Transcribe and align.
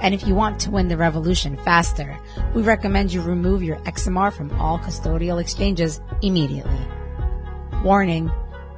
And 0.00 0.14
if 0.14 0.26
you 0.26 0.34
want 0.34 0.60
to 0.60 0.70
win 0.70 0.88
the 0.88 0.96
revolution 0.96 1.56
faster, 1.56 2.18
we 2.54 2.62
recommend 2.62 3.12
you 3.12 3.20
remove 3.20 3.62
your 3.62 3.76
XMR 3.78 4.32
from 4.32 4.52
all 4.60 4.78
custodial 4.78 5.40
exchanges 5.40 6.00
immediately. 6.22 6.86
Warning, 7.82 8.30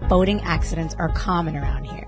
boating 0.08 0.40
accidents 0.40 0.94
are 0.94 1.10
common 1.10 1.56
around 1.56 1.84
here. 1.84 2.06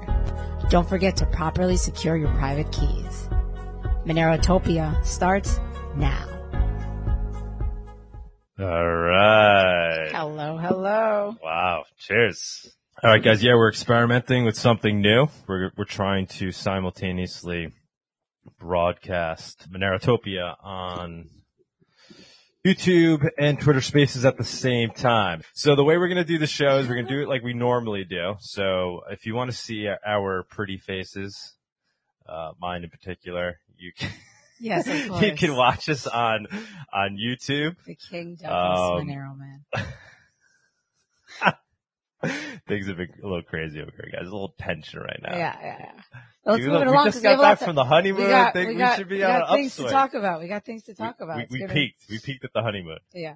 Don't 0.71 0.89
forget 0.89 1.17
to 1.19 1.27
properly 1.27 1.77
secure 1.77 2.17
your 2.17 2.33
private 2.35 2.73
keys. 2.73 3.29
Monerotopia 4.07 5.05
starts 5.05 5.61
now. 5.97 6.27
All 8.59 8.97
right. 8.97 10.11
Hello, 10.13 10.57
hello. 10.57 11.37
Wow. 11.43 11.85
Cheers. 11.99 12.75
All 13.03 13.11
right, 13.11 13.23
guys. 13.23 13.43
Yeah, 13.43 13.55
we're 13.55 13.69
experimenting 13.69 14.45
with 14.45 14.57
something 14.57 15.01
new. 15.01 15.27
We're, 15.47 15.73
we're 15.77 15.85
trying 15.85 16.27
to 16.39 16.53
simultaneously 16.53 17.73
broadcast 18.59 19.71
Monerotopia 19.73 20.57
on 20.63 21.29
YouTube 22.67 23.29
and 23.39 23.61
Twitter 23.61 23.81
spaces 23.81 24.25
at 24.25 24.37
the 24.37 24.45
same 24.45 24.91
time. 24.91 25.43
So 25.53 25.75
the 25.75 25.85
way 25.85 25.99
we're 25.99 26.09
going 26.09 26.17
to 26.19 26.25
do 26.25 26.39
the 26.39 26.47
show 26.47 26.79
is 26.79 26.89
we're 26.89 26.95
going 26.95 27.07
to 27.09 27.13
do 27.15 27.23
it 27.23 27.29
like 27.29 27.43
we 27.43 27.55
normally 27.55 28.05
do. 28.05 28.37
So 28.41 29.03
if 29.11 29.27
you 29.27 29.35
want 29.35 29.51
to 29.51 29.57
see 29.57 29.89
our 30.07 30.45
pretty 30.49 30.79
faces, 30.79 31.55
uh, 32.29 32.53
mine 32.61 32.85
in 32.85 32.91
particular, 32.91 33.59
you 33.77 33.93
can, 33.97 34.11
Yes, 34.61 34.87
of 34.87 35.09
course. 35.09 35.23
you 35.25 35.35
can 35.35 35.57
watch 35.57 35.89
us 35.89 36.07
on, 36.07 36.47
on 36.93 37.19
YouTube. 37.21 37.75
The 37.85 37.97
King 37.97 38.37
Douglas 38.41 38.79
Um, 39.01 39.09
Monero 39.09 39.37
man. 39.37 39.65
Things 42.69 42.87
have 42.87 42.97
been 42.97 43.09
a 43.21 43.27
little 43.27 43.43
crazy 43.43 43.81
over 43.81 43.91
here, 43.91 44.09
guys. 44.13 44.29
A 44.29 44.31
little 44.31 44.55
tension 44.61 45.01
right 45.01 45.21
now. 45.21 45.37
Yeah, 45.37 45.57
yeah, 45.61 45.77
yeah. 45.81 46.21
Let's 46.45 46.65
move 46.65 46.75
it 46.83 46.87
along. 46.87 47.05
we 47.05 47.11
just 47.11 47.17
we 47.19 47.23
got 47.23 47.41
back 47.41 47.59
from 47.61 47.77
the 47.77 47.85
honeymoon. 47.85 48.25
we 48.25 48.29
got, 48.31 48.53
thing. 48.53 48.69
we 48.69 48.75
We, 48.75 48.79
got, 48.81 48.99
should 48.99 49.09
be 49.09 49.17
we 49.19 49.25
on 49.25 49.43
an 49.43 49.47
things 49.49 49.77
to 49.77 49.85
talk 49.85 50.15
about. 50.15 50.41
We 50.41 50.49
got 50.49 50.65
things 50.65 50.83
to 50.85 50.95
talk 50.95 51.21
about. 51.21 51.49
We, 51.51 51.61
we, 51.63 51.67
peaked. 51.69 52.01
We 52.11 52.19
peaked 52.19 52.45
at 52.45 52.53
the 52.53 52.63
honeymoon. 52.63 52.99
Yeah. 53.13 53.35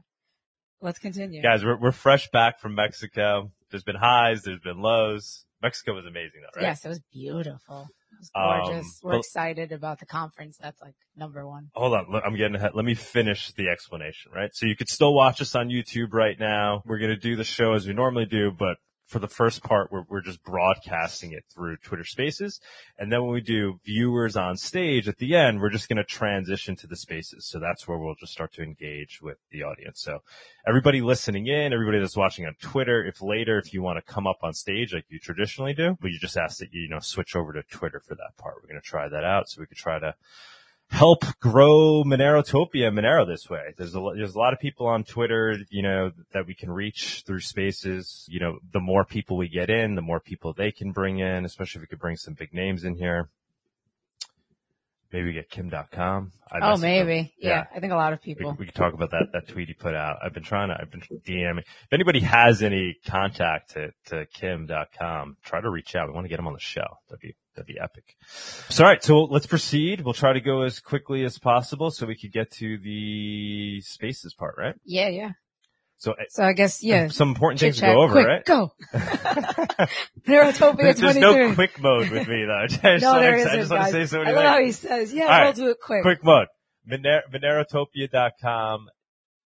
Let's 0.80 0.98
continue. 0.98 1.42
Guys, 1.42 1.64
we're, 1.64 1.76
we're 1.78 1.92
fresh 1.92 2.28
back 2.30 2.58
from 2.60 2.74
Mexico. 2.74 3.52
There's 3.70 3.84
been 3.84 3.96
highs. 3.96 4.42
There's 4.42 4.60
been 4.60 4.80
lows. 4.80 5.44
Mexico 5.62 5.94
was 5.94 6.04
amazing 6.04 6.42
though, 6.42 6.60
right? 6.60 6.68
Yes, 6.68 6.84
it 6.84 6.88
was 6.88 7.00
beautiful. 7.12 7.88
It 8.12 8.18
was 8.20 8.30
Um, 8.34 8.66
gorgeous. 8.66 9.00
We're 9.02 9.12
but- 9.12 9.18
excited 9.18 9.72
about 9.72 10.00
the 10.00 10.06
conference. 10.06 10.58
That's 10.60 10.80
like 10.82 10.94
number 11.16 11.46
one. 11.46 11.70
Hold 11.74 11.94
on. 11.94 12.06
Look, 12.10 12.22
I'm 12.26 12.36
getting 12.36 12.56
ahead. 12.56 12.72
Let 12.74 12.84
me 12.84 12.94
finish 12.94 13.52
the 13.52 13.68
explanation, 13.68 14.32
right? 14.34 14.50
So 14.54 14.66
you 14.66 14.76
could 14.76 14.88
still 14.88 15.14
watch 15.14 15.40
us 15.40 15.54
on 15.54 15.68
YouTube 15.68 16.12
right 16.12 16.38
now. 16.38 16.82
We're 16.84 16.98
going 16.98 17.10
to 17.10 17.16
do 17.16 17.36
the 17.36 17.44
show 17.44 17.72
as 17.72 17.86
we 17.86 17.94
normally 17.94 18.26
do, 18.26 18.50
but 18.50 18.76
for 19.06 19.20
the 19.20 19.28
first 19.28 19.62
part, 19.62 19.92
we're, 19.92 20.04
we're 20.08 20.20
just 20.20 20.42
broadcasting 20.42 21.30
it 21.32 21.44
through 21.54 21.76
Twitter 21.76 22.04
spaces. 22.04 22.60
And 22.98 23.10
then 23.10 23.22
when 23.22 23.32
we 23.32 23.40
do 23.40 23.78
viewers 23.84 24.36
on 24.36 24.56
stage 24.56 25.06
at 25.06 25.18
the 25.18 25.36
end, 25.36 25.60
we're 25.60 25.70
just 25.70 25.88
going 25.88 25.98
to 25.98 26.04
transition 26.04 26.74
to 26.76 26.88
the 26.88 26.96
spaces. 26.96 27.46
So 27.46 27.60
that's 27.60 27.86
where 27.86 27.98
we'll 27.98 28.16
just 28.18 28.32
start 28.32 28.52
to 28.54 28.62
engage 28.62 29.20
with 29.22 29.38
the 29.52 29.62
audience. 29.62 30.00
So 30.00 30.18
everybody 30.66 31.00
listening 31.00 31.46
in, 31.46 31.72
everybody 31.72 32.00
that's 32.00 32.16
watching 32.16 32.46
on 32.46 32.54
Twitter, 32.60 33.04
if 33.06 33.22
later, 33.22 33.58
if 33.58 33.72
you 33.72 33.80
want 33.80 34.04
to 34.04 34.12
come 34.12 34.26
up 34.26 34.38
on 34.42 34.52
stage 34.52 34.92
like 34.92 35.06
you 35.08 35.20
traditionally 35.20 35.72
do, 35.72 35.96
but 36.00 36.10
you 36.10 36.18
just 36.18 36.36
ask 36.36 36.58
that 36.58 36.72
you, 36.72 36.82
you 36.82 36.88
know, 36.88 36.98
switch 36.98 37.36
over 37.36 37.52
to 37.52 37.62
Twitter 37.62 38.00
for 38.00 38.16
that 38.16 38.36
part. 38.36 38.56
We're 38.56 38.68
going 38.68 38.82
to 38.82 38.86
try 38.86 39.08
that 39.08 39.24
out 39.24 39.48
so 39.48 39.60
we 39.60 39.66
could 39.66 39.76
try 39.76 40.00
to 40.00 40.14
help 40.88 41.24
grow 41.40 42.04
Monerotopia 42.04 42.90
Monero 42.92 43.26
this 43.26 43.50
way. 43.50 43.74
There's 43.76 43.94
a, 43.94 44.00
there's 44.16 44.34
a 44.34 44.38
lot 44.38 44.52
of 44.52 44.60
people 44.60 44.86
on 44.86 45.04
Twitter, 45.04 45.58
you 45.70 45.82
know, 45.82 46.12
that 46.32 46.46
we 46.46 46.54
can 46.54 46.70
reach 46.70 47.24
through 47.26 47.40
spaces. 47.40 48.24
You 48.28 48.40
know, 48.40 48.58
the 48.72 48.80
more 48.80 49.04
people 49.04 49.36
we 49.36 49.48
get 49.48 49.68
in, 49.70 49.94
the 49.94 50.02
more 50.02 50.20
people 50.20 50.52
they 50.52 50.70
can 50.72 50.92
bring 50.92 51.18
in, 51.18 51.44
especially 51.44 51.80
if 51.80 51.82
we 51.82 51.86
could 51.88 51.98
bring 51.98 52.16
some 52.16 52.34
big 52.34 52.54
names 52.54 52.84
in 52.84 52.94
here. 52.96 53.28
Maybe 55.12 55.28
we 55.28 55.32
get 55.34 55.48
Kim 55.48 55.70
Dotcom. 55.70 56.32
I 56.50 56.58
Oh, 56.62 56.76
maybe. 56.76 57.32
Yeah. 57.38 57.48
Yeah. 57.48 57.64
I 57.74 57.80
think 57.80 57.92
a 57.92 57.96
lot 57.96 58.12
of 58.12 58.18
We, 58.26 58.34
people. 58.34 58.56
we 58.58 58.66
could 58.66 58.74
talk 58.74 58.92
about 58.92 59.12
that, 59.12 59.28
that 59.32 59.48
tweet 59.48 59.68
he 59.68 59.74
put 59.74 59.94
out. 59.94 60.18
I've 60.22 60.34
been 60.34 60.42
trying 60.42 60.68
to, 60.68 60.76
I've 60.80 60.90
been 60.90 61.00
DMing. 61.00 61.60
If 61.60 61.92
anybody 61.92 62.20
has 62.20 62.60
any 62.62 62.96
contact 63.06 63.74
to, 63.74 63.92
to 64.06 64.26
Kim 64.26 64.66
Dotcom, 64.66 65.36
try 65.44 65.60
to 65.60 65.70
reach 65.70 65.94
out. 65.94 66.08
We 66.08 66.14
want 66.14 66.24
to 66.24 66.28
get 66.28 66.38
him 66.40 66.46
on 66.48 66.52
the 66.54 66.58
show. 66.60 66.86
That'd 67.08 67.20
be, 67.20 67.34
that'd 67.56 67.66
be 67.66 67.78
epic. 67.82 68.16
So, 68.68 68.84
all 68.84 68.90
right. 68.90 69.02
So 69.02 69.24
let's 69.24 69.46
proceed. 69.46 70.02
We'll 70.02 70.14
try 70.14 70.32
to 70.32 70.40
go 70.40 70.62
as 70.62 70.78
quickly 70.80 71.24
as 71.24 71.38
possible 71.38 71.90
so 71.90 72.06
we 72.06 72.16
could 72.16 72.32
get 72.32 72.50
to 72.52 72.78
the 72.78 73.80
spaces 73.82 74.34
part, 74.34 74.54
right? 74.58 74.74
Yeah, 74.84 75.08
yeah. 75.08 75.30
So 75.98 76.14
So 76.28 76.44
I 76.44 76.52
guess, 76.52 76.82
yeah. 76.82 77.08
some 77.08 77.28
important 77.30 77.58
things 77.58 77.76
to 77.76 77.86
go 77.86 78.02
over, 78.02 78.12
Quick, 78.12 78.26
right? 78.26 78.44
Go. 78.44 78.72
Monerotopia 80.26 80.76
There's, 80.76 81.00
there's 81.00 81.16
no 81.16 81.54
quick 81.54 81.80
mode 81.80 82.10
with 82.10 82.28
me 82.28 82.44
though. 82.44 82.52
I 82.64 82.66
just, 82.66 82.82
No, 83.02 83.18
there 83.18 83.34
I 83.34 83.38
isn't, 83.38 83.52
just 83.54 83.70
want 83.70 83.86
to 83.86 83.92
say 83.92 84.06
so 84.06 84.20
I 84.22 84.30
love 84.30 84.44
how 84.44 84.60
he 84.60 84.72
says, 84.72 85.12
yeah, 85.14 85.24
right. 85.26 85.44
we'll 85.44 85.52
do 85.54 85.70
it 85.70 85.78
quick. 85.82 86.02
Quick 86.02 86.22
mode. 86.22 86.48
Moner- 86.86 87.22
Monerotopia.com 87.32 88.88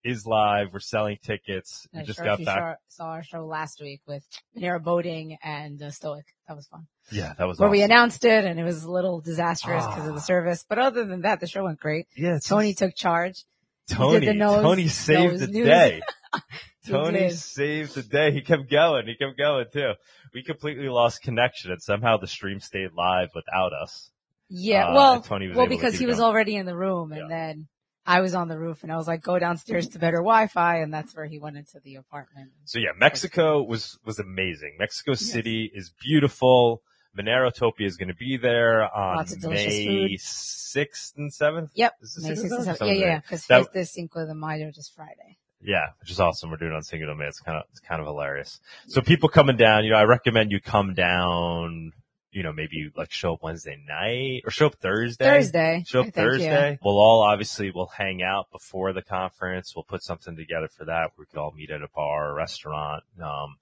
is 0.04 0.26
live. 0.26 0.72
We're 0.72 0.80
selling 0.80 1.18
tickets. 1.22 1.86
We 1.92 2.02
just 2.02 2.18
sure 2.18 2.24
got 2.24 2.44
back. 2.44 2.78
saw, 2.88 3.04
saw 3.04 3.10
our 3.12 3.22
show 3.22 3.46
last 3.46 3.80
week 3.80 4.00
with 4.06 4.24
Monero 4.56 4.82
boating 4.82 5.36
and 5.42 5.80
uh, 5.82 5.90
Stoic. 5.90 6.24
That 6.48 6.56
was 6.56 6.66
fun. 6.66 6.86
Yeah, 7.12 7.34
that 7.38 7.46
was 7.46 7.58
Where 7.58 7.68
we 7.70 7.82
announced 7.82 8.24
it 8.24 8.44
and 8.44 8.58
it 8.58 8.64
was 8.64 8.84
a 8.84 8.90
little 8.90 9.20
disastrous 9.20 9.84
because 9.86 10.06
of 10.06 10.14
the 10.14 10.20
Ah. 10.20 10.24
service. 10.24 10.64
But 10.68 10.78
other 10.78 11.04
than 11.04 11.22
that, 11.22 11.40
the 11.40 11.46
show 11.46 11.64
went 11.64 11.80
great. 11.80 12.06
Yeah, 12.16 12.38
Tony 12.44 12.74
took 12.74 12.94
charge. 12.94 13.44
Tony, 13.88 14.32
nose- 14.32 14.62
Tony 14.62 14.88
saved 14.88 15.40
the 15.40 15.46
news. 15.48 15.66
day. 15.66 16.00
Tony 16.86 17.18
did. 17.28 17.38
saved 17.38 17.94
the 17.94 18.02
day. 18.02 18.32
He 18.32 18.40
kept 18.40 18.70
going. 18.70 19.06
He 19.06 19.14
kept 19.16 19.36
going 19.36 19.66
too. 19.72 19.92
We 20.32 20.42
completely 20.44 20.88
lost 20.88 21.22
connection 21.22 21.72
and 21.72 21.82
somehow 21.82 22.16
the 22.16 22.26
stream 22.28 22.60
stayed 22.60 22.92
live 22.96 23.30
without 23.34 23.72
us. 23.72 24.10
Yeah. 24.48 24.86
Uh, 24.88 24.94
well, 24.94 25.20
Tony 25.20 25.48
was 25.48 25.56
well, 25.56 25.66
because 25.66 25.94
he 25.96 26.04
it 26.04 26.08
was 26.08 26.20
already 26.20 26.56
in 26.56 26.66
the 26.66 26.76
room 26.76 27.12
and 27.12 27.22
Yeah. 27.22 27.28
then 27.28 27.68
I 28.06 28.20
was 28.20 28.34
on 28.34 28.48
the 28.48 28.58
roof 28.58 28.82
and 28.82 28.92
I 28.92 28.96
was 28.96 29.06
like, 29.06 29.22
go 29.22 29.38
downstairs 29.38 29.88
to 29.90 29.98
better 29.98 30.18
Wi-Fi. 30.18 30.78
And 30.78 30.92
that's 30.92 31.14
where 31.14 31.26
he 31.26 31.38
went 31.38 31.56
into 31.56 31.80
the 31.82 31.96
apartment. 31.96 32.50
So 32.64 32.78
yeah, 32.78 32.90
Mexico 32.98 33.62
was, 33.62 33.98
was 34.04 34.18
amazing. 34.18 34.76
Mexico 34.78 35.14
City 35.14 35.70
is 35.72 35.92
beautiful. 36.00 36.82
Monero 37.18 37.50
Monerotopia 37.50 37.86
is 37.86 37.96
going 37.96 38.08
to 38.08 38.14
be 38.14 38.36
there 38.36 38.82
on 38.82 39.16
Lots 39.16 39.32
of 39.32 39.40
delicious 39.40 39.74
May 39.74 40.16
6th 40.16 41.16
and 41.16 41.32
7th. 41.32 41.70
Yep. 41.74 41.94
Is 42.02 42.18
May 42.22 42.30
6th 42.30 42.34
6th 42.34 42.42
and 42.42 42.52
and 42.52 42.68
7th? 42.68 42.78
7th. 42.78 42.86
Yeah, 42.86 42.92
yeah. 42.92 43.20
Because 43.20 43.46
That- 43.46 43.72
Fiesta 43.72 43.92
Cinco 43.92 44.26
de 44.26 44.34
Mayo 44.34 44.70
just 44.70 44.94
Friday. 44.94 45.38
Yeah, 45.62 45.88
which 46.00 46.10
is 46.10 46.20
awesome. 46.20 46.50
We're 46.50 46.56
doing 46.56 46.72
on 46.72 46.82
Cinco 46.82 47.06
de 47.06 47.14
Mayo. 47.14 47.28
It's 47.28 47.40
kind 47.40 47.58
of, 47.58 47.64
it's 47.70 47.80
kind 47.80 48.00
of 48.00 48.06
hilarious. 48.06 48.60
So 48.86 49.02
people 49.02 49.28
coming 49.28 49.56
down, 49.56 49.84
you 49.84 49.90
know, 49.90 49.96
I 49.96 50.04
recommend 50.04 50.52
you 50.52 50.60
come 50.60 50.94
down, 50.94 51.92
you 52.32 52.42
know, 52.42 52.52
maybe 52.52 52.90
like 52.96 53.10
show 53.10 53.34
up 53.34 53.42
Wednesday 53.42 53.78
night 53.88 54.42
or 54.44 54.50
show 54.50 54.66
up 54.66 54.76
Thursday. 54.76 55.24
Thursday. 55.24 55.84
Show 55.86 56.02
up. 56.02 56.14
Thursday. 56.14 56.78
We'll 56.82 56.98
all 56.98 57.22
obviously 57.22 57.70
we'll 57.70 57.90
hang 57.96 58.22
out 58.22 58.50
before 58.52 58.92
the 58.92 59.02
conference. 59.02 59.74
We'll 59.74 59.84
put 59.84 60.02
something 60.02 60.36
together 60.36 60.68
for 60.68 60.84
that. 60.86 61.12
We 61.18 61.26
could 61.26 61.38
all 61.38 61.52
meet 61.52 61.70
at 61.70 61.82
a 61.82 61.88
bar 61.94 62.30
or 62.30 62.34
restaurant. 62.34 63.02
Um, 63.20 63.56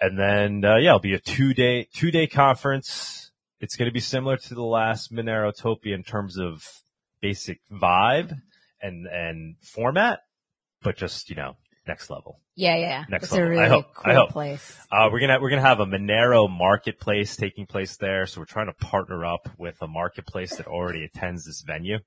and 0.00 0.18
then, 0.18 0.64
uh, 0.64 0.76
yeah, 0.76 0.90
it'll 0.90 1.00
be 1.00 1.14
a 1.14 1.18
two 1.18 1.54
day, 1.54 1.88
two 1.92 2.10
day 2.10 2.26
conference. 2.26 3.30
It's 3.60 3.76
going 3.76 3.88
to 3.88 3.94
be 3.94 4.00
similar 4.00 4.36
to 4.36 4.54
the 4.54 4.62
last 4.62 5.12
Monerotopia 5.12 5.94
in 5.94 6.02
terms 6.02 6.38
of 6.38 6.62
basic 7.20 7.60
vibe 7.72 8.38
and, 8.82 9.06
and 9.06 9.56
format, 9.62 10.20
but 10.82 10.96
just, 10.96 11.30
you 11.30 11.36
know, 11.36 11.56
next 11.86 12.10
level. 12.10 12.40
Yeah, 12.54 12.76
yeah. 12.76 13.04
Next 13.08 13.24
it's 13.24 13.32
level. 13.32 13.46
a 13.46 13.50
I 13.50 13.52
really 13.52 13.68
hope. 13.68 13.94
cool 13.94 14.12
I 14.12 14.14
hope. 14.14 14.30
place. 14.30 14.76
Uh, 14.90 15.08
we're 15.12 15.20
gonna 15.20 15.40
we're 15.40 15.50
gonna 15.50 15.62
have 15.62 15.80
a 15.80 15.86
Monero 15.86 16.48
marketplace 16.50 17.36
taking 17.36 17.66
place 17.66 17.96
there, 17.96 18.26
so 18.26 18.40
we're 18.40 18.46
trying 18.46 18.66
to 18.66 18.72
partner 18.74 19.24
up 19.24 19.48
with 19.58 19.76
a 19.80 19.86
marketplace 19.88 20.56
that 20.56 20.66
already 20.66 21.04
attends 21.04 21.44
this 21.44 21.62
venue. 21.66 21.98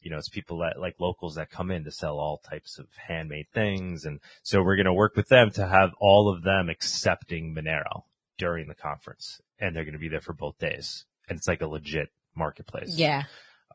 You 0.00 0.10
know, 0.12 0.18
it's 0.18 0.28
people 0.28 0.58
that 0.58 0.78
like 0.78 0.94
locals 1.00 1.34
that 1.34 1.50
come 1.50 1.70
in 1.70 1.84
to 1.84 1.90
sell 1.90 2.18
all 2.18 2.38
types 2.38 2.78
of 2.78 2.86
handmade 3.08 3.46
things, 3.52 4.04
and 4.04 4.20
so 4.42 4.62
we're 4.62 4.76
gonna 4.76 4.94
work 4.94 5.16
with 5.16 5.28
them 5.28 5.50
to 5.52 5.66
have 5.66 5.90
all 6.00 6.28
of 6.32 6.42
them 6.42 6.68
accepting 6.68 7.54
Monero 7.54 8.02
during 8.36 8.68
the 8.68 8.74
conference, 8.74 9.40
and 9.58 9.74
they're 9.74 9.84
gonna 9.84 9.98
be 9.98 10.08
there 10.08 10.20
for 10.20 10.32
both 10.34 10.58
days, 10.58 11.04
and 11.28 11.36
it's 11.38 11.48
like 11.48 11.62
a 11.62 11.66
legit 11.66 12.10
marketplace. 12.36 12.96
Yeah. 12.96 13.24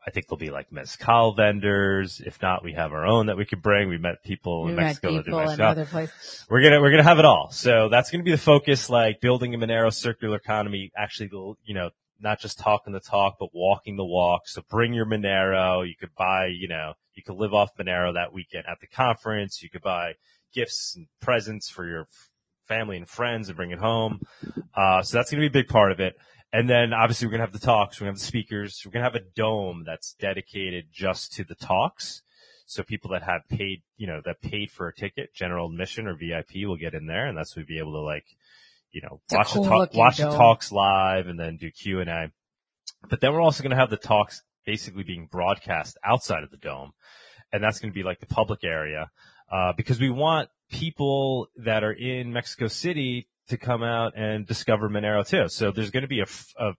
I 0.06 0.10
think 0.10 0.28
there'll 0.28 0.38
be 0.38 0.50
like 0.50 0.70
mezcal 0.70 1.34
vendors. 1.34 2.20
If 2.24 2.40
not, 2.42 2.62
we 2.62 2.74
have 2.74 2.92
our 2.92 3.06
own 3.06 3.26
that 3.26 3.36
we 3.36 3.46
could 3.46 3.62
bring. 3.62 3.88
We 3.88 3.98
met 3.98 4.22
people 4.22 4.64
We 4.64 4.70
in 4.70 4.76
met 4.76 4.82
Mexico 4.82 5.12
that 5.12 5.18
do 5.18 5.24
people 5.24 5.40
in 5.40 5.46
mezcal 5.46 5.66
other 5.66 5.86
places. 5.86 6.44
we're 6.50 6.62
gonna 6.62 6.80
we're 6.80 6.90
gonna 6.90 7.02
have 7.02 7.18
it 7.18 7.24
all. 7.24 7.50
So 7.50 7.88
that's 7.88 8.10
gonna 8.10 8.24
be 8.24 8.30
the 8.30 8.38
focus, 8.38 8.90
like 8.90 9.20
building 9.20 9.54
a 9.54 9.58
Monero 9.58 9.92
circular 9.92 10.36
economy. 10.36 10.90
Actually, 10.96 11.30
you 11.64 11.74
know, 11.74 11.90
not 12.20 12.40
just 12.40 12.58
talking 12.58 12.92
the 12.92 13.00
talk, 13.00 13.36
but 13.38 13.50
walking 13.52 13.96
the 13.96 14.04
walk. 14.04 14.46
So 14.46 14.62
bring 14.68 14.92
your 14.92 15.06
Monero. 15.06 15.86
You 15.86 15.94
could 15.98 16.14
buy, 16.16 16.46
you 16.46 16.68
know, 16.68 16.94
you 17.14 17.22
could 17.22 17.36
live 17.36 17.54
off 17.54 17.70
Monero 17.78 18.14
that 18.14 18.32
weekend 18.32 18.64
at 18.68 18.80
the 18.80 18.86
conference. 18.86 19.62
You 19.62 19.70
could 19.70 19.82
buy 19.82 20.14
gifts 20.52 20.94
and 20.96 21.06
presents 21.20 21.68
for 21.68 21.86
your 21.86 22.06
family 22.66 22.96
and 22.96 23.08
friends 23.08 23.48
and 23.48 23.56
bring 23.56 23.70
it 23.70 23.78
home. 23.78 24.20
Uh, 24.74 25.02
so 25.02 25.16
that's 25.16 25.30
going 25.30 25.42
to 25.42 25.48
be 25.50 25.58
a 25.58 25.62
big 25.62 25.68
part 25.68 25.92
of 25.92 26.00
it. 26.00 26.16
And 26.54 26.70
then 26.70 26.92
obviously 26.92 27.26
we're 27.26 27.32
going 27.32 27.40
to 27.40 27.46
have 27.46 27.60
the 27.60 27.66
talks. 27.66 28.00
We're 28.00 28.04
going 28.04 28.14
to 28.14 28.20
have 28.20 28.22
the 28.22 28.26
speakers. 28.26 28.80
We're 28.86 28.92
going 28.92 29.04
to 29.04 29.10
have 29.10 29.20
a 29.20 29.28
dome 29.34 29.82
that's 29.84 30.14
dedicated 30.20 30.84
just 30.92 31.32
to 31.32 31.42
the 31.42 31.56
talks. 31.56 32.22
So 32.64 32.84
people 32.84 33.10
that 33.10 33.24
have 33.24 33.40
paid, 33.48 33.82
you 33.96 34.06
know, 34.06 34.20
that 34.24 34.40
paid 34.40 34.70
for 34.70 34.86
a 34.86 34.94
ticket, 34.94 35.34
general 35.34 35.68
admission 35.68 36.06
or 36.06 36.14
VIP 36.14 36.64
will 36.64 36.76
get 36.76 36.94
in 36.94 37.06
there 37.06 37.26
and 37.26 37.36
that's 37.36 37.56
we'd 37.56 37.66
be 37.66 37.80
able 37.80 37.94
to 37.94 38.02
like, 38.02 38.24
you 38.92 39.02
know, 39.02 39.20
It's 39.24 39.34
watch 39.34 39.48
cool 39.48 39.64
the 39.64 39.68
talk, 39.68 39.94
watch 39.94 40.18
the 40.18 40.30
talks 40.30 40.70
live 40.70 41.26
and 41.26 41.40
then 41.40 41.56
do 41.56 41.72
Q 41.72 42.00
and 42.00 42.08
A. 42.08 42.30
But 43.10 43.20
then 43.20 43.32
we're 43.32 43.42
also 43.42 43.64
going 43.64 43.72
to 43.72 43.76
have 43.76 43.90
the 43.90 43.96
talks 43.96 44.44
basically 44.64 45.02
being 45.02 45.26
broadcast 45.26 45.98
outside 46.04 46.44
of 46.44 46.52
the 46.52 46.56
dome. 46.56 46.92
And 47.52 47.64
that's 47.64 47.80
going 47.80 47.92
to 47.92 47.94
be 47.94 48.04
like 48.04 48.20
the 48.20 48.26
public 48.26 48.62
area, 48.62 49.10
uh, 49.50 49.72
because 49.76 49.98
we 49.98 50.08
want 50.08 50.50
people 50.70 51.48
that 51.56 51.82
are 51.82 51.92
in 51.92 52.32
Mexico 52.32 52.68
City 52.68 53.26
to 53.48 53.56
come 53.56 53.82
out 53.82 54.14
and 54.16 54.46
discover 54.46 54.88
Monero 54.88 55.26
too. 55.26 55.48
So 55.48 55.70
there's 55.70 55.90
going 55.90 56.02
to 56.02 56.08
be 56.08 56.20
a, 56.20 56.26
a- 56.58 56.74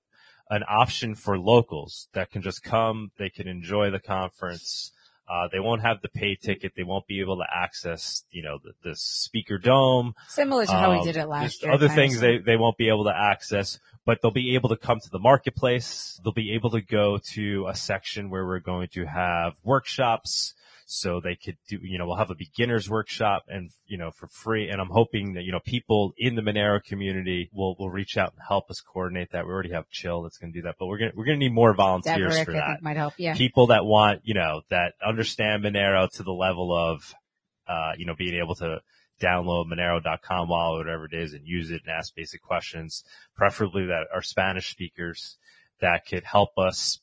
an 0.49 0.63
option 0.69 1.15
for 1.15 1.37
locals 1.39 2.07
that 2.13 2.29
can 2.31 2.41
just 2.41 2.63
come. 2.63 3.11
They 3.17 3.29
can 3.29 3.47
enjoy 3.47 3.89
the 3.89 3.99
conference. 3.99 4.91
Uh, 5.27 5.47
they 5.51 5.59
won't 5.59 5.81
have 5.81 6.03
the 6.03 6.07
pay 6.09 6.35
ticket. 6.35 6.73
They 6.77 6.83
won't 6.83 7.07
be 7.07 7.19
able 7.19 7.37
to 7.37 7.45
access, 7.51 8.23
you 8.29 8.43
know, 8.43 8.59
the, 8.63 8.73
the 8.87 8.95
speaker 8.95 9.57
dome. 9.57 10.13
Similar 10.27 10.67
to 10.67 10.71
how 10.71 10.91
we 10.91 10.97
Um, 10.99 11.03
did 11.03 11.17
it 11.17 11.25
last 11.25 11.63
year. 11.63 11.71
Other 11.71 11.89
things 11.89 12.19
they, 12.19 12.37
they 12.37 12.57
won't 12.57 12.77
be 12.77 12.89
able 12.89 13.05
to 13.05 13.15
access, 13.15 13.79
but 14.05 14.21
they'll 14.21 14.29
be 14.29 14.53
able 14.53 14.69
to 14.69 14.77
come 14.77 14.99
to 14.99 15.09
the 15.09 15.17
marketplace. 15.17 16.19
They'll 16.23 16.31
be 16.31 16.53
able 16.53 16.69
to 16.71 16.81
go 16.81 17.17
to 17.33 17.65
a 17.67 17.75
section 17.75 18.29
where 18.29 18.45
we're 18.45 18.59
going 18.59 18.87
to 18.89 19.05
have 19.05 19.55
workshops. 19.63 20.53
So 20.87 21.19
they 21.19 21.35
could 21.35 21.57
do, 21.67 21.79
you 21.81 21.97
know, 21.97 22.05
we'll 22.05 22.17
have 22.17 22.29
a 22.29 22.35
beginners 22.35 22.87
workshop 22.87 23.45
and, 23.47 23.71
you 23.87 23.97
know, 23.97 24.11
for 24.11 24.27
free. 24.27 24.69
And 24.69 24.79
I'm 24.79 24.89
hoping 24.89 25.33
that, 25.33 25.43
you 25.43 25.51
know, 25.51 25.59
people 25.59 26.13
in 26.15 26.35
the 26.35 26.43
Monero 26.43 26.83
community 26.83 27.49
will, 27.51 27.75
will 27.79 27.89
reach 27.89 28.17
out 28.17 28.33
and 28.33 28.41
help 28.47 28.69
us 28.69 28.81
coordinate 28.81 29.31
that. 29.31 29.47
We 29.47 29.51
already 29.51 29.71
have 29.71 29.89
Chill 29.89 30.21
that's 30.21 30.37
going 30.37 30.53
to 30.53 30.59
do 30.59 30.63
that, 30.63 30.75
but 30.77 30.85
we're 30.85 30.99
going 30.99 31.11
to, 31.11 31.17
we're 31.17 31.25
going 31.25 31.39
to 31.39 31.43
need 31.43 31.53
more 31.53 31.73
volunteers 31.73 32.35
Deverick, 32.35 32.45
for 32.45 32.51
that 32.51 32.83
might 32.83 32.97
help. 32.97 33.15
Yeah. 33.17 33.33
people 33.33 33.67
that 33.67 33.83
want, 33.83 34.21
you 34.25 34.35
know, 34.35 34.61
that 34.69 34.93
understand 35.03 35.63
Monero 35.63 36.07
to 36.17 36.23
the 36.23 36.31
level 36.31 36.71
of, 36.71 37.15
uh, 37.67 37.93
you 37.97 38.05
know, 38.05 38.13
being 38.15 38.35
able 38.35 38.53
to 38.55 38.81
download 39.19 39.65
Monero.com 39.65 40.49
wallet, 40.49 40.85
whatever 40.85 41.05
it 41.05 41.13
is, 41.13 41.33
and 41.33 41.47
use 41.47 41.71
it 41.71 41.81
and 41.85 41.95
ask 41.97 42.13
basic 42.13 42.43
questions, 42.43 43.03
preferably 43.35 43.87
that 43.87 44.05
are 44.13 44.21
Spanish 44.21 44.69
speakers 44.69 45.37
that 45.81 46.05
could 46.05 46.23
help 46.23 46.57
us 46.57 46.99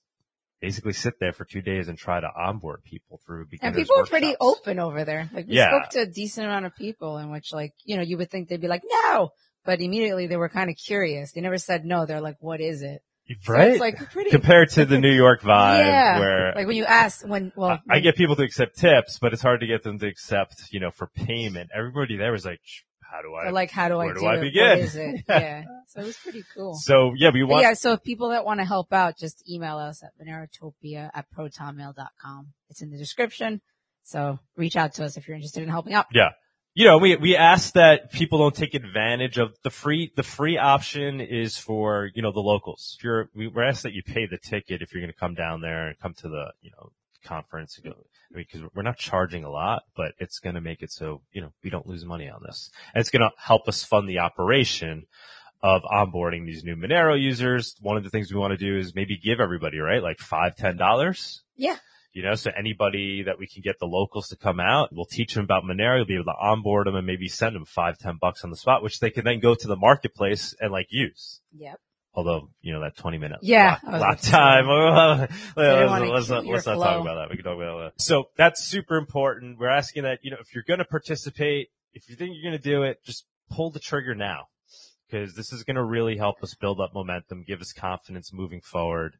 basically 0.62 0.94
sit 0.94 1.18
there 1.20 1.32
for 1.34 1.44
two 1.44 1.60
days 1.60 1.88
and 1.88 1.98
try 1.98 2.20
to 2.20 2.28
onboard 2.34 2.82
people 2.84 3.20
through 3.26 3.46
And 3.60 3.74
people 3.74 3.98
are 3.98 4.06
pretty 4.06 4.34
open 4.40 4.78
over 4.78 5.04
there. 5.04 5.28
Like 5.34 5.46
we 5.48 5.56
Yeah. 5.56 5.68
spoke 5.78 5.90
to 5.90 6.00
a 6.02 6.06
decent 6.06 6.46
amount 6.46 6.64
of 6.64 6.74
people 6.76 7.18
in 7.18 7.30
which 7.30 7.52
like, 7.52 7.72
you 7.84 7.96
know, 7.96 8.02
you 8.02 8.16
would 8.16 8.30
think 8.30 8.48
they'd 8.48 8.60
be 8.60 8.68
like, 8.68 8.82
no, 8.88 9.30
but 9.66 9.80
immediately 9.82 10.28
they 10.28 10.36
were 10.38 10.48
kind 10.48 10.70
of 10.70 10.76
curious. 10.76 11.32
They 11.32 11.40
never 11.42 11.58
said 11.58 11.84
no. 11.84 12.06
They're 12.06 12.20
like, 12.22 12.36
what 12.40 12.60
is 12.62 12.80
it? 12.82 13.02
So 13.42 13.52
Right? 13.52 13.70
it's 13.72 13.80
like 13.80 14.10
pretty, 14.12 14.30
Compared 14.30 14.70
to 14.70 14.84
the 14.84 14.98
New 14.98 15.12
York 15.12 15.42
vibe 15.52 15.84
yeah. 15.86 16.18
where 16.20 16.52
like 16.54 16.66
when 16.66 16.76
you 16.76 16.84
ask 16.84 17.26
when, 17.26 17.52
well, 17.56 17.80
I- 17.90 17.96
I 17.96 18.00
get 18.00 18.16
people 18.16 18.36
to 18.36 18.42
accept 18.42 18.78
tips, 18.78 19.18
but 19.20 19.32
it's 19.32 19.42
hard 19.42 19.60
to 19.60 19.66
get 19.66 19.82
them 19.82 19.98
to 19.98 20.06
accept, 20.06 20.54
you 20.70 20.80
know, 20.80 20.90
for 20.90 21.08
payment. 21.08 21.70
Everybody 21.76 22.16
there 22.16 22.32
was 22.32 22.44
like, 22.44 22.60
"Sh- 22.62 22.82
how 23.12 23.20
do 23.20 23.34
I? 23.34 23.50
like, 23.50 23.70
how 23.70 23.88
do 23.88 23.98
I 23.98 24.06
where 24.06 24.14
do, 24.14 24.20
do 24.20 24.26
I 24.26 24.40
begin? 24.40 24.78
It? 24.78 25.24
yeah. 25.28 25.64
So 25.88 26.00
it 26.00 26.06
was 26.06 26.16
pretty 26.16 26.44
cool. 26.54 26.74
So 26.74 27.12
yeah, 27.16 27.30
we 27.32 27.42
But 27.42 27.48
want 27.48 27.62
yeah, 27.62 27.74
so 27.74 27.92
if 27.92 28.02
people 28.02 28.30
that 28.30 28.44
want 28.44 28.60
to 28.60 28.64
help 28.64 28.92
out, 28.92 29.18
just 29.18 29.48
email 29.48 29.76
us 29.76 30.02
at 30.02 30.10
monerotopia 30.18 31.10
at 31.14 31.26
protonmail.com. 31.36 32.52
It's 32.70 32.80
in 32.80 32.90
the 32.90 32.96
description. 32.96 33.60
So 34.02 34.38
reach 34.56 34.76
out 34.76 34.94
to 34.94 35.04
us 35.04 35.16
if 35.16 35.28
you're 35.28 35.36
interested 35.36 35.62
in 35.62 35.68
helping 35.68 35.92
out. 35.92 36.06
Yeah. 36.12 36.30
You 36.74 36.86
know, 36.86 36.96
we, 36.96 37.16
we 37.16 37.36
ask 37.36 37.74
that 37.74 38.12
people 38.12 38.38
don't 38.38 38.54
take 38.54 38.72
advantage 38.72 39.36
of 39.36 39.54
the 39.62 39.68
free, 39.68 40.10
the 40.16 40.22
free 40.22 40.56
option 40.56 41.20
is 41.20 41.58
for, 41.58 42.10
you 42.14 42.22
know, 42.22 42.32
the 42.32 42.40
locals. 42.40 42.96
If 42.96 43.04
you're, 43.04 43.28
we, 43.34 43.46
we're 43.46 43.64
asked 43.68 43.82
that 43.82 43.92
you 43.92 44.02
pay 44.02 44.26
the 44.26 44.38
ticket 44.38 44.80
if 44.80 44.94
you're 44.94 45.02
going 45.02 45.12
to 45.12 45.18
come 45.18 45.34
down 45.34 45.60
there 45.60 45.88
and 45.88 45.98
come 45.98 46.14
to 46.14 46.28
the, 46.28 46.46
you 46.62 46.70
know, 46.70 46.92
conference. 47.24 47.78
You 47.78 47.90
go, 47.90 48.06
I 48.32 48.36
mean, 48.36 48.46
cause 48.50 48.62
we're 48.74 48.82
not 48.82 48.98
charging 48.98 49.44
a 49.44 49.50
lot, 49.50 49.82
but 49.96 50.12
it's 50.18 50.38
going 50.38 50.54
to 50.54 50.60
make 50.60 50.82
it 50.82 50.90
so, 50.90 51.22
you 51.32 51.42
know, 51.42 51.52
we 51.62 51.70
don't 51.70 51.86
lose 51.86 52.04
money 52.04 52.28
on 52.28 52.40
this. 52.44 52.70
And 52.94 53.00
it's 53.00 53.10
going 53.10 53.20
to 53.20 53.30
help 53.36 53.68
us 53.68 53.84
fund 53.84 54.08
the 54.08 54.20
operation 54.20 55.06
of 55.62 55.82
onboarding 55.82 56.44
these 56.44 56.64
new 56.64 56.74
Monero 56.74 57.20
users. 57.20 57.76
One 57.80 57.96
of 57.96 58.04
the 58.04 58.10
things 58.10 58.32
we 58.32 58.40
want 58.40 58.52
to 58.52 58.56
do 58.56 58.76
is 58.78 58.94
maybe 58.94 59.16
give 59.16 59.40
everybody, 59.40 59.78
right? 59.78 60.02
Like 60.02 60.18
five, 60.18 60.56
ten 60.56 60.76
dollars. 60.76 61.42
Yeah. 61.56 61.76
You 62.12 62.22
know, 62.22 62.34
so 62.34 62.50
anybody 62.56 63.22
that 63.22 63.38
we 63.38 63.46
can 63.46 63.62
get 63.62 63.78
the 63.78 63.86
locals 63.86 64.28
to 64.28 64.36
come 64.36 64.60
out, 64.60 64.90
we'll 64.92 65.06
teach 65.06 65.34
them 65.34 65.44
about 65.44 65.62
Monero. 65.64 65.96
You'll 65.96 66.06
be 66.06 66.14
able 66.14 66.24
to 66.24 66.34
onboard 66.38 66.86
them 66.86 66.94
and 66.94 67.06
maybe 67.06 67.28
send 67.28 67.56
them 67.56 67.64
five, 67.64 67.96
ten 67.96 68.18
bucks 68.20 68.44
on 68.44 68.50
the 68.50 68.56
spot, 68.56 68.82
which 68.82 69.00
they 69.00 69.10
can 69.10 69.24
then 69.24 69.40
go 69.40 69.54
to 69.54 69.68
the 69.68 69.76
marketplace 69.76 70.54
and 70.60 70.72
like 70.72 70.88
use. 70.90 71.40
Yep. 71.56 71.80
Although, 72.14 72.50
you 72.60 72.74
know, 72.74 72.80
that 72.82 72.96
20 72.96 73.16
minute 73.16 73.38
Yeah, 73.40 73.78
lock, 73.82 73.84
lock 73.84 73.94
about 73.94 74.18
to 74.18 74.24
say. 74.24 74.30
time. 74.32 74.66
let's, 75.56 76.10
let's 76.10 76.28
not, 76.28 76.46
let's 76.46 76.66
not 76.66 76.74
talk 76.74 77.00
about 77.00 77.14
that. 77.14 77.30
We 77.30 77.36
can 77.36 77.44
talk 77.44 77.56
about 77.56 77.94
that. 77.94 78.02
So 78.02 78.24
that's 78.36 78.62
super 78.64 78.96
important. 78.96 79.58
We're 79.58 79.70
asking 79.70 80.02
that, 80.02 80.18
you 80.22 80.30
know, 80.30 80.36
if 80.40 80.54
you're 80.54 80.64
going 80.64 80.78
to 80.78 80.84
participate, 80.84 81.70
if 81.94 82.10
you 82.10 82.16
think 82.16 82.32
you're 82.34 82.50
going 82.50 82.60
to 82.60 82.70
do 82.70 82.82
it, 82.82 83.02
just 83.02 83.24
pull 83.50 83.70
the 83.70 83.80
trigger 83.80 84.14
now 84.14 84.48
because 85.06 85.34
this 85.34 85.52
is 85.52 85.64
going 85.64 85.76
to 85.76 85.84
really 85.84 86.18
help 86.18 86.42
us 86.42 86.54
build 86.54 86.80
up 86.80 86.92
momentum, 86.94 87.44
give 87.46 87.60
us 87.62 87.72
confidence 87.72 88.30
moving 88.32 88.60
forward 88.60 89.14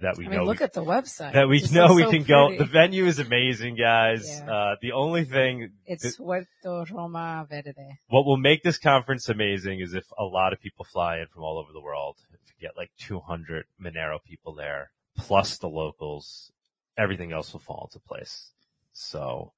that 0.00 0.16
we 0.16 0.26
I 0.26 0.28
mean, 0.28 0.38
know 0.38 0.44
look 0.44 0.60
we 0.60 0.64
at 0.64 0.72
the 0.72 0.84
website. 0.84 1.32
that 1.32 1.48
we 1.48 1.60
know 1.72 1.94
we 1.94 2.02
so 2.04 2.10
can 2.10 2.22
go. 2.22 2.56
The 2.56 2.64
venue 2.64 3.06
is 3.06 3.18
amazing, 3.18 3.76
guys. 3.76 4.24
Yeah. 4.28 4.52
Uh, 4.52 4.76
the 4.80 4.92
only 4.92 5.24
thing, 5.24 5.72
It's 5.86 6.16
Huerto 6.16 6.84
Roma 6.92 7.46
Verde. 7.48 7.72
what 8.08 8.24
will 8.24 8.36
make 8.36 8.62
this 8.62 8.78
conference 8.78 9.28
amazing 9.28 9.80
is 9.80 9.94
if 9.94 10.04
a 10.18 10.24
lot 10.24 10.52
of 10.52 10.60
people 10.60 10.84
fly 10.84 11.18
in 11.18 11.26
from 11.26 11.42
all 11.42 11.58
over 11.58 11.72
the 11.72 11.80
world. 11.80 12.16
If 12.32 12.40
you 12.60 12.68
get 12.68 12.76
like 12.76 12.90
200 12.98 13.64
Monero 13.80 14.22
people 14.22 14.54
there, 14.54 14.90
plus 15.16 15.58
the 15.58 15.68
locals, 15.68 16.52
everything 16.96 17.32
else 17.32 17.52
will 17.52 17.60
fall 17.60 17.88
into 17.92 17.98
place. 18.06 18.52
So, 18.92 19.52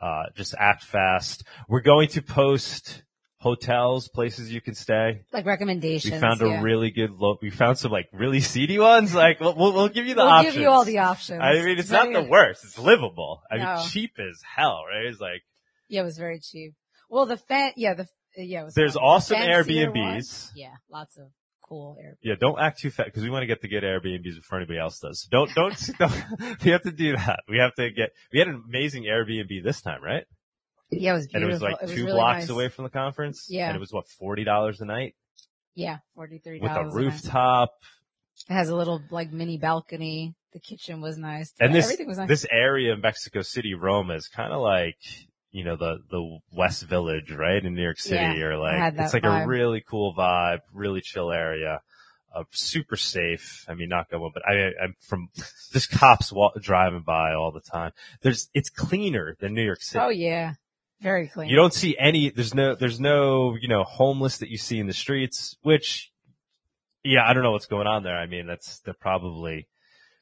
uh, 0.00 0.24
just 0.34 0.54
act 0.58 0.84
fast. 0.84 1.44
We're 1.68 1.80
going 1.80 2.08
to 2.10 2.22
post 2.22 3.02
hotels, 3.40 4.08
places 4.08 4.52
you 4.52 4.60
can 4.60 4.74
stay. 4.74 5.22
Like 5.32 5.46
recommendations. 5.46 6.12
We 6.14 6.18
found 6.20 6.40
yeah. 6.40 6.58
a 6.60 6.62
really 6.62 6.90
good 6.90 7.12
look. 7.12 7.40
We 7.42 7.50
found 7.50 7.78
some 7.78 7.92
like 7.92 8.08
really 8.12 8.40
seedy 8.40 8.78
ones. 8.78 9.14
Like 9.18 9.40
we'll, 9.40 9.54
we'll, 9.54 9.72
we'll 9.72 9.88
give 9.88 10.06
you 10.06 10.14
the 10.14 10.22
options. 10.22 10.26
We'll 10.26 10.28
options. 10.34 10.54
give 10.54 10.62
you 10.62 10.68
all 10.70 10.84
the 10.84 10.98
options. 10.98 11.40
I 11.42 11.52
mean, 11.64 11.78
it's 11.78 11.90
not 11.90 12.12
the 12.12 12.22
worst. 12.22 12.64
It's 12.64 12.78
livable. 12.78 13.42
I 13.50 13.56
No. 13.56 13.74
mean, 13.76 13.88
cheap 13.88 14.12
as 14.18 14.40
hell, 14.56 14.82
right? 14.88 15.06
It's 15.06 15.20
like 15.20 15.42
Yeah, 15.88 16.02
it 16.02 16.04
was 16.04 16.18
very 16.18 16.40
cheap. 16.40 16.74
Well, 17.10 17.26
the 17.26 17.36
fan, 17.36 17.72
yeah, 17.76 17.94
the 17.94 18.06
yeah, 18.36 18.62
it 18.62 18.64
was 18.64 18.74
There's 18.74 18.94
fun. 18.94 19.02
awesome 19.02 19.36
Fancier 19.38 19.64
Airbnbs. 19.90 19.94
ones, 19.96 20.52
Yeah, 20.54 20.74
lots 20.90 21.16
of 21.16 21.24
cool 21.66 21.96
Airbnbs. 22.00 22.16
yeah, 22.22 22.34
don't 22.38 22.60
act 22.60 22.80
too 22.80 22.90
fat 22.90 23.06
because 23.06 23.22
we 23.22 23.30
want 23.30 23.42
to 23.42 23.46
get 23.46 23.60
the 23.62 23.68
good 23.68 23.82
Airbnbs 23.82 24.36
before 24.36 24.58
anybody 24.58 24.78
else 24.78 24.98
does. 25.00 25.22
So 25.22 25.28
don't 25.30 25.54
don't 25.54 25.90
don't. 25.98 26.58
We 26.64 26.70
have 26.72 26.82
to 26.82 26.92
do 26.92 27.16
that. 27.16 27.40
We 27.48 27.58
have 27.58 27.74
to 27.76 27.90
get. 27.90 28.10
We 28.32 28.38
had 28.38 28.48
an 28.48 28.62
amazing 28.68 29.04
Airbnb 29.04 29.64
this 29.64 29.80
time, 29.80 30.02
right? 30.02 30.24
Yeah, 30.90 31.12
it 31.12 31.14
was 31.14 31.26
beautiful. 31.26 31.42
And 31.42 31.50
it 31.50 31.52
was 31.52 31.62
like 31.62 31.96
two 31.96 32.04
really 32.04 32.12
blocks 32.16 32.40
nice. 32.42 32.48
away 32.50 32.68
from 32.68 32.84
the 32.84 32.90
conference. 32.90 33.46
Yeah. 33.48 33.68
and 33.68 33.76
it 33.76 33.80
was 33.80 33.92
what 33.92 34.06
forty 34.06 34.44
dollars 34.44 34.80
a 34.80 34.84
night 34.84 35.14
Yeah, 35.74 35.98
forty 36.14 36.38
three 36.38 36.60
with 36.60 36.72
a 36.72 36.88
rooftop. 36.88 37.70
It 38.48 38.52
has 38.52 38.68
a 38.68 38.76
little 38.76 39.02
like 39.10 39.32
mini 39.32 39.58
balcony. 39.58 40.34
The 40.52 40.60
kitchen 40.60 41.00
was 41.00 41.18
nice. 41.18 41.52
And 41.60 41.74
this 41.74 41.84
everything 41.84 42.06
was 42.06 42.18
nice. 42.18 42.28
this 42.28 42.46
area 42.50 42.94
in 42.94 43.00
Mexico 43.00 43.42
City, 43.42 43.74
Roma, 43.74 44.14
is 44.14 44.28
kind 44.28 44.52
of 44.52 44.60
like 44.60 44.96
you 45.50 45.64
know 45.64 45.76
the 45.76 45.98
the 46.10 46.38
West 46.52 46.84
Village, 46.84 47.32
right 47.32 47.62
in 47.62 47.74
New 47.74 47.82
York 47.82 47.98
City, 47.98 48.38
Yeah, 48.38 48.44
or 48.44 48.56
like 48.58 48.94
it's 48.96 49.12
like 49.12 49.24
a 49.24 49.46
really 49.46 49.82
cool 49.86 50.14
vibe, 50.14 50.60
really 50.72 51.00
chill 51.00 51.32
area. 51.32 51.80
Uh, 52.34 52.44
super 52.50 52.96
safe. 52.96 53.64
I 53.68 53.74
mean, 53.74 53.88
not 53.88 54.10
going, 54.10 54.30
but 54.34 54.42
I, 54.46 54.70
I'm 54.82 54.94
from 55.00 55.30
just 55.72 55.90
cops 55.90 56.30
wa- 56.30 56.52
driving 56.60 57.00
by 57.00 57.32
all 57.32 57.50
the 57.50 57.62
time. 57.62 57.92
There's, 58.20 58.50
it's 58.52 58.68
cleaner 58.68 59.34
than 59.40 59.54
New 59.54 59.64
York 59.64 59.80
City. 59.80 60.04
oh 60.04 60.10
yeah, 60.10 60.52
very 61.00 61.28
clean. 61.28 61.48
You 61.48 61.56
don't 61.56 61.74
see 61.74 61.96
any, 61.98 62.30
there's 62.30 62.54
no, 62.54 62.74
there's 62.74 63.00
no, 63.00 63.56
you 63.60 63.68
know, 63.68 63.84
homeless 63.84 64.38
that 64.38 64.48
you 64.48 64.58
see 64.58 64.78
in 64.78 64.86
the 64.86 64.92
streets, 64.92 65.56
which, 65.62 66.10
yeah, 67.04 67.20
I 67.26 67.32
don't 67.32 67.42
know 67.42 67.52
what's 67.52 67.66
going 67.66 67.86
on 67.86 68.02
there. 68.02 68.16
I 68.16 68.26
mean, 68.26 68.46
that's, 68.46 68.80
they're 68.80 68.94
probably 68.94 69.68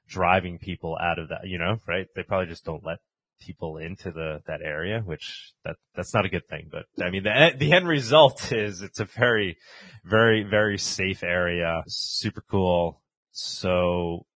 driving 0.08 0.58
people 0.58 0.96
out 1.00 1.18
of 1.18 1.30
that, 1.30 1.40
you 1.44 1.58
know, 1.58 1.80
right? 1.86 2.06
They 2.14 2.22
probably 2.22 2.46
just 2.46 2.64
don't 2.64 2.84
let 2.84 2.98
people 3.40 3.78
into 3.78 4.10
the, 4.10 4.40
that 4.46 4.60
area, 4.62 5.00
which 5.00 5.52
that, 5.64 5.76
that's 5.94 6.14
not 6.14 6.24
a 6.24 6.28
good 6.28 6.46
thing. 6.46 6.70
But 6.70 6.84
I 7.04 7.10
mean, 7.10 7.22
the, 7.22 7.54
the 7.56 7.72
end 7.72 7.88
result 7.88 8.52
is 8.52 8.82
it's 8.82 9.00
a 9.00 9.04
very, 9.04 9.56
very, 10.04 10.42
very 10.42 10.78
safe 10.78 11.22
area. 11.22 11.82
Super 11.86 12.42
cool. 12.50 13.02
So 13.32 14.26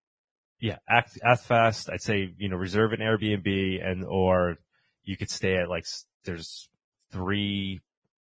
yeah, 0.58 0.76
act, 0.88 1.18
act 1.24 1.44
fast. 1.44 1.88
I'd 1.90 2.02
say, 2.02 2.34
you 2.36 2.48
know, 2.48 2.56
reserve 2.56 2.92
an 2.92 3.00
Airbnb 3.00 3.86
and, 3.86 4.04
or 4.04 4.56
you 5.04 5.16
could 5.16 5.30
stay 5.30 5.56
at 5.56 5.68
like, 5.68 5.84
there's 6.24 6.68
three 7.10 7.80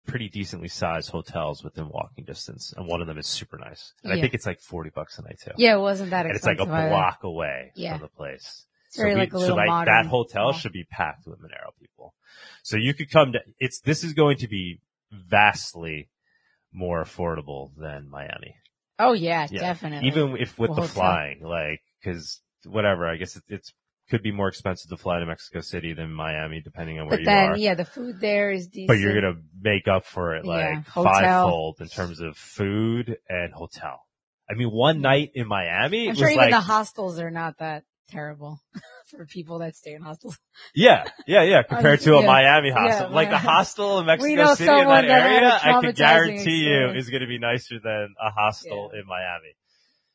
pretty 0.06 0.28
decently 0.28 0.68
sized 0.68 1.10
hotels 1.10 1.64
within 1.64 1.88
walking 1.88 2.24
distance, 2.24 2.74
and 2.76 2.86
one 2.86 3.00
of 3.00 3.06
them 3.06 3.16
is 3.18 3.26
super 3.26 3.56
nice. 3.58 3.94
And 4.02 4.12
I 4.12 4.20
think 4.20 4.34
it's 4.34 4.46
like 4.46 4.60
forty 4.60 4.90
bucks 4.90 5.18
a 5.18 5.22
night 5.22 5.38
too. 5.42 5.52
Yeah, 5.56 5.76
it 5.76 5.80
wasn't 5.80 6.10
that 6.10 6.26
expensive. 6.26 6.48
and 6.48 6.60
it's 6.60 6.60
like 6.60 6.68
a 6.68 6.72
either. 6.80 6.88
block 6.90 7.24
away 7.24 7.72
Yeah. 7.74 7.92
from 7.94 8.02
the 8.02 8.08
place. 8.08 8.66
It's 8.88 8.96
very 8.96 9.14
like 9.16 9.32
a 9.32 9.38
little 9.38 9.56
that 9.56 10.06
hotel 10.06 10.44
mall. 10.44 10.52
should 10.52 10.72
be 10.72 10.84
packed 10.84 11.26
with 11.26 11.40
Monero 11.40 11.72
people. 11.80 12.14
So 12.62 12.76
you 12.76 12.94
could 12.94 13.10
come 13.10 13.32
to 13.32 13.40
it's 13.58 13.80
this 13.80 14.04
is 14.04 14.12
going 14.12 14.36
to 14.38 14.48
be 14.48 14.80
vastly 15.10 16.08
more 16.72 17.02
affordable 17.02 17.70
than 17.76 18.08
Miami. 18.10 18.56
Oh 18.98 19.12
yeah, 19.12 19.46
Yeah. 19.50 19.60
definitely. 19.60 20.08
Even 20.08 20.36
if 20.36 20.58
with 20.58 20.70
Well, 20.70 20.82
the 20.82 20.88
flying, 20.88 21.42
like 21.42 21.80
because 22.00 22.40
whatever, 22.66 23.06
I 23.08 23.16
guess 23.16 23.36
it, 23.36 23.42
it's 23.48 23.72
could 24.10 24.22
be 24.22 24.32
more 24.32 24.48
expensive 24.48 24.90
to 24.90 24.96
fly 24.96 25.18
to 25.18 25.26
Mexico 25.26 25.60
City 25.60 25.94
than 25.94 26.12
Miami, 26.12 26.60
depending 26.62 27.00
on 27.00 27.06
where 27.06 27.16
but 27.16 27.20
you 27.20 27.26
then 27.26 27.50
are. 27.50 27.56
yeah, 27.56 27.74
the 27.74 27.84
food 27.84 28.20
there 28.20 28.50
is 28.50 28.68
decent. 28.68 28.88
but 28.88 28.98
you're 28.98 29.14
gonna 29.14 29.40
make 29.60 29.88
up 29.88 30.04
for 30.04 30.36
it 30.36 30.44
like 30.44 30.60
Yeah, 30.60 30.82
fivefold 31.02 31.78
in 31.80 31.88
terms 31.88 32.20
of 32.20 32.36
food 32.36 33.16
and 33.28 33.52
hotel. 33.52 34.00
I 34.50 34.54
mean, 34.54 34.68
one 34.68 34.98
mm. 34.98 35.02
night 35.02 35.30
in 35.34 35.48
Miami, 35.48 36.08
I'm 36.08 36.14
sure 36.14 36.28
even 36.28 36.38
like, 36.38 36.50
the 36.50 36.60
hostels 36.60 37.18
are 37.18 37.30
not 37.30 37.58
that 37.58 37.84
terrible 38.08 38.60
for 39.10 39.24
people 39.26 39.60
that 39.60 39.74
stay 39.74 39.94
in 39.94 40.02
hostels. 40.02 40.38
yeah, 40.74 41.04
yeah, 41.26 41.42
yeah, 41.42 41.62
compared 41.68 42.00
to 42.00 42.16
a 42.16 42.20
yeah. 42.20 42.26
Miami 42.26 42.70
hostel. 42.70 43.08
Yeah, 43.08 43.14
like 43.14 43.30
the 43.30 43.38
hostel 43.38 44.00
in 44.00 44.06
Mexico 44.06 44.54
City 44.54 44.70
in 44.70 44.88
that 44.88 45.04
area, 45.06 45.58
I 45.62 45.80
can 45.80 45.92
guarantee 45.92 46.68
you 46.68 46.90
is 46.94 47.08
going 47.08 47.22
to 47.22 47.26
be 47.26 47.38
nicer 47.38 47.76
than 47.82 48.14
a 48.20 48.30
hostel 48.30 48.90
in 48.90 49.06
Miami. 49.06 49.54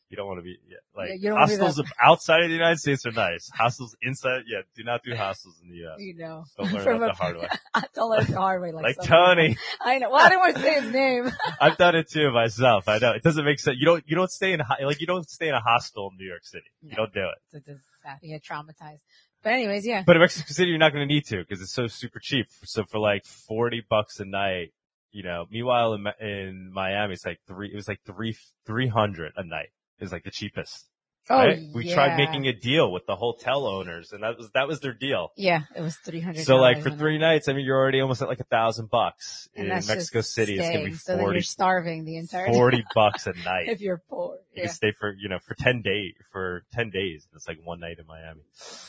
You 0.10 0.18
don't 0.18 0.26
want 0.26 0.40
to 0.40 0.44
be 0.44 0.58
yeah, 0.68 0.78
like 0.96 1.10
Yeah, 1.10 1.16
you 1.16 1.30
don't 1.30 1.40
wanna 1.40 1.56
be 1.56 1.58
hostels 1.58 1.88
outside 2.04 2.42
of 2.42 2.50
the 2.50 2.56
United 2.56 2.80
States 2.80 3.06
are 3.06 3.12
nice. 3.12 3.48
Hostels 3.54 3.96
inside, 4.02 4.42
yeah, 4.48 4.62
do 4.76 4.84
not 4.84 5.04
do 5.04 5.16
hostels 5.16 5.60
in 5.62 5.70
the 5.70 5.78
U.S. 5.78 6.00
You 6.00 6.16
know, 6.16 6.46
Don't 6.58 6.74
learn 6.74 6.84
From 6.84 7.04
a- 7.04 7.08
the 7.08 7.14
hard 7.14 7.38
way. 7.38 7.48
don't 7.94 8.10
learn 8.10 8.26
the 8.26 8.36
hard 8.36 8.62
way. 8.62 8.72
Like, 8.72 8.98
Like 8.98 9.08
Tony. 9.08 9.56
I 9.80 10.00
know. 10.00 10.10
Well, 10.10 10.26
I 10.26 10.30
didn't 10.30 10.40
want 10.42 10.56
to 10.56 10.62
say 10.62 10.82
his 10.82 10.92
name. 10.92 11.32
I've 11.62 11.78
done 11.78 11.96
it 11.96 12.10
too 12.10 12.32
myself. 12.32 12.88
I 12.88 12.98
know 12.98 13.12
it 13.12 13.22
doesn't 13.22 13.46
make 13.46 13.60
sense. 13.60 13.78
You 13.80 13.86
don't 13.86 14.04
you 14.08 14.16
don't 14.16 14.32
stay 14.32 14.54
in 14.54 14.62
like 14.84 15.00
you 15.00 15.08
don't 15.08 15.30
stay 15.30 15.48
in 15.48 15.54
a 15.54 15.62
hostel 15.62 16.10
in 16.12 16.18
New 16.18 16.28
York 16.28 16.44
City. 16.44 16.66
You 16.82 16.96
don't 16.96 17.14
do 17.14 17.22
it. 17.22 17.56
It's 17.58 17.68
just 17.68 17.82
sad. 18.02 18.18
He 18.22 18.32
had 18.32 18.42
traumatized. 18.42 19.02
But 19.44 19.54
anyways, 19.54 19.86
yeah. 19.86 20.04
But 20.06 20.16
in 20.16 20.22
Mexico 20.22 20.48
City, 20.50 20.70
you're 20.70 20.80
not 20.80 20.92
going 20.92 21.08
to 21.08 21.14
need 21.14 21.26
to 21.28 21.38
because 21.38 21.62
it's 21.62 21.72
so 21.72 21.88
super 21.88 22.20
cheap. 22.20 22.48
So 22.64 22.84
for 22.84 23.00
like 23.00 23.26
forty 23.26 23.84
bucks 23.88 24.20
a 24.20 24.26
night, 24.26 24.74
you 25.12 25.24
know. 25.24 25.46
Meanwhile, 25.50 25.94
in, 25.94 26.08
in 26.20 26.72
Miami, 26.74 27.14
it's 27.14 27.26
like 27.26 27.40
three. 27.48 27.72
It 27.72 27.76
was 27.76 27.88
like 27.88 28.02
three 28.06 28.36
three 28.66 28.88
hundred 28.88 29.34
a 29.38 29.44
night. 29.44 29.70
Is 30.00 30.12
like 30.12 30.24
the 30.24 30.32
cheapest. 30.32 30.86
Oh, 31.32 31.38
right? 31.38 31.60
We 31.76 31.86
yeah. 31.86 31.94
tried 31.94 32.18
making 32.18 32.48
a 32.48 32.54
deal 32.54 32.92
with 32.92 33.06
the 33.06 33.16
hotel 33.16 33.68
owners, 33.68 34.14
and 34.14 34.24
that 34.24 34.36
was 34.38 34.50
that 34.56 34.68
was 34.68 34.80
their 34.80 34.94
deal. 34.94 35.32
Yeah, 35.36 35.62
it 35.76 35.82
was 35.82 35.96
three 35.98 36.22
hundred. 36.22 36.44
So 36.46 36.56
like 36.56 36.82
for 36.82 36.90
three 36.90 37.20
nights, 37.20 37.48
I 37.48 37.54
mean, 37.54 37.66
you're 37.66 37.78
already 37.78 38.02
almost 38.02 38.24
at 38.24 38.28
like 38.28 38.40
a 38.40 38.46
thousand 38.46 38.90
bucks 38.90 39.48
in 39.54 39.68
Mexico 39.68 40.22
City. 40.22 40.58
It's 40.58 40.68
gonna 40.68 40.86
be 40.86 40.94
staying, 40.94 41.20
so 41.20 41.32
you're 41.32 41.42
starving 41.42 42.06
the 42.06 42.18
entire 42.18 42.48
40 42.48 42.84
bucks 42.96 43.28
a 43.28 43.34
night. 43.46 43.68
if 43.68 43.80
you're 43.80 44.02
poor. 44.10 44.38
You 44.56 44.62
Yeah. 44.62 44.68
can 44.68 44.74
stay 44.74 44.92
for, 44.92 45.14
you 45.14 45.30
know, 45.30 45.38
for 45.38 45.54
10 45.54 45.84
days, 45.84 46.16
for 46.32 46.64
10 46.74 46.90
days. 46.90 47.28
It's 47.36 47.48
like 47.48 47.60
one 47.64 47.80
night 47.80 48.00
in 48.00 48.08
Miami. 48.08 48.42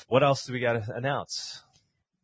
What 0.09 0.23
else 0.23 0.47
do 0.47 0.55
we 0.55 0.61
got 0.61 0.83
to 0.83 0.95
announce? 0.95 1.63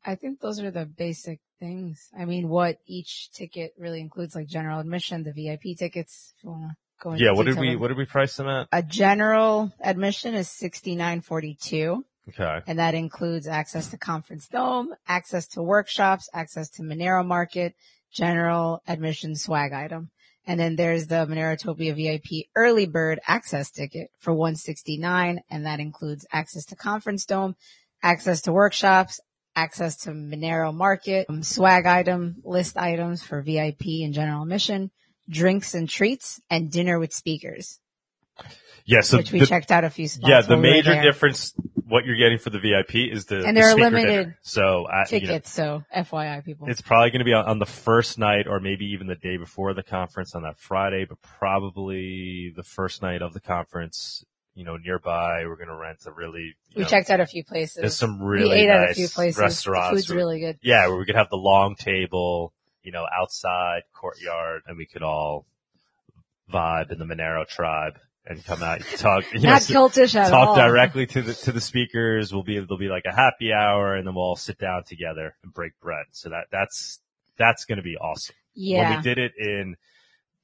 I 0.02 0.14
think 0.14 0.40
those 0.40 0.60
are 0.60 0.70
the 0.70 0.86
basic 0.86 1.40
things. 1.60 2.08
I 2.18 2.24
mean, 2.24 2.48
what 2.48 2.78
each 2.86 3.30
ticket 3.32 3.74
really 3.78 4.00
includes, 4.00 4.34
like 4.34 4.46
general 4.46 4.80
admission, 4.80 5.24
the 5.24 5.32
VIP 5.32 5.76
tickets. 5.76 6.32
If 6.38 6.44
you 6.44 6.50
want 6.50 6.62
to 6.70 6.76
go 7.00 7.12
into 7.12 7.24
Yeah. 7.24 7.32
What 7.32 7.46
did 7.46 7.58
we, 7.58 7.76
what 7.76 7.88
did 7.88 7.96
we 7.96 8.04
price 8.06 8.36
them 8.36 8.48
at? 8.48 8.68
A 8.72 8.82
general 8.82 9.72
admission 9.80 10.34
is 10.34 10.48
sixty 10.50 10.94
nine 10.96 11.20
forty 11.20 11.56
two. 11.60 12.04
Okay. 12.28 12.60
and 12.66 12.80
that 12.80 12.94
includes 12.96 13.46
access 13.46 13.88
to 13.90 13.96
Conference 13.96 14.48
Dome, 14.48 14.92
access 15.06 15.46
to 15.48 15.62
workshops, 15.62 16.28
access 16.34 16.68
to 16.70 16.82
Monero 16.82 17.24
Market, 17.24 17.76
general 18.12 18.82
admission 18.88 19.36
swag 19.36 19.72
item. 19.72 20.10
And 20.44 20.58
then 20.58 20.74
there's 20.74 21.06
the 21.06 21.24
Monerotopia 21.26 21.94
VIP 21.94 22.46
early 22.56 22.86
bird 22.86 23.20
access 23.28 23.70
ticket 23.70 24.10
for 24.18 24.32
169 24.32 25.40
and 25.50 25.66
that 25.66 25.78
includes 25.78 26.26
access 26.32 26.64
to 26.66 26.74
Conference 26.74 27.24
Dome, 27.24 27.54
access 28.02 28.40
to 28.42 28.52
workshops, 28.52 29.20
access 29.54 29.96
to 29.98 30.10
Monero 30.10 30.74
Market, 30.74 31.28
swag 31.42 31.86
item, 31.86 32.36
list 32.44 32.76
items 32.76 33.22
for 33.22 33.40
VIP 33.40 34.02
and 34.02 34.12
general 34.12 34.42
admission, 34.42 34.90
drinks 35.28 35.74
and 35.74 35.88
treats, 35.88 36.40
and 36.50 36.70
dinner 36.70 36.98
with 36.98 37.12
speakers, 37.12 37.78
Yeah. 38.84 39.00
So 39.00 39.16
which 39.18 39.32
we 39.32 39.40
the, 39.40 39.46
checked 39.46 39.70
out 39.72 39.84
a 39.84 39.90
few 39.90 40.06
spots. 40.08 40.28
yeah, 40.28 40.40
the 40.42 40.54
while 40.54 40.62
we 40.62 40.70
major 40.70 41.00
difference, 41.02 41.52
what 41.88 42.04
you're 42.04 42.16
getting 42.16 42.38
for 42.38 42.50
the 42.50 42.58
VIP 42.58 43.12
is 43.12 43.26
the, 43.26 43.44
And 43.44 43.56
the 43.56 43.60
there 43.60 43.70
are 43.70 43.74
limited 43.76 44.06
dinner. 44.06 44.38
So 44.42 44.86
at, 44.92 45.10
you 45.12 45.20
know, 45.20 45.26
tickets, 45.26 45.50
so 45.52 45.82
FYI 45.94 46.44
people. 46.44 46.68
It's 46.68 46.80
probably 46.80 47.10
going 47.10 47.20
to 47.20 47.24
be 47.24 47.32
on, 47.32 47.44
on 47.46 47.58
the 47.58 47.66
first 47.66 48.18
night 48.18 48.46
or 48.48 48.60
maybe 48.60 48.86
even 48.86 49.06
the 49.06 49.14
day 49.16 49.36
before 49.36 49.74
the 49.74 49.82
conference 49.82 50.34
on 50.34 50.42
that 50.42 50.58
Friday, 50.58 51.04
but 51.08 51.18
probably 51.22 52.52
the 52.56 52.62
first 52.64 53.02
night 53.02 53.22
of 53.22 53.32
the 53.32 53.40
conference, 53.40 54.24
you 54.54 54.64
know, 54.64 54.76
nearby. 54.76 55.44
We're 55.46 55.56
going 55.56 55.68
to 55.68 55.76
rent 55.76 55.98
a 56.06 56.12
really, 56.12 56.54
We 56.74 56.82
know, 56.82 56.88
checked 56.88 57.10
out 57.10 57.20
a 57.20 57.26
few 57.26 57.44
places. 57.44 57.76
there's 57.80 57.96
some 57.96 58.20
really 58.22 58.48
we 58.48 58.54
ate 58.62 58.68
nice 58.68 58.84
at 58.84 58.90
a 58.90 58.94
few 58.94 59.08
places. 59.08 59.38
restaurants. 59.40 59.90
The 59.90 59.96
food's 59.96 60.08
where- 60.08 60.16
really 60.18 60.40
good. 60.40 60.58
yeah, 60.62 60.86
where 60.88 60.96
we 60.98 61.04
could 61.04 61.16
have 61.16 61.28
the 61.30 61.36
long 61.36 61.74
table, 61.76 62.52
you 62.86 62.92
know, 62.92 63.04
outside 63.20 63.82
courtyard 63.92 64.62
and 64.68 64.76
we 64.78 64.86
could 64.86 65.02
all 65.02 65.44
vibe 66.52 66.92
in 66.92 66.98
the 67.00 67.04
Monero 67.04 67.46
tribe 67.46 67.98
and 68.24 68.44
come 68.44 68.62
out 68.62 68.76
and 68.78 68.86
talk, 68.98 69.24
you 69.34 69.40
know, 69.40 69.54
cultish 69.54 70.14
at 70.14 70.30
talk 70.30 70.56
directly 70.56 71.04
to 71.06 71.20
the 71.22 71.34
to 71.34 71.50
the 71.50 71.60
speakers. 71.60 72.32
We'll 72.32 72.44
be 72.44 72.54
there'll 72.60 72.78
be 72.78 72.88
like 72.88 73.04
a 73.04 73.14
happy 73.14 73.52
hour, 73.52 73.94
and 73.96 74.06
then 74.06 74.14
we'll 74.14 74.22
all 74.24 74.36
sit 74.36 74.58
down 74.58 74.84
together 74.84 75.34
and 75.42 75.52
break 75.52 75.72
bread. 75.80 76.06
So 76.12 76.30
that 76.30 76.44
that's 76.52 77.00
that's 77.36 77.64
going 77.64 77.78
to 77.78 77.82
be 77.82 77.96
awesome. 77.96 78.36
When 78.54 78.64
Yeah. 78.68 78.96
we 78.96 79.02
did 79.02 79.18
it 79.18 79.32
in 79.36 79.76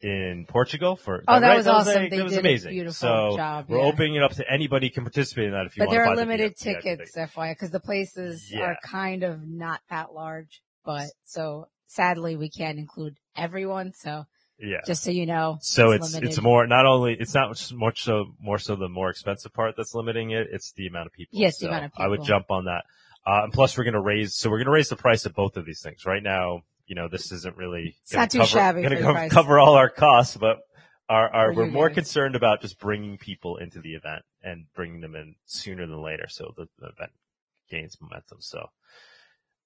in 0.01 0.47
Portugal 0.49 0.97
for 0.97 1.23
Oh, 1.29 1.39
that 1.39 1.47
right? 1.49 1.57
was 1.59 1.69
awesome. 1.69 2.03
a- 2.07 2.09
They 2.09 2.17
that 2.17 2.25
was 2.25 2.33
did 2.33 2.41
amazing. 2.41 2.73
beautiful 2.73 2.93
so 2.95 3.37
job, 3.37 3.67
we're 3.69 3.79
opening 3.81 4.17
it 4.17 4.23
up 4.25 4.33
to 4.33 4.45
anybody 4.53 4.91
can 4.91 5.05
participate 5.05 5.45
in 5.47 5.53
that 5.53 5.67
if 5.67 5.77
you 5.77 5.83
but 5.83 5.89
want 5.91 5.97
there 5.97 6.05
are 6.07 6.17
limited 6.17 6.57
tickets, 6.57 7.17
FYI, 7.17 7.53
because 7.53 7.71
the 7.71 7.79
places 7.79 8.51
Yeah. 8.53 8.63
are 8.63 8.77
kind 8.85 9.23
of 9.23 9.47
not 9.47 9.81
that 9.91 10.13
large. 10.13 10.61
But 10.85 11.07
so 11.25 11.69
sadly, 11.93 12.37
we 12.37 12.49
can't 12.49 12.79
include 12.79 13.17
everyone. 13.37 13.93
So 13.93 14.25
Yeah. 14.59 14.79
just 14.87 15.03
so 15.03 15.11
you 15.11 15.27
know, 15.27 15.59
So 15.61 15.91
it's 15.93 16.13
limited. 16.15 16.29
it's 16.31 16.41
more 16.41 16.67
not 16.67 16.87
only 16.87 17.15
it's 17.19 17.35
not 17.35 17.55
much 17.73 18.03
so 18.03 18.35
more 18.41 18.59
so 18.59 18.77
the 18.77 18.89
more 18.89 19.11
expensive 19.11 19.53
part 19.53 19.75
that's 19.77 19.95
limiting 19.95 20.31
it. 20.31 20.49
It's 20.51 20.73
the 20.73 20.87
amount 20.87 21.07
of 21.09 21.13
people. 21.13 21.39
Yes, 21.39 21.59
the 21.59 21.69
amount 21.69 21.87
of 21.87 21.93
people. 21.93 22.05
I 22.05 22.09
would 22.09 22.25
jump 22.25 22.51
on 22.51 22.65
that. 22.67 22.85
Uh, 23.25 23.45
and 23.45 23.53
plus, 23.53 23.77
we're 23.79 23.85
going 23.85 23.95
to 23.95 24.01
raise. 24.01 24.35
So 24.35 24.51
we're 24.51 24.59
going 24.59 24.67
to 24.67 24.73
raise 24.73 24.89
the 24.89 24.97
price 24.97 25.27
of 25.27 25.35
both 25.35 25.57
of 25.57 25.65
these 25.65 25.81
things. 25.81 26.05
Right 26.05 26.23
now, 26.23 26.63
you 26.87 26.97
know, 26.97 27.09
this 27.09 27.31
isn't 27.31 27.57
really 27.57 27.95
It's 28.03 28.15
not 28.15 28.31
too 28.31 28.39
cover, 28.39 28.49
shabby 28.49 28.83
Going 28.83 28.97
to 28.97 29.13
price. 29.13 29.33
cover 29.33 29.61
all 29.61 29.75
our 29.75 29.89
costs, 29.89 30.37
but 30.37 30.59
our, 31.09 31.29
our 31.33 31.53
we're 31.55 31.67
more 31.67 31.89
concerned 31.91 32.35
about 32.35 32.63
just 32.63 32.81
bringing 32.81 33.19
people 33.19 33.59
into 33.59 33.81
the 33.81 33.95
event 33.95 34.23
and 34.43 34.67
bringing 34.75 35.01
them 35.03 35.15
in 35.15 35.37
sooner 35.45 35.87
than 35.87 36.03
later, 36.03 36.27
so 36.29 36.53
the, 36.57 36.67
the 36.81 36.87
event 36.89 37.13
gains 37.71 37.97
momentum. 38.01 38.39
So. 38.41 38.67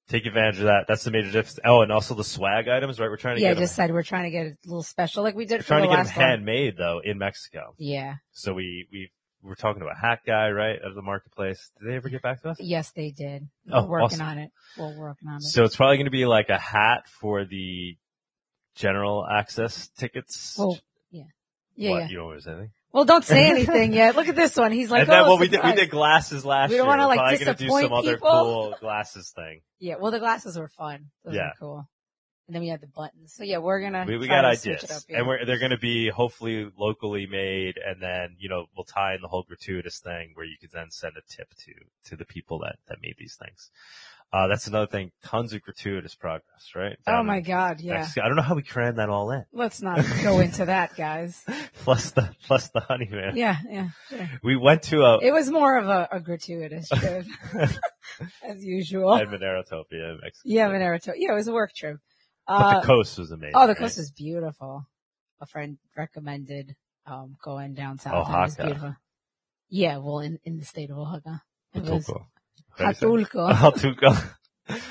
Take 0.09 0.25
advantage 0.27 0.59
of 0.61 0.67
that. 0.67 0.85
That's 0.87 1.03
the 1.03 1.11
major 1.11 1.33
difference. 1.33 1.59
Oh, 1.65 1.83
and 1.83 1.91
also 1.91 2.15
the 2.15 2.23
swag 2.23 2.69
items, 2.69 3.01
right? 3.01 3.11
We're 3.11 3.17
trying 3.17 3.37
to 3.37 3.43
yeah, 3.43 3.51
I 3.51 3.55
get 3.55 3.61
just 3.61 3.75
said 3.75 3.93
we're 3.93 4.05
trying 4.05 4.25
to 4.25 4.31
get 4.31 4.47
a 4.47 4.55
little 4.65 4.85
special, 4.85 5.25
like 5.25 5.35
we 5.35 5.47
did 5.47 5.59
we're 5.59 5.63
for 5.63 5.69
trying 5.69 5.83
the 5.83 5.89
to 5.89 5.97
get 5.97 6.07
them 6.07 6.15
handmade 6.15 6.77
though 6.77 7.01
in 7.05 7.19
Mexico. 7.19 7.75
Yeah. 7.77 8.15
So 8.31 8.55
we 8.55 8.87
we 8.93 9.11
were 9.43 9.57
talking 9.57 9.81
to 9.83 9.89
a 9.89 9.95
hat 9.97 10.21
guy, 10.25 10.51
right, 10.51 10.79
of 10.81 10.95
the 10.95 11.03
marketplace. 11.03 11.71
Did 11.81 11.91
they 11.91 11.97
ever 11.97 12.09
get 12.09 12.23
back 12.23 12.41
to 12.43 12.51
us? 12.51 12.57
Yes, 12.61 12.93
they 12.93 13.11
did. 13.11 13.49
Oh, 13.73 13.87
we're 13.87 13.99
Oh, 13.99 14.03
working 14.05 14.21
awesome. 14.21 14.27
on 14.27 14.39
it. 14.39 14.51
We're 14.79 14.97
working 14.97 15.29
on 15.29 15.37
it. 15.37 15.43
So 15.43 15.65
it's 15.65 15.75
probably 15.77 15.97
going 15.97 16.05
to 16.07 16.11
be 16.13 16.27
like 16.27 16.51
a 16.51 16.59
hat 16.59 17.09
for 17.21 17.45
the 17.45 17.97
general 18.77 19.27
access 19.27 19.89
tickets. 19.99 20.55
well, 20.59 20.79
yeah. 21.11 21.25
Yeah, 21.75 21.91
what, 21.91 22.11
yeah. 22.11 22.33
You 22.33 22.41
say 22.41 22.51
anything? 22.53 22.71
Well, 22.97 23.05
don't 23.05 23.25
say 23.27 23.51
anything 23.51 23.93
yet. 23.93 24.17
Look 24.17 24.27
at 24.29 24.37
this 24.37 24.57
one. 24.57 24.73
He's 24.73 24.91
like, 24.91 25.03
and 25.03 25.11
then 25.11 25.21
oh, 25.25 25.29
well, 25.29 25.39
we 25.39 25.49
did 25.49 25.63
we 25.63 25.75
did 25.75 25.91
glasses 25.91 26.47
last 26.47 26.71
We 26.71 26.79
don't 26.79 26.87
wanna, 26.87 27.03
We're 27.03 27.09
like, 27.09 27.19
probably 27.19 27.39
gonna 27.41 27.51
do 27.53 27.65
disappoint 27.67 27.85
some 27.85 27.93
other 27.93 28.15
people. 28.15 28.29
cool 28.31 28.75
glasses 28.81 29.33
thing. 29.37 29.61
Yeah, 29.79 29.97
well, 30.01 30.11
the 30.11 30.19
glasses 30.19 30.59
were 30.59 30.69
fun. 30.69 31.11
Those 31.23 31.35
Yeah. 31.35 31.43
were 31.43 31.53
cool. 31.61 31.89
And 32.47 32.55
then 32.55 32.63
we 32.63 32.69
had 32.69 32.81
the 32.81 32.87
buttons. 32.87 33.33
So 33.33 33.43
yeah, 33.43 33.59
we're 33.59 33.81
gonna. 33.81 34.05
We, 34.07 34.19
we 34.19 34.29
got 34.29 34.43
to 34.43 34.57
switch 34.57 34.75
ideas, 34.77 34.85
It 34.85 34.91
up, 34.93 35.03
yeah. 35.09 35.19
and 35.19 35.27
we're 35.27 35.45
they're 35.45 35.59
going 35.59 35.73
to 35.73 35.79
be 35.79 36.11
hopefully 36.11 36.71
locally 36.79 37.27
made, 37.27 37.77
and 37.85 38.01
then 38.01 38.37
you 38.39 38.49
know 38.49 38.67
we'll 38.77 38.85
tie 38.85 39.15
in 39.15 39.21
the 39.21 39.29
whole 39.29 39.43
gratuitous 39.43 39.99
thing 39.99 40.31
where 40.35 40.47
you 40.47 40.57
could 40.61 40.71
then 40.71 40.91
send 40.91 41.15
a 41.17 41.23
tip 41.29 41.49
to 41.65 41.73
to 42.11 42.17
the 42.17 42.25
people 42.25 42.61
that 42.61 42.77
that 42.89 42.99
made 43.03 43.17
these 43.19 43.35
things. 43.35 43.71
Uh, 44.33 44.49
that's 44.49 44.67
another 44.67 44.89
thing. 44.89 45.13
Tons 45.25 45.53
of 45.53 45.63
gratuitous 45.63 46.15
progress, 46.15 46.73
right? 46.75 46.97
oh 47.07 47.23
my 47.23 47.39
in 47.39 47.43
god, 47.45 47.81
yeah. 47.81 47.95
Mexico. 47.95 48.23
I 48.25 48.27
don't 48.29 48.37
know 48.37 48.43
how 48.43 48.57
we 48.57 48.63
crammed 48.63 48.99
that 48.99 49.09
all 49.09 49.31
in. 49.31 49.45
Let's 49.53 49.81
not 49.83 50.05
go 50.23 50.41
into 50.41 50.65
that, 50.67 50.97
guys. 50.97 51.45
plus 51.85 52.11
the 52.11 52.31
plus 52.45 52.69
the 52.71 52.81
honey 52.81 53.09
man. 53.11 53.37
Yeah, 53.37 53.57
yeah. 53.69 53.89
Sure. 54.09 54.29
We 54.43 54.57
went 54.57 54.83
to 54.85 55.03
a 55.03 55.19
It 55.23 55.33
was 55.33 55.51
more 55.51 55.79
of 55.79 55.87
a, 55.89 56.09
a 56.13 56.21
gratuitous 56.21 56.89
trip, 56.89 57.25
as 58.43 58.65
usual. 58.65 59.15
at 59.17 59.29
Monerotopia 59.29 60.13
in 60.15 60.19
Mexico. 60.23 60.43
Yeah, 60.45 60.69
Monero. 60.69 61.01
to- 61.03 61.15
Yeah, 61.17 61.33
it 61.33 61.35
was 61.35 61.49
a 61.49 61.53
work 61.53 61.73
trip. 61.73 61.99
But 62.47 62.55
Uh, 62.55 62.81
the 62.81 62.87
coast 62.87 63.19
was 63.19 63.31
amazing. 63.31 63.53
oh, 63.57 63.67
the 63.67 63.73
right? 63.73 63.79
coast 63.79 63.99
is 63.99 64.11
beautiful. 64.11 64.87
A 65.41 65.47
friend 65.47 65.79
recommended 65.97 66.77
um 67.07 67.37
going 67.43 67.75
down 67.75 67.99
south. 67.99 68.27
and 68.29 68.35
It 68.37 68.41
was 68.41 68.57
beautiful. 68.57 68.97
Yeah, 69.69 69.99
well, 69.99 70.21
in 70.21 70.39
in 70.45 70.59
the 70.59 70.65
state 70.65 70.91
of 70.91 70.99
Oaxaca. 70.99 71.43
It 71.75 71.83
was 71.83 72.07
Huatulco. 72.07 72.27
How 72.79 72.85
do 72.85 72.89
you 72.89 72.95
say 72.95 73.07
it? 73.07 73.29
Huatulco. 73.31 73.53
Huatulco. 73.53 74.29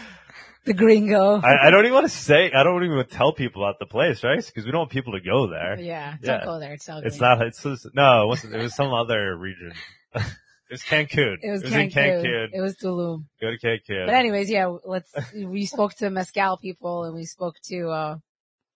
The 0.65 0.74
gringo. 0.74 1.39
I, 1.41 1.67
I 1.67 1.69
don't 1.69 1.81
even 1.85 1.93
want 1.93 2.07
to 2.07 2.17
say. 2.17 2.51
I 2.51 2.63
don't 2.63 2.83
even 2.83 2.95
want 2.95 3.07
to 3.12 3.15
tell 3.15 3.33
people 3.33 3.63
about 3.63 3.77
the 3.77 3.85
place, 3.85 4.24
right? 4.24 4.43
Because 4.43 4.65
we 4.65 4.71
don't 4.71 4.79
want 4.79 4.89
people 4.89 5.13
to 5.13 5.19
go 5.21 5.45
there. 5.47 5.79
yeah, 5.79 6.15
don't 6.19 6.39
Yeah. 6.39 6.43
go 6.43 6.59
there. 6.59 6.74
It's 6.74 6.89
ugly. 6.89 7.05
It's 7.05 7.19
not. 7.21 7.39
It's 7.43 7.62
just, 7.62 7.88
no. 7.93 8.24
It 8.24 8.27
wasn't. 8.29 8.55
It 8.55 8.63
was 8.63 8.74
some 8.74 8.91
other 8.91 9.38
region. 9.38 9.74
it 10.69 10.74
was 10.74 10.81
Cancun. 10.84 11.38
It 11.41 11.51
was, 11.51 11.63
in 11.63 11.72
Cancun. 11.72 11.93
Cancun. 11.93 12.48
It 12.53 12.62
was 12.62 12.75
Tulum. 12.77 13.25
Go 13.41 13.51
to 13.51 13.57
Cancun. 13.57 14.05
But 14.07 14.15
anyways, 14.15 14.50
yeah, 14.50 14.75
let's, 14.86 15.13
we 15.36 15.65
spoke 15.65 15.93
to 15.95 16.10
mezcal 16.10 16.57
people 16.57 17.03
and 17.03 17.15
we 17.15 17.25
spoke 17.25 17.55
to, 17.69 17.89
uh, 17.89 18.17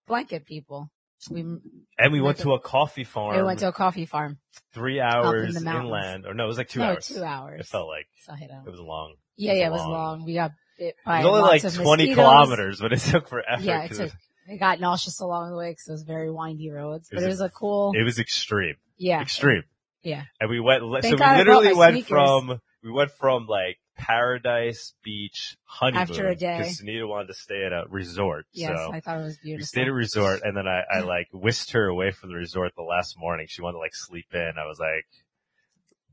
blanket 0.08 0.46
people. 0.46 0.90
We, 1.30 1.42
and 1.42 2.14
we 2.14 2.22
went 2.22 2.38
to 2.40 2.54
a 2.54 2.60
coffee 2.62 3.04
farm. 3.04 3.36
we 3.36 3.44
went 3.44 3.60
to 3.60 3.68
a 3.68 3.74
coffee 3.74 4.06
farm. 4.06 4.38
three 4.74 5.02
hours 5.02 5.54
mountains. 5.62 5.86
inland, 5.86 6.26
or 6.26 6.34
no, 6.34 6.46
it 6.46 6.48
was 6.48 6.58
like 6.58 6.70
two 6.70 6.80
no, 6.80 6.92
hours. 6.92 7.08
two 7.08 7.22
hours. 7.24 7.60
It 7.60 7.66
felt 7.66 7.88
like 7.90 8.08
So 8.24 8.32
I 8.32 8.38
hit 8.38 8.50
out. 8.52 8.66
it 8.66 8.72
was 8.72 8.80
long. 8.80 9.16
Yeah, 9.36 9.52
was 9.52 9.58
yeah, 9.60 9.64
a 9.64 9.68
it 9.68 9.72
was 9.72 9.82
long- 9.82 9.92
long. 9.92 10.26
We 10.26 10.34
got 10.36 10.52
bit 10.78 10.88
It 10.88 10.96
by 11.06 11.18
was 11.20 11.26
only 11.28 11.42
like 11.42 11.62
20 11.62 11.76
mosquitoes. 11.84 12.16
kilometers, 12.16 12.80
but 12.80 12.94
it 12.94 13.00
took 13.12 13.28
forever. 13.28 13.62
Yeah, 13.62 13.84
it 13.84 13.92
took. 13.92 14.12
I 14.50 14.56
got 14.56 14.80
nauseous 14.80 15.20
along 15.20 15.52
the 15.52 15.58
way 15.58 15.72
because 15.72 15.90
it 15.90 15.92
was 15.92 16.04
very 16.04 16.32
windy 16.32 16.72
roads, 16.72 17.10
It 17.12 17.16
but 17.16 17.18
was 17.18 17.26
it 17.26 17.30
was 17.30 17.42
a 17.42 17.50
cool. 17.50 17.92
It 17.96 18.04
was 18.04 18.18
extreme, 18.18 18.76
yeah, 18.98 19.22
extreme. 19.22 19.64
Yeah. 20.04 20.24
And 20.40 20.50
we 20.50 20.60
went, 20.60 20.82
so 20.82 21.02
Thank 21.02 21.14
we 21.14 21.18
God 21.20 21.30
I 21.30 21.38
literally 21.38 21.74
went 21.74 22.08
from, 22.08 22.62
we 22.84 22.92
went 22.92 23.12
from 23.12 23.48
like 23.48 23.78
paradise 23.98 24.94
beach 25.04 25.58
honeymoon. 25.66 26.02
After 26.02 26.28
a 26.28 26.36
day. 26.36 26.58
Cause 26.64 26.82
Sunita 26.82 27.08
wanted 27.08 27.28
to 27.28 27.34
stay 27.34 27.66
at 27.66 27.74
a 27.74 27.84
resort. 27.90 28.46
Yes, 28.54 28.72
so 28.76 28.94
I 28.94 29.02
thought 29.02 29.20
it 29.20 29.24
was 29.24 29.38
beautiful. 29.38 29.62
we 29.62 29.66
stayed 29.66 29.82
at 29.84 29.88
a 29.90 29.94
resort 29.94 30.42
and 30.44 30.56
then 30.56 30.68
I, 30.68 30.84
I 30.92 31.00
like 31.02 31.28
whisked 31.34 31.72
her 31.74 31.88
away 31.88 32.12
from 32.12 32.30
the 32.30 32.36
resort 32.36 32.72
the 32.78 32.84
last 32.84 33.16
morning. 33.20 33.48
She 33.50 33.62
wanted 33.62 33.74
to 33.74 33.80
like 33.80 33.96
sleep 33.96 34.28
in. 34.34 34.52
I 34.58 34.66
was 34.68 34.80
like 34.80 35.06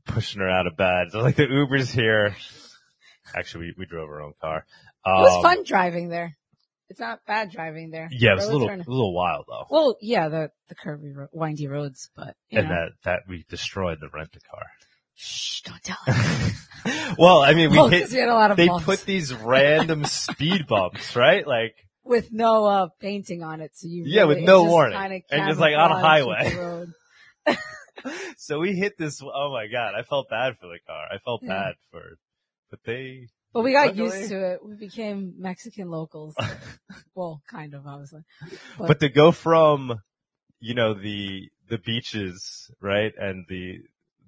pushing 0.05 0.41
her 0.41 0.49
out 0.49 0.67
of 0.67 0.75
bed. 0.75 1.07
So 1.11 1.19
like 1.21 1.35
the 1.35 1.47
Uber's 1.47 1.89
here. 1.89 2.35
Actually, 3.35 3.67
we, 3.67 3.75
we 3.79 3.85
drove 3.85 4.09
our 4.09 4.21
own 4.21 4.33
car. 4.41 4.65
it 5.05 5.09
was 5.09 5.35
Um, 5.35 5.41
fun 5.41 5.63
driving 5.65 6.09
there. 6.09 6.37
It's 6.89 6.99
not 6.99 7.19
bad 7.27 7.51
driving 7.51 7.91
there. 7.91 8.07
Yeah, 8.11 8.31
it 8.31 8.35
was 8.35 8.45
a 8.45 8.51
little, 8.53 8.69
a 8.69 8.77
little 8.77 9.13
wild 9.13 9.45
though. 9.47 9.65
Well, 9.69 9.97
yeah, 10.01 10.29
the 10.29 10.51
the 10.69 10.75
curvy, 10.75 11.13
ro- 11.15 11.27
windy 11.33 11.67
roads, 11.67 12.09
but 12.15 12.35
you 12.49 12.59
and 12.59 12.69
know. 12.69 12.75
that, 12.75 12.89
that 13.03 13.19
we 13.27 13.43
destroyed 13.49 13.97
the 13.99 14.07
rent 14.13 14.29
a 14.35 14.39
car. 14.49 14.63
Shh, 15.15 15.61
don't 15.61 15.83
tell 15.83 15.97
her. 16.05 17.15
well, 17.17 17.39
I 17.41 17.53
mean, 17.53 17.71
we 17.71 17.77
hit, 17.89 18.09
we 18.11 18.17
had 18.19 18.29
a 18.29 18.33
lot 18.33 18.51
of 18.51 18.57
they 18.57 18.67
bumps 18.67 18.85
put 18.85 19.01
these 19.05 19.33
random 19.33 20.05
speed 20.05 20.67
bumps, 20.67 21.15
right? 21.15 21.45
Like, 21.45 21.75
with 22.03 22.31
no 22.31 22.65
uh, 22.65 22.87
painting 23.01 23.43
on 23.43 23.59
it, 23.59 23.71
so 23.73 23.87
you 23.89 24.03
Yeah, 24.05 24.21
really- 24.21 24.35
with 24.35 24.43
no 24.45 24.63
warning. 24.63 25.23
And 25.29 25.47
just, 25.49 25.59
like, 25.59 25.75
on 25.75 25.91
a 25.91 25.99
highway. 25.99 26.85
so 28.37 28.59
we 28.59 28.73
hit 28.73 28.97
this. 28.97 29.21
Oh 29.21 29.51
my 29.51 29.67
god, 29.67 29.93
I 29.97 30.03
felt 30.03 30.29
bad 30.29 30.53
for 30.59 30.67
the 30.67 30.79
car. 30.85 31.05
I 31.11 31.17
felt 31.17 31.41
Yeah. 31.43 31.49
bad 31.49 31.73
for, 31.91 32.01
but 32.69 32.79
they. 32.85 33.27
But 33.53 33.63
we 33.63 33.71
got 33.71 33.87
Luckily- 33.95 34.19
used 34.19 34.29
to 34.29 34.51
it. 34.53 34.59
We 34.63 34.75
became 34.75 35.33
Mexican 35.37 35.89
locals. 35.89 36.35
well, 37.15 37.41
kind 37.49 37.73
of, 37.73 37.87
obviously. 37.87 38.21
But- 38.77 38.87
But 38.87 38.99
to 38.99 39.09
go 39.09 39.31
from, 39.31 39.99
you 40.59 40.73
know, 40.75 40.93
the 40.93 41.49
the 41.69 41.77
beaches, 41.77 42.71
right, 42.81 43.13
and 43.17 43.45
the 43.49 43.79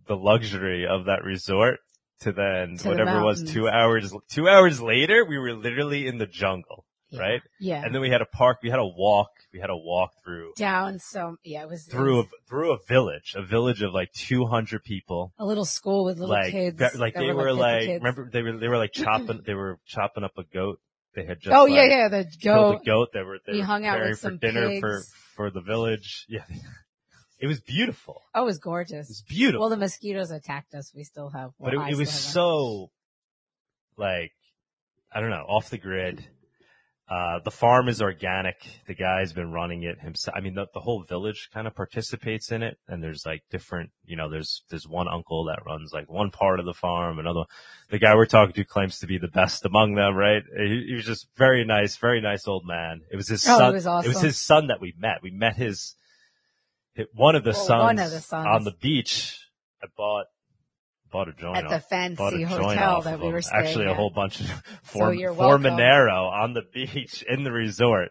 the 0.08 0.16
luxury 0.18 0.86
of 0.88 1.06
that 1.06 1.24
resort 1.24 1.80
to 2.22 2.32
then 2.32 2.78
To 2.78 2.84
the 2.84 2.90
whatever 2.90 3.20
it 3.20 3.24
was 3.24 3.44
two 3.44 3.70
hours 3.70 4.14
two 4.30 4.50
hours 4.50 4.82
later, 4.82 5.24
we 5.26 5.38
were 5.38 5.54
literally 5.54 6.08
in 6.08 6.18
the 6.18 6.26
jungle, 6.28 6.86
Yeah. 7.12 7.20
right? 7.22 7.42
Yeah. 7.60 7.84
And 7.84 7.94
then 7.94 8.02
we 8.02 8.10
had 8.10 8.22
a 8.22 8.26
park. 8.26 8.60
We 8.62 8.70
had 8.70 8.80
a 8.80 8.86
walk. 8.86 9.30
We 9.52 9.60
had 9.60 9.70
a 9.72 9.76
walk 9.76 10.12
through 10.24 10.54
Down 10.58 11.00
some, 11.00 11.38
yeah, 11.44 11.64
it 11.64 11.70
was 11.70 11.88
it 11.88 11.92
through 11.92 12.20
a 12.20 12.24
through 12.48 12.74
a 12.74 12.78
village, 12.88 13.34
a 13.36 13.42
village 13.44 13.82
of 13.82 13.94
like 13.94 14.12
two 14.14 14.46
hundred 14.46 14.84
people. 14.84 15.34
a 15.40 15.46
little 15.46 15.66
school 15.66 16.06
with 16.06 16.20
little 16.20 16.36
like 16.36 16.52
kids. 16.52 16.78
ve- 16.78 16.98
like 17.00 17.16
they 17.16 17.32
were 17.32 17.52
like 17.52 17.80
50 17.82 17.88
kids. 17.88 18.04
remember 18.04 18.30
they 18.32 18.42
were 18.44 18.58
they 18.58 18.68
were 18.68 18.78
like 18.78 18.94
chopping 18.94 19.42
they 19.46 19.56
were 19.56 19.80
chopping 19.88 20.24
up 20.24 20.38
a 20.38 20.44
goat. 20.44 20.80
They 21.16 21.26
had 21.26 21.40
just 21.40 21.56
oh 21.56 21.64
like, 21.64 21.72
yeah, 21.74 21.86
yeah, 21.86 22.08
the 22.10 22.28
goat. 22.44 22.84
the 22.84 22.86
goat. 22.92 23.10
that 23.14 23.26
were 23.26 23.40
they 23.46 23.54
We 23.54 23.60
were 23.60 23.66
hung 23.66 23.86
out 23.88 24.00
with 24.00 24.12
for 24.12 24.16
some 24.18 24.38
dinner 24.38 24.68
pigs. 24.68 24.80
for 24.82 25.02
for 25.36 25.50
the 25.52 25.62
village. 25.62 26.28
Yeah, 26.30 26.44
it 27.40 27.48
was 27.48 27.60
beautiful. 27.62 28.22
Oh, 28.36 28.44
it 28.44 28.46
was 28.46 28.60
gorgeous. 28.60 29.08
It 29.08 29.12
was 29.12 29.24
beautiful. 29.28 29.62
Well, 29.62 29.70
the 29.70 29.78
mosquitoes 29.78 30.30
attacked 30.30 30.76
us. 30.76 30.92
We 30.94 31.04
still 31.06 31.30
have. 31.30 31.54
but 31.60 31.74
it, 31.74 31.80
it 31.90 31.96
was 31.98 32.12
still 32.12 32.12
have 32.12 32.24
them. 32.26 32.32
so 32.34 32.92
like 33.98 34.32
I 35.12 35.22
don't 35.22 35.32
know 35.32 35.46
off 35.48 35.70
the 35.72 35.78
grid. 35.80 36.24
Uh, 37.10 37.40
the 37.44 37.50
farm 37.50 37.88
is 37.90 38.04
organic. 38.04 38.56
The 38.86 38.94
guy's 38.94 39.34
been 39.34 39.52
running 39.52 39.82
it 39.82 40.00
himself. 40.00 40.36
I 40.38 40.42
mean, 40.42 40.54
the, 40.54 40.68
the 40.76 40.80
whole 40.80 41.02
village 41.02 41.50
kind 41.52 41.66
of 41.66 41.74
participates 41.74 42.52
in 42.52 42.62
it. 42.62 42.78
And 42.88 43.02
there's 43.02 43.26
like 43.26 43.42
different, 43.50 43.90
you 44.06 44.16
know, 44.16 44.30
there's, 44.30 44.62
there's 44.70 44.88
one 44.88 45.08
uncle 45.08 45.46
that 45.46 45.66
runs 45.66 45.92
like 45.92 46.08
one 46.08 46.30
part 46.30 46.60
of 46.60 46.68
the 46.68 46.74
farm. 46.74 47.18
Another, 47.18 47.40
one. 47.40 47.48
the 47.90 47.98
guy 47.98 48.14
we're 48.14 48.28
talking 48.28 48.54
to 48.54 48.64
claims 48.64 49.00
to 49.00 49.08
be 49.08 49.18
the 49.18 49.28
best 49.28 49.66
among 49.66 49.96
them, 49.96 50.16
right? 50.16 50.44
He, 50.56 50.86
he 50.90 50.94
was 50.94 51.06
just 51.06 51.28
very 51.36 51.66
nice, 51.66 51.98
very 51.98 52.22
nice 52.22 52.48
old 52.48 52.64
man. 52.68 53.02
It 53.12 53.16
was 53.16 53.28
his 53.28 53.44
Oh, 53.48 53.70
it 53.70 53.74
was 53.74 53.88
awesome. 53.88 54.14
his 54.22 54.40
son 54.40 54.68
that 54.68 54.80
we 54.80 54.94
met. 54.96 55.24
We 55.24 55.32
met 55.32 55.56
his, 55.56 55.96
his 56.94 57.08
one 57.16 57.36
of 57.36 57.44
the 57.44 57.52
Well, 57.54 57.66
sons, 57.66 57.82
one 57.82 58.00
of 58.00 58.12
the 58.12 58.20
sons. 58.22 58.48
on 58.48 58.64
the 58.66 58.74
beach. 58.80 59.36
I 59.82 59.88
bought, 59.98 60.26
bought 61.12 61.28
a 61.30 61.34
joint 61.34 61.58
at 61.58 61.70
the 61.70 61.76
off 61.76 61.82
a 61.82 61.86
fancy 61.86 62.44
hotel 62.44 63.02
that 63.02 63.20
we 63.20 63.30
were 63.30 63.42
staying 63.42 63.66
Actually, 63.66 63.86
a 63.86 63.94
whole 63.94 64.10
bunch 64.12 64.40
of 64.42 64.48
So 64.84 65.00
for, 65.00 65.14
you're 65.14 65.34
for. 65.34 65.58
Monero 65.58 66.32
on 66.32 66.54
the 66.54 66.62
beach 66.74 67.24
in 67.28 67.44
the 67.44 67.52
resort. 67.52 68.10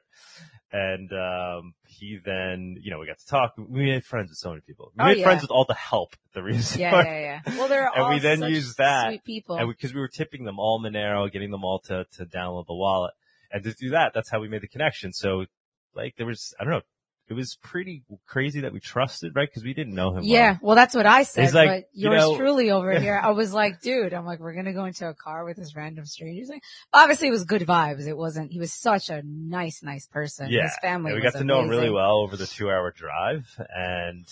And, 0.70 1.10
um, 1.12 1.72
he 1.86 2.18
then, 2.22 2.76
you 2.80 2.90
know, 2.90 2.98
we 2.98 3.06
got 3.06 3.18
to 3.18 3.26
talk. 3.26 3.54
We 3.56 3.86
made 3.86 4.04
friends 4.04 4.28
with 4.30 4.36
so 4.38 4.50
many 4.50 4.60
people. 4.60 4.92
We 4.96 5.02
Oh, 5.02 5.06
made 5.06 5.18
yeah. 5.18 5.24
friends 5.24 5.40
with 5.42 5.50
all 5.50 5.64
the 5.66 5.74
help 5.74 6.12
at 6.12 6.34
the 6.34 6.42
resort. 6.44 6.78
Yeah, 6.78 7.02
yeah, 7.02 7.40
yeah. 7.46 7.58
Well, 7.58 7.68
they're 7.68 7.86
And 7.94 8.04
all 8.04 8.10
we 8.10 8.18
then 8.18 8.42
used 8.42 8.76
that, 8.76 9.08
sweet 9.08 9.24
people. 9.24 9.56
And 9.56 9.68
because 9.68 9.94
we, 9.94 10.00
were 10.00 10.08
tipping 10.08 10.44
them 10.44 10.58
all 10.58 10.80
Monero, 10.80 11.30
getting 11.32 11.50
them 11.50 11.64
all 11.64 11.80
to, 11.86 12.04
to 12.18 12.26
download 12.26 12.66
the 12.66 12.74
wallet. 12.74 13.14
And 13.50 13.64
to 13.64 13.72
do 13.72 13.90
that, 13.90 14.12
that's 14.14 14.28
how 14.30 14.40
we 14.40 14.48
made 14.48 14.60
the 14.60 14.68
connection. 14.68 15.12
So, 15.14 15.46
like, 15.94 16.16
there 16.18 16.26
was, 16.26 16.54
I 16.60 16.64
don't 16.64 16.74
know, 16.74 16.82
it 17.28 17.34
was 17.34 17.58
pretty 17.62 18.02
crazy 18.26 18.60
that 18.60 18.72
we 18.72 18.80
trusted, 18.80 19.36
right? 19.36 19.48
Because 19.48 19.62
we 19.62 19.74
didn't 19.74 19.94
know 19.94 20.14
him. 20.16 20.24
yeah, 20.24 20.56
well, 20.62 20.74
that's 20.74 20.94
what 20.94 21.06
I 21.06 21.24
said. 21.24 21.44
He's 21.44 21.54
like, 21.54 21.68
but 21.68 21.84
you 21.92 22.10
yours 22.10 22.22
know- 22.22 22.36
truly 22.36 22.70
over 22.72 22.98
here, 22.98 23.20
I 23.22 23.30
was 23.30 23.52
like, 23.52 23.80
dude, 23.80 24.14
I'm 24.14 24.24
like, 24.24 24.40
we're 24.40 24.54
gonna 24.54 24.72
go 24.72 24.84
into 24.86 25.06
a 25.08 25.14
car 25.14 25.44
with 25.44 25.56
this 25.56 25.76
random 25.76 26.06
stranger. 26.06 26.38
He's 26.38 26.48
like, 26.48 26.62
obviously, 26.92 27.28
it 27.28 27.32
was 27.32 27.44
good 27.44 27.62
vibes. 27.62 28.06
It 28.06 28.16
wasn't. 28.16 28.50
He 28.52 28.58
was 28.58 28.72
such 28.72 29.10
a 29.10 29.22
nice, 29.24 29.82
nice 29.82 30.06
person. 30.06 30.48
Yeah. 30.50 30.62
His 30.62 30.76
family. 30.80 31.12
And 31.12 31.20
we 31.20 31.22
got 31.22 31.38
to 31.38 31.44
know 31.44 31.60
him 31.60 31.68
really 31.68 31.90
well 31.90 32.18
over 32.18 32.36
the 32.36 32.46
two 32.46 32.70
hour 32.70 32.90
drive 32.90 33.46
and 33.74 34.26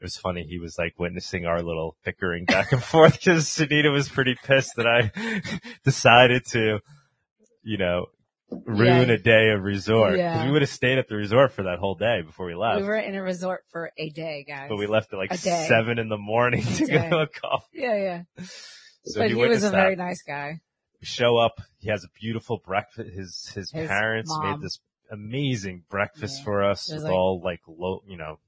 it 0.00 0.04
was 0.04 0.16
funny. 0.16 0.44
He 0.48 0.58
was 0.58 0.76
like 0.78 0.98
witnessing 0.98 1.46
our 1.46 1.62
little 1.62 1.96
bickering 2.04 2.44
back 2.44 2.72
and 2.72 2.82
forth 2.92 3.14
because 3.14 3.46
Sunita 3.46 3.92
was 3.92 4.08
pretty 4.08 4.34
pissed 4.44 4.72
that 4.76 4.86
I 4.86 5.10
decided 5.84 6.44
to, 6.46 6.80
you 7.62 7.78
know, 7.78 8.06
ruin 8.50 9.08
Yeah. 9.08 9.14
a 9.14 9.18
day 9.18 9.50
of 9.50 9.62
resort 9.62 10.16
Yeah. 10.18 10.44
we 10.46 10.52
would 10.52 10.62
have 10.62 10.70
stayed 10.70 10.98
at 10.98 11.08
the 11.08 11.16
resort 11.16 11.52
for 11.52 11.64
that 11.64 11.78
whole 11.78 11.94
day 11.94 12.22
before 12.22 12.46
we 12.46 12.54
left. 12.54 12.80
We 12.80 12.86
were 12.86 12.96
in 12.96 13.14
a 13.14 13.22
resort 13.22 13.64
for 13.70 13.90
a 13.96 14.10
day, 14.10 14.44
guys. 14.46 14.68
but 14.68 14.76
we 14.76 14.86
left 14.86 15.12
at 15.12 15.16
like 15.18 15.34
seven 15.34 15.98
in 15.98 16.08
the 16.08 16.18
morning 16.18 16.62
to 16.62 16.86
go 16.86 17.10
to 17.10 17.18
a 17.20 17.26
coffee. 17.26 17.66
Yeah, 17.74 17.96
yeah. 17.96 18.44
So 19.04 19.20
but 19.20 19.28
he 19.30 19.34
was 19.34 19.58
a 19.64 19.70
that. 19.70 19.72
very 19.72 19.96
nice 19.96 20.22
guy. 20.22 20.60
We 21.00 21.06
show 21.06 21.36
up. 21.36 21.60
He 21.78 21.90
has 21.90 22.04
a 22.04 22.08
beautiful 22.20 22.58
breakfast. 22.64 23.10
His 23.14 23.46
his, 23.54 23.70
His 23.72 23.88
parents 23.88 24.30
mom. 24.30 24.50
made 24.52 24.60
this 24.62 24.78
amazing 25.10 25.84
breakfast 25.90 26.38
Yeah. 26.38 26.44
for 26.44 26.64
us 26.64 26.90
with 26.92 27.02
like- 27.02 27.12
all 27.12 27.40
like 27.42 27.60
low, 27.66 28.02
you 28.06 28.16
know, 28.16 28.38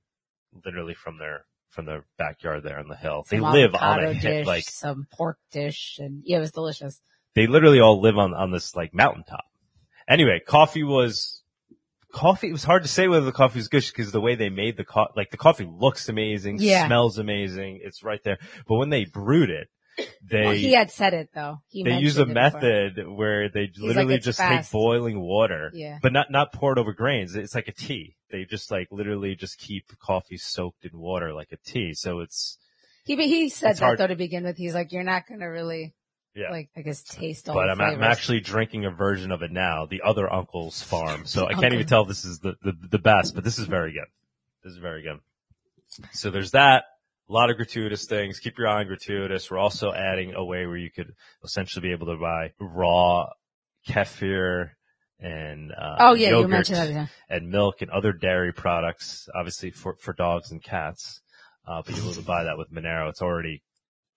literally 0.65 0.95
from 0.95 1.19
their 1.19 1.45
from 1.69 1.85
their 1.85 2.07
backyard 2.17 2.63
there 2.63 2.79
on 2.79 2.89
the 2.89 2.97
hill. 2.97 3.27
They 3.29 3.41
live 3.41 3.75
on 3.75 4.03
a 4.03 4.13
hit, 4.15 4.23
dish, 4.23 4.47
like 4.47 4.65
some 4.65 5.07
pork 5.13 5.39
dish, 5.51 5.99
and 5.99 6.23
yeah, 6.25 6.39
it 6.39 6.41
was 6.41 6.53
delicious. 6.53 7.03
they 7.35 7.47
literally 7.47 7.81
all 7.81 8.01
live 8.01 8.17
on 8.17 8.33
on 8.33 8.51
this 8.53 8.75
like 8.75 8.95
mountaintop. 8.95 9.45
Anyway, 10.09 10.41
coffee 10.47 10.85
was 10.85 11.43
coffee. 12.13 12.49
It 12.49 12.53
was 12.53 12.65
hard 12.65 12.83
to 12.83 12.89
say 12.89 13.09
whether 13.09 13.27
the 13.27 13.33
coffee 13.33 13.59
was 13.59 13.69
good 13.69 13.85
because 13.85 14.13
the 14.13 14.21
way 14.21 14.35
they 14.35 14.49
made 14.51 14.77
the 14.77 14.85
coffee, 14.85 15.13
like 15.17 15.31
the 15.31 15.37
coffee 15.37 15.69
looks 15.71 16.09
amazing, 16.09 16.59
Yeah. 16.61 16.87
smells 16.87 17.19
amazing. 17.19 17.81
It's 17.83 18.03
right 18.03 18.23
there. 18.25 18.39
But 18.67 18.77
when 18.77 18.91
they 18.91 19.05
brewed 19.05 19.51
it, 19.51 19.69
they 20.23 20.45
well, 20.45 20.53
he 20.55 20.73
had 20.73 20.91
said 20.91 21.15
it 21.15 21.31
though. 21.35 21.57
He 21.69 21.83
they 21.83 21.99
use 21.99 22.19
a 22.19 22.23
it 22.23 22.27
before. 22.27 22.35
method 22.35 23.09
where 23.09 23.49
they 23.49 23.63
like, 23.63 23.79
literally 23.79 24.15
"It's 24.17 24.27
just 24.27 24.39
fast." 24.39 24.71
take 24.71 24.73
boiling 24.73 25.19
water, 25.19 25.71
Yeah. 25.75 25.99
but 26.03 26.13
not 26.13 26.31
not 26.31 26.53
pour 26.53 26.73
it 26.73 26.79
over 26.79 26.93
grains. 26.93 27.35
It's 27.35 27.55
like 27.55 27.69
a 27.69 27.73
tea. 27.73 28.15
They 28.31 28.45
just 28.45 28.71
like 28.71 28.89
literally 28.91 29.35
just 29.35 29.59
keep 29.59 29.85
coffee 29.99 30.37
soaked 30.37 30.85
in 30.85 30.99
water 30.99 31.33
like 31.33 31.49
a 31.53 31.57
tea. 31.57 31.95
So 31.95 32.21
it's 32.21 32.59
He 33.07 33.17
he 33.17 33.49
said 33.49 33.71
It's 33.71 33.81
that 33.81 33.87
hard- 33.87 33.99
though 33.99 34.07
to 34.09 34.17
begin 34.17 34.45
with. 34.45 34.57
He's 34.59 34.75
like, 34.75 34.93
you're 34.93 35.03
not 35.03 35.27
gonna 35.29 35.51
really 35.51 35.95
yeah. 36.37 36.51
like 36.51 36.69
I 36.77 36.83
guess 36.83 37.03
taste 37.03 37.49
all 37.49 37.55
but 37.55 37.67
the 37.67 37.73
I'm, 37.73 37.81
I'm 37.81 37.89
flavors. 37.99 38.07
actually 38.07 38.41
drinking 38.41 38.85
a 38.85 38.91
version 38.91 39.33
of 39.33 39.43
it 39.43 39.51
now, 39.51 39.87
the 39.87 40.03
other 40.03 40.33
uncle's 40.33 40.83
farm. 40.83 41.27
So 41.27 41.47
I 41.47 41.55
can't 41.55 41.75
even 41.75 41.87
tell 41.87 42.03
if 42.03 42.09
this 42.09 42.25
is 42.25 42.39
the, 42.41 42.55
the 42.63 42.73
the 42.91 42.99
best, 42.99 43.35
but 43.35 43.43
this 43.43 43.59
is 43.59 43.67
very 43.67 43.93
good. 43.93 44.07
This 44.63 44.73
is 44.73 44.79
very 44.79 45.03
good. 45.03 45.21
So 46.13 46.31
there's 46.31 46.53
that. 46.53 46.85
A 47.29 47.33
lot 47.33 47.51
of 47.51 47.57
gratuitous 47.57 48.05
things. 48.05 48.39
Keep 48.39 48.59
your 48.59 48.69
eye 48.69 48.81
on 48.81 48.87
gratuitous. 48.87 49.51
We're 49.51 49.59
also 49.59 49.93
adding 49.93 50.35
a 50.35 50.45
way 50.45 50.67
where 50.67 50.77
you 50.77 50.91
could 50.91 51.15
essentially 51.43 51.83
be 51.83 51.93
able 51.93 52.07
to 52.07 52.17
buy 52.17 52.53
raw 52.61 53.27
kefir 53.89 54.71
and 55.19 55.73
uh, 55.73 55.97
oh 55.99 56.15
yeah, 56.15 56.29
you 56.29 56.35
yogurt 56.37 56.51
mentioned 56.51 56.79
that. 56.79 56.91
Yeah. 56.91 57.07
and 57.29 57.49
milk 57.49 57.81
and 57.81 57.91
other 57.91 58.13
dairy 58.13 58.53
products, 58.53 59.29
obviously 59.35 59.71
for, 59.71 59.97
for 59.99 60.13
dogs 60.13 60.51
and 60.51 60.63
cats. 60.63 61.21
Uh, 61.67 61.83
but 61.85 61.99
able 61.99 62.13
to 62.13 62.23
buy 62.23 62.45
that 62.45 62.57
with 62.57 62.71
Monero. 62.71 63.09
It's 63.09 63.23
already, 63.23 63.63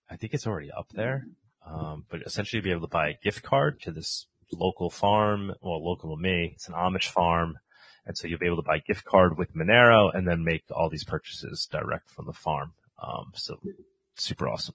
I 0.08 0.16
think 0.16 0.34
it's 0.34 0.46
already 0.46 0.70
up 0.70 0.86
there. 0.94 1.24
Um, 1.66 2.04
but 2.10 2.22
essentially 2.22 2.60
be 2.60 2.70
able 2.70 2.82
to 2.82 2.86
buy 2.88 3.10
a 3.10 3.18
gift 3.22 3.42
card 3.42 3.80
to 3.82 3.92
this 3.92 4.26
local 4.52 4.90
farm, 4.90 5.52
well, 5.60 5.84
local 5.84 6.16
to 6.16 6.20
me. 6.20 6.52
It's 6.54 6.68
an 6.68 6.74
Amish 6.74 7.08
farm. 7.08 7.58
And 8.06 8.16
so 8.16 8.26
you'll 8.26 8.38
be 8.38 8.46
able 8.46 8.56
to 8.56 8.66
buy 8.66 8.76
a 8.76 8.80
gift 8.80 9.04
card 9.04 9.38
with 9.38 9.54
Monero 9.54 10.10
and 10.14 10.26
then 10.26 10.42
make 10.42 10.64
all 10.70 10.88
these 10.88 11.04
purchases 11.04 11.68
direct 11.70 12.10
from 12.10 12.26
the 12.26 12.32
farm. 12.32 12.72
Um, 13.00 13.32
so 13.34 13.60
super 14.16 14.48
awesome. 14.48 14.74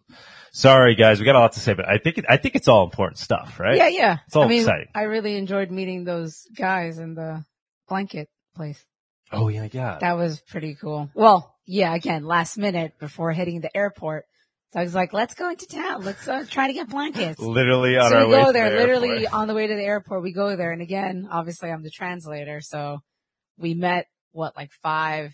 Sorry 0.52 0.96
guys, 0.96 1.20
we 1.20 1.26
got 1.26 1.36
a 1.36 1.40
lot 1.40 1.54
to 1.54 1.60
say, 1.60 1.74
but 1.74 1.88
I 1.88 1.98
think, 1.98 2.20
it, 2.20 2.26
I 2.30 2.38
think 2.38 2.56
it's 2.56 2.68
all 2.68 2.84
important 2.84 3.18
stuff, 3.18 3.60
right? 3.60 3.78
Yeah, 3.78 3.90
yeah. 3.90 4.18
It's 4.28 4.36
all 4.36 4.44
I 4.44 4.48
mean, 4.48 4.62
exciting. 4.62 4.88
I 4.94 5.04
really 5.04 5.36
enjoyed 5.36 5.72
meeting 5.72 6.04
those 6.04 6.48
guys 6.56 6.98
in 7.00 7.16
the 7.16 7.44
blanket 7.90 8.30
place. 8.56 8.84
Oh 9.32 9.50
yeah, 9.50 9.68
yeah. 9.72 9.98
That 10.00 10.14
was 10.14 10.40
pretty 10.40 10.76
cool. 10.76 11.10
Well, 11.14 11.56
yeah, 11.66 11.94
again, 11.96 12.26
last 12.26 12.58
minute 12.58 12.94
before 13.00 13.32
hitting 13.32 13.62
the 13.62 13.76
airport. 13.76 14.26
So 14.76 14.82
I 14.82 14.84
was 14.84 14.94
like, 14.94 15.14
let's 15.14 15.36
go 15.36 15.50
into 15.50 15.66
town. 15.68 16.04
Let's 16.04 16.28
uh, 16.28 16.44
try 16.50 16.68
to 16.68 16.74
get 16.74 16.90
blankets. 16.90 17.40
literally 17.40 17.96
on 17.96 18.10
so 18.10 18.18
our 18.18 18.28
we 18.28 18.34
way 18.34 18.42
go 18.42 18.48
to 18.48 18.52
there, 18.52 18.70
the 18.72 18.76
literally 18.76 19.10
airport. 19.10 19.34
on 19.34 19.48
the 19.48 19.54
way 19.54 19.68
to 19.68 19.74
the 19.74 19.82
airport, 19.82 20.22
we 20.22 20.34
go 20.34 20.58
there. 20.58 20.74
And 20.74 20.82
again, 20.82 21.30
obviously 21.32 21.72
I'm 21.72 21.82
the 21.82 21.90
translator. 21.90 22.60
So 22.60 23.00
we 23.58 23.74
met 23.74 24.08
what, 24.34 24.58
like 24.58 24.74
five 24.84 25.34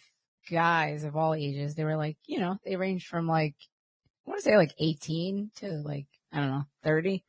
guys 0.51 1.04
of 1.06 1.15
all 1.15 1.34
ages. 1.34 1.73
They 1.73 1.84
were 1.84 1.97
like, 1.97 2.17
you 2.27 2.39
know, 2.39 2.58
they 2.63 2.75
ranged 2.75 3.08
from 3.08 3.27
like, 3.27 3.56
I 4.27 4.30
want 4.30 4.43
to 4.43 4.47
say 4.47 4.58
like 4.58 4.75
18 4.77 5.49
to 5.56 5.69
like, 5.84 6.06
I 6.32 6.38
don't 6.38 6.51
know, 6.51 6.65
30. 6.84 7.23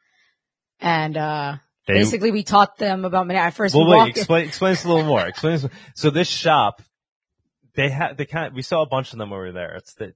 And, 0.81 1.17
uh, 1.17 1.57
They- 1.87 1.95
basically 1.95 2.31
we 2.31 2.43
taught 2.43 2.77
them 2.77 3.07
about 3.07 3.27
Monero. 3.27 3.37
At 3.39 3.55
first 3.55 3.75
well, 3.75 3.87
we 3.87 3.97
wait, 3.97 4.19
explain, 4.19 4.47
explain 4.49 4.73
this 4.73 4.85
a 4.85 4.89
little 4.89 5.05
more. 5.05 5.27
Explain. 5.27 5.61
So 5.95 6.11
this 6.11 6.29
shop, 6.29 6.83
they 7.75 7.89
had, 7.89 8.19
they 8.19 8.27
kind 8.27 8.49
of, 8.49 8.53
we 8.53 8.61
saw 8.61 8.83
a 8.83 8.87
bunch 8.87 9.15
of 9.15 9.19
them 9.19 9.33
over 9.33 9.51
there. 9.51 9.77
It's 9.77 9.95
the, 9.95 10.13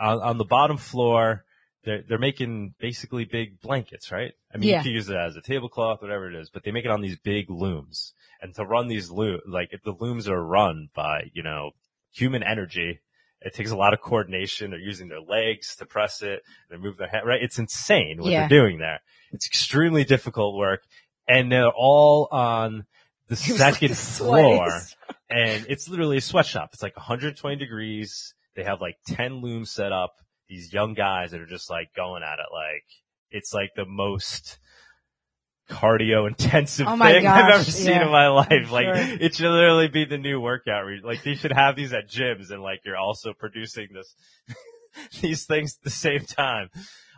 on, 0.00 0.20
on 0.20 0.38
the 0.38 0.44
bottom 0.44 0.76
floor, 0.76 1.44
they're, 1.84 2.02
they're 2.08 2.18
making 2.18 2.74
basically 2.78 3.24
big 3.24 3.60
blankets, 3.60 4.10
right? 4.12 4.32
I 4.52 4.58
mean, 4.58 4.68
Yeah. 4.70 4.78
you 4.78 4.82
can 4.84 4.92
use 4.92 5.08
it 5.08 5.16
as 5.16 5.36
a 5.36 5.40
tablecloth, 5.40 6.02
whatever 6.02 6.28
it 6.28 6.34
is, 6.34 6.50
but 6.50 6.64
they 6.64 6.70
make 6.72 6.84
it 6.84 6.90
on 6.90 7.00
these 7.00 7.18
big 7.18 7.48
looms. 7.50 8.12
And 8.40 8.54
to 8.56 8.64
run 8.64 8.88
these 8.88 9.10
looms, 9.10 9.42
like 9.46 9.68
if 9.72 9.82
the 9.82 9.94
looms 9.98 10.28
are 10.28 10.42
run 10.42 10.88
by, 10.94 11.30
you 11.32 11.42
know, 11.42 11.70
human 12.12 12.42
energy, 12.42 13.00
it 13.40 13.54
takes 13.54 13.70
a 13.70 13.76
lot 13.76 13.94
of 13.94 14.00
coordination. 14.00 14.70
They're 14.70 14.80
using 14.80 15.08
their 15.08 15.20
legs 15.20 15.76
to 15.76 15.86
press 15.86 16.22
it. 16.22 16.42
They 16.70 16.76
move 16.76 16.96
their 16.96 17.08
head, 17.08 17.22
right? 17.24 17.42
It's 17.42 17.58
insane 17.58 18.18
what 18.20 18.30
Yeah. 18.32 18.48
they're 18.48 18.60
doing 18.60 18.78
there. 18.78 19.00
It's 19.32 19.46
extremely 19.46 20.04
difficult 20.04 20.56
work. 20.56 20.82
And 21.28 21.50
they're 21.52 21.70
all 21.70 22.28
on 22.32 22.86
the 23.28 23.32
was 23.48 23.48
like 23.60 23.74
second 23.74 23.96
floor 23.96 24.70
and 25.30 25.66
it's 25.68 25.88
literally 25.88 26.16
a 26.16 26.20
sweatshop. 26.20 26.70
It's 26.72 26.82
like 26.82 26.96
120 26.96 27.56
degrees. 27.56 28.34
They 28.58 28.64
have 28.64 28.80
like 28.80 28.96
10 29.06 29.34
looms 29.34 29.70
set 29.70 29.92
up. 29.92 30.16
These 30.48 30.72
young 30.72 30.94
guys 30.94 31.30
that 31.30 31.40
are 31.40 31.46
just 31.46 31.70
like 31.70 31.94
going 31.94 32.24
at 32.24 32.40
it. 32.40 32.52
Like 32.52 32.82
it's 33.30 33.54
like 33.54 33.70
the 33.76 33.86
most 33.86 34.58
cardio 35.70 36.26
intensive 36.26 36.88
Oh 36.88 36.96
thing 36.96 37.00
I've 37.02 37.22
gosh, 37.22 37.54
ever 37.54 37.64
seen 37.70 37.86
yeah, 37.86 38.06
in 38.06 38.10
my 38.10 38.26
life. 38.28 38.72
Like 38.72 38.86
sure. 38.86 38.96
it 38.96 39.36
should 39.36 39.48
literally 39.48 39.86
be 39.86 40.06
the 40.06 40.18
new 40.18 40.40
workout. 40.40 40.86
Like 41.04 41.22
they 41.22 41.36
should 41.36 41.52
have 41.52 41.76
these 41.76 41.92
at 41.92 42.10
gyms 42.10 42.50
and 42.50 42.60
like 42.60 42.80
you're 42.84 42.96
also 42.96 43.32
producing 43.32 43.90
this, 43.94 44.12
these 45.20 45.46
things 45.46 45.76
at 45.78 45.84
the 45.84 45.90
same 45.90 46.24
time. 46.24 46.68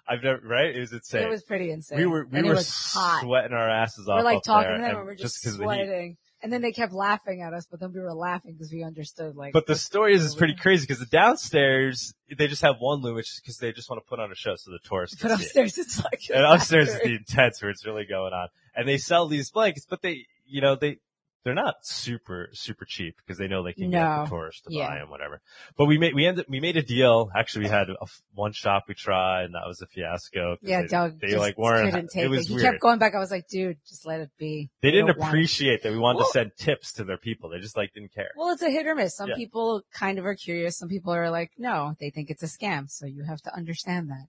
I've 0.07 0.23
never, 0.23 0.47
right? 0.47 0.77
It 0.77 0.81
was 0.81 0.93
insane. 0.93 1.23
It 1.23 1.31
was 1.31 1.43
pretty 1.43 1.71
insane. 1.71 1.97
we 1.97 2.07
were, 2.07 2.27
we 2.31 2.41
and 2.41 2.49
were 2.49 2.57
sweating 2.57 3.57
our 3.57 3.71
asses 3.71 4.11
off. 4.11 4.19
We're 4.19 4.25
like 4.25 4.43
talking 4.43 4.73
there, 4.73 4.77
to 4.77 4.83
them 4.83 4.97
and 4.97 5.07
we're 5.07 5.15
just, 5.15 5.43
heat. 5.43 5.53
sweating. 5.53 6.19
And 6.43 6.53
then 6.53 6.63
they 6.63 6.73
kept 6.73 6.93
laughing 6.93 7.43
at 7.43 7.53
us, 7.53 7.67
but 7.71 7.81
then 7.81 7.93
we 7.93 8.01
were 8.01 8.15
laughing 8.15 8.55
because 8.55 8.73
we 8.73 8.83
understood 8.83 9.37
like. 9.37 9.53
But 9.53 9.67
the 9.67 9.77
story 9.77 10.15
is, 10.15 10.25
is 10.25 10.35
pretty 10.35 10.55
crazy 10.55 10.85
because 10.87 10.99
the 10.99 11.07
downstairs 11.07 12.15
they 12.37 12.47
just 12.47 12.63
have 12.63 12.77
one 12.79 13.01
loom, 13.03 13.17
which 13.17 13.41
because 13.43 13.59
they 13.59 13.73
just 13.73 13.91
want 13.91 14.03
to 14.03 14.09
put 14.09 14.21
on 14.21 14.33
a 14.33 14.35
show 14.35 14.57
so 14.57 14.71
the 14.71 14.79
tourists 14.83 15.17
but 15.21 15.29
can 15.29 15.37
see 15.39 15.43
it. 15.43 15.47
upstairs 15.47 15.79
it's 15.79 16.03
like. 16.03 16.23
And 16.33 16.45
upstairs 16.45 16.89
is 16.89 17.01
the 17.01 17.17
intense 17.17 17.61
where 17.61 17.71
it's 17.71 17.85
really 17.85 18.07
going 18.07 18.33
on. 18.33 18.49
And 18.75 18.89
they 18.89 18.97
sell 18.97 19.27
these 19.27 19.51
blankets, 19.51 19.87
but 19.89 20.01
they, 20.01 20.27
you 20.47 20.61
know, 20.61 20.77
they 20.77 20.99
they're 21.45 21.55
not 21.55 21.77
super 21.83 22.49
super 22.53 22.85
cheap 22.85 23.17
because 23.17 23.39
they 23.39 23.49
know 23.49 23.63
they 23.63 23.73
can 23.73 23.91
get 23.91 24.01
the 24.03 24.27
tourists 24.29 24.63
to 24.63 24.69
Yeah. 24.73 24.89
buy 24.89 24.99
them, 24.99 25.09
whatever. 25.11 25.41
But 25.77 25.87
we 25.87 25.97
made 25.99 26.15
we 26.15 26.27
ended 26.27 26.47
we 26.49 26.61
made 26.61 26.77
a 26.77 26.83
deal. 26.83 27.31
Actually, 27.35 27.65
we 27.65 27.71
had 27.71 27.89
a 27.91 28.07
one 28.35 28.53
shop 28.53 28.85
we 28.89 28.95
tried, 28.95 29.45
and 29.45 29.55
that 29.55 29.67
was 29.67 29.81
a 29.81 29.87
fiasco. 29.87 30.57
Yeah, 30.63 30.83
they, 30.83 30.89
Doug 30.89 31.21
they 31.21 31.37
like 31.37 31.57
weren't. 31.57 31.91
couldn't 31.93 32.11
take 32.11 32.23
it 32.25 32.27
it. 32.27 32.29
was 32.29 32.49
He 32.49 32.55
weird. 32.55 32.65
kept 32.67 32.81
going 32.81 32.99
back. 32.99 33.15
I 33.15 33.19
was 33.19 33.31
like, 33.31 33.49
dude, 33.49 33.79
just 33.89 34.07
let 34.07 34.21
it 34.21 34.31
be. 34.39 34.71
they 34.83 34.91
didn't 34.91 35.07
don't 35.07 35.19
want 35.19 35.31
appreciate 35.31 35.83
that 35.83 35.93
we 35.93 35.99
wanted 35.99 36.19
Well- 36.19 36.27
to 36.29 36.33
send 36.33 36.53
tips 36.59 36.93
to 36.95 37.05
their 37.05 37.19
people. 37.19 37.49
They 37.51 37.59
just 37.61 37.77
like 37.77 37.93
didn't 37.95 38.13
care. 38.15 38.31
Well, 38.37 38.51
it's 38.51 38.63
a 38.63 38.71
hit 38.71 38.87
or 38.87 38.95
miss. 38.95 39.17
Some 39.17 39.31
Yeah. 39.31 39.37
people 39.37 39.83
kind 39.93 40.19
of 40.19 40.27
are 40.27 40.35
curious. 40.35 40.77
Some 40.79 40.89
people 40.89 41.13
are 41.15 41.31
like, 41.31 41.53
no, 41.59 41.95
they 42.01 42.11
think 42.11 42.31
it's 42.31 42.43
a 42.43 42.47
scam. 42.47 42.91
So 42.91 43.07
you 43.07 43.25
have 43.25 43.41
to 43.43 43.55
understand 43.55 44.11
that 44.11 44.27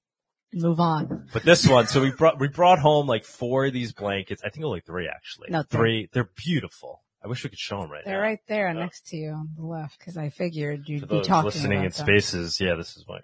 move 0.53 0.79
on. 0.79 1.27
But 1.33 1.43
this 1.43 1.67
one, 1.67 1.87
so 1.87 2.01
we 2.01 2.11
brought 2.11 2.39
we 2.39 2.47
brought 2.47 2.79
home 2.79 3.07
like 3.07 3.23
four 3.25 3.65
of 3.65 3.73
these 3.73 3.93
blankets. 3.93 4.41
I 4.45 4.49
think 4.49 4.65
only 4.65 4.81
three 4.81 5.07
actually. 5.07 5.49
No, 5.49 5.63
three. 5.63 6.09
They're 6.13 6.29
beautiful. 6.35 7.01
I 7.23 7.27
wish 7.27 7.43
we 7.43 7.49
could 7.51 7.59
show 7.59 7.81
them 7.81 7.91
right 7.91 8.01
now. 8.05 8.11
They're 8.11 8.21
now. 8.21 8.27
right 8.27 8.39
there 8.47 8.67
Yeah. 8.67 8.73
next 8.73 9.07
to 9.09 9.17
you 9.17 9.29
on 9.31 9.49
the 9.55 9.63
left 9.65 9.99
because 9.99 10.17
I 10.17 10.29
figured 10.29 10.83
you'd 10.87 11.01
be 11.07 11.17
those 11.17 11.27
talking 11.27 11.45
listening 11.45 11.71
about 11.79 11.85
in 11.85 11.91
them. 11.91 12.05
spaces, 12.07 12.59
yeah, 12.59 12.75
this 12.75 12.97
is 12.97 13.03
what. 13.05 13.23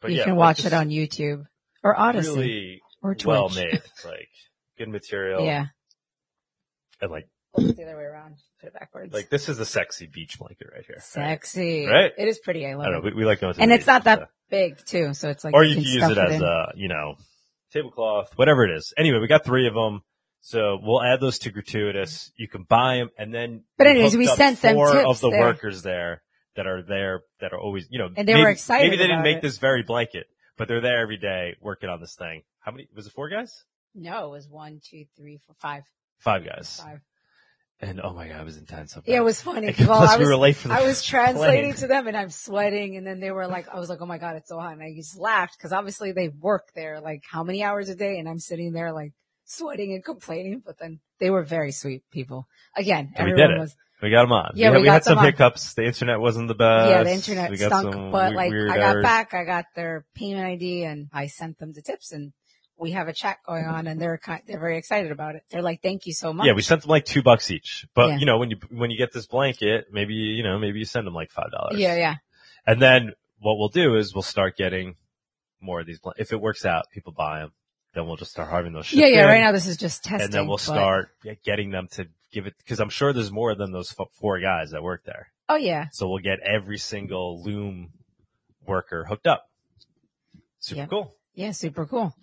But 0.00 0.12
you 0.12 0.18
yeah, 0.18 0.24
can 0.24 0.36
watch 0.36 0.64
it 0.64 0.72
on 0.72 0.88
YouTube 0.90 1.44
or 1.82 1.94
Odysee 2.00 2.28
Really 2.36 2.80
or 3.02 3.14
Twitch. 3.14 3.26
well 3.26 3.48
made, 3.48 3.82
like 4.04 4.28
good 4.78 4.88
material. 4.88 5.44
Yeah. 5.44 5.66
and 7.00 7.10
like 7.10 7.28
Flip 7.54 7.70
it 7.70 7.76
the 7.76 7.82
other 7.84 7.96
way 7.96 8.04
around. 8.04 8.36
Put 8.60 8.68
it 8.68 8.74
backwards. 8.74 9.12
like 9.12 9.28
this 9.30 9.48
is 9.48 9.58
a 9.58 9.66
sexy 9.66 10.06
beach 10.06 10.38
blanket 10.38 10.68
right 10.74 10.84
here. 10.86 10.96
Sexy. 11.00 11.86
Right? 11.86 12.12
It 12.16 12.28
is 12.28 12.38
pretty. 12.38 12.66
I 12.66 12.70
I 12.70 12.72
don't 12.72 12.92
know. 12.92 12.98
it. 12.98 13.04
We, 13.04 13.12
we 13.14 13.24
like 13.24 13.40
going 13.40 13.54
to 13.54 13.60
And 13.60 13.70
the 13.70 13.74
it's 13.76 13.86
not 13.86 14.04
that 14.04 14.18
so. 14.20 14.26
big 14.50 14.78
too, 14.84 15.14
so 15.14 15.28
it's 15.28 15.44
like 15.44 15.54
or 15.54 15.64
you 15.64 15.74
can 15.74 15.84
use 15.84 15.96
stuff 15.96 16.12
it 16.12 16.18
as 16.18 16.34
in. 16.36 16.42
a 16.42 16.72
you 16.76 16.88
know 16.88 17.16
tablecloth, 17.72 18.32
whatever 18.36 18.64
it 18.64 18.76
is. 18.76 18.92
Anyway, 18.96 19.18
we 19.18 19.26
got 19.28 19.44
three 19.44 19.66
of 19.66 19.74
them. 19.74 20.02
So 20.44 20.78
we'll 20.82 21.02
add 21.02 21.20
those 21.20 21.38
to 21.40 21.50
gratuitous. 21.50 22.32
You 22.36 22.48
can 22.48 22.64
buy 22.64 22.96
them, 22.96 23.10
and 23.16 23.32
then 23.32 23.62
But 23.78 23.86
anyways, 23.86 24.16
we 24.16 24.26
sent 24.26 24.60
them 24.60 24.74
four 24.74 24.92
tips 24.92 25.04
of 25.08 25.20
the 25.20 25.30
there. 25.30 25.40
workers 25.40 25.82
there 25.82 26.22
that 26.56 26.66
are 26.66 26.82
there 26.82 27.20
that 27.40 27.52
are 27.52 27.60
always 27.60 27.86
you 27.90 27.98
know 27.98 28.06
And 28.16 28.26
they 28.26 28.34
maybe, 28.34 28.42
were 28.42 28.50
excited 28.50 28.84
Maybe 28.84 28.96
they 28.96 29.06
didn't 29.06 29.22
make 29.22 29.36
it. 29.38 29.42
this 29.42 29.58
very 29.58 29.82
blanket, 29.84 30.26
but 30.58 30.66
they're 30.68 30.80
there 30.80 31.00
every 31.00 31.16
day 31.16 31.54
working 31.60 31.88
on 31.88 32.00
this 32.00 32.14
thing. 32.16 32.42
How 32.60 32.72
many 32.72 32.88
was 32.94 33.06
it? 33.06 33.12
Four 33.12 33.28
guys? 33.28 33.64
No, 33.94 34.26
it 34.26 34.30
was 34.30 34.48
one, 34.48 34.80
two, 34.84 35.04
three, 35.16 35.38
four, 35.46 35.54
five. 35.60 35.84
Five 36.18 36.44
guys. 36.44 36.80
Five. 36.82 37.00
And 37.84 38.00
oh 38.00 38.12
my 38.12 38.28
god, 38.28 38.40
it 38.40 38.44
was 38.44 38.56
intense. 38.56 38.96
Yeah, 39.06 39.16
it 39.16 39.24
was 39.24 39.40
funny. 39.40 39.74
Well, 39.78 39.98
plus 39.98 40.10
I 40.10 40.16
we 40.16 40.20
was, 40.20 40.28
were 40.28 40.36
late 40.36 40.54
for 40.56 40.68
the 40.68 40.74
I 40.74 40.82
was 40.82 41.02
translating 41.12 41.72
plane. 41.72 41.80
to 41.80 41.86
them 41.88 42.06
and 42.06 42.16
I'm 42.16 42.30
sweating 42.30 42.96
and 42.96 43.04
then 43.06 43.18
they 43.18 43.32
were 43.32 43.48
like, 43.48 43.68
I 43.68 43.80
was 43.80 43.88
like, 43.90 44.00
oh 44.00 44.06
my 44.06 44.18
God, 44.18 44.36
it's 44.36 44.48
so 44.48 44.58
hot. 44.60 44.72
And 44.74 44.82
I 44.82 44.94
just 44.94 45.18
laughed 45.18 45.58
because 45.58 45.72
obviously 45.72 46.12
they 46.12 46.28
work 46.28 46.68
there 46.76 47.00
like 47.00 47.24
how 47.28 47.42
many 47.42 47.64
hours 47.64 47.88
a 47.88 47.96
day 47.96 48.18
and 48.18 48.28
I'm 48.28 48.38
sitting 48.38 48.72
there 48.72 48.92
like 48.92 49.12
sweating 49.46 49.92
and 49.94 50.04
complaining, 50.04 50.62
but 50.64 50.78
then 50.78 51.00
they 51.18 51.28
were 51.30 51.42
very 51.42 51.72
sweet 51.72 52.02
people. 52.12 52.46
Again, 52.76 53.12
And 53.16 53.26
we 53.26 53.32
everyone 53.32 53.50
did 53.50 53.56
it. 53.56 53.60
was, 53.60 53.76
We 54.00 54.10
got 54.10 54.22
them 54.22 54.32
on. 54.32 54.52
Yeah, 54.54 54.68
we, 54.70 54.74
had- 54.74 54.76
we 54.78 54.82
we 54.82 54.88
had 54.88 55.04
some 55.04 55.18
on. 55.18 55.24
hiccups. 55.24 55.74
The 55.74 55.84
internet 55.84 56.20
wasn't 56.20 56.46
the 56.48 56.54
best. 56.54 56.88
yeah, 56.88 57.02
the 57.02 57.12
internet 57.12 57.50
we 57.50 57.56
stunk, 57.56 58.12
but 58.12 58.30
we- 58.30 58.36
like 58.36 58.52
I 58.52 58.76
got 58.78 58.90
errors. 58.94 59.02
back, 59.02 59.34
I 59.34 59.44
got 59.44 59.64
their 59.74 60.06
payment 60.14 60.46
ID 60.46 60.84
and 60.84 61.08
I 61.12 61.26
sent 61.26 61.58
them 61.58 61.72
the 61.72 61.82
tips 61.82 62.12
and 62.12 62.32
we 62.82 62.90
have 62.90 63.08
a 63.08 63.12
chat 63.12 63.38
going 63.46 63.64
on 63.64 63.86
and 63.86 64.00
they're 64.00 64.18
kind, 64.18 64.42
they're 64.46 64.58
very 64.60 64.76
excited 64.76 65.12
about 65.12 65.36
it. 65.36 65.44
They're 65.50 65.62
like, 65.62 65.80
thank 65.82 66.04
you 66.06 66.12
so 66.12 66.32
much. 66.32 66.46
Yeah, 66.46 66.52
we 66.52 66.62
sent 66.62 66.82
them 66.82 66.90
like 66.90 67.04
two 67.04 67.22
bucks 67.22 67.50
each. 67.50 67.86
But 67.94 68.08
Yeah. 68.10 68.18
you 68.18 68.26
know, 68.26 68.38
when 68.38 68.50
you 68.50 68.56
when 68.70 68.90
you 68.90 68.98
get 68.98 69.12
this 69.12 69.26
blanket, 69.26 69.86
maybe 69.92 70.14
you 70.14 70.42
know, 70.42 70.58
maybe 70.58 70.80
you 70.80 70.84
send 70.84 71.06
them 71.06 71.14
like 71.14 71.30
five 71.30 71.50
dollars. 71.50 71.78
yeah, 71.78 71.94
yeah. 71.94 72.16
And 72.66 72.82
then 72.82 73.12
what 73.38 73.58
we'll 73.58 73.68
do 73.68 73.96
is 73.96 74.14
we'll 74.14 74.22
start 74.22 74.56
getting 74.56 74.96
more 75.60 75.80
of 75.80 75.86
these. 75.86 76.00
Blan- 76.00 76.14
if 76.18 76.32
it 76.32 76.40
works 76.40 76.64
out, 76.66 76.90
people 76.92 77.12
buy 77.12 77.38
them. 77.40 77.52
Then 77.94 78.06
we'll 78.06 78.16
just 78.16 78.30
start 78.32 78.50
having 78.50 78.72
those. 78.72 78.92
Yeah, 78.92 79.06
yeah. 79.06 79.22
in, 79.22 79.26
Right 79.28 79.40
now 79.40 79.52
this 79.52 79.66
is 79.66 79.76
just 79.76 80.02
testing. 80.02 80.24
and 80.24 80.32
then 80.32 80.46
we'll 80.48 80.56
but- 80.56 80.62
start 80.62 81.08
getting 81.44 81.70
them 81.70 81.88
to 81.92 82.08
give 82.32 82.46
it 82.46 82.54
because 82.58 82.80
I'm 82.80 82.88
sure 82.90 83.12
there's 83.12 83.30
more 83.30 83.54
than 83.54 83.70
those 83.72 83.94
f- 83.98 84.08
four 84.12 84.40
guys 84.40 84.70
that 84.72 84.82
work 84.82 85.04
there. 85.04 85.28
Oh 85.48 85.56
yeah. 85.56 85.86
So 85.92 86.08
we'll 86.08 86.18
get 86.22 86.38
every 86.40 86.78
single 86.78 87.42
loom 87.42 87.92
worker 88.66 89.04
hooked 89.04 89.26
up. 89.26 89.48
Super 90.60 90.80
Yeah. 90.80 90.86
cool. 90.86 91.14
Yeah, 91.34 91.50
super 91.52 91.86
cool. 91.86 92.14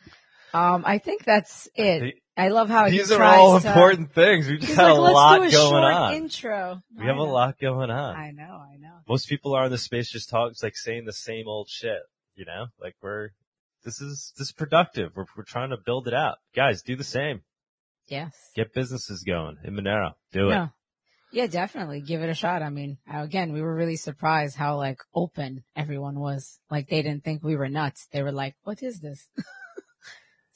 Um, 0.54 0.84
I 0.86 0.98
think 0.98 1.24
that's 1.26 1.68
it. 1.76 2.00
They- 2.00 2.14
I 2.38 2.48
love 2.48 2.70
how 2.70 2.88
These 2.90 3.10
he 3.10 3.16
are 3.16 3.18
tries 3.18 3.38
all 3.38 3.60
to- 3.60 3.68
important 3.68 4.14
things. 4.14 4.48
We 4.48 4.60
just 4.60 4.74
had 4.74 4.92
like, 4.92 4.98
a 4.98 5.02
lot 5.14 5.38
do 5.42 5.44
a 5.50 5.52
going 5.52 5.52
short 5.52 5.94
on. 5.94 6.14
intro. 6.14 6.82
we 6.98 7.06
have 7.06 7.18
I 7.18 7.22
a 7.22 7.26
know. 7.26 7.32
lot 7.34 7.60
going 7.60 7.92
on. 7.92 8.16
I 8.16 8.32
know, 8.32 8.44
I 8.74 8.78
know. 8.78 8.94
Most 9.10 9.28
people 9.28 9.54
are 9.56 9.66
in 9.66 9.72
the 9.72 9.78
space 9.78 10.10
just 10.10 10.30
talk, 10.30 10.52
it's 10.52 10.64
like 10.64 10.78
saying 10.78 11.04
the 11.04 11.12
same 11.12 11.50
old 11.50 11.68
shit, 11.70 12.00
you 12.36 12.46
know? 12.46 12.68
Like 12.82 12.96
we're, 13.02 13.32
this 13.84 14.00
is, 14.00 14.32
this 14.38 14.48
is 14.48 14.54
productive. 14.54 15.12
We're, 15.18 15.26
we're 15.36 15.44
trying 15.44 15.72
to 15.72 15.78
build 15.86 16.08
it 16.08 16.14
out. 16.14 16.38
Guys, 16.56 16.82
do 16.82 16.96
the 16.96 17.04
same. 17.04 17.42
Yes. 18.08 18.34
Get 18.56 18.74
businesses 18.74 19.24
going 19.24 19.58
in 19.66 19.74
Monero. 19.76 20.14
Do 20.32 20.48
it. 20.50 20.54
No. 20.54 20.70
Yeah, 21.34 21.48
definitely. 21.48 22.00
Give 22.02 22.22
it 22.22 22.30
a 22.30 22.34
shot. 22.34 22.64
I 22.64 22.70
mean, 22.70 23.00
again, 23.14 23.52
we 23.52 23.62
were 23.62 23.76
really 23.76 23.98
surprised 23.98 24.56
how 24.56 24.78
like 24.78 25.00
open 25.14 25.64
everyone 25.76 26.20
was. 26.20 26.58
Like 26.72 26.88
they 26.88 27.02
didn't 27.02 27.24
think 27.26 27.44
we 27.44 27.58
were 27.58 27.68
nuts. 27.70 28.08
They 28.14 28.24
were 28.24 28.32
like, 28.32 28.56
what 28.64 28.82
is 28.82 29.00
this? 29.02 29.28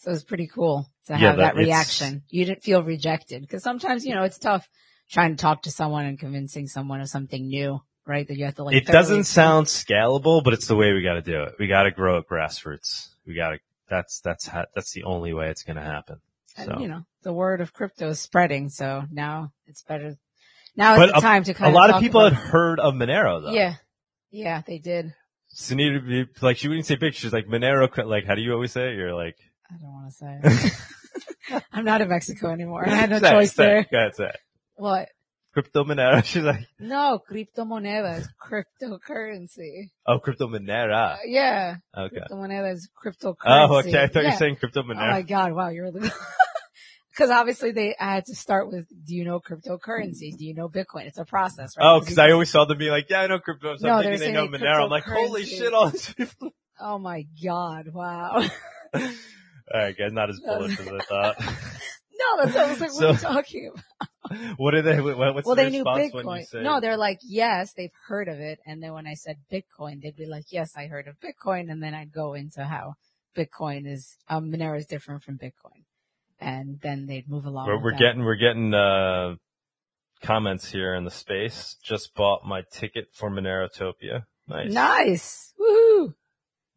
so 0.04 0.12
it 0.12 0.16
was 0.16 0.24
pretty 0.26 0.48
cool 0.48 0.86
to 1.08 1.14
Yeah, 1.14 1.20
have 1.20 1.38
that, 1.38 1.56
that- 1.56 1.62
reaction. 1.62 2.24
You 2.30 2.44
didn't 2.44 2.62
feel 2.62 2.84
rejected 2.84 3.42
because 3.42 3.64
sometimes, 3.64 4.06
you 4.06 4.14
know, 4.14 4.24
it's 4.24 4.38
tough 4.38 4.68
trying 5.10 5.36
to 5.38 5.42
talk 5.42 5.62
to 5.64 5.72
someone 5.72 6.06
and 6.06 6.20
convincing 6.20 6.68
someone 6.68 7.00
of 7.00 7.08
something 7.08 7.48
new, 7.48 7.80
right? 8.06 8.28
That 8.28 8.36
you 8.38 8.44
have 8.44 8.56
to 8.56 8.64
like, 8.64 8.76
it 8.76 8.86
doesn't 8.86 9.24
sound 9.24 9.68
scalable, 9.68 10.44
but 10.44 10.54
it's 10.54 10.68
the 10.68 10.76
way 10.76 10.92
we 10.92 11.02
got 11.04 11.14
to 11.14 11.22
do 11.22 11.44
it. 11.44 11.56
We 11.58 11.68
got 11.68 11.84
to 11.84 11.92
grow 11.92 12.18
at 12.18 12.28
grassroots. 12.28 13.12
We 13.26 13.34
got 13.34 13.52
to, 13.52 13.60
that's, 13.90 14.20
that's 14.20 14.46
how, 14.48 14.66
that's 14.76 14.92
the 14.92 15.04
only 15.04 15.34
way 15.34 15.50
it's 15.50 15.64
going 15.64 15.78
to 15.78 15.84
happen. 15.84 16.18
And, 16.58 16.68
So 16.68 16.80
you 16.82 16.90
know, 16.90 17.06
the 17.22 17.32
word 17.32 17.62
of 17.62 17.72
crypto 17.72 18.10
is 18.10 18.20
spreading. 18.20 18.68
So 18.68 19.04
now 19.10 19.54
it's 19.68 19.84
better. 19.84 20.18
Now 20.76 20.98
But 20.98 21.14
the 21.16 21.22
time 21.22 21.46
to 21.46 21.54
kind 21.54 21.70
of. 21.70 21.76
A 21.76 21.78
lot 21.78 21.90
of 21.92 21.96
of 21.98 22.02
people 22.02 22.24
had 22.24 22.34
heard 22.34 22.82
of 22.82 22.94
Monero 22.94 23.42
though. 23.42 23.54
Yeah. 23.54 23.76
Yeah, 24.32 24.64
they 24.68 24.80
did. 24.80 25.14
Sunita, 25.56 26.28
like 26.42 26.58
she 26.58 26.68
wouldn't 26.68 26.88
say 26.88 26.96
big. 26.96 27.14
She's 27.14 27.32
like 27.32 27.46
Monero. 27.46 27.88
Like, 28.06 28.26
how 28.26 28.34
do 28.36 28.42
you 28.42 28.52
always 28.54 28.72
say 28.72 28.90
it? 28.90 28.96
You're 28.96 29.14
like, 29.14 29.38
I 29.74 29.78
don't 29.82 29.92
want 29.92 30.10
to 30.10 30.72
say. 31.52 31.60
I'm 31.74 31.86
not 31.86 32.02
in 32.02 32.10
Mexico 32.10 32.50
anymore. 32.50 32.88
I 32.88 32.96
had 32.96 33.10
no 33.10 33.20
say 33.20 33.32
choice 33.32 33.54
it. 33.54 33.58
there. 33.58 33.78
Ahead, 33.92 34.12
it. 34.20 34.38
What? 34.76 35.10
Crypto 35.54 35.84
Monero. 35.84 36.24
She's 36.26 36.44
like, 36.44 36.66
No, 36.80 37.20
criptomoneda 37.30 38.20
is 38.20 38.30
cryptocurrency. 38.42 39.92
oh, 40.08 40.20
Crypto 40.20 40.48
Monera. 40.48 41.14
Uh, 41.14 41.18
yeah. 41.26 41.76
Okay. 41.96 42.18
Cryptomoneda 42.18 42.74
is 42.74 42.90
cryptocurrency. 43.04 43.36
Oh, 43.46 43.80
okay. 43.80 44.02
I 44.02 44.08
thought 44.08 44.24
you 44.24 44.30
were 44.30 44.36
saying 44.36 44.56
Crypto 44.58 44.82
Monero. 44.82 45.04
Oh 45.04 45.12
my 45.12 45.22
god, 45.22 45.54
wow, 45.54 45.70
you're 45.70 45.86
really 45.92 46.10
because 47.12 47.30
obviously 47.30 47.72
they 47.72 47.96
I 48.00 48.16
had 48.16 48.26
to 48.26 48.36
start 48.36 48.72
with 48.72 48.88
do 49.06 49.16
you 49.16 49.26
know 49.26 49.40
cryptocurrency? 49.40 50.36
Do 50.36 50.46
you 50.46 50.56
know 50.56 50.70
Bitcoin? 50.70 51.06
It's 51.06 51.20
a 51.20 51.26
process, 51.26 51.78
right? 51.78 51.86
Oh, 51.86 52.00
Because 52.00 52.16
because 52.16 52.18
I 52.20 52.32
always 52.32 52.50
saw 52.50 52.66
them 52.66 52.80
be 52.80 52.90
like, 52.90 53.10
yeah, 53.10 53.22
I 53.22 53.28
know 53.28 53.40
crypto. 53.40 53.76
So 53.78 53.88
No, 53.88 53.94
I'm 53.96 54.04
thinking 54.04 54.20
they 54.20 54.32
know 54.32 54.48
Monero. 54.48 54.86
I'm 54.86 54.90
like, 54.90 55.04
holy 55.04 55.46
shit, 55.46 55.74
all 55.74 55.92
people. 55.92 56.52
Oh 56.80 56.98
my 56.98 57.28
god, 57.44 57.90
wow. 57.94 58.44
All 59.72 59.82
right, 59.82 59.98
guys, 59.98 60.12
not 60.12 60.30
as 60.30 60.40
bullish 60.40 60.80
as 60.80 60.88
I 60.88 61.00
thought. 61.10 61.36
no, 61.40 62.46
that's 62.46 62.56
I 62.56 62.70
was 62.70 62.82
like, 62.82 62.94
what 62.94 63.04
are 63.04 63.12
you 63.12 63.18
talking 63.18 63.72
about? 63.72 63.84
what 64.58 64.72
did 64.72 64.86
they? 64.86 65.00
What, 65.00 65.18
what's 65.18 65.46
well, 65.46 65.56
the 65.56 65.64
they 65.64 65.70
knew 65.70 65.84
response 65.84 66.14
when 66.14 66.26
you 66.26 66.32
Bitcoin. 66.32 66.46
say? 66.48 66.62
No, 66.62 66.80
they're 66.80 66.98
like, 66.98 67.20
yes, 67.24 67.74
they've 67.74 67.92
heard 68.08 68.28
of 68.28 68.40
it. 68.40 68.60
And 68.66 68.82
then 68.82 68.94
when 68.94 69.08
I 69.08 69.14
said 69.14 69.38
Bitcoin, 69.52 70.02
they'd 70.02 70.16
be 70.16 70.26
like, 70.26 70.46
yes, 70.50 70.74
I 70.76 70.88
heard 70.88 71.08
of 71.08 71.16
Bitcoin. 71.20 71.72
And 71.72 71.82
then 71.82 71.94
I'd 71.94 72.12
go 72.12 72.34
into 72.34 72.64
how 72.64 72.96
Bitcoin 73.36 73.88
is, 73.88 74.18
um, 74.30 74.52
Monero 74.52 74.78
is 74.78 74.86
different 74.86 75.24
from 75.24 75.38
Bitcoin. 75.38 75.84
And 76.40 76.80
then 76.82 77.06
they'd 77.06 77.30
move 77.30 77.46
along. 77.46 77.68
we're, 77.68 77.82
we're 77.82 77.98
getting 77.98 78.24
we're 78.26 78.36
getting 78.36 78.74
uh 78.74 79.36
comments 80.22 80.70
here 80.72 80.96
in 80.96 81.06
the 81.06 81.12
space. 81.12 81.78
Just 81.84 82.14
bought 82.16 82.46
my 82.46 82.64
ticket 82.72 83.10
for 83.14 83.30
Monerotopia. 83.30 84.26
Nice. 84.48 84.74
nice. 84.74 85.54
Woohoo. 85.60 86.16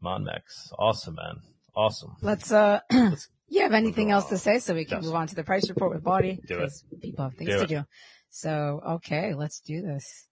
Monmex. 0.02 0.72
Awesome, 0.78 1.16
man. 1.16 1.40
Awesome. 1.76 2.16
Let's, 2.22 2.50
uh, 2.50 2.80
Let's 2.92 3.28
you 3.48 3.62
have 3.62 3.74
anything 3.74 4.10
else 4.10 4.24
to 4.30 4.38
say 4.38 4.58
so 4.58 4.74
we 4.74 4.84
can 4.86 4.98
Yes. 4.98 5.04
move 5.06 5.14
on 5.14 5.26
to 5.28 5.34
the 5.34 5.44
price 5.44 5.68
report 5.68 5.92
with 5.94 6.02
Bawdy? 6.02 6.40
Do 6.48 6.54
it. 6.54 6.60
Because 6.60 6.84
people 7.00 7.24
have 7.24 7.34
things 7.34 7.50
Do 7.50 7.56
to 7.58 7.62
it. 7.64 7.68
do. 7.68 7.84
So, 8.30 8.80
okay, 8.96 9.34
let's 9.34 9.60
do 9.60 9.82
this. 9.82 10.26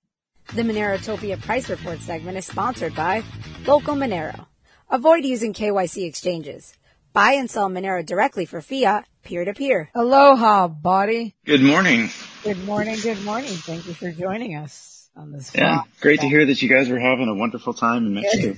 The 0.54 0.62
Monerotopia 0.62 1.40
price 1.40 1.70
report 1.70 2.00
segment 2.00 2.36
is 2.38 2.46
sponsored 2.46 2.94
by 2.94 3.22
Local 3.66 3.94
Monero. 3.94 4.46
Avoid 4.90 5.24
using 5.24 5.52
KYC 5.54 6.06
exchanges. 6.06 6.74
Buy 7.12 7.32
and 7.32 7.48
sell 7.50 7.70
Monero 7.70 8.04
directly 8.04 8.44
for 8.44 8.60
fiat, 8.60 9.04
peer 9.22 9.44
to 9.44 9.54
peer. 9.54 9.90
Aloha, 9.94 10.68
Bawdy. 10.68 11.34
Good 11.46 11.62
morning. 11.62 12.10
Good 12.42 12.62
morning, 12.64 12.96
good 13.00 13.22
morning. 13.24 13.48
Thank 13.52 13.86
you 13.86 13.94
for 13.94 14.10
joining 14.10 14.56
us 14.56 15.08
on 15.16 15.30
this. 15.32 15.50
Yeah, 15.54 15.78
fun- 15.78 15.88
great 16.00 16.20
to 16.20 16.28
hear 16.28 16.44
that 16.46 16.60
you 16.60 16.68
guys 16.68 16.88
were 16.90 16.98
having 16.98 17.28
a 17.28 17.34
wonderful 17.34 17.72
time 17.72 18.06
in 18.06 18.14
Mexico. 18.14 18.56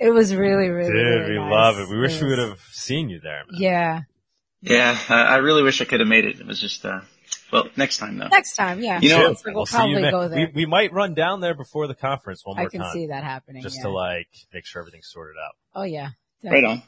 It 0.00 0.10
was 0.10 0.34
really, 0.34 0.68
really, 0.68 0.92
Dude, 0.92 1.04
really 1.20 1.30
we 1.32 1.38
nice. 1.38 1.52
love 1.52 1.78
it. 1.78 1.88
We 1.88 1.98
wish 1.98 2.20
we 2.20 2.28
was- 2.28 2.38
would 2.38 2.48
have 2.48 2.60
seen 2.72 3.08
you 3.08 3.20
there, 3.20 3.42
man. 3.50 3.60
Yeah. 3.60 4.00
Yeah, 4.60 4.98
I 5.10 5.22
I 5.22 5.36
really 5.36 5.62
wish 5.62 5.80
I 5.80 5.84
could 5.84 6.00
have 6.00 6.08
made 6.08 6.24
it. 6.24 6.40
It 6.40 6.46
was 6.46 6.58
just, 6.60 6.84
uh, 6.86 7.00
well, 7.52 7.68
next 7.76 7.98
time 7.98 8.16
though. 8.16 8.28
Next 8.28 8.56
time, 8.56 8.80
yeah. 8.82 8.98
You 9.00 9.10
know- 9.10 9.16
Chill. 9.18 9.28
Looks 9.28 9.44
like 9.44 9.54
we'll, 9.54 9.60
We'll 9.60 9.66
see 9.66 9.76
you 9.88 9.98
probably 9.98 10.10
go 10.10 10.28
there. 10.28 10.50
We, 10.54 10.64
we 10.64 10.66
might 10.66 10.92
run 10.92 11.14
down 11.14 11.40
there 11.40 11.54
before 11.54 11.86
the 11.86 11.94
conference 11.94 12.40
one 12.44 12.56
more 12.56 12.64
time. 12.64 12.66
I 12.68 12.70
can 12.70 12.80
time. 12.80 12.92
see 12.92 13.06
that 13.08 13.24
happening. 13.24 13.62
Just 13.62 13.76
yeah. 13.76 13.82
to 13.84 13.90
like 13.90 14.28
make 14.52 14.64
sure 14.66 14.80
everything's 14.80 15.08
sorted 15.10 15.36
out. 15.44 15.54
Oh 15.74 15.82
yeah. 15.84 16.10
Right 16.42 16.64
on. 16.64 16.82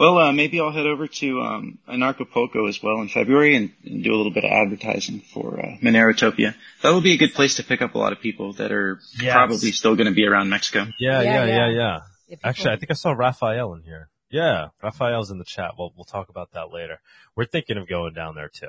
Well, 0.00 0.16
uh, 0.18 0.32
maybe 0.32 0.58
I'll 0.58 0.72
head 0.72 0.86
over 0.86 1.06
to 1.06 1.40
um, 1.42 1.78
Anarchapulco 1.86 2.66
as 2.68 2.82
well 2.82 3.02
in 3.02 3.08
February 3.08 3.54
and, 3.54 3.70
and 3.84 4.02
do 4.02 4.14
a 4.14 4.16
little 4.16 4.32
bit 4.32 4.44
of 4.44 4.50
advertising 4.50 5.20
for 5.20 5.60
uh, 5.60 5.76
Monerotopia. 5.82 6.54
That'll 6.82 7.02
be 7.02 7.12
a 7.12 7.18
good 7.18 7.34
place 7.34 7.56
to 7.56 7.62
pick 7.64 7.82
up 7.82 7.94
a 7.94 7.98
lot 7.98 8.12
of 8.12 8.20
people 8.20 8.54
that 8.54 8.72
are 8.72 8.98
Yes. 9.20 9.34
probably 9.34 9.72
still 9.72 9.96
going 9.96 10.06
to 10.06 10.14
be 10.14 10.24
around 10.26 10.48
Mexico. 10.48 10.86
Yeah, 10.98 11.20
Yeah, 11.20 11.22
yeah, 11.22 11.44
yeah, 11.44 11.54
yeah. 11.54 11.68
yeah. 11.76 11.98
If 12.28 12.38
Actually, 12.42 12.72
I 12.72 12.76
think 12.78 12.90
I 12.90 12.94
saw 12.94 13.10
Raphael 13.12 13.74
in 13.74 13.82
here. 13.82 14.08
Yeah, 14.30 14.68
Raphael's 14.82 15.30
in 15.30 15.38
the 15.38 15.44
chat. 15.44 15.72
Well, 15.78 15.92
we'll 15.96 16.04
talk 16.06 16.30
about 16.30 16.52
that 16.52 16.72
later. 16.72 17.00
We're 17.36 17.44
thinking 17.44 17.76
of 17.76 17.86
going 17.88 18.14
down 18.14 18.34
there 18.36 18.48
too. 18.48 18.68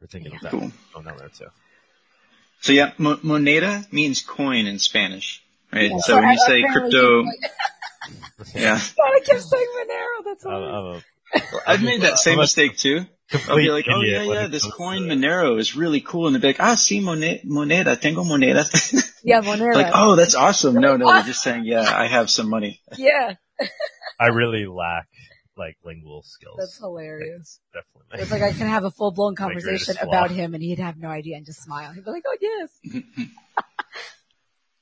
We're 0.00 0.06
thinking 0.06 0.32
of 0.34 0.40
that. 0.42 0.50
Cool. 0.52 0.70
Going 0.94 1.06
down 1.06 1.18
there 1.18 1.30
too. 1.30 1.46
So 2.60 2.72
yeah, 2.72 2.92
mo- 2.98 3.16
moneda 3.16 3.90
means 3.92 4.20
coin 4.22 4.66
in 4.66 4.78
Spanish, 4.78 5.42
right? 5.72 5.90
Yeah, 5.90 5.98
so 6.00 6.14
when 6.16 6.24
I- 6.26 6.32
you 6.32 6.38
say 6.46 6.62
crypto, 6.70 7.22
you- 7.22 7.32
yeah, 8.54 8.78
I 8.78 9.20
kept 9.24 9.42
saying 9.42 9.66
Monero. 9.78 10.24
That's 10.24 10.44
all. 10.46 10.64
I'm 10.64 10.84
a 10.96 11.02
I've 11.66 11.82
made 11.82 12.02
that 12.02 12.18
same 12.18 12.38
mistake 12.38 12.76
too. 12.76 13.04
I'll 13.30 13.38
complete 13.40 13.64
be 13.66 13.70
like, 13.70 13.86
oh 13.90 14.00
yeah, 14.00 14.22
yeah, 14.22 14.46
this 14.46 14.64
coin 14.64 15.02
Monero 15.02 15.58
is 15.58 15.76
really 15.76 16.00
cool, 16.00 16.26
and 16.26 16.34
they'll 16.34 16.40
be 16.40 16.48
like, 16.48 16.60
ah, 16.60 16.74
sí, 16.74 17.02
mone- 17.02 17.40
moneda, 17.44 18.00
tengo 18.00 18.24
moneda. 18.24 18.64
Yeah, 19.24 19.42
Monero. 19.42 19.74
like, 19.74 19.92
oh, 19.94 20.14
that's 20.16 20.34
awesome. 20.36 20.76
No, 20.76 20.96
no, 20.96 21.12
they're 21.12 21.24
just 21.24 21.42
saying, 21.42 21.64
yeah, 21.64 21.82
I 21.82 22.06
have 22.06 22.30
some 22.30 22.48
money. 22.48 22.80
yeah, 22.96 23.34
I 24.18 24.28
really 24.28 24.64
lack 24.64 25.08
like 25.56 25.76
lingual 25.84 26.22
skills. 26.22 26.56
that's 26.58 26.78
hilarious. 26.78 27.60
Definitely. 27.74 28.22
It's 28.22 28.30
like 28.30 28.42
I 28.42 28.52
can 28.56 28.68
have 28.68 28.84
a 28.84 28.90
full 28.92 29.10
blown 29.10 29.34
conversation 29.34 29.96
about 30.00 30.30
him, 30.30 30.54
and 30.54 30.62
he'd 30.62 30.78
have 30.78 30.96
no 30.96 31.08
idea 31.08 31.36
and 31.36 31.44
just 31.44 31.62
smile. 31.62 31.92
He'd 31.92 32.04
be 32.04 32.10
like, 32.10 32.22
"Oh 32.26 32.36
yes." 32.40 33.02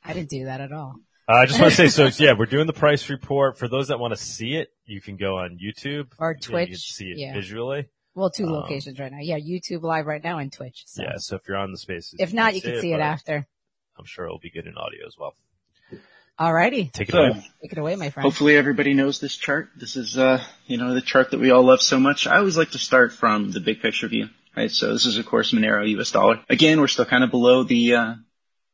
I 0.04 0.12
didn't 0.12 0.30
do 0.30 0.44
that 0.44 0.60
at 0.60 0.70
all. 0.70 0.96
Uh, 1.28 1.32
I 1.32 1.46
just 1.46 1.60
want 1.60 1.72
to 1.74 1.76
say, 1.76 1.88
so 1.88 2.22
yeah, 2.22 2.34
we're 2.38 2.46
doing 2.46 2.66
the 2.68 2.72
price 2.72 3.10
report. 3.10 3.58
For 3.58 3.66
those 3.68 3.88
that 3.88 3.98
want 3.98 4.14
to 4.14 4.16
see 4.20 4.54
it, 4.54 4.68
you 4.84 5.00
can 5.00 5.16
go 5.16 5.38
on 5.38 5.58
YouTube 5.58 6.06
Or 6.18 6.30
Yeah, 6.30 6.36
you 6.36 6.66
can 6.66 6.66
Twitch, 6.68 6.92
see 6.92 7.06
it 7.10 7.18
yeah. 7.18 7.32
visually. 7.34 7.86
Well, 8.14 8.30
two 8.30 8.44
Um, 8.46 8.52
locations 8.52 8.98
right 9.00 9.10
now. 9.10 9.18
Yeah, 9.20 9.38
YouTube 9.38 9.82
live 9.82 10.06
right 10.06 10.22
now 10.22 10.38
and 10.38 10.52
Twitch. 10.52 10.84
So. 10.86 11.02
Yeah, 11.02 11.14
so 11.16 11.36
if 11.36 11.42
you're 11.48 11.56
on 11.56 11.72
the 11.72 11.78
spaces, 11.78 12.14
If 12.20 12.32
not, 12.32 12.54
you 12.54 12.62
can 12.62 12.80
see 12.80 12.90
it 12.92 12.98
but 12.98 13.00
after. 13.02 13.46
I'm 13.98 14.04
sure 14.04 14.24
it'll 14.26 14.38
be 14.38 14.50
good 14.50 14.66
in 14.66 14.76
audio 14.76 15.06
as 15.06 15.16
well. 15.18 15.34
Alrighty, 16.38 16.92
Take 16.92 17.08
it 17.08 17.12
So, 17.12 17.18
away. 17.18 17.46
take 17.62 17.72
it 17.72 17.78
away, 17.78 17.96
my 17.96 18.10
friend. 18.10 18.22
hopefully 18.24 18.56
everybody 18.58 18.92
knows 18.92 19.20
this 19.20 19.34
chart. 19.34 19.70
This 19.74 19.96
is, 19.96 20.18
uh, 20.18 20.44
you 20.66 20.76
know, 20.76 20.92
the 20.92 21.00
chart 21.00 21.30
that 21.30 21.40
we 21.40 21.50
all 21.50 21.64
love 21.64 21.80
so 21.80 21.98
much. 21.98 22.26
I 22.26 22.36
always 22.36 22.58
like 22.58 22.72
to 22.72 22.78
start 22.78 23.12
from 23.14 23.52
the 23.52 23.60
big 23.60 23.80
picture 23.80 24.06
view, 24.06 24.28
right? 24.54 24.70
So 24.70 24.92
this 24.92 25.06
is, 25.06 25.16
of 25.16 25.24
course, 25.24 25.52
Monero 25.52 25.88
US 25.98 26.10
dollar. 26.10 26.40
Again, 26.50 26.78
we're 26.78 26.88
still 26.88 27.06
kind 27.06 27.24
of 27.24 27.30
below 27.30 27.62
the, 27.62 27.94
uh, 27.94 28.14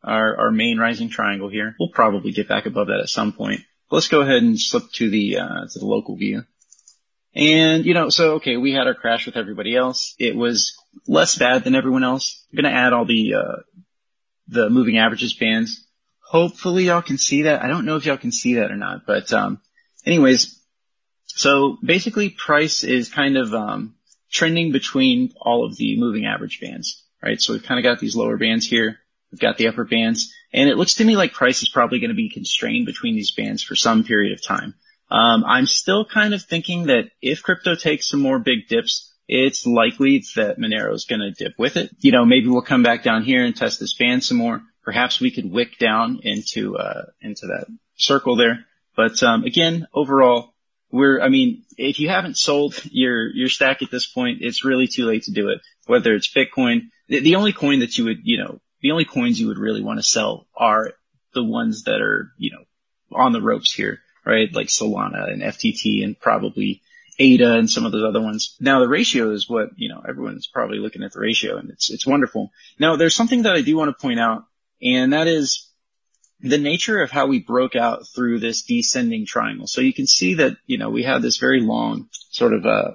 our, 0.04 0.36
our 0.36 0.50
main 0.50 0.78
rising 0.78 1.08
triangle 1.08 1.48
here. 1.48 1.74
We'll 1.78 1.90
probably 1.90 2.32
get 2.32 2.48
back 2.48 2.66
above 2.66 2.88
that 2.88 3.00
at 3.00 3.08
some 3.08 3.32
point. 3.32 3.60
Let's 3.90 4.08
go 4.08 4.22
ahead 4.22 4.42
and 4.42 4.58
slip 4.58 4.84
to 4.94 5.10
the, 5.10 5.38
uh, 5.38 5.66
to 5.70 5.78
the 5.78 5.86
local 5.86 6.16
view. 6.16 6.44
And, 7.34 7.84
you 7.84 7.94
know, 7.94 8.10
so, 8.10 8.34
okay, 8.34 8.56
we 8.56 8.72
had 8.72 8.86
our 8.86 8.94
crash 8.94 9.26
with 9.26 9.36
everybody 9.36 9.74
else. 9.76 10.14
It 10.18 10.36
was 10.36 10.76
less 11.06 11.36
bad 11.36 11.64
than 11.64 11.74
everyone 11.74 12.04
else. 12.04 12.44
I'm 12.50 12.62
going 12.62 12.72
to 12.72 12.78
add 12.78 12.92
all 12.92 13.06
the, 13.06 13.34
uh, 13.34 13.62
the 14.48 14.70
moving 14.70 14.98
averages 14.98 15.34
bands. 15.34 15.86
Hopefully 16.20 16.84
y'all 16.84 17.02
can 17.02 17.18
see 17.18 17.42
that. 17.42 17.62
I 17.62 17.68
don't 17.68 17.86
know 17.86 17.96
if 17.96 18.04
y'all 18.06 18.16
can 18.16 18.32
see 18.32 18.54
that 18.54 18.70
or 18.70 18.76
not, 18.76 19.06
but, 19.06 19.32
um, 19.32 19.60
anyways, 20.04 20.58
so 21.26 21.78
basically 21.82 22.30
price 22.30 22.84
is 22.84 23.08
kind 23.08 23.36
of, 23.36 23.54
um, 23.54 23.94
trending 24.30 24.72
between 24.72 25.32
all 25.40 25.66
of 25.66 25.76
the 25.76 25.98
moving 25.98 26.24
average 26.24 26.60
bands, 26.60 27.04
right? 27.22 27.40
So 27.40 27.52
we've 27.52 27.62
kind 27.62 27.78
of 27.78 27.84
got 27.84 28.00
these 28.00 28.16
lower 28.16 28.38
bands 28.38 28.66
here. 28.66 28.98
We've 29.32 29.40
got 29.40 29.56
the 29.56 29.68
upper 29.68 29.84
bands 29.84 30.32
and 30.52 30.68
it 30.68 30.76
looks 30.76 30.96
to 30.96 31.04
me 31.04 31.16
like 31.16 31.32
price 31.32 31.62
is 31.62 31.70
probably 31.70 31.98
going 31.98 32.10
to 32.10 32.14
be 32.14 32.28
constrained 32.28 32.86
between 32.86 33.14
these 33.14 33.32
bands 33.32 33.62
for 33.62 33.74
some 33.74 34.04
period 34.04 34.32
of 34.32 34.44
time. 34.44 34.74
Um, 35.10 35.44
I'm 35.44 35.66
still 35.66 36.04
kind 36.04 36.34
of 36.34 36.42
thinking 36.42 36.86
that 36.86 37.10
if 37.20 37.42
crypto 37.42 37.74
takes 37.74 38.08
some 38.08 38.20
more 38.20 38.38
big 38.38 38.68
dips, 38.68 39.12
it's 39.28 39.66
likely 39.66 40.24
that 40.36 40.58
Monero 40.58 40.92
is 40.94 41.06
going 41.06 41.20
to 41.20 41.30
dip 41.30 41.54
with 41.58 41.76
it. 41.76 41.90
You 42.00 42.12
know, 42.12 42.24
maybe 42.24 42.48
we'll 42.48 42.62
come 42.62 42.82
back 42.82 43.02
down 43.02 43.22
here 43.22 43.44
and 43.44 43.56
test 43.56 43.80
this 43.80 43.94
band 43.94 44.24
some 44.24 44.36
more. 44.36 44.62
Perhaps 44.82 45.20
we 45.20 45.30
could 45.30 45.50
wick 45.50 45.78
down 45.78 46.20
into, 46.22 46.76
uh, 46.76 47.04
into 47.20 47.46
that 47.46 47.66
circle 47.96 48.36
there. 48.36 48.66
But, 48.96 49.22
um, 49.22 49.44
again, 49.44 49.86
overall, 49.94 50.54
we're, 50.90 51.20
I 51.20 51.28
mean, 51.28 51.64
if 51.78 51.98
you 51.98 52.08
haven't 52.08 52.36
sold 52.36 52.74
your, 52.90 53.28
your 53.34 53.48
stack 53.48 53.80
at 53.80 53.90
this 53.90 54.06
point, 54.06 54.38
it's 54.42 54.64
really 54.64 54.86
too 54.86 55.06
late 55.06 55.24
to 55.24 55.32
do 55.32 55.48
it. 55.48 55.60
Whether 55.86 56.14
it's 56.14 56.32
Bitcoin, 56.32 56.88
the, 57.08 57.20
the 57.20 57.36
only 57.36 57.52
coin 57.52 57.78
that 57.80 57.96
you 57.96 58.04
would, 58.04 58.18
you 58.24 58.38
know, 58.38 58.60
the 58.82 58.90
only 58.90 59.04
coins 59.04 59.40
you 59.40 59.48
would 59.48 59.58
really 59.58 59.80
want 59.80 59.98
to 59.98 60.02
sell 60.02 60.46
are 60.54 60.92
the 61.34 61.42
ones 61.42 61.84
that 61.84 62.02
are, 62.02 62.32
you 62.36 62.50
know, 62.50 62.64
on 63.12 63.32
the 63.32 63.40
ropes 63.40 63.72
here, 63.72 64.00
right? 64.26 64.52
Like 64.52 64.66
Solana 64.66 65.32
and 65.32 65.42
FTT 65.42 66.04
and 66.04 66.18
probably 66.18 66.82
ADA 67.18 67.54
and 67.54 67.70
some 67.70 67.86
of 67.86 67.92
those 67.92 68.04
other 68.04 68.20
ones. 68.20 68.56
Now 68.60 68.80
the 68.80 68.88
ratio 68.88 69.30
is 69.30 69.48
what, 69.48 69.70
you 69.76 69.88
know, 69.88 70.02
everyone's 70.06 70.46
probably 70.46 70.78
looking 70.78 71.02
at 71.02 71.12
the 71.12 71.20
ratio 71.20 71.56
and 71.56 71.70
it's, 71.70 71.90
it's 71.90 72.06
wonderful. 72.06 72.50
Now 72.78 72.96
there's 72.96 73.14
something 73.14 73.42
that 73.42 73.54
I 73.54 73.62
do 73.62 73.76
want 73.76 73.96
to 73.96 74.02
point 74.02 74.18
out 74.18 74.44
and 74.82 75.12
that 75.12 75.28
is 75.28 75.68
the 76.40 76.58
nature 76.58 77.00
of 77.00 77.10
how 77.10 77.26
we 77.26 77.38
broke 77.38 77.76
out 77.76 78.08
through 78.08 78.40
this 78.40 78.62
descending 78.62 79.26
triangle. 79.26 79.68
So 79.68 79.80
you 79.80 79.94
can 79.94 80.08
see 80.08 80.34
that, 80.34 80.56
you 80.66 80.76
know, 80.76 80.90
we 80.90 81.04
have 81.04 81.22
this 81.22 81.38
very 81.38 81.60
long 81.60 82.08
sort 82.30 82.52
of, 82.52 82.66
uh, 82.66 82.92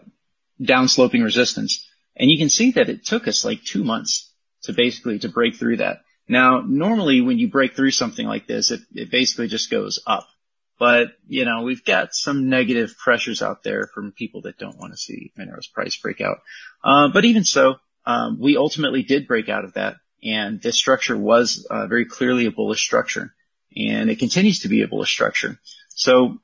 downsloping 0.62 1.24
resistance 1.24 1.88
and 2.16 2.30
you 2.30 2.38
can 2.38 2.50
see 2.50 2.72
that 2.72 2.90
it 2.90 3.06
took 3.06 3.28
us 3.28 3.46
like 3.46 3.64
two 3.64 3.84
months 3.84 4.27
to 4.64 4.74
basically 4.74 5.20
to 5.20 5.30
break 5.30 5.56
through 5.56 5.78
that. 5.78 6.02
Now, 6.28 6.62
normally 6.66 7.22
when 7.22 7.38
you 7.40 7.50
break 7.50 7.76
through 7.76 7.92
something 7.92 8.28
like 8.28 8.48
this, 8.48 8.72
it, 8.72 8.82
it 8.94 9.10
basically 9.10 9.48
just 9.48 9.72
goes 9.72 10.02
up, 10.06 10.28
But, 10.80 11.08
you 11.28 11.46
know, 11.46 11.64
we've 11.64 11.84
got 11.84 12.14
some 12.14 12.50
negative 12.50 12.96
pressures 12.98 13.42
out 13.42 13.64
there 13.64 13.90
from 13.94 14.12
people 14.12 14.42
that 14.42 14.60
don't 14.60 14.78
want 14.78 14.94
to 14.94 14.98
see 14.98 15.32
Monero's 15.38 15.68
price 15.68 15.98
break 15.98 16.22
out. 16.22 16.38
Uh, 16.84 17.10
but 17.10 17.26
even 17.26 17.44
so, 17.44 17.76
um, 18.06 18.40
we 18.40 18.58
ultimately 18.58 19.02
did 19.04 19.28
break 19.28 19.50
out 19.50 19.66
of 19.66 19.74
that. 19.74 19.96
And 20.24 20.62
this 20.62 20.78
structure 20.78 21.18
was 21.18 21.66
uh, 21.70 21.88
very 21.88 22.06
clearly 22.06 22.46
a 22.46 22.52
bullish 22.52 22.84
structure. 22.84 23.34
And 23.76 24.10
it 24.10 24.20
continues 24.20 24.62
to 24.62 24.70
be 24.70 24.84
a 24.84 24.88
bullish 24.88 25.12
structure. 25.12 25.60
So 25.90 26.40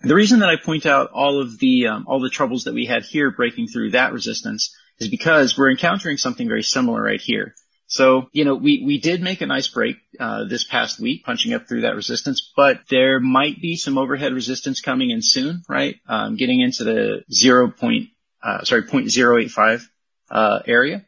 the 0.00 0.14
reason 0.14 0.40
that 0.40 0.48
I 0.48 0.56
point 0.56 0.86
out 0.86 1.10
all 1.12 1.40
of 1.40 1.58
the 1.58 1.88
um, 1.88 2.06
all 2.08 2.20
the 2.20 2.30
troubles 2.30 2.64
that 2.64 2.74
we 2.74 2.86
had 2.86 3.04
here 3.04 3.30
breaking 3.30 3.68
through 3.68 3.92
that 3.92 4.12
resistance 4.12 4.76
is 5.02 5.08
because 5.08 5.58
we're 5.58 5.70
encountering 5.70 6.16
something 6.16 6.48
very 6.48 6.62
similar 6.62 7.02
right 7.02 7.20
here. 7.20 7.54
So, 7.92 8.30
you 8.32 8.46
know, 8.46 8.54
we, 8.54 8.82
we 8.86 8.98
did 8.98 9.20
make 9.20 9.42
a 9.42 9.46
nice 9.46 9.68
break, 9.68 9.96
uh, 10.18 10.44
this 10.44 10.64
past 10.64 10.98
week, 10.98 11.24
punching 11.26 11.52
up 11.52 11.68
through 11.68 11.82
that 11.82 11.94
resistance, 11.94 12.50
but 12.56 12.80
there 12.88 13.20
might 13.20 13.60
be 13.60 13.76
some 13.76 13.98
overhead 13.98 14.32
resistance 14.32 14.80
coming 14.80 15.10
in 15.10 15.20
soon, 15.20 15.62
right? 15.68 15.96
Um, 16.08 16.36
getting 16.36 16.60
into 16.60 16.84
the 16.84 17.22
zero 17.30 17.70
point, 17.70 18.08
uh, 18.42 18.64
sorry, 18.64 18.84
0.085, 18.84 19.82
uh, 20.30 20.60
area. 20.66 21.04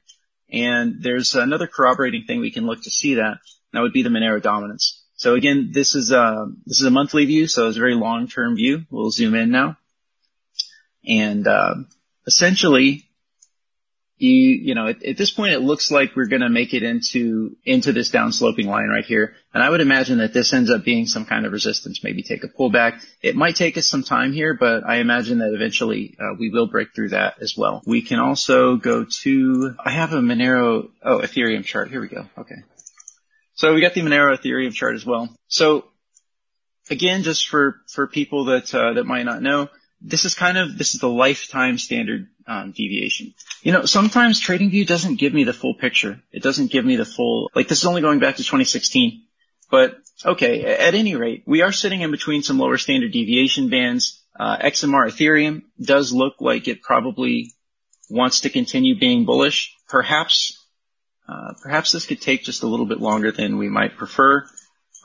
And 0.52 0.96
there's 1.00 1.35
another 1.35 1.66
corroborating 1.66 2.24
thing 2.26 2.40
we 2.40 2.52
can 2.52 2.66
look 2.66 2.83
to 2.83 2.90
see 2.90 3.14
that. 3.14 3.38
That 3.72 3.80
would 3.80 3.94
be 3.94 4.02
the 4.02 4.11
Monero 4.11 4.42
dominance. 4.42 5.02
So 5.16 5.37
again, 5.37 5.70
this 5.72 5.94
is 5.94 6.12
a, 6.12 6.20
uh, 6.20 6.46
this 6.66 6.80
is 6.80 6.87
a 6.87 6.90
monthly 6.90 7.24
view, 7.24 7.46
so 7.46 7.68
it's 7.68 7.78
a 7.78 7.80
very 7.80 7.94
long-term 7.94 8.57
view. 8.57 8.83
We'll 8.90 9.11
zoom 9.11 9.35
in 9.35 9.50
now. 9.50 9.78
And, 11.07 11.46
uh, 11.46 11.76
essentially, 12.26 13.04
you, 14.16 14.31
you 14.31 14.74
know, 14.74 14.88
at, 14.88 15.05
at, 15.05 15.16
this 15.16 15.33
point, 15.33 15.55
it 15.55 15.61
looks 15.61 15.90
like 15.90 16.14
we're 16.14 16.27
going 16.27 16.42
to 16.42 16.48
make 16.48 16.72
it 16.72 16.85
into, 16.85 17.57
into 17.64 17.92
this 17.92 18.11
downsloping 18.11 18.66
line 18.66 18.88
right 18.88 19.05
here. 19.05 19.35
And 19.53 19.62
I 19.62 19.68
would 19.68 19.81
imagine 19.81 20.18
that 20.18 20.33
this 20.33 20.53
ends 20.53 20.70
up 20.70 20.85
being 20.85 21.07
some 21.07 21.24
kind 21.24 21.46
of 21.46 21.53
resistance, 21.53 22.05
maybe 22.05 22.22
take 22.22 22.44
a 22.44 22.48
pullback. 22.48 23.05
It 23.22 23.35
might 23.35 23.57
take 23.57 23.77
us 23.77 23.88
some 23.88 24.05
time 24.05 24.33
here, 24.33 24.55
but 24.55 24.85
I 24.87 24.96
imagine 24.96 25.38
that 25.38 25.53
eventually 25.53 26.16
uh, 26.20 26.35
we 26.38 26.50
will 26.50 26.68
break 26.68 26.94
through 26.94 27.11
that 27.11 27.42
as 27.42 27.55
well. 27.57 27.83
We 27.87 28.03
can 28.03 28.20
also 28.20 28.77
go 28.77 29.05
to, 29.22 29.74
I 29.85 29.90
have 29.90 30.12
a 30.12 30.20
Monero, 30.20 30.90
oh, 31.03 31.18
Ethereum 31.18 31.64
chart. 31.64 31.90
Here 31.90 32.00
we 32.00 32.09
go. 32.09 32.27
Okay. 32.38 32.62
So 33.55 33.74
we 33.74 33.81
got 33.81 33.94
the 33.94 34.03
Monero 34.03 34.38
Ethereum 34.38 34.72
chart 34.72 34.94
as 34.94 35.05
well. 35.05 35.29
So 35.48 35.87
again, 36.88 37.24
just 37.24 37.48
for, 37.48 37.81
for 37.88 38.07
people 38.07 38.46
that, 38.46 38.72
uh, 38.72 38.92
that 38.92 39.05
might 39.05 39.24
not 39.24 39.42
know, 39.42 39.68
this 40.00 40.24
is 40.24 40.35
kind 40.35 40.59
of, 40.59 40.77
this 40.79 40.94
is 40.94 41.00
the 41.00 41.09
lifetime 41.09 41.79
standard 41.79 42.29
um, 42.46 42.72
deviation. 42.72 43.35
You 43.62 43.72
know, 43.72 43.85
sometimes 43.87 44.42
TradingView 44.42 44.87
doesn't 44.87 45.18
give 45.18 45.33
me 45.33 45.44
the 45.44 45.52
full 45.52 45.74
picture. 45.74 46.20
It 46.33 46.42
doesn't 46.42 46.70
give 46.70 46.85
me 46.85 46.96
the 46.96 47.04
full, 47.04 47.50
like 47.54 47.68
this 47.68 47.78
is 47.78 47.87
only 47.87 48.02
going 48.02 48.18
back 48.18 48.37
to 48.37 48.42
2016. 48.42 49.22
But 49.70 49.96
okay, 50.24 50.64
at 50.64 50.94
any 50.94 51.16
rate, 51.16 51.44
we 51.46 51.62
are 51.62 51.72
sitting 51.72 52.02
in 52.02 52.11
between 52.11 52.42
some 52.42 52.59
lower 52.59 52.78
standard 52.78 53.12
deviation 53.12 53.70
bands. 53.70 54.20
Uh, 54.38 54.59
XMR 54.59 55.09
Ethereum 55.09 55.62
does 55.80 56.12
look 56.12 56.35
like 56.40 56.68
it 56.68 56.83
probably 56.83 57.54
wants 58.11 58.40
to 58.40 58.50
continue 58.50 58.98
being 58.98 59.24
bullish. 59.24 59.74
Perhaps, 59.88 60.62
uh, 61.28 61.54
perhaps 61.62 61.92
this 61.92 62.07
could 62.07 62.20
take 62.20 62.42
just 62.42 62.62
a 62.62 62.66
little 62.66 62.87
bit 62.87 63.00
longer 63.00 63.33
than 63.33 63.57
we 63.59 63.68
might 63.68 63.96
prefer, 63.96 64.44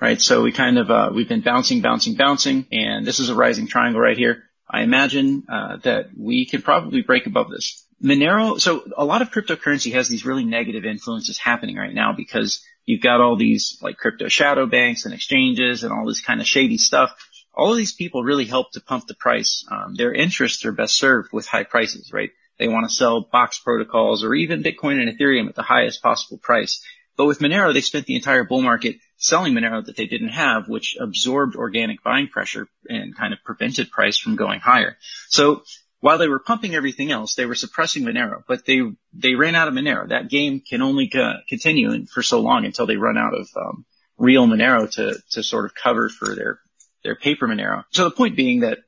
right? 0.01 0.21
So 0.21 0.41
we 0.41 0.51
kind 0.51 0.77
of, 0.77 0.91
uh, 0.91 1.11
we've 1.13 1.29
been 1.29 1.41
bouncing, 1.41 1.81
bouncing, 1.81 2.15
bouncing, 2.15 2.65
and 2.71 3.05
this 3.05 3.19
is 3.19 3.29
a 3.29 3.35
rising 3.35 3.67
triangle 3.67 4.01
right 4.01 4.17
here. 4.17 4.43
I 4.69 4.81
imagine 4.81 5.45
uh, 5.49 5.77
that 5.83 6.09
we 6.15 6.45
can 6.45 6.61
probably 6.61 7.01
break 7.01 7.25
above 7.25 7.49
this. 7.49 7.85
Monero, 8.03 8.59
so 8.59 8.83
a 8.95 9.03
lot 9.03 9.21
of 9.21 9.31
cryptocurrency 9.31 9.93
has 9.93 10.07
these 10.07 10.25
really 10.25 10.45
negative 10.45 10.85
influences 10.85 11.37
happening 11.37 11.75
right 11.75 11.93
now 11.93 12.13
because 12.13 12.63
you've 12.85 13.01
got 13.01 13.19
all 13.19 13.35
these 13.35 13.77
like 13.81 13.97
crypto 13.97 14.27
shadow 14.29 14.65
banks 14.65 15.05
and 15.05 15.13
exchanges 15.13 15.83
and 15.83 15.91
all 15.91 16.05
this 16.05 16.21
kind 16.21 16.39
of 16.39 16.47
shady 16.47 16.77
stuff. 16.77 17.15
All 17.53 17.71
of 17.71 17.77
these 17.77 17.93
people 17.93 18.23
really 18.23 18.45
help 18.45 18.71
to 18.73 18.81
pump 18.81 19.07
the 19.07 19.15
price. 19.15 19.65
Um, 19.69 19.95
their 19.95 20.13
interests 20.13 20.63
are 20.65 20.71
best 20.71 20.95
served 20.95 21.29
with 21.33 21.45
high 21.45 21.65
prices, 21.65 22.13
right? 22.13 22.29
They 22.57 22.67
want 22.67 22.87
to 22.87 22.95
sell 22.95 23.21
box 23.21 23.59
protocols 23.59 24.23
or 24.23 24.33
even 24.33 24.63
Bitcoin 24.63 25.01
and 25.01 25.17
Ethereum 25.17 25.49
at 25.49 25.55
the 25.55 25.63
highest 25.63 26.01
possible 26.01 26.37
price. 26.37 26.81
But 27.17 27.25
with 27.25 27.39
Monero, 27.39 27.73
they 27.73 27.81
spent 27.81 28.05
the 28.05 28.15
entire 28.15 28.45
bull 28.45 28.61
market 28.61 28.95
selling 29.19 29.53
Monero 29.53 29.85
that 29.85 29.97
they 29.97 30.07
didn't 30.07 30.29
have, 30.29 30.67
which 30.67 30.97
absorbed 30.99 31.55
organic 31.55 32.01
buying 32.01 32.29
pressure 32.29 32.67
and 32.87 33.15
kind 33.15 33.33
of 33.33 33.39
prevented 33.43 33.91
price 33.91 34.17
from 34.17 34.37
going 34.37 34.61
higher. 34.61 34.97
So 35.27 35.63
while 35.99 36.17
they 36.17 36.29
were 36.29 36.39
pumping 36.39 36.73
everything 36.73 37.11
else, 37.11 37.35
they 37.35 37.45
were 37.45 37.55
suppressing 37.55 38.03
Monero, 38.03 38.43
but 38.47 38.65
they 38.65 38.79
they 39.13 39.35
ran 39.35 39.55
out 39.55 39.67
of 39.67 39.73
Monero. 39.73 40.07
That 40.07 40.29
game 40.29 40.61
can 40.61 40.81
only 40.81 41.11
uh, 41.13 41.33
continue 41.47 42.05
for 42.05 42.23
so 42.23 42.39
long 42.39 42.65
until 42.65 42.87
they 42.87 42.95
run 42.95 43.17
out 43.17 43.33
of 43.33 43.49
um, 43.57 43.85
real 44.17 44.47
Monero 44.47 44.89
to 44.91 45.21
to 45.31 45.43
sort 45.43 45.65
of 45.65 45.75
cover 45.75 46.07
for 46.07 46.33
their 46.33 46.59
their 47.03 47.15
paper 47.15 47.47
Monero. 47.47 47.83
So 47.91 48.05
the 48.05 48.11
point 48.11 48.37
being 48.37 48.61
that 48.61 48.79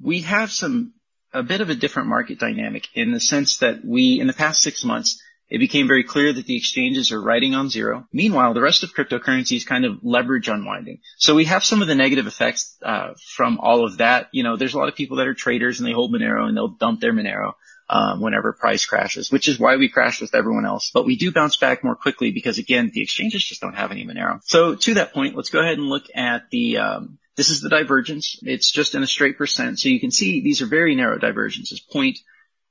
we 0.00 0.20
have 0.20 0.52
some 0.52 0.92
a 1.32 1.42
bit 1.42 1.62
of 1.62 1.70
a 1.70 1.74
different 1.74 2.10
market 2.10 2.38
dynamic 2.38 2.88
in 2.94 3.10
the 3.12 3.20
sense 3.20 3.58
that 3.58 3.82
we 3.82 4.20
in 4.20 4.26
the 4.26 4.34
past 4.34 4.60
six 4.60 4.84
months 4.84 5.22
it 5.52 5.58
became 5.58 5.86
very 5.86 6.02
clear 6.02 6.32
that 6.32 6.46
the 6.46 6.56
exchanges 6.56 7.12
are 7.12 7.20
riding 7.20 7.54
on 7.54 7.68
zero. 7.68 8.08
Meanwhile, 8.10 8.54
the 8.54 8.62
rest 8.62 8.84
of 8.84 8.94
cryptocurrency 8.94 9.56
is 9.58 9.66
kind 9.66 9.84
of 9.84 9.98
leverage 10.02 10.48
unwinding. 10.48 11.00
So 11.18 11.34
we 11.34 11.44
have 11.44 11.62
some 11.62 11.82
of 11.82 11.88
the 11.88 11.94
negative 11.94 12.26
effects 12.26 12.74
uh, 12.82 13.12
from 13.36 13.58
all 13.60 13.84
of 13.84 13.98
that. 13.98 14.28
You 14.32 14.44
know, 14.44 14.56
there's 14.56 14.72
a 14.72 14.78
lot 14.78 14.88
of 14.88 14.96
people 14.96 15.18
that 15.18 15.26
are 15.26 15.34
traders 15.34 15.78
and 15.78 15.86
they 15.86 15.92
hold 15.92 16.10
Monero 16.10 16.48
and 16.48 16.56
they'll 16.56 16.68
dump 16.68 17.00
their 17.00 17.12
Monero. 17.12 17.52
Um, 17.90 18.22
whenever 18.22 18.54
price 18.54 18.86
crashes, 18.86 19.30
which 19.30 19.48
is 19.48 19.58
why 19.58 19.76
we 19.76 19.90
crash 19.90 20.22
with 20.22 20.34
everyone 20.34 20.64
else. 20.64 20.90
But 20.94 21.04
we 21.04 21.16
do 21.16 21.30
bounce 21.30 21.58
back 21.58 21.84
more 21.84 21.96
quickly 21.96 22.30
because 22.30 22.56
again, 22.56 22.90
the 22.94 23.02
exchanges 23.02 23.44
just 23.44 23.60
don't 23.60 23.74
have 23.74 23.90
any 23.90 24.06
Monero. 24.06 24.40
So 24.44 24.76
to 24.76 24.94
that 24.94 25.12
point, 25.12 25.36
let's 25.36 25.50
go 25.50 25.60
ahead 25.60 25.76
and 25.76 25.88
look 25.88 26.04
at 26.14 26.48
the, 26.50 26.78
um, 26.78 27.18
this 27.36 27.50
is 27.50 27.60
the 27.60 27.68
divergence. 27.68 28.38
It's 28.40 28.70
just 28.70 28.94
in 28.94 29.02
a 29.02 29.06
straight 29.06 29.36
percent. 29.36 29.78
So 29.78 29.90
you 29.90 30.00
can 30.00 30.10
see 30.10 30.40
these 30.40 30.62
are 30.62 30.66
very 30.66 30.94
narrow 30.94 31.18
divergences. 31.18 31.80
Point 31.80 32.18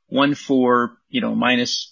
one 0.07 0.33
four, 0.33 0.97
you 1.09 1.21
know, 1.21 1.35
minus 1.35 1.90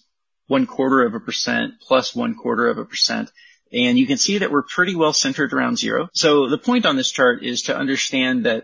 one 0.50 0.66
quarter 0.66 1.06
of 1.06 1.14
a 1.14 1.20
percent 1.20 1.76
plus 1.80 2.16
one 2.16 2.34
quarter 2.36 2.68
of 2.68 2.80
a 2.80 2.84
percent. 2.84 3.32
And 3.72 4.00
you 4.00 4.08
can 4.08 4.18
see 4.18 4.40
that 4.40 4.52
we're 4.52 4.64
pretty 4.64 4.96
well 4.96 5.14
centered 5.14 5.54
around 5.54 5.78
zero. 5.78 6.10
So 6.14 6.50
the 6.50 6.58
point 6.58 6.88
on 6.88 6.96
this 6.96 7.12
chart 7.12 7.44
is 7.44 7.64
to 7.64 7.78
understand 7.78 8.48
that 8.48 8.64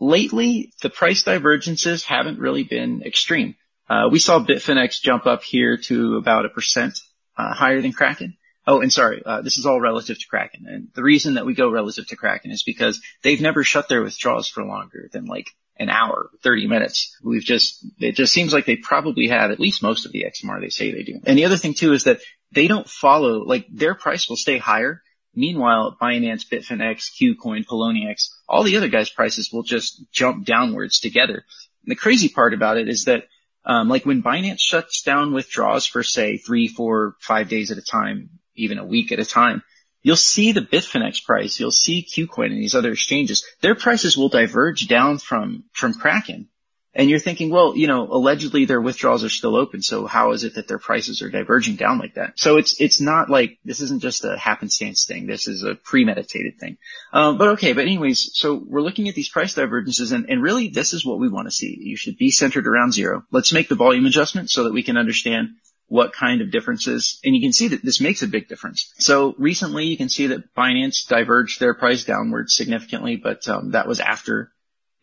lately 0.00 0.72
the 0.82 0.90
price 0.90 1.22
divergences 1.22 2.04
haven't 2.04 2.40
really 2.40 2.64
been 2.64 3.02
extreme. 3.06 3.54
Uh, 3.88 4.08
we 4.10 4.18
saw 4.18 4.40
Bitfinex 4.40 5.00
jump 5.00 5.26
up 5.26 5.44
here 5.44 5.76
to 5.76 6.16
about 6.16 6.44
a 6.44 6.48
percent 6.48 6.98
uh, 7.38 7.54
higher 7.54 7.80
than 7.80 7.92
Kraken. 7.92 8.36
Oh, 8.66 8.80
and 8.80 8.92
sorry, 8.92 9.22
uh, 9.24 9.42
this 9.42 9.58
is 9.58 9.66
all 9.66 9.80
relative 9.80 10.18
to 10.18 10.26
Kraken. 10.28 10.66
And 10.68 10.88
the 10.92 11.04
reason 11.04 11.34
that 11.34 11.46
we 11.46 11.54
go 11.54 11.70
relative 11.70 12.08
to 12.08 12.16
Kraken 12.16 12.50
is 12.50 12.64
because 12.64 13.00
they've 13.22 13.40
never 13.40 13.62
shut 13.62 13.88
their 13.88 14.02
withdrawals 14.02 14.48
for 14.48 14.64
longer 14.64 15.08
than 15.12 15.26
like 15.26 15.46
an 15.78 15.88
hour, 15.88 16.30
30 16.42 16.68
minutes. 16.68 17.16
We've 17.22 17.42
just, 17.42 17.84
it 17.98 18.12
just 18.12 18.32
seems 18.32 18.52
like 18.52 18.66
they 18.66 18.76
probably 18.76 19.28
have 19.28 19.50
at 19.50 19.60
least 19.60 19.82
most 19.82 20.06
of 20.06 20.12
the 20.12 20.24
XMR 20.24 20.60
they 20.60 20.70
say 20.70 20.90
they 20.90 21.02
do. 21.02 21.20
And 21.24 21.38
the 21.38 21.44
other 21.44 21.56
thing 21.56 21.74
too 21.74 21.92
is 21.92 22.04
that 22.04 22.20
they 22.52 22.68
don't 22.68 22.88
follow, 22.88 23.44
like 23.44 23.66
their 23.70 23.94
price 23.94 24.28
will 24.28 24.36
stay 24.36 24.58
higher. 24.58 25.02
Meanwhile, 25.34 25.98
Binance, 26.00 26.48
Bitfinex, 26.48 27.10
KuCoin, 27.20 27.66
Poloniex, 27.66 28.30
all 28.48 28.62
the 28.62 28.78
other 28.78 28.88
guys' 28.88 29.10
prices 29.10 29.52
will 29.52 29.64
just 29.64 30.02
jump 30.10 30.46
downwards 30.46 30.98
together. 30.98 31.44
And 31.84 31.90
the 31.90 31.96
crazy 31.96 32.30
part 32.30 32.54
about 32.54 32.78
it 32.78 32.88
is 32.88 33.04
that, 33.04 33.24
um, 33.64 33.88
like 33.88 34.06
when 34.06 34.22
Binance 34.22 34.60
shuts 34.60 35.02
down 35.02 35.34
withdrawals 35.34 35.86
for 35.86 36.02
say 36.02 36.38
three, 36.38 36.68
four, 36.68 37.16
five 37.20 37.50
days 37.50 37.70
at 37.70 37.78
a 37.78 37.82
time, 37.82 38.30
even 38.54 38.78
a 38.78 38.86
week 38.86 39.12
at 39.12 39.18
a 39.18 39.26
time, 39.26 39.62
you'll 40.06 40.14
see 40.14 40.52
the 40.52 40.60
Bitfinex 40.60 41.24
price, 41.24 41.58
you'll 41.58 41.72
see 41.72 42.06
KuCoin 42.08 42.52
and 42.52 42.58
these 42.58 42.76
other 42.76 42.92
exchanges, 42.92 43.44
their 43.60 43.74
prices 43.74 44.16
will 44.16 44.28
diverge 44.28 44.86
down 44.86 45.18
from, 45.18 45.64
from 45.72 45.94
Kraken. 45.94 46.46
And 46.94 47.10
you're 47.10 47.18
thinking, 47.18 47.50
well, 47.50 47.76
you 47.76 47.88
know, 47.88 48.06
allegedly 48.08 48.66
their 48.66 48.80
withdrawals 48.80 49.24
are 49.24 49.28
still 49.28 49.56
open. 49.56 49.82
So 49.82 50.06
how 50.06 50.30
is 50.30 50.44
it 50.44 50.54
that 50.54 50.68
their 50.68 50.78
prices 50.78 51.22
are 51.22 51.28
diverging 51.28 51.74
down 51.74 51.98
like 51.98 52.14
that? 52.14 52.38
So 52.38 52.56
it's, 52.56 52.80
it's 52.80 53.00
not 53.00 53.28
like, 53.28 53.58
this 53.64 53.80
isn't 53.80 54.00
just 54.00 54.24
a 54.24 54.38
happenstance 54.38 55.06
thing. 55.06 55.26
This 55.26 55.48
is 55.48 55.64
a 55.64 55.74
premeditated 55.74 56.60
thing. 56.60 56.78
Um, 57.12 57.36
but 57.36 57.48
okay. 57.48 57.72
But 57.72 57.82
anyways, 57.82 58.30
so 58.32 58.54
we're 58.54 58.82
looking 58.82 59.08
at 59.08 59.16
these 59.16 59.28
price 59.28 59.54
divergences 59.54 60.12
and, 60.12 60.30
and 60.30 60.40
really 60.40 60.68
this 60.68 60.92
is 60.94 61.04
what 61.04 61.18
we 61.18 61.28
want 61.28 61.48
to 61.48 61.52
see. 61.52 61.76
You 61.80 61.96
should 61.96 62.16
be 62.16 62.30
centered 62.30 62.68
around 62.68 62.92
zero. 62.92 63.24
Let's 63.32 63.52
make 63.52 63.68
the 63.68 63.74
volume 63.74 64.06
adjustment 64.06 64.50
so 64.50 64.64
that 64.64 64.72
we 64.72 64.84
can 64.84 64.96
understand 64.96 65.56
what 65.88 66.12
kind 66.12 66.40
of 66.40 66.50
differences, 66.50 67.20
and 67.24 67.34
you 67.34 67.40
can 67.40 67.52
see 67.52 67.68
that 67.68 67.82
this 67.82 68.00
makes 68.00 68.22
a 68.22 68.28
big 68.28 68.48
difference. 68.48 68.92
So 68.98 69.34
recently 69.38 69.84
you 69.86 69.96
can 69.96 70.08
see 70.08 70.28
that 70.28 70.54
Binance 70.54 71.06
diverged 71.06 71.60
their 71.60 71.74
price 71.74 72.04
downwards 72.04 72.56
significantly, 72.56 73.16
but 73.16 73.46
um, 73.48 73.70
that 73.70 73.86
was 73.86 74.00
after 74.00 74.50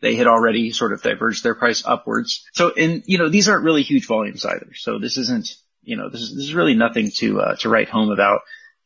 they 0.00 0.16
had 0.16 0.26
already 0.26 0.72
sort 0.72 0.92
of 0.92 1.02
diverged 1.02 1.42
their 1.42 1.54
price 1.54 1.82
upwards. 1.86 2.44
So, 2.52 2.72
and 2.76 3.02
you 3.06 3.16
know, 3.16 3.30
these 3.30 3.48
aren't 3.48 3.64
really 3.64 3.82
huge 3.82 4.06
volumes 4.06 4.44
either. 4.44 4.72
So 4.74 4.98
this 4.98 5.16
isn't, 5.16 5.56
you 5.82 5.96
know, 5.96 6.10
this 6.10 6.20
is, 6.20 6.34
this 6.34 6.44
is 6.44 6.54
really 6.54 6.74
nothing 6.74 7.10
to, 7.16 7.40
uh, 7.40 7.56
to 7.56 7.70
write 7.70 7.88
home 7.88 8.10
about. 8.10 8.40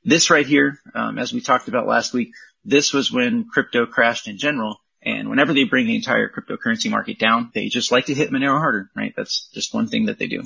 This 0.04 0.30
right 0.30 0.46
here, 0.46 0.78
um, 0.94 1.18
as 1.18 1.32
we 1.32 1.40
talked 1.40 1.66
about 1.66 1.88
last 1.88 2.14
week, 2.14 2.30
this 2.64 2.92
was 2.92 3.10
when 3.10 3.48
crypto 3.52 3.86
crashed 3.86 4.28
in 4.28 4.38
general. 4.38 4.80
And 5.02 5.28
whenever 5.28 5.52
they 5.52 5.64
bring 5.64 5.86
the 5.86 5.96
entire 5.96 6.28
cryptocurrency 6.28 6.90
market 6.90 7.18
down, 7.18 7.50
they 7.54 7.68
just 7.68 7.90
like 7.90 8.06
to 8.06 8.14
hit 8.14 8.30
Monero 8.30 8.58
harder, 8.58 8.90
right? 8.94 9.14
That's 9.16 9.48
just 9.52 9.74
one 9.74 9.88
thing 9.88 10.06
that 10.06 10.18
they 10.18 10.26
do. 10.26 10.42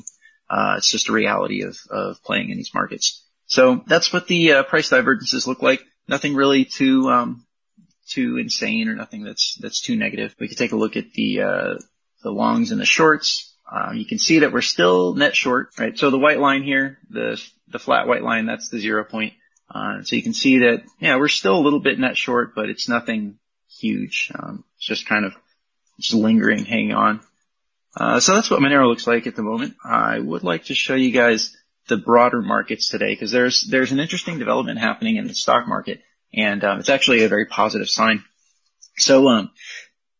Uh, 0.53 0.75
it's 0.77 0.91
just 0.91 1.09
a 1.09 1.13
reality 1.13 1.63
of, 1.63 1.79
of 1.89 2.23
playing 2.23 2.51
in 2.51 2.59
these 2.59 2.75
markets. 2.75 3.25
So 3.47 3.83
that's 3.87 4.13
what 4.13 4.27
the 4.27 4.53
uh, 4.53 4.63
price 4.65 4.91
divergences 4.91 5.47
look 5.47 5.63
like. 5.63 5.83
Nothing 6.07 6.35
really 6.35 6.67
too 6.67 7.09
um, 7.09 7.47
too 8.09 8.37
insane 8.37 8.89
or 8.89 8.95
nothing 8.95 9.25
that's, 9.25 9.57
that's 9.61 9.81
too 9.81 9.97
negative. 9.97 10.35
We 10.39 10.49
could 10.49 10.59
take 10.59 10.73
a 10.73 10.77
look 10.77 10.97
at 10.97 11.13
the, 11.15 11.43
uh, 11.43 11.75
the 12.23 12.31
longs 12.31 12.71
and 12.71 12.81
the 12.81 12.87
shorts. 12.87 13.55
Um, 13.71 13.97
you 13.97 14.05
can 14.05 14.19
see 14.19 14.41
that 14.41 14.53
we're 14.53 14.61
still 14.61 15.15
net 15.15 15.35
short, 15.35 15.71
right? 15.79 15.97
So 15.97 16.11
the 16.11 16.19
white 16.19 16.39
line 16.39 16.63
here, 16.63 16.99
the, 17.09 17.43
the 17.69 17.79
flat 17.79 18.07
white 18.07 18.23
line, 18.23 18.47
that's 18.47 18.69
the 18.69 18.79
zero 18.79 19.05
point. 19.05 19.33
Uh, 19.75 20.03
so 20.03 20.17
you 20.17 20.23
can 20.23 20.35
see 20.35 20.59
that, 20.59 20.83
yeah, 21.01 21.17
we're 21.17 21.29
still 21.29 21.57
a 21.57 21.65
little 21.65 21.81
bit 21.81 21.99
net 21.99 22.19
short, 22.19 22.55
but 22.55 22.69
it's 22.69 22.89
nothing 22.89 23.39
huge. 23.79 24.31
Um, 24.35 24.65
it's 24.77 24.87
just 24.87 25.07
kind 25.07 25.25
of 25.25 25.33
just 25.99 26.13
lingering, 26.13 26.67
hanging 26.67 26.93
on. 26.93 27.21
Uh, 27.97 28.21
so 28.21 28.35
that's 28.35 28.51
what 28.51 28.61
Monero 28.61 28.89
looks 28.89 29.07
like 29.07 29.27
at 29.27 29.37
the 29.37 29.43
moment. 29.43 29.77
I 29.85 30.19
would 30.19 30.45
like 30.45 30.65
to 30.67 30.75
show 30.75 30.95
you 30.95 31.11
guys 31.11 31.57
the 31.89 31.97
broader 31.97 32.41
markets 32.41 32.89
today 32.89 33.13
because 33.13 33.31
there's 33.31 33.63
there's 33.63 33.93
an 33.93 34.01
interesting 34.01 34.39
development 34.39 34.79
happening 34.79 35.17
in 35.17 35.27
the 35.27 35.35
stock 35.35 35.69
market, 35.69 36.01
and 36.33 36.65
um, 36.65 36.79
it's 36.79 36.89
actually 36.89 37.25
a 37.25 37.29
very 37.29 37.47
positive 37.47 37.89
sign. 37.89 38.25
So 38.97 39.29
um, 39.29 39.51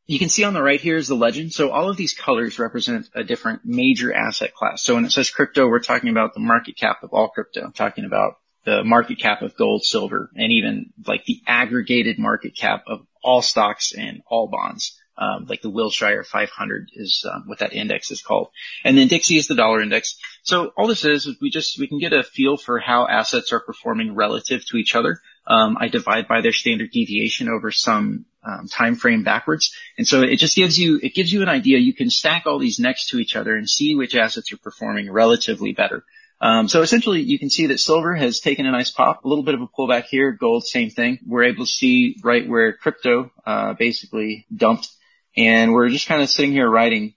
you 0.07 0.19
can 0.19 0.29
see 0.29 0.45
on 0.45 0.55
the 0.55 0.63
right 0.63 0.81
here 0.81 0.97
is 0.97 1.09
the 1.09 1.15
legend. 1.15 1.53
So 1.53 1.71
all 1.71 1.89
of 1.89 1.97
these 1.97 2.15
colors 2.15 2.59
represent 2.59 3.09
a 3.15 3.25
different 3.25 3.61
major 3.65 4.13
asset 4.13 4.55
class. 4.55 4.83
So 4.83 4.95
when 4.95 5.05
it 5.05 5.13
says 5.13 5.31
crypto, 5.31 5.69
we're 5.69 5.81
talking 5.81 6.11
about 6.11 6.35
the 6.35 6.41
market 6.41 6.77
cap 6.77 7.03
of 7.03 7.13
all 7.13 7.29
crypto. 7.29 7.63
I'm 7.63 7.73
talking 7.73 8.05
about 8.05 8.37
the 8.65 8.85
market 8.85 9.19
cap 9.19 9.43
of 9.43 9.57
gold, 9.57 9.85
silver, 9.85 10.31
and 10.35 10.53
even 10.53 10.93
like 11.07 11.25
the 11.25 11.41
aggregated 11.47 12.19
market 12.19 12.57
cap 12.57 12.85
of 12.87 13.07
all 13.23 13.43
stocks 13.43 13.93
and 13.97 14.23
all 14.27 14.49
bonds. 14.49 14.99
Um, 15.17 15.47
like 15.47 15.61
the 15.61 15.71
Wilshire 15.71 16.25
500 16.25 16.91
is 16.95 17.27
um, 17.31 17.45
what 17.47 17.59
that 17.59 17.75
index 17.75 18.11
is 18.11 18.23
called. 18.23 18.49
And 18.83 18.97
then 18.97 19.09
Dixie 19.09 19.37
is 19.37 19.47
the 19.47 19.55
dollar 19.55 19.83
index. 19.83 20.17
So 20.43 20.73
all 20.77 20.87
this 20.87 21.05
is, 21.05 21.27
is 21.27 21.37
we 21.41 21.51
just, 21.51 21.79
we 21.79 21.87
can 21.87 21.99
get 21.99 22.15
a 22.15 22.23
feel 22.23 22.57
for 22.57 22.79
how 22.79 23.07
assets 23.07 23.53
are 23.53 23.61
performing 23.61 24.15
relative 24.15 24.65
to 24.67 24.79
each 24.79 24.95
other. 24.95 25.21
Um, 25.47 25.77
I 25.79 25.89
divide 25.89 26.29
by 26.29 26.41
their 26.41 26.53
standard 26.53 26.93
deviation 26.93 27.49
over 27.49 27.71
some 27.71 28.25
um, 28.43 28.69
time 28.69 28.95
frame 28.97 29.23
backwards. 29.23 29.75
And 29.99 30.07
so 30.07 30.23
it 30.23 30.37
just 30.37 30.57
gives 30.57 30.79
you, 30.79 30.99
it 31.03 31.15
gives 31.15 31.33
you 31.33 31.43
an 31.43 31.49
idea. 31.49 31.79
You 31.79 31.95
can 31.95 32.11
stack 32.11 32.47
all 32.47 32.59
these 32.59 32.79
next 32.79 33.11
to 33.11 33.19
each 33.19 33.37
other 33.37 33.55
and 33.55 33.69
see 33.69 33.95
which 33.95 34.17
assets 34.17 34.53
are 34.53 34.59
performing 34.59 35.11
relatively 35.11 35.73
better. 35.73 36.05
Um, 36.43 36.67
so 36.67 36.83
essentially, 36.83 37.21
you 37.21 37.39
can 37.39 37.51
see 37.51 37.69
that 37.69 37.79
silver 37.79 38.17
has 38.17 38.41
taken 38.41 38.67
a 38.67 38.73
nice 38.73 38.91
pop, 38.91 39.25
a 39.25 39.29
little 39.29 39.45
bit 39.45 39.55
of 39.55 39.63
a 39.63 39.69
pullback 39.69 40.07
here. 40.07 40.33
Gold, 40.33 40.65
same 40.67 40.91
thing. 40.91 41.21
We're 41.25 41.45
able 41.45 41.67
to 41.67 41.71
see 41.71 42.17
right 42.25 42.49
where 42.49 42.73
crypto 42.73 43.31
uh, 43.47 43.75
basically 43.75 44.45
dumped, 44.55 44.89
and 45.37 45.73
we're 45.73 45.89
just 45.89 46.09
kind 46.09 46.23
of 46.23 46.29
sitting 46.29 46.53
here 46.53 46.69
writing. 46.69 47.15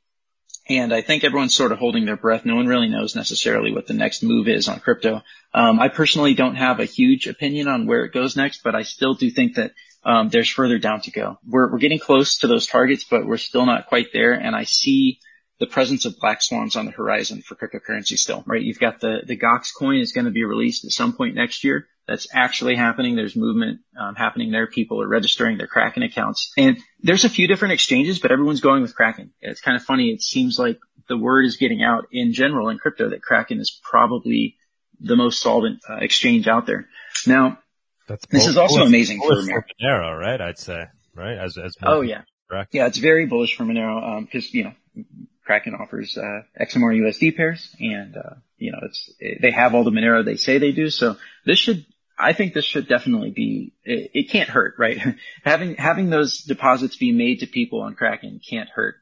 And 0.67 0.93
I 0.93 1.01
think 1.01 1.23
everyone's 1.23 1.55
sort 1.55 1.71
of 1.71 1.77
holding 1.77 2.05
their 2.05 2.17
breath. 2.17 2.43
No 2.43 2.55
one 2.55 2.65
really 2.65 2.89
knows 2.89 3.15
necessarily 3.15 3.71
what 3.71 3.85
the 3.85 3.93
next 3.93 4.23
move 4.23 4.47
is 4.47 4.67
on 4.67 4.79
crypto. 4.79 5.21
Um, 5.53 5.79
I 5.79 5.89
personally 5.89 6.33
don't 6.33 6.55
have 6.55 6.79
a 6.79 6.85
huge 6.85 7.27
opinion 7.27 7.67
on 7.67 7.85
where 7.85 8.03
it 8.03 8.13
goes 8.13 8.35
next, 8.35 8.63
but 8.63 8.73
I 8.73 8.81
still 8.81 9.13
do 9.13 9.29
think 9.29 9.55
that 9.55 9.73
um, 10.03 10.29
there's 10.29 10.49
further 10.49 10.79
down 10.79 11.01
to 11.01 11.11
go. 11.11 11.39
We're 11.47 11.71
we're 11.71 11.79
getting 11.79 11.99
close 11.99 12.39
to 12.39 12.47
those 12.47 12.67
targets, 12.67 13.03
but 13.03 13.25
we're 13.25 13.37
still 13.37 13.65
not 13.65 13.87
quite 13.87 14.07
there. 14.11 14.33
And 14.33 14.55
I 14.55 14.63
see 14.63 15.19
the 15.59 15.67
presence 15.67 16.05
of 16.05 16.19
black 16.19 16.41
swans 16.41 16.75
on 16.75 16.85
the 16.85 16.91
horizon 16.91 17.41
for 17.41 17.55
cryptocurrency 17.55 18.17
still, 18.17 18.43
right? 18.45 18.61
You've 18.61 18.79
got 18.79 18.99
the, 18.99 19.21
the 19.25 19.37
Gox 19.37 19.69
coin 19.77 19.99
is 19.99 20.11
going 20.11 20.25
to 20.25 20.31
be 20.31 20.43
released 20.43 20.83
at 20.85 20.91
some 20.91 21.13
point 21.13 21.35
next 21.35 21.63
year. 21.63 21.87
That's 22.07 22.27
actually 22.31 22.75
happening. 22.75 23.15
There's 23.15 23.35
movement 23.35 23.81
um, 23.99 24.15
happening 24.15 24.51
there. 24.51 24.67
People 24.67 25.01
are 25.01 25.07
registering 25.07 25.57
their 25.57 25.67
Kraken 25.67 26.03
accounts. 26.03 26.51
And 26.55 26.77
there's 27.01 27.25
a 27.25 27.29
few 27.29 27.47
different 27.47 27.73
exchanges, 27.73 28.19
but 28.19 28.31
everyone's 28.31 28.61
going 28.61 28.83
with 28.83 28.95
Kraken. 28.95 29.31
It's 29.41 29.61
kind 29.61 29.75
of 29.75 29.83
funny. 29.83 30.09
It 30.09 30.21
seems 30.21 30.59
like 30.59 30.79
the 31.07 31.17
word 31.17 31.45
is 31.45 31.57
getting 31.57 31.83
out 31.83 32.07
in 32.11 32.33
general 32.33 32.69
in 32.69 32.77
crypto 32.77 33.09
that 33.09 33.21
Kraken 33.23 33.59
is 33.59 33.79
probably 33.83 34.57
the 34.99 35.15
most 35.15 35.41
solvent 35.41 35.79
uh, 35.89 35.95
exchange 35.95 36.47
out 36.47 36.67
there. 36.67 36.87
Now, 37.25 37.59
That's 38.07 38.25
this 38.27 38.47
is 38.47 38.57
also 38.57 38.85
amazing 38.85 39.19
for 39.19 39.35
Monero, 39.35 40.19
right? 40.19 40.39
I'd 40.39 40.59
say, 40.59 40.85
right? 41.15 41.37
As, 41.37 41.57
as 41.57 41.75
oh 41.83 42.01
yeah. 42.01 42.21
Correct. 42.49 42.75
Yeah, 42.75 42.85
it's 42.85 42.99
very 42.99 43.25
bullish 43.25 43.57
for 43.57 43.63
Monero, 43.63 44.17
um, 44.17 44.27
cause, 44.27 44.53
you 44.53 44.65
know, 44.65 45.05
Kraken 45.45 45.75
offers 45.75 46.17
uh, 46.17 46.41
XMR 46.59 46.99
USD 47.01 47.35
pairs, 47.37 47.75
and 47.79 48.17
uh, 48.17 48.35
you 48.57 48.71
know 48.71 48.79
it's 48.81 49.11
they 49.41 49.51
have 49.51 49.75
all 49.75 49.83
the 49.83 49.91
Monero 49.91 50.25
they 50.25 50.37
say 50.37 50.57
they 50.57 50.71
do. 50.71 50.89
So 50.89 51.17
this 51.45 51.59
should, 51.59 51.85
I 52.17 52.33
think 52.33 52.53
this 52.53 52.65
should 52.65 52.87
definitely 52.87 53.31
be. 53.31 53.73
It, 53.83 54.11
it 54.13 54.29
can't 54.29 54.49
hurt, 54.49 54.75
right? 54.77 54.99
having 55.43 55.75
having 55.75 56.09
those 56.09 56.39
deposits 56.39 56.95
be 56.95 57.11
made 57.11 57.39
to 57.39 57.47
people 57.47 57.81
on 57.81 57.95
Kraken 57.95 58.39
can't 58.47 58.69
hurt. 58.69 58.95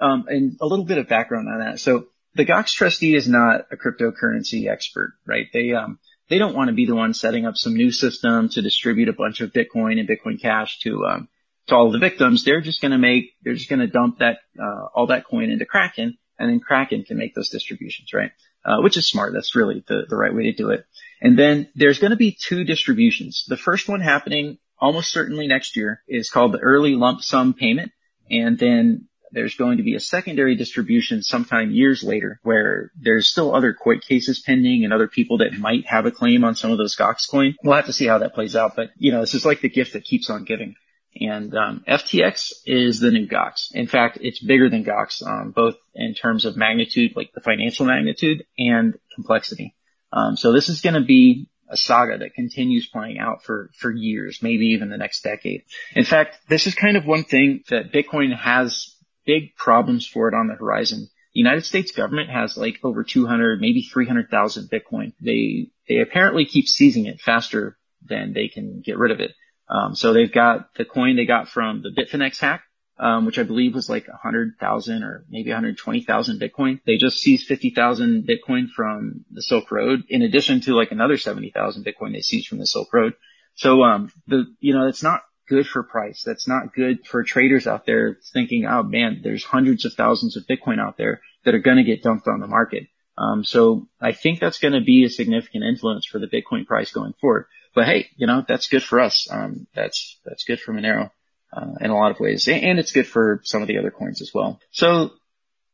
Um, 0.00 0.24
and 0.28 0.56
a 0.60 0.66
little 0.66 0.84
bit 0.84 0.98
of 0.98 1.08
background 1.08 1.48
on 1.48 1.60
that. 1.60 1.80
So 1.80 2.06
the 2.34 2.44
Gox 2.44 2.72
trustee 2.72 3.14
is 3.14 3.28
not 3.28 3.66
a 3.70 3.76
cryptocurrency 3.76 4.68
expert, 4.68 5.14
right? 5.26 5.46
They 5.52 5.72
um 5.72 5.98
they 6.28 6.38
don't 6.38 6.54
want 6.54 6.68
to 6.68 6.74
be 6.74 6.86
the 6.86 6.94
one 6.94 7.14
setting 7.14 7.46
up 7.46 7.56
some 7.56 7.74
new 7.74 7.90
system 7.90 8.48
to 8.50 8.62
distribute 8.62 9.08
a 9.08 9.14
bunch 9.14 9.40
of 9.40 9.52
Bitcoin 9.52 9.98
and 9.98 10.08
Bitcoin 10.08 10.40
Cash 10.40 10.80
to 10.80 11.06
um 11.06 11.28
to 11.68 11.76
all 11.76 11.90
the 11.90 11.98
victims, 11.98 12.44
they're 12.44 12.60
just 12.60 12.80
going 12.80 12.92
to 12.92 12.98
make, 12.98 13.34
they're 13.42 13.54
just 13.54 13.68
going 13.68 13.80
to 13.80 13.86
dump 13.86 14.18
that, 14.18 14.38
uh, 14.58 14.86
all 14.94 15.08
that 15.08 15.26
coin 15.26 15.50
into 15.50 15.66
Kraken 15.66 16.16
and 16.38 16.50
then 16.50 16.60
Kraken 16.60 17.04
can 17.04 17.16
make 17.16 17.34
those 17.34 17.50
distributions, 17.50 18.12
right? 18.12 18.32
Uh, 18.64 18.80
which 18.80 18.96
is 18.96 19.06
smart. 19.06 19.32
That's 19.32 19.54
really 19.54 19.84
the, 19.86 20.06
the 20.08 20.16
right 20.16 20.34
way 20.34 20.44
to 20.44 20.52
do 20.52 20.70
it. 20.70 20.84
And 21.20 21.38
then 21.38 21.68
there's 21.74 21.98
going 21.98 22.12
to 22.12 22.16
be 22.16 22.36
two 22.40 22.64
distributions. 22.64 23.44
The 23.48 23.56
first 23.56 23.88
one 23.88 24.00
happening 24.00 24.58
almost 24.80 25.10
certainly 25.10 25.46
next 25.46 25.76
year 25.76 26.02
is 26.06 26.30
called 26.30 26.52
the 26.52 26.58
early 26.58 26.94
lump 26.94 27.22
sum 27.22 27.54
payment. 27.54 27.92
And 28.30 28.58
then 28.58 29.08
there's 29.32 29.56
going 29.56 29.78
to 29.78 29.82
be 29.82 29.94
a 29.94 30.00
secondary 30.00 30.56
distribution 30.56 31.22
sometime 31.22 31.70
years 31.70 32.02
later 32.02 32.40
where 32.42 32.92
there's 32.98 33.28
still 33.28 33.54
other 33.54 33.74
court 33.74 34.02
cases 34.06 34.40
pending 34.40 34.84
and 34.84 34.92
other 34.92 35.08
people 35.08 35.38
that 35.38 35.52
might 35.58 35.86
have 35.86 36.06
a 36.06 36.10
claim 36.10 36.44
on 36.44 36.54
some 36.54 36.70
of 36.70 36.78
those 36.78 36.96
Gox 36.96 37.28
coin. 37.30 37.54
We'll 37.62 37.76
have 37.76 37.86
to 37.86 37.92
see 37.92 38.06
how 38.06 38.18
that 38.18 38.34
plays 38.34 38.56
out. 38.56 38.76
But, 38.76 38.90
you 38.96 39.12
know, 39.12 39.20
this 39.20 39.34
is 39.34 39.44
like 39.44 39.60
the 39.60 39.68
gift 39.68 39.92
that 39.92 40.04
keeps 40.04 40.30
on 40.30 40.44
giving. 40.44 40.76
And 41.20 41.54
um, 41.56 41.84
FTX 41.88 42.52
is 42.64 43.00
the 43.00 43.10
new 43.10 43.26
Gox. 43.26 43.72
In 43.72 43.86
fact, 43.86 44.18
it's 44.20 44.42
bigger 44.42 44.68
than 44.68 44.84
Gox, 44.84 45.26
um, 45.26 45.50
both 45.50 45.74
in 45.94 46.14
terms 46.14 46.44
of 46.44 46.56
magnitude, 46.56 47.12
like 47.16 47.32
the 47.34 47.40
financial 47.40 47.86
magnitude, 47.86 48.44
and 48.56 48.94
complexity. 49.14 49.74
Um, 50.12 50.36
so 50.36 50.52
this 50.52 50.68
is 50.68 50.80
going 50.80 50.94
to 50.94 51.04
be 51.04 51.48
a 51.70 51.76
saga 51.76 52.18
that 52.18 52.34
continues 52.34 52.88
playing 52.88 53.18
out 53.18 53.42
for 53.44 53.70
for 53.78 53.92
years, 53.92 54.40
maybe 54.42 54.68
even 54.68 54.88
the 54.88 54.96
next 54.96 55.22
decade. 55.22 55.64
In 55.94 56.04
fact, 56.04 56.38
this 56.48 56.66
is 56.66 56.74
kind 56.74 56.96
of 56.96 57.04
one 57.04 57.24
thing 57.24 57.62
that 57.68 57.92
Bitcoin 57.92 58.34
has 58.34 58.94
big 59.26 59.54
problems 59.56 60.06
for 60.06 60.28
it 60.28 60.34
on 60.34 60.48
the 60.48 60.54
horizon. 60.54 61.08
The 61.34 61.40
United 61.40 61.66
States 61.66 61.92
government 61.92 62.30
has 62.30 62.56
like 62.56 62.78
over 62.82 63.04
200, 63.04 63.60
maybe 63.60 63.82
300,000 63.82 64.70
Bitcoin. 64.70 65.12
They 65.20 65.68
they 65.88 65.98
apparently 65.98 66.46
keep 66.46 66.66
seizing 66.66 67.06
it 67.06 67.20
faster 67.20 67.76
than 68.04 68.32
they 68.32 68.48
can 68.48 68.80
get 68.80 68.96
rid 68.96 69.12
of 69.12 69.20
it. 69.20 69.32
Um, 69.68 69.94
so 69.94 70.12
they've 70.12 70.32
got 70.32 70.74
the 70.74 70.86
coin 70.86 71.16
they 71.16 71.26
got 71.26 71.48
from 71.48 71.82
the 71.82 71.90
Bitfinex 71.90 72.40
hack, 72.40 72.62
um, 72.98 73.26
which 73.26 73.38
I 73.38 73.44
believe 73.44 73.74
was 73.74 73.88
like 73.88 74.08
100,000 74.08 75.02
or 75.02 75.24
maybe 75.28 75.50
120,000 75.50 76.40
Bitcoin. 76.40 76.80
They 76.84 76.96
just 76.96 77.18
seized 77.18 77.46
50,000 77.46 78.26
Bitcoin 78.28 78.68
from 78.74 79.24
the 79.30 79.42
Silk 79.42 79.70
Road, 79.70 80.04
in 80.08 80.22
addition 80.22 80.60
to 80.62 80.74
like 80.74 80.90
another 80.90 81.16
70,000 81.16 81.84
Bitcoin 81.84 82.12
they 82.12 82.20
seized 82.20 82.48
from 82.48 82.58
the 82.58 82.66
Silk 82.66 82.92
Road. 82.92 83.14
So, 83.54 83.82
um, 83.82 84.12
the, 84.26 84.44
you 84.60 84.74
know, 84.74 84.86
it's 84.86 85.02
not 85.02 85.22
good 85.48 85.66
for 85.66 85.82
price. 85.82 86.22
That's 86.24 86.46
not 86.46 86.74
good 86.74 87.06
for 87.06 87.22
traders 87.24 87.66
out 87.66 87.86
there 87.86 88.18
thinking, 88.32 88.66
oh 88.66 88.82
man, 88.82 89.20
there's 89.22 89.44
hundreds 89.44 89.84
of 89.84 89.94
thousands 89.94 90.36
of 90.36 90.44
Bitcoin 90.46 90.80
out 90.80 90.96
there 90.96 91.22
that 91.44 91.54
are 91.54 91.60
going 91.60 91.78
to 91.78 91.84
get 91.84 92.02
dumped 92.02 92.28
on 92.28 92.40
the 92.40 92.46
market. 92.46 92.84
Um, 93.16 93.44
so 93.44 93.88
I 94.00 94.12
think 94.12 94.38
that's 94.38 94.58
going 94.58 94.74
to 94.74 94.80
be 94.80 95.04
a 95.04 95.10
significant 95.10 95.64
influence 95.64 96.06
for 96.06 96.18
the 96.18 96.28
Bitcoin 96.28 96.66
price 96.66 96.92
going 96.92 97.14
forward. 97.20 97.46
But 97.74 97.86
hey, 97.86 98.08
you 98.16 98.26
know, 98.26 98.44
that's 98.46 98.68
good 98.68 98.82
for 98.82 99.00
us. 99.00 99.28
Um, 99.30 99.66
that's, 99.74 100.20
that's 100.24 100.44
good 100.44 100.60
for 100.60 100.72
Monero, 100.72 101.10
uh, 101.52 101.74
in 101.80 101.90
a 101.90 101.96
lot 101.96 102.10
of 102.10 102.20
ways. 102.20 102.48
And 102.48 102.78
it's 102.78 102.92
good 102.92 103.06
for 103.06 103.40
some 103.44 103.62
of 103.62 103.68
the 103.68 103.78
other 103.78 103.90
coins 103.90 104.20
as 104.22 104.32
well. 104.34 104.60
So 104.70 105.12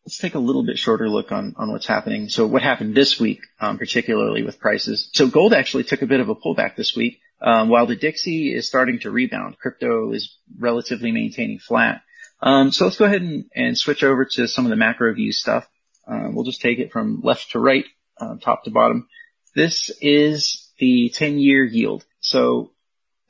let's 0.05 0.19
take 0.19 0.35
a 0.35 0.39
little 0.39 0.65
bit 0.65 0.79
shorter 0.79 1.09
look 1.09 1.33
on, 1.33 1.55
on 1.57 1.73
what's 1.73 1.87
happening. 1.87 2.29
So 2.29 2.47
what 2.47 2.63
happened 2.63 2.95
this 2.95 3.19
week, 3.19 3.41
um, 3.59 3.79
particularly 3.79 4.43
with 4.43 4.61
prices. 4.61 5.09
So 5.13 5.27
gold 5.29 5.55
actually 5.55 5.85
took 5.85 6.03
a 6.03 6.07
bit 6.07 6.21
of 6.21 6.29
a 6.29 6.35
pullback 6.35 6.77
this 6.77 6.95
week. 6.95 7.21
Um, 7.41 7.69
while 7.69 7.87
the 7.87 7.97
Dixie 7.97 8.55
is 8.55 8.67
starting 8.67 9.01
to 9.01 9.11
rebound, 9.11 9.59
crypto 9.59 10.13
is 10.13 10.37
relatively 10.59 11.13
maintaining 11.13 11.59
flat. 11.59 12.03
Um, 12.41 12.73
so 12.73 12.85
let's 12.85 12.97
go 12.97 13.05
ahead 13.05 13.23
and, 13.23 13.47
and, 13.55 13.77
switch 13.77 14.03
over 14.03 14.25
to 14.25 14.47
some 14.49 14.67
of 14.67 14.71
the 14.71 14.77
macro 14.77 15.13
view 15.15 15.33
stuff. 15.33 15.67
Uh, 16.07 16.29
we'll 16.31 16.45
just 16.45 16.61
take 16.61 16.79
it 16.79 16.93
from 16.93 17.21
left 17.23 17.53
to 17.53 17.59
right, 17.59 17.85
uh, 18.19 18.37
top 18.37 18.65
to 18.65 18.71
bottom. 18.71 19.09
This 19.55 19.91
is 20.01 20.71
the 20.79 21.11
10 21.15 21.39
year 21.39 21.65
yield. 21.65 22.05
So 22.21 22.73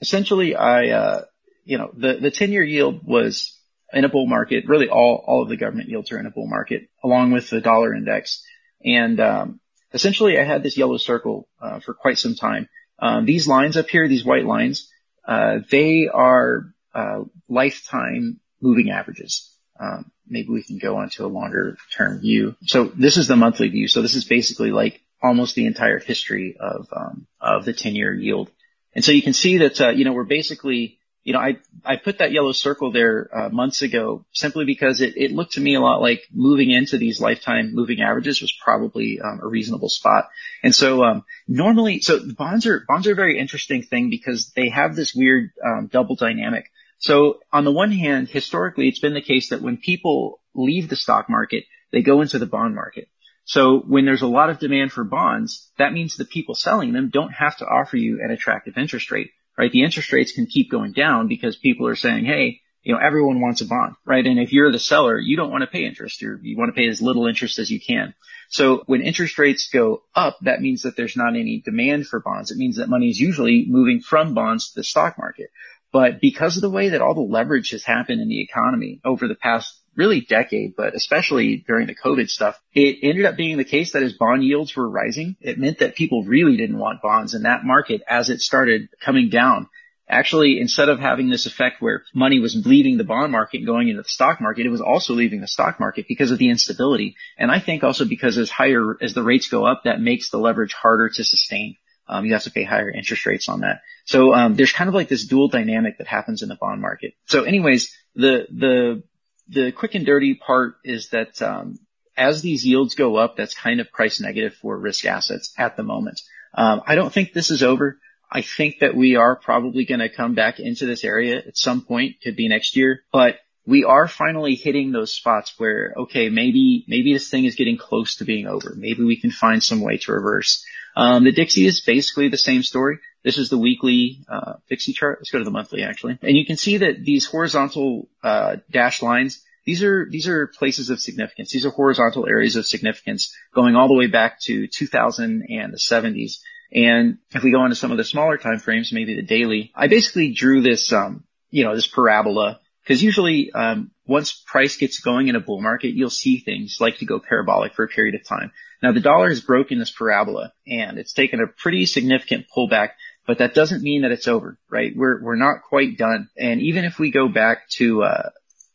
essentially 0.01 0.57
I, 0.57 0.89
uh, 0.89 1.25
you 1.65 1.79
know, 1.79 1.91
the, 1.97 2.19
the 2.21 2.31
10 2.31 2.53
year 2.53 2.63
yield 2.63 3.07
was 3.07 3.59
in 3.93 4.05
a 4.05 4.09
bull 4.09 4.27
market. 4.27 4.65
Really 4.67 4.89
all, 4.89 5.23
all 5.27 5.43
of 5.43 5.49
the 5.49 5.57
government 5.57 5.89
yields 5.89 6.13
are 6.13 6.19
in 6.19 6.27
a 6.27 6.31
bull 6.31 6.47
market 6.47 6.89
along 7.03 7.33
with 7.33 7.51
the 7.51 7.61
dollar 7.61 7.95
index. 7.95 8.45
And, 8.85 9.21
um, 9.21 9.61
essentially 9.93 10.39
I 10.39 10.45
had 10.45 10.63
this 10.63 10.77
yellow 10.77 10.97
circle, 10.97 11.49
uh, 11.61 11.81
for 11.81 11.95
quite 11.95 12.19
some 12.19 12.35
time. 12.35 12.69
Um, 12.99 13.25
these 13.25 13.47
lines 13.49 13.77
up 13.77 13.89
here, 13.89 14.09
these 14.09 14.25
white 14.25 14.45
lines, 14.45 14.91
uh, 15.27 15.61
they 15.71 16.09
are, 16.13 16.75
uh, 16.95 17.25
lifetime 17.49 18.41
moving 18.61 18.91
averages. 18.91 19.51
Um, 19.79 20.11
maybe 20.27 20.49
we 20.49 20.63
can 20.63 20.79
go 20.79 20.97
on 20.97 21.11
to 21.11 21.25
a 21.25 21.29
longer 21.29 21.77
term 21.97 22.21
view. 22.21 22.57
So 22.67 22.85
this 22.85 23.17
is 23.17 23.29
the 23.29 23.37
monthly 23.37 23.69
view. 23.69 23.89
So 23.89 24.03
this 24.03 24.15
is 24.15 24.25
basically 24.25 24.71
like 24.71 25.01
almost 25.23 25.55
the 25.55 25.67
entire 25.67 25.99
history 25.99 26.57
of 26.59 26.89
um, 26.95 27.27
of 27.41 27.65
the 27.65 27.73
10 27.73 27.95
year 27.95 28.15
yield. 28.15 28.51
And 28.95 29.05
so 29.05 29.13
you 29.13 29.23
can 29.23 29.33
see 29.33 29.59
that 29.59 29.81
uh, 29.81 29.91
you 29.91 30.05
know 30.05 30.13
we're 30.13 30.25
basically 30.25 30.99
you 31.25 31.33
know, 31.33 31.39
I, 31.39 31.57
I 31.85 31.97
put 31.97 32.19
that 32.19 32.33
yellow 32.33 32.53
circle 32.53 32.93
there 32.93 33.31
uh, 33.35 33.49
months 33.49 33.81
ago 33.81 34.27
simply 34.33 34.67
because 34.67 35.01
it, 35.01 35.17
it 35.17 35.33
looked 35.33 35.55
to 35.55 35.61
me 35.61 35.75
a 35.75 35.81
lot 35.81 36.03
like 36.03 36.23
moving 36.31 36.71
into 36.71 36.99
these 36.99 37.19
lifetime 37.19 37.75
moving 37.75 38.03
averages 38.03 38.43
was 38.43 38.55
probably 38.63 39.21
um, 39.25 39.41
a 39.43 39.49
reasonable 39.49 39.89
spot. 39.89 40.29
And 40.63 40.75
so 40.75 41.03
um, 41.03 41.25
normally, 41.49 42.01
so 42.01 42.21
bonds 42.37 42.67
are 42.67 42.85
bonds 42.87 43.07
are 43.09 43.13
a 43.13 43.17
very 43.17 43.39
interesting 43.39 43.83
thing 43.83 44.11
because 44.11 44.53
they 44.55 44.69
have 44.69 44.95
this 44.95 45.15
weird 45.15 45.51
um, 45.65 45.89
double 45.91 46.15
dynamic. 46.15 46.67
So 46.99 47.41
on 47.51 47.65
the 47.65 47.73
one 47.73 47.91
hand, 47.91 48.29
historically, 48.29 48.89
it's 48.89 49.01
been 49.01 49.15
the 49.15 49.23
case 49.23 49.49
that 49.49 49.63
when 49.63 49.79
people 49.79 50.41
leave 50.55 50.91
the 50.91 50.97
stock 50.97 51.31
market, 51.31 51.65
they 51.91 52.03
go 52.03 52.21
into 52.21 52.39
the 52.39 52.47
bond 52.47 52.75
market. 52.75 53.09
So 53.47 53.79
when 53.79 54.05
there's 54.05 54.23
a 54.23 54.27
lot 54.27 54.51
of 54.51 54.59
demand 54.59 54.93
for 54.93 55.05
bonds, 55.05 55.71
that 55.79 55.93
means 55.93 56.17
the 56.17 56.25
people 56.25 56.55
selling 56.55 56.93
them 56.93 57.11
don't 57.11 57.33
have 57.33 57.57
to 57.59 57.67
offer 57.67 57.97
you 57.97 58.21
an 58.23 58.31
attractive 58.31 58.77
interest 58.77 59.11
rate 59.11 59.31
right? 59.57 59.71
The 59.71 59.85
interest 59.85 60.13
rates 60.13 60.33
can 60.33 60.47
keep 60.47 60.71
going 60.71 60.93
down 60.93 61.29
because 61.29 61.57
people 61.57 61.87
are 61.87 61.97
saying, 61.97 62.25
hey, 62.25 62.61
you 62.83 62.93
know, 62.93 63.01
everyone 63.01 63.41
wants 63.41 63.63
a 63.63 63.67
bond, 63.67 63.95
right? 64.05 64.27
And 64.27 64.39
if 64.39 64.53
you're 64.53 64.71
the 64.71 64.79
seller, 64.79 65.19
you 65.19 65.37
don't 65.37 65.51
want 65.51 65.63
to 65.63 65.67
pay 65.67 65.85
interest. 65.85 66.21
You're, 66.21 66.39
you 66.43 66.57
want 66.59 66.69
to 66.69 66.79
pay 66.79 66.89
as 66.89 67.01
little 67.01 67.27
interest 67.27 67.59
as 67.59 67.71
you 67.71 67.81
can. 67.81 68.15
So 68.51 68.83
when 68.87 69.01
interest 69.01 69.39
rates 69.39 69.71
go 69.73 70.03
up, 70.15 70.37
that 70.43 70.61
means 70.61 70.83
that 70.83 70.95
there's 70.97 71.17
not 71.17 71.35
any 71.35 71.63
demand 71.65 72.07
for 72.07 72.21
bonds. 72.21 72.51
It 72.51 72.59
means 72.59 72.77
that 72.77 72.91
money 72.91 73.09
is 73.09 73.19
usually 73.19 73.65
moving 73.67 74.01
from 74.01 74.35
bonds 74.35 74.71
to 74.71 74.81
the 74.81 74.85
stock 74.85 75.17
market. 75.19 75.51
But 75.93 76.21
because 76.21 76.57
of 76.57 76.63
the 76.63 76.71
way 76.71 76.91
that 76.91 77.01
all 77.01 77.15
the 77.15 77.21
leverage 77.21 77.71
has 77.71 77.85
happened 77.85 78.21
in 78.21 78.29
the 78.29 78.43
economy 78.43 79.01
over 79.05 79.29
the 79.29 79.35
past 79.35 79.81
really 79.97 80.21
decade, 80.21 80.75
but 80.77 80.95
especially 80.95 81.65
during 81.67 81.87
the 81.87 81.95
COVID 81.95 82.29
stuff, 82.29 82.59
it 82.73 82.99
ended 83.03 83.25
up 83.27 83.37
being 83.37 83.57
the 83.57 83.65
case 83.65 83.93
that 83.93 84.03
as 84.03 84.13
bond 84.15 84.45
yields 84.45 84.75
were 84.77 84.89
rising, 84.89 85.37
it 85.41 85.59
meant 85.59 85.79
that 85.79 85.97
people 85.97 86.25
really 86.25 86.57
didn't 86.57 86.79
want 86.79 87.03
bonds 87.03 87.35
in 87.35 87.43
that 87.43 87.65
market 87.65 88.03
as 88.09 88.31
it 88.31 88.41
started 88.41 88.89
coming 89.01 89.29
down. 89.29 89.69
Actually, 90.07 90.61
instead 90.61 90.91
of 90.91 91.01
having 91.01 91.31
this 91.31 91.47
effect 91.47 91.81
where 91.81 92.05
money 92.15 92.39
was 92.39 92.67
leaving 92.67 92.99
the 92.99 93.05
bond 93.05 93.33
market 93.33 93.59
and 93.59 93.67
going 93.67 93.89
into 93.89 94.03
the 94.03 94.09
stock 94.09 94.39
market, 94.39 94.67
it 94.67 94.71
was 94.71 94.83
also 94.83 95.15
leaving 95.15 95.41
the 95.41 95.49
stock 95.49 95.81
market 95.81 96.05
because 96.07 96.31
of 96.31 96.39
the 96.39 96.51
instability. 96.51 97.17
And 97.39 97.51
I 97.51 97.59
think 97.59 97.83
also 97.83 98.05
because 98.05 98.37
as 98.37 98.51
higher, 98.51 98.99
as 99.01 99.15
the 99.15 99.23
rates 99.23 99.49
go 99.49 99.65
up, 99.65 99.83
that 99.85 100.01
makes 100.01 100.29
the 100.29 100.39
leverage 100.39 100.75
harder 100.75 101.09
to 101.09 101.25
sustain. 101.25 101.77
Um, 102.07 102.27
you 102.27 102.35
have 102.35 102.43
to 102.43 102.51
pay 102.51 102.65
higher 102.65 102.91
interest 102.91 103.25
rates 103.25 103.49
on 103.49 103.61
that. 103.61 103.81
So 104.05 104.35
um, 104.35 104.57
there's 104.57 104.73
kind 104.73 104.89
of 104.89 104.95
like 104.95 105.09
this 105.09 105.27
dual 105.27 105.49
dynamic 105.49 105.97
that 105.99 106.07
happens 106.07 106.43
in 106.43 106.51
the 106.51 106.57
bond 106.57 106.83
market. 106.83 107.15
So 107.25 107.45
anyways, 107.45 107.97
the 108.15 108.47
the 108.51 109.03
the 109.49 109.73
quick 109.73 109.95
and 109.95 110.07
dirty 110.07 110.35
part 110.35 110.77
is 110.85 111.11
that 111.11 111.41
um, 111.43 111.79
as 112.17 112.43
these 112.43 112.65
yields 112.65 112.95
go 112.95 113.17
up, 113.17 113.37
that's 113.37 113.55
kind 113.55 113.81
of 113.81 113.93
price 113.93 114.21
negative 114.21 114.55
for 114.55 114.79
risk 114.79 115.05
assets 115.05 115.53
at 115.59 115.77
the 115.77 115.83
moment. 115.83 116.21
Um, 116.55 116.83
I 116.87 116.95
don't 116.95 117.13
think 117.13 117.33
this 117.33 117.51
is 117.51 117.63
over. 117.63 117.99
I 118.31 118.43
think 118.43 118.81
that 118.81 118.97
we 118.97 119.17
are 119.17 119.37
probably 119.37 119.85
going 119.85 120.01
to 120.01 120.09
come 120.09 120.35
back 120.35 120.59
into 120.59 120.87
this 120.87 121.05
area 121.05 121.37
at 121.37 121.57
some 121.57 121.83
point, 121.83 122.17
could 122.23 122.37
be 122.37 122.49
next 122.49 122.77
year, 122.77 123.03
but 123.13 123.39
we 123.67 123.85
are 123.85 124.09
finally 124.09 124.57
hitting 124.57 124.93
those 124.93 125.13
spots 125.13 125.55
where, 125.57 125.95
okay, 125.97 126.29
maybe, 126.29 126.85
maybe 126.87 127.13
this 127.13 127.31
thing 127.31 127.45
is 127.45 127.55
getting 127.55 127.79
close 127.79 128.17
to 128.17 128.25
being 128.25 128.47
over. 128.47 128.75
Maybe 128.77 129.05
we 129.05 129.21
can 129.21 129.31
find 129.31 129.63
some 129.63 129.81
way 129.81 129.99
to 129.99 130.13
reverse. 130.13 130.65
Um, 130.97 131.25
the 131.25 131.33
Dixie 131.33 131.67
is 131.67 131.81
basically 131.81 132.29
the 132.29 132.37
same 132.37 132.63
story. 132.63 132.99
This 133.25 133.39
is 133.39 133.49
the 133.49 133.59
weekly 133.59 134.25
uh, 134.29 134.55
Dixie 134.69 134.93
chart. 134.93 135.19
Let's 135.21 135.31
go 135.31 135.39
to 135.39 135.45
the 135.45 135.51
monthly 135.51 135.83
actually, 135.83 136.19
and 136.23 136.37
you 136.37 136.45
can 136.45 136.57
see 136.57 136.79
that 136.79 137.03
these 137.03 137.27
horizontal 137.27 138.09
uh, 138.23 138.57
dashed 138.71 139.03
lines. 139.03 139.43
These 139.65 139.83
are 139.83 140.07
these 140.11 140.29
are 140.29 140.47
places 140.47 140.91
of 140.91 141.01
significance. 141.01 141.51
These 141.51 141.65
are 141.65 141.71
horizontal 141.71 142.27
areas 142.29 142.57
of 142.57 142.67
significance 142.67 143.35
going 143.55 143.77
all 143.77 143.89
the 143.89 143.95
way 143.95 144.09
back 144.09 144.41
to 144.43 144.67
2000 144.67 145.47
and 145.49 145.73
the 145.73 145.79
70s. 145.79 146.41
And 146.71 147.19
if 147.31 147.43
we 147.43 147.51
go 147.51 147.65
into 147.65 147.77
some 147.77 147.93
of 147.93 147.97
the 147.97 148.05
smaller 148.05 148.37
time 148.37 148.59
frames, 148.59 148.93
maybe 148.93 149.15
the 149.15 149.23
daily, 149.23 149.73
I 149.75 149.87
basically 149.87 150.33
drew 150.33 150.61
this, 150.61 150.93
um, 150.93 151.25
you 151.51 151.65
know, 151.65 151.75
this 151.75 151.87
parabola 151.87 152.61
because 152.83 153.03
usually 153.03 153.53
um, 153.53 153.91
once 154.07 154.33
price 154.33 154.77
gets 154.77 155.01
going 155.01 155.29
in 155.29 155.37
a 155.37 155.41
bull 155.41 155.63
market, 155.63 155.95
you'll 155.95 156.11
see 156.11 156.41
things 156.41 156.77
like 156.81 156.99
to 156.99 157.07
go 157.07 157.19
parabolic 157.21 157.75
for 157.75 157.85
a 157.85 157.89
period 157.89 158.15
of 158.15 158.27
time. 158.27 158.53
Now 158.83 158.93
the 158.93 159.01
dollar 159.01 159.31
has 159.31 159.41
broken 159.41 159.79
this 159.79 159.91
parabola 159.91 160.53
and 160.67 160.99
it's 160.99 161.15
taken 161.15 161.41
a 161.41 161.47
pretty 161.47 161.87
significant 161.87 162.47
pullback 162.55 162.91
but 163.27 163.39
that 163.39 163.55
doesn't 163.55 163.83
mean 163.83 164.03
that 164.03 164.13
it's 164.13 164.29
over, 164.29 164.59
right? 164.71 164.93
We're, 164.95 165.23
we're 165.23 165.37
not 165.37 165.63
quite 165.69 165.97
done. 165.97 166.29
And 166.37 166.61
even 166.61 166.85
if 166.85 166.99
we 166.99 167.11
go 167.11 167.29
back 167.29 167.69
to, 167.71 168.03
uh, 168.03 168.31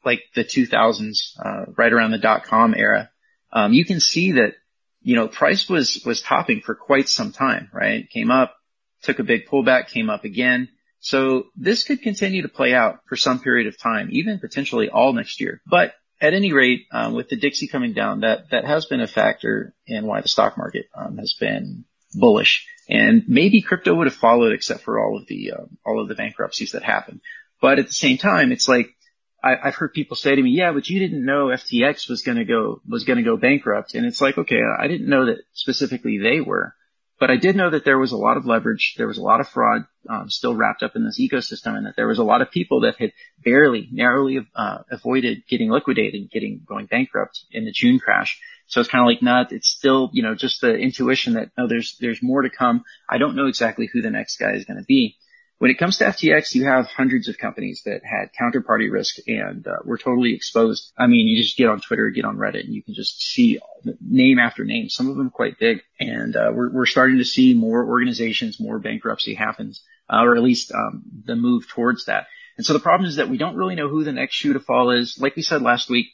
like 0.05 0.21
the 0.33 0.43
2000s, 0.43 1.37
uh, 1.43 1.65
right 1.77 1.91
around 1.91 2.11
the 2.11 2.17
dot 2.17 2.45
com 2.45 2.73
era, 2.75 3.09
um, 3.51 3.73
you 3.73 3.85
can 3.85 3.99
see 3.99 4.33
that, 4.33 4.53
you 5.01 5.15
know, 5.15 5.27
price 5.27 5.69
was, 5.69 6.01
was 6.05 6.21
topping 6.21 6.61
for 6.61 6.75
quite 6.75 7.09
some 7.09 7.31
time, 7.31 7.69
right? 7.73 8.09
Came 8.09 8.31
up, 8.31 8.55
took 9.03 9.19
a 9.19 9.23
big 9.23 9.47
pullback, 9.47 9.87
came 9.87 10.09
up 10.09 10.23
again. 10.23 10.69
So 10.99 11.45
this 11.55 11.83
could 11.83 12.01
continue 12.01 12.41
to 12.41 12.49
play 12.49 12.73
out 12.73 12.99
for 13.07 13.15
some 13.15 13.39
period 13.39 13.67
of 13.67 13.79
time, 13.79 14.09
even 14.11 14.39
potentially 14.39 14.89
all 14.89 15.13
next 15.13 15.39
year. 15.39 15.61
But 15.65 15.93
at 16.21 16.33
any 16.33 16.51
rate, 16.51 16.85
um, 16.91 17.13
with 17.13 17.29
the 17.29 17.37
Dixie 17.37 17.67
coming 17.67 17.93
down, 17.93 18.21
that 18.21 18.49
that 18.51 18.65
has 18.65 18.85
been 18.85 19.01
a 19.01 19.07
factor 19.07 19.73
in 19.87 20.05
why 20.05 20.21
the 20.21 20.27
stock 20.27 20.57
market 20.57 20.87
um, 20.93 21.17
has 21.17 21.35
been 21.39 21.85
bullish. 22.13 22.67
And 22.89 23.23
maybe 23.27 23.61
crypto 23.61 23.93
would 23.93 24.07
have 24.07 24.15
followed 24.15 24.51
except 24.51 24.81
for 24.81 24.99
all 24.99 25.17
of 25.17 25.27
the, 25.27 25.51
uh, 25.51 25.65
all 25.85 26.01
of 26.01 26.07
the 26.07 26.15
bankruptcies 26.15 26.71
that 26.71 26.83
happened. 26.83 27.21
But 27.61 27.77
at 27.77 27.87
the 27.87 27.93
same 27.93 28.17
time, 28.17 28.51
it's 28.51 28.67
like, 28.67 28.95
I, 29.43 29.55
have 29.63 29.75
heard 29.75 29.93
people 29.93 30.17
say 30.17 30.35
to 30.35 30.41
me, 30.41 30.49
yeah, 30.51 30.71
but 30.71 30.89
you 30.89 30.99
didn't 30.99 31.23
know 31.23 31.47
FTX 31.47 32.09
was 32.09 32.23
going 32.23 32.37
to 32.37 32.45
go, 32.45 32.81
was 32.87 33.05
going 33.05 33.17
to 33.17 33.23
go 33.23 33.37
bankrupt. 33.37 33.93
And 33.93 34.05
it's 34.05 34.21
like, 34.21 34.37
okay, 34.37 34.59
I 34.77 34.87
didn't 34.87 35.07
know 35.07 35.27
that 35.27 35.37
specifically 35.53 36.17
they 36.17 36.41
were, 36.41 36.73
but 37.19 37.31
I 37.31 37.37
did 37.37 37.55
know 37.55 37.69
that 37.69 37.85
there 37.85 37.99
was 37.99 38.11
a 38.11 38.17
lot 38.17 38.37
of 38.37 38.45
leverage. 38.45 38.95
There 38.97 39.07
was 39.07 39.17
a 39.17 39.23
lot 39.23 39.39
of 39.39 39.47
fraud, 39.47 39.85
um, 40.09 40.29
still 40.29 40.55
wrapped 40.55 40.83
up 40.83 40.95
in 40.95 41.05
this 41.05 41.19
ecosystem 41.19 41.77
and 41.77 41.85
that 41.85 41.95
there 41.95 42.07
was 42.07 42.19
a 42.19 42.23
lot 42.23 42.41
of 42.41 42.51
people 42.51 42.81
that 42.81 42.97
had 42.97 43.13
barely, 43.43 43.87
narrowly, 43.91 44.45
uh, 44.55 44.79
avoided 44.91 45.43
getting 45.47 45.69
liquidated, 45.69 46.21
and 46.21 46.31
getting 46.31 46.61
going 46.67 46.87
bankrupt 46.87 47.45
in 47.51 47.65
the 47.65 47.71
June 47.71 47.99
crash. 47.99 48.39
So 48.69 48.79
it's 48.79 48.89
kind 48.89 49.01
of 49.01 49.07
like 49.07 49.21
not, 49.21 49.51
it's 49.51 49.67
still, 49.67 50.09
you 50.13 50.23
know, 50.23 50.35
just 50.35 50.61
the 50.61 50.75
intuition 50.75 51.33
that, 51.33 51.49
no, 51.57 51.67
there's, 51.67 51.97
there's 51.99 52.21
more 52.21 52.43
to 52.43 52.49
come. 52.49 52.83
I 53.09 53.17
don't 53.17 53.35
know 53.35 53.47
exactly 53.47 53.89
who 53.91 54.01
the 54.01 54.11
next 54.11 54.37
guy 54.37 54.53
is 54.53 54.65
going 54.65 54.77
to 54.77 54.85
be. 54.85 55.17
When 55.57 55.71
it 55.71 55.77
comes 55.77 55.97
to 55.97 56.05
FTX, 56.05 56.55
you 56.55 56.65
have 56.65 56.85
hundreds 56.85 57.27
of 57.27 57.37
companies 57.37 57.81
that 57.85 58.01
had 58.05 58.29
counterparty 58.39 58.89
risk 58.89 59.15
and 59.27 59.67
uh, 59.67 59.79
were 59.83 59.97
totally 59.97 60.33
exposed. 60.33 60.93
I 60.97 61.07
mean, 61.07 61.27
you 61.27 61.41
just 61.41 61.57
get 61.57 61.67
on 61.67 61.81
Twitter, 61.81 62.09
get 62.11 62.23
on 62.23 62.37
Reddit, 62.37 62.63
and 62.63 62.73
you 62.73 62.81
can 62.81 62.93
just 62.93 63.19
see 63.19 63.59
name 63.99 64.39
after 64.39 64.63
name. 64.63 64.87
Some 64.87 65.09
of 65.09 65.17
them 65.17 65.29
quite 65.31 65.59
big, 65.59 65.81
and 65.99 66.33
uh, 66.33 66.51
we're 66.53 66.71
we're 66.71 66.85
starting 66.85 67.17
to 67.17 67.25
see 67.25 67.53
more 67.53 67.85
organizations, 67.85 68.57
more 68.57 68.79
bankruptcy 68.79 69.33
happens, 69.33 69.83
uh, 70.09 70.23
or 70.23 70.37
at 70.37 70.43
least 70.43 70.71
um, 70.71 71.03
the 71.25 71.35
move 71.35 71.67
towards 71.67 72.05
that. 72.05 72.27
And 72.55 72.65
so 72.65 72.71
the 72.71 72.79
problem 72.79 73.09
is 73.09 73.17
that 73.17 73.29
we 73.29 73.37
don't 73.37 73.57
really 73.57 73.75
know 73.75 73.89
who 73.89 74.05
the 74.05 74.13
next 74.13 74.35
shoe 74.35 74.53
to 74.53 74.61
fall 74.61 74.91
is. 74.91 75.17
Like 75.19 75.35
we 75.35 75.41
said 75.41 75.61
last 75.61 75.89
week, 75.89 76.07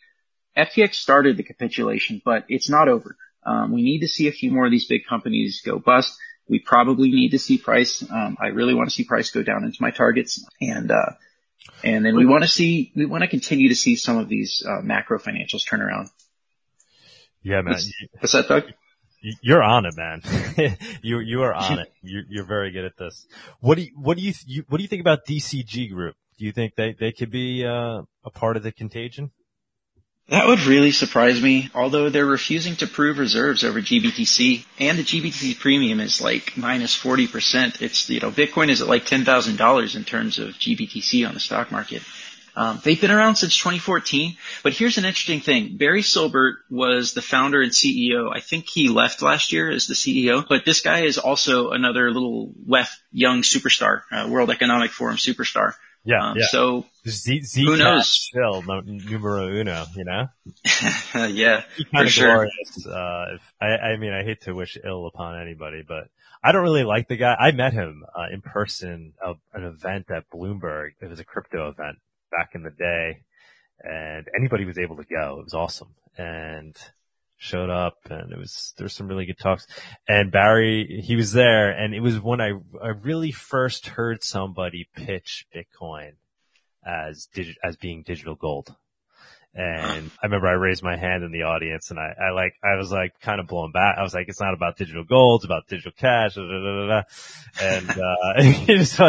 FTX 0.57 0.95
started 0.95 1.37
the 1.37 1.43
capitulation, 1.43 2.21
but 2.23 2.45
it's 2.47 2.69
not 2.69 2.87
over. 2.87 3.17
Um, 3.45 3.71
we 3.71 3.83
need 3.83 3.99
to 3.99 4.07
see 4.07 4.27
a 4.27 4.31
few 4.31 4.51
more 4.51 4.65
of 4.65 4.71
these 4.71 4.87
big 4.87 5.05
companies 5.07 5.61
go 5.63 5.77
bust. 5.77 6.17
We 6.47 6.59
probably 6.59 7.09
need 7.09 7.29
to 7.29 7.39
see 7.39 7.57
price. 7.57 8.03
Um, 8.09 8.37
I 8.39 8.47
really 8.47 8.73
want 8.73 8.89
to 8.89 8.95
see 8.95 9.03
price 9.03 9.31
go 9.31 9.43
down 9.43 9.63
into 9.63 9.77
my 9.81 9.91
targets, 9.91 10.45
and 10.61 10.91
uh, 10.91 11.13
and 11.83 12.05
then 12.05 12.15
we 12.15 12.25
want 12.25 12.43
to 12.43 12.47
see 12.47 12.91
we 12.95 13.05
want 13.05 13.23
to 13.23 13.27
continue 13.27 13.69
to 13.69 13.75
see 13.75 13.95
some 13.95 14.17
of 14.17 14.29
these 14.29 14.63
uh, 14.67 14.81
macro 14.81 15.19
financials 15.19 15.67
turn 15.67 15.81
around. 15.81 16.09
Yeah, 17.41 17.61
man. 17.61 17.73
What's, 17.73 17.91
what's 18.19 18.33
that, 18.33 18.47
Doug? 18.47 18.63
You're 19.41 19.63
on 19.63 19.85
it, 19.85 19.95
man. 19.95 20.21
you 21.01 21.19
you 21.19 21.41
are 21.41 21.53
on 21.53 21.79
it. 21.79 21.91
You're, 22.03 22.23
you're 22.29 22.45
very 22.45 22.71
good 22.71 22.85
at 22.85 22.97
this. 22.97 23.25
What 23.59 23.75
do 23.75 23.83
you 23.83 23.91
what 23.95 24.17
do 24.17 24.23
you, 24.23 24.33
you 24.45 24.65
what 24.67 24.77
do 24.77 24.83
you 24.83 24.87
think 24.87 25.01
about 25.01 25.25
DCG 25.25 25.91
Group? 25.91 26.15
Do 26.37 26.45
you 26.45 26.51
think 26.51 26.75
they 26.75 26.95
they 26.99 27.11
could 27.11 27.31
be 27.31 27.65
uh, 27.65 28.03
a 28.23 28.29
part 28.31 28.55
of 28.57 28.63
the 28.63 28.71
contagion? 28.71 29.31
That 30.27 30.47
would 30.47 30.61
really 30.61 30.91
surprise 30.91 31.39
me, 31.39 31.69
although 31.75 32.09
they're 32.09 32.25
refusing 32.25 32.75
to 32.77 32.87
prove 32.87 33.19
reserves 33.19 33.63
over 33.63 33.79
GBTC 33.79 34.65
and 34.79 34.97
the 34.97 35.03
GBTC 35.03 35.59
premium 35.59 35.99
is 35.99 36.19
like 36.19 36.57
minus 36.57 36.97
40%. 36.97 37.79
It's, 37.83 38.09
you 38.09 38.19
know, 38.19 38.31
Bitcoin 38.31 38.69
is 38.69 38.81
at 38.81 38.87
like 38.87 39.05
$10,000 39.05 39.95
in 39.95 40.03
terms 40.03 40.39
of 40.39 40.49
GBTC 40.55 41.27
on 41.27 41.35
the 41.35 41.39
stock 41.39 41.71
market. 41.71 42.01
Um, 42.55 42.81
they've 42.83 42.99
been 42.99 43.11
around 43.11 43.35
since 43.35 43.55
2014, 43.57 44.35
but 44.63 44.73
here's 44.73 44.97
an 44.97 45.05
interesting 45.05 45.41
thing. 45.41 45.77
Barry 45.77 46.01
Silbert 46.01 46.55
was 46.71 47.13
the 47.13 47.21
founder 47.21 47.61
and 47.61 47.71
CEO. 47.71 48.33
I 48.33 48.39
think 48.39 48.67
he 48.67 48.89
left 48.89 49.21
last 49.21 49.51
year 49.51 49.69
as 49.69 49.85
the 49.87 49.93
CEO, 49.93 50.43
but 50.47 50.65
this 50.65 50.81
guy 50.81 51.01
is 51.01 51.17
also 51.19 51.71
another 51.71 52.09
little 52.11 52.51
left 52.65 52.99
young 53.11 53.41
superstar, 53.41 54.03
uh, 54.11 54.27
World 54.29 54.49
Economic 54.49 54.91
Forum 54.91 55.17
superstar. 55.17 55.73
Yeah, 56.05 56.29
um, 56.29 56.37
yeah. 56.37 56.45
So 56.45 56.85
Z, 57.07 57.41
Z 57.41 57.65
who 57.65 57.77
knows? 57.77 58.07
Still 58.07 58.61
numero 58.83 59.47
uno, 59.47 59.85
you 59.95 60.05
know. 60.05 60.27
yeah, 61.29 61.63
for 61.91 62.07
sure. 62.07 62.45
Uh, 62.45 63.25
if, 63.35 63.53
I, 63.59 63.65
I 63.65 63.97
mean, 63.97 64.13
I 64.13 64.23
hate 64.23 64.41
to 64.41 64.53
wish 64.53 64.77
ill 64.83 65.07
upon 65.07 65.41
anybody, 65.41 65.83
but 65.85 66.09
I 66.43 66.51
don't 66.51 66.61
really 66.61 66.83
like 66.83 67.07
the 67.07 67.17
guy. 67.17 67.33
I 67.33 67.51
met 67.51 67.73
him 67.73 68.05
uh, 68.15 68.27
in 68.31 68.41
person 68.41 69.13
at 69.23 69.35
an 69.53 69.63
event 69.63 70.11
at 70.11 70.29
Bloomberg. 70.29 70.91
It 71.01 71.09
was 71.09 71.19
a 71.19 71.25
crypto 71.25 71.69
event 71.69 71.97
back 72.31 72.51
in 72.53 72.61
the 72.61 72.69
day, 72.69 73.23
and 73.81 74.27
anybody 74.37 74.65
was 74.65 74.77
able 74.77 74.97
to 74.97 75.05
go. 75.05 75.39
It 75.39 75.43
was 75.45 75.55
awesome, 75.55 75.95
and 76.17 76.75
showed 77.37 77.69
up 77.69 77.97
and 78.09 78.31
it 78.31 78.37
was, 78.37 78.73
there 78.77 78.85
were 78.85 78.89
some 78.89 79.07
really 79.07 79.25
good 79.25 79.37
talks 79.37 79.67
and 80.07 80.31
Barry, 80.31 81.01
he 81.05 81.15
was 81.15 81.33
there 81.33 81.69
and 81.69 81.93
it 81.93 81.99
was 81.99 82.19
when 82.19 82.41
I, 82.41 82.53
I 82.81 82.89
really 82.89 83.31
first 83.31 83.87
heard 83.87 84.23
somebody 84.23 84.87
pitch 84.95 85.45
Bitcoin 85.53 86.13
as 86.85 87.27
digi- 87.35 87.55
as 87.63 87.75
being 87.75 88.03
digital 88.03 88.35
gold. 88.35 88.75
And 89.57 90.11
I 90.21 90.25
remember 90.25 90.47
I 90.47 90.53
raised 90.53 90.83
my 90.83 90.97
hand 90.97 91.23
in 91.23 91.31
the 91.31 91.43
audience 91.43 91.89
and 91.89 91.97
I, 91.97 92.13
I 92.19 92.31
like, 92.31 92.55
I 92.61 92.75
was 92.75 92.91
like 92.91 93.17
kind 93.21 93.39
of 93.39 93.47
blown 93.47 93.71
back. 93.71 93.95
I 93.97 94.03
was 94.03 94.13
like, 94.13 94.27
it's 94.27 94.41
not 94.41 94.53
about 94.53 94.75
digital 94.75 95.05
gold, 95.05 95.39
it's 95.39 95.45
about 95.45 95.67
digital 95.69 95.93
cash. 95.93 96.35
Da, 96.35 96.41
da, 96.41 96.87
da, 96.87 97.03
and, 97.61 97.89
uh, 97.89 98.33
it, 98.67 98.77
was, 98.77 98.99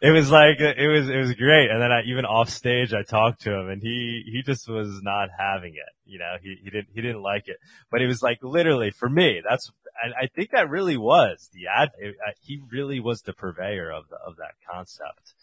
it 0.00 0.10
was 0.12 0.30
like, 0.30 0.60
it 0.60 0.88
was, 0.88 1.08
it 1.08 1.16
was 1.16 1.34
great. 1.34 1.72
And 1.72 1.82
then 1.82 1.90
I, 1.90 2.02
even 2.06 2.24
off 2.24 2.50
stage, 2.50 2.94
I 2.94 3.02
talked 3.02 3.42
to 3.42 3.52
him 3.52 3.68
and 3.68 3.82
he, 3.82 4.22
he 4.26 4.42
just 4.42 4.68
was 4.68 5.00
not 5.02 5.28
having 5.36 5.74
it. 5.74 5.92
You 6.06 6.20
know, 6.20 6.36
he, 6.40 6.56
he 6.62 6.70
didn't, 6.70 6.88
he 6.94 7.00
didn't 7.00 7.22
like 7.22 7.48
it, 7.48 7.56
but 7.90 8.00
it 8.00 8.06
was 8.06 8.22
like 8.22 8.38
literally 8.44 8.92
for 8.92 9.08
me, 9.08 9.42
that's, 9.48 9.72
and 10.04 10.14
I 10.14 10.28
think 10.28 10.52
that 10.52 10.70
really 10.70 10.98
was 10.98 11.50
the 11.52 11.66
ad. 11.66 11.90
It, 11.98 12.14
he 12.42 12.60
really 12.70 13.00
was 13.00 13.22
the 13.22 13.32
purveyor 13.32 13.90
of 13.90 14.08
the, 14.08 14.16
of 14.24 14.36
that 14.36 14.52
concept. 14.72 15.34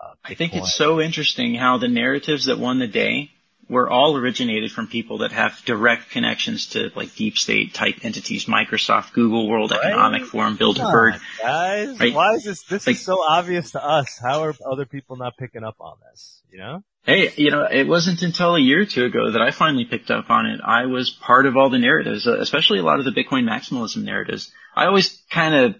Uh, 0.00 0.14
I 0.24 0.34
think 0.34 0.54
it's 0.54 0.74
so 0.74 1.00
interesting 1.00 1.54
how 1.54 1.78
the 1.78 1.88
narratives 1.88 2.44
that 2.46 2.58
won 2.58 2.78
the 2.78 2.86
day 2.86 3.30
were 3.68 3.90
all 3.90 4.16
originated 4.16 4.70
from 4.70 4.86
people 4.86 5.18
that 5.18 5.32
have 5.32 5.60
direct 5.64 6.10
connections 6.10 6.68
to 6.68 6.90
like 6.94 7.14
deep 7.14 7.36
state 7.36 7.74
type 7.74 7.96
entities, 8.02 8.44
Microsoft, 8.46 9.12
Google, 9.12 9.48
World 9.48 9.72
right? 9.72 9.80
Economic 9.84 10.24
Forum, 10.24 10.56
Bilderberg. 10.56 11.20
guys, 11.42 11.98
right? 11.98 12.14
why 12.14 12.34
is 12.34 12.44
this, 12.44 12.62
this 12.62 12.86
like, 12.86 12.96
is 12.96 13.02
so 13.02 13.20
obvious 13.22 13.72
to 13.72 13.84
us? 13.84 14.18
How 14.22 14.42
are 14.44 14.54
other 14.70 14.86
people 14.86 15.16
not 15.16 15.36
picking 15.36 15.64
up 15.64 15.76
on 15.80 15.96
this? 16.10 16.42
You 16.50 16.58
know? 16.58 16.84
Hey, 17.02 17.32
you 17.36 17.50
know, 17.50 17.66
it 17.70 17.86
wasn't 17.86 18.22
until 18.22 18.56
a 18.56 18.60
year 18.60 18.82
or 18.82 18.86
two 18.86 19.04
ago 19.04 19.32
that 19.32 19.42
I 19.42 19.50
finally 19.50 19.84
picked 19.84 20.10
up 20.10 20.30
on 20.30 20.46
it. 20.46 20.60
I 20.64 20.86
was 20.86 21.10
part 21.10 21.46
of 21.46 21.56
all 21.56 21.70
the 21.70 21.78
narratives, 21.78 22.26
uh, 22.26 22.38
especially 22.38 22.78
a 22.78 22.82
lot 22.84 22.98
of 22.98 23.04
the 23.04 23.12
Bitcoin 23.12 23.48
maximalism 23.48 24.02
narratives. 24.02 24.52
I 24.74 24.86
always 24.86 25.22
kind 25.30 25.54
of, 25.54 25.76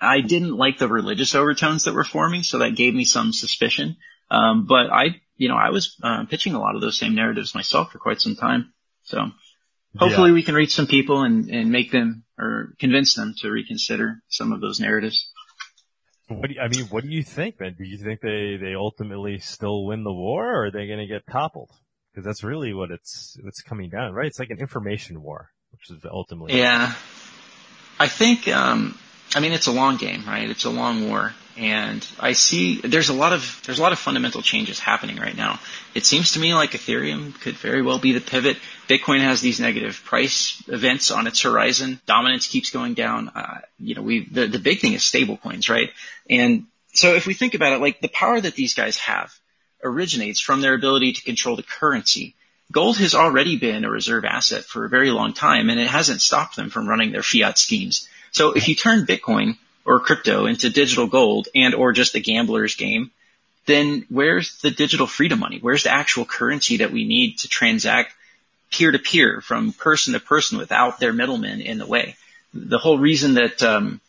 I 0.00 0.20
didn't 0.22 0.56
like 0.56 0.78
the 0.78 0.88
religious 0.88 1.34
overtones 1.34 1.84
that 1.84 1.94
were 1.94 2.04
forming, 2.04 2.42
so 2.42 2.58
that 2.58 2.76
gave 2.76 2.94
me 2.94 3.04
some 3.04 3.32
suspicion. 3.32 3.96
Um, 4.30 4.66
but 4.66 4.90
I 4.90 5.20
you 5.40 5.48
know, 5.48 5.56
I 5.56 5.70
was 5.70 5.96
uh, 6.02 6.26
pitching 6.26 6.52
a 6.52 6.60
lot 6.60 6.74
of 6.74 6.82
those 6.82 6.98
same 6.98 7.14
narratives 7.14 7.54
myself 7.54 7.92
for 7.92 7.98
quite 7.98 8.20
some 8.20 8.36
time. 8.36 8.74
So 9.04 9.30
hopefully 9.96 10.28
yeah. 10.28 10.34
we 10.34 10.42
can 10.42 10.54
reach 10.54 10.74
some 10.74 10.86
people 10.86 11.22
and, 11.22 11.48
and 11.48 11.72
make 11.72 11.90
them 11.90 12.24
or 12.38 12.74
convince 12.78 13.14
them 13.14 13.34
to 13.38 13.50
reconsider 13.50 14.22
some 14.28 14.52
of 14.52 14.60
those 14.60 14.80
narratives. 14.80 15.32
What 16.28 16.48
do 16.48 16.54
you, 16.56 16.60
I 16.60 16.68
mean, 16.68 16.84
what 16.90 17.04
do 17.04 17.08
you 17.08 17.22
think, 17.22 17.58
man? 17.58 17.74
Do 17.78 17.84
you 17.84 17.96
think 17.96 18.20
they, 18.20 18.58
they 18.60 18.74
ultimately 18.74 19.38
still 19.38 19.86
win 19.86 20.04
the 20.04 20.12
war 20.12 20.46
or 20.46 20.66
are 20.66 20.70
they 20.70 20.86
going 20.86 20.98
to 20.98 21.06
get 21.06 21.22
toppled? 21.26 21.70
Because 22.12 22.26
that's 22.26 22.44
really 22.44 22.74
what 22.74 22.90
it's, 22.90 23.38
it's 23.42 23.62
coming 23.62 23.88
down, 23.88 24.12
right? 24.12 24.26
It's 24.26 24.38
like 24.38 24.50
an 24.50 24.60
information 24.60 25.22
war, 25.22 25.48
which 25.72 25.90
is 25.90 26.04
ultimately. 26.04 26.58
Yeah. 26.58 26.92
I 27.98 28.08
think, 28.08 28.46
um, 28.46 28.98
I 29.34 29.40
mean, 29.40 29.52
it's 29.52 29.66
a 29.66 29.72
long 29.72 29.96
game, 29.96 30.24
right? 30.26 30.48
It's 30.48 30.64
a 30.64 30.70
long 30.70 31.08
war. 31.08 31.34
And 31.56 32.06
I 32.18 32.32
see 32.32 32.80
there's 32.80 33.10
a 33.10 33.14
lot 33.14 33.32
of 33.34 33.60
there's 33.66 33.78
a 33.78 33.82
lot 33.82 33.92
of 33.92 33.98
fundamental 33.98 34.40
changes 34.40 34.78
happening 34.78 35.16
right 35.16 35.36
now. 35.36 35.60
It 35.94 36.06
seems 36.06 36.32
to 36.32 36.40
me 36.40 36.54
like 36.54 36.70
Ethereum 36.70 37.38
could 37.38 37.56
very 37.56 37.82
well 37.82 37.98
be 37.98 38.12
the 38.12 38.20
pivot. 38.20 38.56
Bitcoin 38.88 39.20
has 39.20 39.42
these 39.42 39.60
negative 39.60 40.02
price 40.04 40.62
events 40.68 41.10
on 41.10 41.26
its 41.26 41.42
horizon. 41.42 42.00
Dominance 42.06 42.46
keeps 42.46 42.70
going 42.70 42.94
down. 42.94 43.28
Uh, 43.28 43.60
you 43.78 43.94
know, 43.94 44.00
we 44.00 44.26
the 44.26 44.46
the 44.46 44.58
big 44.58 44.80
thing 44.80 44.94
is 44.94 45.02
stablecoins, 45.02 45.68
right? 45.68 45.90
And 46.30 46.66
so 46.94 47.14
if 47.14 47.26
we 47.26 47.34
think 47.34 47.54
about 47.54 47.74
it, 47.74 47.80
like 47.80 48.00
the 48.00 48.08
power 48.08 48.40
that 48.40 48.54
these 48.54 48.74
guys 48.74 48.96
have 48.98 49.30
originates 49.84 50.40
from 50.40 50.62
their 50.62 50.74
ability 50.74 51.12
to 51.14 51.22
control 51.22 51.56
the 51.56 51.62
currency. 51.62 52.34
Gold 52.72 52.98
has 52.98 53.14
already 53.14 53.56
been 53.56 53.84
a 53.84 53.90
reserve 53.90 54.24
asset 54.24 54.64
for 54.64 54.84
a 54.84 54.88
very 54.88 55.10
long 55.10 55.32
time, 55.32 55.70
and 55.70 55.80
it 55.80 55.88
hasn't 55.88 56.22
stopped 56.22 56.54
them 56.54 56.70
from 56.70 56.88
running 56.88 57.10
their 57.10 57.22
fiat 57.22 57.58
schemes. 57.58 58.08
So 58.32 58.52
if 58.52 58.68
you 58.68 58.74
turn 58.74 59.06
Bitcoin 59.06 59.56
or 59.84 60.00
crypto 60.00 60.46
into 60.46 60.70
digital 60.70 61.06
gold 61.06 61.48
and 61.54 61.74
or 61.74 61.92
just 61.92 62.14
a 62.14 62.20
gambler's 62.20 62.76
game, 62.76 63.10
then 63.66 64.06
where's 64.08 64.58
the 64.58 64.70
digital 64.70 65.06
freedom 65.06 65.38
money? 65.38 65.58
Where's 65.60 65.84
the 65.84 65.92
actual 65.92 66.24
currency 66.24 66.78
that 66.78 66.92
we 66.92 67.06
need 67.06 67.38
to 67.38 67.48
transact 67.48 68.12
peer 68.70 68.90
to 68.90 68.98
peer 68.98 69.40
from 69.40 69.72
person 69.72 70.14
to 70.14 70.20
person 70.20 70.58
without 70.58 71.00
their 71.00 71.12
middlemen 71.12 71.60
in 71.60 71.78
the 71.78 71.86
way? 71.86 72.16
The 72.54 72.78
whole 72.78 72.98
reason 72.98 73.34
that, 73.34 73.62
um, 73.62 74.00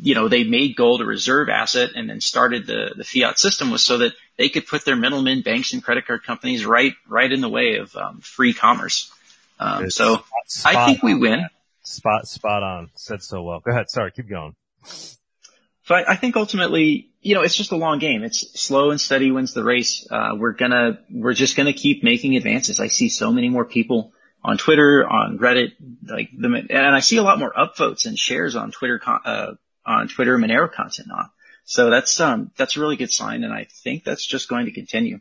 you 0.00 0.14
know, 0.14 0.28
they 0.28 0.44
made 0.44 0.76
gold 0.76 1.00
a 1.00 1.04
reserve 1.04 1.48
asset 1.48 1.90
and 1.96 2.08
then 2.08 2.20
started 2.20 2.66
the, 2.66 2.94
the 2.96 3.04
fiat 3.04 3.38
system 3.38 3.70
was 3.70 3.84
so 3.84 3.98
that 3.98 4.12
they 4.36 4.48
could 4.48 4.66
put 4.66 4.84
their 4.84 4.96
middlemen, 4.96 5.42
banks 5.42 5.72
and 5.72 5.82
credit 5.82 6.06
card 6.06 6.24
companies 6.24 6.64
right, 6.64 6.94
right 7.08 7.30
in 7.30 7.40
the 7.40 7.48
way 7.48 7.76
of 7.76 7.94
um, 7.96 8.20
free 8.20 8.54
commerce. 8.54 9.12
Um, 9.58 9.90
so 9.90 10.24
I 10.64 10.86
think 10.86 11.02
we 11.02 11.14
win. 11.14 11.46
Spot, 11.90 12.26
spot 12.26 12.62
on. 12.62 12.90
Said 12.94 13.22
so 13.22 13.42
well. 13.42 13.60
Go 13.60 13.72
ahead. 13.72 13.90
Sorry. 13.90 14.12
Keep 14.12 14.28
going. 14.28 14.54
So 14.84 15.94
I, 15.96 16.12
I, 16.12 16.16
think 16.16 16.36
ultimately, 16.36 17.10
you 17.20 17.34
know, 17.34 17.42
it's 17.42 17.56
just 17.56 17.72
a 17.72 17.76
long 17.76 17.98
game. 17.98 18.22
It's 18.22 18.60
slow 18.60 18.90
and 18.90 19.00
steady 19.00 19.32
wins 19.32 19.54
the 19.54 19.64
race. 19.64 20.06
Uh, 20.08 20.36
we're 20.36 20.52
gonna, 20.52 21.00
we're 21.10 21.34
just 21.34 21.56
gonna 21.56 21.72
keep 21.72 22.04
making 22.04 22.36
advances. 22.36 22.78
I 22.78 22.86
see 22.86 23.08
so 23.08 23.32
many 23.32 23.48
more 23.48 23.64
people 23.64 24.12
on 24.44 24.56
Twitter, 24.56 25.04
on 25.04 25.38
Reddit, 25.38 25.72
like 26.06 26.30
the, 26.32 26.64
and 26.70 26.94
I 26.94 27.00
see 27.00 27.16
a 27.16 27.24
lot 27.24 27.40
more 27.40 27.52
upvotes 27.52 28.06
and 28.06 28.16
shares 28.16 28.54
on 28.54 28.70
Twitter, 28.70 29.00
uh, 29.04 29.54
on 29.84 30.06
Twitter 30.06 30.38
Monero 30.38 30.72
content 30.72 31.08
now. 31.08 31.32
So 31.64 31.90
that's, 31.90 32.20
um, 32.20 32.52
that's 32.56 32.76
a 32.76 32.80
really 32.80 32.96
good 32.96 33.12
sign. 33.12 33.42
And 33.42 33.52
I 33.52 33.66
think 33.82 34.04
that's 34.04 34.24
just 34.24 34.48
going 34.48 34.66
to 34.66 34.72
continue. 34.72 35.18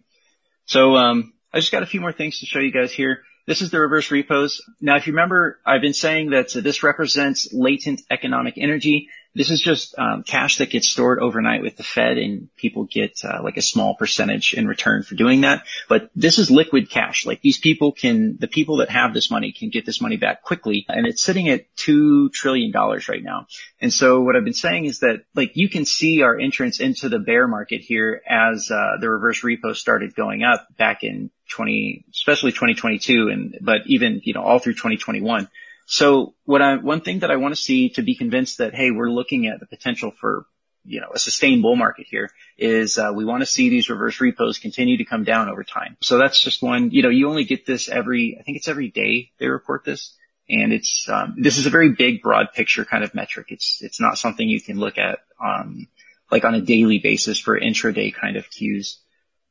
So, 0.65 0.95
um, 0.95 1.33
I 1.51 1.59
just 1.59 1.71
got 1.71 1.81
a 1.81 1.87
few 1.87 1.99
more 1.99 2.13
things 2.13 2.39
to 2.39 2.45
show 2.45 2.59
you 2.59 2.71
guys 2.71 2.91
here. 2.91 3.23
This 3.49 3.63
is 3.63 3.71
the 3.71 3.79
reverse 3.79 4.11
repos. 4.11 4.61
Now, 4.79 4.97
if 4.97 5.07
you 5.07 5.13
remember, 5.13 5.57
I've 5.65 5.81
been 5.81 5.95
saying 5.95 6.29
that 6.29 6.53
this 6.53 6.83
represents 6.83 7.51
latent 7.51 8.03
economic 8.11 8.59
energy. 8.59 9.09
This 9.35 9.51
is 9.51 9.61
just 9.61 9.97
um, 9.97 10.23
cash 10.23 10.57
that 10.57 10.71
gets 10.71 10.87
stored 10.87 11.19
overnight 11.19 11.61
with 11.61 11.77
the 11.77 11.83
Fed, 11.83 12.17
and 12.17 12.53
people 12.55 12.85
get 12.85 13.19
uh, 13.23 13.41
like 13.43 13.57
a 13.57 13.61
small 13.61 13.95
percentage 13.95 14.53
in 14.53 14.67
return 14.67 15.03
for 15.03 15.13
doing 15.15 15.41
that. 15.41 15.65
But 15.87 16.09
this 16.15 16.39
is 16.39 16.49
liquid 16.49 16.89
cash. 16.89 17.27
Like 17.27 17.41
these 17.41 17.59
people 17.59 17.91
can, 17.91 18.37
the 18.39 18.47
people 18.47 18.77
that 18.77 18.89
have 18.89 19.13
this 19.13 19.29
money 19.29 19.51
can 19.51 19.69
get 19.69 19.85
this 19.85 20.01
money 20.01 20.17
back 20.17 20.41
quickly, 20.41 20.85
and 20.89 21.05
it's 21.05 21.21
sitting 21.21 21.47
at 21.47 21.65
two 21.75 22.29
trillion 22.29 22.71
dollars 22.71 23.07
right 23.07 23.23
now. 23.23 23.45
And 23.79 23.93
so 23.93 24.21
what 24.21 24.35
I've 24.35 24.43
been 24.43 24.53
saying 24.53 24.85
is 24.85 24.99
that 24.99 25.23
like 25.35 25.51
you 25.53 25.69
can 25.69 25.85
see 25.85 26.23
our 26.23 26.37
entrance 26.37 26.79
into 26.79 27.07
the 27.07 27.19
bear 27.19 27.47
market 27.47 27.81
here 27.81 28.21
as 28.27 28.71
uh, 28.71 28.97
the 28.99 29.09
reverse 29.09 29.41
repo 29.41 29.75
started 29.75 30.15
going 30.15 30.43
up 30.43 30.67
back 30.75 31.03
in 31.03 31.29
20, 31.49 32.05
especially 32.11 32.51
2022, 32.51 33.29
and 33.29 33.57
but 33.61 33.81
even 33.85 34.21
you 34.23 34.33
know 34.33 34.41
all 34.41 34.59
through 34.59 34.73
2021. 34.73 35.49
So 35.91 36.35
what 36.45 36.61
I, 36.61 36.75
one 36.75 37.01
thing 37.01 37.19
that 37.19 37.31
I 37.31 37.37
want 37.37 37.55
to 37.55 37.59
see 37.59 37.89
to 37.95 38.03
be 38.03 38.13
convinced 38.15 38.59
that, 38.59 38.75
hey, 38.75 38.91
we're 38.91 39.09
looking 39.09 39.47
at 39.47 39.59
the 39.59 39.65
potential 39.65 40.11
for, 40.11 40.45
you 40.85 41.01
know, 41.01 41.09
a 41.15 41.17
sustained 41.17 41.63
bull 41.63 41.75
market 41.75 42.05
here 42.07 42.29
is, 42.59 42.99
uh, 42.99 43.11
we 43.11 43.25
want 43.25 43.41
to 43.41 43.47
see 43.47 43.69
these 43.69 43.89
reverse 43.89 44.21
repos 44.21 44.59
continue 44.59 44.97
to 44.97 45.03
come 45.03 45.23
down 45.23 45.49
over 45.49 45.63
time. 45.63 45.97
So 46.01 46.19
that's 46.19 46.39
just 46.39 46.61
one, 46.61 46.91
you 46.91 47.01
know, 47.01 47.09
you 47.09 47.27
only 47.27 47.43
get 47.43 47.65
this 47.65 47.89
every, 47.89 48.37
I 48.39 48.43
think 48.43 48.57
it's 48.57 48.67
every 48.67 48.89
day 48.91 49.31
they 49.39 49.47
report 49.47 49.83
this. 49.83 50.15
And 50.47 50.73
it's, 50.73 51.09
um, 51.09 51.37
this 51.39 51.57
is 51.57 51.65
a 51.65 51.71
very 51.71 51.93
big, 51.93 52.21
broad 52.21 52.53
picture 52.53 52.85
kind 52.85 53.03
of 53.03 53.15
metric. 53.15 53.47
It's, 53.49 53.81
it's 53.81 53.99
not 53.99 54.19
something 54.19 54.47
you 54.47 54.61
can 54.61 54.79
look 54.79 54.99
at, 54.99 55.17
um, 55.43 55.87
like 56.31 56.45
on 56.45 56.53
a 56.53 56.61
daily 56.61 56.99
basis 56.99 57.39
for 57.39 57.59
intraday 57.59 58.13
kind 58.13 58.37
of 58.37 58.47
cues. 58.51 58.99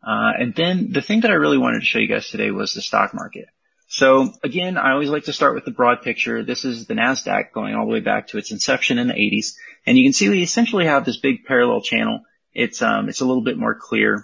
Uh, 0.06 0.34
and 0.38 0.54
then 0.54 0.92
the 0.92 1.02
thing 1.02 1.22
that 1.22 1.32
I 1.32 1.34
really 1.34 1.58
wanted 1.58 1.80
to 1.80 1.84
show 1.84 1.98
you 1.98 2.06
guys 2.06 2.28
today 2.28 2.52
was 2.52 2.74
the 2.74 2.80
stock 2.80 3.12
market. 3.12 3.48
So 3.88 4.34
again, 4.44 4.76
I 4.76 4.92
always 4.92 5.08
like 5.08 5.24
to 5.24 5.32
start 5.32 5.54
with 5.54 5.64
the 5.64 5.70
broad 5.70 6.02
picture. 6.02 6.44
This 6.44 6.66
is 6.66 6.86
the 6.86 6.94
NASDAQ 6.94 7.52
going 7.52 7.74
all 7.74 7.86
the 7.86 7.92
way 7.92 8.00
back 8.00 8.28
to 8.28 8.38
its 8.38 8.52
inception 8.52 8.98
in 8.98 9.08
the 9.08 9.14
80s. 9.14 9.56
And 9.86 9.96
you 9.96 10.04
can 10.04 10.12
see 10.12 10.28
we 10.28 10.42
essentially 10.42 10.84
have 10.84 11.06
this 11.06 11.16
big 11.16 11.46
parallel 11.46 11.80
channel. 11.80 12.20
It's, 12.52 12.82
um, 12.82 13.08
it's 13.08 13.22
a 13.22 13.24
little 13.24 13.42
bit 13.42 13.56
more 13.56 13.74
clear 13.74 14.22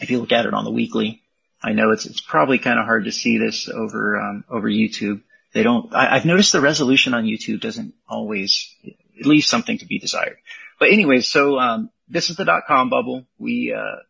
if 0.00 0.10
you 0.10 0.20
look 0.20 0.30
at 0.30 0.46
it 0.46 0.54
on 0.54 0.64
the 0.64 0.70
weekly. 0.70 1.22
I 1.60 1.72
know 1.72 1.90
it's, 1.90 2.06
it's 2.06 2.20
probably 2.20 2.58
kind 2.58 2.78
of 2.78 2.84
hard 2.84 3.06
to 3.06 3.12
see 3.12 3.38
this 3.38 3.68
over, 3.68 4.20
um, 4.20 4.44
over 4.48 4.68
YouTube. 4.68 5.22
They 5.52 5.64
don't, 5.64 5.92
I, 5.92 6.14
I've 6.14 6.24
noticed 6.24 6.52
the 6.52 6.60
resolution 6.60 7.14
on 7.14 7.24
YouTube 7.24 7.60
doesn't 7.60 7.94
always, 8.08 8.72
it 8.84 9.26
leaves 9.26 9.48
something 9.48 9.78
to 9.78 9.86
be 9.86 9.98
desired. 9.98 10.36
But 10.78 10.90
anyway, 10.90 11.20
so, 11.20 11.58
um, 11.58 11.90
this 12.08 12.30
is 12.30 12.36
the 12.36 12.44
dot 12.44 12.64
com 12.68 12.90
bubble. 12.90 13.26
We, 13.38 13.74
uh, 13.76 14.02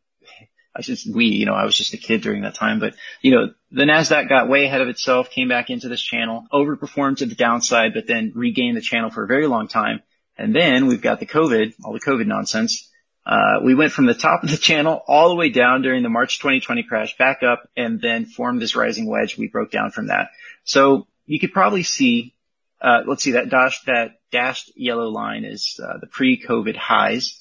I 0.77 0.83
we, 1.13 1.27
you 1.27 1.47
know, 1.47 1.55
I 1.55 1.65
was 1.65 1.77
just 1.77 1.95
a 1.95 1.99
kid 1.99 2.23
during 2.23 2.43
that 2.43 2.57
time, 2.57 2.81
but 2.81 2.95
you 3.23 3.31
know, 3.31 3.55
the 3.71 3.85
NASDAQ 3.85 4.29
got 4.29 4.49
way 4.49 4.65
ahead 4.65 4.81
of 4.81 4.89
itself, 4.89 5.31
came 5.31 5.49
back 5.49 5.71
into 5.71 5.89
this 5.89 6.03
channel, 6.03 6.45
overperformed 6.53 7.19
to 7.19 7.27
the 7.27 7.35
downside, 7.37 7.95
but 7.95 8.07
then 8.07 8.33
regained 8.35 8.77
the 8.77 8.81
channel 8.81 9.11
for 9.11 9.25
a 9.25 9.29
very 9.29 9.47
long 9.47 9.69
time. 9.69 10.03
And 10.37 10.55
then 10.55 10.87
we've 10.87 11.03
got 11.03 11.21
the 11.21 11.27
COVID, 11.27 11.75
all 11.85 11.93
the 11.93 12.01
COVID 12.01 12.27
nonsense. 12.27 12.91
Uh, 13.25 13.61
we 13.63 13.75
went 13.75 13.93
from 13.93 14.07
the 14.07 14.15
top 14.15 14.43
of 14.43 14.51
the 14.51 14.57
channel 14.57 15.01
all 15.07 15.29
the 15.29 15.37
way 15.37 15.49
down 15.49 15.83
during 15.83 16.03
the 16.03 16.09
March 16.09 16.39
2020 16.39 16.83
crash, 16.83 17.17
back 17.17 17.43
up, 17.43 17.69
and 17.77 18.01
then 18.01 18.27
formed 18.27 18.61
this 18.61 18.77
rising 18.77 19.07
wedge. 19.07 19.39
We 19.39 19.49
broke 19.49 19.71
down 19.71 19.93
from 19.93 20.09
that. 20.09 20.31
So 20.65 21.07
you 21.25 21.39
could 21.39 21.53
probably 21.53 21.85
see, 21.85 22.35
uh, 22.81 23.03
let's 23.07 23.23
see 23.23 23.33
that 23.33 23.49
dashed, 23.49 23.87
that 23.87 24.19
dashed 24.31 24.73
yellow 24.77 25.09
line 25.09 25.45
is, 25.45 25.81
uh, 25.83 25.99
the 25.99 26.07
pre-COVID 26.07 26.77
highs, 26.77 27.41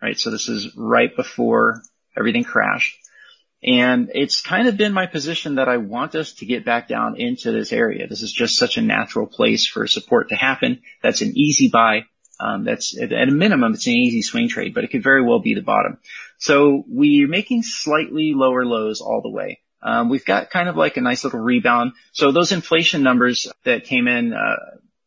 right? 0.00 0.18
So 0.18 0.30
this 0.30 0.48
is 0.48 0.74
right 0.76 1.14
before 1.14 1.82
everything 2.16 2.44
crashed. 2.44 2.96
And 3.62 4.10
it's 4.14 4.40
kind 4.40 4.68
of 4.68 4.78
been 4.78 4.94
my 4.94 5.06
position 5.06 5.56
that 5.56 5.68
I 5.68 5.76
want 5.76 6.14
us 6.14 6.32
to 6.34 6.46
get 6.46 6.64
back 6.64 6.88
down 6.88 7.20
into 7.20 7.52
this 7.52 7.72
area. 7.72 8.06
This 8.06 8.22
is 8.22 8.32
just 8.32 8.56
such 8.56 8.78
a 8.78 8.82
natural 8.82 9.26
place 9.26 9.66
for 9.66 9.86
support 9.86 10.30
to 10.30 10.34
happen. 10.34 10.80
That's 11.02 11.20
an 11.20 11.32
easy 11.36 11.68
buy. 11.68 12.04
Um, 12.40 12.64
that's 12.64 12.98
at, 12.98 13.12
a 13.12 13.26
minimum, 13.26 13.74
it's 13.74 13.86
an 13.86 13.92
easy 13.92 14.22
swing 14.22 14.48
trade, 14.48 14.72
but 14.72 14.82
it 14.82 14.90
could 14.90 15.02
very 15.02 15.22
well 15.22 15.40
be 15.40 15.54
the 15.54 15.60
bottom. 15.60 15.98
So 16.38 16.84
we're 16.88 17.28
making 17.28 17.64
slightly 17.64 18.32
lower 18.34 18.64
lows 18.64 19.02
all 19.02 19.20
the 19.20 19.28
way. 19.28 19.60
Um, 19.82 20.08
we've 20.08 20.24
got 20.24 20.48
kind 20.48 20.68
of 20.68 20.76
like 20.76 20.96
a 20.96 21.02
nice 21.02 21.22
little 21.22 21.40
rebound. 21.40 21.92
So 22.12 22.32
those 22.32 22.52
inflation 22.52 23.02
numbers 23.02 23.46
that 23.64 23.84
came 23.84 24.08
in 24.08 24.32
uh, 24.32 24.56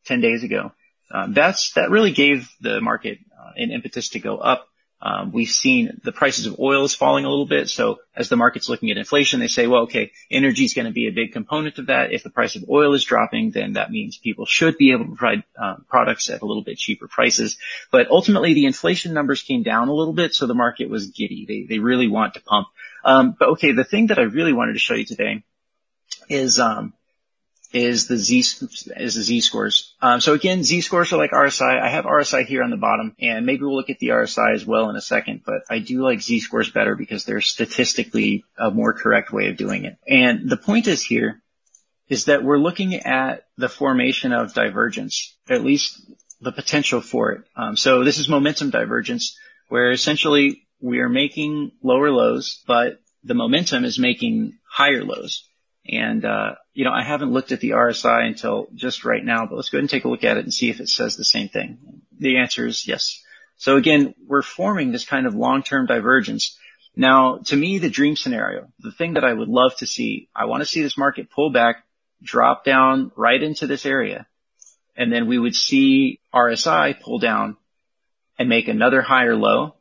10 0.05 0.21
days 0.21 0.43
ago, 0.43 0.71
um, 1.11 1.33
that's 1.33 1.73
that 1.73 1.89
really 1.89 2.11
gave 2.11 2.49
the 2.61 2.81
market 2.81 3.17
uh, 3.39 3.51
an 3.55 3.71
impetus 3.71 4.09
to 4.09 4.19
go 4.19 4.37
up. 4.37 4.67
Um, 5.05 5.33
we've 5.33 5.49
seen 5.49 5.99
the 6.01 6.13
prices 6.13 6.45
of 6.45 6.59
oil 6.59 6.85
is 6.85 6.95
falling 6.95 7.25
a 7.25 7.29
little 7.29 7.45
bit. 7.45 7.69
So 7.69 7.99
as 8.15 8.29
the 8.29 8.37
market's 8.37 8.69
looking 8.69 8.89
at 8.89 8.95
inflation, 8.95 9.41
they 9.41 9.49
say, 9.49 9.67
well, 9.67 9.81
okay, 9.81 10.13
energy 10.31 10.63
is 10.63 10.73
going 10.73 10.85
to 10.85 10.93
be 10.93 11.09
a 11.09 11.11
big 11.11 11.33
component 11.33 11.77
of 11.77 11.87
that. 11.87 12.13
If 12.13 12.23
the 12.23 12.29
price 12.29 12.55
of 12.55 12.69
oil 12.69 12.93
is 12.93 13.03
dropping, 13.03 13.51
then 13.51 13.73
that 13.73 13.91
means 13.91 14.17
people 14.17 14.45
should 14.45 14.77
be 14.77 14.93
able 14.93 15.07
to 15.07 15.15
provide 15.15 15.43
uh, 15.61 15.75
products 15.89 16.29
at 16.29 16.41
a 16.41 16.45
little 16.45 16.63
bit 16.63 16.77
cheaper 16.77 17.09
prices. 17.09 17.57
But 17.91 18.09
ultimately, 18.09 18.53
the 18.53 18.65
inflation 18.65 19.13
numbers 19.13 19.43
came 19.43 19.61
down 19.61 19.89
a 19.89 19.93
little 19.93 20.13
bit, 20.13 20.33
so 20.33 20.47
the 20.47 20.53
market 20.53 20.89
was 20.89 21.07
giddy. 21.07 21.45
They 21.45 21.75
they 21.75 21.79
really 21.79 22.07
want 22.07 22.35
to 22.35 22.41
pump. 22.41 22.69
Um, 23.03 23.35
but 23.37 23.49
okay, 23.49 23.73
the 23.73 23.83
thing 23.83 24.07
that 24.07 24.19
I 24.19 24.23
really 24.23 24.53
wanted 24.53 24.73
to 24.73 24.79
show 24.79 24.93
you 24.93 25.05
today 25.05 25.43
is 26.29 26.59
um, 26.59 26.93
is 27.73 28.07
the 28.07 28.17
Z 28.17 28.39
is 28.39 29.15
the 29.15 29.23
Z 29.23 29.41
scores. 29.41 29.95
Um, 30.01 30.21
so 30.21 30.33
again, 30.33 30.63
Z 30.63 30.81
scores 30.81 31.11
are 31.11 31.17
like 31.17 31.31
RSI. 31.31 31.81
I 31.81 31.89
have 31.89 32.05
RSI 32.05 32.45
here 32.45 32.63
on 32.63 32.69
the 32.69 32.77
bottom, 32.77 33.15
and 33.19 33.45
maybe 33.45 33.63
we'll 33.63 33.75
look 33.75 33.89
at 33.89 33.99
the 33.99 34.09
RSI 34.09 34.53
as 34.53 34.65
well 34.65 34.89
in 34.91 34.95
a 34.95 35.01
second. 35.01 35.41
But 35.43 35.63
I 35.69 35.79
do 35.79 36.03
like 36.03 36.21
Z 36.21 36.41
scores 36.41 36.69
better 36.69 36.95
because 36.95 37.25
they're 37.25 37.41
statistically 37.41 38.45
a 38.57 38.69
more 38.69 38.93
correct 38.93 39.33
way 39.33 39.47
of 39.47 39.57
doing 39.57 39.85
it. 39.85 39.97
And 40.07 40.49
the 40.49 40.57
point 40.57 40.87
is 40.87 41.03
here 41.03 41.41
is 42.07 42.25
that 42.25 42.43
we're 42.43 42.59
looking 42.59 42.93
at 42.95 43.47
the 43.57 43.69
formation 43.69 44.33
of 44.33 44.53
divergence, 44.53 45.35
at 45.49 45.63
least 45.63 45.99
the 46.41 46.51
potential 46.51 47.01
for 47.01 47.31
it. 47.31 47.41
Um, 47.55 47.75
so 47.75 48.03
this 48.03 48.19
is 48.19 48.29
momentum 48.29 48.69
divergence, 48.69 49.35
where 49.69 49.91
essentially 49.91 50.67
we 50.79 50.99
are 50.99 51.09
making 51.09 51.71
lower 51.81 52.11
lows, 52.11 52.61
but 52.67 52.99
the 53.23 53.33
momentum 53.33 53.85
is 53.85 53.97
making 53.97 54.59
higher 54.69 55.03
lows. 55.03 55.47
And, 55.87 56.23
uh, 56.23 56.55
you 56.73 56.85
know, 56.85 56.91
I 56.91 57.03
haven't 57.03 57.33
looked 57.33 57.51
at 57.51 57.59
the 57.59 57.71
RSI 57.71 58.25
until 58.25 58.67
just 58.73 59.03
right 59.03 59.23
now, 59.23 59.45
but 59.45 59.55
let's 59.55 59.69
go 59.69 59.77
ahead 59.77 59.83
and 59.83 59.89
take 59.89 60.05
a 60.05 60.09
look 60.09 60.23
at 60.23 60.37
it 60.37 60.45
and 60.45 60.53
see 60.53 60.69
if 60.69 60.79
it 60.79 60.87
says 60.87 61.17
the 61.17 61.25
same 61.25 61.49
thing. 61.49 62.01
The 62.17 62.37
answer 62.37 62.65
is 62.65 62.87
yes. 62.87 63.21
So 63.57 63.75
again, 63.75 64.15
we're 64.25 64.41
forming 64.41 64.91
this 64.91 65.05
kind 65.05 65.25
of 65.25 65.35
long-term 65.35 65.87
divergence. 65.87 66.57
Now, 66.95 67.39
to 67.45 67.55
me, 67.55 67.79
the 67.79 67.89
dream 67.89 68.15
scenario, 68.15 68.67
the 68.79 68.91
thing 68.91 69.15
that 69.15 69.25
I 69.25 69.33
would 69.33 69.49
love 69.49 69.75
to 69.77 69.87
see, 69.87 70.29
I 70.35 70.45
want 70.45 70.61
to 70.61 70.65
see 70.65 70.81
this 70.81 70.97
market 70.97 71.29
pull 71.29 71.49
back, 71.49 71.83
drop 72.21 72.63
down 72.63 73.11
right 73.15 73.41
into 73.41 73.67
this 73.67 73.85
area, 73.85 74.25
and 74.95 75.11
then 75.11 75.27
we 75.27 75.39
would 75.39 75.55
see 75.55 76.19
RSI 76.33 76.99
pull 76.99 77.19
down 77.19 77.57
and 78.37 78.47
make 78.47 78.67
another 78.67 79.01
higher 79.01 79.35
low. 79.35 79.75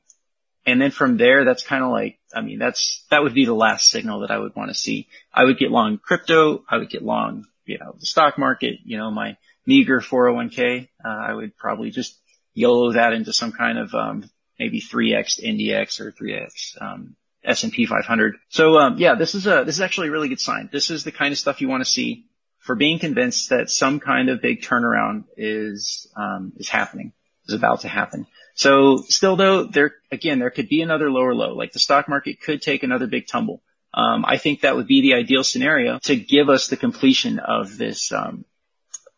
And 0.65 0.81
then 0.81 0.91
from 0.91 1.17
there, 1.17 1.45
that's 1.45 1.65
kind 1.65 1.85
of 1.85 1.91
like 1.91 2.19
I 2.35 2.41
mean, 2.41 2.59
that's, 2.59 3.05
that 3.11 3.23
would 3.23 3.35
be 3.35 3.45
the 3.45 3.55
last 3.55 3.91
signal 3.91 4.21
that 4.21 4.31
I 4.31 4.39
would 4.39 4.55
want 4.55 4.71
to 4.71 4.75
see. 4.75 5.09
I 5.33 5.45
would 5.45 5.59
get 5.59 5.71
long 5.71 5.99
crypto. 5.99 6.65
I 6.69 6.79
would 6.79 6.91
get 6.91 7.03
long, 7.03 7.47
you 7.65 7.79
know, 7.79 7.95
the 7.99 8.07
stock 8.07 8.39
market, 8.39 8.77
you 8.85 8.99
know, 8.99 9.11
my 9.11 9.37
meager 9.67 10.01
401k. 10.01 10.89
Uh, 11.05 11.09
I 11.09 11.35
would 11.35 11.57
probably 11.57 11.91
just 11.91 12.19
YOLO 12.55 12.93
that 12.93 13.13
into 13.13 13.33
some 13.33 13.53
kind 13.53 13.79
of, 13.79 13.95
um, 13.95 14.31
maybe 14.59 14.81
3x 14.81 15.43
NDX 15.43 16.01
or 16.01 16.13
3x, 16.13 16.81
um, 16.81 17.17
S&P 17.45 17.87
500. 17.87 18.37
So, 18.49 18.77
um, 18.77 18.99
yeah, 18.99 19.15
this 19.15 19.35
is 19.35 19.47
a, 19.47 19.65
this 19.65 19.77
is 19.77 19.81
actually 19.81 20.09
a 20.09 20.13
really 20.13 20.29
good 20.29 20.41
sign. 20.41 20.69
This 20.73 20.91
is 20.91 21.05
the 21.05 21.13
kind 21.13 21.33
of 21.33 21.39
stuff 21.39 21.61
you 21.61 21.69
want 21.69 21.83
to 21.83 21.91
see 21.91 22.27
for 22.59 22.77
being 22.77 23.01
convinced 23.01 23.51
that 23.51 23.71
some 23.71 23.99
kind 23.99 24.29
of 24.29 24.41
big 24.41 24.63
turnaround 24.63 25.25
is, 25.37 26.07
um, 26.17 26.53
is 26.57 26.69
happening, 26.69 27.13
is 27.49 27.55
about 27.55 27.81
to 27.81 27.89
happen. 27.89 28.27
So 28.55 28.99
still 29.09 29.37
though, 29.37 29.65
there, 29.65 29.93
again, 30.11 30.39
there 30.39 30.51
could 30.51 30.69
be 30.69 30.83
another 30.83 31.11
lower 31.11 31.35
low, 31.35 31.55
like 31.55 31.73
the 31.73 31.79
stock 31.79 32.09
market 32.09 32.41
could 32.41 32.63
take 32.63 32.83
another 32.83 33.07
big 33.07 33.27
tumble. 33.27 33.63
Um, 33.95 34.25
I 34.27 34.39
think 34.39 34.61
that 34.61 34.77
would 34.77 34.87
be 34.87 35.03
the 35.03 35.15
ideal 35.15 35.45
scenario 35.45 35.99
to 36.05 36.17
give 36.17 36.49
us 36.49 36.69
the 36.69 36.77
completion 36.77 37.39
of 37.39 37.77
this, 37.77 38.11
um, 38.13 38.45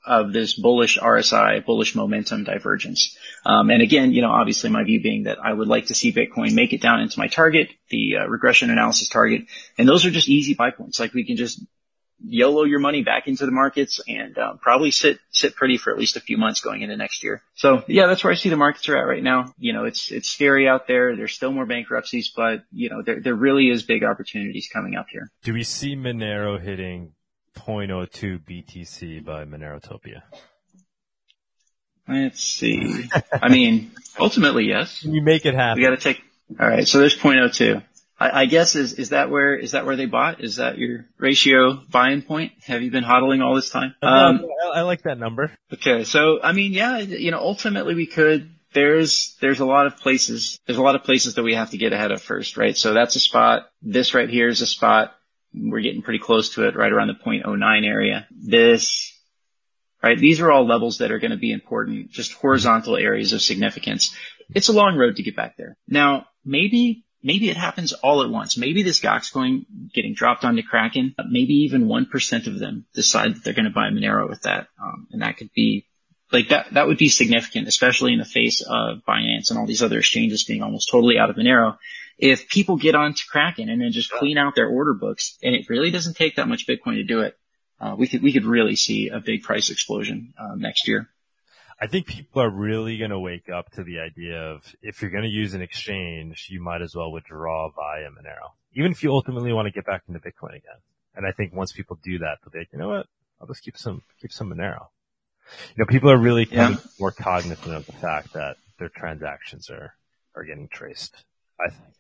of 0.07 0.33
this 0.33 0.55
bullish 0.55 0.99
RSI, 0.99 1.65
bullish 1.65 1.95
momentum 1.95 2.45
divergence. 2.45 3.17
Um, 3.47 3.71
and 3.71 3.83
again, 3.83 4.13
you 4.13 4.21
know, 4.21 4.31
obviously 4.31 4.71
my 4.71 4.85
view 4.85 5.01
being 5.01 5.25
that 5.25 5.39
I 5.43 5.53
would 5.53 5.69
like 5.69 5.87
to 5.87 5.95
see 5.95 6.13
Bitcoin 6.13 6.55
make 6.55 6.73
it 6.73 6.83
down 6.83 7.01
into 7.01 7.19
my 7.19 7.29
target, 7.29 7.71
the 7.89 8.17
uh, 8.19 8.27
regression 8.27 8.71
analysis 8.71 9.09
target. 9.09 9.47
And 9.79 9.89
those 9.89 10.05
are 10.05 10.11
just 10.11 10.29
easy 10.29 10.55
buy 10.55 10.71
points. 10.71 11.01
Like 11.01 11.15
we 11.15 11.25
can 11.25 11.37
just 11.37 11.63
YOLO 12.21 12.65
your 12.65 12.79
money 12.79 13.03
back 13.03 13.27
into 13.27 13.45
the 13.45 13.53
markets 13.53 14.01
and 14.07 14.37
uh, 14.39 14.55
probably 14.61 14.91
sit 14.91 15.19
sit 15.31 15.55
pretty 15.57 15.77
for 15.79 15.93
at 15.93 15.99
least 15.99 16.17
a 16.17 16.21
few 16.21 16.39
months 16.39 16.61
going 16.61 16.83
into 16.83 16.97
next 16.97 17.23
year. 17.23 17.43
So 17.55 17.83
yeah, 17.87 18.07
that's 18.07 18.25
where 18.25 18.33
I 18.33 18.37
see 18.37 18.49
the 18.49 18.57
markets 18.57 18.89
are 18.89 18.97
at 18.97 19.07
right 19.07 19.23
now. 19.23 19.53
You 19.59 19.73
know, 19.73 19.85
it's 19.85 20.11
it's 20.11 20.29
scary 20.29 20.69
out 20.69 20.87
there. 20.87 21.17
There's 21.17 21.35
still 21.35 21.53
more 21.53 21.67
bankruptcies, 21.67 22.33
but 22.35 22.65
you 22.73 22.91
know, 22.91 23.03
there 23.03 23.21
there 23.21 23.35
really 23.35 23.69
is 23.69 23.83
big 23.83 24.05
opportunities 24.05 24.69
coming 24.73 24.95
up 24.97 25.07
here. 25.11 25.31
Do 25.43 25.53
we 25.53 25.65
see 25.65 25.97
Monero 25.97 26.61
hitting 26.61 27.13
0.02 27.57 28.41
BTC 28.41 29.25
by 29.25 29.45
Monerotopia? 29.45 30.23
Let's 32.07 32.43
see. 32.43 33.09
I 33.33 33.49
mean, 33.49 33.93
ultimately, 34.19 34.67
yes. 34.67 35.01
Can 35.01 35.15
you 35.15 35.23
make 35.23 35.47
it 35.47 35.55
happen? 35.55 35.83
We 35.83 35.89
got 35.89 35.99
to 35.99 36.03
take. 36.03 36.23
All 36.61 36.69
right, 36.69 36.87
so 36.87 36.99
there's 36.99 37.17
0.02. 37.17 37.83
I, 38.19 38.43
I 38.43 38.47
guess 38.47 38.77
is 38.77 38.95
is 38.95 39.11
that 39.11 39.31
where 39.31 39.57
is 39.57 39.73
that 39.73 39.87
where 39.87 39.97
they 39.97 40.07
bought? 40.07 40.43
Is 40.43 40.57
that 40.57 40.79
your 40.79 41.07
ratio 41.19 41.83
buying 41.91 42.23
point? 42.23 42.53
Have 42.67 42.83
you 42.83 42.91
been 42.91 43.05
hodling 43.05 43.43
all 43.43 43.55
this 43.55 43.71
time? 43.71 43.95
Um, 44.03 44.47
I, 44.65 44.79
I 44.79 44.83
like 44.83 45.03
that 45.03 45.19
number. 45.19 45.53
Okay, 45.73 46.05
so 46.05 46.41
I 46.43 46.53
mean, 46.53 46.73
yeah, 46.73 46.99
you 46.99 47.31
know, 47.31 47.41
ultimately 47.41 47.95
we 47.95 48.07
could. 48.07 48.51
There's 48.73 49.37
there's 49.41 49.61
a 49.61 49.67
lot 49.67 49.87
of 49.87 49.99
places. 49.99 50.59
There's 50.67 50.79
a 50.79 50.83
lot 50.83 50.97
of 50.97 51.05
places 51.05 51.35
that 51.35 51.43
we 51.43 51.55
have 51.55 51.71
to 51.71 51.79
get 51.79 51.93
ahead 51.93 52.13
of 52.13 52.23
first, 52.23 52.57
right? 52.57 52.77
So 52.77 52.93
that's 52.93 53.17
a 53.17 53.21
spot. 53.21 53.69
This 53.83 54.15
right 54.15 54.29
here 54.29 54.49
is 54.49 54.61
a 54.61 54.67
spot. 54.67 55.15
We're 55.53 55.81
getting 55.81 56.03
pretty 56.03 56.19
close 56.19 56.55
to 56.55 56.67
it, 56.67 56.75
right 56.75 56.91
around 56.91 57.09
the 57.09 57.15
0.09 57.15 57.87
area. 57.87 58.27
This 58.33 59.15
right? 60.05 60.19
These 60.19 60.41
are 60.41 60.53
all 60.53 60.67
levels 60.67 60.99
that 60.99 61.11
are 61.11 61.19
going 61.19 61.31
to 61.31 61.39
be 61.39 61.51
important, 61.51 62.11
just 62.11 62.35
horizontal 62.35 62.97
areas 62.97 63.33
of 63.33 63.41
significance. 63.41 64.15
It's 64.55 64.69
a 64.69 64.73
long 64.73 64.99
road 64.99 65.17
to 65.17 65.23
get 65.23 65.35
back 65.35 65.57
there. 65.57 65.77
Now, 65.89 66.27
maybe 66.45 67.05
maybe 67.25 67.49
it 67.49 67.57
happens 67.57 67.95
all 67.95 68.23
at 68.23 68.31
once. 68.31 68.57
Maybe 68.57 68.83
this 68.83 69.01
Gox 69.01 69.33
coin 69.33 69.65
getting 69.93 70.15
dropped 70.15 70.45
onto 70.45 70.63
Kraken, 70.63 71.15
maybe 71.29 71.55
even 71.65 71.87
1% 71.87 72.47
of 72.47 72.59
them 72.59 72.85
decide 72.95 73.35
that 73.35 73.43
they're 73.43 73.55
going 73.55 73.65
to 73.65 73.71
buy 73.71 73.89
Monero 73.89 74.29
with 74.29 74.43
that. 74.43 74.69
Um, 74.81 75.09
and 75.11 75.23
that 75.23 75.39
could 75.39 75.51
be 75.55 75.87
like 76.31 76.51
that, 76.51 76.75
that 76.75 76.87
would 76.87 76.99
be 76.99 77.09
significant, 77.09 77.67
especially 77.67 78.13
in 78.13 78.19
the 78.19 78.25
face 78.25 78.61
of 78.61 78.99
Binance 79.09 79.51
and 79.51 79.59
all 79.59 79.67
these 79.67 79.83
other 79.83 79.99
exchanges 79.99 80.45
being 80.45 80.63
almost 80.63 80.91
totally 80.91 81.19
out 81.19 81.31
of 81.31 81.37
Monero. 81.37 81.79
If 82.19 82.49
people 82.49 82.77
get 82.77 82.95
onto 82.95 83.25
Kraken 83.29 83.69
and 83.69 83.81
then 83.81 83.91
just 83.91 84.11
clean 84.11 84.39
out 84.39 84.55
their 84.55 84.69
order 84.69 84.95
books, 84.95 85.37
and 85.43 85.55
it 85.55 85.69
really 85.69 85.91
doesn't 85.91 86.17
take 86.17 86.37
that 86.37 86.49
much 86.49 86.67
Bitcoin 86.67 86.97
to 86.97 87.05
do 87.05 87.21
it, 87.21 87.37
uh, 87.81 87.97
we 87.99 88.07
could, 88.07 88.23
we 88.23 88.33
could 88.33 88.45
really 88.45 88.77
see 88.77 89.09
a 89.09 89.19
big 89.19 89.43
price 89.43 89.71
explosion, 89.71 90.33
uh, 90.39 90.55
next 90.55 90.87
year. 90.87 91.09
I 91.81 91.87
think 91.87 92.07
people 92.07 92.41
are 92.43 92.51
really 92.51 92.99
going 92.99 93.11
to 93.11 93.19
wake 93.19 93.49
up 93.49 93.71
to 93.73 93.85
the 93.85 94.01
idea 94.01 94.41
of 94.41 94.75
if 94.81 95.03
you're 95.03 95.11
going 95.11 95.25
to 95.25 95.29
use 95.31 95.55
an 95.55 95.63
exchange, 95.63 96.49
you 96.51 96.61
might 96.63 96.83
as 96.83 96.95
well 96.95 97.11
withdraw 97.11 97.71
via 97.71 98.09
Monero, 98.11 98.53
even 98.75 98.93
if 98.93 99.03
you 99.03 99.11
ultimately 99.13 99.53
want 99.53 99.67
to 99.67 99.73
get 99.73 99.85
back 99.85 100.03
into 100.09 100.21
Bitcoin 100.21 100.51
again. 100.51 100.81
And 101.17 101.27
I 101.27 101.33
think 101.33 101.53
once 101.53 101.73
people 101.73 101.99
do 102.03 102.19
that, 102.19 102.39
they'll 102.43 102.53
be 102.53 102.61
like, 102.61 102.73
you 102.73 102.79
know 102.79 102.89
what? 102.89 103.07
I'll 103.41 103.47
just 103.47 103.63
keep 103.63 103.77
some, 103.77 104.03
keep 104.21 104.33
some 104.33 104.51
Monero. 104.51 104.87
You 105.77 105.85
know, 105.85 105.87
people 105.87 106.11
are 106.11 106.17
really 106.17 106.49
yeah. 106.51 106.77
more 106.99 107.13
cognizant 107.13 107.75
of 107.75 107.87
the 107.87 107.93
fact 107.93 108.33
that 108.33 108.57
their 108.79 108.89
transactions 108.89 109.69
are, 109.71 109.95
are 110.35 110.45
getting 110.45 110.69
traced, 110.69 111.15
I 111.61 111.71
think. 111.71 111.95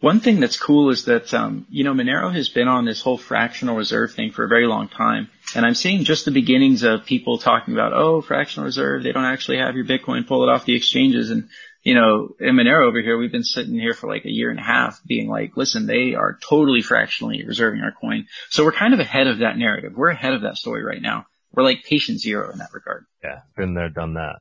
One 0.00 0.20
thing 0.20 0.40
that's 0.40 0.58
cool 0.58 0.90
is 0.90 1.06
that, 1.06 1.32
um, 1.32 1.66
you 1.70 1.82
know, 1.82 1.94
Monero 1.94 2.34
has 2.34 2.50
been 2.50 2.68
on 2.68 2.84
this 2.84 3.00
whole 3.00 3.16
fractional 3.16 3.76
reserve 3.76 4.12
thing 4.12 4.30
for 4.30 4.44
a 4.44 4.48
very 4.48 4.66
long 4.66 4.88
time. 4.88 5.30
And 5.54 5.64
I'm 5.64 5.74
seeing 5.74 6.04
just 6.04 6.26
the 6.26 6.32
beginnings 6.32 6.82
of 6.82 7.06
people 7.06 7.38
talking 7.38 7.72
about, 7.72 7.94
oh, 7.94 8.20
fractional 8.20 8.66
reserve, 8.66 9.02
they 9.02 9.12
don't 9.12 9.24
actually 9.24 9.56
have 9.58 9.74
your 9.74 9.86
Bitcoin, 9.86 10.26
pull 10.26 10.42
it 10.42 10.52
off 10.52 10.66
the 10.66 10.76
exchanges. 10.76 11.30
And, 11.30 11.48
you 11.82 11.94
know, 11.94 12.34
in 12.38 12.56
Monero 12.56 12.86
over 12.86 13.00
here, 13.00 13.16
we've 13.16 13.32
been 13.32 13.42
sitting 13.42 13.74
here 13.74 13.94
for 13.94 14.06
like 14.06 14.26
a 14.26 14.30
year 14.30 14.50
and 14.50 14.60
a 14.60 14.62
half 14.62 15.00
being 15.06 15.30
like, 15.30 15.56
listen, 15.56 15.86
they 15.86 16.14
are 16.14 16.38
totally 16.46 16.82
fractionally 16.82 17.42
reserving 17.46 17.80
our 17.80 17.92
coin. 17.92 18.26
So 18.50 18.64
we're 18.64 18.72
kind 18.72 18.92
of 18.92 19.00
ahead 19.00 19.28
of 19.28 19.38
that 19.38 19.56
narrative. 19.56 19.94
We're 19.96 20.10
ahead 20.10 20.34
of 20.34 20.42
that 20.42 20.58
story 20.58 20.84
right 20.84 21.00
now. 21.00 21.26
We're 21.52 21.62
like 21.62 21.84
patient 21.84 22.20
zero 22.20 22.50
in 22.50 22.58
that 22.58 22.74
regard. 22.74 23.06
Yeah. 23.24 23.40
Been 23.56 23.72
there, 23.72 23.88
done 23.88 24.14
that. 24.14 24.40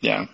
Yeah. 0.00 0.26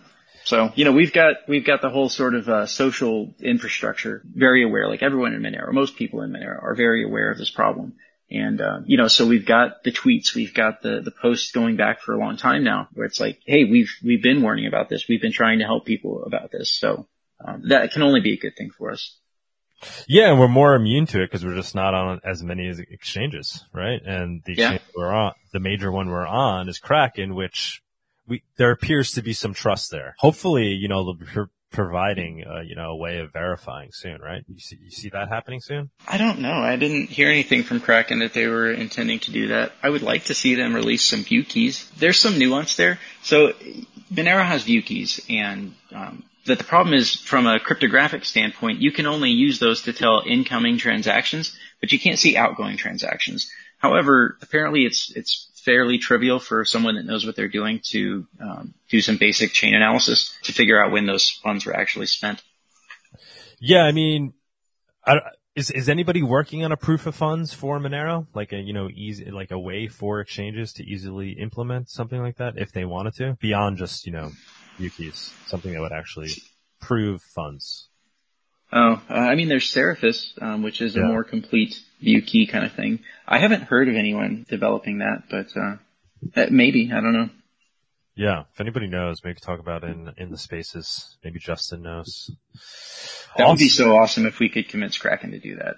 So, 0.48 0.72
you 0.74 0.86
know, 0.86 0.92
we've 0.92 1.12
got, 1.12 1.34
we've 1.46 1.66
got 1.66 1.82
the 1.82 1.90
whole 1.90 2.08
sort 2.08 2.34
of, 2.34 2.48
uh, 2.48 2.64
social 2.64 3.34
infrastructure 3.38 4.22
very 4.24 4.64
aware, 4.64 4.88
like 4.88 5.02
everyone 5.02 5.34
in 5.34 5.42
Monero, 5.42 5.70
most 5.74 5.96
people 5.96 6.22
in 6.22 6.30
Monero 6.30 6.62
are 6.62 6.74
very 6.74 7.04
aware 7.04 7.30
of 7.30 7.36
this 7.36 7.50
problem. 7.50 7.96
And, 8.30 8.58
uh, 8.58 8.78
you 8.86 8.96
know, 8.96 9.08
so 9.08 9.26
we've 9.26 9.44
got 9.44 9.84
the 9.84 9.92
tweets, 9.92 10.34
we've 10.34 10.54
got 10.54 10.80
the, 10.80 11.02
the 11.04 11.10
posts 11.10 11.52
going 11.52 11.76
back 11.76 12.00
for 12.00 12.14
a 12.14 12.18
long 12.18 12.38
time 12.38 12.64
now 12.64 12.88
where 12.94 13.04
it's 13.04 13.20
like, 13.20 13.42
Hey, 13.44 13.64
we've, 13.64 13.90
we've 14.02 14.22
been 14.22 14.40
warning 14.40 14.66
about 14.66 14.88
this. 14.88 15.06
We've 15.06 15.20
been 15.20 15.32
trying 15.32 15.58
to 15.58 15.66
help 15.66 15.84
people 15.84 16.24
about 16.24 16.50
this. 16.50 16.72
So, 16.72 17.06
um, 17.44 17.64
that 17.68 17.92
can 17.92 18.00
only 18.02 18.22
be 18.22 18.32
a 18.32 18.38
good 18.38 18.56
thing 18.56 18.70
for 18.70 18.90
us. 18.90 19.18
Yeah, 20.06 20.30
and 20.30 20.40
we're 20.40 20.48
more 20.48 20.74
immune 20.74 21.04
to 21.08 21.22
it 21.22 21.26
because 21.26 21.44
we're 21.44 21.56
just 21.56 21.74
not 21.74 21.92
on 21.92 22.20
as 22.24 22.42
many 22.42 22.72
exchanges, 22.90 23.62
right? 23.74 24.00
And 24.02 24.42
the 24.46 24.52
exchange 24.52 24.80
yeah. 24.80 24.92
we're 24.96 25.12
on, 25.12 25.34
the 25.52 25.60
major 25.60 25.92
one 25.92 26.08
we're 26.08 26.26
on 26.26 26.70
is 26.70 26.78
Kraken, 26.78 27.34
which 27.34 27.82
we, 28.28 28.42
there 28.56 28.70
appears 28.70 29.12
to 29.12 29.22
be 29.22 29.32
some 29.32 29.54
trust 29.54 29.90
there. 29.90 30.14
Hopefully, 30.18 30.68
you 30.68 30.88
know, 30.88 31.04
they'll 31.04 31.48
providing, 31.70 32.44
uh, 32.46 32.60
you 32.60 32.74
know, 32.74 32.90
a 32.90 32.96
way 32.96 33.18
of 33.18 33.32
verifying 33.32 33.90
soon, 33.92 34.20
right? 34.20 34.42
You 34.48 34.58
see, 34.58 34.78
you 34.82 34.90
see 34.90 35.10
that 35.10 35.28
happening 35.28 35.60
soon? 35.60 35.90
I 36.06 36.18
don't 36.18 36.40
know. 36.40 36.52
I 36.52 36.76
didn't 36.76 37.10
hear 37.10 37.28
anything 37.28 37.62
from 37.62 37.80
Kraken 37.80 38.20
that 38.20 38.32
they 38.32 38.46
were 38.46 38.72
intending 38.72 39.18
to 39.20 39.30
do 39.30 39.48
that. 39.48 39.72
I 39.82 39.90
would 39.90 40.02
like 40.02 40.24
to 40.24 40.34
see 40.34 40.54
them 40.54 40.74
release 40.74 41.04
some 41.04 41.24
view 41.24 41.44
keys. 41.44 41.90
There's 41.98 42.18
some 42.18 42.38
nuance 42.38 42.76
there. 42.76 42.98
So 43.22 43.52
Monero 44.12 44.44
has 44.44 44.64
view 44.64 44.82
keys 44.82 45.20
and, 45.28 45.74
um, 45.92 46.24
that 46.46 46.58
the 46.58 46.64
problem 46.64 46.94
is 46.94 47.14
from 47.14 47.46
a 47.46 47.60
cryptographic 47.60 48.24
standpoint, 48.24 48.80
you 48.80 48.90
can 48.90 49.06
only 49.06 49.30
use 49.30 49.58
those 49.58 49.82
to 49.82 49.92
tell 49.92 50.22
incoming 50.26 50.78
transactions, 50.78 51.54
but 51.80 51.92
you 51.92 51.98
can't 51.98 52.18
see 52.18 52.38
outgoing 52.38 52.78
transactions. 52.78 53.50
However, 53.76 54.38
apparently 54.40 54.86
it's, 54.86 55.12
it's 55.14 55.47
fairly 55.68 55.98
trivial 55.98 56.38
for 56.38 56.64
someone 56.64 56.94
that 56.94 57.04
knows 57.04 57.26
what 57.26 57.36
they're 57.36 57.46
doing 57.46 57.78
to 57.84 58.26
um, 58.40 58.72
do 58.88 59.02
some 59.02 59.18
basic 59.18 59.52
chain 59.52 59.74
analysis 59.74 60.34
to 60.42 60.50
figure 60.50 60.82
out 60.82 60.92
when 60.92 61.04
those 61.04 61.28
funds 61.30 61.66
were 61.66 61.76
actually 61.76 62.06
spent. 62.06 62.42
Yeah, 63.60 63.82
I 63.82 63.92
mean, 63.92 64.32
I, 65.04 65.18
is 65.54 65.70
is 65.70 65.90
anybody 65.90 66.22
working 66.22 66.64
on 66.64 66.72
a 66.72 66.76
proof 66.78 67.06
of 67.06 67.14
funds 67.14 67.52
for 67.52 67.78
Monero, 67.78 68.26
like 68.34 68.54
a 68.54 68.56
you 68.56 68.72
know 68.72 68.88
easy 68.88 69.30
like 69.30 69.50
a 69.50 69.58
way 69.58 69.88
for 69.88 70.20
exchanges 70.20 70.72
to 70.74 70.84
easily 70.84 71.32
implement 71.32 71.90
something 71.90 72.22
like 72.22 72.38
that 72.38 72.54
if 72.56 72.72
they 72.72 72.86
wanted 72.86 73.14
to, 73.16 73.36
beyond 73.38 73.76
just 73.76 74.06
you 74.06 74.12
know 74.12 74.30
view 74.78 74.88
keys, 74.88 75.34
something 75.48 75.74
that 75.74 75.82
would 75.82 75.92
actually 75.92 76.30
prove 76.80 77.20
funds. 77.20 77.88
Oh, 78.70 79.00
uh, 79.08 79.12
I 79.12 79.34
mean, 79.34 79.48
there's 79.48 79.72
Seraphis, 79.72 80.40
um, 80.42 80.62
which 80.62 80.80
is 80.80 80.94
yeah. 80.94 81.02
a 81.02 81.06
more 81.06 81.24
complete 81.24 81.80
view 82.00 82.20
key 82.20 82.46
kind 82.46 82.64
of 82.64 82.72
thing. 82.72 83.00
I 83.26 83.38
haven't 83.38 83.62
heard 83.62 83.88
of 83.88 83.94
anyone 83.94 84.44
developing 84.48 84.98
that, 84.98 85.24
but 85.30 85.46
uh, 85.56 85.76
maybe 86.50 86.90
I 86.92 87.00
don't 87.00 87.14
know. 87.14 87.30
Yeah, 88.14 88.42
if 88.52 88.60
anybody 88.60 88.88
knows, 88.88 89.22
maybe 89.24 89.38
talk 89.40 89.60
about 89.60 89.84
in 89.84 90.12
in 90.16 90.30
the 90.30 90.36
spaces. 90.36 91.16
Maybe 91.24 91.38
Justin 91.38 91.82
knows. 91.82 92.30
That 93.36 93.44
also, 93.44 93.52
would 93.52 93.58
be 93.58 93.68
so 93.68 93.96
awesome 93.96 94.26
if 94.26 94.38
we 94.38 94.48
could 94.48 94.68
convince 94.68 94.98
Kraken 94.98 95.30
to 95.30 95.38
do 95.38 95.56
that. 95.56 95.76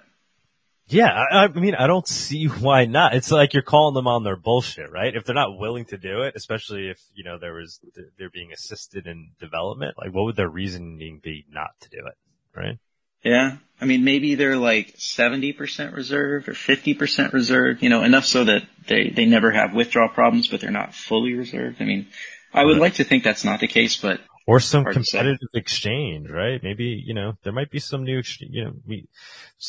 Yeah, 0.87 1.07
I, 1.07 1.45
I, 1.45 1.47
mean, 1.47 1.75
I 1.75 1.87
don't 1.87 2.07
see 2.07 2.45
why 2.47 2.85
not. 2.85 3.15
It's 3.15 3.31
like 3.31 3.53
you're 3.53 3.63
calling 3.63 3.93
them 3.93 4.07
on 4.07 4.23
their 4.23 4.35
bullshit, 4.35 4.91
right? 4.91 5.15
If 5.15 5.23
they're 5.23 5.35
not 5.35 5.57
willing 5.57 5.85
to 5.85 5.97
do 5.97 6.23
it, 6.23 6.33
especially 6.35 6.89
if 6.89 6.99
you 7.13 7.23
know 7.23 7.37
there 7.39 7.53
was 7.53 7.79
they're 8.17 8.29
being 8.29 8.51
assisted 8.51 9.07
in 9.07 9.31
development, 9.39 9.95
like 9.97 10.13
what 10.13 10.25
would 10.25 10.35
their 10.35 10.49
reasoning 10.49 11.21
be 11.23 11.45
not 11.49 11.69
to 11.81 11.89
do 11.89 11.99
it, 12.05 12.15
right? 12.55 12.77
Yeah. 13.23 13.57
I 13.79 13.85
mean, 13.85 14.03
maybe 14.03 14.35
they're 14.35 14.57
like 14.57 14.95
70% 14.97 15.95
reserved 15.95 16.47
or 16.47 16.53
50% 16.53 17.33
reserved, 17.33 17.81
you 17.81 17.89
know, 17.89 18.03
enough 18.03 18.25
so 18.25 18.43
that 18.43 18.63
they, 18.87 19.09
they 19.09 19.25
never 19.25 19.51
have 19.51 19.73
withdrawal 19.73 20.09
problems, 20.09 20.47
but 20.47 20.61
they're 20.61 20.69
not 20.69 20.93
fully 20.93 21.33
reserved. 21.33 21.81
I 21.81 21.85
mean, 21.85 22.07
I 22.53 22.63
would 22.63 22.77
like 22.77 22.95
to 22.95 23.03
think 23.03 23.23
that's 23.23 23.43
not 23.43 23.59
the 23.59 23.67
case, 23.67 23.97
but 23.97 24.19
or 24.47 24.59
some 24.59 24.85
competitive 24.85 25.49
exchange, 25.53 26.29
right? 26.29 26.61
Maybe, 26.63 27.01
you 27.05 27.13
know, 27.13 27.33
there 27.43 27.53
might 27.53 27.69
be 27.69 27.79
some 27.79 28.03
new, 28.03 28.21
you 28.39 28.65
know, 28.65 28.73
we, 28.85 29.07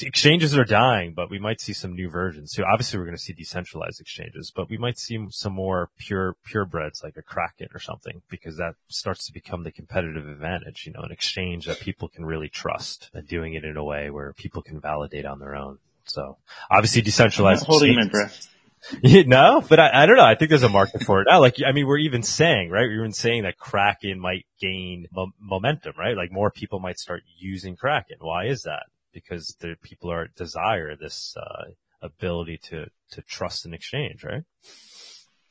exchanges 0.00 0.56
are 0.56 0.64
dying, 0.64 1.12
but 1.14 1.30
we 1.30 1.38
might 1.38 1.60
see 1.60 1.72
some 1.72 1.94
new 1.94 2.08
versions. 2.08 2.52
So 2.52 2.64
obviously 2.64 2.98
we're 2.98 3.06
going 3.06 3.16
to 3.16 3.22
see 3.22 3.32
decentralized 3.32 4.00
exchanges, 4.00 4.52
but 4.54 4.70
we 4.70 4.78
might 4.78 4.98
see 4.98 5.18
some 5.30 5.52
more 5.52 5.90
pure, 5.98 6.36
purebreds 6.46 7.02
like 7.02 7.16
a 7.16 7.22
Kraken 7.22 7.68
or 7.74 7.80
something 7.80 8.22
because 8.28 8.56
that 8.56 8.74
starts 8.88 9.26
to 9.26 9.32
become 9.32 9.62
the 9.62 9.72
competitive 9.72 10.28
advantage, 10.28 10.84
you 10.86 10.92
know, 10.92 11.02
an 11.02 11.12
exchange 11.12 11.66
that 11.66 11.80
people 11.80 12.08
can 12.08 12.24
really 12.24 12.48
trust 12.48 13.10
and 13.12 13.26
doing 13.26 13.54
it 13.54 13.64
in 13.64 13.76
a 13.76 13.84
way 13.84 14.10
where 14.10 14.32
people 14.32 14.62
can 14.62 14.80
validate 14.80 15.26
on 15.26 15.38
their 15.38 15.54
own. 15.54 15.78
So 16.04 16.38
obviously 16.70 17.02
decentralized. 17.02 17.66
holding 17.66 17.94
my 17.94 18.08
breath. 18.08 18.48
no, 19.03 19.62
but 19.68 19.78
I, 19.78 20.03
I, 20.03 20.07
don't 20.07 20.16
know. 20.16 20.24
I 20.24 20.35
think 20.35 20.49
there's 20.49 20.62
a 20.62 20.68
market 20.68 21.05
for 21.05 21.20
it 21.20 21.26
now. 21.30 21.41
Like, 21.41 21.57
I 21.64 21.72
mean, 21.72 21.87
we're 21.87 21.99
even 21.99 22.22
saying, 22.22 22.70
right? 22.70 22.83
We're 22.83 23.01
even 23.01 23.12
saying 23.12 23.45
that 23.45 23.59
Kraken 23.59 24.18
might 24.18 24.45
gain 24.61 25.07
mo- 25.12 25.33
momentum, 25.41 25.95
right? 25.99 26.16
Like 26.16 26.33
more 26.33 26.51
people 26.51 26.80
might 26.80 26.99
start 26.99 27.22
using 27.39 27.76
Kraken. 27.76 28.16
Why 28.20 28.47
is 28.47 28.62
that? 28.62 28.85
Because 29.12 29.57
the 29.61 29.76
people 29.83 30.11
are 30.11 30.28
desire 30.37 30.97
this, 30.97 31.37
uh, 31.37 31.70
ability 32.03 32.59
to, 32.64 32.87
to 33.12 33.22
trust 33.22 33.64
an 33.64 33.74
exchange, 33.74 34.24
right? 34.24 34.43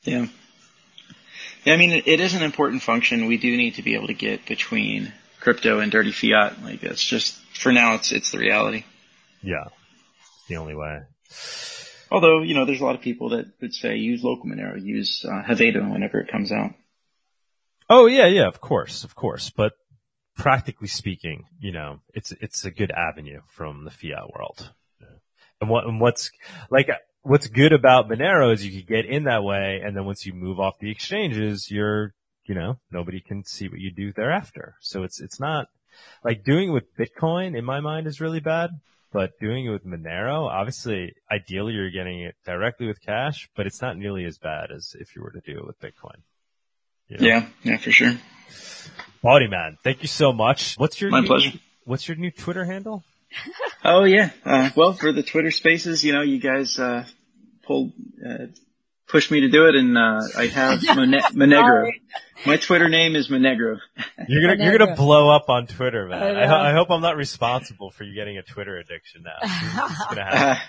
Yeah. 0.02 0.26
Yeah. 1.64 1.74
I 1.74 1.76
mean, 1.76 1.92
it, 1.92 2.06
it 2.06 2.20
is 2.20 2.34
an 2.34 2.42
important 2.42 2.82
function. 2.82 3.26
We 3.26 3.38
do 3.38 3.56
need 3.56 3.76
to 3.76 3.82
be 3.82 3.94
able 3.94 4.08
to 4.08 4.14
get 4.14 4.46
between 4.46 5.12
crypto 5.40 5.80
and 5.80 5.90
dirty 5.90 6.12
fiat. 6.12 6.62
Like 6.62 6.82
it's 6.82 7.02
just, 7.02 7.34
for 7.56 7.72
now, 7.72 7.94
it's, 7.94 8.12
it's 8.12 8.30
the 8.30 8.38
reality. 8.38 8.84
Yeah. 9.42 9.64
It's 9.64 10.48
the 10.48 10.56
only 10.56 10.74
way. 10.74 11.00
Although, 12.12 12.42
you 12.42 12.52
know, 12.52 12.66
there's 12.66 12.82
a 12.82 12.84
lot 12.84 12.94
of 12.94 13.00
people 13.00 13.30
that 13.30 13.46
would 13.62 13.72
say 13.72 13.96
use 13.96 14.22
local 14.22 14.44
Monero, 14.44 14.78
use 14.78 15.24
uh, 15.24 15.42
Haveno 15.42 15.90
whenever 15.90 16.20
it 16.20 16.30
comes 16.30 16.52
out. 16.52 16.72
Oh 17.88 18.04
yeah, 18.04 18.26
yeah, 18.26 18.46
of 18.48 18.60
course, 18.60 19.02
of 19.02 19.14
course. 19.14 19.48
But 19.48 19.72
practically 20.36 20.88
speaking, 20.88 21.46
you 21.58 21.72
know, 21.72 22.00
it's 22.12 22.32
it's 22.32 22.66
a 22.66 22.70
good 22.70 22.90
avenue 22.90 23.40
from 23.46 23.84
the 23.84 23.90
fiat 23.90 24.30
world. 24.30 24.72
And 25.58 25.70
what 25.70 25.86
and 25.86 26.00
what's 26.02 26.30
like 26.70 26.90
what's 27.22 27.46
good 27.46 27.72
about 27.72 28.10
Monero 28.10 28.52
is 28.52 28.64
you 28.66 28.82
can 28.82 28.94
get 28.94 29.06
in 29.06 29.24
that 29.24 29.42
way, 29.42 29.80
and 29.82 29.96
then 29.96 30.04
once 30.04 30.26
you 30.26 30.34
move 30.34 30.60
off 30.60 30.78
the 30.80 30.90
exchanges, 30.90 31.70
you're 31.70 32.12
you 32.44 32.54
know 32.54 32.78
nobody 32.90 33.20
can 33.20 33.42
see 33.42 33.68
what 33.68 33.80
you 33.80 33.90
do 33.90 34.12
thereafter. 34.12 34.74
So 34.80 35.02
it's 35.02 35.18
it's 35.18 35.40
not 35.40 35.68
like 36.22 36.44
doing 36.44 36.68
it 36.68 36.72
with 36.72 36.94
Bitcoin 36.94 37.56
in 37.56 37.64
my 37.64 37.80
mind 37.80 38.06
is 38.06 38.20
really 38.20 38.40
bad 38.40 38.70
but 39.12 39.38
doing 39.40 39.66
it 39.66 39.70
with 39.70 39.86
Monero, 39.86 40.48
obviously, 40.48 41.14
ideally 41.30 41.74
you're 41.74 41.90
getting 41.90 42.22
it 42.22 42.34
directly 42.44 42.86
with 42.86 43.00
cash, 43.00 43.48
but 43.54 43.66
it's 43.66 43.82
not 43.82 43.96
nearly 43.96 44.24
as 44.24 44.38
bad 44.38 44.70
as 44.70 44.96
if 44.98 45.14
you 45.14 45.22
were 45.22 45.30
to 45.30 45.40
do 45.40 45.58
it 45.58 45.66
with 45.66 45.80
Bitcoin. 45.80 46.16
You 47.08 47.18
know? 47.18 47.26
Yeah, 47.26 47.46
yeah, 47.62 47.76
for 47.76 47.90
sure. 47.90 48.14
Bawdy 49.22 49.48
man, 49.48 49.78
thank 49.84 50.02
you 50.02 50.08
so 50.08 50.32
much. 50.32 50.76
What's 50.76 51.00
your 51.00 51.10
my 51.10 51.20
new, 51.20 51.26
pleasure? 51.26 51.52
What's 51.84 52.08
your 52.08 52.16
new 52.16 52.30
Twitter 52.30 52.64
handle? 52.64 53.04
oh 53.84 54.04
yeah, 54.04 54.30
uh, 54.44 54.70
well 54.76 54.92
for 54.92 55.12
the 55.12 55.22
Twitter 55.22 55.50
Spaces, 55.50 56.04
you 56.04 56.12
know, 56.12 56.22
you 56.22 56.38
guys 56.40 56.78
uh, 56.78 57.04
pulled 57.62 57.92
uh, 58.26 58.46
pushed 59.12 59.30
me 59.30 59.40
to 59.40 59.48
do 59.48 59.66
it, 59.66 59.76
and 59.76 59.96
uh, 59.96 60.22
I 60.36 60.46
have 60.46 60.82
Mon- 60.96 61.12
Monegro. 61.34 61.92
My 62.44 62.56
Twitter 62.56 62.88
name 62.88 63.14
is 63.14 63.28
Monegro. 63.30 63.78
You're 64.28 64.42
gonna 64.42 64.56
Monegro. 64.56 64.64
you're 64.64 64.78
gonna 64.78 64.96
blow 64.96 65.30
up 65.30 65.48
on 65.48 65.66
Twitter, 65.68 66.08
man. 66.08 66.36
I, 66.36 66.42
I, 66.42 66.70
I, 66.70 66.72
hope 66.72 66.90
I'm 66.90 67.02
not 67.02 67.16
responsible 67.16 67.90
for 67.90 68.02
you 68.02 68.14
getting 68.14 68.38
a 68.38 68.42
Twitter 68.42 68.76
addiction 68.78 69.22
now. 69.22 69.88
gonna. 70.08 70.60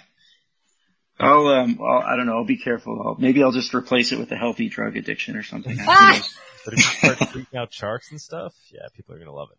I'll 1.20 1.48
um, 1.48 1.80
I'll, 1.82 2.04
I 2.06 2.16
don't 2.16 2.26
know. 2.26 2.34
I'll 2.34 2.46
be 2.46 2.58
careful. 2.58 3.02
I'll, 3.04 3.16
maybe 3.18 3.42
I'll 3.42 3.52
just 3.52 3.74
replace 3.74 4.12
it 4.12 4.20
with 4.20 4.32
a 4.32 4.36
healthy 4.36 4.70
drug 4.70 4.98
addiction 4.98 5.36
or 5.36 5.44
something. 5.44 5.78
but 5.78 6.74
if 6.74 6.78
you 6.78 6.84
start 6.84 7.18
tweeting 7.18 7.56
out 7.56 7.72
charts 7.72 8.12
and 8.12 8.20
stuff, 8.20 8.54
yeah, 8.72 8.82
people 8.96 9.16
are 9.16 9.20
gonna 9.20 9.34
love 9.34 9.50
it. 9.52 9.58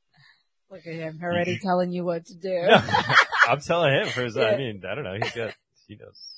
Look 0.70 0.87
at 0.87 0.95
him 0.95 1.20
already 1.22 1.59
telling 1.59 1.91
you 1.91 2.05
what 2.05 2.26
to 2.26 2.35
do. 2.35 2.66
No, 2.68 2.82
I'm 3.49 3.61
telling 3.61 3.95
him 3.95 4.09
for 4.09 4.22
his. 4.24 4.37
Yeah. 4.37 4.45
I 4.45 4.57
mean, 4.57 4.82
I 4.89 4.95
don't 4.95 5.05
know. 5.05 5.16
He's 5.20 5.32
got 5.32 5.55
he 5.89 5.97
knows 5.97 6.34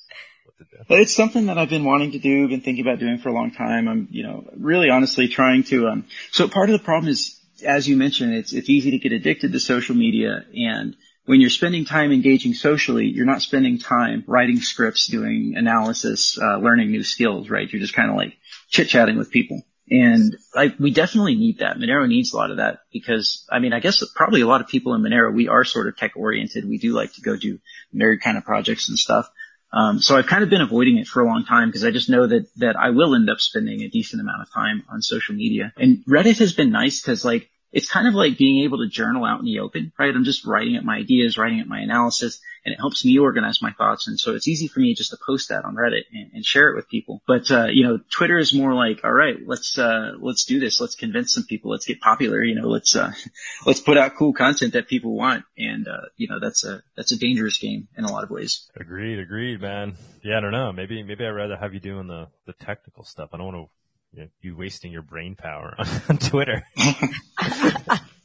what 0.47 0.57
to 0.57 0.63
do. 0.63 1.01
It's 1.01 1.15
something 1.15 1.47
that 1.47 1.57
I've 1.57 1.69
been 1.69 1.85
wanting 1.85 2.11
to 2.11 2.19
do, 2.19 2.47
been 2.47 2.61
thinking 2.61 2.85
about 2.85 2.99
doing 2.99 3.19
for 3.19 3.29
a 3.29 3.33
long 3.33 3.51
time. 3.51 3.87
I'm, 3.87 4.07
you 4.11 4.23
know, 4.23 4.49
really 4.55 4.89
honestly 4.89 5.27
trying 5.27 5.63
to, 5.65 5.87
um, 5.87 6.05
so 6.31 6.47
part 6.47 6.69
of 6.69 6.79
the 6.79 6.83
problem 6.83 7.09
is, 7.09 7.39
as 7.65 7.87
you 7.87 7.97
mentioned, 7.97 8.33
it's, 8.33 8.53
it's 8.53 8.69
easy 8.69 8.91
to 8.91 8.99
get 8.99 9.11
addicted 9.11 9.51
to 9.51 9.59
social 9.59 9.95
media 9.95 10.45
and 10.53 10.95
when 11.27 11.41
you're 11.41 11.49
spending 11.49 11.83
time 11.83 12.13
engaging 12.13 12.53
socially, 12.53 13.05
you're 13.05 13.25
not 13.25 13.41
spending 13.41 13.77
time 13.79 14.23
writing 14.27 14.61
scripts, 14.61 15.07
doing 15.07 15.55
analysis, 15.57 16.39
uh, 16.41 16.57
learning 16.57 16.89
new 16.89 17.03
skills, 17.03 17.49
right? 17.49 17.69
You're 17.69 17.81
just 17.81 17.93
kind 17.93 18.09
of 18.09 18.15
like 18.15 18.37
chit 18.69 18.87
chatting 18.87 19.17
with 19.17 19.29
people. 19.29 19.61
And 19.89 20.37
I, 20.55 20.73
we 20.79 20.91
definitely 20.91 21.35
need 21.35 21.59
that. 21.59 21.77
Monero 21.77 22.07
needs 22.07 22.33
a 22.33 22.37
lot 22.37 22.51
of 22.51 22.57
that 22.57 22.79
because, 22.93 23.45
I 23.51 23.59
mean, 23.59 23.73
I 23.73 23.81
guess 23.81 24.03
probably 24.15 24.39
a 24.39 24.47
lot 24.47 24.61
of 24.61 24.67
people 24.67 24.93
in 24.95 25.01
Monero, 25.01 25.33
we 25.33 25.49
are 25.49 25.65
sort 25.65 25.87
of 25.87 25.97
tech 25.97 26.13
oriented. 26.15 26.67
We 26.67 26.77
do 26.77 26.93
like 26.93 27.13
to 27.13 27.21
go 27.21 27.35
do 27.35 27.59
nerd 27.93 28.21
kind 28.21 28.37
of 28.37 28.45
projects 28.45 28.87
and 28.87 28.97
stuff. 28.97 29.29
Um, 29.71 29.99
so 29.99 30.15
I've 30.15 30.27
kind 30.27 30.43
of 30.43 30.49
been 30.49 30.61
avoiding 30.61 30.97
it 30.97 31.07
for 31.07 31.21
a 31.21 31.25
long 31.25 31.43
time 31.43 31.69
because 31.69 31.83
I 31.83 31.91
just 31.91 32.09
know 32.09 32.25
that 32.25 32.47
that 32.57 32.75
I 32.77 32.91
will 32.91 33.15
end 33.15 33.29
up 33.29 33.39
spending 33.39 33.81
a 33.81 33.89
decent 33.89 34.21
amount 34.21 34.41
of 34.41 34.53
time 34.53 34.83
on 34.89 35.01
social 35.01 35.35
media. 35.35 35.73
And 35.77 36.03
Reddit 36.05 36.39
has 36.39 36.53
been 36.53 36.71
nice 36.71 37.01
because 37.01 37.25
like 37.25 37.49
it's 37.71 37.89
kind 37.91 38.07
of 38.07 38.13
like 38.13 38.37
being 38.37 38.63
able 38.63 38.79
to 38.79 38.87
journal 38.87 39.25
out 39.25 39.39
in 39.39 39.45
the 39.45 39.59
open, 39.59 39.91
right? 39.99 40.13
I'm 40.13 40.23
just 40.23 40.45
writing 40.45 40.77
up 40.77 40.83
my 40.83 40.97
ideas, 40.97 41.37
writing 41.37 41.59
up 41.59 41.67
my 41.67 41.79
analysis, 41.79 42.39
and 42.67 42.73
it 42.73 42.79
helps 42.79 43.05
me 43.05 43.17
organize 43.17 43.61
my 43.61 43.71
thoughts. 43.71 44.09
And 44.09 44.19
so 44.19 44.35
it's 44.35 44.49
easy 44.49 44.67
for 44.67 44.81
me 44.81 44.93
just 44.93 45.11
to 45.11 45.17
post 45.25 45.47
that 45.47 45.63
on 45.63 45.75
Reddit 45.75 46.03
and, 46.11 46.31
and 46.33 46.45
share 46.45 46.69
it 46.69 46.75
with 46.75 46.89
people. 46.89 47.21
But, 47.25 47.49
uh, 47.49 47.67
you 47.67 47.87
know, 47.87 47.99
Twitter 48.11 48.37
is 48.37 48.53
more 48.53 48.73
like, 48.73 49.05
all 49.05 49.13
right, 49.13 49.37
let's, 49.45 49.79
uh, 49.79 50.11
let's 50.19 50.43
do 50.43 50.59
this. 50.59 50.81
Let's 50.81 50.95
convince 50.95 51.33
some 51.33 51.45
people. 51.45 51.71
Let's 51.71 51.85
get 51.85 52.01
popular. 52.01 52.43
You 52.43 52.55
know, 52.55 52.67
let's, 52.67 52.93
uh, 52.93 53.13
let's 53.65 53.79
put 53.79 53.97
out 53.97 54.17
cool 54.17 54.33
content 54.33 54.73
that 54.73 54.89
people 54.89 55.15
want. 55.15 55.45
And, 55.57 55.87
uh, 55.87 56.07
you 56.17 56.27
know, 56.27 56.41
that's 56.41 56.65
a, 56.65 56.83
that's 56.97 57.13
a 57.13 57.17
dangerous 57.17 57.57
game 57.57 57.87
in 57.97 58.03
a 58.03 58.11
lot 58.11 58.25
of 58.25 58.29
ways. 58.29 58.69
Agreed. 58.75 59.19
Agreed, 59.19 59.61
man. 59.61 59.95
Yeah, 60.21 60.39
I 60.39 60.41
don't 60.41 60.51
know. 60.51 60.73
Maybe, 60.73 61.03
maybe 61.03 61.25
I'd 61.25 61.29
rather 61.29 61.55
have 61.55 61.73
you 61.73 61.79
doing 61.79 62.07
the, 62.07 62.27
the 62.47 62.53
technical 62.65 63.05
stuff. 63.05 63.29
I 63.31 63.37
don't 63.37 63.45
want 63.45 63.69
to 63.69 63.69
you, 64.17 64.23
know, 64.23 64.29
you 64.41 64.57
wasting 64.57 64.91
your 64.91 65.03
brain 65.03 65.35
power 65.35 65.73
on, 65.77 65.87
on 66.09 66.17
Twitter. 66.17 66.67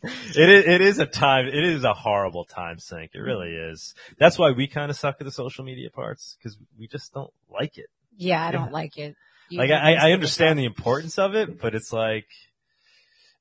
it 0.02 0.50
is, 0.50 0.64
it 0.66 0.80
is 0.80 0.98
a 0.98 1.06
time, 1.06 1.46
it 1.46 1.64
is 1.64 1.84
a 1.84 1.94
horrible 1.94 2.44
time 2.44 2.78
sink. 2.78 3.12
It 3.14 3.20
really 3.20 3.50
is. 3.50 3.94
That's 4.18 4.38
why 4.38 4.50
we 4.50 4.66
kind 4.66 4.90
of 4.90 4.96
suck 4.96 5.16
at 5.20 5.24
the 5.24 5.32
social 5.32 5.64
media 5.64 5.90
parts 5.90 6.36
because 6.38 6.56
we 6.78 6.88
just 6.88 7.12
don't 7.12 7.32
like 7.50 7.78
it. 7.78 7.86
Yeah, 8.16 8.44
I 8.44 8.50
don't 8.50 8.72
like 8.72 8.98
it. 8.98 9.16
You 9.48 9.58
like 9.58 9.70
I, 9.70 9.94
I 9.94 10.12
understand 10.12 10.58
the 10.58 10.64
importance 10.64 11.18
of 11.18 11.34
it, 11.34 11.60
but 11.60 11.74
it's 11.74 11.92
like 11.92 12.26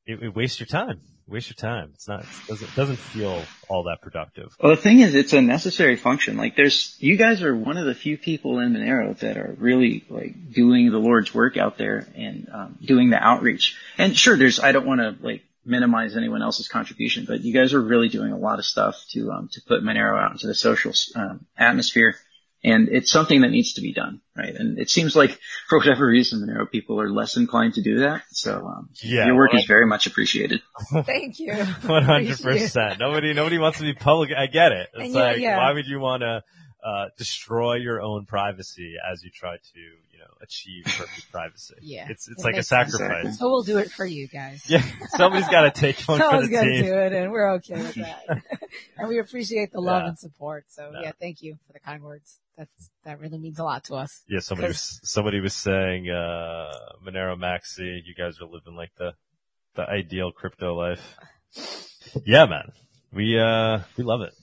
it, 0.05 0.21
it 0.21 0.35
wastes 0.35 0.59
your 0.59 0.67
time. 0.67 1.01
Waste 1.27 1.49
your 1.49 1.55
time. 1.55 1.91
It's 1.93 2.09
not. 2.09 2.23
It 2.23 2.47
doesn't 2.49 2.75
doesn't 2.75 2.97
feel 2.97 3.41
all 3.69 3.83
that 3.83 4.01
productive. 4.01 4.53
Well, 4.61 4.75
the 4.75 4.81
thing 4.81 4.99
is, 4.99 5.15
it's 5.15 5.31
a 5.31 5.41
necessary 5.41 5.95
function. 5.95 6.35
Like 6.35 6.57
there's, 6.57 6.97
you 6.99 7.15
guys 7.15 7.41
are 7.41 7.55
one 7.55 7.77
of 7.77 7.85
the 7.85 7.95
few 7.95 8.17
people 8.17 8.59
in 8.59 8.73
Monero 8.73 9.17
that 9.19 9.37
are 9.37 9.55
really 9.57 10.03
like 10.09 10.51
doing 10.51 10.91
the 10.91 10.97
Lord's 10.97 11.33
work 11.33 11.55
out 11.55 11.77
there 11.77 12.05
and 12.15 12.49
um, 12.51 12.77
doing 12.83 13.11
the 13.11 13.17
outreach. 13.17 13.77
And 13.97 14.17
sure, 14.17 14.35
there's, 14.35 14.59
I 14.59 14.73
don't 14.73 14.85
want 14.85 14.99
to 14.99 15.15
like 15.25 15.43
minimize 15.65 16.17
anyone 16.17 16.41
else's 16.41 16.67
contribution, 16.67 17.25
but 17.27 17.41
you 17.41 17.53
guys 17.53 17.73
are 17.73 17.81
really 17.81 18.09
doing 18.09 18.31
a 18.31 18.37
lot 18.37 18.59
of 18.59 18.65
stuff 18.65 18.95
to, 19.11 19.31
um, 19.31 19.49
to 19.53 19.61
put 19.67 19.83
Monero 19.83 20.19
out 20.21 20.31
into 20.31 20.47
the 20.47 20.55
social, 20.55 20.93
um, 21.15 21.45
atmosphere. 21.57 22.15
And 22.63 22.89
it's 22.89 23.11
something 23.11 23.41
that 23.41 23.49
needs 23.49 23.73
to 23.73 23.81
be 23.81 23.91
done, 23.91 24.21
right? 24.37 24.53
And 24.53 24.77
it 24.77 24.87
seems 24.91 25.15
like 25.15 25.39
for 25.67 25.79
whatever 25.79 26.05
reason, 26.05 26.41
Monero 26.47 26.69
people 26.69 27.01
are 27.01 27.09
less 27.09 27.35
inclined 27.35 27.73
to 27.75 27.81
do 27.81 27.99
that. 28.01 28.21
So, 28.29 28.67
um, 28.67 28.89
Yeah, 29.01 29.25
your 29.25 29.35
work 29.35 29.51
well, 29.51 29.61
is 29.61 29.65
very 29.65 29.87
much 29.87 30.05
appreciated. 30.05 30.61
Thank 31.05 31.39
you. 31.39 31.55
One 31.55 32.03
hundred 32.03 32.39
percent. 32.39 32.99
Nobody 32.99 33.33
nobody 33.33 33.57
wants 33.57 33.79
to 33.79 33.83
be 33.83 33.93
public. 33.93 34.29
I 34.37 34.45
get 34.45 34.73
it. 34.73 34.89
It's 34.93 35.05
And 35.05 35.13
yeah, 35.13 35.23
like 35.23 35.37
yeah. 35.39 35.57
why 35.57 35.73
would 35.73 35.87
you 35.87 35.99
want 35.99 36.21
to 36.21 36.43
uh, 36.83 37.09
destroy 37.17 37.75
your 37.75 38.01
own 38.01 38.25
privacy 38.25 38.95
as 39.11 39.23
you 39.23 39.29
try 39.29 39.57
to 39.57 39.79
you 39.79 40.19
know 40.19 40.33
achieve 40.41 40.83
perfect 40.85 41.31
privacy? 41.31 41.75
Yeah, 41.81 42.07
it's 42.09 42.27
it's 42.27 42.41
it 42.41 42.43
like 42.45 42.53
a 42.53 42.57
makes 42.57 42.67
sense. 42.67 42.91
sacrifice. 42.91 43.37
So 43.39 43.49
we'll 43.49 43.63
do 43.63 43.77
it 43.77 43.91
for 43.91 44.05
you 44.05 44.27
guys. 44.27 44.63
Yeah, 44.67 44.83
somebody's 45.15 45.47
got 45.49 45.61
to 45.63 45.71
take 45.79 45.99
one 46.07 46.19
for 46.19 46.23
Someone's 46.25 46.49
the 46.49 46.55
gonna 46.55 46.69
team. 46.71 46.83
do 46.85 46.93
it, 46.97 47.13
and 47.13 47.31
we're 47.31 47.51
okay 47.55 47.75
with 47.75 47.95
that. 47.95 48.23
and 48.97 49.07
we 49.09 49.19
appreciate 49.19 49.71
the 49.71 49.79
love 49.81 50.03
Yeah. 50.03 50.07
and 50.09 50.19
support. 50.19 50.65
So 50.69 50.89
No. 50.91 51.01
yeah, 51.01 51.11
thank 51.19 51.41
you 51.41 51.57
for 51.67 51.73
the 51.73 51.79
kind 51.79 52.01
words. 52.03 52.39
That's 52.57 52.89
that 53.05 53.19
really 53.19 53.37
means 53.37 53.59
a 53.59 53.63
lot 53.63 53.83
to 53.85 53.95
us. 53.95 54.21
Yeah, 54.27 54.39
somebody 54.39 54.67
was 54.69 54.99
somebody 55.03 55.39
was 55.39 55.53
saying 55.55 56.09
uh 56.09 56.71
Monero 57.05 57.35
Maxi, 57.37 58.01
you 58.05 58.13
guys 58.17 58.39
are 58.41 58.45
living 58.45 58.75
like 58.75 58.91
the 58.97 59.13
the 59.75 59.83
ideal 59.89 60.31
crypto 60.31 60.73
life. 60.75 61.17
Yeah, 62.25 62.45
man. 62.45 62.71
We 63.13 63.39
uh 63.39 63.79
we 63.95 64.03
love 64.03 64.21
it. 64.21 64.33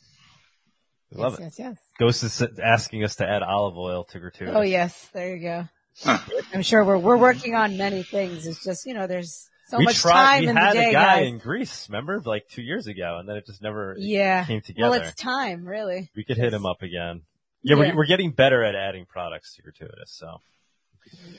We 1.10 1.20
love 1.20 1.34
it. 1.34 1.40
yes, 1.40 1.58
yes. 1.58 1.76
Ghost 1.98 2.22
is 2.22 2.42
asking 2.62 3.04
us 3.04 3.16
to 3.16 3.28
add 3.28 3.42
olive 3.42 3.76
oil 3.76 4.04
to 4.04 4.20
gratuitous. 4.20 4.54
Oh 4.56 4.62
yes, 4.62 5.08
there 5.12 5.34
you 5.36 5.42
go. 5.42 5.68
Huh. 6.00 6.18
I'm 6.54 6.62
sure 6.62 6.84
we're 6.84 6.98
we're 6.98 7.16
working 7.16 7.54
on 7.54 7.76
many 7.76 8.02
things. 8.04 8.46
It's 8.46 8.62
just 8.62 8.86
you 8.86 8.94
know 8.94 9.06
there's 9.06 9.48
so 9.68 9.78
we 9.78 9.84
much 9.84 10.00
tried. 10.00 10.14
time 10.14 10.42
We 10.42 10.48
in 10.48 10.56
had 10.56 10.70
the 10.70 10.78
day, 10.78 10.90
a 10.90 10.92
guy 10.92 11.16
guys. 11.20 11.28
in 11.28 11.38
Greece, 11.38 11.88
remember, 11.90 12.20
like 12.24 12.48
two 12.48 12.62
years 12.62 12.86
ago, 12.86 13.18
and 13.18 13.28
then 13.28 13.36
it 13.36 13.46
just 13.46 13.60
never 13.62 13.96
yeah. 13.98 14.44
came 14.44 14.60
together. 14.62 14.90
Well, 14.90 15.00
it's 15.00 15.14
time, 15.14 15.66
really. 15.66 16.08
we 16.16 16.24
could 16.24 16.38
hit 16.38 16.54
him 16.54 16.64
up 16.64 16.82
again. 16.82 17.22
Yeah, 17.62 17.76
Yeah. 17.76 17.80
We're, 17.90 17.96
we're 17.96 18.06
getting 18.06 18.30
better 18.30 18.64
at 18.64 18.74
adding 18.74 19.04
products 19.04 19.56
to 19.56 19.62
gratuitous. 19.62 20.10
So, 20.10 20.40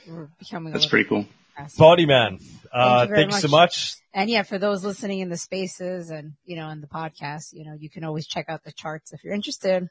We're 0.06 0.28
becoming. 0.38 0.72
That's 0.72 0.86
pretty 0.86 1.08
cool. 1.08 1.26
little 1.58 1.70
Bawdy 1.76 2.06
Man, 2.06 2.38
uh, 2.72 3.00
you 3.02 3.08
very 3.08 3.22
thanks 3.22 3.40
so 3.40 3.48
much. 3.48 3.50
much. 3.50 3.96
And 4.14 4.30
yeah, 4.30 4.42
for 4.44 4.58
those 4.58 4.84
listening 4.84 5.18
in 5.20 5.28
the 5.28 5.36
spaces 5.36 6.10
and, 6.10 6.34
you 6.44 6.56
know, 6.56 6.68
in 6.68 6.80
the 6.80 6.86
podcast, 6.86 7.52
you 7.52 7.64
know, 7.64 7.74
you 7.74 7.90
can 7.90 8.04
always 8.04 8.26
check 8.26 8.46
out 8.48 8.62
the 8.64 8.72
charts 8.72 9.12
if 9.12 9.24
you're 9.24 9.34
interested 9.34 9.88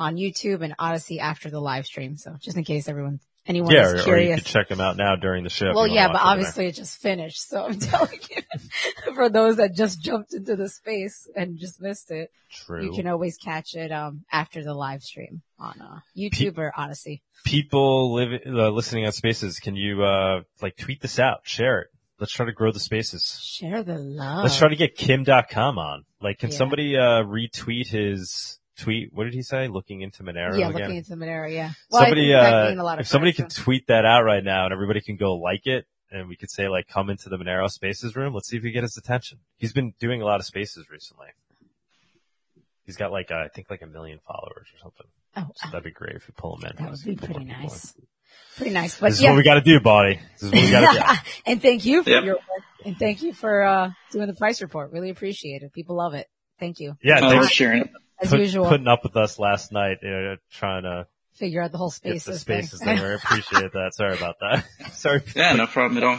on 0.00 0.16
YouTube 0.16 0.62
and 0.62 0.74
Odysee 0.78 1.18
after 1.20 1.50
the 1.50 1.60
live 1.60 1.84
stream. 1.86 2.16
So 2.16 2.34
just 2.40 2.56
in 2.56 2.64
case 2.64 2.88
everyone, 2.88 3.20
anyone 3.46 3.72
Yeah, 3.74 3.82
is 3.86 3.92
or, 3.92 3.94
or 3.94 3.98
you 3.98 4.04
curious. 4.04 4.40
could 4.40 4.46
check 4.46 4.68
them 4.68 4.80
out 4.80 4.96
now 4.96 5.14
during 5.16 5.44
the 5.44 5.50
show. 5.50 5.72
well, 5.74 5.86
yeah, 5.86 6.08
but 6.08 6.20
obviously 6.22 6.66
it 6.66 6.72
just 6.74 7.00
finished. 7.00 7.46
So 7.48 7.64
I'm 7.66 7.78
telling 7.90 8.18
you, 8.30 8.42
for 9.14 9.28
those 9.28 9.56
that 9.56 9.74
just 9.74 10.00
jumped 10.00 10.32
into 10.34 10.56
the 10.56 10.68
space 10.68 11.28
and 11.36 11.58
just 11.58 11.80
missed 11.80 12.10
it. 12.10 12.30
True. 12.50 12.84
you 12.84 12.92
can 12.92 13.06
always 13.06 13.36
catch 13.36 13.74
it, 13.74 13.92
um, 13.92 14.24
after 14.32 14.64
the 14.64 14.74
live 14.74 15.02
stream 15.02 15.42
on, 15.58 15.80
uh, 15.80 16.00
YouTube 16.16 16.58
or 16.58 16.72
Odysee. 16.76 17.20
people 17.44 18.12
live, 18.14 18.40
uh, 18.46 18.70
listening 18.70 19.06
on 19.06 19.12
spaces, 19.12 19.58
can 19.60 19.76
you, 19.76 20.02
uh, 20.02 20.40
like 20.62 20.76
tweet 20.76 21.00
this 21.00 21.18
out, 21.18 21.40
share 21.44 21.80
it. 21.82 21.88
Let's 22.18 22.32
try 22.32 22.44
to 22.46 22.52
grow 22.52 22.70
the 22.72 22.80
spaces. 22.80 23.40
Share 23.42 23.82
the 23.82 23.96
love. 23.98 24.42
Let's 24.42 24.58
try 24.58 24.68
to 24.68 24.76
get 24.76 24.94
Kim 24.96 25.24
Dotcom 25.24 25.78
on. 25.78 26.04
Like, 26.20 26.38
can 26.38 26.50
Yeah. 26.50 26.56
somebody, 26.56 26.96
uh, 26.96 27.22
retweet 27.22 27.88
his 27.88 28.58
tweet? 28.80 29.12
What 29.12 29.24
did 29.24 29.34
he 29.34 29.42
say? 29.42 29.68
Looking 29.68 30.00
into 30.02 30.22
Monero 30.22 30.58
yeah, 30.58 30.68
again? 30.68 30.72
looking 30.80 30.96
into 30.96 31.16
Monero, 31.16 31.52
yeah. 31.52 31.72
Well, 31.90 32.02
I 32.02 32.04
somebody, 32.06 32.28
think 32.28 32.40
that 32.42 32.78
uh, 32.78 32.82
a 32.82 32.84
lot 32.84 32.94
of 32.98 33.00
if 33.00 33.06
somebody 33.08 33.32
could 33.32 33.50
tweet 33.50 33.86
that 33.88 34.04
out 34.04 34.24
right 34.24 34.42
now 34.44 34.64
and 34.64 34.72
everybody 34.72 35.00
can 35.00 35.16
go 35.16 35.34
like 35.36 35.66
it 35.66 35.86
and 36.10 36.28
we 36.28 36.36
could 36.36 36.50
say 36.50 36.68
like, 36.68 36.88
come 36.88 37.10
into 37.10 37.28
the 37.28 37.36
Monero 37.36 37.70
spaces 37.70 38.16
room. 38.16 38.34
Let's 38.34 38.48
see 38.48 38.56
if 38.56 38.62
we 38.62 38.72
get 38.72 38.82
his 38.82 38.96
attention. 38.96 39.38
He's 39.58 39.72
been 39.72 39.94
doing 40.00 40.22
a 40.22 40.24
lot 40.24 40.40
of 40.40 40.46
spaces 40.46 40.90
recently. 40.90 41.28
He's 42.84 42.96
got 42.96 43.12
like, 43.12 43.30
uh, 43.30 43.36
I 43.44 43.48
think 43.48 43.70
like 43.70 43.82
a 43.82 43.86
million 43.86 44.18
followers 44.26 44.66
or 44.74 44.78
something. 44.82 45.06
Oh, 45.36 45.46
So 45.54 45.68
that'd 45.68 45.84
be 45.84 45.90
great 45.92 46.16
if 46.16 46.26
we 46.26 46.34
pull 46.36 46.56
him 46.56 46.64
in. 46.70 46.84
that 46.84 46.90
would 46.90 47.04
be 47.04 47.14
pretty 47.14 47.44
people. 47.44 47.62
nice. 47.62 47.94
Pretty 48.56 48.72
nice. 48.72 48.98
But 48.98 49.08
This 49.10 49.16
is 49.18 49.22
yeah. 49.22 49.30
what 49.30 49.36
we 49.36 49.42
gotta 49.44 49.60
do, 49.60 49.78
buddy. 49.80 50.18
This 50.34 50.42
is 50.42 50.52
what 50.52 50.60
we 50.62 50.70
gotta 50.70 50.98
do. 50.98 51.30
and 51.46 51.62
thank 51.62 51.84
you 51.84 52.02
for 52.02 52.10
Yep. 52.10 52.24
your 52.24 52.34
work. 52.34 52.42
And 52.84 52.98
thank 52.98 53.22
you 53.22 53.32
for 53.32 53.62
uh 53.62 53.90
doing 54.10 54.26
the 54.26 54.34
price 54.34 54.60
report. 54.62 54.90
Really 54.92 55.10
appreciate 55.10 55.62
it. 55.62 55.72
People 55.72 55.96
love 55.96 56.14
it. 56.14 56.26
Thank 56.58 56.80
you. 56.80 56.96
Yeah, 57.02 57.20
Oh, 57.22 57.30
thanks 57.30 57.46
for 57.46 57.52
sharing 57.52 57.82
it. 57.82 57.90
As 58.20 58.30
put- 58.30 58.40
usual, 58.40 58.68
putting 58.68 58.88
up 58.88 59.02
with 59.02 59.16
us 59.16 59.38
last 59.38 59.72
night, 59.72 59.98
uh, 60.04 60.36
trying 60.52 60.82
to 60.82 61.06
figure 61.34 61.62
out 61.62 61.72
the 61.72 61.78
whole 61.78 61.88
get 61.90 61.94
spaces, 62.20 62.24
the 62.24 62.38
spaces 62.38 62.80
thing. 62.80 62.98
I 62.98 63.12
appreciate 63.14 63.72
that. 63.72 63.92
Sorry 63.94 64.16
about 64.16 64.36
that. 64.40 64.64
Sorry. 64.92 65.22
Yeah, 65.34 65.54
no 65.54 65.66
problem 65.66 65.96
at 65.98 66.04
all. 66.04 66.18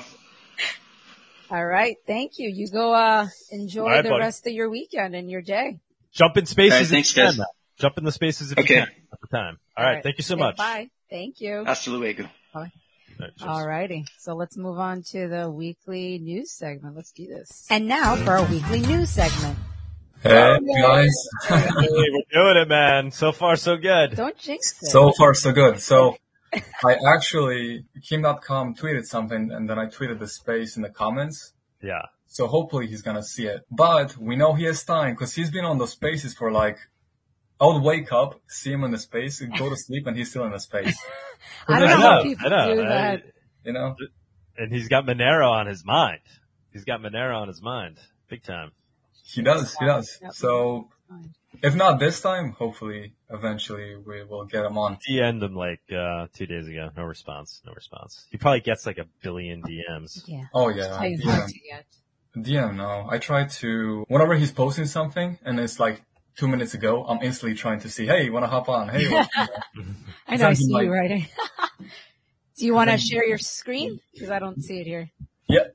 All 1.52 1.66
right. 1.66 1.98
Thank 2.08 2.40
you. 2.40 2.50
You 2.50 2.70
go 2.70 2.94
uh 2.94 3.28
enjoy 3.52 3.84
All 3.84 3.90
right, 3.90 4.04
the 4.04 4.10
buddy. 4.10 4.22
rest 4.22 4.48
of 4.48 4.54
your 4.54 4.70
weekend 4.70 5.16
and 5.16 5.30
your 5.30 5.42
day. 5.42 5.80
Jump 6.14 6.38
in 6.38 6.46
spaces. 6.46 6.72
All 6.72 6.78
right, 6.78 6.84
if 6.84 6.90
thanks, 6.90 7.16
you 7.16 7.22
can, 7.22 7.30
guys. 7.32 7.38
man. 7.38 7.48
Jump 7.80 7.98
in 7.98 8.04
the 8.06 8.12
spaces 8.12 8.52
if 8.52 8.58
Okay. 8.58 8.76
you 8.76 8.80
can 8.82 8.88
at 9.14 9.20
the 9.22 9.28
time. 9.38 9.60
All 9.78 9.84
right. 9.86 10.02
Thank 10.04 10.18
you 10.18 10.24
so 10.24 10.36
Say 10.36 10.40
much. 10.40 10.58
Bye. 10.58 10.90
Thank 11.10 11.42
you. 11.42 11.64
Hasta 11.66 11.90
luego. 11.92 12.24
All 12.54 12.62
right, 12.62 12.72
cheers. 13.20 13.32
All 13.48 13.66
righty. 13.68 14.06
So 14.20 14.34
let's 14.34 14.56
move 14.58 14.80
on 14.80 15.04
to 15.12 15.28
the 15.28 15.50
weekly 15.50 16.20
news 16.20 16.52
segment. 16.52 16.96
Let's 16.96 17.12
do 17.12 17.28
this. 17.28 17.68
And 17.70 17.88
now 17.88 18.16
for 18.16 18.32
our 18.38 18.46
weekly 18.46 18.80
news 18.82 19.10
segment. 19.10 19.58
Hey 20.24 20.58
guys. 20.82 21.14
Hey, 21.50 21.58
we're 21.80 22.22
doing 22.32 22.58
it, 22.58 22.68
man. 22.68 23.12
So 23.12 23.32
far, 23.32 23.56
so 23.56 23.78
good. 23.78 24.16
Don't 24.16 24.38
jinx 24.38 24.82
it. 24.82 24.88
so 24.90 25.12
far 25.18 25.34
so 25.34 25.52
good. 25.52 25.80
So 25.82 26.16
I 26.54 26.98
actually 27.16 27.86
Kim 28.08 28.22
Dotcom 28.24 28.78
tweeted 28.78 29.06
something 29.06 29.52
and 29.52 29.70
then 29.70 29.80
I 29.80 29.86
tweeted 29.88 30.20
the 30.20 30.28
space 30.28 30.76
in 30.76 30.84
the 30.84 30.90
comments. 30.90 31.54
Yeah. 31.82 32.04
So 32.28 32.48
hopefully 32.48 32.88
he's 32.88 33.02
gonna 33.02 33.24
see 33.24 33.48
it. 33.48 33.62
But 33.72 34.16
we 34.18 34.36
know 34.36 34.54
he 34.54 34.66
has 34.66 34.84
time 34.84 35.14
because 35.14 35.34
he's 35.34 35.50
been 35.50 35.66
on 35.66 35.78
those 35.80 35.92
spaces 35.94 36.34
for 36.36 36.52
like 36.52 36.78
I 37.60 37.66
would 37.66 37.82
wake 37.84 38.12
up, 38.12 38.40
see 38.48 38.72
him 38.72 38.84
in 38.84 38.92
the 38.92 38.98
space, 39.00 39.42
and 39.42 39.56
go 39.58 39.70
to 39.70 39.76
sleep 39.76 40.08
and 40.08 40.16
he's 40.18 40.30
still 40.30 40.46
in 40.46 40.52
the 40.52 40.60
space. 40.60 40.98
I 41.68 41.80
don't 41.80 41.90
know 41.90 41.98
know. 41.98 42.02
how 42.12 42.24
people 42.24 42.46
I 42.48 42.50
know. 42.50 42.76
do 42.76 42.82
I- 42.82 42.86
that. 42.86 43.24
You 43.64 43.74
know? 43.74 43.96
and 44.58 44.72
he's 44.74 44.88
got 44.88 45.06
Monero 45.06 45.50
on 45.50 45.68
his 45.68 45.84
mind. 45.86 46.22
He's 46.74 46.84
got 46.84 47.00
Monero 47.02 47.36
on 47.38 47.48
his 47.48 47.62
mind. 47.62 47.98
Big 48.30 48.44
time. 48.44 48.72
He 49.34 49.42
does, 49.42 49.76
he 49.78 49.86
does. 49.86 50.20
Yep. 50.22 50.34
So 50.34 50.90
if 51.62 51.76
not 51.76 52.00
this 52.00 52.22
time, 52.22 52.52
hopefully 52.54 53.14
eventually 53.30 53.96
we 53.96 54.24
will 54.24 54.46
get 54.46 54.66
him 54.66 54.78
on. 54.78 54.98
He 55.04 55.22
ended 55.22 55.52
him 55.52 55.56
like, 55.56 55.82
uh, 55.96 56.28
two 56.34 56.46
days 56.46 56.68
ago. 56.68 56.90
No 56.96 57.04
response. 57.04 57.62
No 57.66 57.74
response. 57.74 58.26
He 58.32 58.38
probably 58.38 58.62
gets 58.62 58.86
like 58.86 58.98
a 58.98 59.06
billion 59.22 59.62
DMs. 59.62 60.24
Yeah. 60.28 60.46
Oh 60.54 60.70
yeah. 60.70 60.98
DM. 61.02 61.24
hard. 61.24 61.52
DM, 62.38 62.76
no. 62.76 63.08
I 63.10 63.18
try 63.18 63.46
to, 63.46 64.06
whenever 64.08 64.36
he's 64.36 64.52
posting 64.52 64.86
something 64.86 65.38
and 65.44 65.60
it's 65.60 65.80
like 65.80 66.02
two 66.38 66.48
minutes 66.48 66.74
ago, 66.74 67.04
I'm 67.06 67.22
instantly 67.22 67.58
trying 67.58 67.82
to 67.82 67.90
see, 67.90 68.06
hey, 68.08 68.24
you 68.24 68.32
want 68.34 68.44
to 68.44 68.50
hop 68.50 68.70
on? 68.70 68.88
Hey, 68.90 69.12
what- 69.12 69.30
I 70.28 70.38
know. 70.38 70.48
I 70.48 70.54
see 70.54 70.72
like- 70.74 70.86
you 70.86 70.92
writing. 70.92 71.28
do 72.58 72.66
you 72.66 72.74
want 72.74 72.90
to 72.90 72.98
share 72.98 73.26
your 73.28 73.38
screen? 73.38 74.00
Because 74.14 74.30
I 74.30 74.40
don't 74.40 74.62
see 74.62 74.80
it 74.80 74.88
here. 74.88 75.12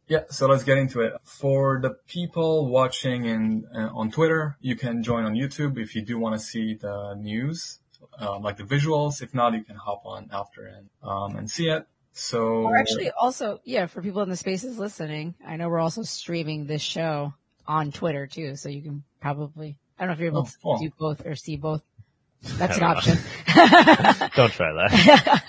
Yeah, 0.08 0.18
yeah. 0.18 0.24
So 0.30 0.46
let's 0.46 0.64
get 0.64 0.78
into 0.78 1.00
it. 1.00 1.14
For 1.22 1.78
the 1.82 1.90
people 2.06 2.66
watching 2.68 3.24
in 3.24 3.66
uh, 3.74 3.88
on 3.94 4.10
Twitter, 4.10 4.56
you 4.60 4.76
can 4.76 5.02
join 5.02 5.24
on 5.24 5.34
YouTube 5.34 5.78
if 5.78 5.94
you 5.94 6.02
do 6.02 6.18
want 6.18 6.34
to 6.34 6.44
see 6.44 6.74
the 6.74 7.14
news, 7.14 7.78
um, 8.18 8.42
like 8.42 8.56
the 8.56 8.64
visuals. 8.64 9.22
If 9.22 9.34
not, 9.34 9.52
you 9.54 9.64
can 9.64 9.76
hop 9.76 10.02
on 10.04 10.28
after 10.32 10.66
and 10.66 10.88
um, 11.02 11.36
and 11.36 11.50
see 11.50 11.68
it. 11.68 11.86
So 12.12 12.64
Or 12.64 12.76
actually, 12.78 13.10
also, 13.10 13.60
yeah, 13.64 13.86
for 13.86 14.00
people 14.00 14.22
in 14.22 14.30
the 14.30 14.36
spaces 14.36 14.78
listening, 14.78 15.34
I 15.46 15.56
know 15.56 15.68
we're 15.68 15.80
also 15.80 16.02
streaming 16.02 16.66
this 16.66 16.80
show 16.80 17.34
on 17.66 17.92
Twitter 17.92 18.26
too, 18.26 18.56
so 18.56 18.70
you 18.70 18.80
can 18.80 19.02
probably, 19.20 19.76
I 19.98 20.02
don't 20.02 20.08
know 20.08 20.12
if 20.14 20.18
you're 20.20 20.28
able 20.28 20.38
Oh, 20.40 20.44
to 20.44 20.56
cool. 20.62 20.78
do 20.78 20.90
both 20.98 21.26
or 21.26 21.34
see 21.34 21.56
both. 21.56 21.82
That's 22.56 22.78
an 22.78 22.84
option. 22.84 23.18
Don't 24.34 24.50
try 24.52 24.72
that. 24.72 25.42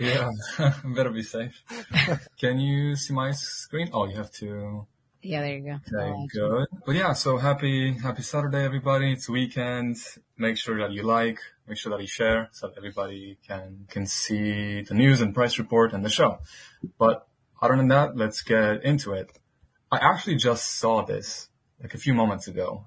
Yeah, 0.00 0.30
better 0.96 1.10
be 1.10 1.22
safe. 1.22 1.62
can 2.40 2.58
you 2.58 2.96
see 2.96 3.12
my 3.14 3.30
screen? 3.32 3.90
Oh, 3.92 4.06
you 4.06 4.16
have 4.16 4.30
to. 4.40 4.86
yeah, 5.22 5.40
there 5.42 5.56
you 5.58 5.64
go. 5.64 5.78
Okay, 5.98 6.10
Uh, 6.10 6.26
good. 6.32 6.66
But 6.86 6.94
yeah, 6.96 7.12
so 7.12 7.36
happy, 7.36 7.92
happy 7.94 8.22
Saturday, 8.22 8.64
everybody. 8.64 9.12
It's 9.12 9.28
weekend. 9.28 9.96
Make 10.38 10.56
sure 10.56 10.78
that 10.80 10.92
you 10.92 11.02
like, 11.02 11.38
make 11.68 11.76
sure 11.78 11.90
that 11.92 12.00
you 12.00 12.06
share 12.08 12.48
so 12.52 12.68
that 12.68 12.76
everybody 12.78 13.38
can, 13.46 13.86
can 13.90 14.06
see 14.06 14.82
the 14.82 14.94
news 14.94 15.20
and 15.20 15.34
price 15.34 15.58
report 15.58 15.92
and 15.92 16.04
the 16.04 16.08
show. 16.10 16.38
But 16.98 17.26
other 17.62 17.76
than 17.76 17.88
that, 17.88 18.16
let's 18.16 18.40
get 18.42 18.82
into 18.84 19.12
it. 19.12 19.38
I 19.92 19.98
actually 19.98 20.36
just 20.36 20.78
saw 20.78 21.04
this 21.04 21.48
like 21.82 21.94
a 21.94 21.98
few 21.98 22.14
moments 22.14 22.48
ago. 22.48 22.84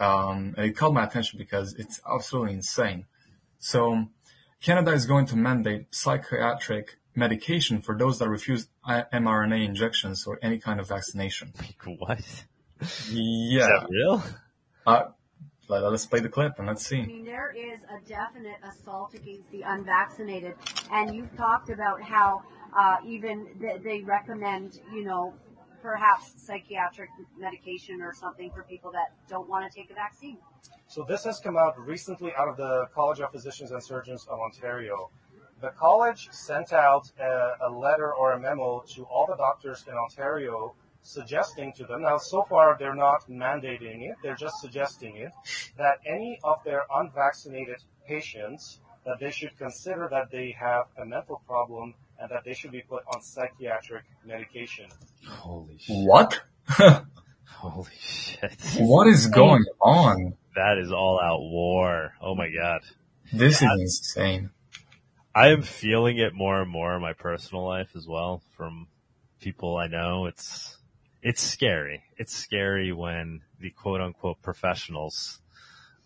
Um, 0.00 0.54
and 0.56 0.66
it 0.66 0.76
caught 0.76 0.92
my 0.94 1.04
attention 1.04 1.38
because 1.38 1.74
it's 1.74 2.00
absolutely 2.10 2.54
insane. 2.54 3.04
So 3.58 4.06
Canada 4.64 4.92
is 4.92 5.04
going 5.04 5.26
to 5.26 5.36
mandate 5.36 5.84
psychiatric 5.90 6.96
medication 7.14 7.82
for 7.82 7.94
those 7.98 8.18
that 8.18 8.30
refuse 8.30 8.68
mRNA 8.88 9.62
injections 9.62 10.26
or 10.26 10.38
any 10.40 10.58
kind 10.58 10.80
of 10.80 10.88
vaccination. 10.88 11.52
What? 11.98 12.20
Is 12.80 13.10
Yeah. 13.12 13.66
that 13.66 13.86
real? 13.90 14.22
Uh, 14.86 15.02
let, 15.68 15.82
us 15.84 16.06
play 16.06 16.20
the 16.20 16.30
clip 16.30 16.58
and 16.58 16.66
let's 16.66 16.86
see. 16.86 17.02
I 17.02 17.06
mean, 17.06 17.26
there 17.26 17.54
is 17.54 17.80
a 17.82 18.08
definite 18.08 18.56
assault 18.66 19.12
against 19.12 19.50
the 19.50 19.60
unvaccinated, 19.66 20.54
and 20.90 21.14
you've 21.14 21.36
talked 21.36 21.68
about 21.68 22.00
how 22.00 22.42
uh, 22.74 22.96
even 23.06 23.46
th- 23.60 23.82
they 23.82 24.00
recommend, 24.00 24.80
you 24.94 25.04
know, 25.04 25.34
perhaps 25.84 26.32
psychiatric 26.38 27.10
medication 27.38 28.00
or 28.00 28.14
something 28.14 28.50
for 28.50 28.62
people 28.62 28.90
that 28.90 29.12
don't 29.28 29.50
want 29.50 29.70
to 29.70 29.78
take 29.78 29.90
a 29.90 29.94
vaccine. 29.94 30.38
So 30.86 31.04
this 31.06 31.24
has 31.24 31.40
come 31.40 31.58
out 31.58 31.78
recently 31.78 32.32
out 32.38 32.48
of 32.48 32.56
the 32.56 32.86
College 32.94 33.20
of 33.20 33.30
Physicians 33.30 33.70
and 33.70 33.82
Surgeons 33.84 34.26
of 34.30 34.38
Ontario. 34.40 35.10
The 35.60 35.72
college 35.78 36.30
sent 36.32 36.72
out 36.72 37.12
a, 37.20 37.68
a 37.68 37.70
letter 37.70 38.14
or 38.14 38.32
a 38.32 38.40
memo 38.40 38.82
to 38.94 39.02
all 39.04 39.26
the 39.26 39.36
doctors 39.36 39.84
in 39.86 39.92
Ontario 39.92 40.74
suggesting 41.02 41.70
to 41.74 41.84
them, 41.84 42.00
now 42.00 42.16
so 42.16 42.46
far 42.48 42.76
they're 42.78 42.94
not 42.94 43.28
mandating 43.28 44.08
it, 44.08 44.16
they're 44.22 44.34
just 44.34 44.58
suggesting 44.62 45.18
it, 45.18 45.32
that 45.76 45.98
any 46.06 46.38
of 46.44 46.64
their 46.64 46.84
unvaccinated 46.96 47.76
patients, 48.08 48.80
that 49.04 49.18
they 49.20 49.30
should 49.30 49.54
consider 49.58 50.08
that 50.10 50.30
they 50.30 50.56
have 50.58 50.86
a 50.96 51.04
mental 51.04 51.42
problem 51.46 51.92
and 52.18 52.30
that 52.30 52.44
they 52.44 52.54
should 52.54 52.72
be 52.72 52.82
put 52.82 53.02
on 53.12 53.22
psychiatric 53.22 54.04
medication. 54.24 54.86
Holy 55.26 55.78
shit. 55.78 55.96
What? 56.06 56.40
Holy 57.46 57.90
shit. 57.98 58.54
what 58.78 59.06
is 59.06 59.26
going 59.26 59.64
on? 59.80 60.34
That 60.54 60.78
is 60.78 60.92
all 60.92 61.20
out 61.20 61.40
war. 61.40 62.14
Oh 62.20 62.34
my 62.34 62.48
god. 62.48 62.80
This 63.32 63.62
is 63.62 63.80
insane. 63.80 64.50
I 65.34 65.48
am 65.48 65.62
feeling 65.62 66.18
it 66.18 66.32
more 66.34 66.60
and 66.60 66.70
more 66.70 66.94
in 66.94 67.02
my 67.02 67.12
personal 67.12 67.64
life 67.64 67.90
as 67.96 68.06
well 68.06 68.42
from 68.56 68.86
people 69.40 69.76
I 69.76 69.88
know. 69.88 70.26
It's, 70.26 70.78
it's 71.22 71.42
scary. 71.42 72.04
It's 72.16 72.34
scary 72.34 72.92
when 72.92 73.40
the 73.58 73.70
quote 73.70 74.00
unquote 74.00 74.40
professionals, 74.42 75.40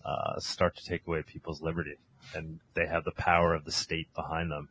uh, 0.04 0.38
start 0.38 0.76
to 0.76 0.84
take 0.84 1.06
away 1.06 1.22
people's 1.22 1.60
liberty 1.60 1.96
and 2.34 2.60
they 2.74 2.86
have 2.86 3.04
the 3.04 3.12
power 3.12 3.54
of 3.54 3.64
the 3.64 3.72
state 3.72 4.12
behind 4.14 4.50
them. 4.50 4.68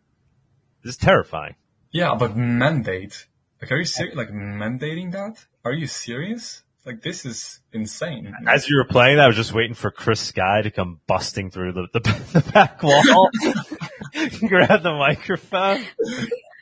This 0.84 0.96
is 0.96 0.98
terrifying. 0.98 1.56
Yeah, 1.92 2.16
but 2.16 2.36
mandate. 2.36 3.28
Like, 3.62 3.72
are 3.72 3.78
you 3.78 3.86
serious? 3.86 4.16
Like, 4.16 4.30
mandating 4.30 5.12
that? 5.14 5.46
Are 5.66 5.74
you 5.74 5.88
serious? 5.88 6.64
Like, 6.86 7.02
this 7.02 7.26
is 7.26 7.60
insane. 7.74 8.34
As 8.48 8.70
you 8.70 8.78
were 8.78 8.86
playing 8.86 9.18
that, 9.18 9.26
I 9.26 9.28
was 9.28 9.36
just 9.36 9.54
waiting 9.54 9.74
for 9.74 9.92
Chris 9.92 10.22
Sky 10.22 10.62
to 10.62 10.72
come 10.72 11.02
busting 11.08 11.52
through 11.52 11.74
the, 11.74 11.88
the, 11.94 12.00
the 12.34 12.52
back 12.52 12.82
wall, 12.82 13.30
grab 14.48 14.84
the 14.84 14.94
microphone. 14.94 15.84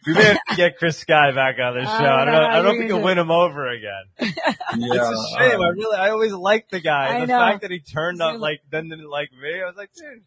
We 0.07 0.13
may 0.13 0.23
have 0.23 0.37
to 0.49 0.55
get 0.55 0.77
Chris 0.77 0.97
Sky 0.97 1.31
back 1.31 1.57
on 1.59 1.75
the 1.75 1.83
show. 1.83 1.89
I 1.89 2.25
don't 2.25 2.33
know. 2.33 2.43
I 2.43 2.55
don't 2.55 2.65
know 2.65 2.71
if 2.71 2.79
we 2.79 2.87
can 2.87 3.01
win 3.01 3.17
him 3.17 3.31
over 3.31 3.67
again. 3.69 4.03
yeah, 4.19 4.31
It's 4.73 5.35
a 5.35 5.37
shame. 5.37 5.61
I 5.61 5.67
um, 5.67 5.75
really, 5.75 5.97
I 5.97 6.09
always 6.09 6.33
liked 6.33 6.71
the 6.71 6.79
guy. 6.79 7.17
I 7.17 7.19
the 7.21 7.27
know. 7.27 7.39
fact 7.39 7.61
that 7.61 7.71
he 7.71 7.79
turned 7.79 8.21
up 8.21 8.39
like, 8.39 8.61
then 8.69 8.89
didn't 8.89 9.09
like 9.09 9.29
me, 9.31 9.61
I 9.61 9.65
was 9.65 9.75
like, 9.75 9.91
dude, 9.93 10.23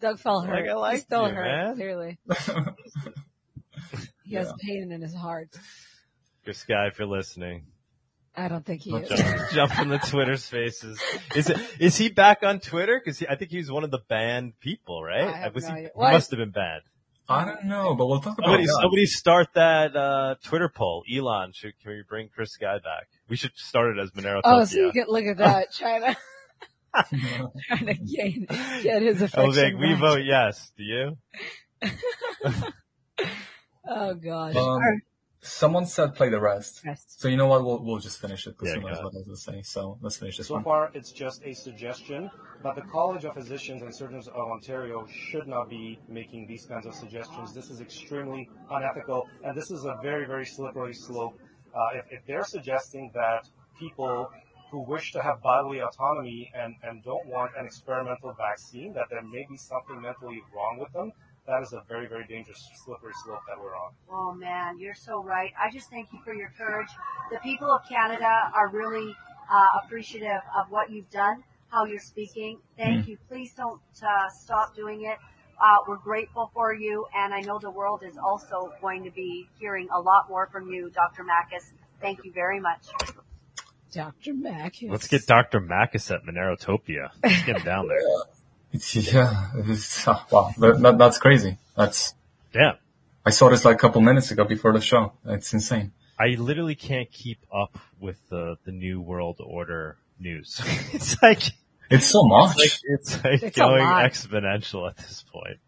Doug 0.00 0.18
felt 0.18 0.44
Like, 0.46 0.64
hurt. 0.64 0.68
I 0.68 0.74
liked 0.74 0.94
He's 0.96 1.02
still 1.04 1.28
you, 1.28 1.34
hurt, 1.34 1.44
man. 1.44 1.74
clearly. 1.76 2.18
He 4.24 4.34
has 4.34 4.52
pain 4.60 4.92
in 4.92 5.00
his 5.00 5.14
heart. 5.14 5.48
Chris 6.44 6.58
Sky, 6.58 6.88
if 6.88 6.98
you're 6.98 7.08
listening, 7.08 7.64
I 8.36 8.48
don't 8.48 8.64
think 8.64 8.82
he 8.82 8.94
is. 8.94 9.08
jump, 9.08 9.50
jump 9.52 9.78
in 9.80 9.88
the 9.88 9.98
Twitter 9.98 10.36
spaces. 10.36 11.00
Is 11.34 11.48
it, 11.48 11.58
is 11.80 11.96
he 11.96 12.10
back 12.10 12.42
on 12.42 12.60
Twitter? 12.60 13.00
Cause 13.02 13.18
he, 13.18 13.26
I 13.26 13.36
think 13.36 13.50
he 13.50 13.56
was 13.56 13.70
one 13.70 13.84
of 13.84 13.90
the 13.90 14.00
banned 14.08 14.60
people, 14.60 15.02
right? 15.02 15.24
I 15.28 15.36
have 15.38 15.54
was 15.54 15.64
no 15.64 15.70
he, 15.70 15.76
idea. 15.76 15.90
he 15.94 15.98
What? 15.98 16.12
must 16.12 16.30
have 16.30 16.38
been 16.38 16.50
banned. 16.50 16.82
I 17.26 17.44
don't 17.46 17.64
know, 17.64 17.94
but 17.94 18.06
we'll 18.06 18.20
talk 18.20 18.36
about 18.38 18.46
Somebody, 18.48 18.66
that. 18.66 18.78
somebody 18.82 19.06
start 19.06 19.48
that, 19.54 19.96
uh, 19.96 20.34
Twitter 20.44 20.68
poll. 20.68 21.04
Elon, 21.10 21.52
should, 21.54 21.72
can 21.80 21.92
we 21.92 22.02
bring 22.06 22.28
Chris 22.28 22.52
Sky 22.52 22.76
back? 22.84 23.08
We 23.30 23.36
should 23.36 23.52
start 23.56 23.96
it 23.96 24.00
as 24.00 24.10
Monero 24.10 24.40
Oh, 24.44 24.64
so 24.64 24.78
you 24.78 24.92
can 24.92 25.06
look 25.08 25.24
at 25.24 25.38
that, 25.38 25.72
trying 25.74 26.02
to 26.02 26.16
trying 26.94 27.86
to 27.86 27.94
gain 27.94 28.46
get 28.82 29.02
his 29.02 29.22
I 29.22 29.26
affection. 29.26 29.46
was 29.46 29.56
like, 29.58 29.74
we 29.78 29.92
back. 29.92 30.00
vote 30.00 30.24
yes. 30.24 30.72
Do 30.76 30.82
you? 30.84 31.16
Oh 33.90 34.14
gosh. 34.14 34.54
Um, 34.54 34.80
someone 35.40 35.86
said 35.86 36.14
play 36.14 36.28
the 36.28 36.40
rest. 36.40 36.82
Rest. 36.84 37.20
So 37.20 37.28
you 37.28 37.36
know 37.38 37.46
what? 37.46 37.64
We'll 37.64 37.82
we'll 37.82 37.98
just 37.98 38.20
finish 38.20 38.46
it 38.46 38.50
because 38.50 38.68
Yeah, 38.74 38.80
who 38.82 38.86
knows 38.88 38.98
what 39.02 39.14
I 39.14 39.18
was 39.18 39.24
going 39.26 39.36
to 39.36 39.62
say. 39.62 39.62
So 39.62 39.98
let's 40.02 40.18
finish 40.18 40.36
this 40.36 40.48
So 40.48 40.54
one. 40.54 40.64
far, 40.64 40.90
it's 40.92 41.10
just 41.10 41.42
a 41.44 41.54
suggestion, 41.54 42.30
but 42.62 42.74
the 42.74 42.82
College 42.82 43.24
of 43.24 43.32
Physicians 43.34 43.80
and 43.82 43.94
Surgeons 43.94 44.28
of 44.28 44.34
Ontario 44.36 45.06
should 45.30 45.46
not 45.48 45.70
be 45.70 45.98
making 46.08 46.46
these 46.48 46.66
kinds 46.66 46.86
of 46.86 46.94
suggestions. 46.94 47.54
This 47.54 47.70
is 47.70 47.80
extremely 47.80 48.50
unethical, 48.70 49.26
and 49.42 49.56
this 49.56 49.70
is 49.70 49.84
a 49.86 49.96
very, 50.02 50.26
very 50.26 50.44
slippery 50.44 50.92
slope. 50.94 51.38
Uh, 51.74 51.98
if, 51.98 52.04
if 52.10 52.26
they're 52.26 52.44
suggesting 52.44 53.10
that 53.14 53.48
people 53.78 54.30
who 54.70 54.80
wish 54.80 55.12
to 55.12 55.22
have 55.22 55.42
bodily 55.42 55.80
autonomy 55.80 56.50
and, 56.54 56.74
and 56.82 57.02
don't 57.04 57.26
want 57.26 57.52
an 57.58 57.66
experimental 57.66 58.34
vaccine, 58.34 58.92
that 58.92 59.06
there 59.10 59.22
may 59.22 59.46
be 59.48 59.56
something 59.56 60.00
mentally 60.00 60.42
wrong 60.54 60.78
with 60.78 60.92
them, 60.92 61.12
that 61.46 61.62
is 61.62 61.72
a 61.72 61.82
very, 61.88 62.06
very 62.06 62.26
dangerous, 62.26 62.68
slippery 62.84 63.14
slope 63.24 63.40
that 63.48 63.58
we're 63.58 63.74
on. 63.74 63.92
Oh 64.10 64.34
man, 64.34 64.78
you're 64.78 64.94
so 64.94 65.22
right. 65.22 65.50
I 65.58 65.70
just 65.72 65.88
thank 65.88 66.12
you 66.12 66.18
for 66.22 66.34
your 66.34 66.52
courage. 66.58 66.88
The 67.30 67.38
people 67.38 67.70
of 67.70 67.80
Canada 67.88 68.28
are 68.54 68.68
really 68.68 69.16
uh, 69.50 69.80
appreciative 69.82 70.42
of 70.58 70.70
what 70.70 70.90
you've 70.90 71.10
done, 71.10 71.42
how 71.70 71.86
you're 71.86 72.00
speaking. 72.00 72.58
Thank 72.76 73.08
you. 73.08 73.16
Please 73.28 73.54
don't 73.56 73.80
uh, 74.02 74.28
stop 74.28 74.76
doing 74.76 75.06
it. 75.06 75.16
Uh, 75.60 75.78
we're 75.88 75.96
grateful 75.96 76.50
for 76.52 76.74
you, 76.74 77.06
and 77.16 77.32
I 77.32 77.40
know 77.40 77.58
the 77.58 77.70
world 77.70 78.02
is 78.06 78.16
also 78.16 78.70
going 78.82 79.02
to 79.04 79.10
be 79.10 79.48
hearing 79.58 79.88
a 79.92 80.00
lot 80.00 80.28
more 80.28 80.48
from 80.52 80.68
you, 80.70 80.90
Dr. 80.90 81.24
Makis. 81.24 81.72
Thank 82.00 82.24
you 82.24 82.32
very 82.32 82.60
much. 82.60 82.86
Dr. 83.92 84.34
Mac. 84.34 84.76
Let's 84.82 85.08
get 85.08 85.26
Dr. 85.26 85.60
Makis 85.60 86.14
at 86.14 86.24
Monerotopia. 86.24 87.10
Let's 87.22 87.44
get 87.44 87.56
him 87.58 87.64
down 87.64 87.88
there. 87.88 87.98
It's, 88.72 88.94
yeah, 89.12 89.50
it's, 89.56 90.06
uh, 90.06 90.18
wow, 90.30 90.52
that, 90.58 90.80
that, 90.80 90.98
that's 90.98 91.18
crazy. 91.18 91.58
That's 91.76 92.14
Damn. 92.52 92.76
I 93.24 93.30
saw 93.30 93.50
this 93.50 93.64
like 93.64 93.76
a 93.76 93.78
couple 93.78 94.00
minutes 94.00 94.30
ago 94.30 94.44
before 94.44 94.72
the 94.72 94.80
show. 94.80 95.12
It's 95.26 95.52
insane. 95.52 95.92
I 96.18 96.28
literally 96.38 96.74
can't 96.74 97.10
keep 97.10 97.38
up 97.52 97.78
with 98.00 98.16
the, 98.30 98.56
the 98.64 98.72
new 98.72 99.00
world 99.00 99.40
order 99.44 99.96
news. 100.18 100.60
it's 100.92 101.20
like, 101.22 101.42
It's 101.90 102.06
so 102.06 102.22
much. 102.24 102.56
like, 102.56 102.72
it's 102.84 103.24
like 103.24 103.42
It's 103.42 103.56
going 103.56 103.84
exponential 103.84 104.88
at 104.88 104.96
this 104.96 105.24
point. 105.30 105.58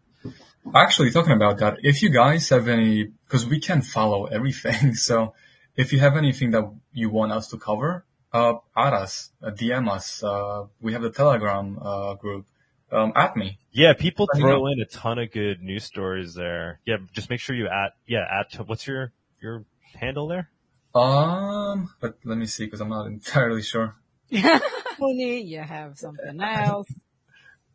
Actually, 0.75 1.11
talking 1.11 1.33
about 1.33 1.57
that, 1.59 1.77
if 1.81 2.01
you 2.03 2.09
guys 2.09 2.49
have 2.49 2.67
any, 2.67 3.05
because 3.25 3.45
we 3.47 3.59
can 3.59 3.81
follow 3.81 4.25
everything, 4.25 4.93
so 4.95 5.33
if 5.75 5.91
you 5.91 5.99
have 5.99 6.15
anything 6.15 6.51
that 6.51 6.71
you 6.93 7.09
want 7.09 7.31
us 7.31 7.47
to 7.47 7.57
cover, 7.57 8.05
uh, 8.33 8.53
add 8.75 8.93
us, 8.93 9.31
uh, 9.43 9.51
DM 9.51 9.89
us. 9.89 10.23
Uh, 10.23 10.65
we 10.79 10.93
have 10.93 11.01
the 11.01 11.09
Telegram 11.11 11.77
uh, 11.81 12.13
group. 12.15 12.45
Um, 12.91 13.13
at 13.15 13.37
me. 13.37 13.57
Yeah, 13.71 13.93
people 13.93 14.27
Let 14.33 14.37
me 14.37 14.43
throw 14.43 14.59
know. 14.59 14.67
in 14.67 14.81
a 14.81 14.85
ton 14.85 15.17
of 15.17 15.31
good 15.31 15.61
news 15.61 15.85
stories 15.85 16.33
there. 16.33 16.81
Yeah, 16.85 16.97
just 17.13 17.29
make 17.29 17.39
sure 17.39 17.55
you 17.55 17.67
add, 17.69 17.91
yeah, 18.05 18.25
add 18.29 18.49
to, 18.57 18.63
what's 18.63 18.85
your, 18.85 19.13
your 19.41 19.63
handle 19.93 20.27
there? 20.27 20.49
Um, 20.93 21.93
but 22.01 22.17
let 22.25 22.37
me 22.37 22.45
see 22.47 22.65
because 22.65 22.81
I'm 22.81 22.89
not 22.89 23.07
entirely 23.07 23.61
sure. 23.61 23.95
Tony, 24.99 25.41
you 25.41 25.61
have 25.61 25.97
something 25.97 26.41
else. 26.41 26.87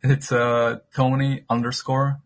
It's 0.03 0.31
uh 0.31 0.77
Tony 0.95 1.43
underscore 1.49 2.21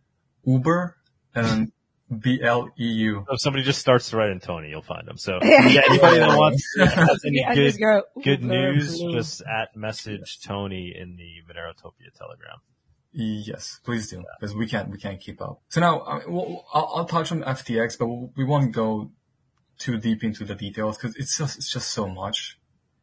Uber 0.46 0.98
and 1.34 1.72
B 2.20 2.42
L 2.42 2.70
E 2.80 2.86
U. 2.86 3.26
If 3.30 3.42
somebody 3.42 3.64
just 3.64 3.80
starts 3.80 4.10
to 4.10 4.18
write 4.18 4.32
in 4.32 4.40
Tony, 4.40 4.70
you'll 4.70 4.82
find 4.82 5.08
them. 5.08 5.18
So 5.18 5.40
yeah, 5.44 5.82
anybody 5.90 6.20
that 6.20 6.38
wants 6.38 6.66
has 6.78 7.24
any 7.26 7.40
Yeah, 7.40 7.56
good, 7.56 7.80
go, 7.80 8.04
good 8.24 8.44
news, 8.44 9.00
Blue. 9.00 9.14
just 9.14 9.42
at 9.42 9.76
message 9.76 10.40
Tony 10.44 10.94
in 10.98 11.16
the 11.16 11.42
Monerotopia 11.48 12.14
Telegram. 12.18 12.60
Yes, 13.14 13.80
please 13.84 14.10
do 14.10 14.24
because 14.40 14.56
we 14.56 14.68
can't 14.68 14.90
we 14.90 14.98
can't 14.98 15.20
keep 15.20 15.42
up. 15.42 15.62
So 15.70 15.82
now 15.82 16.02
I 16.04 16.20
mean, 16.20 16.32
we'll, 16.32 16.66
I'll, 16.74 16.92
I'll 16.96 17.06
touch 17.06 17.32
on 17.32 17.42
FTX, 17.44 17.98
but 18.00 18.08
we 18.38 18.46
won't 18.46 18.72
go 18.72 19.12
too 19.78 19.98
deep 19.98 20.24
into 20.24 20.46
the 20.46 20.56
details 20.56 20.98
because 20.98 21.16
it's 21.16 21.38
just 21.38 21.58
it's 21.58 21.72
just 21.72 21.92
so 21.92 22.08
much. 22.08 22.58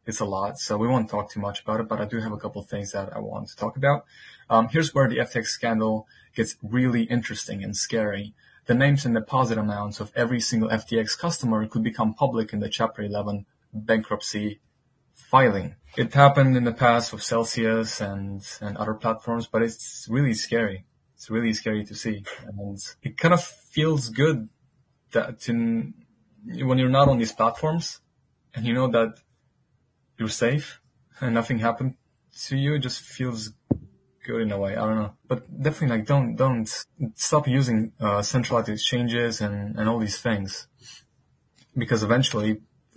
It's 0.05 0.19
a 0.19 0.25
lot, 0.25 0.57
so 0.57 0.77
we 0.77 0.87
won't 0.87 1.09
talk 1.09 1.29
too 1.29 1.39
much 1.39 1.61
about 1.61 1.79
it. 1.81 1.87
But 1.87 2.01
I 2.01 2.05
do 2.05 2.19
have 2.19 2.31
a 2.31 2.37
couple 2.37 2.61
of 2.61 2.67
things 2.67 2.91
that 2.93 3.15
I 3.15 3.19
want 3.19 3.49
to 3.49 3.55
talk 3.55 3.77
about. 3.77 4.05
Um, 4.49 4.67
here's 4.69 4.95
where 4.95 5.07
the 5.07 5.17
FTX 5.17 5.47
scandal 5.47 6.07
gets 6.35 6.55
really 6.63 7.03
interesting 7.03 7.63
and 7.63 7.75
scary. 7.75 8.33
The 8.69 8.75
names 8.75 9.03
and 9.03 9.15
deposit 9.15 9.57
amounts 9.57 9.99
of 9.99 10.11
every 10.15 10.39
single 10.39 10.69
FTX 10.69 11.17
customer 11.17 11.65
could 11.65 11.81
become 11.81 12.13
public 12.13 12.53
in 12.53 12.59
the 12.59 12.69
Chapter 12.69 13.01
11 13.01 13.47
bankruptcy 13.73 14.59
filing. 15.15 15.75
It 15.97 16.13
happened 16.13 16.55
in 16.55 16.65
the 16.65 16.71
past 16.71 17.11
with 17.11 17.23
Celsius 17.23 17.99
and, 17.99 18.47
and 18.61 18.77
other 18.77 18.93
platforms, 18.93 19.47
but 19.47 19.63
it's 19.63 20.05
really 20.07 20.35
scary. 20.35 20.85
It's 21.15 21.31
really 21.31 21.51
scary 21.51 21.83
to 21.83 21.95
see. 21.95 22.23
And 22.45 22.77
it 23.01 23.17
kind 23.17 23.33
of 23.33 23.43
feels 23.43 24.09
good 24.09 24.49
that 25.13 25.47
when 25.47 26.77
you're 26.77 26.89
not 26.89 27.09
on 27.09 27.17
these 27.17 27.31
platforms 27.31 28.01
and 28.53 28.67
you 28.67 28.73
know 28.75 28.87
that 28.89 29.15
you're 30.19 30.29
safe 30.29 30.79
and 31.19 31.33
nothing 31.33 31.57
happened 31.57 31.95
to 32.45 32.55
you, 32.55 32.75
it 32.75 32.83
just 32.83 33.01
feels 33.01 33.49
good 34.29 34.41
in 34.41 34.51
a 34.51 34.59
way. 34.65 34.73
I 34.75 34.83
don't 34.87 34.99
know, 35.01 35.13
but 35.27 35.39
definitely 35.65 35.91
like 35.95 36.05
don't 36.13 36.35
don't 36.43 36.67
stop 37.15 37.47
using 37.47 37.77
uh, 37.99 38.21
centralized 38.33 38.69
exchanges 38.69 39.41
and 39.45 39.55
and 39.77 39.85
all 39.89 39.99
these 40.05 40.19
things 40.27 40.67
because 41.81 42.01
eventually 42.03 42.51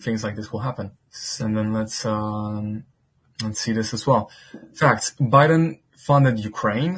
things 0.06 0.20
like 0.24 0.36
this 0.36 0.52
will 0.52 0.64
happen. 0.68 0.86
And 1.40 1.56
then 1.56 1.68
let's 1.78 1.98
um, 2.04 2.84
let's 3.42 3.60
see 3.64 3.72
this 3.72 3.90
as 3.96 4.06
well. 4.06 4.30
Facts: 4.74 5.06
Biden 5.20 5.64
funded 6.08 6.36
Ukraine, 6.52 6.94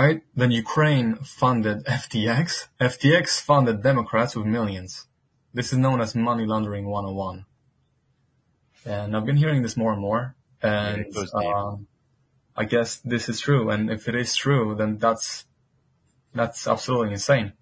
right? 0.00 0.22
Then 0.34 0.50
Ukraine 0.50 1.08
funded 1.40 1.78
FTX. 2.00 2.68
FTX 2.80 3.40
funded 3.40 3.82
Democrats 3.82 4.36
with 4.36 4.46
millions. 4.46 5.06
This 5.52 5.72
is 5.72 5.78
known 5.78 6.00
as 6.00 6.14
money 6.14 6.44
laundering 6.46 6.86
101. 6.86 7.46
And 8.84 9.16
I've 9.16 9.24
been 9.24 9.36
hearing 9.36 9.62
this 9.62 9.76
more 9.76 9.92
and 9.92 10.02
more. 10.08 10.34
And 10.62 11.06
uh, 11.16 11.76
I 12.56 12.64
guess 12.64 12.96
this 12.96 13.28
is 13.28 13.40
true. 13.40 13.70
And 13.70 13.90
if 13.90 14.08
it 14.08 14.14
is 14.14 14.34
true, 14.34 14.74
then 14.74 14.98
that's 14.98 15.44
that's 16.34 16.66
absolutely 16.66 17.12
insane. 17.12 17.52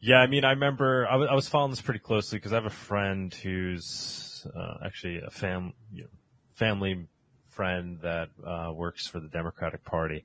Yeah, 0.00 0.16
I 0.16 0.26
mean, 0.26 0.44
I 0.44 0.50
remember 0.50 1.06
I 1.08 1.16
was, 1.16 1.28
I 1.30 1.34
was 1.34 1.48
following 1.48 1.70
this 1.70 1.80
pretty 1.80 2.00
closely 2.00 2.38
because 2.38 2.52
I 2.52 2.56
have 2.56 2.66
a 2.66 2.70
friend 2.70 3.32
who's 3.32 4.46
uh, 4.54 4.84
actually 4.84 5.20
a 5.26 5.30
fam, 5.30 5.72
you 5.92 6.02
know, 6.02 6.08
family 6.52 7.06
friend 7.48 7.98
that 8.02 8.28
uh, 8.46 8.72
works 8.72 9.06
for 9.06 9.20
the 9.20 9.28
Democratic 9.28 9.84
Party, 9.84 10.24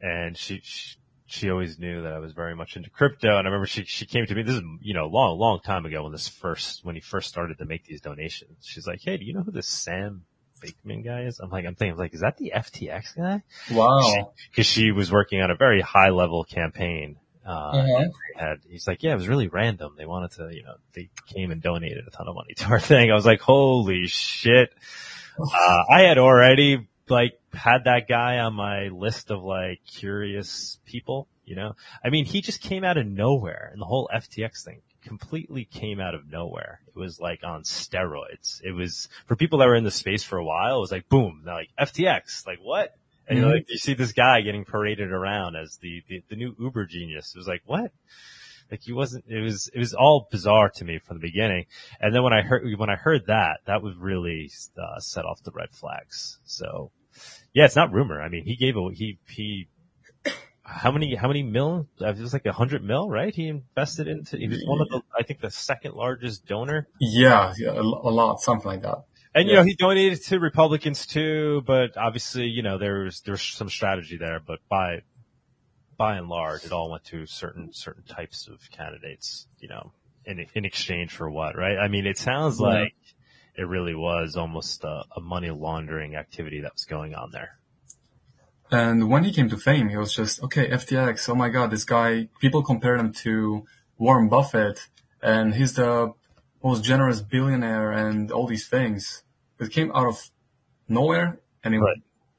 and 0.00 0.36
she, 0.36 0.60
she 0.64 0.96
she 1.30 1.48
always 1.48 1.78
knew 1.78 2.02
that 2.02 2.12
I 2.12 2.18
was 2.18 2.32
very 2.32 2.56
much 2.56 2.76
into 2.76 2.90
crypto. 2.90 3.28
And 3.28 3.46
I 3.46 3.50
remember 3.50 3.66
she, 3.66 3.84
she 3.84 4.04
came 4.04 4.26
to 4.26 4.34
me, 4.34 4.42
this 4.42 4.56
is, 4.56 4.62
you 4.80 4.94
know, 4.94 5.06
long, 5.06 5.38
long 5.38 5.60
time 5.60 5.86
ago 5.86 6.02
when 6.02 6.10
this 6.10 6.26
first, 6.26 6.84
when 6.84 6.96
he 6.96 7.00
first 7.00 7.28
started 7.28 7.58
to 7.58 7.64
make 7.64 7.84
these 7.84 8.00
donations. 8.00 8.66
She's 8.66 8.84
like, 8.84 9.00
Hey, 9.00 9.16
do 9.16 9.24
you 9.24 9.32
know 9.32 9.42
who 9.42 9.52
this 9.52 9.68
Sam 9.68 10.24
Bankman 10.60 11.04
guy 11.04 11.22
is? 11.22 11.40
I'm 11.40 11.50
like, 11.50 11.66
I'm 11.66 11.74
thinking, 11.74 11.98
like, 11.98 12.14
is 12.14 12.20
that 12.20 12.36
the 12.36 12.52
FTX 12.54 13.16
guy? 13.16 13.42
Wow. 13.70 14.32
Cause 14.54 14.66
she 14.66 14.92
was 14.92 15.10
working 15.10 15.40
on 15.40 15.50
a 15.50 15.56
very 15.56 15.80
high 15.80 16.10
level 16.10 16.44
campaign. 16.44 17.16
Uh, 17.46 17.50
uh-huh. 17.50 18.08
had, 18.36 18.58
he's 18.68 18.86
like, 18.86 19.02
yeah, 19.02 19.12
it 19.12 19.16
was 19.16 19.28
really 19.28 19.48
random. 19.48 19.94
They 19.96 20.06
wanted 20.06 20.32
to, 20.32 20.50
you 20.52 20.62
know, 20.62 20.74
they 20.92 21.08
came 21.26 21.50
and 21.50 21.62
donated 21.62 22.04
a 22.06 22.10
ton 22.10 22.28
of 22.28 22.34
money 22.34 22.54
to 22.54 22.66
our 22.66 22.80
thing. 22.80 23.10
I 23.10 23.14
was 23.14 23.26
like, 23.26 23.40
holy 23.40 24.06
shit. 24.06 24.72
Uh, 25.38 25.82
I 25.90 26.02
had 26.02 26.18
already 26.18 26.86
like 27.08 27.40
had 27.52 27.84
that 27.84 28.08
guy 28.08 28.38
on 28.38 28.54
my 28.54 28.88
list 28.88 29.30
of 29.30 29.42
like 29.42 29.80
curious 29.86 30.78
people, 30.84 31.28
you 31.44 31.56
know? 31.56 31.74
I 32.04 32.10
mean, 32.10 32.24
he 32.24 32.40
just 32.40 32.60
came 32.60 32.84
out 32.84 32.98
of 32.98 33.06
nowhere 33.06 33.70
and 33.72 33.80
the 33.80 33.86
whole 33.86 34.08
FTX 34.14 34.62
thing 34.64 34.82
completely 35.02 35.64
came 35.64 36.00
out 36.00 36.14
of 36.14 36.30
nowhere. 36.30 36.80
It 36.88 36.98
was 36.98 37.20
like 37.20 37.40
on 37.44 37.62
steroids. 37.62 38.60
It 38.62 38.72
was 38.72 39.08
for 39.26 39.36
people 39.36 39.58
that 39.58 39.68
were 39.68 39.74
in 39.74 39.84
the 39.84 39.90
space 39.90 40.22
for 40.22 40.38
a 40.38 40.44
while. 40.44 40.78
It 40.78 40.80
was 40.80 40.92
like 40.92 41.08
boom, 41.08 41.42
like 41.46 41.70
FTX, 41.78 42.46
like 42.46 42.58
what? 42.62 42.94
And 43.28 43.40
mm-hmm. 43.40 43.50
like 43.50 43.66
you 43.68 43.78
see 43.78 43.94
this 43.94 44.12
guy 44.12 44.40
getting 44.40 44.64
paraded 44.64 45.12
around 45.12 45.56
as 45.56 45.78
the, 45.78 46.02
the 46.08 46.22
the 46.30 46.36
new 46.36 46.54
Uber 46.58 46.86
genius. 46.86 47.32
It 47.34 47.38
was 47.38 47.48
like 47.48 47.62
what? 47.64 47.92
Like 48.70 48.82
he 48.82 48.92
wasn't. 48.92 49.24
It 49.28 49.40
was 49.40 49.68
it 49.72 49.78
was 49.78 49.94
all 49.94 50.28
bizarre 50.30 50.70
to 50.70 50.84
me 50.84 50.98
from 50.98 51.16
the 51.16 51.26
beginning. 51.26 51.66
And 52.00 52.14
then 52.14 52.22
when 52.22 52.32
I 52.32 52.42
heard 52.42 52.64
when 52.76 52.90
I 52.90 52.96
heard 52.96 53.26
that, 53.26 53.60
that 53.66 53.82
was 53.82 53.96
really 53.96 54.50
uh, 54.78 55.00
set 55.00 55.24
off 55.24 55.42
the 55.42 55.50
red 55.50 55.70
flags. 55.72 56.38
So 56.44 56.92
yeah, 57.52 57.64
it's 57.64 57.76
not 57.76 57.92
rumor. 57.92 58.22
I 58.22 58.28
mean, 58.28 58.44
he 58.44 58.56
gave 58.56 58.76
a 58.76 58.90
he 58.92 59.18
he. 59.28 59.68
How 60.72 60.90
many 60.90 61.14
how 61.14 61.28
many 61.28 61.42
mil? 61.42 61.88
It 61.98 62.18
was 62.18 62.32
like 62.32 62.46
a 62.46 62.52
hundred 62.52 62.84
mil, 62.84 63.10
right? 63.10 63.34
He 63.34 63.48
invested 63.48 64.06
into. 64.06 64.36
He 64.36 64.48
was 64.48 64.62
one 64.64 64.80
of 64.80 64.88
the 64.88 65.02
I 65.18 65.22
think 65.22 65.40
the 65.40 65.50
second 65.50 65.94
largest 65.94 66.46
donor. 66.46 66.86
Yeah, 67.00 67.52
yeah, 67.58 67.70
a, 67.70 67.80
a 67.80 68.12
lot, 68.12 68.40
something 68.40 68.66
like 68.66 68.82
that. 68.82 69.04
And 69.34 69.48
you 69.48 69.54
know, 69.54 69.62
he 69.62 69.74
donated 69.74 70.22
to 70.24 70.40
Republicans 70.40 71.06
too, 71.06 71.62
but 71.66 71.96
obviously, 71.96 72.46
you 72.46 72.62
know, 72.62 72.78
there's 72.78 73.20
there's 73.22 73.42
some 73.42 73.68
strategy 73.68 74.16
there, 74.16 74.40
but 74.44 74.58
by 74.68 75.02
by 75.96 76.16
and 76.16 76.28
large, 76.28 76.64
it 76.64 76.72
all 76.72 76.90
went 76.90 77.04
to 77.04 77.26
certain 77.26 77.72
certain 77.72 78.02
types 78.04 78.48
of 78.48 78.70
candidates, 78.70 79.46
you 79.58 79.68
know, 79.68 79.92
in 80.24 80.44
in 80.54 80.64
exchange 80.64 81.12
for 81.12 81.30
what, 81.30 81.56
right? 81.56 81.78
I 81.78 81.88
mean, 81.88 82.06
it 82.06 82.18
sounds 82.18 82.58
yeah. 82.58 82.66
like 82.66 82.94
it 83.56 83.68
really 83.68 83.94
was 83.94 84.36
almost 84.36 84.82
a, 84.82 85.04
a 85.16 85.20
money 85.20 85.50
laundering 85.50 86.16
activity 86.16 86.62
that 86.62 86.72
was 86.72 86.84
going 86.84 87.14
on 87.14 87.30
there. 87.32 87.59
And 88.70 89.08
when 89.08 89.24
he 89.24 89.32
came 89.32 89.48
to 89.48 89.56
fame, 89.56 89.88
he 89.88 89.96
was 89.96 90.14
just, 90.14 90.42
okay, 90.44 90.68
FTX, 90.68 91.28
oh 91.28 91.34
my 91.34 91.48
God, 91.48 91.70
this 91.70 91.84
guy, 91.84 92.28
people 92.40 92.62
compare 92.62 92.96
him 92.96 93.12
to 93.24 93.66
Warren 93.98 94.28
Buffett 94.28 94.88
and 95.22 95.54
he's 95.54 95.74
the 95.74 96.12
most 96.62 96.84
generous 96.84 97.20
billionaire 97.20 97.90
and 97.90 98.30
all 98.30 98.46
these 98.46 98.68
things. 98.68 99.22
It 99.58 99.72
came 99.72 99.90
out 99.92 100.06
of 100.06 100.30
nowhere 100.88 101.40
and 101.64 101.74
it 101.74 101.78
right. 101.78 101.96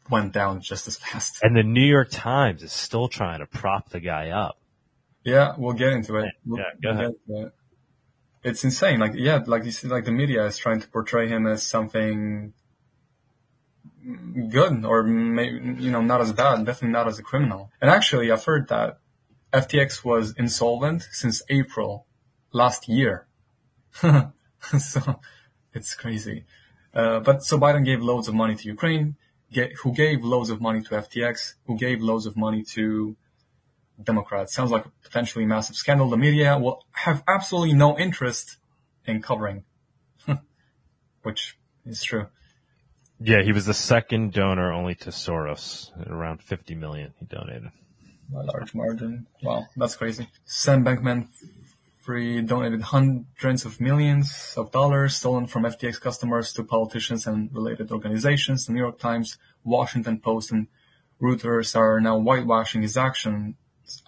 went 0.09 0.31
down 0.31 0.61
just 0.61 0.87
as 0.87 0.97
fast. 0.97 1.39
And 1.43 1.55
the 1.55 1.63
New 1.63 1.85
York 1.85 2.09
Times 2.11 2.63
is 2.63 2.71
still 2.71 3.07
trying 3.07 3.39
to 3.39 3.45
prop 3.45 3.89
the 3.89 3.99
guy 3.99 4.29
up. 4.29 4.57
Yeah, 5.23 5.53
we'll 5.57 5.73
get 5.73 5.89
into 5.89 6.15
it. 6.15 6.31
We'll, 6.45 6.59
yeah, 6.59 6.65
go 6.81 6.97
we'll 7.27 7.37
ahead 7.37 7.51
it's 8.43 8.63
insane. 8.63 8.99
Like, 8.99 9.13
yeah, 9.15 9.39
like 9.45 9.65
you 9.65 9.71
see, 9.71 9.87
like 9.87 10.05
the 10.05 10.11
media 10.11 10.45
is 10.45 10.57
trying 10.57 10.81
to 10.81 10.87
portray 10.87 11.27
him 11.27 11.45
as 11.45 11.63
something 11.63 12.53
good 14.49 14.85
or 14.85 15.03
maybe, 15.03 15.83
you 15.83 15.91
know, 15.91 16.01
not 16.01 16.21
as 16.21 16.33
bad, 16.33 16.65
definitely 16.65 16.89
not 16.89 17.07
as 17.07 17.19
a 17.19 17.23
criminal. 17.23 17.71
And 17.81 17.89
actually, 17.89 18.31
I've 18.31 18.43
heard 18.43 18.67
that 18.69 18.99
FTX 19.53 20.03
was 20.03 20.33
insolvent 20.37 21.07
since 21.11 21.41
April 21.49 22.05
last 22.51 22.87
year. 22.87 23.27
so 23.93 25.19
it's 25.73 25.95
crazy. 25.95 26.45
Uh, 26.93 27.19
but 27.19 27.43
so 27.43 27.57
Biden 27.57 27.85
gave 27.85 28.01
loads 28.01 28.27
of 28.27 28.33
money 28.33 28.55
to 28.55 28.67
Ukraine, 28.67 29.15
get, 29.51 29.73
who 29.83 29.93
gave 29.93 30.23
loads 30.23 30.49
of 30.49 30.61
money 30.61 30.81
to 30.81 30.89
FTX, 30.89 31.53
who 31.65 31.77
gave 31.77 32.01
loads 32.01 32.25
of 32.25 32.35
money 32.35 32.63
to 32.63 33.15
Democrats. 34.01 34.53
Sounds 34.53 34.71
like 34.71 34.85
a 34.85 34.91
potentially 35.03 35.45
massive 35.45 35.75
scandal. 35.75 36.09
The 36.09 36.17
media 36.17 36.57
will 36.57 36.85
have 36.91 37.23
absolutely 37.27 37.73
no 37.73 37.97
interest 37.97 38.57
in 39.05 39.21
covering, 39.21 39.63
which 41.23 41.57
is 41.85 42.03
true. 42.03 42.27
Yeah, 43.23 43.43
he 43.43 43.51
was 43.51 43.65
the 43.65 43.73
second 43.73 44.33
donor 44.33 44.71
only 44.71 44.95
to 44.95 45.11
Soros, 45.11 45.91
around 46.07 46.41
50 46.41 46.75
million 46.75 47.13
he 47.19 47.25
donated. 47.25 47.71
A 48.35 48.43
large 48.43 48.73
margin. 48.73 49.27
Wow, 49.43 49.67
that's 49.75 49.95
crazy. 49.95 50.27
Sam 50.45 50.83
Bankman 50.83 51.27
Fried 51.99 52.47
donated 52.47 52.81
hundreds 52.81 53.63
of 53.63 53.79
millions 53.79 54.55
of 54.57 54.71
dollars 54.71 55.17
stolen 55.17 55.45
from 55.45 55.63
FTX 55.63 56.01
customers 56.01 56.51
to 56.53 56.63
politicians 56.63 57.27
and 57.27 57.53
related 57.53 57.91
organizations. 57.91 58.65
The 58.65 58.73
New 58.73 58.79
York 58.79 58.97
Times, 58.97 59.37
Washington 59.63 60.19
Post, 60.19 60.51
and 60.51 60.67
Reuters 61.21 61.75
are 61.75 62.01
now 62.01 62.17
whitewashing 62.17 62.81
his 62.81 62.97
action 62.97 63.55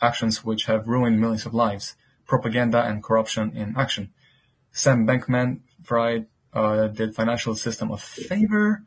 actions 0.02 0.44
which 0.44 0.66
have 0.66 0.88
ruined 0.88 1.20
millions 1.20 1.46
of 1.46 1.54
lives, 1.54 1.96
propaganda 2.26 2.84
and 2.84 3.04
corruption 3.04 3.56
in 3.56 3.76
action. 3.78 4.12
Sam 4.72 5.06
Bankman-Fried 5.06 6.26
uh, 6.54 6.88
did 6.88 7.14
financial 7.14 7.54
system 7.56 7.92
a 7.92 7.98
favor. 7.98 8.84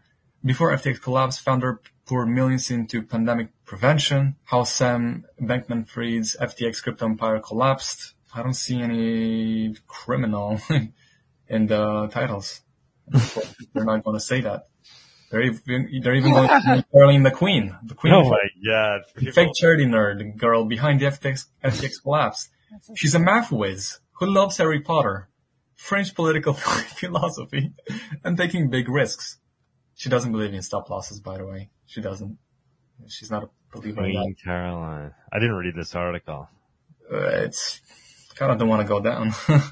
Before 0.46 0.70
FTX 0.70 1.02
collapse, 1.02 1.38
founder 1.38 1.80
poured 2.06 2.28
millions 2.28 2.70
into 2.70 3.02
pandemic 3.02 3.48
prevention. 3.64 4.36
How 4.44 4.62
Sam 4.62 5.26
Bankman-Fried's 5.40 6.36
FTX 6.40 6.84
crypto 6.84 7.06
empire 7.06 7.40
collapsed. 7.40 8.14
I 8.32 8.44
don't 8.44 8.54
see 8.54 8.80
any 8.80 9.74
criminal 9.88 10.60
in 11.48 11.66
the 11.66 12.06
titles. 12.12 12.60
They're 13.74 13.84
not 13.84 14.04
going 14.04 14.16
to 14.16 14.24
say 14.24 14.40
that. 14.42 14.68
They're 15.32 15.42
even, 15.42 16.00
they're 16.00 16.14
even 16.14 16.32
going 16.32 16.48
to 16.48 16.84
Caroline 16.92 17.24
the 17.24 17.32
Queen. 17.32 17.76
The 17.84 17.94
Queen. 17.94 18.12
Oh 18.14 18.30
my 18.30 18.48
god. 18.64 19.00
People... 19.16 19.32
Fake 19.32 19.54
charity 19.56 19.84
nerd 19.84 20.36
girl 20.36 20.64
behind 20.64 21.00
the 21.00 21.06
FTX, 21.06 21.46
FTX 21.64 22.02
collapse. 22.04 22.50
She's 22.94 23.16
a 23.16 23.18
math 23.18 23.50
whiz 23.50 23.98
who 24.20 24.26
loves 24.26 24.58
Harry 24.58 24.80
Potter, 24.80 25.28
French 25.74 26.14
political 26.14 26.52
philosophy, 26.52 27.72
and 28.22 28.36
taking 28.36 28.70
big 28.70 28.88
risks. 28.88 29.38
She 29.96 30.08
doesn't 30.08 30.30
believe 30.30 30.54
in 30.54 30.62
stop 30.62 30.88
losses, 30.90 31.20
by 31.20 31.38
the 31.38 31.46
way. 31.46 31.70
She 31.86 32.00
doesn't. 32.00 32.38
She's 33.08 33.30
not 33.30 33.44
a 33.44 33.48
believer 33.72 34.02
Queen 34.02 34.16
in 34.16 34.22
that. 34.22 34.34
Caroline. 34.44 35.14
I 35.32 35.38
didn't 35.38 35.56
read 35.56 35.74
this 35.74 35.94
article. 35.94 36.48
Uh, 37.10 37.16
it's 37.16 37.80
kind 38.34 38.52
of 38.52 38.58
don't 38.58 38.68
want 38.68 38.82
to 38.82 38.88
go 38.88 39.00
down. 39.00 39.32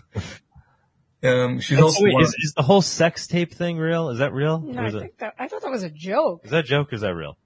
Um, 1.24 1.58
she's 1.58 1.78
and 1.78 1.84
also 1.84 2.04
wait, 2.04 2.14
is, 2.20 2.36
is, 2.38 2.52
the 2.54 2.62
whole 2.62 2.82
sex 2.82 3.26
tape 3.26 3.54
thing 3.54 3.78
real? 3.78 4.10
Is 4.10 4.18
that 4.18 4.34
real? 4.34 4.60
No, 4.60 4.82
I, 4.82 4.90
think 4.90 5.16
that, 5.18 5.32
I 5.38 5.48
thought 5.48 5.62
that 5.62 5.70
was 5.70 5.82
a 5.82 5.88
joke. 5.88 6.42
Is 6.44 6.50
that 6.50 6.66
a 6.66 6.68
joke? 6.68 6.92
Is 6.92 7.00
that 7.00 7.14
real? 7.14 7.38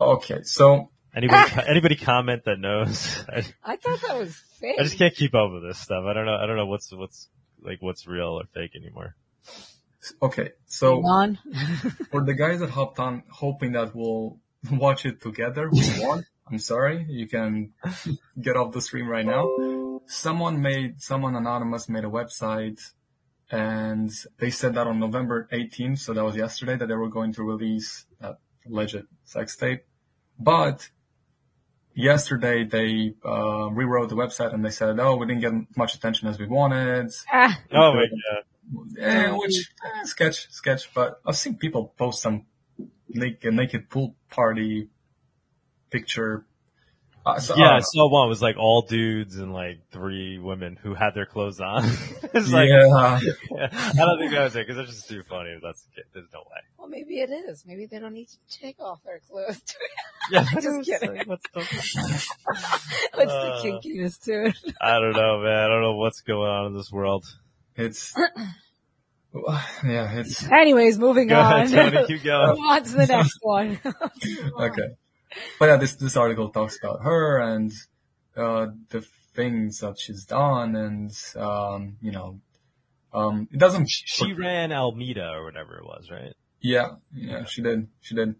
Okay, 0.00 0.42
so 0.42 0.90
anybody 1.14 1.52
anybody 1.68 1.94
comment 1.94 2.42
that 2.46 2.58
knows? 2.58 3.24
I, 3.28 3.44
I 3.62 3.76
thought 3.76 4.00
that 4.00 4.18
was 4.18 4.34
fake. 4.58 4.80
I 4.80 4.82
just 4.82 4.98
can't 4.98 5.14
keep 5.14 5.32
up 5.36 5.52
with 5.52 5.62
this 5.62 5.78
stuff. 5.78 6.04
I 6.08 6.12
don't 6.12 6.26
know. 6.26 6.34
I 6.34 6.46
don't 6.46 6.56
know 6.56 6.66
what's 6.66 6.92
what's 6.92 7.28
like 7.62 7.80
what's 7.80 8.04
real 8.08 8.40
or 8.40 8.42
fake 8.52 8.72
anymore. 8.74 9.14
Okay, 10.22 10.52
so 10.66 11.02
for 12.10 12.24
the 12.24 12.34
guys 12.34 12.60
that 12.60 12.70
hopped 12.70 12.98
on 12.98 13.22
hoping 13.30 13.72
that 13.72 13.94
we'll 13.94 14.38
watch 14.70 15.04
it 15.06 15.20
together, 15.20 15.68
we 15.70 15.82
won't. 15.98 16.24
I'm 16.50 16.58
sorry. 16.58 17.06
You 17.08 17.28
can 17.28 17.72
get 18.40 18.56
off 18.56 18.72
the 18.72 18.80
stream 18.80 19.08
right 19.08 19.24
now. 19.24 20.00
Someone 20.06 20.60
made, 20.60 21.00
someone 21.00 21.36
anonymous 21.36 21.88
made 21.88 22.04
a 22.04 22.08
website 22.08 22.80
and 23.50 24.10
they 24.38 24.50
said 24.50 24.74
that 24.74 24.86
on 24.86 24.98
November 25.00 25.48
18th, 25.52 25.98
so 25.98 26.12
that 26.12 26.24
was 26.24 26.36
yesterday, 26.36 26.76
that 26.76 26.86
they 26.86 26.94
were 26.94 27.08
going 27.08 27.32
to 27.34 27.42
release 27.42 28.06
that 28.20 28.38
alleged 28.66 29.02
sex 29.24 29.56
tape. 29.56 29.84
But 30.38 30.88
yesterday 31.94 32.64
they 32.64 33.14
uh, 33.24 33.70
rewrote 33.70 34.08
the 34.08 34.16
website 34.16 34.54
and 34.54 34.64
they 34.64 34.70
said, 34.70 34.98
"Oh, 35.00 35.16
we 35.16 35.26
didn't 35.26 35.40
get 35.40 35.52
much 35.76 35.94
attention 35.94 36.28
as 36.28 36.38
we 36.38 36.46
wanted." 36.46 37.10
Ah, 37.32 37.58
Oh 37.72 37.92
my 37.94 38.06
god. 38.06 38.44
Eh, 38.98 39.30
which 39.32 39.70
eh, 39.84 40.04
sketch, 40.04 40.50
sketch. 40.50 40.92
But 40.94 41.20
I've 41.26 41.36
seen 41.36 41.56
people 41.56 41.92
post 41.96 42.22
some 42.22 42.46
naked, 43.08 43.54
naked 43.54 43.88
pool 43.90 44.14
party 44.30 44.88
picture. 45.90 46.44
Uh, 47.26 47.38
so, 47.38 47.54
Yeah, 47.56 47.72
I 47.72 47.76
uh, 47.78 47.80
saw 47.80 48.08
one. 48.08 48.26
It 48.26 48.30
was 48.30 48.40
like 48.40 48.56
all 48.56 48.82
dudes 48.82 49.36
and 49.36 49.52
like 49.52 49.80
three 49.90 50.38
women 50.38 50.78
who 50.82 50.94
had 50.94 51.10
their 51.14 51.26
clothes 51.26 51.60
on. 51.60 51.84
it's 52.34 52.50
like, 52.50 52.68
yeah. 52.70 53.18
I 53.68 53.92
don't 53.94 54.18
think 54.18 54.32
that 54.32 54.44
was 54.44 54.56
it 54.56 54.66
because 54.66 54.78
it's 54.78 54.96
just 54.96 55.08
too 55.08 55.22
funny. 55.24 55.50
if 55.50 55.62
That's. 55.62 55.86
There's 56.14 56.28
no 56.32 56.40
way. 56.40 56.60
well, 56.78 56.88
maybe 56.88 57.20
it 57.20 57.30
is. 57.30 57.64
Maybe 57.66 57.86
they 57.86 57.98
don't 57.98 58.14
need 58.14 58.28
to 58.28 58.58
take 58.58 58.80
off 58.80 59.02
their 59.04 59.20
clothes. 59.30 59.62
Yeah, 60.30 60.44
Just 60.60 60.88
kidding. 60.88 61.16
Like, 61.16 61.26
what's 61.26 61.44
the, 61.52 61.58
What's 63.14 63.32
Uh, 63.32 63.62
the 63.62 63.80
kinkiness 63.82 64.22
to 64.26 64.44
it? 64.46 64.74
I 64.80 65.00
don't 65.00 65.16
know, 65.16 65.40
man. 65.40 65.58
I 65.58 65.66
don't 65.66 65.82
know 65.82 65.96
what's 65.96 66.20
going 66.20 66.48
on 66.48 66.66
in 66.66 66.76
this 66.76 66.92
world. 66.92 67.24
It's 67.76 68.14
yeah, 69.84 70.12
it's 70.18 70.46
Anyways, 70.50 70.98
moving 70.98 71.28
Go 71.28 71.38
on. 71.40 71.62
ahead, 71.62 71.92
Tony. 71.92 72.06
Keep 72.06 72.24
going. 72.24 72.58
on 72.58 72.82
to 72.82 72.92
the 72.92 73.06
next 73.06 73.38
one. 73.42 73.78
okay. 74.60 74.88
But 75.58 75.66
yeah, 75.66 75.76
this 75.76 75.94
this 75.94 76.16
article 76.16 76.48
talks 76.50 76.78
about 76.82 77.02
her 77.02 77.38
and 77.38 77.72
uh 78.36 78.68
the 78.90 79.02
things 79.34 79.78
that 79.78 79.98
she's 79.98 80.24
done 80.24 80.74
and 80.74 81.12
um 81.36 81.96
you 82.00 82.10
know 82.10 82.40
um 83.12 83.48
it 83.52 83.58
doesn't 83.58 83.88
She 83.88 84.32
ran 84.32 84.72
Alameda 84.72 85.30
or 85.30 85.44
whatever 85.44 85.76
it 85.78 85.84
was, 85.84 86.08
right? 86.10 86.34
yeah 86.62 86.88
yeah 87.14 87.44
she 87.46 87.62
did 87.62 87.88
she 88.02 88.14
did 88.14 88.34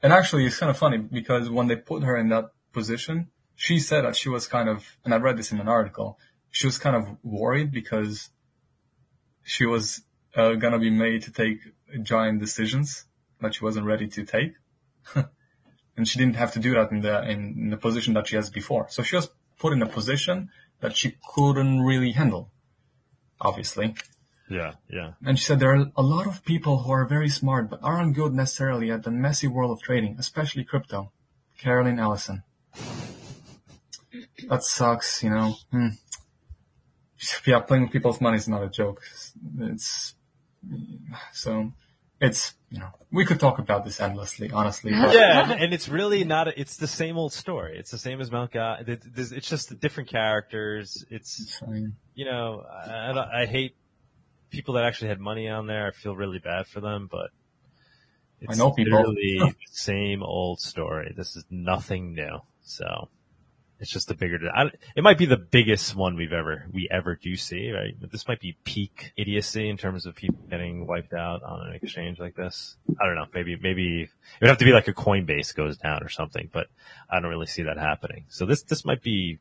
and 0.00 0.12
actually 0.12 0.46
it's 0.46 0.58
kind 0.58 0.70
of 0.70 0.76
funny 0.78 0.96
because 0.96 1.50
when 1.50 1.66
they 1.66 1.74
put 1.74 2.04
her 2.04 2.16
in 2.16 2.28
that 2.28 2.50
position 2.72 3.26
she 3.56 3.80
said 3.80 4.04
that 4.04 4.14
she 4.14 4.28
was 4.28 4.46
kind 4.46 4.68
of 4.68 4.96
and 5.04 5.12
I 5.12 5.16
read 5.16 5.36
this 5.36 5.50
in 5.50 5.58
an 5.58 5.66
article 5.66 6.16
she 6.52 6.68
was 6.68 6.78
kind 6.78 6.94
of 6.94 7.04
worried 7.24 7.72
because 7.72 8.28
she 9.44 9.66
was 9.66 10.02
uh, 10.34 10.54
gonna 10.54 10.78
be 10.78 10.90
made 10.90 11.22
to 11.22 11.30
take 11.30 11.58
giant 12.02 12.40
decisions 12.40 13.06
that 13.40 13.54
she 13.54 13.64
wasn't 13.64 13.86
ready 13.86 14.08
to 14.08 14.24
take 14.24 14.54
and 15.96 16.08
she 16.08 16.18
didn't 16.18 16.36
have 16.36 16.52
to 16.52 16.58
do 16.58 16.74
that 16.74 16.90
in 16.90 17.00
the 17.00 17.22
in, 17.28 17.56
in 17.58 17.70
the 17.70 17.76
position 17.76 18.14
that 18.14 18.26
she 18.26 18.36
has 18.36 18.50
before. 18.50 18.86
So 18.88 19.02
she 19.02 19.16
was 19.16 19.30
put 19.58 19.72
in 19.72 19.82
a 19.82 19.86
position 19.86 20.50
that 20.80 20.96
she 20.96 21.16
couldn't 21.34 21.80
really 21.82 22.12
handle, 22.12 22.50
obviously. 23.40 23.94
Yeah, 24.50 24.74
yeah. 24.90 25.12
And 25.24 25.38
she 25.38 25.44
said 25.44 25.58
there 25.58 25.74
are 25.74 25.90
a 25.96 26.02
lot 26.02 26.26
of 26.26 26.44
people 26.44 26.80
who 26.82 26.92
are 26.92 27.06
very 27.06 27.28
smart 27.28 27.70
but 27.70 27.80
aren't 27.82 28.14
good 28.14 28.34
necessarily 28.34 28.90
at 28.90 29.02
the 29.04 29.10
messy 29.10 29.46
world 29.46 29.70
of 29.70 29.82
trading, 29.82 30.16
especially 30.18 30.64
crypto. 30.64 31.12
Caroline 31.58 31.98
Ellison. 31.98 32.42
That 34.48 34.62
sucks, 34.62 35.22
you 35.22 35.30
know. 35.30 35.54
Hmm. 35.70 35.88
Yeah, 37.46 37.60
playing 37.60 37.84
with 37.84 37.92
people's 37.92 38.20
money 38.20 38.36
is 38.36 38.48
not 38.48 38.62
a 38.62 38.68
joke. 38.68 39.02
It's 39.60 40.14
so 41.32 41.72
it's 42.20 42.54
you 42.70 42.78
know 42.78 42.88
we 43.12 43.24
could 43.24 43.38
talk 43.38 43.58
about 43.58 43.84
this 43.84 44.00
endlessly, 44.00 44.50
honestly. 44.50 44.92
But 44.92 45.14
Yeah, 45.14 45.52
and, 45.52 45.60
and 45.64 45.74
it's 45.74 45.88
really 45.88 46.24
not. 46.24 46.48
A, 46.48 46.60
it's 46.60 46.76
the 46.76 46.86
same 46.86 47.16
old 47.16 47.32
story. 47.32 47.78
It's 47.78 47.90
the 47.90 47.98
same 47.98 48.20
as 48.20 48.30
Mount 48.30 48.52
Gox. 48.52 48.88
It, 48.88 49.02
it's 49.16 49.48
just 49.48 49.78
different 49.80 50.08
characters. 50.08 51.04
It's 51.10 51.62
you 52.14 52.24
know, 52.24 52.64
I, 52.70 53.10
I, 53.10 53.42
I 53.42 53.46
hate 53.46 53.76
people 54.50 54.74
that 54.74 54.84
actually 54.84 55.08
had 55.08 55.20
money 55.20 55.48
on 55.48 55.66
there. 55.66 55.86
I 55.86 55.90
feel 55.90 56.16
really 56.16 56.38
bad 56.38 56.66
for 56.66 56.80
them, 56.80 57.08
but 57.10 57.30
it's 58.40 58.58
I 58.58 58.62
know 58.62 58.72
people. 58.72 58.98
literally 58.98 59.38
the 59.38 59.54
same 59.72 60.22
old 60.22 60.60
story. 60.60 61.12
This 61.16 61.36
is 61.36 61.44
nothing 61.50 62.14
new. 62.14 62.40
So 62.62 63.08
it's 63.80 63.90
just 63.90 64.10
a 64.10 64.14
bigger. 64.14 64.38
I, 64.54 64.70
it 64.96 65.02
might 65.02 65.18
be 65.18 65.26
the 65.26 65.36
biggest 65.36 65.94
one 65.94 66.16
we've 66.16 66.32
ever 66.32 66.66
we 66.72 66.88
ever 66.90 67.16
do 67.16 67.36
see, 67.36 67.72
right? 67.72 67.94
But 68.00 68.12
this 68.12 68.26
might 68.28 68.40
be 68.40 68.56
peak 68.64 69.12
idiocy 69.16 69.68
in 69.68 69.76
terms 69.76 70.06
of 70.06 70.14
people 70.14 70.38
getting 70.48 70.86
wiped 70.86 71.12
out 71.12 71.42
on 71.42 71.68
an 71.68 71.74
exchange 71.74 72.18
like 72.18 72.36
this. 72.36 72.76
I 73.00 73.06
don't 73.06 73.16
know. 73.16 73.26
Maybe 73.34 73.56
maybe 73.60 74.02
it 74.02 74.40
would 74.40 74.48
have 74.48 74.58
to 74.58 74.64
be 74.64 74.72
like 74.72 74.88
a 74.88 74.94
Coinbase 74.94 75.54
goes 75.54 75.76
down 75.76 76.02
or 76.02 76.08
something, 76.08 76.50
but 76.52 76.68
I 77.10 77.20
don't 77.20 77.30
really 77.30 77.46
see 77.46 77.62
that 77.62 77.78
happening. 77.78 78.26
So 78.28 78.46
this 78.46 78.62
this 78.62 78.84
might 78.84 79.02
be 79.02 79.38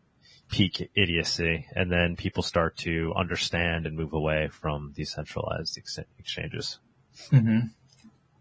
peak 0.50 0.90
idiocy, 0.96 1.68
and 1.76 1.92
then 1.92 2.16
people 2.16 2.44
start 2.44 2.78
to 2.78 3.14
understand 3.16 3.86
and 3.86 3.96
move 3.96 4.14
away 4.14 4.50
from 4.50 4.94
decentralized 4.96 5.78
ex- 5.78 6.00
exchanges. 6.20 6.80
hmm 7.30 7.60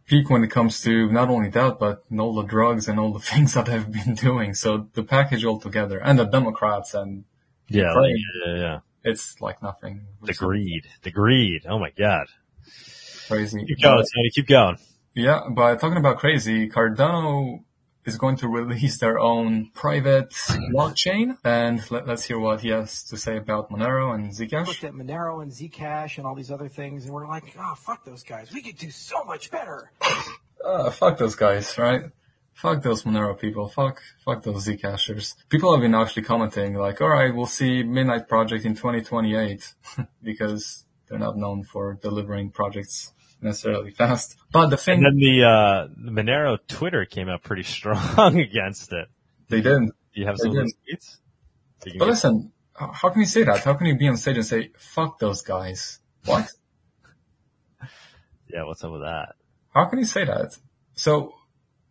Peak 0.07 0.29
when 0.31 0.43
it 0.45 0.51
comes 0.51 0.81
to 0.83 1.11
not 1.11 1.29
only 1.29 1.49
that, 1.51 1.79
but 1.79 2.05
all 2.19 2.35
the 2.35 2.43
drugs 2.43 2.89
and 2.89 2.99
all 2.99 3.13
the 3.13 3.19
things 3.31 3.55
that 3.55 3.67
they've 3.67 3.91
been 3.91 4.15
doing. 4.15 4.55
So 4.55 4.89
the 4.95 5.03
package 5.03 5.45
altogether, 5.45 5.99
and 5.99 6.19
the 6.19 6.25
Democrats, 6.25 6.95
and 6.95 7.25
Yeah, 7.69 7.93
Right. 7.95 8.15
yeah, 8.47 8.55
yeah. 8.57 8.79
it's 9.05 9.41
like 9.41 9.63
nothing. 9.63 10.07
The 10.23 10.35
greed, 10.35 10.87
the 11.03 11.11
greed. 11.11 11.65
Oh 11.69 11.79
my 11.79 11.91
god. 11.91 12.27
Crazy. 13.29 13.65
Keep 13.65 13.81
going, 13.81 14.05
Tony. 14.15 14.31
Keep 14.35 14.47
going. 14.49 14.79
Yeah, 15.15 15.41
but 15.51 15.79
talking 15.81 15.99
about 15.99 16.19
crazy, 16.19 16.69
Cardano 16.69 17.63
is 18.05 18.17
going 18.19 18.37
to 18.37 18.49
release 18.49 18.99
their 18.99 19.19
own 19.19 19.71
private 19.75 20.31
blockchain, 20.73 21.39
and 21.45 21.89
let, 21.91 22.09
us 22.09 22.25
hear 22.25 22.39
what 22.39 22.61
he 22.61 22.69
has 22.69 23.05
to 23.05 23.17
say 23.17 23.37
about 23.37 23.71
Monero 23.71 24.15
and 24.15 24.33
Zcash. 24.33 24.67
looked 24.67 24.85
at 24.85 24.93
Monero 24.93 25.43
and 25.43 25.53
Zcash 25.53 26.19
and 26.19 26.27
all 26.27 26.35
these 26.35 26.51
other 26.51 26.69
things, 26.69 27.05
and 27.05 27.15
we're 27.15 27.27
like, 27.27 27.55
oh, 27.59 27.75
fuck 27.77 28.05
those 28.05 28.23
guys. 28.23 28.53
We 28.53 28.63
could 28.63 28.77
do 28.77 28.91
so 28.91 29.25
much 29.25 29.51
better. 29.51 29.93
Uh, 30.65 30.91
fuck 31.01 31.19
those 31.19 31.37
guys, 31.37 31.79
right? 31.79 32.03
Fuck 32.55 32.83
those 32.83 33.05
Monero 33.05 33.39
people. 33.39 33.69
Fuck, 33.69 34.03
fuck 34.25 34.43
those 34.43 34.67
Zcashers. 34.67 35.35
People 35.49 35.73
have 35.73 35.81
been 35.81 35.95
actually 35.95 36.23
commenting 36.23 36.75
like, 36.75 37.01
all 37.01 37.09
right, 37.09 37.35
we'll 37.35 37.47
see 37.47 37.83
Midnight 37.83 38.29
Project 38.29 38.65
in 38.65 38.75
2028 38.75 39.75
because 40.23 40.85
they're 41.09 41.19
not 41.19 41.37
known 41.37 41.65
for 41.65 41.95
delivering 41.95 42.51
projects 42.51 43.13
necessarily 43.43 43.91
fast. 43.91 44.37
But 44.53 44.69
the 44.69 44.77
thing 44.77 44.99
And 45.05 45.07
then 45.07 45.17
the 45.17 45.45
uh, 45.45 45.89
the 45.97 46.11
Monero 46.11 46.59
Twitter 46.69 47.05
came 47.05 47.29
out 47.29 47.43
pretty 47.43 47.63
strong 47.77 48.39
against 48.39 48.93
it. 48.93 49.09
they 49.49 49.61
didn't. 49.61 49.93
Do 50.15 50.21
you 50.21 50.27
have 50.27 50.37
some 50.39 50.51
of 50.57 50.57
tweets? 50.67 51.17
So 51.81 51.85
But 51.85 51.93
get- 51.93 52.03
listen, 52.09 52.53
h- 52.81 52.89
how 52.93 53.09
can 53.11 53.21
you 53.21 53.27
say 53.27 53.43
that? 53.45 53.65
How 53.65 53.75
can 53.75 53.87
you 53.87 53.97
be 53.97 54.09
on 54.09 54.17
stage 54.17 54.37
and 54.37 54.47
say, 54.47 54.71
fuck 54.79 55.19
those 55.19 55.43
guys? 55.43 56.01
What? 56.27 56.51
yeah, 58.49 58.65
what's 58.65 58.85
up 58.85 58.93
with 58.93 59.03
that? 59.03 59.35
How 59.75 59.87
can 59.87 59.99
you 59.99 60.05
say 60.05 60.25
that? 60.25 60.59
So, 60.95 61.35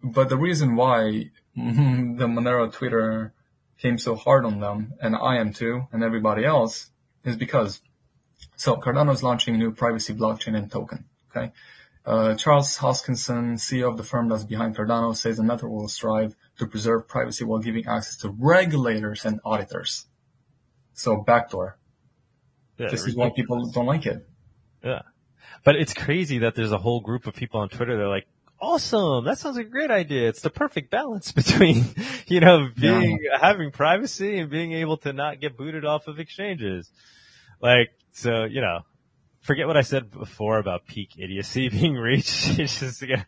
but 0.03 0.29
the 0.29 0.37
reason 0.37 0.75
why 0.75 1.31
the 1.55 2.27
Monero 2.27 2.71
Twitter 2.71 3.33
came 3.79 3.97
so 3.97 4.15
hard 4.15 4.45
on 4.45 4.59
them, 4.59 4.93
and 5.01 5.15
I 5.15 5.37
am 5.37 5.51
too, 5.53 5.87
and 5.91 6.03
everybody 6.03 6.45
else, 6.45 6.91
is 7.25 7.35
because, 7.35 7.81
so 8.55 8.75
Cardano 8.75 9.11
is 9.13 9.23
launching 9.23 9.55
a 9.55 9.57
new 9.57 9.71
privacy 9.71 10.13
blockchain 10.13 10.55
and 10.55 10.71
token, 10.71 11.05
okay? 11.35 11.51
Uh, 12.05 12.33
Charles 12.35 12.77
Hoskinson, 12.77 13.53
CEO 13.53 13.89
of 13.89 13.97
the 13.97 14.03
firm 14.03 14.27
that's 14.27 14.43
behind 14.43 14.75
Cardano, 14.75 15.15
says 15.15 15.37
the 15.37 15.43
network 15.43 15.71
will 15.71 15.87
strive 15.87 16.35
to 16.57 16.65
preserve 16.65 17.07
privacy 17.07 17.43
while 17.43 17.59
giving 17.59 17.85
access 17.85 18.17
to 18.17 18.35
regulators 18.39 19.23
and 19.23 19.39
auditors. 19.45 20.07
So 20.93 21.17
backdoor. 21.17 21.77
Yeah, 22.77 22.89
This 22.89 23.05
is 23.05 23.15
why 23.15 23.29
people 23.29 23.69
don't 23.69 23.85
like 23.85 24.07
it. 24.07 24.27
Yeah. 24.83 25.01
But 25.63 25.75
it's 25.75 25.93
crazy 25.93 26.39
that 26.39 26.55
there's 26.55 26.71
a 26.71 26.79
whole 26.79 27.01
group 27.01 27.27
of 27.27 27.35
people 27.35 27.59
on 27.59 27.69
Twitter 27.69 27.95
that 27.95 28.03
are 28.03 28.09
like, 28.09 28.25
awesome, 28.59 29.25
that 29.25 29.37
sounds 29.37 29.57
like 29.57 29.67
a 29.67 29.69
great 29.69 29.91
idea. 29.91 30.27
It's 30.27 30.41
the 30.41 30.49
perfect 30.49 30.89
balance 30.89 31.31
between, 31.41 31.85
you 32.27 32.39
know, 32.39 32.69
being, 32.79 33.19
having 33.39 33.71
privacy 33.71 34.39
and 34.39 34.49
being 34.49 34.71
able 34.73 34.97
to 34.97 35.13
not 35.13 35.39
get 35.39 35.55
booted 35.55 35.85
off 35.85 36.07
of 36.07 36.19
exchanges. 36.19 36.89
Like, 37.61 37.89
so, 38.11 38.45
you 38.45 38.61
know, 38.61 38.79
forget 39.41 39.67
what 39.67 39.77
I 39.77 39.81
said 39.81 40.11
before 40.11 40.57
about 40.59 40.87
peak 40.87 41.11
idiocy 41.17 41.69
being 41.79 41.95
reached. 41.95 42.59
It's 42.59 42.79
just, 42.79 43.01
yeah, 43.01 43.23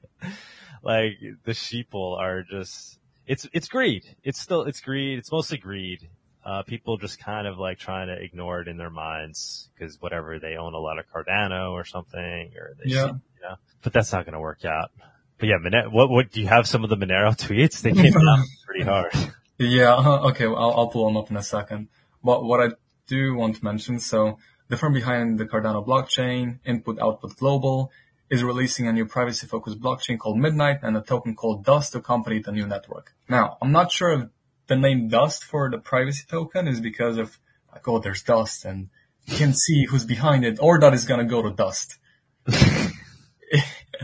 like, 0.82 1.14
the 1.44 1.52
sheeple 1.52 2.18
are 2.18 2.44
just, 2.44 3.00
it's, 3.26 3.48
it's 3.54 3.68
greed. 3.68 4.04
It's 4.24 4.40
still, 4.40 4.64
it's 4.64 4.82
greed. 4.82 5.20
It's 5.20 5.32
mostly 5.32 5.58
greed. 5.58 6.10
Uh, 6.46 6.62
people 6.64 6.98
just 6.98 7.20
kind 7.20 7.48
of 7.48 7.58
like 7.58 7.80
trying 7.80 8.08
to 8.08 8.22
ignore 8.22 8.60
it 8.62 8.68
in 8.68 8.76
their 8.78 8.90
minds 8.90 9.70
because 9.74 10.02
whatever 10.02 10.40
they 10.40 10.58
own 10.58 10.74
a 10.74 10.78
lot 10.78 11.00
of 11.00 11.06
Cardano 11.14 11.72
or 11.72 11.86
something, 11.86 12.52
or 12.58 12.74
they 12.84 12.92
Yeah. 12.92 13.06
see, 13.06 13.12
you 13.12 13.42
know, 13.50 13.56
but 13.82 13.94
that's 13.94 14.12
not 14.12 14.26
going 14.26 14.34
to 14.34 14.42
work 14.42 14.66
out. 14.66 14.92
But 15.38 15.48
yeah, 15.48 15.56
Monero, 15.58 15.92
what, 15.92 16.10
what, 16.10 16.32
do 16.32 16.42
you 16.42 16.48
have 16.48 16.68
some 16.68 16.84
of 16.84 16.90
the 16.90 16.98
Monero 16.98 17.30
tweets? 17.38 17.82
They 17.82 17.94
came 17.94 18.16
out 18.16 18.46
pretty 18.66 18.84
hard. 18.84 19.14
Yeah, 19.58 19.94
uh, 19.96 20.30
okay, 20.30 20.48
well, 20.48 20.58
I'll, 20.58 20.74
I'll 20.80 20.88
pull 20.88 21.06
them 21.06 21.16
up 21.16 21.30
in 21.32 21.38
a 21.38 21.44
second. 21.44 21.88
But 22.24 22.44
what 22.44 22.60
I 22.60 22.74
do 23.08 23.36
want 23.36 23.56
to 23.58 23.64
mention, 23.64 24.00
so 24.00 24.38
the 24.74 24.80
firm 24.80 24.94
behind 24.94 25.40
the 25.40 25.46
Cardano 25.46 25.86
blockchain, 25.86 26.58
Input 26.66 26.98
Output 27.00 27.38
Global, 27.38 27.92
is 28.32 28.42
releasing 28.42 28.88
a 28.88 28.92
new 28.92 29.06
privacy 29.06 29.46
focused 29.46 29.80
blockchain 29.80 30.18
called 30.18 30.40
Midnight 30.40 30.80
and 30.82 30.98
a 30.98 31.02
token 31.02 31.36
called 31.36 31.64
Dust 31.64 31.92
to 31.92 32.00
accompany 32.00 32.40
the 32.40 32.52
new 32.52 32.66
network. 32.66 33.14
Now, 33.30 33.60
I'm 33.62 33.72
not 33.72 33.92
sure 33.92 34.12
if 34.14 34.30
the 34.66 34.76
name 34.76 35.10
Dust 35.10 35.44
for 35.44 35.70
the 35.70 35.78
privacy 35.78 36.24
token 36.28 36.68
is 36.68 36.80
because 36.82 37.20
of, 37.20 37.38
like, 37.72 37.88
oh, 37.88 38.00
there's 38.00 38.24
dust 38.24 38.66
and 38.66 38.90
you 39.28 39.38
can 39.38 39.54
see 39.54 39.86
who's 39.86 40.06
behind 40.06 40.44
it 40.44 40.58
or 40.60 40.80
that 40.80 40.96
is 40.96 41.06
going 41.06 41.20
to 41.20 41.26
go 41.28 41.44
to 41.44 41.52
dust. 41.52 42.00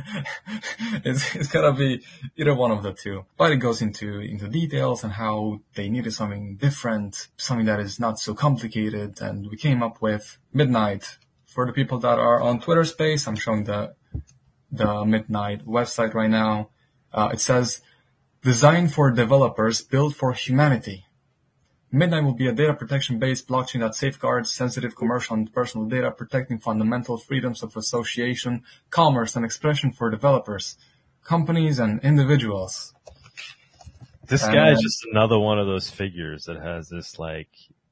it's, 1.06 1.36
it's 1.36 1.48
gotta 1.48 1.72
be 1.74 2.02
either 2.36 2.54
one 2.54 2.72
of 2.72 2.84
the 2.84 2.94
two. 2.94 3.26
But 3.38 3.52
it 3.52 3.58
goes 3.58 3.82
into, 3.82 4.20
into 4.20 4.48
details 4.48 5.04
and 5.04 5.14
how 5.14 5.62
they 5.76 5.90
needed 5.90 6.14
something 6.14 6.56
different, 6.56 7.28
something 7.38 7.66
that 7.66 7.80
is 7.80 8.00
not 8.00 8.20
so 8.20 8.34
complicated. 8.34 9.22
And 9.22 9.50
we 9.50 9.58
came 9.58 9.84
up 9.84 10.02
with 10.02 10.38
Midnight. 10.54 11.18
For 11.46 11.66
the 11.66 11.74
people 11.74 11.98
that 12.00 12.20
are 12.20 12.42
on 12.42 12.60
Twitter 12.60 12.84
space, 12.84 13.28
I'm 13.28 13.36
showing 13.36 13.64
the, 13.64 13.96
the 14.72 15.04
Midnight 15.04 15.66
website 15.66 16.14
right 16.14 16.30
now. 16.30 16.70
Uh, 17.12 17.30
it 17.34 17.42
says, 17.42 17.82
designed 18.44 18.94
for 18.94 19.12
developers, 19.12 19.82
built 19.82 20.16
for 20.16 20.34
humanity. 20.34 21.06
Midnight 21.92 22.24
will 22.24 22.34
be 22.34 22.48
a 22.48 22.54
data 22.54 22.74
protection-based 22.74 23.48
blockchain 23.48 23.80
that 23.80 23.96
safeguards 23.96 24.52
sensitive 24.52 24.96
commercial 24.96 25.36
and 25.36 25.52
personal 25.52 25.88
data, 25.88 26.12
protecting 26.12 26.60
fundamental 26.60 27.18
freedoms 27.18 27.64
of 27.64 27.76
association, 27.76 28.64
commerce, 28.92 29.36
and 29.36 29.44
expression 29.44 29.92
for 29.92 30.12
developers, 30.12 30.78
companies, 31.24 31.80
and 31.80 32.00
individuals. 32.04 32.94
This 34.28 34.44
guy 34.44 34.72
is 34.72 34.82
just 34.82 35.04
another 35.12 35.40
one 35.40 35.58
of 35.58 35.66
those 35.66 35.90
figures 35.90 36.46
that 36.46 36.62
has 36.62 36.90
this 36.90 37.18
like 37.18 37.50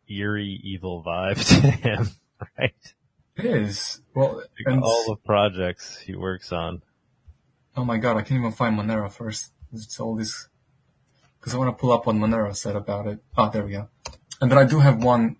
eerie 0.08 0.62
evil 0.64 1.04
vibe 1.04 1.44
to 1.62 1.72
him, 1.72 2.10
right? 2.60 2.94
It 3.36 3.46
is. 3.46 4.02
Well, 4.14 4.36
Like 4.36 4.48
and, 4.66 4.84
all 4.84 5.06
the 5.08 5.16
projects 5.16 5.98
he 6.00 6.16
works 6.16 6.52
on. 6.52 6.84
oh 7.76 7.84
my 7.84 7.98
god, 7.98 8.18
I 8.18 8.22
can't 8.22 8.40
even 8.40 8.52
find 8.52 8.78
Monero 8.78 9.12
first. 9.12 9.52
It's 9.74 10.00
all 10.00 10.16
this, 10.16 10.48
because 11.48 11.56
I 11.56 11.60
want 11.60 11.78
to 11.78 11.80
pull 11.80 11.94
up 11.94 12.06
what 12.06 12.18
Monero 12.18 12.54
said 12.54 12.76
about 12.76 13.08
it. 13.08 13.20
Oh, 13.38 13.50
there 13.50 13.64
we 13.64 13.72
go. 13.72 13.88
And 14.42 14.52
then 14.52 14.58
I 14.58 14.66
do 14.66 14.82
have 14.82 15.02
one, 15.02 15.38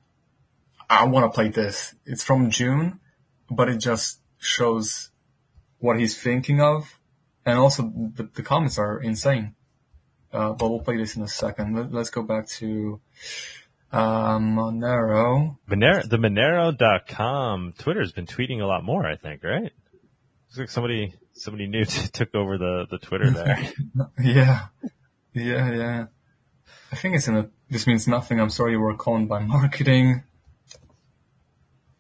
I 0.90 1.04
want 1.04 1.26
to 1.26 1.36
play 1.36 1.50
this. 1.50 1.96
It's 2.06 2.24
from 2.24 2.50
June, 2.50 3.02
but 3.52 3.68
it 3.68 3.82
just 3.82 4.22
shows 4.38 5.12
what 5.80 6.00
he's 6.00 6.18
thinking 6.18 6.62
of. 6.62 6.98
And 7.46 7.60
also 7.60 7.92
the, 8.16 8.30
the 8.34 8.42
comments 8.42 8.78
are 8.78 9.02
insane. 9.02 9.56
Uh, 10.32 10.54
but 10.54 10.70
we'll 10.70 10.80
play 10.80 10.96
this 10.96 11.18
in 11.18 11.24
a 11.24 11.28
second. 11.28 11.76
Let, 11.76 11.92
let's 11.92 12.10
go 12.10 12.24
back 12.24 12.48
to, 12.52 13.02
uh, 13.92 14.38
Monero. 14.38 15.58
Monero, 15.70 16.08
the 16.08 16.18
Monero.com 16.18 17.74
Twitter 17.78 18.00
has 18.00 18.14
been 18.14 18.28
tweeting 18.28 18.62
a 18.62 18.66
lot 18.66 18.86
more, 18.86 19.06
I 19.06 19.18
think, 19.18 19.44
right? 19.44 19.74
Looks 20.52 20.58
like 20.58 20.70
somebody, 20.70 21.16
somebody 21.34 21.68
new 21.68 21.84
t- 21.84 22.08
took 22.14 22.34
over 22.34 22.58
the, 22.58 22.88
the 22.90 22.98
Twitter 22.98 23.30
there. 23.30 23.74
Yeah. 24.24 24.68
Yeah, 25.38 25.72
yeah. 25.72 26.06
I 26.92 26.96
think 26.96 27.16
it's 27.16 27.28
in 27.28 27.36
a, 27.36 27.50
this 27.70 27.86
means 27.86 28.08
nothing. 28.08 28.40
I'm 28.40 28.50
sorry 28.50 28.72
you 28.72 28.80
were 28.80 28.96
conned 28.96 29.30
by 29.30 29.40
marketing. 29.40 30.24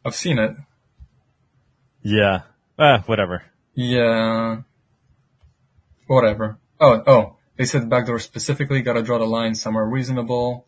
I've 0.04 0.16
seen 0.16 0.40
it. 0.40 0.56
yeah. 2.02 2.42
Ah, 2.80 3.04
whatever. 3.06 3.44
Yeah. 3.74 4.62
Whatever. 6.08 6.58
Oh, 6.80 7.04
oh, 7.06 7.36
they 7.58 7.66
said 7.66 7.90
backdoor 7.90 8.20
specifically, 8.20 8.82
gotta 8.82 9.02
draw 9.04 9.18
the 9.18 9.26
line 9.26 9.56
somewhere 9.56 9.86
reasonable. 9.86 10.68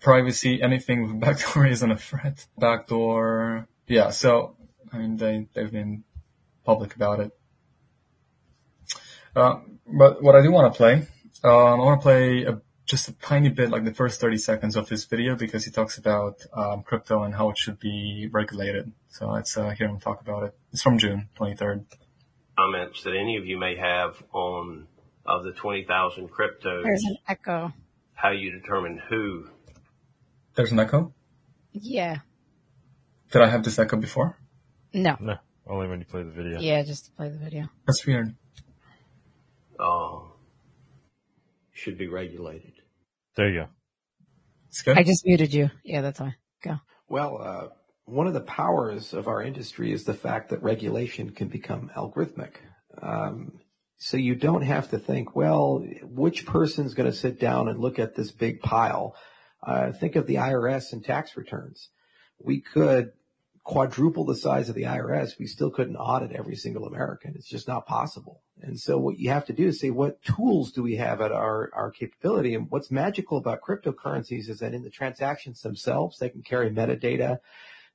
Privacy, 0.00 0.62
anything 0.62 1.02
with 1.02 1.20
backdoor 1.20 1.66
isn't 1.74 1.90
a 1.90 1.96
threat. 1.96 2.46
Backdoor, 2.58 3.66
yeah, 3.86 4.10
so, 4.10 4.56
I 4.92 4.98
mean, 4.98 5.16
they, 5.16 5.48
they've 5.52 5.72
been 5.72 6.04
public 6.64 6.94
about 6.94 7.20
it. 7.20 7.32
Uh, 9.34 9.60
but 9.86 10.22
what 10.22 10.34
I 10.34 10.42
do 10.42 10.50
want 10.52 10.72
to 10.72 10.76
play, 10.76 10.94
um, 11.44 11.80
I 11.80 11.84
want 11.84 12.00
to 12.00 12.02
play 12.02 12.44
a, 12.44 12.60
just 12.86 13.08
a 13.08 13.12
tiny 13.14 13.48
bit, 13.48 13.70
like 13.70 13.84
the 13.84 13.94
first 13.94 14.20
30 14.20 14.38
seconds 14.38 14.76
of 14.76 14.88
this 14.88 15.04
video 15.04 15.36
because 15.36 15.64
he 15.64 15.70
talks 15.70 15.98
about 15.98 16.44
um, 16.52 16.82
crypto 16.82 17.22
and 17.22 17.34
how 17.34 17.50
it 17.50 17.58
should 17.58 17.78
be 17.78 18.28
regulated. 18.32 18.92
So 19.08 19.30
let's 19.30 19.56
uh, 19.56 19.70
hear 19.70 19.88
him 19.88 20.00
talk 20.00 20.20
about 20.20 20.42
it. 20.44 20.54
It's 20.72 20.82
from 20.82 20.98
June 20.98 21.28
23rd. 21.38 21.84
comments 22.58 23.02
that 23.04 23.14
any 23.14 23.36
of 23.36 23.46
you 23.46 23.58
may 23.58 23.76
have 23.76 24.22
on 24.32 24.86
of 25.24 25.44
the 25.44 25.52
20,000 25.52 26.28
cryptos, 26.28 26.82
There's 26.82 27.04
an 27.04 27.16
echo. 27.28 27.72
how 28.14 28.30
you 28.30 28.50
determine 28.50 28.98
who. 29.08 29.46
There's 30.56 30.72
an 30.72 30.80
echo. 30.80 31.12
Yeah. 31.72 32.18
Did 33.30 33.42
I 33.42 33.48
have 33.48 33.62
this 33.64 33.78
echo 33.78 33.96
before? 33.96 34.36
No. 34.92 35.16
No, 35.20 35.36
only 35.66 35.86
when 35.88 36.00
you 36.00 36.04
play 36.04 36.22
the 36.24 36.30
video. 36.30 36.60
Yeah, 36.60 36.82
just 36.82 37.06
to 37.06 37.10
play 37.12 37.28
the 37.28 37.38
video. 37.38 37.68
That's 37.86 38.04
weird. 38.04 38.34
Uh, 39.82 40.20
should 41.72 41.98
be 41.98 42.08
regulated. 42.08 42.72
There 43.36 43.48
you 43.48 43.60
go. 43.60 43.66
It's. 44.68 44.86
I 44.86 45.02
just 45.02 45.26
muted 45.26 45.52
you. 45.52 45.70
Yeah, 45.84 46.00
that's 46.02 46.20
why. 46.20 46.36
Go. 46.62 46.76
Well, 47.08 47.40
uh, 47.42 47.68
one 48.04 48.26
of 48.26 48.34
the 48.34 48.40
powers 48.40 49.12
of 49.12 49.28
our 49.28 49.42
industry 49.42 49.92
is 49.92 50.04
the 50.04 50.14
fact 50.14 50.50
that 50.50 50.62
regulation 50.62 51.30
can 51.30 51.48
become 51.48 51.90
algorithmic. 51.96 52.54
Um, 53.00 53.60
so 53.98 54.16
you 54.16 54.34
don't 54.34 54.62
have 54.62 54.90
to 54.90 54.98
think, 54.98 55.36
well, 55.36 55.84
which 56.02 56.44
person's 56.44 56.94
going 56.94 57.10
to 57.10 57.16
sit 57.16 57.38
down 57.38 57.68
and 57.68 57.78
look 57.78 57.98
at 57.98 58.14
this 58.14 58.32
big 58.32 58.60
pile? 58.60 59.14
Uh, 59.64 59.92
think 59.92 60.16
of 60.16 60.26
the 60.26 60.36
IRS 60.36 60.92
and 60.92 61.04
tax 61.04 61.36
returns. 61.36 61.88
We 62.40 62.60
could 62.60 63.12
quadruple 63.64 64.24
the 64.24 64.34
size 64.34 64.68
of 64.68 64.74
the 64.74 64.82
IRS. 64.82 65.38
We 65.38 65.46
still 65.46 65.70
couldn't 65.70 65.96
audit 65.96 66.32
every 66.32 66.56
single 66.56 66.86
American. 66.86 67.34
It's 67.36 67.48
just 67.48 67.68
not 67.68 67.86
possible. 67.86 68.42
And 68.60 68.78
so 68.78 68.98
what 68.98 69.18
you 69.18 69.30
have 69.30 69.46
to 69.46 69.52
do 69.52 69.68
is 69.68 69.80
say, 69.80 69.90
what 69.90 70.22
tools 70.22 70.72
do 70.72 70.82
we 70.82 70.96
have 70.96 71.20
at 71.20 71.32
our, 71.32 71.70
our 71.72 71.90
capability? 71.90 72.54
And 72.54 72.70
what's 72.70 72.90
magical 72.90 73.38
about 73.38 73.60
cryptocurrencies 73.60 74.48
is 74.48 74.58
that 74.58 74.74
in 74.74 74.82
the 74.82 74.90
transactions 74.90 75.62
themselves, 75.62 76.18
they 76.18 76.28
can 76.28 76.42
carry 76.42 76.70
metadata. 76.70 77.38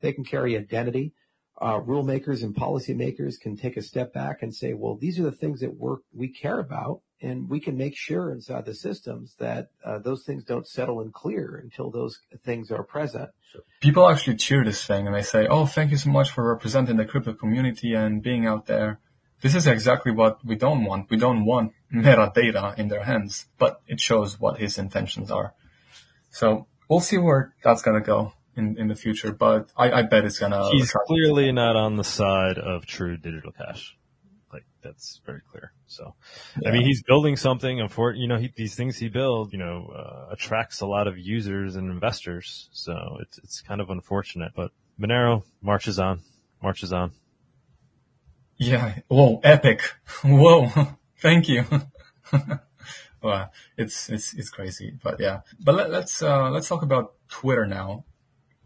They 0.02 0.14
can 0.14 0.24
carry 0.24 0.58
identity. 0.58 1.14
Uh, 1.60 1.80
rule 1.80 2.04
makers 2.04 2.44
and 2.44 2.56
policymakers 2.56 3.40
can 3.40 3.58
take 3.58 3.78
a 3.78 3.82
step 3.82 4.14
back 4.14 4.44
and 4.44 4.54
say, 4.54 4.74
well, 4.74 4.96
these 4.96 5.20
are 5.20 5.24
the 5.24 5.32
things 5.32 5.60
that 5.60 5.76
we're, 5.76 5.98
we 6.14 6.28
care 6.28 6.60
about. 6.60 7.02
And 7.20 7.50
we 7.50 7.60
can 7.60 7.76
make 7.76 7.98
sure 7.98 8.32
inside 8.32 8.66
the 8.66 8.76
systems 8.76 9.36
that 9.40 9.70
uh, 9.84 9.98
those 9.98 10.24
things 10.24 10.44
don't 10.44 10.68
settle 10.68 11.02
and 11.02 11.12
clear 11.12 11.60
until 11.64 11.90
those 11.90 12.20
things 12.46 12.70
are 12.70 12.84
present. 12.84 13.32
People 13.80 14.08
actually 14.08 14.36
cheer 14.36 14.64
this 14.64 14.86
thing 14.86 15.08
and 15.08 15.16
they 15.16 15.24
say, 15.24 15.48
"Oh, 15.48 15.66
thank 15.66 15.90
you 15.90 15.98
so 15.98 16.12
much 16.12 16.30
for 16.30 16.48
representing 16.48 16.98
the 16.98 17.06
crypto 17.06 17.34
community 17.34 17.96
and 17.96 18.22
being 18.22 18.46
out 18.46 18.68
there." 18.68 19.00
This 19.42 19.56
is 19.56 19.66
exactly 19.66 20.12
what 20.12 20.46
we 20.46 20.56
don't 20.56 20.86
want. 20.86 21.10
We 21.10 21.18
don't 21.18 21.44
want 21.44 21.74
metadata 21.92 22.78
in 22.78 22.88
their 22.90 23.06
hands, 23.06 23.48
but 23.58 23.82
it 23.88 24.00
shows 24.00 24.40
what 24.40 24.60
his 24.60 24.78
intentions 24.78 25.32
are. 25.32 25.56
So 26.30 26.68
we'll 26.88 27.00
see 27.00 27.18
where 27.18 27.56
that's 27.64 27.82
gonna 27.82 28.02
go 28.02 28.34
in, 28.58 28.78
in 28.78 28.88
the 28.88 28.96
future, 28.96 29.32
but 29.32 29.72
I, 29.78 29.92
I 29.92 30.02
bet 30.02 30.26
it's 30.26 30.40
gonna. 30.40 30.70
He's 30.72 30.92
clearly 30.92 31.52
not 31.52 31.76
on 31.76 31.96
the 31.96 32.04
side 32.04 32.58
of 32.58 32.86
true 32.86 33.18
digital 33.18 33.52
cash. 33.52 33.96
Like 34.52 34.66
that's 34.82 35.22
very 35.26 35.42
clear. 35.52 35.74
So, 35.86 36.16
I 36.66 36.72
mean, 36.72 36.84
he's 36.84 37.04
building 37.04 37.38
something. 37.38 37.80
And 37.80 37.92
for 37.92 38.14
you 38.14 38.28
know, 38.28 38.38
he, 38.38 38.52
these 38.56 38.76
things 38.76 38.98
he 38.98 39.10
builds, 39.10 39.54
you 39.54 39.60
know, 39.60 39.94
uh, 39.96 40.34
attracts 40.34 40.82
a 40.82 40.88
lot 40.88 41.08
of 41.08 41.18
users 41.18 41.76
and 41.76 41.92
investors. 41.92 42.70
So 42.72 43.18
it's 43.22 43.38
it's 43.40 43.62
kind 43.62 43.80
of 43.82 43.90
unfortunate, 43.90 44.54
but 44.56 44.72
Monero 45.00 45.44
marches 45.62 46.00
on, 46.00 46.22
marches 46.62 46.92
on. 46.92 47.12
Yeah. 48.58 49.00
Whoa, 49.08 49.40
epic. 49.44 49.82
Whoa. 50.24 50.72
Thank 51.20 51.48
you. 51.48 51.66
well, 53.22 53.52
it's, 53.78 54.10
it's, 54.10 54.34
it's 54.34 54.50
crazy, 54.50 54.94
but 55.02 55.20
yeah. 55.20 55.42
But 55.60 55.76
let, 55.76 55.90
let's, 55.92 56.22
uh, 56.22 56.50
let's 56.50 56.68
talk 56.68 56.82
about 56.82 57.14
Twitter 57.30 57.66
now. 57.66 58.06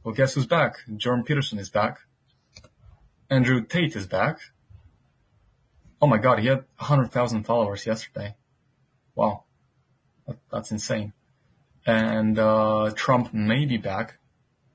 Well, 0.04 0.16
guess 0.16 0.34
who's 0.34 0.48
back? 0.48 0.78
Jordan 0.98 1.24
Peterson 1.24 1.60
is 1.60 1.70
back. 1.70 2.00
Andrew 3.30 3.64
Tate 3.64 3.96
is 3.96 4.08
back. 4.08 4.40
Oh 6.02 6.08
my 6.08 6.18
god, 6.18 6.40
he 6.40 6.48
had 6.48 6.66
100,000 6.78 7.44
followers 7.44 7.86
yesterday. 7.86 8.36
Wow. 9.16 9.44
That's 10.52 10.72
insane. 10.72 11.14
And, 11.86 12.38
uh, 12.40 12.92
Trump 12.96 13.34
may 13.34 13.66
be 13.66 13.78
back. 13.78 14.18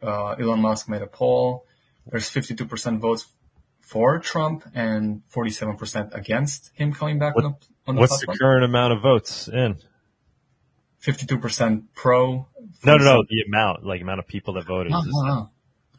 Uh, 0.02 0.32
Elon 0.32 0.60
Musk 0.60 0.88
made 0.88 1.02
a 1.02 1.06
poll. 1.06 1.64
There's 2.06 2.30
52% 2.30 2.98
votes 3.00 3.26
for 3.80 4.18
Trump 4.20 4.64
and 4.74 5.22
47% 5.32 6.14
against 6.14 6.70
him 6.74 6.92
coming 6.92 7.18
back 7.18 7.34
What- 7.34 7.44
on 7.44 7.52
the, 7.60 7.66
on 7.88 7.94
the 7.96 8.00
What's 8.02 8.20
the 8.20 8.26
current 8.38 8.64
amount 8.64 8.92
of 8.92 9.02
votes 9.02 9.48
in? 9.48 9.78
52% 11.02 11.84
pro. 11.94 12.48
No, 12.84 12.96
no, 12.96 13.04
no. 13.04 13.24
The 13.28 13.42
amount, 13.46 13.84
like 13.84 14.00
amount 14.00 14.20
of 14.20 14.26
people 14.26 14.54
that 14.54 14.66
voted. 14.66 14.92
No, 14.92 15.02
no, 15.04 15.22
no. 15.22 15.50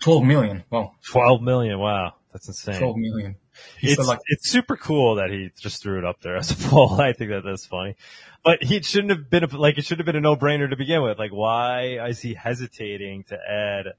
12 0.01 0.23
million. 0.23 0.63
Wow. 0.69 0.91
12 1.09 1.41
million. 1.41 1.79
Wow. 1.79 2.13
That's 2.31 2.47
insane. 2.47 2.79
12 2.79 2.97
million. 2.97 3.35
It's, 3.81 4.05
like, 4.07 4.19
it's 4.27 4.49
super 4.49 4.77
cool 4.77 5.15
that 5.15 5.31
he 5.31 5.49
just 5.59 5.81
threw 5.81 5.97
it 5.97 6.05
up 6.05 6.21
there 6.21 6.37
as 6.37 6.51
a 6.51 6.55
poll. 6.69 7.01
I 7.01 7.13
think 7.13 7.31
that 7.31 7.43
that's 7.43 7.65
funny, 7.65 7.95
but 8.43 8.63
he 8.63 8.81
shouldn't 8.81 9.09
have 9.09 9.29
been 9.29 9.43
a, 9.43 9.57
like 9.57 9.77
it 9.77 9.85
should 9.85 9.97
have 9.97 10.05
been 10.05 10.15
a 10.15 10.21
no 10.21 10.35
brainer 10.35 10.69
to 10.69 10.75
begin 10.75 11.01
with. 11.01 11.17
Like, 11.17 11.31
why 11.31 12.07
is 12.07 12.21
he 12.21 12.35
hesitating 12.35 13.23
to 13.29 13.37
add 13.49 13.93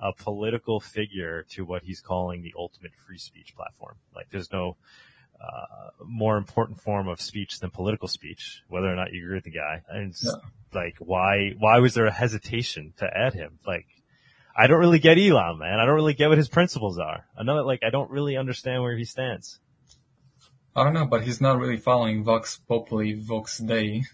a 0.00 0.12
political 0.12 0.80
figure 0.80 1.44
to 1.50 1.64
what 1.64 1.84
he's 1.84 2.00
calling 2.00 2.42
the 2.42 2.54
ultimate 2.58 2.92
free 3.06 3.18
speech 3.18 3.54
platform? 3.54 3.96
Like, 4.14 4.26
there's 4.30 4.52
no 4.52 4.76
uh, 5.40 6.04
more 6.04 6.36
important 6.36 6.80
form 6.80 7.08
of 7.08 7.20
speech 7.20 7.60
than 7.60 7.70
political 7.70 8.08
speech, 8.08 8.62
whether 8.68 8.86
or 8.90 8.96
not 8.96 9.12
you 9.12 9.22
agree 9.22 9.36
with 9.36 9.44
the 9.44 9.50
guy. 9.50 9.82
And 9.88 10.14
Yeah. 10.22 10.32
like, 10.72 10.96
why 10.98 11.54
why 11.58 11.78
was 11.78 11.94
there 11.94 12.06
a 12.06 12.12
hesitation 12.12 12.92
to 12.98 13.06
add 13.06 13.34
him? 13.34 13.58
Like, 13.66 13.86
I 14.56 14.66
don't 14.66 14.78
really 14.80 14.98
get 14.98 15.18
Elon, 15.18 15.58
man. 15.58 15.78
I 15.78 15.84
don't 15.84 15.94
really 15.94 16.14
get 16.14 16.28
what 16.28 16.38
his 16.38 16.48
principles 16.48 16.98
are. 16.98 17.26
Another, 17.36 17.62
like, 17.62 17.80
I 17.82 17.90
don't 17.90 18.10
really 18.10 18.36
understand 18.36 18.82
where 18.82 18.96
he 18.96 19.04
stands. 19.04 19.60
I 20.74 20.84
don't 20.84 20.94
know, 20.94 21.06
but 21.06 21.22
he's 21.22 21.40
not 21.40 21.58
really 21.58 21.78
following 21.78 22.24
Vox 22.24 22.58
Populi, 22.68 23.14
Vox 23.16 23.58
Dei. 23.58 24.04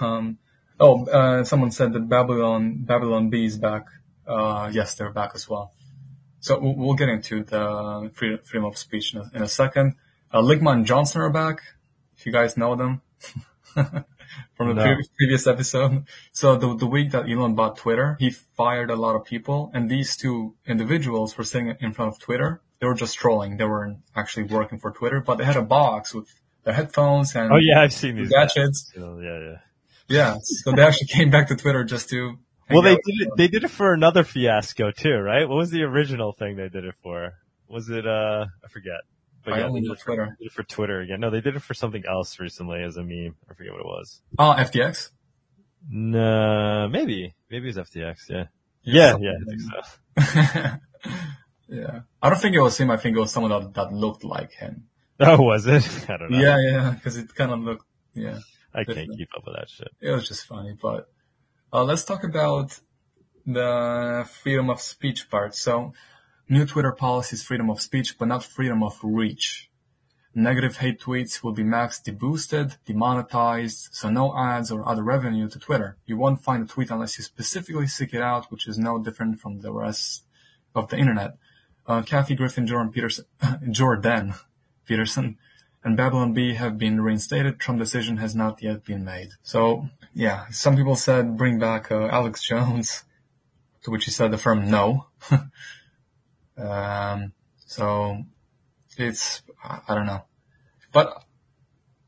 Um, 0.00 0.38
oh, 0.80 1.06
uh, 1.06 1.44
someone 1.44 1.70
said 1.70 1.92
that 1.92 2.08
Babylon, 2.08 2.84
Babylon 2.84 3.30
Bee 3.30 3.46
is 3.46 3.56
back. 3.56 3.86
Uh, 4.26 4.70
yes, 4.72 4.94
they're 4.94 5.12
back 5.12 5.30
as 5.34 5.48
well. 5.48 5.72
So 6.40 6.58
we'll, 6.60 6.94
get 6.94 7.08
into 7.08 7.42
the 7.42 8.10
freedom, 8.14 8.38
freedom 8.44 8.64
of 8.66 8.78
speech 8.78 9.14
in 9.14 9.20
a, 9.20 9.30
in 9.34 9.42
a 9.42 9.48
second. 9.48 9.94
Uh, 10.32 10.42
and 10.46 10.86
Johnson 10.86 11.20
are 11.20 11.30
back. 11.30 11.60
If 12.16 12.26
you 12.26 12.32
guys 12.32 12.56
know 12.56 12.74
them 12.76 13.00
from 13.74 14.68
the 14.68 14.74
No. 14.74 14.82
previous, 14.82 15.08
previous 15.16 15.46
episode. 15.46 16.04
So 16.32 16.56
the, 16.56 16.76
the 16.76 16.86
week 16.86 17.12
that 17.12 17.28
Elon 17.30 17.54
bought 17.54 17.76
Twitter, 17.76 18.16
he 18.20 18.30
fired 18.30 18.90
a 18.90 18.96
lot 18.96 19.14
of 19.14 19.24
people 19.24 19.70
and 19.72 19.88
these 19.90 20.16
two 20.16 20.54
individuals 20.66 21.36
were 21.38 21.44
sitting 21.44 21.74
in 21.80 21.92
front 21.92 22.12
of 22.14 22.18
Twitter. 22.18 22.60
They 22.80 22.86
were 22.86 22.94
just 22.94 23.16
trolling. 23.16 23.56
They 23.56 23.64
weren't 23.64 23.98
actually 24.14 24.44
working 24.44 24.78
for 24.78 24.90
Twitter, 24.90 25.20
but 25.20 25.36
they 25.38 25.44
had 25.44 25.56
a 25.56 25.62
box 25.62 26.14
with 26.14 26.28
their 26.64 26.74
headphones 26.74 27.34
and 27.34 27.52
Oh 27.52 27.56
yeah, 27.56 27.80
I've 27.80 27.92
seen 27.92 28.16
these. 28.16 28.28
gadgets. 28.30 28.92
Yeah, 28.96 29.14
yeah. 29.20 29.56
Yeah. 30.08 30.36
So 30.42 30.72
they 30.72 30.82
actually 30.82 31.06
came 31.18 31.30
back 31.30 31.48
to 31.48 31.56
Twitter 31.56 31.84
just 31.84 32.08
to. 32.10 32.38
hang 32.66 32.74
Well, 32.76 32.82
they 32.82 32.94
did 32.94 33.20
it. 33.26 33.28
They 33.36 33.48
did 33.48 33.64
it 33.64 33.70
for 33.70 33.92
another 33.94 34.24
fiasco 34.24 34.90
too, 34.90 35.16
right? 35.18 35.48
What 35.48 35.56
was 35.56 35.70
the 35.70 35.82
original 35.82 36.32
thing 36.32 36.56
they 36.56 36.68
did 36.68 36.84
it 36.84 36.94
for? 37.02 37.34
Was 37.68 37.88
it 37.90 38.06
uh? 38.06 38.46
I 38.64 38.68
forget. 38.68 39.00
But 39.44 39.54
I 39.54 39.58
yeah, 39.58 39.66
only 39.66 39.80
know 39.80 39.88
did, 39.88 39.92
it 39.92 39.98
for, 40.00 40.04
Twitter. 40.04 40.36
did 40.38 40.46
it 40.46 40.52
for 40.52 40.62
Twitter 40.64 41.00
again. 41.00 41.20
No, 41.20 41.30
they 41.30 41.40
did 41.40 41.56
it 41.56 41.62
for 41.62 41.74
something 41.74 42.04
else 42.08 42.38
recently 42.38 42.82
as 42.82 42.96
a 42.96 43.02
meme. 43.02 43.36
I 43.50 43.54
forget 43.54 43.72
what 43.72 43.80
it 43.80 43.86
was. 43.86 44.20
Oh, 44.38 44.54
FTX. 44.58 45.10
No, 45.90 46.88
maybe 46.90 47.34
maybe 47.50 47.68
it 47.68 47.76
was 47.76 47.88
FTX. 47.88 48.28
Yeah. 48.28 48.44
Yeah, 48.82 49.16
yeah, 49.20 49.32
I 49.32 49.44
think 49.44 49.60
so. 49.60 51.12
yeah. 51.68 52.00
I 52.22 52.30
don't 52.30 52.40
think 52.40 52.54
it 52.54 52.60
was 52.60 52.78
him. 52.78 52.90
I 52.90 52.96
think 52.96 53.16
it 53.16 53.20
was 53.20 53.32
someone 53.32 53.50
that, 53.50 53.74
that 53.74 53.92
looked 53.92 54.24
like 54.24 54.52
him. 54.52 54.84
Oh, 55.20 55.42
was 55.42 55.66
it? 55.66 55.86
I 56.08 56.16
don't 56.16 56.30
know. 56.30 56.38
Yeah, 56.38 56.56
yeah, 56.58 56.90
because 56.90 57.16
it 57.16 57.34
kind 57.34 57.52
of 57.52 57.60
looked, 57.60 57.84
yeah. 58.14 58.38
I 58.74 58.84
can't 58.84 59.10
keep 59.16 59.28
up 59.36 59.44
with 59.44 59.56
that 59.56 59.68
shit. 59.68 59.88
It 60.00 60.10
was 60.10 60.28
just 60.28 60.46
funny, 60.46 60.76
but 60.80 61.10
uh, 61.72 61.84
let's 61.84 62.04
talk 62.04 62.24
about 62.24 62.78
the 63.44 64.28
freedom 64.42 64.70
of 64.70 64.80
speech 64.80 65.28
part. 65.30 65.54
So, 65.54 65.92
new 66.48 66.64
Twitter 66.66 66.92
policy 66.92 67.34
is 67.34 67.42
freedom 67.42 67.70
of 67.70 67.80
speech, 67.80 68.18
but 68.18 68.28
not 68.28 68.44
freedom 68.44 68.82
of 68.82 68.98
reach. 69.02 69.70
Negative 70.34 70.76
hate 70.76 71.00
tweets 71.00 71.42
will 71.42 71.52
be 71.52 71.64
max 71.64 72.00
deboosted, 72.00 72.76
demonetized, 72.86 73.88
so 73.92 74.08
no 74.08 74.36
ads 74.36 74.70
or 74.70 74.88
other 74.88 75.02
revenue 75.02 75.48
to 75.48 75.58
Twitter. 75.58 75.96
You 76.06 76.16
won't 76.16 76.42
find 76.42 76.62
a 76.64 76.66
tweet 76.66 76.90
unless 76.90 77.18
you 77.18 77.24
specifically 77.24 77.86
seek 77.86 78.14
it 78.14 78.22
out, 78.22 78.50
which 78.50 78.68
is 78.68 78.78
no 78.78 78.98
different 78.98 79.40
from 79.40 79.60
the 79.60 79.72
rest 79.72 80.24
of 80.74 80.88
the 80.88 80.96
internet. 80.96 81.36
Uh, 81.86 82.02
Kathy 82.02 82.34
Griffin, 82.34 82.66
Jordan 82.66 82.92
Peterson, 82.92 83.24
Jordan 83.70 84.34
Peterson, 84.84 85.38
and 85.82 85.96
Babylon 85.96 86.34
Bee 86.34 86.54
have 86.54 86.78
been 86.78 87.00
reinstated. 87.00 87.58
Trump 87.58 87.80
decision 87.80 88.18
has 88.18 88.34
not 88.34 88.62
yet 88.62 88.84
been 88.84 89.04
made. 89.04 89.30
So 89.42 89.88
yeah, 90.14 90.46
some 90.50 90.76
people 90.76 90.96
said 90.96 91.36
bring 91.36 91.58
back 91.58 91.90
uh, 91.90 92.08
Alex 92.08 92.42
Jones, 92.42 93.04
to 93.82 93.90
which 93.90 94.04
he 94.04 94.10
said 94.10 94.30
the 94.30 94.38
firm 94.38 94.70
no. 94.70 95.06
um, 96.58 97.32
so 97.66 98.22
it's 98.96 99.42
I 99.64 99.94
don't 99.94 100.06
know, 100.06 100.24
but 100.92 101.24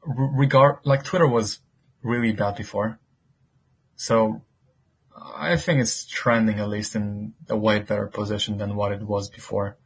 regard 0.06 0.78
like 0.85 1.05
Twitter 1.05 1.27
was 1.27 1.60
really 2.02 2.32
bad 2.32 2.56
before, 2.56 2.98
so 3.94 4.43
I 5.16 5.56
think 5.56 5.81
it's 5.81 6.06
trending 6.06 6.59
at 6.59 6.68
least 6.68 6.97
in 6.97 7.35
a 7.48 7.56
way 7.56 7.81
better 7.81 8.06
position 8.06 8.59
than 8.59 8.74
what 8.74 8.93
it 8.93 9.02
was 9.02 9.28
before. 9.28 9.77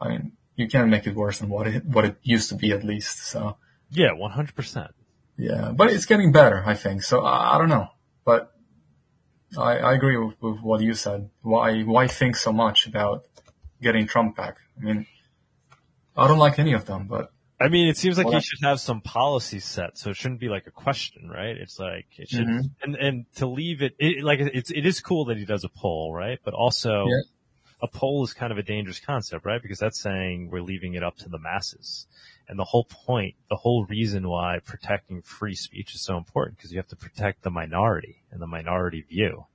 I 0.00 0.08
mean, 0.08 0.32
you 0.56 0.68
can't 0.68 0.88
make 0.90 1.06
it 1.06 1.14
worse 1.14 1.38
than 1.38 1.48
what 1.48 1.66
it 1.66 1.84
what 1.84 2.04
it 2.04 2.16
used 2.22 2.48
to 2.50 2.54
be 2.54 2.72
at 2.72 2.84
least. 2.84 3.26
So 3.26 3.56
Yeah, 3.90 4.12
one 4.12 4.32
hundred 4.32 4.54
percent. 4.54 4.90
yeah, 5.36 5.72
but 5.74 5.90
it's 5.90 6.06
getting 6.06 6.32
better, 6.32 6.62
I 6.66 6.74
think. 6.74 7.02
So 7.02 7.20
I, 7.24 7.54
I 7.54 7.58
don't 7.58 7.68
know, 7.70 7.88
but 8.24 8.52
I, 9.56 9.78
I 9.78 9.92
agree 9.94 10.16
with, 10.18 10.34
with 10.42 10.60
what 10.60 10.82
you 10.82 10.94
said. 10.94 11.30
Why 11.42 11.82
why 11.82 12.06
think 12.06 12.36
so 12.36 12.52
much 12.52 12.86
about 12.86 13.24
getting 13.82 14.06
Trump 14.06 14.36
back? 14.36 14.56
I 14.80 14.84
mean, 14.84 15.06
I 16.16 16.26
don't 16.26 16.38
like 16.38 16.58
any 16.58 16.72
of 16.72 16.84
them, 16.86 17.06
but 17.06 17.32
I 17.60 17.68
mean, 17.68 17.88
it 17.88 17.96
seems 17.96 18.16
like 18.18 18.26
Well, 18.26 18.36
he 18.36 18.40
should 18.40 18.62
have 18.62 18.80
some 18.80 19.00
policy 19.00 19.58
set, 19.58 19.98
so 19.98 20.10
it 20.10 20.16
shouldn't 20.16 20.40
be 20.40 20.48
like 20.48 20.66
a 20.66 20.70
question, 20.70 21.28
right? 21.28 21.56
It's 21.56 21.78
like 21.78 22.06
it 22.16 22.28
should, 22.28 22.46
Mhm. 22.46 22.70
and 22.82 22.96
and 22.96 23.34
to 23.36 23.46
leave 23.46 23.82
it, 23.82 23.94
it 23.98 24.22
like 24.22 24.40
it's 24.40 24.70
it 24.70 24.86
is 24.86 25.00
cool 25.00 25.24
that 25.26 25.36
he 25.36 25.44
does 25.44 25.64
a 25.64 25.68
poll, 25.68 26.12
right? 26.14 26.38
But 26.44 26.54
also, 26.54 27.06
Yeah. 27.06 27.22
a 27.82 27.88
poll 27.88 28.22
is 28.24 28.32
kind 28.32 28.52
of 28.52 28.58
a 28.58 28.62
dangerous 28.62 29.00
concept, 29.00 29.44
right? 29.44 29.60
Because 29.60 29.78
that's 29.78 30.00
saying 30.00 30.50
we're 30.50 30.62
leaving 30.62 30.94
it 30.94 31.02
up 31.02 31.16
to 31.18 31.28
the 31.28 31.38
masses, 31.38 32.06
and 32.48 32.58
the 32.58 32.64
whole 32.64 32.84
point, 32.84 33.34
the 33.48 33.56
whole 33.56 33.84
reason 33.86 34.28
why 34.28 34.60
protecting 34.64 35.20
free 35.22 35.54
speech 35.56 35.94
is 35.94 36.00
so 36.00 36.16
important, 36.16 36.58
because 36.58 36.72
you 36.72 36.78
have 36.78 36.88
to 36.88 36.96
protect 36.96 37.42
the 37.42 37.50
minority 37.50 38.22
and 38.30 38.40
the 38.40 38.46
minority 38.46 39.00
view. 39.02 39.46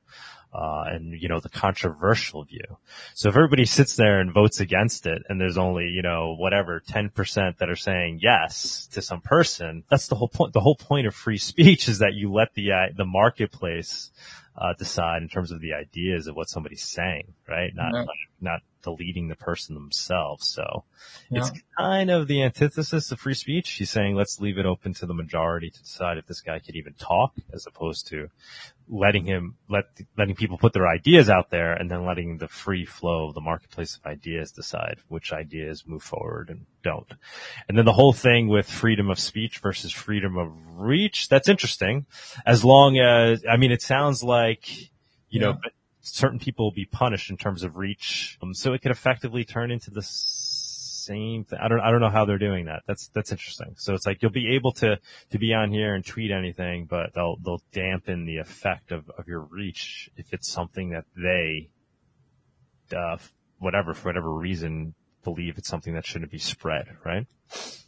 Uh, 0.53 0.83
and 0.87 1.19
you 1.19 1.27
know 1.27 1.39
the 1.39 1.49
controversial 1.49 2.43
view. 2.43 2.77
So 3.15 3.29
if 3.29 3.35
everybody 3.35 3.65
sits 3.65 3.95
there 3.95 4.19
and 4.19 4.31
votes 4.31 4.59
against 4.59 5.07
it, 5.07 5.23
and 5.27 5.41
there's 5.41 5.57
only 5.57 5.85
you 5.85 6.03
know 6.03 6.35
whatever 6.37 6.79
ten 6.79 7.09
percent 7.09 7.57
that 7.57 7.69
are 7.69 7.75
saying 7.75 8.19
yes 8.21 8.87
to 8.93 9.01
some 9.01 9.21
person, 9.21 9.83
that's 9.89 10.07
the 10.07 10.15
whole 10.15 10.27
point. 10.27 10.53
The 10.53 10.59
whole 10.59 10.75
point 10.75 11.07
of 11.07 11.15
free 11.15 11.37
speech 11.39 11.87
is 11.87 11.99
that 11.99 12.13
you 12.13 12.31
let 12.31 12.53
the 12.53 12.71
uh, 12.71 12.93
the 12.95 13.05
marketplace 13.05 14.11
uh, 14.55 14.73
decide 14.77 15.23
in 15.23 15.29
terms 15.29 15.51
of 15.51 15.59
the 15.59 15.73
ideas 15.73 16.27
of 16.27 16.35
what 16.35 16.49
somebody's 16.49 16.83
saying, 16.83 17.33
right? 17.47 17.71
Not 17.73 17.93
not 18.39 18.61
deleting 18.83 19.27
the 19.29 19.35
person 19.35 19.73
themselves. 19.75 20.47
So 20.47 20.83
Yeah. 21.29 21.39
it's 21.39 21.51
kind 21.77 22.11
of 22.11 22.27
the 22.27 22.43
antithesis 22.43 23.11
of 23.11 23.19
free 23.19 23.33
speech. 23.33 23.71
He's 23.71 23.89
saying 23.89 24.15
let's 24.15 24.39
leave 24.39 24.57
it 24.57 24.65
open 24.65 24.93
to 24.95 25.05
the 25.05 25.13
majority 25.13 25.69
to 25.69 25.79
decide 25.81 26.17
if 26.17 26.27
this 26.27 26.41
guy 26.41 26.59
could 26.59 26.75
even 26.75 26.93
talk, 26.93 27.33
as 27.51 27.65
opposed 27.65 28.07
to 28.07 28.29
letting 28.89 29.23
him 29.25 29.55
let 29.69 29.85
letting 30.17 30.35
people 30.35 30.57
put 30.57 30.73
their 30.73 30.87
ideas 30.87 31.29
out 31.29 31.49
there 31.49 31.71
and 31.71 31.89
then 31.89 32.05
letting 32.05 32.37
the 32.37 32.49
free 32.49 32.83
flow 32.85 33.29
of 33.29 33.33
the 33.33 33.39
marketplace 33.41 33.95
of 33.95 34.05
ideas 34.05 34.51
decide 34.51 34.97
which 35.07 35.31
ideas 35.31 35.87
move 35.87 36.03
forward 36.03 36.49
and 36.49 36.65
don't. 36.83 37.13
And 37.69 37.77
then 37.77 37.85
the 37.85 37.93
whole 37.93 38.11
thing 38.11 38.49
with 38.49 38.69
freedom 38.69 39.09
of 39.09 39.19
speech 39.19 39.59
versus 39.59 39.91
freedom 39.93 40.37
of 40.37 40.51
reach, 40.77 41.29
that's 41.29 41.47
interesting. 41.47 42.05
As 42.45 42.65
long 42.65 42.97
as 42.99 43.43
I 43.49 43.55
mean 43.57 43.71
it 43.71 43.81
sounds 43.81 44.21
like 44.23 44.91
you 45.29 45.39
know 45.39 45.51
Yeah. 45.51 45.57
but 45.63 45.71
certain 46.03 46.37
people 46.37 46.65
will 46.65 46.73
be 46.73 46.85
punished 46.85 47.29
in 47.29 47.37
terms 47.37 47.63
of 47.63 47.77
reach. 47.77 48.37
Um, 48.43 48.53
so 48.53 48.73
it 48.73 48.81
could 48.81 48.91
effectively 48.91 49.45
turn 49.45 49.71
into 49.71 49.89
the 49.89 50.01
same 50.03 51.45
thing. 51.45 51.59
I 51.61 51.69
don't, 51.69 51.79
I 51.79 51.91
don't 51.91 52.01
know 52.01 52.09
how 52.09 52.25
they're 52.25 52.37
doing 52.37 52.65
that. 52.65 52.83
That's, 52.85 53.07
that's 53.07 53.31
interesting. 53.31 53.75
So 53.77 53.93
it's 53.93 54.05
like 54.05 54.21
you'll 54.21 54.31
be 54.31 54.55
able 54.55 54.73
to, 54.73 54.99
to 55.31 55.37
be 55.39 55.53
on 55.53 55.71
here 55.71 55.95
and 55.95 56.05
tweet 56.05 56.31
anything, 56.31 56.85
but 56.85 57.13
they'll, 57.15 57.37
they'll 57.43 57.63
dampen 57.71 58.25
the 58.25 58.37
effect 58.37 58.91
of, 58.91 59.09
of 59.17 59.27
your 59.27 59.41
reach 59.41 60.09
if 60.17 60.33
it's 60.33 60.49
something 60.49 60.89
that 60.89 61.05
they, 61.15 61.69
uh, 62.95 63.17
whatever, 63.59 63.93
for 63.93 64.09
whatever 64.09 64.29
reason, 64.29 64.93
believe 65.23 65.57
it's 65.57 65.69
something 65.69 65.93
that 65.93 66.05
shouldn't 66.05 66.31
be 66.31 66.39
spread, 66.39 66.87
right? 67.05 67.27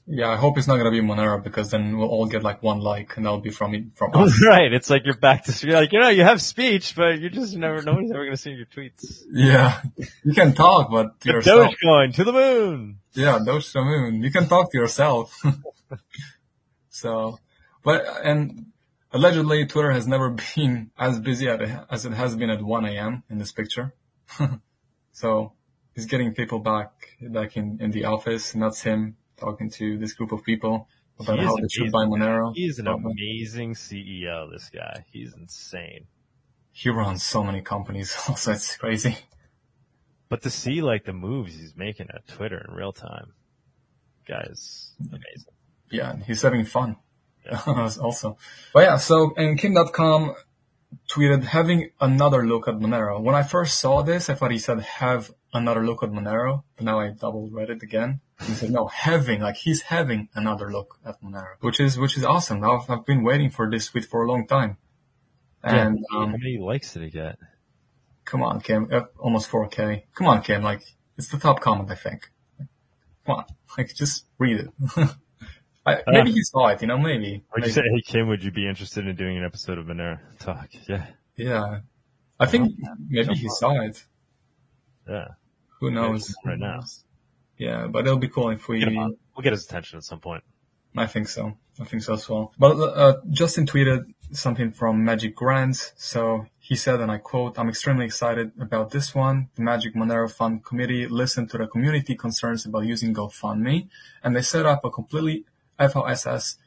yeah, 0.08 0.30
I 0.30 0.36
hope 0.36 0.58
it's 0.58 0.68
not 0.68 0.78
gonna 0.78 0.92
be 0.92 1.02
Monero 1.02 1.44
because 1.44 1.72
then 1.72 1.98
we'll 1.98 2.10
all 2.10 2.28
get 2.28 2.44
like 2.44 2.62
one 2.62 2.80
like, 2.80 3.18
and 3.18 3.26
that'll 3.26 3.40
be 3.40 3.50
from 3.50 3.74
it 3.74 3.86
from 3.96 4.12
us. 4.14 4.40
right. 4.46 4.72
It's 4.72 4.90
like 4.90 5.04
you're 5.06 5.18
back 5.18 5.46
to, 5.46 5.68
you're 5.68 5.76
like, 5.76 5.92
you 5.92 6.00
know, 6.00 6.10
you 6.10 6.24
have 6.24 6.42
speech, 6.42 6.96
but 6.96 7.20
you're 7.20 7.32
just 7.32 7.56
never, 7.56 7.82
nobody's 7.82 8.12
ever 8.12 8.24
going 8.24 8.36
to 8.36 8.38
see 8.38 8.52
your 8.52 8.68
tweets. 8.68 9.24
yeah, 9.32 9.82
you 10.24 10.34
can 10.34 10.54
talk, 10.54 10.92
but 10.92 11.20
to 11.22 11.32
yourself. 11.32 11.74
Dogecoin 11.84 12.14
to 12.16 12.24
the 12.24 12.34
moon. 12.34 13.00
Yeah, 13.14 13.40
Doge 13.44 13.66
to 13.68 13.80
the 13.80 13.86
moon. 13.86 14.22
You 14.22 14.32
can 14.32 14.48
talk 14.48 14.72
to 14.72 14.78
yourself. 14.78 15.44
so, 16.90 17.40
but, 17.84 18.06
and 18.24 18.68
allegedly 19.12 19.66
Twitter 19.66 19.92
has 19.92 20.08
never 20.08 20.30
been 20.56 20.92
as 21.00 21.20
busy 21.20 21.50
at, 21.50 21.62
as 21.90 22.06
it 22.06 22.14
has 22.14 22.36
been 22.36 22.52
at 22.52 22.62
1 22.62 22.86
a.m. 22.86 23.24
in 23.28 23.40
this 23.40 23.52
picture. 23.52 23.96
so 25.12 25.54
he's 25.96 26.06
getting 26.06 26.34
people 26.34 26.60
back, 26.60 27.16
back 27.22 27.58
in, 27.58 27.78
in 27.82 27.92
the 27.92 28.06
office 28.06 28.54
and 28.54 28.62
that's 28.62 28.82
him 28.82 29.16
talking 29.38 29.70
to 29.70 29.98
this 29.98 30.14
group 30.14 30.32
of 30.32 30.44
people 30.44 30.88
about 31.20 31.40
how 31.40 31.56
they 31.56 31.68
should 31.70 31.92
buy. 31.92 32.06
Monero. 32.06 32.52
He 32.54 32.66
is 32.66 32.80
an 32.80 32.86
But 32.86 32.98
amazing 32.98 33.74
CEO, 33.74 34.52
this 34.52 34.70
guy. 34.70 35.06
He's 35.12 35.34
insane. 35.34 36.08
He 36.72 36.90
runs 36.90 37.24
so 37.24 37.44
many 37.44 37.62
companies. 37.62 38.16
Also, 38.28 38.52
it's 38.52 38.76
crazy. 38.76 39.18
But 40.28 40.42
to 40.44 40.50
see 40.50 40.82
like 40.82 41.06
the 41.06 41.14
moves 41.14 41.56
he's 41.56 41.76
making 41.76 42.08
at 42.14 42.28
Twitter 42.28 42.66
in 42.68 42.76
real 42.76 42.92
time, 42.92 43.34
guys, 44.28 44.94
amazing. 45.00 45.54
yeah, 45.92 46.12
and 46.12 46.24
he's 46.24 46.42
having 46.42 46.66
fun 46.66 46.98
also. 47.68 48.38
But 48.74 48.82
yeah, 48.82 48.98
so, 48.98 49.34
and 49.38 49.58
Kim 49.58 49.76
Dotcom 49.76 50.36
tweeted 51.10 51.44
having 51.44 51.92
another 52.02 52.46
look 52.46 52.68
at 52.68 52.76
Monero. 52.76 53.22
When 53.22 53.36
I 53.36 53.44
first 53.44 53.80
saw 53.80 54.02
this, 54.02 54.30
I 54.30 54.34
thought 54.34 54.52
he 54.52 54.58
said 54.58 54.80
have 54.82 55.32
another 55.56 55.86
look 55.86 56.04
at 56.04 56.10
Monero, 56.10 56.64
but 56.76 56.86
now 56.86 57.00
I 57.00 57.10
double 57.10 57.50
read 57.50 57.70
it 57.70 57.82
again. 57.82 58.22
He 58.42 58.54
said 58.54 58.72
no, 58.72 58.88
having, 58.88 59.42
like 59.42 59.56
he's 59.56 59.84
having 59.84 60.30
another 60.36 60.72
look 60.72 61.00
at 61.06 61.22
Monero, 61.22 61.56
which 61.62 61.80
is, 61.80 61.98
which 61.98 62.18
is 62.18 62.24
awesome. 62.24 62.60
Now 62.60 62.80
I've, 62.80 62.90
I've 62.90 63.06
been 63.06 63.24
waiting 63.24 63.50
for 63.50 63.70
this 63.70 63.88
tweet 63.88 64.06
for 64.06 64.24
a 64.24 64.28
long 64.28 64.46
time. 64.48 64.78
And, 65.64 66.00
yeah, 66.12 66.20
um, 66.20 66.32
how 66.32 66.38
many 66.38 66.58
likes 66.60 66.94
did 66.94 67.04
he 67.04 67.10
get? 67.10 67.38
come 68.26 68.42
on, 68.42 68.60
Kim, 68.60 68.90
uh, 68.92 69.02
almost 69.20 69.50
4k. 69.50 70.04
Come 70.14 70.28
on, 70.28 70.42
Kim, 70.42 70.64
like 70.64 70.82
it's 71.18 71.30
the 71.30 71.38
top 71.38 71.62
comment, 71.62 71.90
I 71.90 71.96
think. 71.96 72.30
Come 73.26 73.38
on, 73.38 73.46
like 73.78 73.94
just 73.96 74.26
read 74.38 74.60
it. 74.60 74.70
I, 75.86 76.02
maybe 76.08 76.32
he 76.32 76.42
saw 76.42 76.68
it, 76.70 76.82
you 76.82 76.88
know, 76.88 76.98
maybe. 76.98 77.44
Maybe. 77.56 77.68
you 77.68 77.74
say, 77.74 77.84
hey 77.84 78.02
Kim, 78.02 78.28
would 78.28 78.44
you 78.44 78.52
be 78.52 78.68
interested 78.68 79.08
in 79.08 79.16
doing 79.16 79.38
an 79.38 79.46
episode 79.46 79.78
of 79.78 79.86
Monero 79.86 80.20
Talk? 80.40 80.70
Yeah, 80.90 81.06
Yeah. 81.38 81.80
I 82.38 82.48
think 82.48 82.74
maybe 83.08 83.34
he 83.36 83.48
saw 83.48 83.80
it. 83.82 84.04
yeah. 85.08 85.28
Who 85.80 85.92
knows? 85.92 86.34
Right 86.46 86.60
now, 86.60 86.82
Yeah, 87.58 87.88
but 87.88 88.06
it'll 88.06 88.18
be 88.18 88.30
cool 88.30 88.50
if 88.50 88.68
we. 88.68 88.80
Get 88.80 88.94
we'll 88.94 89.44
get 89.44 89.54
his 89.54 89.66
attention 89.66 89.98
at 89.98 90.04
some 90.04 90.20
point. 90.20 90.44
I 90.98 91.08
think 91.08 91.28
so. 91.28 91.58
I 91.80 91.84
think 91.84 92.04
so 92.04 92.14
as 92.14 92.30
well. 92.30 92.54
But 92.58 92.78
uh, 92.78 93.18
Justin 93.30 93.66
tweeted 93.66 94.06
something 94.32 94.72
from 94.72 95.04
Magic 95.04 95.36
Grants. 95.36 95.92
So 95.98 96.46
he 96.58 96.76
said, 96.76 97.02
and 97.02 97.12
I 97.12 97.18
quote, 97.18 97.60
I'm 97.60 97.68
extremely 97.70 98.06
excited 98.06 98.52
about 98.60 98.92
this 98.92 99.14
one. 99.14 99.50
The 99.56 99.62
Magic 99.62 99.94
Monero 99.94 100.32
Fund 100.32 100.64
Committee 100.64 101.08
listened 101.08 101.50
to 101.52 101.58
the 101.58 101.68
community 101.68 102.16
concerns 102.16 102.66
about 102.66 102.86
using 102.86 103.14
GoFundMe, 103.14 103.90
and 104.24 104.36
they 104.36 104.42
set 104.42 104.66
up 104.66 104.86
a 104.86 104.90
completely 104.90 105.46
FOSS 105.78 106.58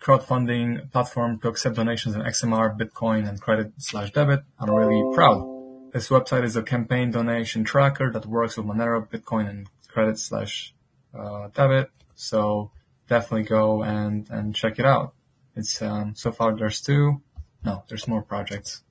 crowdfunding 0.00 0.90
platform 0.90 1.38
to 1.40 1.48
accept 1.48 1.76
donations 1.76 2.14
in 2.14 2.22
XMR, 2.22 2.76
Bitcoin, 2.76 3.28
and 3.28 3.40
credit 3.40 3.72
slash 3.78 4.10
debit. 4.12 4.40
I'm 4.58 4.70
really 4.70 5.14
proud. 5.14 5.61
This 5.92 6.08
website 6.08 6.42
is 6.42 6.56
a 6.56 6.62
campaign 6.62 7.10
donation 7.10 7.64
tracker 7.64 8.10
that 8.12 8.24
works 8.24 8.56
with 8.56 8.64
Monero, 8.64 9.06
Bitcoin, 9.06 9.48
and 9.48 9.68
credit 9.88 10.18
slash 10.18 10.74
uh, 11.14 11.48
debit. 11.54 11.90
So 12.14 12.70
definitely 13.08 13.42
go 13.42 13.82
and, 13.82 14.26
and 14.30 14.54
check 14.54 14.78
it 14.78 14.86
out. 14.86 15.12
It's, 15.54 15.82
um, 15.82 16.14
so 16.16 16.32
far 16.32 16.56
there's 16.56 16.80
two. 16.80 17.20
No, 17.62 17.84
there's 17.88 18.08
more 18.08 18.22
projects. 18.22 18.82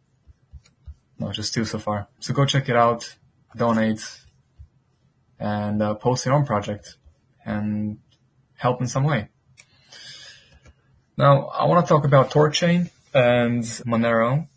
No, 1.17 1.31
just 1.31 1.55
two 1.55 1.65
so 1.65 1.79
far. 1.79 2.07
So 2.19 2.35
go 2.35 2.45
check 2.45 2.69
it 2.69 2.75
out, 2.75 3.15
donate, 3.55 4.21
and 5.39 5.81
uh, 5.81 5.95
post 5.95 6.25
your 6.27 6.35
own 6.35 6.45
project 6.45 6.97
and 7.43 7.97
help 8.57 8.79
in 8.79 8.87
some 8.87 9.05
way. 9.05 9.29
Now, 11.17 11.47
I 11.47 11.65
want 11.65 11.83
to 11.83 11.91
talk 11.91 12.05
about 12.05 12.29
TorChain 12.29 12.91
and 13.11 13.63
Monero. 13.63 14.47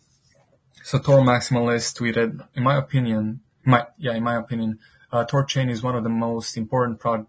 So 0.85 0.99
Tor 0.99 1.21
Maximalist 1.21 1.97
tweeted, 1.97 2.47
in 2.53 2.61
my 2.61 2.77
opinion, 2.77 3.39
my, 3.63 3.87
yeah, 3.97 4.13
in 4.13 4.23
my 4.23 4.35
opinion, 4.35 4.77
uh, 5.11 5.25
THORChain 5.25 5.67
is 5.67 5.81
one 5.81 5.95
of 5.95 6.03
the 6.03 6.11
most 6.11 6.55
important 6.57 6.99
pro- 6.99 7.25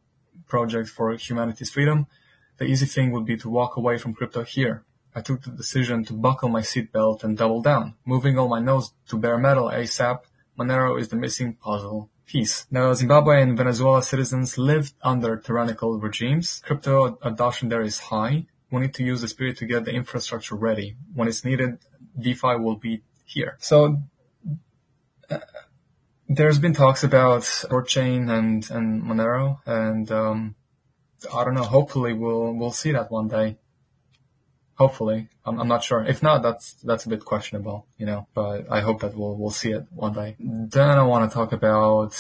projects 0.46 0.90
for 0.90 1.10
humanity's 1.14 1.70
freedom. 1.70 2.06
The 2.58 2.66
easy 2.66 2.84
thing 2.84 3.12
would 3.12 3.24
be 3.24 3.38
to 3.38 3.48
walk 3.48 3.78
away 3.78 3.96
from 3.96 4.12
crypto 4.12 4.42
here. 4.42 4.84
I 5.14 5.22
took 5.22 5.40
the 5.40 5.52
decision 5.52 6.04
to 6.04 6.12
buckle 6.12 6.50
my 6.50 6.60
seatbelt 6.60 7.24
and 7.24 7.34
double 7.34 7.62
down, 7.62 7.94
moving 8.04 8.38
all 8.38 8.48
my 8.48 8.60
nodes 8.60 8.92
to 9.08 9.16
bare 9.16 9.38
metal 9.38 9.70
ASAP. 9.70 10.18
Monero 10.58 11.00
is 11.00 11.08
the 11.08 11.16
missing 11.16 11.54
puzzle 11.54 12.10
piece. 12.26 12.66
Now, 12.70 12.92
Zimbabwe 12.92 13.40
and 13.40 13.56
Venezuela 13.56 14.02
citizens 14.02 14.58
lived 14.58 14.92
under 15.00 15.34
tyrannical 15.34 15.98
regimes. 15.98 16.60
Crypto 16.62 17.18
adoption 17.22 17.70
there 17.70 17.80
is 17.80 18.00
high. 18.12 18.48
We 18.70 18.82
need 18.82 18.92
to 18.96 19.02
use 19.02 19.22
the 19.22 19.28
spirit 19.28 19.56
to 19.56 19.64
get 19.64 19.86
the 19.86 19.94
infrastructure 19.94 20.56
ready. 20.56 20.96
When 21.14 21.26
it's 21.26 21.42
needed, 21.42 21.78
DeFi 22.20 22.56
will 22.56 22.76
be 22.76 23.02
here. 23.26 23.56
So 23.60 24.02
uh, 25.30 25.38
there's 26.28 26.58
been 26.58 26.72
talks 26.72 27.04
about 27.04 27.42
Chain 27.86 28.30
and 28.30 28.68
and 28.70 29.02
Monero, 29.02 29.60
and 29.66 30.10
um, 30.10 30.54
I 31.34 31.44
don't 31.44 31.54
know. 31.54 31.64
Hopefully, 31.64 32.12
we'll 32.12 32.52
we'll 32.54 32.72
see 32.72 32.92
that 32.92 33.10
one 33.10 33.28
day. 33.28 33.58
Hopefully, 34.74 35.28
I'm, 35.44 35.58
I'm 35.58 35.68
not 35.68 35.84
sure. 35.84 36.04
If 36.04 36.22
not, 36.22 36.42
that's 36.42 36.74
that's 36.74 37.06
a 37.06 37.08
bit 37.08 37.24
questionable, 37.24 37.86
you 37.98 38.06
know. 38.06 38.26
But 38.34 38.70
I 38.70 38.80
hope 38.80 39.00
that 39.00 39.16
we'll 39.16 39.36
we'll 39.36 39.50
see 39.50 39.72
it 39.72 39.86
one 39.90 40.12
day. 40.12 40.36
Then 40.38 40.90
I 40.90 41.02
want 41.02 41.30
to 41.30 41.34
talk 41.34 41.52
about 41.52 42.14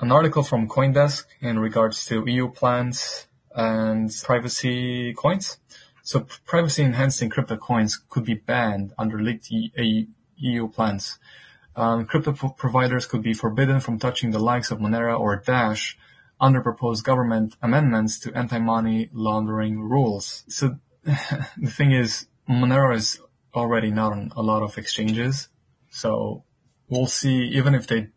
an 0.00 0.10
article 0.10 0.42
from 0.42 0.68
CoinDesk 0.68 1.24
in 1.40 1.58
regards 1.58 2.04
to 2.06 2.24
EU 2.26 2.50
plans 2.50 3.26
and 3.54 4.10
privacy 4.24 5.14
coins. 5.14 5.58
So 6.02 6.26
privacy 6.46 6.82
enhancing 6.82 7.30
crypto 7.30 7.56
coins 7.56 8.00
could 8.08 8.24
be 8.24 8.34
banned 8.34 8.92
under 8.98 9.20
leaked 9.22 9.50
EU 9.50 10.06
plans. 10.72 11.18
Um, 11.76 12.04
crypto 12.04 12.32
providers 12.32 13.06
could 13.06 13.22
be 13.22 13.32
forbidden 13.32 13.80
from 13.80 13.98
touching 13.98 14.32
the 14.32 14.38
likes 14.38 14.70
of 14.70 14.78
Monero 14.78 15.18
or 15.18 15.36
Dash 15.36 15.96
under 16.40 16.60
proposed 16.60 17.04
government 17.04 17.56
amendments 17.62 18.18
to 18.20 18.36
anti-money 18.36 19.10
laundering 19.12 19.80
rules. 19.80 20.44
So 20.48 20.76
the 21.04 21.70
thing 21.70 21.92
is, 21.92 22.26
Monero 22.48 22.94
is 22.94 23.20
already 23.54 23.90
not 23.90 24.12
on 24.12 24.32
a 24.34 24.42
lot 24.42 24.62
of 24.62 24.78
exchanges. 24.78 25.48
So 25.90 26.44
we'll 26.88 27.06
see, 27.06 27.44
even 27.44 27.74
if 27.74 27.86
they, 27.86 28.08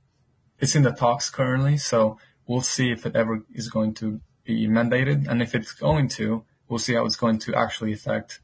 it's 0.60 0.76
in 0.76 0.84
the 0.84 0.91
talks 0.91 1.30
currently. 1.30 1.78
So 1.78 2.18
we'll 2.48 2.62
see 2.62 2.91
if 2.91 3.06
it 3.06 3.16
ever 3.16 3.44
is 3.54 3.70
going 3.70 3.94
to 3.95 4.22
be 4.44 4.68
mandated. 4.68 5.28
And 5.28 5.41
if 5.41 5.54
it's 5.54 5.74
going 5.74 6.08
to, 6.10 6.44
we'll 6.68 6.80
see 6.80 6.94
how 6.94 7.06
it's 7.06 7.16
going 7.16 7.40
to 7.40 7.56
actually 7.56 7.94
affect 7.94 8.40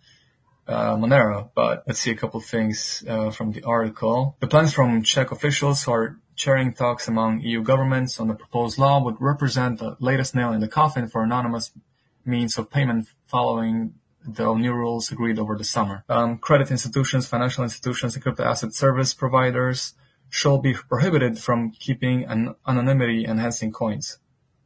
uh, 0.70 0.96
Monero. 0.96 1.50
But 1.56 1.84
let's 1.88 2.00
see 2.00 2.12
a 2.12 2.16
couple 2.16 2.40
things 2.40 3.04
uh, 3.08 3.32
from 3.32 3.52
the 3.52 3.64
article. 3.64 4.38
The 4.40 4.48
plans 4.48 4.74
from 4.74 5.04
Czech 5.04 5.32
officials 5.32 5.84
who 5.84 5.92
are 5.92 6.20
chairing 6.36 6.74
talks 6.74 7.08
among 7.08 7.42
EU 7.42 7.62
governments 7.62 8.20
on 8.20 8.28
the 8.28 8.34
proposed 8.34 8.78
law 8.78 9.04
would 9.04 9.18
represent 9.20 9.80
the 9.80 9.98
latest 10.00 10.36
nail 10.36 10.54
in 10.54 10.62
the 10.62 10.68
coffin 10.68 11.08
for 11.08 11.24
anonymous 11.24 11.72
means 12.26 12.58
of 12.58 12.70
payment 12.70 13.08
following 13.28 13.94
the 14.26 14.54
new 14.54 14.74
rules 14.74 15.12
agreed 15.12 15.40
over 15.40 15.56
the 15.58 15.64
summer. 15.64 16.04
Um, 16.08 16.38
credit 16.38 16.72
institutions, 16.72 17.28
financial 17.28 17.64
institutions, 17.64 18.16
and 18.16 18.24
crypto 18.24 18.44
asset 18.44 18.74
service 18.74 19.14
providers 19.14 19.94
shall 20.30 20.60
be 20.60 20.74
prohibited 20.74 21.40
from 21.40 21.72
keeping 21.72 22.26
an 22.26 22.56
anonymity 22.68 23.26
enhancing 23.26 23.72
coins, 23.72 24.20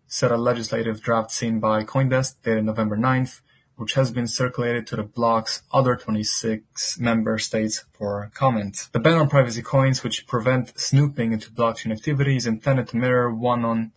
said 0.08 0.32
a 0.32 0.38
legislative 0.38 1.02
draft 1.02 1.32
seen 1.32 1.60
by 1.60 1.84
Coindesk 1.84 2.36
dated 2.44 2.66
November 2.66 2.98
9th 2.98 3.42
which 3.76 3.94
has 3.94 4.12
been 4.12 4.28
circulated 4.28 4.86
to 4.88 4.96
the 4.96 5.04
bloc's 5.04 5.64
other 5.72 5.96
26 5.96 7.00
member 7.00 7.38
states 7.38 7.86
for 7.94 8.32
comment. 8.34 8.88
The 8.92 9.00
ban 9.00 9.18
on 9.18 9.30
privacy 9.30 9.62
coins, 9.62 10.04
which 10.04 10.28
prevent 10.28 10.78
snooping 10.80 11.34
into 11.34 11.52
blockchain 11.52 11.92
activity, 11.92 12.36
is 12.36 12.46
intended 12.46 12.88
to 12.90 12.98
mirror 12.98 13.34
one 13.34 13.66
on 13.66 13.92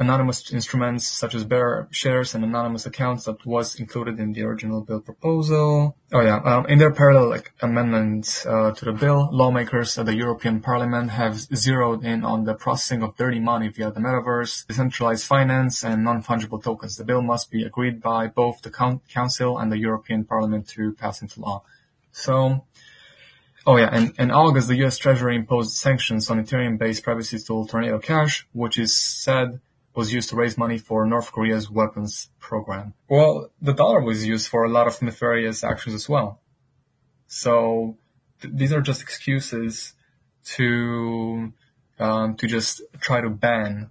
anonymous 0.00 0.50
instruments 0.50 1.06
such 1.06 1.34
as 1.34 1.44
bearer 1.44 1.86
shares 1.90 2.34
and 2.34 2.42
anonymous 2.42 2.86
accounts 2.86 3.24
that 3.24 3.44
was 3.44 3.78
included 3.78 4.18
in 4.18 4.32
the 4.32 4.42
original 4.42 4.80
bill 4.80 5.00
proposal. 5.00 5.94
Oh 6.10 6.22
yeah, 6.22 6.38
um, 6.38 6.66
in 6.66 6.78
their 6.78 6.92
parallel 6.92 7.28
like, 7.28 7.52
amendments 7.60 8.46
uh, 8.46 8.72
to 8.72 8.84
the 8.86 8.92
bill, 8.92 9.28
lawmakers 9.30 9.98
at 9.98 10.06
the 10.06 10.14
European 10.14 10.60
Parliament 10.60 11.10
have 11.10 11.36
zeroed 11.54 12.02
in 12.02 12.24
on 12.24 12.44
the 12.44 12.54
processing 12.54 13.02
of 13.02 13.16
dirty 13.16 13.38
money 13.38 13.68
via 13.68 13.90
the 13.90 14.00
metaverse, 14.00 14.66
decentralized 14.66 15.26
finance, 15.26 15.84
and 15.84 16.02
non-fungible 16.02 16.64
tokens. 16.64 16.96
The 16.96 17.04
bill 17.04 17.22
must 17.22 17.50
be 17.50 17.62
agreed 17.62 18.00
by 18.00 18.26
both 18.26 18.62
the 18.62 18.70
Council 18.70 19.58
and 19.58 19.70
the 19.70 19.78
European 19.78 20.24
Parliament 20.24 20.66
to 20.68 20.92
pass 20.94 21.20
into 21.20 21.40
law. 21.40 21.62
So, 22.10 22.64
Oh 23.66 23.76
yeah, 23.76 23.90
and 23.92 24.14
in 24.18 24.30
August, 24.30 24.68
the 24.68 24.76
U.S. 24.76 24.96
Treasury 24.96 25.36
imposed 25.36 25.76
sanctions 25.76 26.30
on 26.30 26.42
Ethereum-based 26.42 27.04
privacy 27.04 27.38
tool 27.38 27.66
Tornado 27.66 27.98
Cash, 27.98 28.48
which 28.52 28.78
is 28.78 28.98
said 28.98 29.60
was 29.94 30.12
used 30.12 30.28
to 30.30 30.36
raise 30.36 30.56
money 30.56 30.78
for 30.78 31.04
North 31.04 31.32
Korea's 31.32 31.70
weapons 31.70 32.30
program. 32.38 32.94
Well, 33.08 33.50
the 33.60 33.72
dollar 33.72 34.00
was 34.00 34.26
used 34.26 34.48
for 34.48 34.64
a 34.64 34.68
lot 34.68 34.86
of 34.86 35.00
nefarious 35.02 35.64
actions 35.64 35.94
as 35.94 36.08
well. 36.08 36.40
So 37.26 37.96
th- 38.40 38.54
these 38.54 38.72
are 38.72 38.80
just 38.80 39.02
excuses 39.02 39.94
to 40.56 41.52
um, 41.98 42.36
to 42.36 42.46
just 42.46 42.82
try 43.00 43.20
to 43.20 43.28
ban 43.28 43.90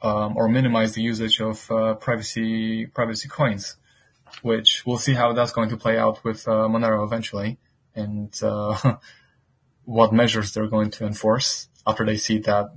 um, 0.00 0.36
or 0.36 0.48
minimize 0.48 0.94
the 0.94 1.02
usage 1.02 1.40
of 1.40 1.70
uh, 1.70 1.94
privacy 1.94 2.86
privacy 2.86 3.28
coins, 3.28 3.76
which 4.42 4.84
we'll 4.86 4.98
see 4.98 5.14
how 5.14 5.32
that's 5.32 5.52
going 5.52 5.68
to 5.70 5.76
play 5.76 5.98
out 5.98 6.22
with 6.24 6.46
uh, 6.46 6.68
Monero 6.68 7.04
eventually, 7.04 7.58
and 7.94 8.32
uh, 8.42 8.96
what 9.84 10.12
measures 10.12 10.52
they're 10.52 10.68
going 10.68 10.90
to 10.92 11.06
enforce 11.06 11.68
after 11.88 12.04
they 12.04 12.16
see 12.16 12.38
that 12.40 12.70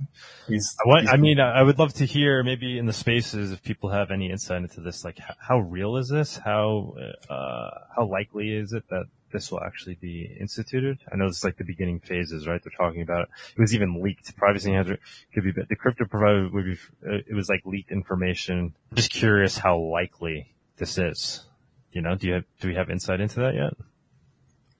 he's. 0.48 0.74
I, 0.84 0.88
want, 0.88 1.08
I 1.08 1.16
mean, 1.16 1.38
I 1.38 1.62
would 1.62 1.78
love 1.78 1.92
to 1.94 2.06
hear 2.06 2.42
maybe 2.42 2.78
in 2.78 2.86
the 2.86 2.92
spaces 2.92 3.52
if 3.52 3.62
people 3.62 3.90
have 3.90 4.10
any 4.10 4.30
insight 4.30 4.62
into 4.62 4.80
this. 4.80 5.04
Like, 5.04 5.18
how, 5.18 5.34
how 5.38 5.58
real 5.58 5.96
is 5.96 6.08
this? 6.08 6.36
How 6.36 6.94
uh, 7.28 7.70
how 7.94 8.06
likely 8.06 8.50
is 8.50 8.72
it 8.72 8.84
that 8.88 9.04
this 9.32 9.52
will 9.52 9.60
actually 9.60 9.96
be 9.96 10.34
instituted? 10.40 10.98
I 11.12 11.16
know 11.16 11.26
it's 11.26 11.44
like 11.44 11.58
the 11.58 11.64
beginning 11.64 12.00
phases, 12.00 12.46
right? 12.46 12.60
They're 12.62 12.72
talking 12.76 13.02
about 13.02 13.22
it. 13.22 13.28
It 13.56 13.60
was 13.60 13.74
even 13.74 14.02
leaked. 14.02 14.34
Privacy 14.36 14.72
hazard 14.72 14.98
could 15.34 15.44
be 15.44 15.52
the 15.52 15.76
crypto 15.76 16.06
provider 16.06 16.48
would 16.52 16.64
be. 16.64 16.78
It 17.02 17.34
was 17.34 17.48
like 17.48 17.62
leaked 17.66 17.92
information. 17.92 18.74
I'm 18.90 18.96
just 18.96 19.10
curious 19.10 19.58
how 19.58 19.78
likely 19.78 20.54
this 20.78 20.98
is. 20.98 21.44
You 21.92 22.00
know, 22.00 22.14
do 22.14 22.26
you 22.26 22.32
have 22.34 22.44
do 22.60 22.68
we 22.68 22.74
have 22.74 22.88
insight 22.88 23.20
into 23.20 23.40
that 23.40 23.54
yet? 23.54 23.74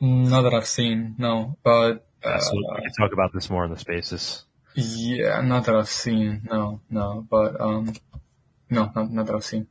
Not 0.00 0.42
that 0.42 0.54
I've 0.54 0.66
seen, 0.66 1.14
no. 1.18 1.58
But 1.62 2.06
uh, 2.24 2.38
so 2.38 2.52
we 2.54 2.82
can 2.82 2.92
talk 2.98 3.12
about 3.12 3.32
this 3.32 3.50
more 3.50 3.64
in 3.64 3.70
the 3.70 3.78
spaces. 3.78 4.44
Yeah, 4.74 5.40
not 5.42 5.66
that 5.66 5.76
I've 5.76 5.88
seen. 5.88 6.42
No, 6.44 6.80
no, 6.88 7.26
but 7.28 7.60
um, 7.60 7.94
no, 8.70 8.90
not, 8.94 9.10
not 9.10 9.26
that 9.26 9.34
I've 9.34 9.44
seen. 9.44 9.66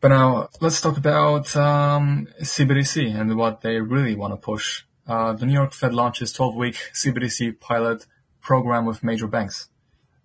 But 0.00 0.08
now 0.08 0.50
let's 0.60 0.80
talk 0.80 0.96
about 0.96 1.56
um, 1.56 2.28
CBDC 2.40 3.18
and 3.18 3.36
what 3.36 3.62
they 3.62 3.80
really 3.80 4.14
want 4.14 4.32
to 4.34 4.36
push. 4.36 4.84
Uh, 5.06 5.32
the 5.32 5.46
New 5.46 5.52
York 5.52 5.72
Fed 5.72 5.94
launches 5.94 6.36
12-week 6.36 6.76
CBDC 6.94 7.60
pilot 7.60 8.06
program 8.40 8.84
with 8.84 9.02
major 9.02 9.26
banks. 9.26 9.68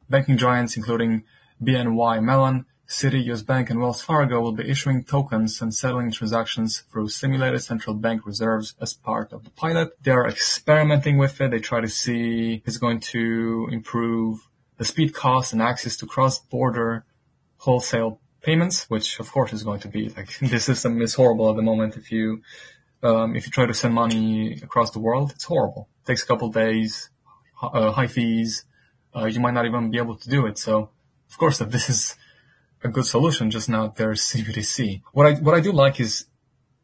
Banking 0.09 0.38
giants 0.38 0.76
including 0.76 1.23
BNY 1.63 2.22
Mellon, 2.23 2.65
Citi, 2.91 3.23
US 3.31 3.41
Bank, 3.41 3.69
and 3.69 3.80
Wells 3.80 4.01
Fargo 4.01 4.41
will 4.41 4.51
be 4.51 4.69
issuing 4.69 5.05
tokens 5.05 5.61
and 5.61 5.73
settling 5.73 6.11
transactions 6.11 6.84
through 6.91 7.07
simulated 7.07 7.61
central 7.63 7.95
bank 7.95 8.26
reserves 8.26 8.76
as 8.81 8.93
part 8.93 9.31
of 9.31 9.45
the 9.45 9.49
pilot. 9.49 9.91
They 10.03 10.11
are 10.11 10.27
experimenting 10.27 11.18
with 11.18 11.39
it. 11.39 11.51
They 11.51 11.59
try 11.59 11.80
to 11.80 11.88
see 11.88 12.55
if 12.55 12.68
it's 12.68 12.77
going 12.77 12.99
to 13.15 13.69
improve 13.72 14.49
the 14.77 14.84
speed, 14.84 15.13
cost, 15.13 15.53
and 15.53 15.61
access 15.61 15.95
to 15.97 16.05
cross-border 16.05 17.05
wholesale 17.59 18.19
payments, 18.41 18.89
which 18.89 19.22
of 19.22 19.31
course 19.31 19.53
is 19.53 19.63
going 19.63 19.80
to 19.80 19.88
be 19.88 20.09
like 20.09 20.38
the 20.41 20.59
system 20.59 21.01
is 21.01 21.13
horrible 21.13 21.49
at 21.49 21.55
the 21.55 21.61
moment. 21.61 21.95
If 21.95 22.11
you 22.11 22.41
um, 23.03 23.38
if 23.38 23.45
you 23.45 23.53
try 23.53 23.68
to 23.68 23.73
send 23.73 23.93
money 23.93 24.59
across 24.61 24.91
the 24.91 24.99
world, 24.99 25.31
it's 25.31 25.45
horrible. 25.45 25.88
It 26.03 26.07
takes 26.07 26.23
a 26.23 26.27
couple 26.27 26.49
days, 26.49 27.09
uh, 27.61 27.93
high 27.93 28.07
fees. 28.07 28.65
Uh, 29.15 29.27
you 29.27 29.39
might 29.39 29.53
not 29.53 29.65
even 29.65 29.91
be 29.91 29.97
able 29.97 30.18
to 30.18 30.30
do 30.30 30.45
it. 30.45 30.57
So, 30.57 30.89
of 31.30 31.38
course, 31.38 31.57
that 31.59 31.72
this 31.76 31.89
is 31.89 32.18
a 32.84 32.90
good 32.90 33.06
solution, 33.06 33.52
just 33.52 33.70
now 33.70 33.94
there's 33.95 34.22
CBDC. 34.22 35.02
What 35.14 35.26
I 35.28 35.34
what 35.36 35.56
I 35.56 35.60
do 35.60 35.72
like 35.72 35.99
is 35.99 36.26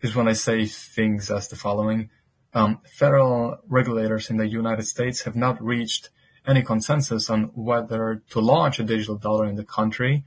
is 0.01 0.15
when 0.15 0.27
I 0.27 0.33
say 0.33 0.65
things 0.65 1.31
as 1.31 1.47
the 1.47 1.55
following. 1.55 2.09
Um, 2.53 2.79
federal 2.85 3.57
regulators 3.67 4.29
in 4.29 4.37
the 4.37 4.47
United 4.47 4.87
States 4.87 5.21
have 5.23 5.35
not 5.35 5.61
reached 5.61 6.09
any 6.45 6.61
consensus 6.61 7.29
on 7.29 7.51
whether 7.55 8.21
to 8.29 8.39
launch 8.39 8.79
a 8.79 8.83
digital 8.83 9.15
dollar 9.15 9.45
in 9.45 9.55
the 9.55 9.65
country, 9.65 10.23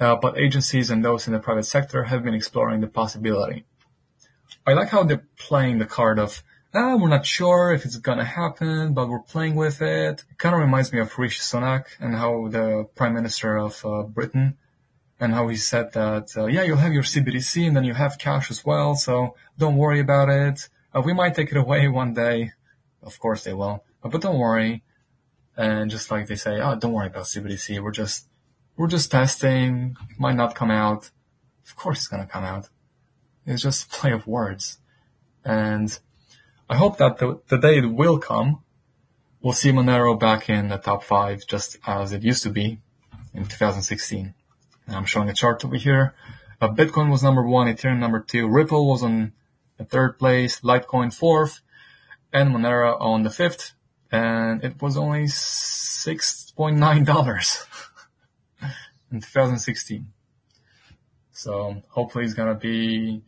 uh, 0.00 0.16
but 0.16 0.38
agencies 0.38 0.90
and 0.90 1.04
those 1.04 1.26
in 1.26 1.32
the 1.32 1.38
private 1.38 1.66
sector 1.66 2.04
have 2.04 2.24
been 2.24 2.34
exploring 2.34 2.80
the 2.80 2.86
possibility. 2.86 3.64
I 4.66 4.72
like 4.72 4.88
how 4.88 5.02
they're 5.02 5.26
playing 5.38 5.78
the 5.78 5.86
card 5.86 6.18
of, 6.18 6.42
ah, 6.72 6.96
we're 6.96 7.08
not 7.08 7.26
sure 7.26 7.72
if 7.72 7.84
it's 7.84 7.98
gonna 7.98 8.24
happen, 8.24 8.94
but 8.94 9.08
we're 9.08 9.20
playing 9.20 9.54
with 9.54 9.82
it. 9.82 10.24
It 10.30 10.38
kind 10.38 10.54
of 10.54 10.60
reminds 10.60 10.92
me 10.92 11.00
of 11.00 11.18
Rishi 11.18 11.40
Sunak 11.40 11.84
and 12.00 12.14
how 12.14 12.48
the 12.48 12.88
Prime 12.94 13.14
Minister 13.14 13.58
of 13.58 13.84
uh, 13.84 14.02
Britain 14.04 14.56
and 15.20 15.34
how 15.34 15.48
he 15.48 15.56
said 15.56 15.92
that, 15.92 16.30
uh, 16.36 16.46
yeah, 16.46 16.62
you'll 16.62 16.78
have 16.78 16.94
your 16.94 17.02
CBDC 17.02 17.66
and 17.68 17.76
then 17.76 17.84
you 17.84 17.92
have 17.92 18.18
cash 18.18 18.50
as 18.50 18.64
well, 18.64 18.94
so 18.96 19.36
don't 19.58 19.76
worry 19.76 20.00
about 20.00 20.30
it. 20.30 20.70
Uh, 20.96 21.02
we 21.02 21.12
might 21.12 21.34
take 21.34 21.50
it 21.50 21.58
away 21.58 21.86
one 22.02 22.14
day. 22.14 22.52
Of 23.02 23.18
course 23.18 23.44
they 23.44 23.52
will, 23.52 23.84
but 24.02 24.20
don't 24.20 24.38
worry. 24.38 24.82
And 25.56 25.90
just 25.90 26.10
like 26.10 26.26
they 26.26 26.36
say, 26.36 26.58
oh, 26.60 26.74
don't 26.74 26.92
worry 26.92 27.08
about 27.08 27.24
CBDC. 27.24 27.82
We're 27.82 27.90
just, 27.90 28.28
we're 28.76 28.88
just 28.88 29.10
testing. 29.10 29.96
It 30.10 30.18
might 30.18 30.36
not 30.36 30.54
come 30.54 30.70
out. 30.70 31.10
Of 31.66 31.76
course 31.76 31.98
it's 31.98 32.08
gonna 32.08 32.26
come 32.26 32.44
out. 32.44 32.68
It's 33.44 33.62
just 33.62 33.86
a 33.86 33.88
play 33.98 34.12
of 34.12 34.26
words. 34.26 34.78
And 35.44 35.98
I 36.68 36.76
hope 36.76 36.96
that 36.98 37.18
the, 37.18 37.40
the 37.48 37.58
day 37.58 37.78
it 37.78 37.86
will 37.86 38.18
come, 38.18 38.62
we'll 39.42 39.54
see 39.54 39.70
Monero 39.70 40.18
back 40.18 40.48
in 40.48 40.68
the 40.68 40.78
top 40.78 41.04
five 41.04 41.46
just 41.46 41.78
as 41.86 42.12
it 42.12 42.22
used 42.22 42.42
to 42.44 42.50
be 42.50 42.80
in 43.34 43.44
2016. 43.44 44.34
I'm 44.90 45.06
showing 45.06 45.28
a 45.28 45.34
chart 45.34 45.64
over 45.64 45.76
here. 45.76 46.14
Uh, 46.60 46.68
Bitcoin 46.68 47.10
was 47.10 47.22
number 47.22 47.46
one, 47.46 47.68
Ethereum 47.68 47.98
number 47.98 48.20
two, 48.20 48.48
Ripple 48.48 48.88
was 48.88 49.02
on 49.02 49.32
the 49.78 49.84
third 49.84 50.18
place, 50.18 50.60
Litecoin 50.60 51.12
fourth, 51.12 51.60
and 52.32 52.50
Monero 52.50 53.00
on 53.00 53.22
the 53.22 53.30
fifth. 53.30 53.72
And 54.12 54.64
it 54.64 54.82
was 54.82 54.96
only 54.96 55.24
$6.9 55.24 57.66
in 59.12 59.20
2016. 59.20 60.12
So 61.32 61.82
hopefully 61.88 62.24
it's 62.24 62.34
gonna 62.34 62.54
be 62.54 63.22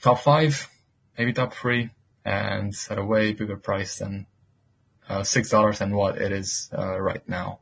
top 0.00 0.20
five, 0.20 0.68
maybe 1.16 1.32
top 1.32 1.52
three, 1.52 1.90
and 2.24 2.72
at 2.88 2.98
a 2.98 3.04
way 3.04 3.32
bigger 3.32 3.56
price 3.56 3.98
than 3.98 4.26
uh, 5.08 5.24
six 5.24 5.50
dollars 5.50 5.80
and 5.80 5.96
what 5.96 6.20
it 6.20 6.30
is 6.30 6.70
uh, 6.76 7.00
right 7.00 7.26
now. 7.28 7.58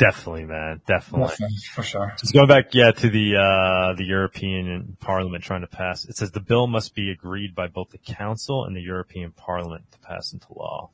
Definitely, 0.00 0.46
man. 0.46 0.80
Definitely. 0.86 1.28
Definitely, 1.28 1.56
for 1.74 1.82
sure. 1.82 2.14
Just 2.18 2.32
going 2.32 2.48
back, 2.48 2.72
yeah, 2.72 2.90
to 2.90 3.10
the 3.10 3.36
uh, 3.36 3.94
the 3.96 4.04
European 4.04 4.96
Parliament 4.98 5.44
trying 5.44 5.60
to 5.60 5.66
pass. 5.66 6.06
It 6.06 6.16
says 6.16 6.30
the 6.30 6.40
bill 6.40 6.66
must 6.66 6.94
be 6.94 7.10
agreed 7.10 7.54
by 7.54 7.68
both 7.68 7.90
the 7.90 7.98
Council 7.98 8.64
and 8.64 8.74
the 8.74 8.80
European 8.80 9.32
Parliament 9.32 9.84
to 9.92 9.98
pass 9.98 10.32
into 10.32 10.46
law. 10.54 10.88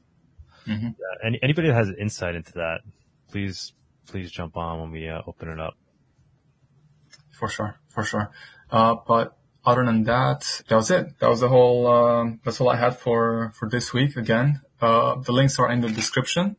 Mm-hmm. 0.66 0.86
Yeah, 0.86 1.26
any, 1.26 1.38
anybody 1.40 1.68
that 1.68 1.74
has 1.74 1.88
insight 1.96 2.34
into 2.34 2.52
that, 2.54 2.80
please 3.30 3.74
please 4.08 4.32
jump 4.32 4.56
on 4.56 4.80
when 4.80 4.90
we 4.90 5.08
uh, 5.08 5.22
open 5.24 5.50
it 5.50 5.60
up. 5.60 5.74
For 7.30 7.48
sure, 7.48 7.78
for 7.88 8.02
sure. 8.02 8.32
Uh, 8.72 8.96
but 9.06 9.38
other 9.64 9.84
than 9.84 10.02
that, 10.02 10.62
that 10.66 10.74
was 10.74 10.90
it. 10.90 11.16
That 11.20 11.28
was 11.28 11.38
the 11.38 11.48
whole. 11.48 11.86
Um, 11.86 12.40
that's 12.44 12.60
all 12.60 12.70
I 12.70 12.76
had 12.76 12.98
for 12.98 13.52
for 13.54 13.68
this 13.68 13.92
week. 13.92 14.16
Again, 14.16 14.62
uh, 14.80 15.14
the 15.20 15.30
links 15.30 15.60
are 15.60 15.70
in 15.70 15.80
the 15.80 15.90
description. 15.90 16.56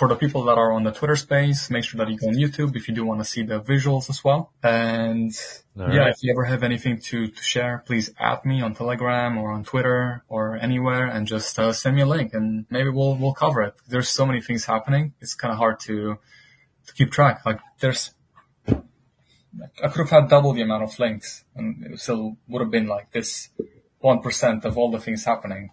For 0.00 0.08
the 0.08 0.16
people 0.16 0.44
that 0.44 0.56
are 0.56 0.72
on 0.72 0.84
the 0.84 0.92
Twitter 0.92 1.14
space, 1.14 1.68
make 1.68 1.84
sure 1.84 1.98
that 1.98 2.10
you 2.10 2.16
go 2.16 2.28
on 2.28 2.34
YouTube 2.34 2.74
if 2.74 2.88
you 2.88 2.94
do 2.94 3.04
want 3.04 3.20
to 3.20 3.24
see 3.26 3.42
the 3.42 3.60
visuals 3.60 4.08
as 4.08 4.24
well. 4.24 4.50
And 4.62 5.30
All 5.78 5.92
yeah, 5.94 6.08
if 6.08 6.22
you 6.22 6.32
ever 6.32 6.44
have 6.44 6.62
anything 6.62 6.98
to, 7.08 7.26
to 7.28 7.42
share, 7.42 7.82
please 7.84 8.10
add 8.18 8.46
me 8.46 8.62
on 8.62 8.74
Telegram 8.74 9.36
or 9.36 9.52
on 9.52 9.62
Twitter 9.62 10.24
or 10.26 10.56
anywhere 10.56 11.06
and 11.06 11.26
just 11.26 11.58
uh, 11.58 11.74
send 11.74 11.96
me 11.96 12.00
a 12.00 12.06
link 12.06 12.32
and 12.32 12.64
maybe 12.70 12.88
we'll, 12.88 13.14
we'll 13.14 13.34
cover 13.34 13.60
it. 13.60 13.74
There's 13.88 14.08
so 14.08 14.24
many 14.24 14.40
things 14.40 14.64
happening. 14.64 15.12
It's 15.20 15.34
kind 15.34 15.52
of 15.52 15.58
hard 15.58 15.78
to, 15.80 16.16
to 16.86 16.94
keep 16.94 17.12
track. 17.12 17.44
Like 17.44 17.60
there's, 17.80 18.14
I 18.66 19.88
could 19.88 19.98
have 19.98 20.08
had 20.08 20.30
double 20.30 20.54
the 20.54 20.62
amount 20.62 20.84
of 20.84 20.98
links 20.98 21.44
and 21.54 21.92
it 21.92 22.00
still 22.00 22.38
would 22.48 22.62
have 22.62 22.70
been 22.70 22.86
like 22.86 23.12
this 23.12 23.50
1% 24.02 24.64
of 24.64 24.78
all 24.78 24.90
the 24.90 24.98
things 24.98 25.26
happening. 25.26 25.72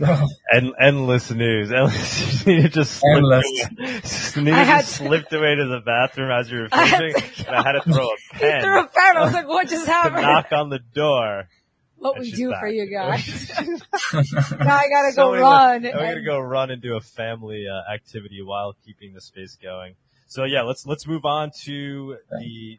And 0.52 0.72
endless 0.80 1.30
news. 1.30 1.70
Endless. 1.72 2.46
You 2.46 2.68
just 2.68 2.92
slipped 3.00 3.16
Endless. 3.16 4.36
away. 4.36 4.52
I 4.52 4.64
had 4.64 4.80
just 4.84 4.96
to- 4.98 5.04
slipped 5.04 5.32
away 5.32 5.54
to 5.56 5.66
the 5.66 5.80
bathroom 5.84 6.30
as 6.30 6.50
you 6.50 6.58
were 6.60 6.68
I 6.72 6.88
finishing, 6.90 7.46
and 7.46 7.56
I 7.56 7.62
had 7.62 7.72
to 7.72 7.82
throw 7.82 8.06
a 8.06 8.16
He 8.32 8.38
pen 8.40 8.62
threw 8.62 8.80
a 8.80 8.86
pen. 8.86 9.16
I 9.16 9.20
was 9.24 9.32
like, 9.34 9.46
what 9.48 9.68
just 9.68 9.84
to 9.84 9.92
happened? 9.92 10.22
knock 10.22 10.52
on 10.52 10.70
the 10.70 10.78
door. 10.78 11.48
what 11.98 12.18
we 12.18 12.30
do 12.32 12.50
back. 12.50 12.60
for 12.60 12.68
you 12.68 12.90
guys. 12.90 13.50
now 13.58 14.76
I 14.76 14.88
gotta 14.88 15.12
So 15.12 15.26
go 15.26 15.30
many- 15.32 15.42
run. 15.42 15.82
Now 15.82 15.90
we're 15.94 16.08
gonna 16.14 16.24
go 16.24 16.38
run 16.40 16.70
and 16.70 16.80
do 16.82 16.96
a 16.96 17.00
family 17.00 17.66
uh, 17.68 17.92
activity 17.92 18.40
while 18.42 18.74
keeping 18.86 19.12
the 19.14 19.20
space 19.20 19.56
going. 19.62 19.94
So 20.26 20.44
yeah, 20.44 20.62
let's 20.62 20.86
let's 20.86 21.06
move 21.06 21.24
on 21.24 21.50
to 21.64 22.16
the 22.40 22.78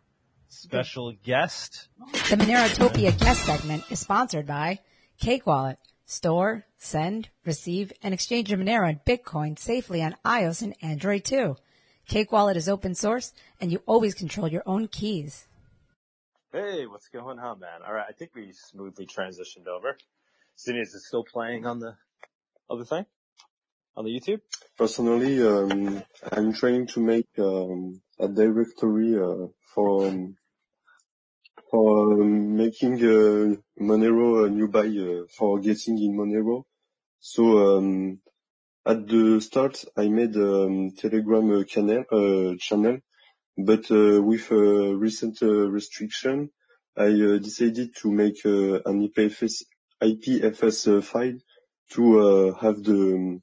special 0.49 1.13
guest. 1.23 1.87
The 2.29 2.35
Monerotopia 2.37 3.17
guest 3.19 3.45
segment 3.45 3.83
is 3.91 3.99
sponsored 3.99 4.47
by 4.47 4.79
Cake 5.19 5.45
Wallet. 5.45 5.77
Store, 6.11 6.65
send, 6.77 7.29
receive, 7.45 7.93
and 8.03 8.13
exchange 8.13 8.49
your 8.49 8.59
Monero 8.59 8.89
and 8.89 8.99
Bitcoin 9.05 9.57
safely 9.57 10.03
on 10.03 10.17
iOS 10.25 10.61
and 10.61 10.75
Android 10.81 11.23
too. 11.23 11.55
Cake 12.05 12.33
Wallet 12.33 12.57
is 12.57 12.67
open 12.67 12.95
source 12.95 13.31
and 13.61 13.71
you 13.71 13.81
always 13.85 14.13
control 14.13 14.49
your 14.49 14.63
own 14.65 14.89
keys. 14.89 15.47
Hey, 16.51 16.85
what's 16.85 17.07
going 17.07 17.39
on, 17.39 17.61
man? 17.61 17.79
All 17.87 17.93
right, 17.93 18.07
I 18.09 18.11
think 18.11 18.31
we 18.35 18.51
smoothly 18.51 19.05
transitioned 19.05 19.67
over. 19.67 19.97
Sydney, 20.57 20.81
is 20.81 20.93
it 20.93 20.99
still 20.99 21.23
playing 21.23 21.65
on 21.65 21.79
the 21.79 21.95
other 22.69 22.83
thing 22.83 23.05
on 23.95 24.03
the 24.03 24.11
YouTube? 24.11 24.41
Personally, 24.77 25.41
um, 25.47 26.03
I'm 26.29 26.51
trying 26.51 26.87
to 26.87 26.99
make 26.99 27.29
um, 27.39 28.01
a 28.19 28.27
directory 28.27 29.17
uh, 29.17 29.47
for 29.73 30.07
um, 30.07 30.35
for 31.71 32.17
making 32.17 32.95
uh, 32.95 33.55
Monero 33.79 34.45
a 34.45 34.49
new 34.49 34.67
buy 34.67 34.87
uh, 34.87 35.25
for 35.37 35.57
getting 35.59 35.97
in 35.97 36.13
Monero. 36.13 36.63
So 37.19 37.77
um, 37.77 38.19
at 38.85 39.07
the 39.07 39.39
start, 39.39 39.85
I 39.95 40.09
made 40.09 40.35
um, 40.35 40.91
Telegram 40.91 41.49
uh, 41.51 41.63
channel, 42.59 42.97
but 43.57 43.89
with 43.89 44.51
uh, 44.51 44.95
recent 44.95 45.41
restriction, 45.41 46.49
I 46.97 47.09
decided 47.41 47.95
to 48.01 48.11
make 48.11 48.43
an 48.43 49.07
IPFS 49.07 49.63
IPFS 50.03 51.03
file 51.03 51.37
to 51.91 52.53
have 52.59 52.83
the 52.83 53.15
um, 53.15 53.41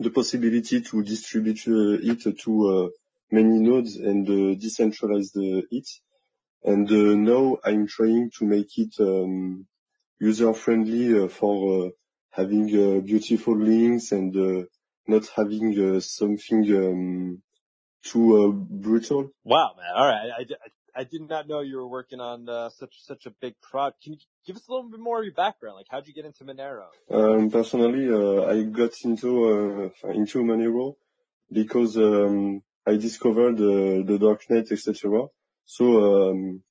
the 0.00 0.10
possibility 0.10 0.80
to 0.80 1.02
distribute 1.02 1.66
it 1.66 2.38
to 2.44 2.92
many 3.30 3.58
nodes 3.58 3.96
and 3.96 4.26
decentralize 4.26 5.30
it. 5.34 5.88
And 6.66 6.90
uh, 6.90 7.14
now 7.14 7.58
I'm 7.64 7.86
trying 7.86 8.30
to 8.38 8.44
make 8.44 8.76
it 8.76 8.94
um, 8.98 9.66
user 10.18 10.52
friendly 10.52 11.24
uh, 11.24 11.28
for 11.28 11.86
uh, 11.86 11.90
having 12.30 12.66
uh, 12.68 13.00
beautiful 13.00 13.56
links 13.56 14.10
and 14.10 14.36
uh, 14.36 14.66
not 15.06 15.28
having 15.36 15.78
uh, 15.78 16.00
something 16.00 16.64
um, 16.76 17.42
too 18.02 18.42
uh, 18.42 18.48
brutal. 18.48 19.30
Wow, 19.44 19.74
man. 19.76 19.92
All 19.94 20.08
right, 20.08 20.30
I, 20.38 20.42
I, 20.42 21.00
I 21.02 21.04
did 21.04 21.28
not 21.28 21.46
know 21.46 21.60
you 21.60 21.76
were 21.76 21.86
working 21.86 22.20
on 22.20 22.48
uh, 22.48 22.70
such 22.70 22.94
such 23.00 23.26
a 23.26 23.30
big 23.40 23.54
project. 23.60 24.02
Can 24.02 24.14
you 24.14 24.18
give 24.44 24.56
us 24.56 24.66
a 24.68 24.72
little 24.72 24.90
bit 24.90 24.98
more 24.98 25.18
of 25.20 25.24
your 25.24 25.34
background? 25.34 25.76
Like, 25.76 25.86
how'd 25.88 26.08
you 26.08 26.14
get 26.14 26.24
into 26.24 26.44
Monero? 26.44 26.86
Um, 27.10 27.50
personally, 27.50 28.08
uh, 28.08 28.50
I 28.50 28.64
got 28.64 28.92
into 29.04 29.92
uh, 30.02 30.10
into 30.10 30.42
Monero 30.42 30.96
because 31.52 31.96
um, 31.96 32.62
I 32.84 32.96
discovered 32.96 33.54
uh, 33.54 34.02
the 34.04 34.18
darknet, 34.18 34.72
etc. 34.72 35.28
So 35.66 36.30
um, 36.30 36.62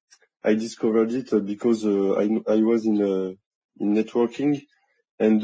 I 0.41 0.53
discovered 0.53 1.11
it 1.11 1.33
uh, 1.33 1.39
because 1.39 1.85
uh, 1.85 2.13
I 2.13 2.29
I 2.47 2.61
was 2.63 2.85
in 2.85 3.01
uh, 3.01 3.33
in 3.81 3.93
networking, 3.93 4.61
and 5.19 5.41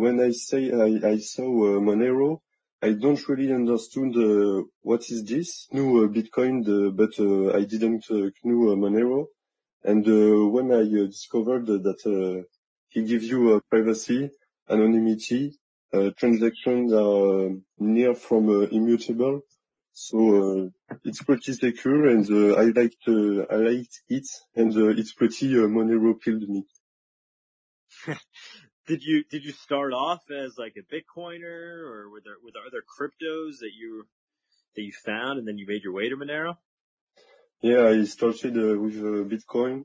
when 0.00 0.20
I 0.20 0.32
say 0.32 0.72
I, 0.72 1.10
I 1.12 1.18
saw 1.18 1.48
Monero, 1.80 2.40
I 2.82 2.92
don't 2.92 3.22
really 3.28 3.52
understand 3.52 4.16
uh, 4.16 4.64
what 4.82 5.02
is 5.10 5.22
this. 5.24 5.68
Knew 5.70 6.04
uh, 6.04 6.08
Bitcoin, 6.08 6.64
but 6.96 7.14
uh, 7.20 7.56
I 7.56 7.64
didn't 7.64 8.04
knew 8.10 8.76
Monero. 8.76 9.26
And 9.84 10.04
when 10.52 10.72
I 10.72 10.82
discovered 11.06 11.66
that 11.66 12.44
he 12.88 13.04
gives 13.04 13.28
you 13.28 13.62
privacy, 13.70 14.30
anonymity, 14.68 15.56
transactions 16.16 16.92
are 16.92 17.50
near 17.78 18.14
from 18.14 18.50
immutable, 18.72 19.42
so 20.00 20.70
it's 21.04 21.22
pretty 21.22 21.52
secure, 21.52 22.08
and 22.08 22.24
I 22.56 22.64
liked 22.78 23.04
I 23.08 23.56
liked 23.56 24.02
it, 24.08 24.28
and 24.54 24.72
it's 24.98 25.12
pretty 25.12 25.48
Monero 25.54 26.14
killed 26.22 26.48
me. 26.48 26.64
did 28.86 29.02
you 29.02 29.24
did 29.30 29.44
you 29.44 29.52
start 29.52 29.92
off 29.92 30.22
as 30.30 30.56
like 30.56 30.76
a 30.76 30.94
Bitcoiner, 30.94 31.82
or 31.90 32.10
were 32.10 32.22
there 32.24 32.36
were 32.42 32.52
there 32.52 32.66
other 32.66 32.82
cryptos 32.82 33.58
that 33.60 33.72
you 33.76 34.06
that 34.76 34.82
you 34.82 34.92
found, 35.04 35.38
and 35.38 35.46
then 35.46 35.58
you 35.58 35.66
made 35.66 35.82
your 35.82 35.92
way 35.92 36.08
to 36.08 36.16
Monero? 36.16 36.56
Yeah, 37.60 37.88
I 37.88 38.04
started 38.04 38.56
uh, 38.56 38.78
with 38.78 38.98
uh, 38.98 39.26
Bitcoin. 39.32 39.84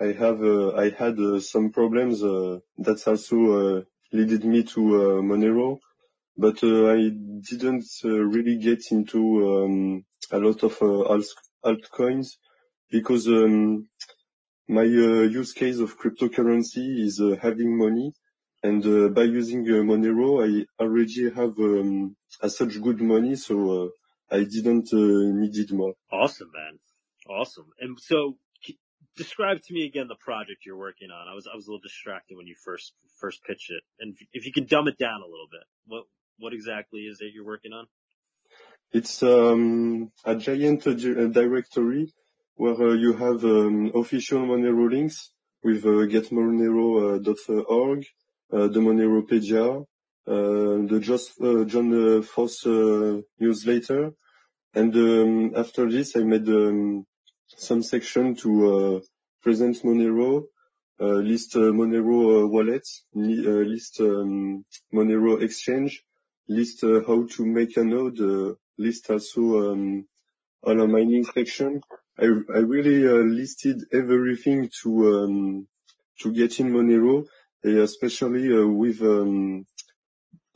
I 0.00 0.12
have 0.12 0.42
uh, 0.42 0.74
I 0.74 0.90
had 0.90 1.18
uh, 1.18 1.38
some 1.38 1.70
problems. 1.70 2.22
Uh, 2.22 2.58
that's 2.76 3.06
also 3.06 3.36
uh, 3.36 3.82
led 4.12 4.44
me 4.44 4.64
to 4.64 4.80
Monero, 5.22 5.78
but 6.36 6.58
I 6.62 7.10
didn't 7.50 7.84
really 8.04 8.56
get 8.58 8.90
into 8.90 9.20
um, 9.64 10.04
a 10.30 10.38
lot 10.38 10.62
of 10.62 10.82
alt- 10.82 11.26
altcoins 11.64 12.36
because 12.90 13.26
um, 13.28 13.88
my 14.68 14.82
use 14.82 15.52
case 15.52 15.78
of 15.78 15.98
cryptocurrency 15.98 17.00
is 17.00 17.20
having 17.40 17.76
money 17.76 18.12
and 18.62 18.84
uh, 18.86 19.08
by 19.08 19.22
using 19.22 19.62
uh, 19.68 19.82
Monero, 19.82 20.40
I 20.46 20.64
already 20.82 21.30
have 21.30 21.58
um, 21.58 22.16
such 22.46 22.80
good 22.80 23.00
money, 23.00 23.34
so 23.34 23.90
uh, 24.30 24.36
I 24.36 24.44
didn't 24.44 24.88
uh, 24.92 25.36
need 25.40 25.56
it 25.56 25.72
more. 25.72 25.94
Awesome, 26.12 26.50
man. 26.54 26.78
Awesome. 27.28 27.66
And 27.80 27.98
so, 28.00 28.36
describe 29.16 29.62
to 29.62 29.74
me 29.74 29.84
again 29.84 30.06
the 30.08 30.14
project 30.14 30.64
you're 30.64 30.76
working 30.76 31.10
on. 31.10 31.28
I 31.28 31.34
was 31.34 31.48
I 31.52 31.56
was 31.56 31.66
a 31.66 31.70
little 31.70 31.82
distracted 31.82 32.36
when 32.36 32.46
you 32.46 32.54
first 32.64 32.92
first 33.20 33.42
pitched 33.44 33.70
it, 33.70 33.82
and 33.98 34.16
if 34.32 34.46
you 34.46 34.52
can 34.52 34.66
dumb 34.66 34.86
it 34.86 34.96
down 34.96 35.22
a 35.22 35.30
little 35.30 35.48
bit, 35.50 35.64
what 35.86 36.04
what 36.42 36.52
exactly 36.52 37.02
is 37.02 37.20
it 37.20 37.32
you're 37.32 37.46
working 37.46 37.72
on? 37.72 37.86
It's 38.92 39.22
um, 39.22 40.10
a 40.24 40.34
giant 40.34 40.84
uh, 40.86 40.92
directory 40.92 42.12
where 42.56 42.74
uh, 42.74 42.94
you 42.94 43.12
have 43.14 43.44
um, 43.44 43.92
official 43.94 44.40
Monero 44.40 44.90
links 44.90 45.30
with 45.62 45.84
getmonero.org, 45.84 48.04
uh, 48.52 48.66
the 48.66 48.80
Moneropedia, 48.80 49.86
uh, 50.26 50.78
the 50.90 50.98
Just, 51.00 51.40
uh, 51.40 51.62
John 51.64 52.22
Foss 52.22 52.66
newsletter. 53.38 54.12
And 54.74 54.96
um, 54.96 55.52
after 55.56 55.88
this, 55.90 56.16
I 56.16 56.24
made 56.24 56.48
um, 56.48 57.06
some 57.46 57.82
section 57.82 58.34
to 58.36 59.02
present 59.42 59.82
Monero, 59.84 60.44
list 60.98 61.54
Monero 61.54 62.48
wallets, 62.50 63.04
list 63.14 64.00
um, 64.00 64.64
Monero 64.92 65.40
exchange, 65.40 66.02
list 66.48 66.82
how 66.82 67.26
to 67.30 67.46
make 67.46 67.76
a 67.76 67.84
node, 67.84 68.56
list 68.78 69.10
also 69.10 69.72
um, 69.72 70.06
on 70.64 70.80
a 70.80 70.86
mining 70.86 71.24
section. 71.24 71.80
I, 72.18 72.24
I 72.24 72.58
really 72.58 73.06
uh, 73.06 73.24
listed 73.24 73.84
everything 73.92 74.70
to 74.82 75.24
um, 75.24 75.68
to 76.20 76.32
get 76.32 76.60
in 76.60 76.72
Monero 76.72 77.24
especially 77.64 78.52
uh, 78.52 78.66
with 78.66 79.00
um, 79.02 79.66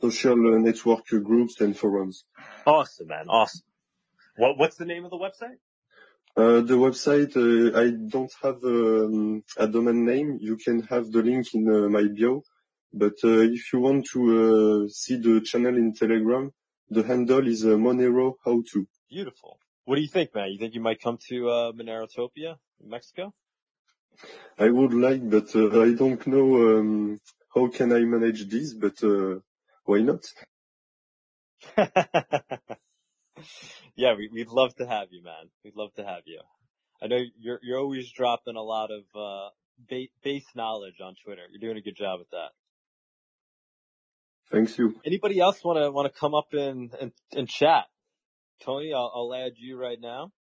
social 0.01 0.35
network 0.59 1.05
groups 1.05 1.61
and 1.61 1.77
forums. 1.77 2.25
Awesome, 2.65 3.07
man. 3.07 3.27
Awesome. 3.29 3.61
What, 4.37 4.57
what's 4.57 4.77
the 4.77 4.85
name 4.85 5.05
of 5.05 5.11
the 5.11 5.17
website? 5.17 5.57
Uh, 6.35 6.61
the 6.61 6.75
website, 6.75 7.35
uh, 7.35 7.79
I 7.79 7.89
don't 7.89 8.31
have 8.43 8.63
um, 8.63 9.43
a 9.57 9.67
domain 9.67 10.05
name. 10.05 10.37
You 10.39 10.57
can 10.57 10.83
have 10.83 11.11
the 11.11 11.23
link 11.23 11.47
in 11.53 11.67
uh, 11.67 11.89
my 11.89 12.03
bio. 12.03 12.43
But 12.93 13.15
uh, 13.23 13.39
if 13.39 13.73
you 13.73 13.79
want 13.79 14.07
to 14.13 14.85
uh, 14.85 14.89
see 14.89 15.17
the 15.17 15.41
channel 15.41 15.75
in 15.75 15.93
Telegram, 15.93 16.51
the 16.89 17.03
handle 17.03 17.47
is 17.47 17.63
Monero 17.63 18.35
How 18.45 18.63
To. 18.71 18.87
Beautiful. 19.09 19.59
What 19.85 19.95
do 19.95 20.01
you 20.01 20.07
think, 20.07 20.35
man? 20.35 20.51
You 20.51 20.57
think 20.59 20.73
you 20.73 20.81
might 20.81 21.01
come 21.01 21.17
to 21.29 21.49
uh, 21.49 21.71
Monerotopia 21.71 22.57
in 22.83 22.89
Mexico? 22.89 23.33
I 24.59 24.69
would 24.69 24.93
like, 24.93 25.29
but 25.29 25.55
uh, 25.55 25.81
I 25.81 25.93
don't 25.93 26.25
know 26.27 26.79
um, 26.79 27.19
how 27.55 27.67
can 27.67 27.93
I 27.93 27.99
manage 27.99 28.49
this, 28.49 28.73
but 28.73 29.01
uh, 29.03 29.39
why 29.85 30.01
not? 30.01 30.25
yeah, 33.95 34.13
we, 34.15 34.29
would 34.33 34.49
love 34.49 34.75
to 34.75 34.87
have 34.87 35.07
you, 35.11 35.23
man. 35.23 35.49
We'd 35.63 35.75
love 35.75 35.93
to 35.95 36.03
have 36.03 36.23
you. 36.25 36.41
I 37.01 37.07
know 37.07 37.23
you're 37.37 37.59
you're 37.61 37.79
always 37.79 38.11
dropping 38.11 38.57
a 38.57 38.61
lot 38.61 38.89
of 38.91 39.03
uh, 39.15 39.49
ba- 39.89 40.11
base 40.21 40.47
knowledge 40.55 40.99
on 41.01 41.15
Twitter. 41.23 41.43
You're 41.49 41.61
doing 41.61 41.77
a 41.77 41.81
good 41.81 41.95
job 41.95 42.19
with 42.19 42.29
that. 42.31 42.49
Thanks 44.51 44.77
you. 44.77 44.99
Anybody 45.05 45.39
else 45.39 45.63
want 45.63 45.77
to 45.77 45.91
want 45.91 46.11
to 46.11 46.19
come 46.19 46.33
up 46.33 46.53
and, 46.53 46.93
and 46.99 47.11
and 47.33 47.49
chat? 47.49 47.85
Tony, 48.63 48.93
I'll, 48.93 49.11
I'll 49.13 49.33
add 49.33 49.53
you 49.57 49.77
right 49.77 49.99
now. 49.99 50.31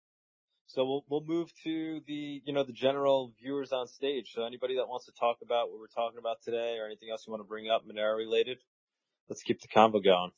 So 0.69 0.85
we'll 0.85 1.05
we'll 1.09 1.24
move 1.24 1.51
to 1.65 2.01
the 2.07 2.43
you 2.45 2.53
know 2.53 2.65
the 2.65 2.73
general 2.73 3.33
viewers 3.41 3.73
on 3.73 3.87
stage. 3.87 4.33
So 4.35 4.45
anybody 4.45 4.77
that 4.77 4.89
wants 4.89 5.07
to 5.07 5.12
talk 5.12 5.39
about 5.43 5.70
what 5.70 5.81
we're 5.81 5.87
talking 5.89 6.19
about 6.19 6.43
today 6.43 6.77
or 6.81 6.87
anything 6.87 7.09
else 7.11 7.24
you 7.27 7.33
want 7.33 7.41
to 7.43 7.49
bring 7.49 7.69
up 7.69 7.83
Monero 7.87 8.16
related, 8.16 8.59
let's 9.28 9.43
keep 9.43 9.61
the 9.61 9.69
convo 9.69 10.03
going. 10.03 10.31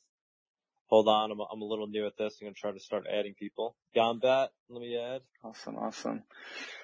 Hold 0.87 1.07
on, 1.07 1.31
I'm 1.31 1.39
I'm 1.39 1.61
a 1.61 1.65
little 1.65 1.87
new 1.87 2.05
at 2.05 2.17
this. 2.17 2.37
I'm 2.41 2.47
gonna 2.47 2.55
try 2.55 2.71
to 2.71 2.79
start 2.79 3.05
adding 3.11 3.33
people. 3.33 3.75
Gombat, 3.95 4.49
let 4.69 4.81
me 4.81 4.97
add. 4.97 5.21
Awesome, 5.43 5.77
awesome. 5.77 6.23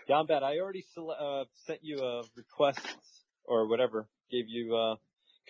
Gombat, 0.09 0.43
I 0.43 0.59
already 0.59 0.85
uh, 0.97 1.45
sent 1.65 1.79
you 1.83 1.99
a 1.99 2.23
request 2.35 2.87
or 3.43 3.67
whatever, 3.67 4.07
gave 4.31 4.45
you 4.47 4.75
uh, 4.75 4.95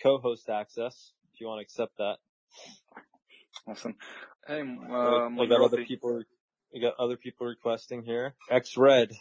co-host 0.02 0.48
access. 0.48 1.12
If 1.36 1.42
you 1.42 1.48
want 1.48 1.58
to 1.58 1.64
accept 1.64 1.98
that. 1.98 2.16
Awesome. 3.68 3.94
Hey, 4.46 4.62
uh, 4.62 5.28
I 5.28 5.46
got 5.46 5.60
other 5.60 5.84
people 5.84 6.22
we 6.72 6.80
got 6.80 6.94
other 6.98 7.18
people 7.18 7.46
requesting 7.46 8.02
here. 8.02 8.34
X 8.50 8.78
Red, 8.78 9.12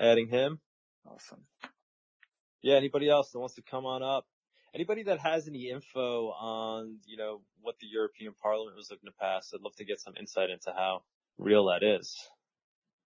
adding 0.00 0.26
him. 0.26 0.58
Awesome. 1.06 1.42
Yeah, 2.60 2.74
anybody 2.74 3.08
else 3.08 3.30
that 3.30 3.38
wants 3.38 3.54
to 3.54 3.62
come 3.62 3.86
on 3.86 4.02
up? 4.02 4.26
Anybody 4.74 5.04
that 5.04 5.20
has 5.20 5.46
any 5.46 5.70
info 5.70 6.30
on, 6.30 6.96
you 7.06 7.16
know, 7.16 7.42
what 7.60 7.76
the 7.78 7.86
European 7.86 8.32
Parliament 8.42 8.76
was 8.76 8.90
looking 8.90 9.06
to 9.06 9.14
pass, 9.20 9.52
I'd 9.54 9.60
love 9.60 9.76
to 9.76 9.84
get 9.84 10.00
some 10.00 10.14
insight 10.18 10.50
into 10.50 10.72
how 10.76 11.02
real 11.38 11.66
that 11.66 11.84
is. 11.84 12.18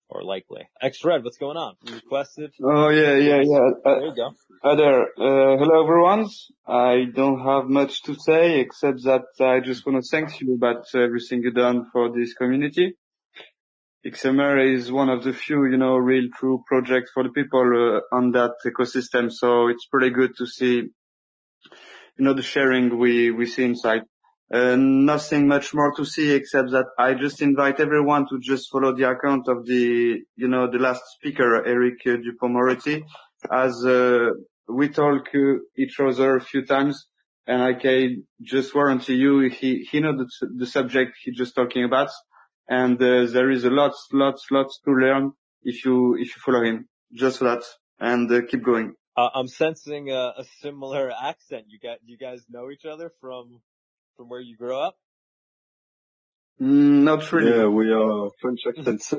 Or 0.10 0.24
likely. 0.24 0.68
X 0.82 1.04
Red, 1.04 1.24
what's 1.24 1.38
going 1.38 1.58
on? 1.58 1.76
You 1.86 1.96
requested? 1.96 2.52
Oh 2.64 2.90
yeah, 2.90 3.16
yeah, 3.16 3.42
yeah. 3.44 3.70
Uh, 3.84 3.96
there 4.00 4.06
you 4.06 4.16
go. 4.16 4.32
Hi 4.64 4.76
there. 4.76 5.02
Uh, 5.18 5.58
hello 5.58 5.84
everyone. 5.84 6.28
I 6.68 7.06
don't 7.14 7.40
have 7.40 7.66
much 7.66 8.04
to 8.04 8.16
say 8.16 8.60
except 8.60 9.04
that 9.06 9.24
I 9.40 9.60
just 9.60 9.86
want 9.86 10.04
to 10.04 10.08
thank 10.10 10.40
you 10.40 10.54
about 10.54 10.86
everything 10.94 11.42
you've 11.42 11.56
done 11.56 11.88
for 11.92 12.12
this 12.16 12.34
community. 12.34 12.96
XMR 14.06 14.76
is 14.76 14.92
one 14.92 15.10
of 15.10 15.24
the 15.24 15.32
few, 15.32 15.66
you 15.66 15.78
know, 15.78 15.96
real 15.96 16.28
true 16.38 16.62
projects 16.68 17.12
for 17.14 17.24
the 17.24 17.30
people 17.30 17.62
uh, 17.62 18.16
on 18.16 18.32
that 18.32 18.52
ecosystem. 18.66 19.32
So 19.32 19.70
it's 19.70 19.86
pretty 19.86 20.10
good 20.10 20.36
to 20.38 20.46
see, 20.46 20.76
you 20.76 22.26
know, 22.26 22.34
the 22.34 22.42
sharing 22.42 23.00
we, 23.00 23.32
we 23.32 23.46
see 23.46 23.64
inside. 23.64 24.02
Uh, 24.54 24.76
nothing 24.76 25.48
much 25.48 25.74
more 25.74 25.92
to 25.96 26.06
see 26.06 26.32
except 26.32 26.70
that 26.70 26.86
I 27.00 27.16
just 27.16 27.42
invite 27.42 27.80
everyone 27.80 28.28
to 28.30 28.40
just 28.40 28.70
follow 28.72 28.96
the 28.96 29.10
account 29.10 29.48
of 29.48 29.66
the, 29.66 30.22
you 30.36 30.48
know, 30.48 30.70
the 30.70 30.78
last 30.78 31.02
speaker, 31.16 31.66
Eric 31.66 32.06
uh, 32.06 32.18
Dupond-Moretti, 32.18 33.04
as 33.52 33.84
uh, 33.84 34.30
we 34.68 34.90
talk 34.90 35.30
each 35.76 36.00
other 36.00 36.38
a 36.38 36.42
few 36.42 36.66
times, 36.68 37.08
and 37.48 37.64
I 37.64 37.74
can 37.74 38.28
just 38.44 38.76
warranty 38.76 39.16
you, 39.16 39.50
he 39.50 39.88
he 39.90 40.00
knows 40.00 40.28
the, 40.56 40.68
subject 40.68 41.18
he's 41.24 41.36
just 41.36 41.56
talking 41.56 41.84
about 41.84 42.10
and 42.70 42.98
there 43.00 43.52
is 43.52 43.64
a 43.64 43.70
lots, 43.70 44.08
lots, 44.14 44.46
lots 44.52 44.80
to 44.86 44.92
learn 44.92 45.32
if 45.64 45.84
you 45.86 46.16
if 46.16 46.28
you 46.36 46.42
follow 46.46 46.64
him. 46.64 46.88
Just 47.14 47.40
that, 47.42 47.64
and 48.00 48.30
keep 48.50 48.64
going. 48.64 48.94
I'm 49.16 49.48
sensing 49.48 50.10
a, 50.12 50.44
similar 50.62 51.12
accent. 51.12 51.66
You 51.70 52.18
guys 52.18 52.46
know 52.50 52.72
each 52.72 52.86
other 52.86 53.12
from 53.22 53.62
from 54.16 54.30
where 54.30 54.40
you 54.40 54.56
grew 54.58 54.78
up? 54.78 54.96
Mm, 56.62 57.04
not 57.04 57.32
really. 57.32 57.58
Yeah, 57.58 57.68
we 57.68 57.92
are 57.92 58.30
French 58.42 58.62
accents. 58.68 59.14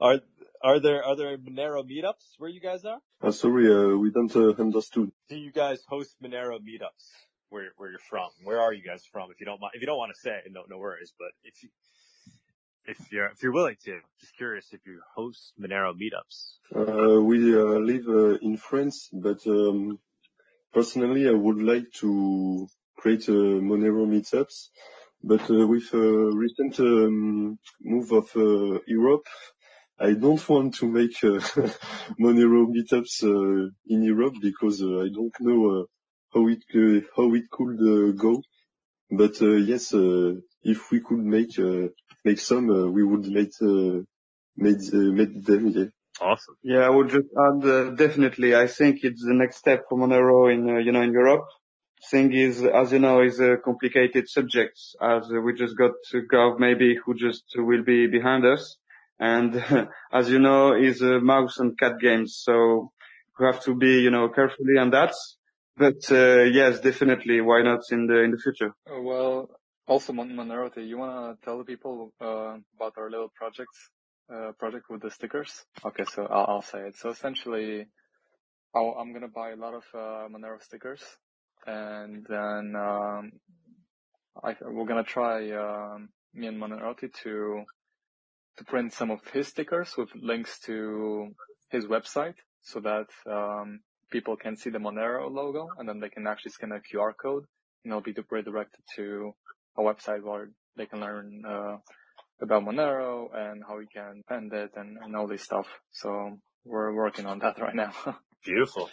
are 0.00 0.20
are 0.62 0.80
there 0.80 1.04
are 1.04 1.16
there 1.16 1.38
Monero 1.38 1.82
meetups 1.84 2.38
where 2.38 2.50
you 2.50 2.60
guys 2.60 2.84
are? 2.84 3.00
Uh, 3.22 3.30
sorry, 3.30 3.72
uh, 3.72 3.96
we 3.96 4.10
don't 4.10 4.34
uh, 4.36 4.50
understood. 4.60 5.10
Do 5.28 5.36
you 5.36 5.52
guys 5.52 5.80
host 5.88 6.16
Monero 6.22 6.58
meetups? 6.58 7.10
Where 7.48 7.72
where 7.76 7.90
you're 7.90 7.98
from? 8.10 8.28
Where 8.44 8.60
are 8.60 8.72
you 8.72 8.82
guys 8.82 9.04
from? 9.10 9.30
If 9.30 9.40
you 9.40 9.46
don't 9.46 9.60
mind, 9.60 9.72
if 9.74 9.80
you 9.80 9.86
don't 9.86 9.98
want 9.98 10.12
to 10.14 10.20
say, 10.20 10.40
no 10.50 10.62
no 10.68 10.78
worries. 10.78 11.12
But 11.18 11.30
if 11.44 11.62
you 11.62 11.70
if 12.86 13.12
you're 13.12 13.26
if 13.26 13.42
you're 13.42 13.52
willing 13.52 13.76
to. 13.84 14.00
Just 14.20 14.36
curious 14.36 14.66
if 14.72 14.80
you 14.86 15.00
host 15.14 15.52
Monero 15.60 15.94
meetups. 15.94 16.56
Uh, 16.74 17.20
we 17.20 17.54
uh, 17.54 17.78
live 17.90 18.08
uh, 18.08 18.38
in 18.42 18.56
France, 18.56 19.08
but 19.12 19.46
um, 19.46 19.98
personally, 20.72 21.28
I 21.28 21.32
would 21.32 21.62
like 21.62 21.90
to 22.00 22.68
create 22.96 23.28
a 23.28 23.32
Monero 23.68 24.06
meetups. 24.06 24.68
but 25.22 25.42
uh, 25.50 25.66
with 25.66 25.88
a 25.94 26.30
recent 26.44 26.78
um, 26.80 27.58
move 27.82 28.12
of 28.12 28.28
uh, 28.36 28.78
Europe, 28.86 29.26
I 29.98 30.12
don't 30.14 30.46
want 30.48 30.74
to 30.76 30.86
make 30.86 31.16
uh, 31.24 31.40
Monero 32.20 32.66
meetups 32.74 33.14
uh, 33.24 33.70
in 33.88 34.02
Europe 34.04 34.34
because 34.40 34.82
uh, 34.82 35.00
I 35.04 35.08
don't 35.18 35.34
know 35.40 35.60
uh, 35.80 35.84
how 36.34 36.48
it 36.48 36.62
uh, 36.74 37.00
how 37.16 37.34
it 37.34 37.46
could 37.50 37.78
uh, 37.80 38.12
go. 38.12 38.42
But 39.10 39.40
uh, 39.42 39.56
yes, 39.72 39.94
uh, 39.94 40.34
if 40.62 40.90
we 40.90 41.00
could 41.00 41.24
make 41.36 41.58
uh, 41.58 41.88
make 42.24 42.40
some, 42.40 42.70
uh, 42.70 42.86
we 42.96 43.04
would 43.04 43.26
make 43.26 43.52
uh, 43.62 44.00
make 44.56 44.82
uh, 44.92 45.10
make 45.20 45.44
them. 45.44 45.68
Yeah. 45.68 45.84
Awesome. 46.20 46.56
Yeah, 46.62 46.80
I 46.80 46.90
would 46.90 47.10
just 47.10 47.28
add, 47.46 47.68
uh, 47.68 47.90
definitely, 47.90 48.56
I 48.56 48.66
think 48.68 49.00
it's 49.04 49.22
the 49.22 49.34
next 49.34 49.56
step 49.58 49.84
for 49.88 49.98
Monero 49.98 50.52
in, 50.52 50.68
uh, 50.68 50.78
you 50.78 50.92
know, 50.92 51.02
in 51.02 51.12
Europe. 51.12 51.44
Thing 52.10 52.32
is, 52.32 52.62
as 52.64 52.92
you 52.92 53.00
know, 53.00 53.20
is 53.22 53.40
a 53.40 53.56
complicated 53.56 54.28
subject, 54.28 54.78
as 55.00 55.30
uh, 55.30 55.40
we 55.40 55.54
just 55.54 55.76
got 55.76 55.92
to 56.10 56.22
Gov 56.32 56.58
maybe 56.58 56.96
who 57.04 57.14
just 57.14 57.44
will 57.56 57.82
be 57.82 58.06
behind 58.06 58.44
us. 58.44 58.76
And 59.18 59.64
as 60.12 60.30
you 60.30 60.38
know, 60.38 60.74
is 60.74 61.02
a 61.02 61.20
mouse 61.20 61.58
and 61.58 61.78
cat 61.78 61.98
games, 62.00 62.40
so 62.44 62.92
we 63.38 63.46
have 63.46 63.62
to 63.64 63.74
be, 63.74 64.00
you 64.02 64.10
know, 64.10 64.28
carefully 64.28 64.78
on 64.78 64.90
that. 64.90 65.14
But, 65.76 66.10
uh, 66.10 66.42
yes, 66.44 66.80
definitely, 66.80 67.40
why 67.40 67.62
not 67.62 67.80
in 67.90 68.06
the, 68.06 68.18
in 68.20 68.30
the 68.30 68.38
future? 68.38 68.72
Uh, 68.90 69.00
Well, 69.02 69.50
also 69.86 70.12
do 70.12 70.80
you 70.82 70.98
want 70.98 71.40
to 71.40 71.44
tell 71.44 71.58
the 71.58 71.64
people 71.64 72.12
uh, 72.20 72.56
about 72.76 72.94
our 72.98 73.10
little 73.10 73.30
project, 73.34 73.72
uh, 74.32 74.52
project 74.58 74.86
with 74.90 75.02
the 75.02 75.10
stickers? 75.10 75.64
Okay, 75.84 76.04
so 76.04 76.26
I'll, 76.26 76.46
I'll 76.48 76.62
say 76.62 76.80
it. 76.88 76.96
So 76.96 77.10
essentially, 77.10 77.86
I'll, 78.74 78.96
I'm 78.98 79.12
gonna 79.12 79.28
buy 79.28 79.50
a 79.50 79.56
lot 79.56 79.74
of 79.74 79.84
uh, 79.94 80.28
Monero 80.28 80.62
stickers, 80.62 81.02
and 81.66 82.26
then 82.28 82.74
um, 82.76 83.32
I, 84.42 84.54
we're 84.62 84.86
gonna 84.86 85.04
try 85.04 85.50
um, 85.52 86.08
me 86.34 86.46
and 86.46 86.60
Monerotti 86.60 87.12
to 87.22 87.64
to 88.58 88.64
print 88.64 88.92
some 88.92 89.10
of 89.10 89.20
his 89.32 89.48
stickers 89.48 89.96
with 89.96 90.08
links 90.14 90.58
to 90.60 91.28
his 91.70 91.86
website, 91.86 92.36
so 92.62 92.80
that 92.80 93.08
um, 93.30 93.80
people 94.10 94.36
can 94.36 94.56
see 94.56 94.70
the 94.70 94.78
Monero 94.78 95.30
logo, 95.30 95.68
and 95.78 95.88
then 95.88 96.00
they 96.00 96.08
can 96.08 96.26
actually 96.26 96.52
scan 96.52 96.72
a 96.72 96.76
QR 96.76 97.12
code, 97.20 97.44
and 97.84 97.92
it'll 97.92 98.00
be 98.00 98.14
redirected 98.30 98.80
to 98.96 99.34
a 99.76 99.82
website 99.82 100.22
where 100.22 100.48
they 100.76 100.86
can 100.86 101.00
learn 101.00 101.42
uh, 101.46 101.76
about 102.40 102.64
Monero 102.64 103.28
and 103.34 103.62
how 103.66 103.78
you 103.78 103.88
can 103.92 104.22
end 104.30 104.52
it 104.52 104.70
and, 104.76 104.98
and 105.02 105.16
all 105.16 105.26
this 105.26 105.42
stuff. 105.42 105.66
So 105.92 106.38
we're 106.64 106.94
working 106.94 107.26
on 107.26 107.38
that 107.40 107.58
right 107.60 107.74
now. 107.74 107.92
Beautiful. 108.44 108.90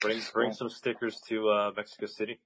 Bring 0.00 0.20
bring 0.32 0.50
Cool. 0.50 0.56
some 0.56 0.68
stickers 0.70 1.20
to 1.28 1.48
uh, 1.48 1.72
Mexico 1.76 2.06
City. 2.06 2.40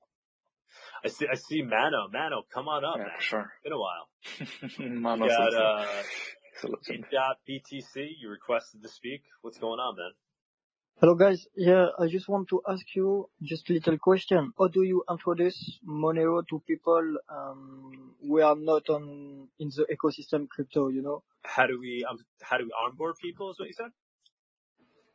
I 1.04 1.08
see 1.08 1.26
I 1.30 1.34
see 1.36 1.62
Mano. 1.62 2.08
Mano, 2.12 2.42
come 2.52 2.68
on 2.68 2.84
up, 2.84 2.96
Yeah, 2.96 3.04
man. 3.04 3.12
for 3.16 3.22
sure. 3.22 3.52
Been 3.64 3.72
a 3.72 3.78
while. 3.78 4.08
Mano's 4.78 5.28
got 5.30 5.54
uh 5.54 5.84
he's. 6.86 7.04
BTC. 7.48 8.08
You 8.20 8.30
requested 8.30 8.82
to 8.82 8.88
speak. 8.88 9.22
What's 9.42 9.58
going 9.58 9.80
on, 9.80 9.96
man? 9.96 10.12
Hello 11.00 11.14
guys, 11.16 11.48
yeah, 11.56 11.86
I 11.98 12.06
just 12.06 12.28
want 12.28 12.48
to 12.50 12.62
ask 12.68 12.86
you 12.94 13.28
just 13.42 13.68
a 13.70 13.72
little 13.72 13.98
question. 13.98 14.52
How 14.56 14.68
do 14.68 14.84
you 14.84 15.02
introduce 15.10 15.80
Monero 15.84 16.46
to 16.48 16.62
people 16.64 17.16
um, 17.28 18.14
who 18.22 18.40
are 18.40 18.54
not 18.54 18.88
on 18.88 19.48
in 19.58 19.68
the 19.76 19.84
ecosystem 19.92 20.48
crypto? 20.48 20.88
You 20.88 21.02
know? 21.02 21.24
How 21.44 21.66
do 21.66 21.80
we 21.80 22.04
um, 22.08 22.18
how 22.40 22.56
do 22.58 22.64
we 22.66 22.72
onboard 22.86 23.16
people? 23.20 23.50
Is 23.50 23.58
what 23.58 23.66
you 23.66 23.74
said? 23.74 23.90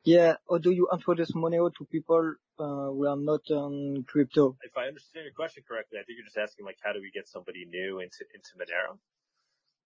Yeah, 0.04 0.36
Or 0.48 0.60
do 0.60 0.72
you 0.72 0.88
introduce 0.92 1.32
Monero 1.34 1.72
to 1.78 1.86
people 1.86 2.36
uh, 2.60 2.64
who 2.92 3.08
are 3.08 3.18
not 3.18 3.42
on 3.52 4.04
crypto? 4.08 4.58
If 4.64 4.78
I 4.78 4.88
understand 4.88 5.26
your 5.26 5.34
question 5.34 5.64
correctly, 5.68 6.00
I 6.00 6.04
think 6.06 6.18
you're 6.18 6.26
just 6.26 6.38
asking 6.38 6.66
like 6.66 6.78
how 6.84 6.94
do 6.94 7.02
we 7.02 7.12
get 7.12 7.28
somebody 7.28 7.66
new 7.66 8.00
into 8.00 8.26
into 8.34 8.52
Monero? 8.58 8.98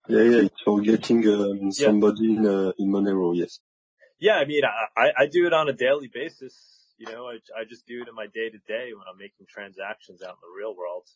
Yeah, 0.07 0.23
yeah, 0.23 0.43
it's 0.45 0.61
for 0.63 0.81
getting 0.81 1.27
um, 1.29 1.71
Yeah. 1.77 1.87
somebody 1.87 2.35
in 2.35 2.45
uh, 2.45 2.73
in 2.79 2.89
Monero. 2.89 3.35
Yes. 3.35 3.59
Yeah, 4.19 4.35
I 4.37 4.45
mean, 4.45 4.63
I, 4.65 5.01
I, 5.01 5.11
I 5.23 5.25
do 5.27 5.47
it 5.47 5.53
on 5.53 5.69
a 5.69 5.73
daily 5.73 6.09
basis. 6.13 6.55
You 6.97 7.07
know, 7.11 7.27
I, 7.27 7.35
I 7.59 7.65
just 7.67 7.85
do 7.87 8.01
it 8.01 8.07
in 8.07 8.15
my 8.15 8.27
day 8.27 8.49
to 8.49 8.59
day 8.67 8.93
when 8.93 9.05
I'm 9.09 9.17
making 9.17 9.47
transactions 9.49 10.21
out 10.23 10.37
in 10.39 10.43
the 10.43 10.55
real 10.57 10.75
world, 10.75 11.07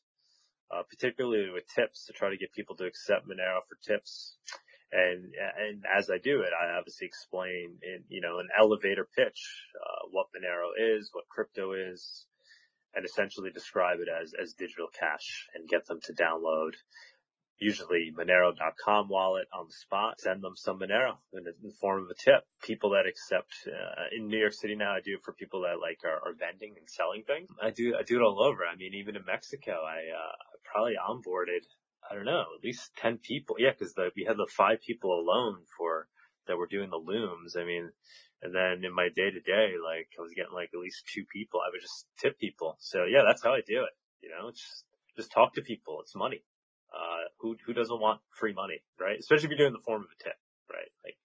uh, 0.72 0.84
particularly 0.90 1.50
with 1.52 1.66
tips 1.74 2.06
to 2.06 2.14
try 2.14 2.30
to 2.30 2.38
get 2.38 2.54
people 2.54 2.76
to 2.78 2.86
accept 2.86 3.28
Monero 3.28 3.62
for 3.70 3.78
tips. 3.86 4.38
And, 4.91 5.34
and 5.60 5.84
as 5.86 6.10
I 6.10 6.18
do 6.18 6.41
it, 6.41 6.52
I 6.53 6.78
obviously 6.78 7.07
explain 7.07 7.78
in, 7.84 8.03
you 8.07 8.22
know, 8.22 8.40
an 8.40 8.48
elevator 8.57 9.07
pitch, 9.16 9.41
uh, 9.76 10.07
what 10.12 10.28
Monero 10.32 10.72
is, 10.78 11.10
what 11.12 11.28
crypto 11.28 11.74
is, 11.74 12.26
and 12.94 13.06
essentially 13.06 13.52
describe 13.52 13.99
it 13.99 14.07
as, 14.07 14.34
as 14.41 14.53
digital 14.53 14.88
cash 14.98 15.48
and 15.53 15.68
get 15.68 15.86
them 15.88 15.99
to 16.03 16.14
download 16.14 16.74
usually 17.60 18.12
Monero.com 18.18 19.07
wallet 19.07 19.48
on 19.53 19.68
the 19.68 19.74
spot, 19.74 20.20
send 20.20 20.44
them 20.44 20.56
some 20.56 20.80
Monero 20.80 21.18
in 21.34 21.44
the, 21.44 21.74
form 21.80 22.03
of 22.03 22.10
a 22.10 22.14
tip. 22.14 22.44
People 22.62 22.91
that 22.91 23.07
accept, 23.07 23.53
uh, 23.68 24.16
in 24.16 24.28
New 24.28 24.38
York 24.38 24.53
City 24.53 24.76
now, 24.76 24.94
I 24.94 24.99
do 25.03 25.16
it 25.16 25.24
for 25.24 25.34
people 25.34 25.62
that 25.62 25.80
like 25.80 25.99
are, 26.03 26.30
are 26.30 26.36
vending 26.38 26.76
and 26.78 26.90
selling 26.90 27.24
things. 27.24 27.49
I 27.62 27.72
do, 27.72 27.95
I 27.98 28.03
do 28.03 28.18
it 28.18 28.24
all 28.24 28.44
over. 28.44 28.66
I 28.66 28.76
mean, 28.76 28.94
even 28.95 29.16
in 29.16 29.24
Mexico, 29.26 29.72
I, 29.72 30.12
uh, 30.12 30.36
probably 30.64 30.95
onboarded, 30.99 31.64
I 32.10 32.15
don't 32.15 32.26
know, 32.26 32.45
at 32.57 32.64
least 32.64 32.91
10 32.98 33.18
people. 33.18 33.56
Yeah, 33.60 33.73
cause 33.73 33.94
the, 33.94 34.10
we 34.15 34.26
had 34.26 34.38
the 34.38 34.48
five 34.49 34.82
people 34.82 35.19
alone 35.19 35.57
for, 35.77 36.07
that 36.48 36.57
were 36.57 36.68
doing 36.68 36.90
the 36.90 36.98
looms. 36.98 37.56
I 37.56 37.64
mean, 37.65 37.91
and 38.41 38.53
then 38.53 38.84
in 38.86 38.94
my 38.94 39.10
day 39.10 39.32
to 39.32 39.40
day, 39.40 39.73
like 39.82 40.10
I 40.18 40.22
was 40.22 40.34
getting 40.36 40.53
like 40.53 40.69
at 40.73 40.80
least 40.80 41.03
two 41.11 41.26
people. 41.26 41.60
I 41.61 41.69
would 41.72 41.82
just 41.82 42.06
tip 42.19 42.40
people. 42.40 42.77
So 42.80 43.06
yeah, 43.06 43.23
that's 43.26 43.44
how 43.44 43.53
I 43.53 43.61
do 43.65 43.84
it. 43.84 43.95
You 44.22 44.30
know, 44.30 44.52
just, 44.52 44.86
just 45.15 45.32
talk 45.32 45.56
to 45.56 45.61
people. 45.61 45.99
It's 46.02 46.15
money. 46.15 46.44
Uh, 46.94 47.27
who, 47.40 47.57
who 47.65 47.73
doesn't 47.73 47.99
want 47.99 48.22
free 48.32 48.53
money, 48.53 48.82
right? 48.99 49.19
Especially 49.19 49.45
if 49.45 49.49
you're 49.49 49.57
doing 49.57 49.73
the 49.73 49.84
form 49.84 50.02
of 50.02 50.07
a 50.07 50.23
tip, 50.23 50.38
right? 50.72 50.88
Like, 51.03 51.18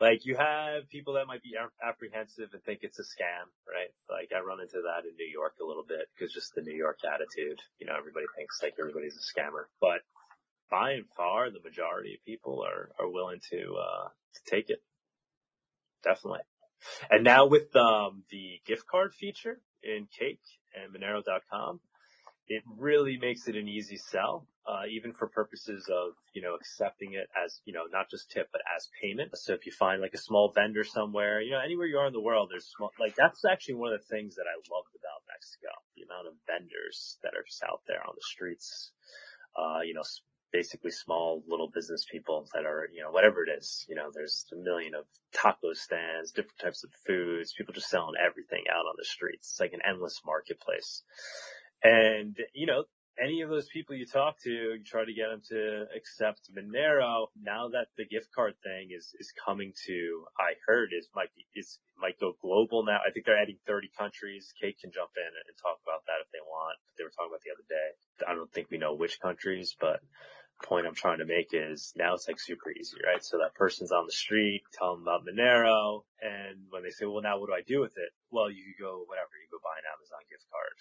like 0.00 0.24
you 0.24 0.34
have 0.36 0.88
people 0.88 1.14
that 1.14 1.26
might 1.26 1.42
be 1.42 1.54
apprehensive 1.86 2.48
and 2.52 2.62
think 2.64 2.80
it's 2.82 2.98
a 2.98 3.02
scam, 3.02 3.44
right? 3.68 3.92
Like 4.08 4.30
I 4.34 4.40
run 4.40 4.60
into 4.60 4.80
that 4.88 5.06
in 5.06 5.14
New 5.16 5.30
York 5.30 5.54
a 5.60 5.66
little 5.66 5.84
bit 5.86 6.08
because 6.14 6.32
just 6.32 6.54
the 6.54 6.62
New 6.62 6.74
York 6.74 6.98
attitude, 7.04 7.60
you 7.78 7.86
know, 7.86 7.94
everybody 7.98 8.26
thinks 8.36 8.60
like 8.62 8.74
everybody's 8.80 9.16
a 9.16 9.20
scammer, 9.20 9.68
but 9.80 10.00
by 10.70 10.92
and 10.92 11.04
far, 11.16 11.50
the 11.50 11.60
majority 11.62 12.14
of 12.14 12.24
people 12.24 12.64
are, 12.64 12.90
are 12.98 13.10
willing 13.10 13.40
to, 13.50 13.76
uh, 13.76 14.08
to 14.08 14.50
take 14.50 14.70
it. 14.70 14.82
Definitely. 16.02 16.40
And 17.10 17.22
now 17.22 17.44
with, 17.46 17.74
um, 17.76 18.22
the 18.30 18.60
gift 18.64 18.86
card 18.86 19.12
feature 19.12 19.60
in 19.82 20.06
Cake 20.18 20.40
and 20.74 20.94
Monero.com, 20.94 21.80
it 22.48 22.62
really 22.78 23.18
makes 23.18 23.48
it 23.48 23.56
an 23.56 23.68
easy 23.68 23.96
sell, 23.96 24.46
uh, 24.70 24.86
even 24.86 25.12
for 25.12 25.26
purposes 25.26 25.90
of, 25.90 26.12
you 26.32 26.42
know, 26.42 26.54
accepting 26.54 27.14
it 27.14 27.26
as, 27.34 27.60
you 27.64 27.72
know, 27.72 27.90
not 27.90 28.08
just 28.08 28.30
tip, 28.30 28.48
but 28.52 28.62
as 28.76 28.88
payment. 29.02 29.30
So 29.34 29.52
if 29.52 29.66
you 29.66 29.72
find 29.72 30.00
like 30.00 30.14
a 30.14 30.18
small 30.18 30.52
vendor 30.54 30.84
somewhere, 30.84 31.40
you 31.40 31.50
know, 31.50 31.58
anywhere 31.60 31.86
you 31.86 31.98
are 31.98 32.06
in 32.06 32.12
the 32.12 32.20
world, 32.20 32.50
there's 32.52 32.70
small, 32.76 32.92
like 33.00 33.16
that's 33.16 33.44
actually 33.44 33.74
one 33.74 33.92
of 33.92 33.98
the 33.98 34.06
things 34.06 34.36
that 34.36 34.46
I 34.46 34.54
loved 34.70 34.94
about 34.94 35.26
Mexico, 35.26 35.74
the 35.96 36.06
amount 36.06 36.28
of 36.28 36.34
vendors 36.46 37.18
that 37.24 37.34
are 37.34 37.42
just 37.42 37.62
out 37.64 37.82
there 37.88 38.02
on 38.06 38.14
the 38.14 38.22
streets, 38.22 38.92
uh, 39.58 39.80
you 39.82 39.94
know, 39.94 40.04
basically 40.52 40.92
small 40.92 41.42
little 41.48 41.70
business 41.74 42.06
people 42.10 42.46
that 42.54 42.64
are, 42.64 42.86
you 42.94 43.02
know, 43.02 43.10
whatever 43.10 43.42
it 43.42 43.50
is, 43.58 43.84
you 43.88 43.96
know, 43.96 44.10
there's 44.14 44.46
a 44.52 44.56
million 44.56 44.94
of 44.94 45.04
taco 45.34 45.72
stands, 45.72 46.30
different 46.30 46.58
types 46.62 46.84
of 46.84 46.90
foods, 47.06 47.54
people 47.56 47.74
just 47.74 47.90
selling 47.90 48.14
everything 48.24 48.64
out 48.70 48.86
on 48.86 48.94
the 48.98 49.04
streets. 49.04 49.50
It's 49.50 49.60
like 49.60 49.72
an 49.72 49.82
endless 49.88 50.20
marketplace. 50.24 51.02
And, 51.82 52.36
you 52.54 52.66
know, 52.66 52.84
any 53.20 53.42
of 53.42 53.50
those 53.50 53.68
people 53.68 53.94
you 53.94 54.06
talk 54.06 54.40
to, 54.42 54.50
you 54.50 54.82
try 54.84 55.04
to 55.04 55.12
get 55.12 55.28
them 55.28 55.42
to 55.52 55.84
accept 55.94 56.48
Monero. 56.56 57.28
Now 57.36 57.68
that 57.68 57.92
the 57.96 58.08
gift 58.08 58.32
card 58.34 58.54
thing 58.64 58.90
is, 58.96 59.12
is 59.20 59.32
coming 59.36 59.72
to, 59.86 60.24
I 60.40 60.56
heard 60.66 60.90
is 60.96 61.08
might 61.14 61.28
be, 61.36 61.44
is, 61.54 61.78
might 62.00 62.18
go 62.18 62.32
global 62.40 62.84
now. 62.84 62.98
I 63.06 63.12
think 63.12 63.26
they're 63.26 63.40
adding 63.40 63.60
30 63.66 63.90
countries. 63.96 64.52
Kate 64.56 64.80
can 64.80 64.90
jump 64.90 65.12
in 65.16 65.28
and 65.28 65.54
talk 65.60 65.78
about 65.84 66.00
that 66.08 66.24
if 66.24 66.32
they 66.32 66.40
want. 66.40 66.80
They 66.96 67.04
were 67.04 67.12
talking 67.12 67.30
about 67.30 67.44
the 67.44 67.52
other 67.52 67.68
day. 67.68 67.88
I 68.24 68.32
don't 68.32 68.50
think 68.52 68.72
we 68.72 68.80
know 68.80 68.96
which 68.96 69.20
countries, 69.20 69.76
but 69.76 70.00
the 70.60 70.66
point 70.66 70.88
I'm 70.88 70.96
trying 70.96 71.20
to 71.20 71.28
make 71.28 71.52
is 71.52 71.92
now 71.96 72.16
it's 72.16 72.24
like 72.24 72.40
super 72.40 72.72
easy, 72.72 72.96
right? 73.04 73.20
So 73.20 73.36
that 73.44 73.52
person's 73.52 73.92
on 73.92 74.08
the 74.08 74.16
street, 74.16 74.64
tell 74.72 74.96
them 74.96 75.04
about 75.04 75.28
Monero. 75.28 76.08
And 76.24 76.72
when 76.72 76.82
they 76.82 76.92
say, 76.92 77.04
well, 77.04 77.20
now 77.20 77.36
what 77.36 77.52
do 77.52 77.56
I 77.56 77.64
do 77.68 77.84
with 77.84 77.96
it? 78.00 78.12
Well, 78.32 78.48
you 78.48 78.72
go, 78.80 79.04
whatever, 79.04 79.36
you 79.36 79.48
go 79.52 79.60
buy 79.60 79.76
an 79.76 79.88
Amazon 79.92 80.24
gift 80.32 80.48
card 80.48 80.76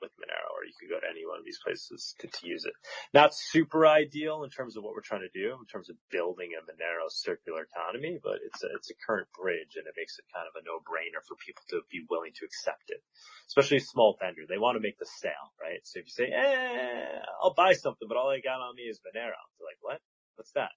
with 0.00 0.12
Monero, 0.16 0.50
or 0.54 0.64
you 0.64 0.74
could 0.78 0.90
go 0.90 1.00
to 1.00 1.08
any 1.10 1.26
one 1.26 1.38
of 1.38 1.44
these 1.44 1.60
places 1.62 2.14
to, 2.20 2.26
to 2.28 2.42
use 2.46 2.64
it. 2.64 2.74
Not 3.12 3.34
super 3.34 3.86
ideal 3.86 4.44
in 4.44 4.50
terms 4.50 4.76
of 4.76 4.82
what 4.82 4.94
we're 4.94 5.06
trying 5.06 5.26
to 5.26 5.34
do, 5.34 5.58
in 5.58 5.66
terms 5.66 5.90
of 5.90 5.96
building 6.10 6.54
a 6.54 6.62
Monero 6.64 7.10
circular 7.10 7.66
economy, 7.66 8.18
but 8.22 8.38
it's 8.44 8.62
a, 8.62 8.68
it's 8.76 8.90
a 8.90 8.98
current 9.06 9.28
bridge 9.34 9.76
and 9.76 9.86
it 9.86 9.94
makes 9.96 10.18
it 10.18 10.26
kind 10.34 10.46
of 10.46 10.54
a 10.58 10.64
no-brainer 10.64 11.22
for 11.26 11.36
people 11.38 11.62
to 11.70 11.82
be 11.90 12.04
willing 12.08 12.32
to 12.36 12.44
accept 12.44 12.88
it. 12.88 13.02
Especially 13.48 13.78
a 13.78 13.84
small 13.84 14.16
vendor. 14.20 14.46
They 14.48 14.58
want 14.58 14.76
to 14.76 14.84
make 14.84 14.98
the 14.98 15.08
sale, 15.18 15.52
right? 15.60 15.80
So 15.84 16.00
if 16.00 16.06
you 16.06 16.14
say, 16.14 16.28
eh, 16.30 17.22
I'll 17.42 17.54
buy 17.54 17.74
something, 17.74 18.06
but 18.06 18.16
all 18.16 18.30
I 18.30 18.40
got 18.40 18.60
on 18.60 18.76
me 18.76 18.90
is 18.90 19.00
Monero. 19.00 19.38
They're 19.58 19.68
like, 19.68 19.82
what? 19.82 20.00
What's 20.36 20.52
that? 20.52 20.70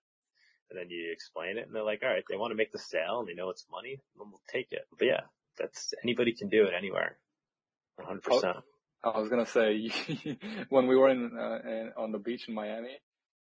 And 0.72 0.80
then 0.80 0.90
you 0.90 1.12
explain 1.12 1.58
it 1.58 1.68
and 1.68 1.76
they're 1.76 1.84
like, 1.84 2.00
all 2.02 2.10
right, 2.10 2.24
they 2.30 2.38
want 2.38 2.52
to 2.52 2.56
make 2.56 2.72
the 2.72 2.80
sale 2.80 3.20
and 3.20 3.28
they 3.28 3.34
know 3.34 3.50
it's 3.50 3.66
money, 3.70 4.00
then 4.16 4.28
we'll 4.32 4.42
take 4.50 4.72
it. 4.72 4.88
But 4.98 5.06
yeah, 5.06 5.22
that's, 5.58 5.94
anybody 6.02 6.34
can 6.34 6.48
do 6.48 6.64
it 6.64 6.74
anywhere. 6.78 7.18
100%. 8.00 8.62
I 9.04 9.20
was 9.20 9.30
gonna 9.30 9.46
say 9.46 9.90
when 10.70 10.88
we 10.88 10.96
were 10.96 11.10
in, 11.10 11.32
uh, 11.38 12.00
on 12.00 12.12
the 12.12 12.20
beach 12.20 12.48
in 12.48 12.54
Miami, 12.54 12.98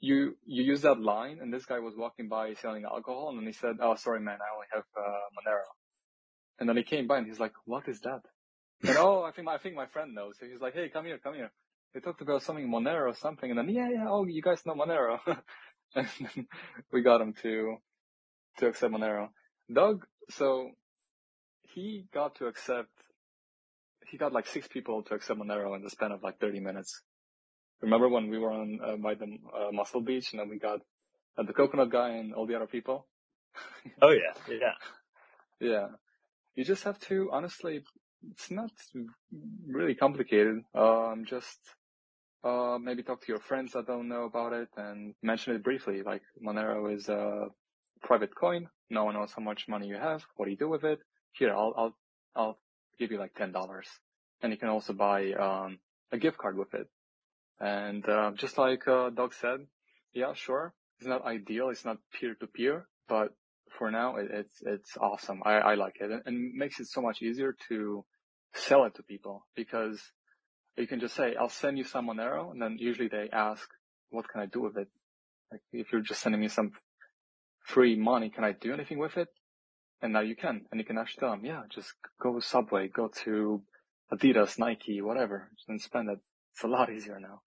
you 0.00 0.36
you 0.44 0.62
used 0.62 0.82
that 0.82 1.00
line, 1.00 1.38
and 1.40 1.52
this 1.52 1.64
guy 1.66 1.78
was 1.78 1.94
walking 1.96 2.28
by 2.28 2.54
selling 2.54 2.84
alcohol, 2.84 3.30
and 3.30 3.38
then 3.38 3.46
he 3.46 3.52
said, 3.52 3.76
"Oh, 3.80 3.94
sorry, 3.96 4.20
man, 4.20 4.38
I 4.40 4.54
only 4.54 4.66
have 4.72 4.84
uh, 4.96 5.26
Monero." 5.36 5.68
And 6.58 6.68
then 6.68 6.76
he 6.76 6.82
came 6.82 7.06
by, 7.06 7.18
and 7.18 7.26
he's 7.26 7.40
like, 7.40 7.52
"What 7.64 7.88
is 7.88 8.00
that?" 8.00 8.22
And 8.82 8.96
oh, 8.98 9.22
I 9.22 9.32
think 9.32 9.46
my, 9.46 9.54
I 9.54 9.58
think 9.58 9.76
my 9.76 9.86
friend 9.86 10.14
knows. 10.14 10.36
So 10.38 10.46
he's 10.46 10.60
like, 10.60 10.74
"Hey, 10.74 10.88
come 10.88 11.06
here, 11.06 11.18
come 11.18 11.34
here." 11.34 11.50
They 11.94 12.00
talked 12.00 12.22
about 12.22 12.42
something 12.42 12.68
Monero 12.68 13.08
or 13.10 13.14
something, 13.14 13.50
and 13.50 13.58
then 13.58 13.68
yeah, 13.68 13.88
yeah, 13.88 14.06
oh, 14.08 14.26
you 14.26 14.42
guys 14.42 14.64
know 14.66 14.74
Monero, 14.74 15.18
and 15.94 16.08
we 16.92 17.02
got 17.02 17.20
him 17.20 17.34
to 17.42 17.76
to 18.58 18.66
accept 18.66 18.92
Monero. 18.92 19.28
Doug, 19.72 20.04
so 20.30 20.70
he 21.74 22.06
got 22.12 22.34
to 22.36 22.46
accept. 22.46 22.90
He 24.10 24.18
got 24.18 24.32
like 24.32 24.46
six 24.46 24.68
people 24.68 25.02
to 25.04 25.14
accept 25.14 25.38
Monero 25.38 25.74
in 25.76 25.82
the 25.82 25.90
span 25.90 26.12
of 26.12 26.22
like 26.22 26.38
30 26.38 26.60
minutes. 26.60 27.02
Remember 27.80 28.08
when 28.08 28.30
we 28.30 28.38
were 28.38 28.52
on 28.52 28.78
uh, 28.84 28.96
by 28.96 29.14
the 29.14 29.26
uh, 29.26 29.72
Muscle 29.72 30.00
Beach 30.00 30.32
and 30.32 30.40
then 30.40 30.48
we 30.48 30.58
got 30.58 30.80
uh, 31.36 31.42
the 31.42 31.52
coconut 31.52 31.90
guy 31.90 32.10
and 32.10 32.34
all 32.34 32.46
the 32.46 32.54
other 32.54 32.66
people? 32.66 33.06
oh 34.02 34.10
yeah, 34.10 34.32
yeah, 34.48 34.74
yeah. 35.60 35.86
You 36.54 36.64
just 36.64 36.84
have 36.84 36.98
to 37.00 37.30
honestly. 37.32 37.82
It's 38.30 38.50
not 38.50 38.70
really 39.66 39.94
complicated. 39.94 40.62
Um, 40.74 41.26
just 41.28 41.58
uh, 42.42 42.78
maybe 42.80 43.02
talk 43.02 43.20
to 43.20 43.32
your 43.32 43.40
friends 43.40 43.72
that 43.72 43.86
don't 43.86 44.08
know 44.08 44.24
about 44.24 44.54
it 44.54 44.68
and 44.78 45.14
mention 45.22 45.54
it 45.54 45.62
briefly. 45.62 46.02
Like 46.02 46.22
Monero 46.42 46.94
is 46.94 47.08
a 47.10 47.48
private 48.02 48.34
coin. 48.34 48.68
No 48.88 49.04
one 49.04 49.14
knows 49.14 49.32
how 49.36 49.42
much 49.42 49.68
money 49.68 49.88
you 49.88 49.96
have. 49.96 50.24
What 50.36 50.46
do 50.46 50.52
you 50.52 50.56
do 50.56 50.70
with 50.70 50.84
it? 50.84 51.00
Here, 51.32 51.52
I'll 51.52 51.74
I'll 51.76 51.96
I'll 52.36 52.58
give 52.98 53.10
you 53.10 53.18
like 53.18 53.34
ten 53.34 53.52
dollars, 53.52 53.88
and 54.42 54.52
you 54.52 54.58
can 54.58 54.68
also 54.68 54.92
buy 54.92 55.32
um, 55.32 55.78
a 56.12 56.18
gift 56.18 56.38
card 56.38 56.56
with 56.56 56.74
it. 56.74 56.88
And 57.60 58.08
uh, 58.08 58.32
just 58.34 58.58
like 58.58 58.86
uh, 58.88 59.10
Doug 59.10 59.32
said, 59.34 59.60
yeah, 60.12 60.32
sure, 60.34 60.74
it's 60.98 61.08
not 61.08 61.24
ideal, 61.24 61.70
it's 61.70 61.84
not 61.84 61.98
peer 62.12 62.34
to 62.40 62.46
peer, 62.46 62.86
but 63.08 63.34
for 63.78 63.90
now, 63.90 64.16
it, 64.16 64.28
it's 64.30 64.62
it's 64.62 64.96
awesome. 65.00 65.42
I, 65.44 65.54
I 65.54 65.74
like 65.74 65.96
it, 66.00 66.10
and, 66.10 66.22
and 66.26 66.54
makes 66.54 66.80
it 66.80 66.86
so 66.86 67.00
much 67.00 67.22
easier 67.22 67.54
to 67.68 68.04
sell 68.54 68.84
it 68.84 68.94
to 68.96 69.02
people 69.02 69.46
because 69.56 70.00
you 70.76 70.86
can 70.86 71.00
just 71.00 71.14
say, 71.14 71.34
"I'll 71.38 71.48
send 71.48 71.78
you 71.78 71.84
some 71.84 72.08
Monero," 72.08 72.50
and 72.50 72.60
then 72.60 72.76
usually 72.78 73.08
they 73.08 73.28
ask, 73.32 73.68
"What 74.10 74.28
can 74.28 74.40
I 74.40 74.46
do 74.46 74.60
with 74.60 74.76
it?" 74.76 74.88
Like 75.50 75.62
if 75.72 75.92
you're 75.92 76.00
just 76.00 76.20
sending 76.20 76.40
me 76.40 76.48
some 76.48 76.72
free 77.66 77.96
money, 77.96 78.30
can 78.30 78.44
I 78.44 78.52
do 78.52 78.72
anything 78.72 78.98
with 78.98 79.16
it? 79.16 79.28
And 80.04 80.12
now 80.12 80.20
you 80.20 80.36
can, 80.36 80.66
and 80.70 80.78
you 80.78 80.84
can 80.84 80.98
actually 80.98 81.20
tell 81.20 81.30
them, 81.30 81.46
"Yeah, 81.46 81.62
just 81.70 81.94
go 82.20 82.34
to 82.34 82.42
Subway, 82.42 82.88
go 82.88 83.08
to 83.24 83.62
Adidas, 84.12 84.58
Nike, 84.58 85.00
whatever, 85.00 85.48
and 85.66 85.80
spend 85.80 86.10
it." 86.10 86.18
It's 86.52 86.62
a 86.62 86.68
lot 86.68 86.92
easier 86.92 87.18
now. 87.18 87.40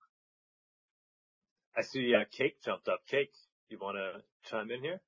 I 1.77 1.83
see 1.83 2.15
uh, 2.15 2.25
Cake 2.31 2.57
jumped 2.65 2.87
up. 2.87 3.01
Cake, 3.07 3.31
you 3.69 3.77
want 3.77 3.97
to 3.97 4.23
chime 4.49 4.71
in 4.71 4.81
here? 4.81 4.99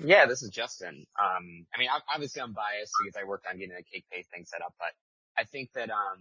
Yeah, 0.00 0.26
this 0.26 0.42
is 0.42 0.50
Justin. 0.50 1.06
Um, 1.22 1.66
I 1.72 1.78
mean, 1.78 1.88
obviously 2.12 2.42
I'm 2.42 2.52
biased 2.52 2.92
because 3.00 3.16
I 3.16 3.24
worked 3.24 3.46
on 3.46 3.56
getting 3.56 3.76
the 3.76 3.84
Cake 3.84 4.06
Pay 4.10 4.24
thing 4.24 4.44
set 4.44 4.60
up, 4.60 4.74
but 4.76 4.90
I 5.38 5.44
think 5.44 5.72
that, 5.74 5.90
um, 5.90 6.20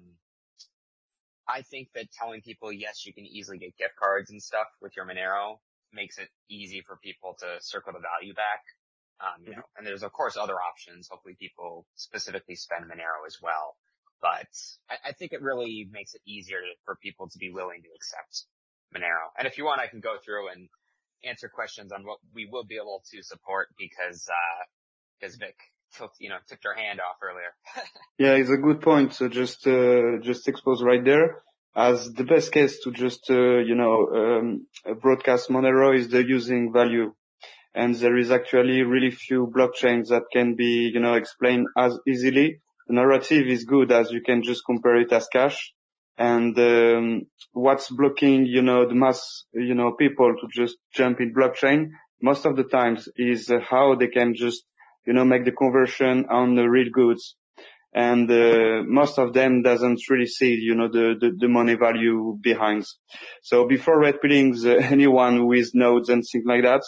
I 1.47 1.63
think 1.63 1.89
that 1.95 2.11
telling 2.11 2.41
people, 2.41 2.71
yes, 2.71 3.07
you 3.07 3.13
can 3.13 3.25
easily 3.25 3.57
get 3.57 3.75
gift 3.75 3.95
cards 3.97 4.29
and 4.29 4.41
stuff 4.41 4.67
with 4.81 4.95
your 4.95 5.07
Monero 5.07 5.57
makes 5.91 6.19
it 6.19 6.29
easy 6.47 6.81
for 6.85 6.95
people 6.97 7.35
to 7.39 7.57
circle 7.59 7.91
the 7.93 7.99
value 7.99 8.35
back. 8.35 8.61
Um, 9.21 9.43
you 9.43 9.51
mm-hmm. 9.51 9.59
know, 9.59 9.65
and 9.77 9.87
there's 9.87 10.03
of 10.03 10.11
course 10.11 10.37
other 10.37 10.55
options. 10.55 11.07
Hopefully 11.09 11.35
people 11.39 11.85
specifically 11.95 12.55
spend 12.55 12.85
Monero 12.85 13.25
as 13.25 13.37
well. 13.41 13.75
But 14.21 14.47
I, 14.89 15.09
I 15.09 15.11
think 15.13 15.33
it 15.33 15.41
really 15.41 15.87
makes 15.91 16.13
it 16.13 16.21
easier 16.25 16.59
for 16.85 16.95
people 16.95 17.29
to 17.29 17.37
be 17.37 17.51
willing 17.51 17.81
to 17.83 17.89
accept 17.95 18.45
Monero. 18.93 19.31
And 19.37 19.47
if 19.47 19.57
you 19.57 19.65
want, 19.65 19.81
I 19.81 19.87
can 19.87 19.99
go 19.99 20.15
through 20.23 20.49
and 20.49 20.69
answer 21.23 21.49
questions 21.49 21.91
on 21.91 22.03
what 22.03 22.19
we 22.33 22.47
will 22.51 22.65
be 22.65 22.75
able 22.75 23.03
to 23.11 23.23
support 23.23 23.67
because, 23.77 24.27
uh, 24.29 24.63
because 25.19 25.35
Vic 25.37 25.55
took, 25.97 26.11
you 26.19 26.29
know, 26.29 26.37
took 26.47 26.63
your 26.63 26.75
hand 26.75 26.99
off 26.99 27.17
earlier. 27.21 27.55
yeah, 28.19 28.33
it's 28.33 28.49
a 28.49 28.57
good 28.57 28.81
point. 28.81 29.13
So 29.13 29.27
just, 29.29 29.65
uh, 29.67 30.19
just 30.21 30.47
expose 30.47 30.83
right 30.83 31.03
there 31.03 31.41
as 31.75 32.13
the 32.13 32.23
best 32.23 32.51
case 32.51 32.79
to 32.83 32.91
just, 32.91 33.29
uh, 33.29 33.57
you 33.59 33.75
know, 33.75 34.07
um, 34.15 34.67
broadcast 35.01 35.49
Monero 35.49 35.95
is 35.97 36.09
the 36.09 36.23
using 36.23 36.71
value. 36.71 37.13
And 37.75 37.93
there 37.95 38.17
is 38.17 38.31
actually 38.31 38.83
really 38.83 39.11
few 39.11 39.51
blockchains 39.55 40.07
that 40.07 40.23
can 40.31 40.55
be, 40.55 40.91
you 40.93 40.99
know, 40.99 41.15
explained 41.15 41.67
as 41.77 41.97
easily. 42.07 42.61
The 42.87 42.95
narrative 42.95 43.47
is 43.47 43.65
good 43.65 43.91
as 43.91 44.11
you 44.11 44.21
can 44.21 44.43
just 44.43 44.63
compare 44.65 44.95
it 44.95 45.11
as 45.11 45.27
cash 45.27 45.73
and 46.17 46.57
um, 46.57 47.23
what's 47.51 47.89
blocking, 47.91 48.45
you 48.45 48.61
know, 48.61 48.87
the 48.87 48.95
mass, 48.95 49.43
you 49.53 49.75
know, 49.75 49.93
people 49.93 50.33
to 50.39 50.47
just 50.53 50.77
jump 50.93 51.19
in 51.19 51.33
blockchain 51.33 51.89
most 52.21 52.45
of 52.45 52.55
the 52.55 52.63
times 52.63 53.09
is 53.17 53.49
uh, 53.49 53.59
how 53.69 53.95
they 53.95 54.07
can 54.07 54.33
just, 54.35 54.63
you 55.05 55.13
know, 55.13 55.25
make 55.25 55.45
the 55.45 55.51
conversion 55.51 56.25
on 56.29 56.55
the 56.55 56.63
real 56.63 56.89
goods. 56.91 57.35
And 57.93 58.29
uh, 58.29 58.83
most 58.85 59.19
of 59.19 59.33
them 59.33 59.61
doesn't 59.61 60.01
really 60.09 60.25
see, 60.25 60.53
you 60.55 60.75
know, 60.75 60.89
the, 60.89 61.15
the, 61.19 61.31
the 61.37 61.47
money 61.47 61.75
value 61.75 62.37
behind. 62.41 62.85
So 63.41 63.67
before 63.67 63.99
red 63.99 64.21
pilling 64.21 64.55
uh, 64.65 64.69
anyone 64.95 65.47
with 65.47 65.71
nodes 65.73 66.09
and 66.09 66.23
things 66.29 66.45
like 66.45 66.63
that, 66.63 66.81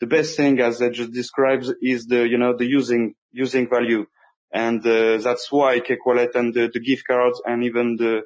the 0.00 0.06
best 0.06 0.36
thing, 0.36 0.60
as 0.60 0.80
I 0.82 0.88
just 0.88 1.12
described, 1.12 1.66
is 1.82 2.06
the, 2.06 2.26
you 2.26 2.38
know, 2.38 2.56
the 2.56 2.66
using 2.66 3.14
using 3.32 3.68
value, 3.68 4.06
and 4.52 4.84
uh, 4.86 5.18
that's 5.18 5.52
why 5.52 5.80
Cake 5.80 6.04
Wallet 6.04 6.34
and 6.34 6.52
the, 6.52 6.70
the 6.72 6.80
gift 6.80 7.04
cards 7.06 7.40
and 7.44 7.64
even 7.64 7.96
the 7.96 8.22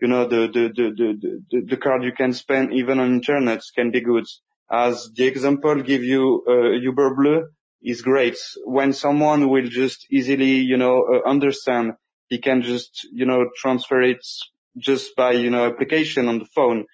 you 0.00 0.08
know, 0.08 0.28
the, 0.28 0.48
the, 0.52 0.68
the, 0.74 1.40
the, 1.50 1.60
the, 1.66 1.76
card 1.76 2.04
you 2.04 2.12
can 2.12 2.32
spend 2.32 2.72
even 2.74 2.98
on 2.98 3.14
internet 3.14 3.62
can 3.74 3.90
be 3.90 4.00
good. 4.00 4.26
As 4.70 5.10
the 5.14 5.26
example 5.26 5.82
give 5.82 6.02
you, 6.02 6.44
uh, 6.46 6.70
Uber 6.72 7.14
Blue 7.14 7.48
is 7.82 8.02
great. 8.02 8.36
When 8.64 8.92
someone 8.92 9.48
will 9.48 9.68
just 9.68 10.06
easily, 10.10 10.56
you 10.56 10.76
know, 10.76 11.04
uh, 11.04 11.28
understand, 11.28 11.92
he 12.28 12.38
can 12.38 12.62
just, 12.62 13.08
you 13.12 13.24
know, 13.24 13.46
transfer 13.56 14.02
it 14.02 14.26
just 14.76 15.16
by, 15.16 15.32
you 15.32 15.50
know, 15.50 15.66
application 15.66 16.28
on 16.28 16.40
the 16.40 16.46
phone. 16.54 16.84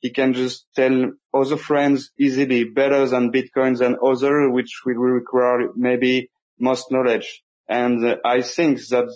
He 0.00 0.10
can 0.10 0.32
just 0.32 0.66
tell 0.74 1.12
other 1.32 1.56
friends 1.56 2.10
easily 2.18 2.64
better 2.64 3.06
than 3.06 3.32
Bitcoin 3.32 3.78
than 3.78 3.96
other, 4.02 4.50
which 4.50 4.80
will 4.84 4.94
require 4.94 5.68
maybe 5.76 6.30
most 6.58 6.90
knowledge. 6.90 7.42
And 7.68 8.04
uh, 8.04 8.16
I 8.24 8.42
think 8.42 8.78
that 8.88 9.08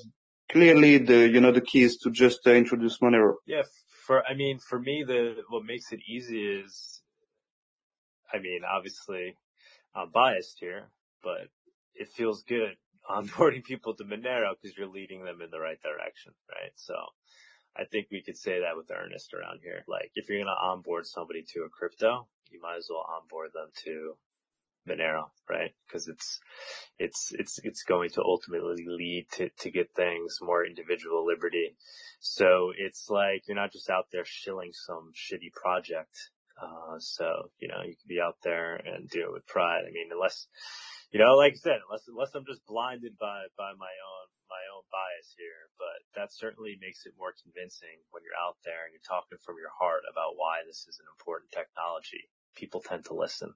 clearly 0.50 0.98
the, 0.98 1.28
you 1.28 1.40
know, 1.40 1.52
the 1.52 1.60
key 1.60 1.82
is 1.82 1.96
to 1.98 2.10
just 2.10 2.46
uh, 2.46 2.52
introduce 2.52 2.98
Monero. 2.98 3.34
Yeah. 3.46 3.62
For, 4.06 4.22
I 4.26 4.34
mean, 4.34 4.58
for 4.58 4.78
me, 4.78 5.04
the, 5.06 5.36
what 5.48 5.64
makes 5.64 5.90
it 5.92 6.00
easy 6.06 6.44
is, 6.44 7.00
I 8.32 8.38
mean, 8.38 8.60
obviously 8.68 9.36
I'm 9.94 10.10
biased 10.10 10.58
here, 10.60 10.90
but 11.22 11.48
it 11.94 12.08
feels 12.08 12.42
good 12.42 12.76
onboarding 13.10 13.64
people 13.64 13.94
to 13.94 14.04
Monero 14.04 14.54
because 14.60 14.76
you're 14.76 14.88
leading 14.88 15.24
them 15.24 15.40
in 15.40 15.50
the 15.50 15.60
right 15.60 15.80
direction, 15.82 16.32
right? 16.50 16.72
So 16.76 16.94
I 17.76 17.84
think 17.84 18.08
we 18.10 18.22
could 18.22 18.36
say 18.36 18.60
that 18.60 18.76
with 18.76 18.90
earnest 18.90 19.34
around 19.34 19.60
here. 19.62 19.84
Like 19.88 20.10
if 20.14 20.28
you're 20.28 20.38
going 20.38 20.46
to 20.46 20.66
onboard 20.66 21.06
somebody 21.06 21.44
to 21.54 21.62
a 21.62 21.68
crypto, 21.68 22.28
you 22.50 22.60
might 22.60 22.76
as 22.76 22.88
well 22.90 23.06
onboard 23.08 23.50
them 23.52 23.68
to 23.84 24.16
Monero, 24.88 25.30
right? 25.48 25.72
Because 25.86 26.08
it's 26.08 26.40
it's 26.98 27.32
it's 27.32 27.58
it's 27.64 27.82
going 27.84 28.10
to 28.10 28.22
ultimately 28.22 28.84
lead 28.86 29.26
to 29.32 29.48
to 29.60 29.70
get 29.70 29.94
things 29.94 30.38
more 30.42 30.64
individual 30.64 31.26
liberty. 31.26 31.74
So 32.20 32.72
it's 32.76 33.08
like 33.08 33.44
you're 33.46 33.56
not 33.56 33.72
just 33.72 33.90
out 33.90 34.06
there 34.12 34.24
shilling 34.24 34.72
some 34.72 35.12
shitty 35.14 35.52
project. 35.52 36.14
Uh, 36.60 36.98
so 36.98 37.50
you 37.58 37.68
know 37.68 37.82
you 37.82 37.96
can 37.96 38.08
be 38.08 38.20
out 38.20 38.36
there 38.44 38.76
and 38.76 39.08
do 39.08 39.22
it 39.22 39.32
with 39.32 39.46
pride. 39.46 39.82
I 39.88 39.90
mean, 39.90 40.10
unless 40.12 40.46
you 41.10 41.18
know, 41.18 41.34
like 41.34 41.54
I 41.54 41.56
said, 41.56 41.80
unless 41.88 42.04
unless 42.06 42.34
I'm 42.34 42.46
just 42.46 42.66
blinded 42.66 43.16
by 43.18 43.44
by 43.56 43.72
my 43.78 43.86
own 43.86 44.26
bias 44.94 45.34
here, 45.34 45.66
but 45.74 45.98
that 46.14 46.30
certainly 46.30 46.78
makes 46.78 47.02
it 47.02 47.18
more 47.18 47.34
convincing 47.34 47.98
when 48.14 48.22
you're 48.22 48.38
out 48.38 48.62
there 48.62 48.86
and 48.86 48.94
you're 48.94 49.02
talking 49.02 49.42
from 49.42 49.58
your 49.58 49.74
heart 49.74 50.06
about 50.06 50.38
why 50.38 50.62
this 50.62 50.86
is 50.86 51.02
an 51.02 51.10
important 51.18 51.50
technology. 51.50 52.30
People 52.54 52.78
tend 52.78 53.02
to 53.10 53.18
listen. 53.18 53.50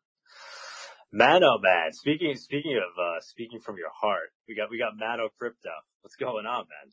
Mano 1.15 1.63
man, 1.63 1.95
speaking 1.95 2.35
speaking 2.35 2.77
of 2.77 2.93
uh 2.99 3.23
speaking 3.23 3.63
from 3.63 3.79
your 3.79 3.95
heart, 3.95 4.35
we 4.51 4.59
got 4.59 4.69
we 4.69 4.83
got 4.83 4.99
Mano 4.99 5.31
Crypto. 5.39 5.73
What's 6.03 6.19
going 6.19 6.45
on, 6.45 6.67
man? 6.67 6.89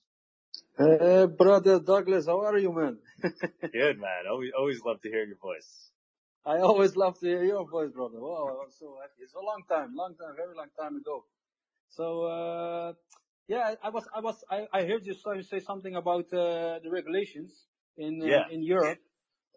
Hey, 0.78 1.26
brother 1.26 1.80
Douglas, 1.82 2.28
how 2.28 2.40
are 2.46 2.58
you, 2.58 2.72
man? 2.72 2.98
Good, 3.74 3.98
man. 3.98 4.30
Always 4.30 4.52
always 4.58 4.80
love 4.86 5.02
to 5.02 5.10
hear 5.10 5.26
your 5.26 5.42
voice. 5.42 5.90
I 6.46 6.60
always 6.60 6.96
love 6.96 7.20
to 7.20 7.26
hear 7.26 7.44
your 7.44 7.68
voice, 7.68 7.92
brother. 7.92 8.22
Wow, 8.22 8.62
I'm 8.64 8.72
so 8.72 8.96
happy. 9.02 9.26
It's 9.26 9.34
a 9.34 9.42
long 9.42 9.64
time, 9.68 9.96
long 9.96 10.14
time, 10.16 10.36
very 10.38 10.56
long 10.56 10.70
time 10.80 10.96
ago. 10.98 11.26
So, 11.90 12.24
uh, 12.24 12.94
yeah, 13.48 13.76
I 13.84 13.90
was, 13.90 14.08
I 14.16 14.20
was, 14.22 14.44
I, 14.50 14.68
I 14.74 14.86
heard 14.86 15.06
you 15.06 15.14
say 15.44 15.60
something 15.60 15.96
about, 15.96 16.26
uh, 16.34 16.80
the 16.84 16.90
regulations 16.92 17.68
in, 17.98 18.22
uh, 18.22 18.42
Yeah. 18.42 18.46
in 18.50 18.64
Europe. 18.64 19.00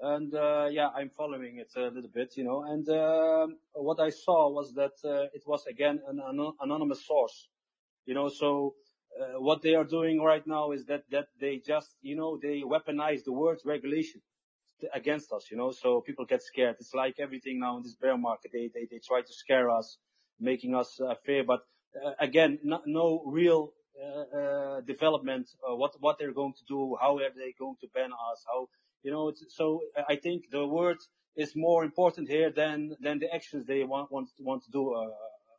And, 0.01 0.33
uh, 0.35 0.69
yeah, 0.71 0.89
I'm 0.91 1.11
following 1.11 1.59
it 1.59 1.73
a 1.77 1.89
little 1.89 2.11
bit, 2.11 2.37
you 2.37 2.45
know, 2.45 2.65
and, 2.65 2.89
um, 2.89 3.59
what 3.73 4.01
I 4.01 4.11
saw 4.11 4.49
was 4.51 4.75
that, 4.75 4.93
uh, 5.05 5.29
it 5.35 5.43
was 5.47 5.67
again 5.67 6.01
an 6.07 6.21
anon- 6.21 6.55
anonymous 6.61 7.07
source, 7.07 7.49
you 8.07 8.15
know, 8.15 8.29
so, 8.29 8.77
uh, 9.21 9.41
what 9.41 9.63
they 9.63 9.75
are 9.75 9.85
doing 9.85 10.21
right 10.21 10.47
now 10.47 10.73
is 10.73 10.87
that 10.87 11.05
that 11.11 11.29
they 11.41 11.59
just 11.59 11.97
you 12.03 12.17
know 12.17 12.39
they 12.43 12.63
weaponize 12.63 13.25
the 13.25 13.33
word 13.33 13.59
regulation 13.65 14.23
against 14.95 15.33
us, 15.33 15.51
you 15.51 15.57
know, 15.57 15.71
so 15.73 16.01
people 16.01 16.25
get 16.25 16.43
scared. 16.43 16.77
It's 16.81 16.95
like 16.95 17.17
everything 17.19 17.59
now 17.61 17.77
in 17.79 17.83
this 17.83 17.95
bear 17.97 18.17
market. 18.17 18.53
They 18.53 18.69
they 18.73 18.87
they 18.91 19.01
try 19.01 19.23
to 19.23 19.33
scare 19.33 19.71
us, 19.71 19.99
making 20.39 20.75
us 20.75 21.01
uh, 21.01 21.15
fear. 21.25 21.45
But 21.45 21.63
uh, 22.05 22.13
again, 22.21 22.61
no, 22.63 22.83
no 22.87 23.23
real 23.27 23.73
uh, 24.01 24.39
uh, 24.39 24.81
development. 24.83 25.49
Uh, 25.63 25.75
what 25.77 25.93
what 26.01 26.19
they're 26.19 26.33
going 26.33 26.55
to 26.55 26.65
do? 26.69 26.97
How 27.01 27.17
are 27.17 27.31
they 27.37 27.55
going 27.59 27.77
to 27.81 27.89
ban 27.95 28.13
us? 28.13 28.45
How 28.47 28.69
you 29.03 29.11
know? 29.11 29.29
It's, 29.29 29.45
so 29.57 29.81
I 30.09 30.17
think 30.17 30.51
the 30.51 30.67
word 30.67 30.99
is 31.37 31.53
more 31.57 31.85
important 31.85 32.29
here 32.29 32.51
than 32.51 32.97
than 33.01 33.19
the 33.19 33.33
actions 33.35 33.67
they 33.67 33.85
want 33.85 34.11
want 34.13 34.29
want 34.41 34.65
to 34.65 34.71
do. 34.71 34.95
Uh, 34.95 35.09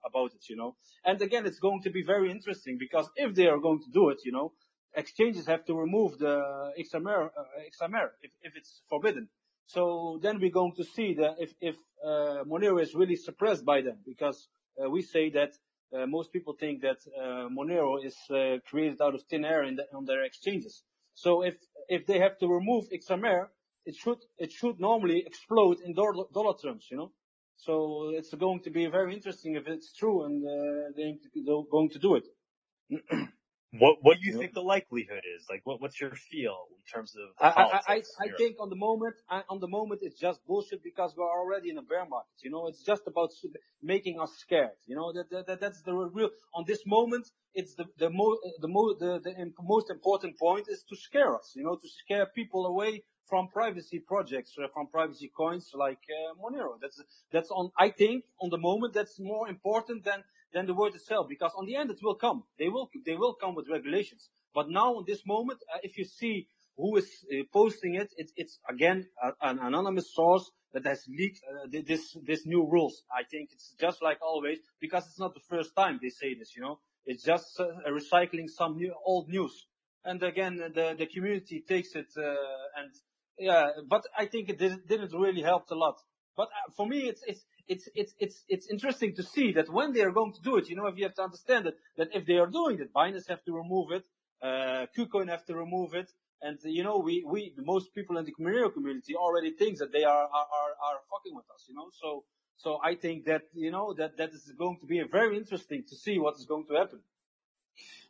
about 0.06 0.34
it, 0.34 0.50
you 0.50 0.56
know. 0.56 0.76
And 1.04 1.22
again, 1.22 1.46
it's 1.46 1.60
going 1.60 1.82
to 1.84 1.90
be 1.90 2.04
very 2.04 2.32
interesting 2.32 2.78
because 2.80 3.10
if 3.16 3.36
they 3.36 3.48
are 3.48 3.60
going 3.60 3.82
to 3.82 3.92
do 3.92 4.10
it, 4.10 4.20
you 4.24 4.32
know, 4.32 4.54
exchanges 4.96 5.46
have 5.48 5.66
to 5.66 5.76
remove 5.76 6.18
the 6.18 6.72
XMR, 6.80 7.26
uh, 7.26 7.44
XMR 7.86 8.10
if, 8.22 8.32
if 8.42 8.56
it's 8.56 8.82
forbidden. 8.90 9.30
So 9.68 10.20
then 10.22 10.40
we're 10.40 10.52
going 10.52 10.74
to 10.78 10.84
see 10.84 11.16
that 11.16 11.36
if, 11.40 11.52
if 11.62 11.76
uh, 12.04 12.44
Monero 12.46 12.82
is 12.82 12.96
really 12.96 13.16
suppressed 13.16 13.66
by 13.66 13.82
them, 13.82 13.98
because 14.06 14.48
uh, 14.84 14.90
we 14.90 15.02
say 15.02 15.30
that 15.32 15.52
uh, 15.94 16.06
most 16.06 16.32
people 16.32 16.54
think 16.54 16.82
that 16.82 16.98
uh, 17.08 17.50
Monero 17.50 18.04
is 18.04 18.16
uh, 18.30 18.58
created 18.70 19.02
out 19.02 19.16
of 19.16 19.24
thin 19.24 19.46
air 19.46 19.64
the, 19.76 19.86
on 19.96 20.06
their 20.06 20.24
exchanges. 20.24 20.84
So 21.14 21.44
if 21.44 21.56
if 21.88 22.06
they 22.06 22.20
have 22.20 22.38
to 22.40 22.48
remove 22.48 22.90
XMR, 22.90 23.48
it 23.86 23.96
should 23.96 24.20
it 24.38 24.52
should 24.52 24.80
normally 24.80 25.24
explode 25.26 25.80
in 25.82 25.94
dollar, 25.94 26.26
dollar 26.34 26.56
terms, 26.58 26.88
you 26.92 26.98
know. 26.98 27.12
So 27.58 28.12
it's 28.14 28.34
going 28.34 28.62
to 28.62 28.70
be 28.70 28.86
very 28.88 29.14
interesting 29.14 29.56
if 29.56 29.68
it's 29.68 29.92
true 29.94 30.24
and 30.24 30.46
uh, 30.46 30.92
they're 30.96 31.64
going 31.72 31.90
to 31.90 32.00
do 32.00 32.16
it. 32.16 32.26
What 33.74 33.98
what 34.02 34.18
do 34.20 34.26
you 34.26 34.34
think 34.34 34.54
the 34.54 34.64
likelihood 34.64 35.24
is? 35.38 35.48
Like, 35.50 35.62
what 35.66 35.82
what's 35.82 36.02
your 36.02 36.16
feel 36.16 36.68
in 36.78 36.84
terms 36.92 37.16
of 37.16 37.30
I. 37.40 37.48
I, 37.48 37.94
I, 37.96 38.04
I 38.22 38.30
think 38.38 38.58
on 38.60 38.70
the 38.70 38.78
moment, 38.78 39.16
I, 39.30 39.44
on 39.50 39.60
the 39.60 39.68
moment, 39.68 40.02
it's 40.04 40.20
just 40.20 40.46
bullshit 40.48 40.84
because 40.84 41.16
we're 41.18 41.30
already 41.30 41.70
in 41.70 41.78
a 41.78 41.84
bear 41.84 42.06
market. 42.08 42.32
You 42.44 42.52
know, 42.52 42.68
it's 42.68 42.84
just 42.84 43.04
about 43.08 43.32
making 43.84 44.20
us 44.20 44.38
scared. 44.38 44.78
You 44.88 44.96
know, 44.96 45.14
that, 45.14 45.30
that, 45.32 45.48
that 45.48 45.60
that's 45.62 45.82
the 45.84 45.94
real. 45.94 46.30
On 46.56 46.66
this 46.68 46.86
moment, 46.88 47.28
it's 47.54 47.76
the 47.76 47.86
the 47.98 48.10
mo 48.10 48.38
the 48.62 48.70
mo 48.70 48.96
the, 49.00 49.20
the 49.24 49.36
im- 49.36 49.54
most 49.62 49.90
important 49.92 50.40
point 50.40 50.68
is 50.70 50.84
to 50.90 50.96
scare 50.96 51.36
us. 51.36 51.54
You 51.56 51.64
know, 51.64 51.76
to 51.76 51.90
scare 51.90 52.28
people 52.28 52.68
away 52.68 53.04
from 53.28 53.50
privacy 53.50 54.00
projects, 54.00 54.56
uh, 54.58 54.68
from 54.74 54.88
privacy 54.88 55.32
coins 55.36 55.72
like 55.76 56.00
uh, 56.10 56.36
Monero. 56.42 56.80
That's 56.82 57.04
that's 57.32 57.52
on. 57.52 57.72
I 57.78 57.90
think 57.92 58.26
on 58.42 58.50
the 58.50 58.60
moment 58.60 58.94
that's 58.96 59.20
more 59.20 59.50
important 59.50 60.06
than 60.06 60.24
than 60.54 60.66
the 60.66 60.74
word 60.74 60.96
itself 60.96 61.28
because 61.30 61.52
on 61.58 61.66
the 61.66 61.76
end 61.76 61.92
it 61.92 62.00
will 62.02 62.16
come. 62.16 62.44
They 62.58 62.70
will 62.70 62.90
they 63.06 63.16
will 63.16 63.34
come 63.34 63.56
with 63.56 63.68
regulations. 63.70 64.30
But 64.54 64.70
now 64.70 65.00
in 65.00 65.06
this 65.06 65.26
moment, 65.26 65.60
uh, 65.74 65.80
if 65.84 65.98
you 65.98 66.06
see 66.06 66.48
who 66.78 66.96
is 66.98 67.10
uh, 67.32 67.44
posting 67.52 67.96
it, 67.96 68.14
it 68.18 68.32
it's 68.36 68.60
again 68.70 69.08
a, 69.22 69.32
an 69.42 69.60
anonymous 69.60 70.14
source 70.14 70.50
that 70.74 70.86
has 70.86 71.04
leaked 71.08 71.42
uh, 71.50 71.68
this 71.86 72.16
this 72.26 72.46
new 72.46 72.66
rules. 72.66 73.04
I 73.12 73.24
think 73.24 73.50
it's 73.52 73.76
just 73.80 74.02
like 74.02 74.20
always 74.22 74.60
because 74.80 75.06
it's 75.08 75.20
not 75.20 75.34
the 75.34 75.46
first 75.50 75.76
time 75.76 76.00
they 76.02 76.10
say 76.10 76.36
this. 76.36 76.56
You 76.56 76.64
know, 76.64 76.80
it's 77.06 77.24
just 77.24 77.60
uh, 77.60 77.66
recycling 77.90 78.50
some 78.50 78.78
new 78.78 78.94
old 79.06 79.30
news. 79.30 79.68
And 80.06 80.22
again, 80.24 80.58
the 80.58 80.96
the 80.98 81.06
community 81.06 81.64
takes 81.68 81.96
it 81.96 82.08
uh, 82.18 82.36
and 82.78 82.92
yeah, 83.38 83.70
but 83.88 84.04
I 84.18 84.26
think 84.26 84.50
it 84.50 84.60
didn't, 84.60 84.88
didn't 84.88 85.14
really 85.14 85.42
help 85.42 85.70
a 85.72 85.76
lot. 85.76 85.96
But 86.36 86.50
uh, 86.50 86.72
for 86.76 86.88
me, 86.88 87.08
it's 87.08 87.24
it's 87.26 87.46
it's 87.70 87.88
it's 87.96 88.14
it's 88.20 88.44
it's 88.50 88.68
interesting 88.68 89.16
to 89.16 89.24
see 89.24 89.54
that 89.54 89.70
when 89.70 89.94
they 89.94 90.02
are 90.02 90.12
going 90.12 90.34
to 90.34 90.42
do 90.42 90.58
it, 90.58 90.68
you 90.70 90.76
know, 90.76 90.88
if 90.88 90.98
you 90.98 91.04
have 91.04 91.14
to 91.16 91.22
understand 91.22 91.68
it, 91.68 91.76
that 91.98 92.10
if 92.14 92.26
they 92.26 92.38
are 92.38 92.48
doing 92.48 92.80
it, 92.80 92.94
Binance 92.94 93.30
have 93.30 93.44
to 93.46 93.54
remove 93.54 93.92
it, 93.92 94.04
uh, 94.42 94.88
KuCoin 94.98 95.30
have 95.30 95.46
to 95.46 95.56
remove 95.56 95.94
it, 95.94 96.12
and 96.42 96.58
you 96.64 96.84
know, 96.84 96.98
we 96.98 97.24
we 97.26 97.54
most 97.58 97.94
people 97.94 98.18
in 98.18 98.26
the 98.26 98.34
Monero 98.42 98.74
community 98.74 99.16
already 99.16 99.52
think 99.52 99.78
that 99.78 99.92
they 99.92 100.04
are 100.04 100.26
are 100.38 100.48
are, 100.60 100.74
are 100.88 101.00
fucking 101.12 101.36
with 101.36 101.46
us, 101.54 101.66
you 101.70 101.76
know. 101.76 101.90
So 102.02 102.26
so 102.58 102.80
I 102.84 102.96
think 102.96 103.26
that 103.26 103.44
you 103.54 103.72
know 103.72 103.94
that 103.94 104.18
that 104.18 104.32
is 104.32 104.52
going 104.58 104.80
to 104.80 104.88
be 104.88 105.02
very 105.04 105.38
interesting 105.38 105.84
to 105.90 105.96
see 105.96 106.18
what 106.18 106.38
is 106.40 106.46
going 106.46 106.66
to 106.70 106.74
happen. 106.74 107.00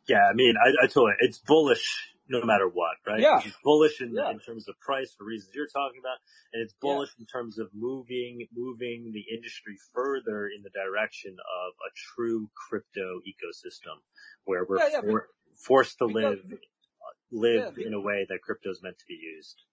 Yeah, 0.08 0.24
I 0.32 0.34
mean, 0.34 0.56
I, 0.58 0.86
I 0.86 0.88
told 0.88 1.10
you, 1.10 1.16
it's 1.20 1.38
bullish 1.38 2.16
no 2.30 2.44
matter 2.46 2.68
what, 2.68 2.96
right? 3.08 3.20
Yeah. 3.20 3.42
It's 3.44 3.58
bullish 3.64 4.02
in, 4.02 4.14
Yeah. 4.14 4.30
in 4.32 4.40
terms 4.40 4.68
of 4.70 4.80
price 4.80 5.12
for 5.18 5.24
reasons 5.26 5.52
you're 5.56 5.68
talking 5.68 6.00
about, 6.00 6.18
and 6.54 6.62
it's 6.64 6.74
bullish 6.80 7.10
in 7.20 7.26
terms 7.26 7.58
of 7.58 7.70
moving, 7.74 8.48
moving 8.54 9.12
the 9.12 9.26
industry 9.36 9.76
further 9.94 10.48
in 10.48 10.62
the 10.62 10.70
direction 10.70 11.32
of 11.34 11.74
a 11.88 11.92
true 12.16 12.50
crypto 12.56 13.20
ecosystem 13.28 13.98
where 14.46 14.64
we're 14.68 14.78
Yeah, 14.78 14.90
yeah, 14.94 15.02
for, 15.02 15.30
forced 15.56 15.98
to 16.00 16.08
because- 16.08 16.24
live, 16.24 16.54
uh, 16.54 17.14
live 17.32 17.78
Yeah, 17.78 17.88
in 17.88 17.94
a 17.94 18.00
way 18.02 18.26
that 18.30 18.42
crypto 18.44 18.70
is 18.70 18.82
meant 18.84 19.00
to 19.00 19.06
be 19.08 19.16
used. 19.16 19.64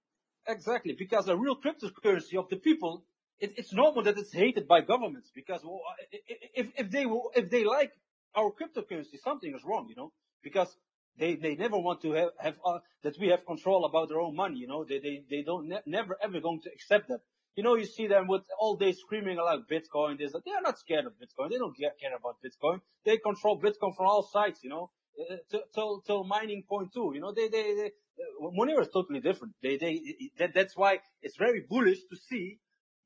Exactly, 0.49 0.95
because 0.99 1.29
a 1.29 1.37
real 1.37 1.57
cryptocurrency 1.61 2.37
of 2.39 2.49
the 2.49 2.57
people, 2.57 3.05
it, 3.39 3.53
it's 3.59 3.73
normal 3.73 4.03
that 4.05 4.17
it's 4.17 4.33
hated 4.33 4.67
by 4.67 4.81
governments 4.81 5.31
because 5.35 5.63
well, 5.65 5.81
i- 6.01 6.17
i- 6.17 6.51
if 6.55 6.67
if 6.79 6.91
they 6.91 7.05
if 7.35 7.51
they 7.51 7.65
like 7.65 7.93
our 8.35 8.51
cryptocurrency, 8.53 9.19
something 9.19 9.55
is 9.55 9.63
wrong, 9.65 9.89
you 9.89 9.97
know, 9.97 10.13
because 10.43 10.75
they 11.19 11.37
they 11.37 11.55
never 11.55 11.79
want 11.79 12.03
to 12.03 12.13
have, 12.13 12.31
have 12.39 12.59
uh, 12.65 12.79
that 13.03 13.19
we 13.21 13.29
have 13.29 13.45
control 13.47 13.85
about 13.85 14.09
their 14.09 14.21
own 14.21 14.35
money, 14.35 14.59
you 14.59 14.67
know, 14.67 14.85
they 14.85 14.99
they 14.99 15.23
they 15.31 15.43
don't 15.43 15.69
ne- 15.69 15.87
never 15.87 16.17
ever 16.23 16.41
going 16.41 16.61
to 16.63 16.71
accept 16.73 17.09
that. 17.09 17.21
You 17.57 17.63
know, 17.63 17.75
you 17.75 17.87
see 17.87 18.07
them 18.07 18.29
with 18.29 18.43
all 18.59 18.77
day 18.77 18.93
screaming 18.93 19.39
about 19.39 19.67
Bitcoin. 19.67 20.19
This. 20.19 20.33
They 20.45 20.53
are 20.53 20.61
not 20.61 20.79
scared 20.79 21.07
of 21.07 21.15
Bitcoin. 21.15 21.49
They 21.51 21.57
don't 21.57 21.75
care 21.77 22.15
about 22.15 22.37
Bitcoin. 22.45 22.81
They 23.05 23.17
control 23.17 23.59
Bitcoin 23.59 23.97
from 23.97 24.07
all 24.07 24.29
sides, 24.31 24.61
you 24.63 24.69
know, 24.69 24.91
uh, 25.19 25.37
till, 25.51 25.63
till, 25.75 26.03
till 26.07 26.25
mining 26.25 26.65
point 26.69 26.93
two. 26.93 27.13
You 27.15 27.21
know, 27.21 27.33
they, 27.33 27.49
they, 27.49 27.75
they 27.75 27.91
uh, 28.21 28.51
Monero 28.51 28.83
is 28.83 28.89
totally 28.93 29.21
different. 29.21 29.55
They, 29.63 29.79
they, 29.79 30.03
that, 30.39 30.53
that's 30.55 30.77
why 30.77 30.99
it's 31.23 31.39
very 31.39 31.65
bullish 31.67 32.01
to 32.11 32.17
see 32.29 32.59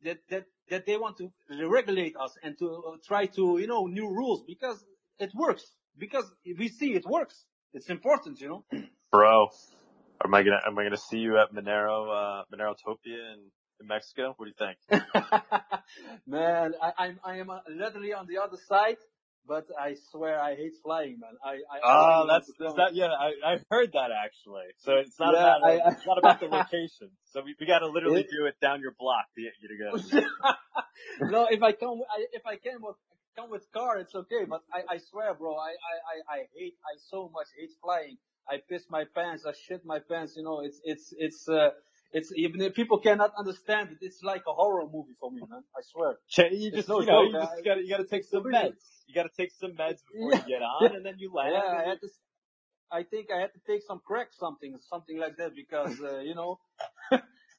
that, 0.03 0.19
that, 0.31 0.47
that 0.69 0.85
they 0.85 0.97
want 0.97 1.19
to 1.19 1.31
regulate 1.69 2.17
us 2.17 2.37
and 2.43 2.59
to 2.59 2.67
uh, 2.89 2.97
try 3.07 3.27
to, 3.27 3.59
you 3.59 3.69
know, 3.69 3.87
new 3.87 4.09
rules 4.09 4.43
because 4.45 4.85
it 5.21 5.31
works. 5.33 5.65
Because 5.97 6.29
we 6.59 6.69
see 6.69 6.95
it 6.95 7.05
works. 7.07 7.45
It's 7.73 7.89
important, 7.91 8.41
you 8.41 8.49
know. 8.49 8.65
Bro, 9.13 9.49
am 10.25 10.35
I 10.35 10.43
gonna 10.43 10.61
am 10.67 10.79
I 10.79 10.85
gonna 10.85 10.97
see 10.97 11.19
you 11.19 11.39
at 11.39 11.53
Monero 11.55 12.09
uh 12.11 12.45
Monerotopia 12.53 13.35
in, 13.35 13.41
in 13.81 13.87
Mexico? 13.87 14.35
What 14.37 14.47
do 14.47 14.51
you 14.51 14.67
think? 14.67 15.03
man, 16.27 16.75
I, 16.83 16.93
I'm, 16.99 17.21
I 17.25 17.37
am 17.37 17.51
uh, 17.51 17.59
literally 17.69 18.13
on 18.13 18.27
the 18.27 18.39
other 18.39 18.57
side, 18.69 18.97
but 19.47 19.67
I 19.79 19.97
swear 20.11 20.41
I 20.41 20.55
hate 20.55 20.73
flying, 20.83 21.19
man. 21.21 21.33
I, 21.45 21.51
I, 21.51 21.55
I 21.55 21.81
Oh, 21.85 22.27
that's 22.29 22.49
is 22.49 22.75
that 22.77 22.95
yeah, 22.95 23.09
I 23.09 23.33
I've 23.45 23.65
heard 23.71 23.93
that 23.95 24.11
actually. 24.13 24.67
So 24.79 24.95
it's 24.95 25.19
not 25.19 25.35
Yeah, 25.35 25.41
about 25.41 25.63
I- 25.65 25.79
I- 25.79 25.89
it's 25.91 26.07
not 26.07 26.19
about 26.19 26.41
the 26.41 26.47
location. 26.57 27.11
So 27.33 27.43
we, 27.45 27.55
we 27.59 27.67
gotta 27.67 27.87
literally 27.89 28.23
It- 28.23 28.31
do 28.31 28.47
it 28.47 28.57
down 28.61 28.81
your 28.81 28.95
block 28.99 29.27
to 29.37 29.43
get 29.43 29.53
you 29.61 29.69
to 29.69 29.77
go. 29.79 30.51
no, 31.31 31.47
if 31.51 31.63
I 31.63 31.73
come, 31.73 32.01
I, 32.11 32.27
if 32.33 32.47
I 32.47 32.57
can 32.57 32.83
with, 32.83 32.97
come 33.41 33.51
with 33.51 33.71
car, 33.73 33.99
it's 33.99 34.15
okay. 34.15 34.45
But 34.49 34.63
I, 34.73 34.95
I 34.95 34.99
swear, 34.99 35.35
bro, 35.35 35.55
I, 35.57 35.71
I, 35.71 35.97
I, 36.13 36.37
I 36.37 36.39
hate, 36.55 36.75
I 36.85 36.99
so 37.09 37.31
much 37.33 37.47
hate 37.59 37.71
flying. 37.83 38.17
I 38.49 38.59
piss 38.69 38.85
my 38.91 39.05
pants, 39.15 39.45
I 39.47 39.53
shit 39.53 39.85
my 39.85 40.01
pants. 40.01 40.35
You 40.37 40.45
know, 40.45 40.61
it's, 40.61 40.81
it's, 40.85 41.15
it's, 41.17 41.49
uh, 41.49 41.71
it's 42.13 42.33
even 42.35 42.61
if 42.61 42.75
people 42.75 42.99
cannot 42.99 43.33
understand 43.39 43.91
it, 43.93 43.99
it's 44.01 44.23
like 44.23 44.43
a 44.49 44.53
horror 44.53 44.85
movie 44.93 45.15
for 45.21 45.31
me, 45.31 45.43
man. 45.49 45.63
I 45.77 45.83
swear. 45.93 46.17
You 46.51 46.73
just 46.73 46.89
no 46.89 47.01
you 47.01 47.07
know 47.07 47.23
joke, 47.23 47.33
you 47.33 47.39
just 47.39 47.65
gotta 47.65 47.81
you 47.83 47.89
gotta 47.89 48.05
take 48.05 48.25
some 48.25 48.45
meds. 48.45 48.83
You 49.07 49.15
gotta 49.15 49.31
take 49.37 49.53
some 49.53 49.73
meds 49.73 50.01
before 50.13 50.33
Yeah. 50.33 50.43
you 50.43 50.49
get 50.59 50.63
on, 50.63 50.97
and 50.97 51.07
then 51.07 51.15
you 51.19 51.33
land. 51.35 51.53
Yeah, 51.55 51.63
I 51.63 51.89
had 51.89 52.01
to. 52.01 52.09
I 52.91 53.03
think 53.05 53.29
I 53.31 53.41
had 53.41 53.53
to 53.55 53.61
take 53.65 53.83
some 53.87 54.01
crack, 54.05 54.29
something, 54.33 54.77
something 54.89 55.19
like 55.19 55.37
that, 55.37 55.55
because 55.55 56.01
uh, 56.01 56.19
you 56.19 56.35
know, 56.35 56.59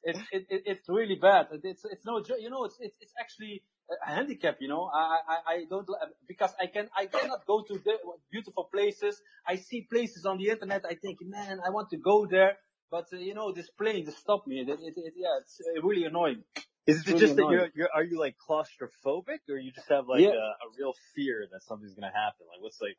it's 0.04 0.20
it, 0.32 0.46
it, 0.50 0.62
it's 0.66 0.88
really 0.88 1.14
bad. 1.16 1.46
It's 1.64 1.84
it's 1.86 2.04
no, 2.04 2.22
jo- 2.22 2.36
you 2.36 2.50
know, 2.50 2.64
it's 2.64 2.76
it's, 2.80 2.96
it's 3.00 3.14
actually 3.18 3.62
handicap. 4.04 4.56
You 4.60 4.68
know, 4.68 4.90
I 4.92 5.20
I 5.28 5.36
I 5.54 5.64
don't 5.70 5.88
because 6.26 6.52
I 6.60 6.66
can 6.68 6.88
I 6.96 7.06
cannot 7.06 7.46
go 7.46 7.62
to 7.62 7.74
the 7.78 7.98
beautiful 8.30 8.68
places. 8.72 9.20
I 9.46 9.56
see 9.56 9.82
places 9.90 10.26
on 10.26 10.38
the 10.38 10.48
internet. 10.50 10.84
I 10.88 10.94
think, 10.94 11.18
man, 11.22 11.60
I 11.66 11.70
want 11.70 11.90
to 11.90 11.98
go 11.98 12.26
there, 12.26 12.58
but 12.90 13.06
uh, 13.12 13.16
you 13.16 13.34
know, 13.34 13.52
this 13.52 13.70
plane 13.70 14.04
just 14.04 14.18
stopped 14.18 14.46
me. 14.46 14.60
It, 14.60 14.68
it, 14.68 14.94
it, 14.96 15.14
yeah, 15.16 15.38
it's 15.40 15.60
uh, 15.60 15.82
really 15.82 16.04
annoying. 16.04 16.44
Is 16.86 17.00
it 17.00 17.06
really 17.06 17.20
just 17.20 17.36
that 17.36 17.46
you're, 17.48 17.68
you're 17.74 17.90
are 17.94 18.04
you 18.04 18.18
like 18.18 18.36
claustrophobic, 18.48 19.40
or 19.48 19.56
you 19.58 19.72
just 19.72 19.88
have 19.88 20.08
like 20.08 20.22
Yeah. 20.22 20.30
a, 20.32 20.46
a 20.64 20.66
real 20.78 20.94
fear 21.14 21.46
that 21.52 21.62
something's 21.62 21.94
gonna 21.94 22.12
happen? 22.12 22.46
Like 22.52 22.60
what's 22.62 22.80
like 22.80 22.96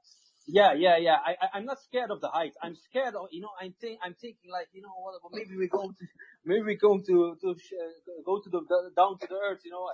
Yeah, 0.47 0.73
yeah, 0.73 0.97
yeah. 0.97 1.17
I, 1.25 1.31
I, 1.39 1.47
I'm 1.55 1.65
not 1.65 1.79
scared 1.81 2.11
of 2.11 2.19
the 2.21 2.27
heights. 2.27 2.57
I'm 2.61 2.75
scared 2.75 3.15
of, 3.15 3.27
you 3.31 3.41
know, 3.41 3.51
I'm 3.61 3.73
think, 3.79 3.99
I'm 4.03 4.13
thinking 4.13 4.51
like, 4.51 4.67
you 4.73 4.81
know, 4.81 4.91
well, 4.99 5.19
maybe 5.31 5.55
we're 5.55 5.69
going 5.71 5.95
to, 5.95 6.05
maybe 6.45 6.63
we're 6.63 6.77
going 6.77 7.03
to, 7.05 7.37
to, 7.41 7.55
sh- 7.57 7.79
uh, 7.79 8.21
go 8.25 8.41
to 8.41 8.49
the, 8.49 8.59
the, 8.59 8.91
down 8.95 9.19
to 9.19 9.27
the 9.27 9.35
earth, 9.39 9.61
you 9.63 9.71
know. 9.71 9.87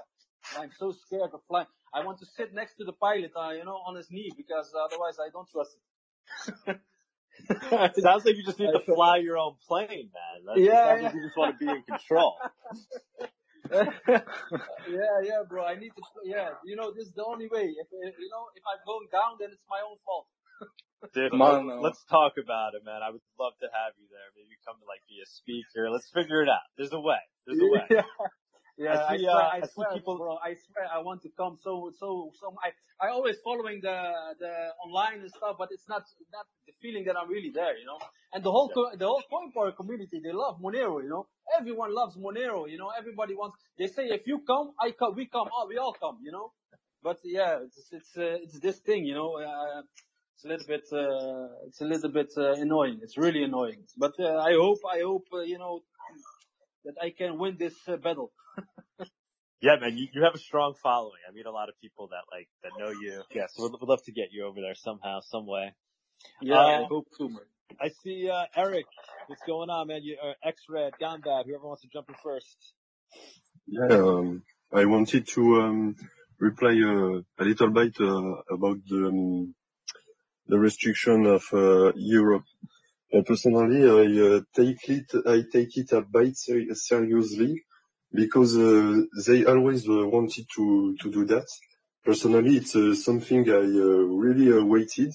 I'm 0.57 0.71
so 0.77 0.91
scared 1.05 1.31
of 1.33 1.41
flying. 1.47 1.67
I 1.93 2.03
want 2.05 2.19
to 2.19 2.25
sit 2.25 2.53
next 2.53 2.75
to 2.75 2.85
the 2.85 2.93
pilot, 2.93 3.31
uh, 3.35 3.51
you 3.51 3.65
know, 3.65 3.77
on 3.85 3.95
his 3.95 4.07
knee 4.11 4.31
because 4.35 4.71
otherwise 4.73 5.17
I 5.19 5.29
don't 5.31 5.47
trust 5.49 5.71
it. 6.67 6.79
it 7.97 8.01
sounds 8.03 8.25
like 8.25 8.35
you 8.37 8.43
just 8.45 8.59
need 8.59 8.71
to 8.77 8.79
fly 8.93 9.17
your 9.17 9.37
own 9.37 9.55
plane, 9.67 10.09
man. 10.13 10.45
That, 10.45 10.57
it 10.61 10.65
Yeah, 10.65 10.85
sounds 10.85 11.01
yeah. 11.01 11.07
like 11.07 11.15
you 11.15 11.21
just 11.23 11.37
want 11.37 11.57
to 11.59 11.65
be 11.65 11.71
in 11.71 11.83
control. 11.83 12.35
yeah, 13.71 15.15
yeah, 15.23 15.41
bro. 15.47 15.63
I 15.65 15.75
need 15.75 15.91
to, 15.95 16.01
yeah, 16.25 16.49
you 16.65 16.75
know, 16.75 16.91
this 16.91 17.07
is 17.07 17.13
the 17.13 17.25
only 17.25 17.47
way. 17.47 17.69
If, 17.69 17.87
uh, 17.93 18.09
you 18.17 18.29
know, 18.33 18.49
if 18.55 18.63
I'm 18.65 18.81
going 18.85 19.07
down, 19.11 19.37
then 19.39 19.49
it's 19.51 19.65
my 19.69 19.81
own 19.85 19.97
fault. 20.05 20.27
Dude, 21.13 21.31
Man, 21.33 21.39
let- 21.39 21.65
no. 21.65 21.81
let's 21.81 22.03
talk 22.05 22.33
about 22.41 22.75
it, 22.75 22.83
man. 22.83 23.01
I 23.01 23.09
would 23.09 23.21
love 23.39 23.53
to 23.61 23.67
have 23.71 23.93
you 23.97 24.07
there. 24.11 24.29
Maybe 24.35 24.57
come 24.67 24.75
to 24.81 24.85
like 24.85 24.99
be 25.07 25.21
a 25.23 25.27
speaker. 25.27 25.89
Let's 25.89 26.09
figure 26.11 26.43
it 26.43 26.49
out. 26.49 26.65
There's 26.77 26.91
a 26.91 26.99
way. 26.99 27.21
There's 27.47 27.59
a 27.61 27.65
way. 27.71 27.87
Yeah, 27.89 28.03
yeah. 28.79 28.99
I 29.09 29.13
I, 29.13 29.17
see, 29.17 29.23
swear, 29.23 29.35
uh, 29.35 29.39
I, 29.39 29.57
I 29.57 29.61
see 29.61 29.73
swear, 29.75 29.87
people- 29.95 30.17
bro. 30.17 30.37
I 30.37 30.55
swear, 30.55 30.85
I 30.93 30.99
want 30.99 31.21
to 31.23 31.29
come. 31.37 31.57
So, 31.61 31.91
so, 31.99 32.31
so. 32.39 32.55
I, 32.63 32.71
I 33.05 33.09
always 33.11 33.37
following 33.43 33.81
the 33.81 33.97
the 34.39 34.53
online 34.85 35.21
and 35.21 35.31
stuff, 35.31 35.57
but 35.59 35.69
it's 35.71 35.87
not 35.89 36.03
not 36.33 36.45
the 36.67 36.73
feeling 36.81 37.05
that 37.05 37.15
I'm 37.17 37.29
really 37.29 37.51
there, 37.51 37.77
you 37.77 37.85
know. 37.85 37.99
And 38.33 38.43
the 38.43 38.51
whole 38.51 38.69
co- 38.69 38.95
the 38.97 39.07
whole 39.07 39.23
CoinPower 39.33 39.75
community, 39.75 40.21
they 40.23 40.33
love 40.33 40.59
Monero, 40.61 41.03
you 41.03 41.09
know. 41.09 41.27
Everyone 41.59 41.93
loves 41.95 42.17
Monero, 42.17 42.69
you 42.71 42.77
know. 42.77 42.91
Everybody 42.97 43.35
wants. 43.35 43.57
They 43.77 43.87
say 43.87 44.05
if 44.17 44.27
you 44.27 44.39
come, 44.47 44.73
I 44.79 44.91
come. 44.91 45.15
We 45.15 45.27
come. 45.27 45.49
All 45.55 45.67
we 45.69 45.77
all 45.77 45.93
come, 45.93 46.19
you 46.23 46.31
know. 46.31 46.51
But 47.03 47.19
yeah, 47.23 47.59
it's 47.65 47.89
it's 47.93 48.17
uh, 48.17 48.43
it's 48.45 48.59
this 48.59 48.79
thing, 48.79 49.05
you 49.05 49.15
know. 49.15 49.31
Uh, 49.37 49.81
it's 50.35 50.45
a 50.45 50.49
little 50.49 50.67
bit 50.67 50.85
uh, 50.93 51.67
it's 51.67 51.81
a 51.81 51.85
little 51.85 52.11
bit 52.11 52.31
uh, 52.37 52.53
annoying. 52.53 52.99
It's 53.03 53.17
really 53.17 53.43
annoying. 53.43 53.83
But 53.97 54.13
uh, 54.19 54.37
I 54.49 54.53
hope 54.53 54.79
I 54.91 55.01
hope 55.01 55.27
uh, 55.33 55.41
you 55.41 55.57
know 55.59 55.81
that 56.85 56.95
I 57.01 57.11
can 57.11 57.37
win 57.39 57.57
this 57.59 57.75
uh, 57.87 57.97
battle. 57.97 58.31
Yeah, 59.61 59.75
man, 59.81 59.97
you, 59.97 60.07
you 60.13 60.23
have 60.23 60.33
a 60.33 60.39
strong 60.39 60.73
following. 60.81 61.19
I 61.27 61.33
meet 61.33 61.45
a 61.45 61.51
lot 61.51 61.67
of 61.67 61.75
people 61.81 62.07
that 62.09 62.23
like 62.31 62.47
that 62.63 62.71
know 62.79 62.91
you. 62.91 63.23
Yes, 63.35 63.53
we'd, 63.59 63.71
we'd 63.71 63.89
love 63.89 64.03
to 64.05 64.11
get 64.13 64.29
you 64.31 64.45
over 64.45 64.61
there 64.61 64.75
somehow, 64.75 65.19
some 65.19 65.45
way. 65.45 65.73
Yeah, 66.41 66.55
Uh, 66.59 66.81
I 66.81 66.85
hope 66.85 67.07
too. 67.17 67.37
I 67.81 67.89
see 68.03 68.29
uh, 68.29 68.45
Eric. 68.55 68.85
What's 69.27 69.41
going 69.45 69.69
on, 69.69 69.87
man? 69.87 70.01
You 70.03 70.17
uh, 70.23 70.33
X-Red, 70.43 70.93
Gambad, 71.01 71.45
whoever 71.45 71.67
wants 71.67 71.81
to 71.81 71.89
jump 71.91 72.07
in 72.09 72.15
first. 72.23 72.73
Yeah, 73.67 73.97
um, 73.97 74.43
I 74.73 74.85
wanted 74.85 75.27
to 75.27 75.61
um, 75.61 75.95
reply 76.39 76.69
uh, 76.69 77.21
a 77.37 77.43
little 77.43 77.69
bit 77.69 77.95
uh, 77.99 78.35
about 78.51 78.77
the 78.87 79.07
um, 79.07 79.55
the 80.47 80.57
restriction 80.57 81.25
of 81.25 81.43
uh, 81.53 81.91
Europe. 81.95 82.45
Uh, 83.13 83.21
Personally, 83.27 83.83
I 83.83 84.35
uh, 84.37 84.41
take 84.55 84.89
it 84.89 85.11
I 85.27 85.43
take 85.51 85.77
it 85.77 85.91
a 85.91 86.01
bit 86.01 86.35
seriously 86.37 87.61
because 88.13 88.57
uh, 88.57 89.01
they 89.27 89.45
always 89.45 89.87
uh, 89.87 90.07
wanted 90.07 90.45
to 90.55 90.95
to 91.01 91.11
do 91.11 91.25
that. 91.25 91.45
Personally, 92.03 92.57
it's 92.57 92.75
uh, 92.75 92.95
something 92.95 93.49
I 93.49 93.61
really 94.25 94.63
waited 94.63 95.11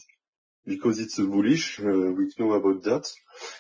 because 0.67 1.01
it's 1.01 1.19
bullish. 1.19 1.79
We 1.81 2.31
know 2.39 2.53
about 2.53 2.83
that, 2.85 3.11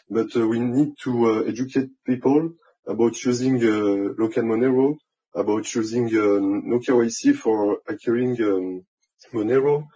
but 0.08 0.34
we 0.34 0.60
need 0.60 0.94
to 1.04 1.46
educate 1.46 1.90
people 2.06 2.50
about 2.86 3.22
using 3.24 3.60
local 4.18 4.42
Monero, 4.42 4.96
about 5.34 5.74
using 5.74 6.06
no 6.06 6.78
KYC 6.78 7.34
for 7.34 7.78
acquiring 7.88 8.40
um, 8.42 8.84
Monero. 9.32 9.86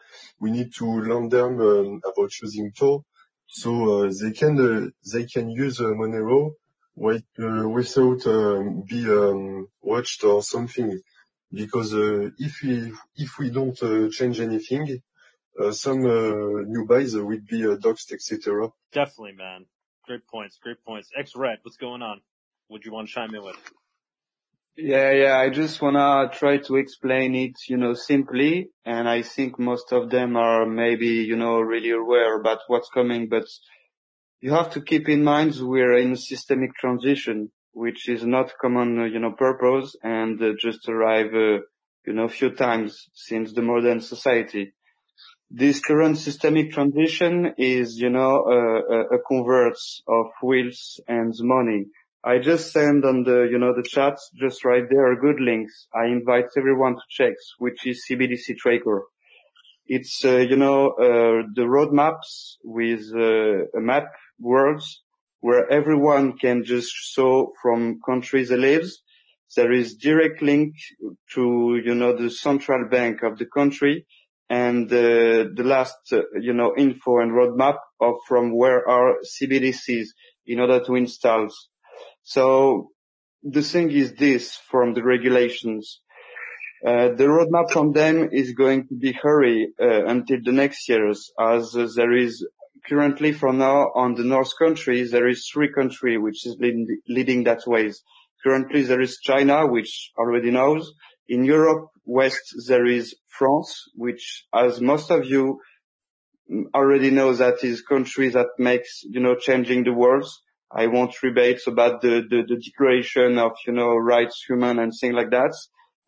We 0.40 0.50
need 0.50 0.74
to 0.78 0.86
learn 0.86 1.28
them 1.28 1.60
um, 1.60 2.00
about 2.04 2.30
using 2.42 2.72
Tor, 2.72 3.02
so 3.46 4.04
uh, 4.04 4.12
they 4.20 4.32
can 4.32 4.58
uh, 4.58 4.88
they 5.12 5.24
can 5.26 5.50
use 5.50 5.80
uh, 5.80 5.84
Monero 5.84 6.52
with, 6.98 7.24
uh, 7.38 7.68
without 7.68 8.26
um, 8.26 8.82
be 8.86 9.08
um, 9.08 9.68
watched 9.80 10.24
or 10.24 10.42
something. 10.42 11.00
Because 11.50 11.94
uh, 11.94 12.30
if 12.38 12.60
we 12.62 12.92
if 13.16 13.38
we 13.38 13.48
don't 13.50 13.82
uh, 13.82 14.10
change 14.10 14.38
anything, 14.38 15.00
uh, 15.58 15.72
some 15.72 16.04
uh, 16.04 16.62
new 16.66 16.84
buys 16.86 17.14
will 17.16 17.40
be 17.48 17.64
uh, 17.64 17.76
doxed, 17.76 18.12
etc. 18.12 18.68
Definitely, 18.92 19.32
man. 19.32 19.64
Great 20.06 20.26
points. 20.26 20.58
Great 20.62 20.84
points. 20.84 21.08
X-Red, 21.16 21.58
what's 21.62 21.78
going 21.78 22.02
on? 22.02 22.20
Would 22.68 22.84
you 22.84 22.92
want 22.92 23.08
to 23.08 23.14
chime 23.14 23.34
in 23.34 23.42
with? 23.42 23.56
Yeah, 24.76 25.10
yeah. 25.10 25.38
I 25.38 25.48
just 25.50 25.82
wanna 25.82 26.30
try 26.32 26.58
to 26.58 26.76
explain 26.76 27.34
it, 27.34 27.56
you 27.68 27.76
know, 27.76 27.94
simply, 27.94 28.68
and 28.84 29.08
I 29.08 29.22
think 29.22 29.58
most 29.58 29.92
of 29.92 30.08
them 30.10 30.36
are 30.36 30.66
maybe, 30.66 31.08
you 31.30 31.36
know, 31.36 31.58
really 31.60 31.90
aware 31.90 32.38
about 32.38 32.58
what's 32.68 32.88
coming, 32.90 33.28
but 33.28 33.44
you 34.40 34.52
have 34.52 34.70
to 34.70 34.80
keep 34.80 35.08
in 35.08 35.24
mind 35.24 35.56
we're 35.60 35.96
in 35.96 36.12
a 36.12 36.16
systemic 36.16 36.74
transition, 36.76 37.50
which 37.72 38.08
is 38.08 38.24
not 38.24 38.52
common, 38.60 39.00
uh, 39.00 39.04
you 39.04 39.18
know, 39.18 39.32
purpose 39.32 39.96
and 40.02 40.40
uh, 40.42 40.52
just 40.60 40.88
arrive, 40.88 41.34
uh, 41.34 41.58
you 42.06 42.12
know, 42.12 42.24
a 42.24 42.28
few 42.28 42.50
times 42.50 43.08
since 43.14 43.52
the 43.52 43.62
modern 43.62 44.00
society. 44.00 44.72
This 45.50 45.80
current 45.80 46.18
systemic 46.18 46.72
transition 46.72 47.54
is, 47.56 47.96
you 47.98 48.10
know, 48.10 48.44
a, 48.46 49.16
a 49.16 49.18
converts 49.26 50.02
of 50.06 50.26
wheels 50.42 51.00
and 51.08 51.34
money. 51.40 51.86
I 52.22 52.38
just 52.38 52.72
send 52.72 53.04
on 53.04 53.24
the, 53.24 53.48
you 53.50 53.58
know, 53.58 53.74
the 53.74 53.88
chat, 53.88 54.18
just 54.38 54.64
right 54.64 54.84
there, 54.88 55.20
good 55.20 55.40
links. 55.40 55.86
I 55.94 56.06
invite 56.06 56.46
everyone 56.56 56.96
to 56.96 57.02
check, 57.08 57.34
which 57.58 57.86
is 57.86 58.04
CBDC 58.08 58.58
Tracker. 58.58 59.04
It's, 59.86 60.22
uh, 60.24 60.36
you 60.36 60.56
know, 60.56 60.90
uh, 60.90 61.46
the 61.54 61.62
roadmaps 61.62 62.56
with 62.62 63.10
uh, 63.14 63.78
a 63.78 63.80
map 63.80 64.08
worlds 64.38 65.02
where 65.40 65.70
everyone 65.70 66.36
can 66.36 66.64
just 66.64 66.90
show 66.90 67.52
from 67.62 68.00
countries 68.04 68.48
they 68.48 68.56
lives. 68.56 69.02
There 69.56 69.72
is 69.72 69.94
direct 69.94 70.42
link 70.42 70.74
to, 71.34 71.80
you 71.82 71.94
know, 71.94 72.16
the 72.16 72.30
central 72.30 72.88
bank 72.88 73.22
of 73.22 73.38
the 73.38 73.46
country 73.46 74.06
and 74.50 74.90
uh, 74.92 75.48
the 75.54 75.64
last, 75.64 75.96
uh, 76.12 76.22
you 76.40 76.52
know, 76.52 76.74
info 76.76 77.18
and 77.20 77.32
roadmap 77.32 77.78
of 78.00 78.14
from 78.26 78.56
where 78.56 78.86
are 78.88 79.16
CBDCs 79.24 80.08
in 80.46 80.60
order 80.60 80.84
to 80.84 80.94
install. 80.96 81.48
So 82.22 82.90
the 83.42 83.62
thing 83.62 83.90
is 83.90 84.14
this 84.14 84.56
from 84.56 84.94
the 84.94 85.02
regulations. 85.02 86.00
Uh, 86.86 87.08
the 87.08 87.24
roadmap 87.24 87.70
from 87.70 87.92
them 87.92 88.30
is 88.32 88.52
going 88.52 88.86
to 88.88 88.94
be 88.94 89.12
hurry 89.12 89.72
uh, 89.80 90.04
until 90.06 90.38
the 90.44 90.52
next 90.52 90.88
years 90.88 91.30
as 91.40 91.74
uh, 91.74 91.88
there 91.96 92.16
is 92.16 92.46
currently 92.86 93.32
from 93.32 93.58
now 93.58 93.90
on 93.94 94.14
the 94.14 94.24
North 94.24 94.52
countries, 94.58 95.10
there 95.10 95.28
is 95.28 95.48
three 95.52 95.72
countries 95.72 96.18
which 96.20 96.46
is 96.46 96.56
leading, 97.08 97.44
that 97.44 97.62
ways. 97.66 98.02
Currently 98.44 98.82
there 98.82 99.00
is 99.00 99.18
China, 99.22 99.66
which 99.66 100.12
already 100.18 100.50
knows. 100.50 100.92
In 101.28 101.44
Europe, 101.44 101.88
West, 102.04 102.54
there 102.68 102.86
is 102.86 103.14
France, 103.28 103.84
which 103.94 104.44
as 104.54 104.80
most 104.80 105.10
of 105.10 105.26
you 105.26 105.60
already 106.74 107.10
know 107.10 107.32
that 107.34 107.62
is 107.62 107.82
country 107.82 108.30
that 108.30 108.48
makes, 108.58 109.02
you 109.04 109.20
know, 109.20 109.34
changing 109.34 109.84
the 109.84 109.92
world. 109.92 110.28
I 110.70 110.86
won't 110.86 111.22
rebate 111.22 111.60
about 111.66 112.02
the, 112.02 112.22
the, 112.28 112.42
the 112.46 112.56
declaration 112.56 113.38
of, 113.38 113.52
you 113.66 113.72
know, 113.72 113.96
rights, 113.96 114.44
human 114.46 114.78
and 114.78 114.92
things 114.98 115.14
like 115.14 115.30
that. 115.30 115.54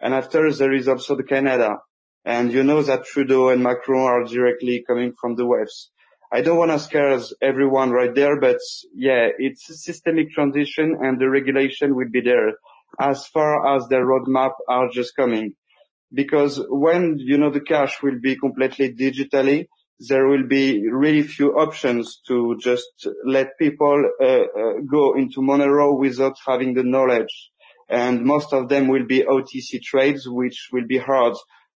And 0.01 0.15
after 0.15 0.53
there 0.53 0.73
is 0.73 0.89
also 0.89 1.17
the 1.17 1.25
Canada. 1.25 1.77
And 2.25 2.53
you 2.53 2.63
know 2.63 2.83
that 2.83 3.07
Trudeau 3.07 3.49
and 3.49 3.63
Macron 3.63 4.03
are 4.03 4.25
directly 4.25 4.85
coming 4.87 5.15
from 5.19 5.37
the 5.37 5.47
West. 5.47 5.91
I 6.33 6.43
don't 6.43 6.59
want 6.59 6.71
to 6.71 6.79
scare 6.79 7.19
everyone 7.43 7.91
right 7.91 8.15
there, 8.15 8.39
but 8.39 8.59
yeah, 8.95 9.29
it's 9.39 9.69
a 9.69 9.75
systemic 9.75 10.31
transition 10.31 10.97
and 11.01 11.21
the 11.21 11.29
regulation 11.29 11.97
will 11.97 12.09
be 12.09 12.21
there 12.21 12.53
as 13.01 13.27
far 13.27 13.77
as 13.77 13.89
the 13.89 13.97
roadmap 13.97 14.53
are 14.69 14.89
just 14.89 15.17
coming. 15.17 15.55
Because 16.13 16.61
when, 16.69 17.17
you 17.19 17.37
know, 17.37 17.51
the 17.51 17.61
cash 17.61 18.01
will 18.03 18.21
be 18.21 18.37
completely 18.37 18.95
digitally, 18.95 19.67
there 20.09 20.27
will 20.27 20.47
be 20.47 20.89
really 20.89 21.23
few 21.23 21.53
options 21.53 22.21
to 22.29 22.57
just 22.61 23.09
let 23.25 23.59
people 23.59 24.11
uh, 24.21 24.25
uh, 24.25 24.73
go 24.89 25.17
into 25.17 25.41
Monero 25.41 25.99
without 25.99 26.37
having 26.47 26.75
the 26.75 26.85
knowledge. 26.85 27.51
And 27.89 28.25
most 28.25 28.53
of 28.53 28.69
them 28.69 28.87
will 28.87 29.05
be 29.05 29.25
OTC 29.25 29.83
trades, 29.83 30.29
which 30.29 30.69
will 30.73 30.87
be 30.87 30.99
hard 30.99 31.35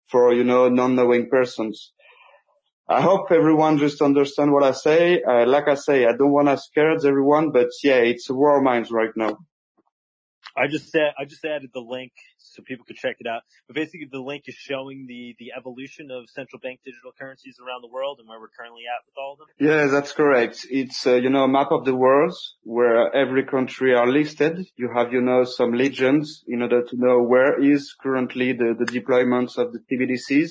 for, 0.09 0.33
you 0.35 0.45
know, 0.45 0.69
non-knowing 0.69 1.31
persons. 1.31 1.93
I 2.93 3.01
hope 3.01 3.33
everyone 3.33 3.79
just 3.79 4.03
understand 4.03 4.53
what 4.53 4.65
I 4.65 4.73
say. 4.73 5.23
Uh, 5.23 5.47
like 5.47 5.67
I 5.67 5.77
say, 5.77 6.05
I 6.05 6.13
don't 6.13 6.33
want 6.33 6.49
to 6.49 6.59
scare 6.59 6.93
everyone, 6.93 7.51
but 7.51 7.69
yeah, 7.83 7.97
it's 7.97 8.29
a 8.29 8.35
war 8.35 8.61
minds 8.61 8.91
right 8.91 9.11
now. 9.17 9.39
I 10.55 10.67
just 10.67 10.91
said 10.91 11.15
I 11.19 11.25
just 11.25 11.43
added 11.45 11.71
the 11.73 11.81
link 11.81 12.13
so 12.37 12.63
people 12.63 12.85
could 12.85 12.97
check 12.97 13.17
it 13.21 13.27
out. 13.27 13.43
But 13.67 13.77
basically, 13.77 14.09
the 14.11 14.21
link 14.21 14.45
is 14.47 14.55
showing 14.55 15.07
the 15.09 15.35
the 15.39 15.53
evolution 15.57 16.11
of 16.11 16.29
central 16.29 16.61
bank 16.61 16.81
digital 16.85 17.13
currencies 17.19 17.57
around 17.65 17.81
the 17.81 17.89
world 17.89 18.19
and 18.21 18.29
where 18.29 18.39
we're 18.39 18.49
currently 18.49 18.83
at 18.83 19.01
with 19.07 19.15
all 19.17 19.33
of 19.33 19.39
them. 19.39 19.49
Yeah, 19.59 19.87
that's 19.87 20.13
correct. 20.13 20.67
It's, 20.71 21.07
uh, 21.07 21.15
you 21.15 21.31
know, 21.31 21.45
a 21.45 21.49
map 21.49 21.69
of 21.71 21.87
the 21.87 21.95
world 21.95 22.35
where 22.65 23.15
every 23.17 23.45
country 23.45 23.95
are 23.95 24.07
listed. 24.07 24.67
You 24.77 24.91
have, 24.95 25.13
you 25.13 25.23
know, 25.23 25.45
some 25.45 25.73
legends 25.73 26.45
in 26.47 26.61
order 26.61 26.83
to 26.83 26.97
know 26.97 27.23
where 27.23 27.63
is 27.63 27.95
currently 27.99 28.53
the, 28.53 28.75
the 28.79 28.85
deployments 28.85 29.57
of 29.57 29.73
the 29.73 29.81
CBDCs. 29.89 30.51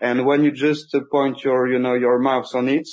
And 0.00 0.24
when 0.24 0.44
you 0.44 0.52
just 0.52 0.94
point 1.10 1.42
your, 1.42 1.68
you 1.68 1.78
know, 1.78 1.94
your 1.94 2.18
mouse 2.18 2.54
on 2.54 2.68
it, 2.68 2.88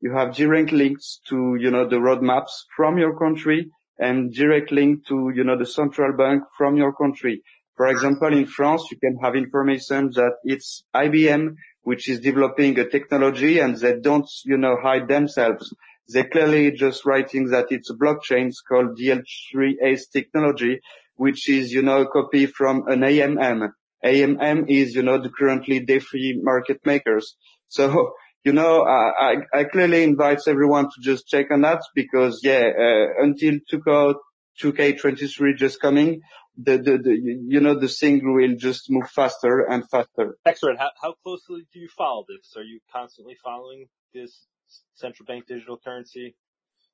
you 0.00 0.12
have 0.12 0.34
direct 0.34 0.72
links 0.72 1.20
to, 1.28 1.56
you 1.58 1.70
know, 1.70 1.88
the 1.88 1.96
roadmaps 1.96 2.50
from 2.76 2.98
your 2.98 3.18
country 3.18 3.70
and 3.98 4.32
direct 4.32 4.70
link 4.70 5.06
to, 5.08 5.32
you 5.34 5.44
know, 5.44 5.58
the 5.58 5.66
central 5.66 6.16
bank 6.16 6.42
from 6.56 6.76
your 6.76 6.92
country. 6.92 7.42
For 7.76 7.86
example, 7.88 8.32
in 8.32 8.46
France, 8.46 8.82
you 8.90 8.98
can 8.98 9.18
have 9.22 9.36
information 9.36 10.10
that 10.14 10.32
it's 10.44 10.84
IBM, 10.94 11.54
which 11.82 12.08
is 12.08 12.20
developing 12.20 12.78
a 12.78 12.88
technology 12.88 13.60
and 13.60 13.76
they 13.76 13.98
don't, 14.00 14.28
you 14.44 14.56
know, 14.56 14.76
hide 14.82 15.08
themselves. 15.08 15.72
They 16.12 16.24
clearly 16.24 16.72
just 16.72 17.04
writing 17.04 17.50
that 17.50 17.66
it's 17.70 17.90
a 17.90 17.94
blockchain 17.94 18.48
it's 18.48 18.62
called 18.62 18.98
DL3ACE 18.98 20.10
technology, 20.12 20.80
which 21.16 21.48
is, 21.48 21.72
you 21.72 21.82
know, 21.82 22.02
a 22.02 22.08
copy 22.08 22.46
from 22.46 22.88
an 22.88 23.00
AMM. 23.00 23.70
AMM 24.04 24.66
is, 24.68 24.94
you 24.94 25.02
know, 25.02 25.20
the 25.20 25.30
currently 25.30 25.80
DeFi 25.80 26.40
market 26.42 26.80
makers. 26.84 27.36
So 27.68 28.12
you 28.44 28.52
know, 28.52 28.82
I, 28.82 29.34
I, 29.54 29.60
I 29.60 29.64
clearly 29.64 30.02
invite 30.02 30.40
everyone 30.46 30.84
to 30.86 31.00
just 31.00 31.26
check 31.28 31.50
on 31.50 31.62
that 31.62 31.82
because 31.94 32.40
yeah, 32.42 32.70
uh, 32.78 33.22
until 33.22 33.54
2K, 33.70 34.14
2K23 34.62 35.56
just 35.56 35.80
coming, 35.80 36.20
the, 36.56 36.78
the, 36.78 36.98
the, 36.98 37.14
you 37.46 37.60
know, 37.60 37.78
the 37.78 37.88
thing 37.88 38.20
will 38.24 38.56
just 38.56 38.90
move 38.90 39.08
faster 39.10 39.66
and 39.68 39.88
faster. 39.90 40.36
Excellent. 40.46 40.78
How, 40.78 40.90
how 41.00 41.14
closely 41.22 41.66
do 41.72 41.78
you 41.78 41.88
follow 41.96 42.24
this? 42.28 42.54
Are 42.56 42.62
you 42.62 42.80
constantly 42.92 43.36
following 43.42 43.86
this 44.14 44.46
central 44.94 45.26
bank 45.26 45.46
digital 45.46 45.78
currency 45.78 46.34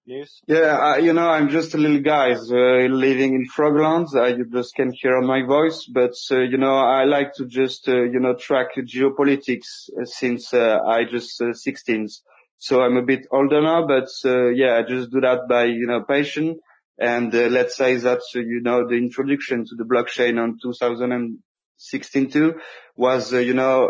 news? 0.07 0.41
Yeah, 0.47 0.97
you 0.99 1.13
know, 1.13 1.29
I'm 1.29 1.49
just 1.49 1.75
a 1.75 1.79
little 1.79 2.01
guy 2.01 2.33
uh, 2.33 2.89
living 2.89 3.35
in 3.35 3.47
Frogland. 3.47 4.15
Uh, 4.15 4.27
you 4.27 4.47
just 4.51 4.75
can 4.75 4.93
hear 4.93 5.21
my 5.21 5.43
voice, 5.43 5.87
but 5.87 6.15
uh, 6.31 6.41
you 6.41 6.59
know, 6.59 6.77
I 6.77 7.05
like 7.05 7.35
to 7.35 7.47
just 7.47 7.89
uh, 7.89 8.03
you 8.03 8.21
know 8.21 8.35
track 8.35 8.69
geopolitics 8.77 9.91
uh, 10.01 10.05
since 10.05 10.53
I 10.53 11.05
just 11.05 11.43
16. 11.53 12.09
So 12.59 12.83
I'm 12.83 12.97
a 12.97 13.03
bit 13.03 13.27
older 13.31 13.61
now, 13.61 13.87
but 13.87 14.09
yeah, 14.25 14.77
I 14.77 14.83
just 14.89 15.11
do 15.11 15.21
that 15.21 15.49
by 15.49 15.65
you 15.65 15.87
know 15.87 16.03
passion. 16.03 16.59
And 16.99 17.33
let's 17.33 17.77
say 17.77 17.97
that 17.97 18.21
you 18.35 18.61
know 18.63 18.87
the 18.87 18.95
introduction 18.95 19.65
to 19.67 19.75
the 19.75 19.85
blockchain 19.85 20.41
on 20.41 20.59
2016 20.63 22.31
too 22.31 22.55
was 22.97 23.33
you 23.33 23.55
know 23.55 23.89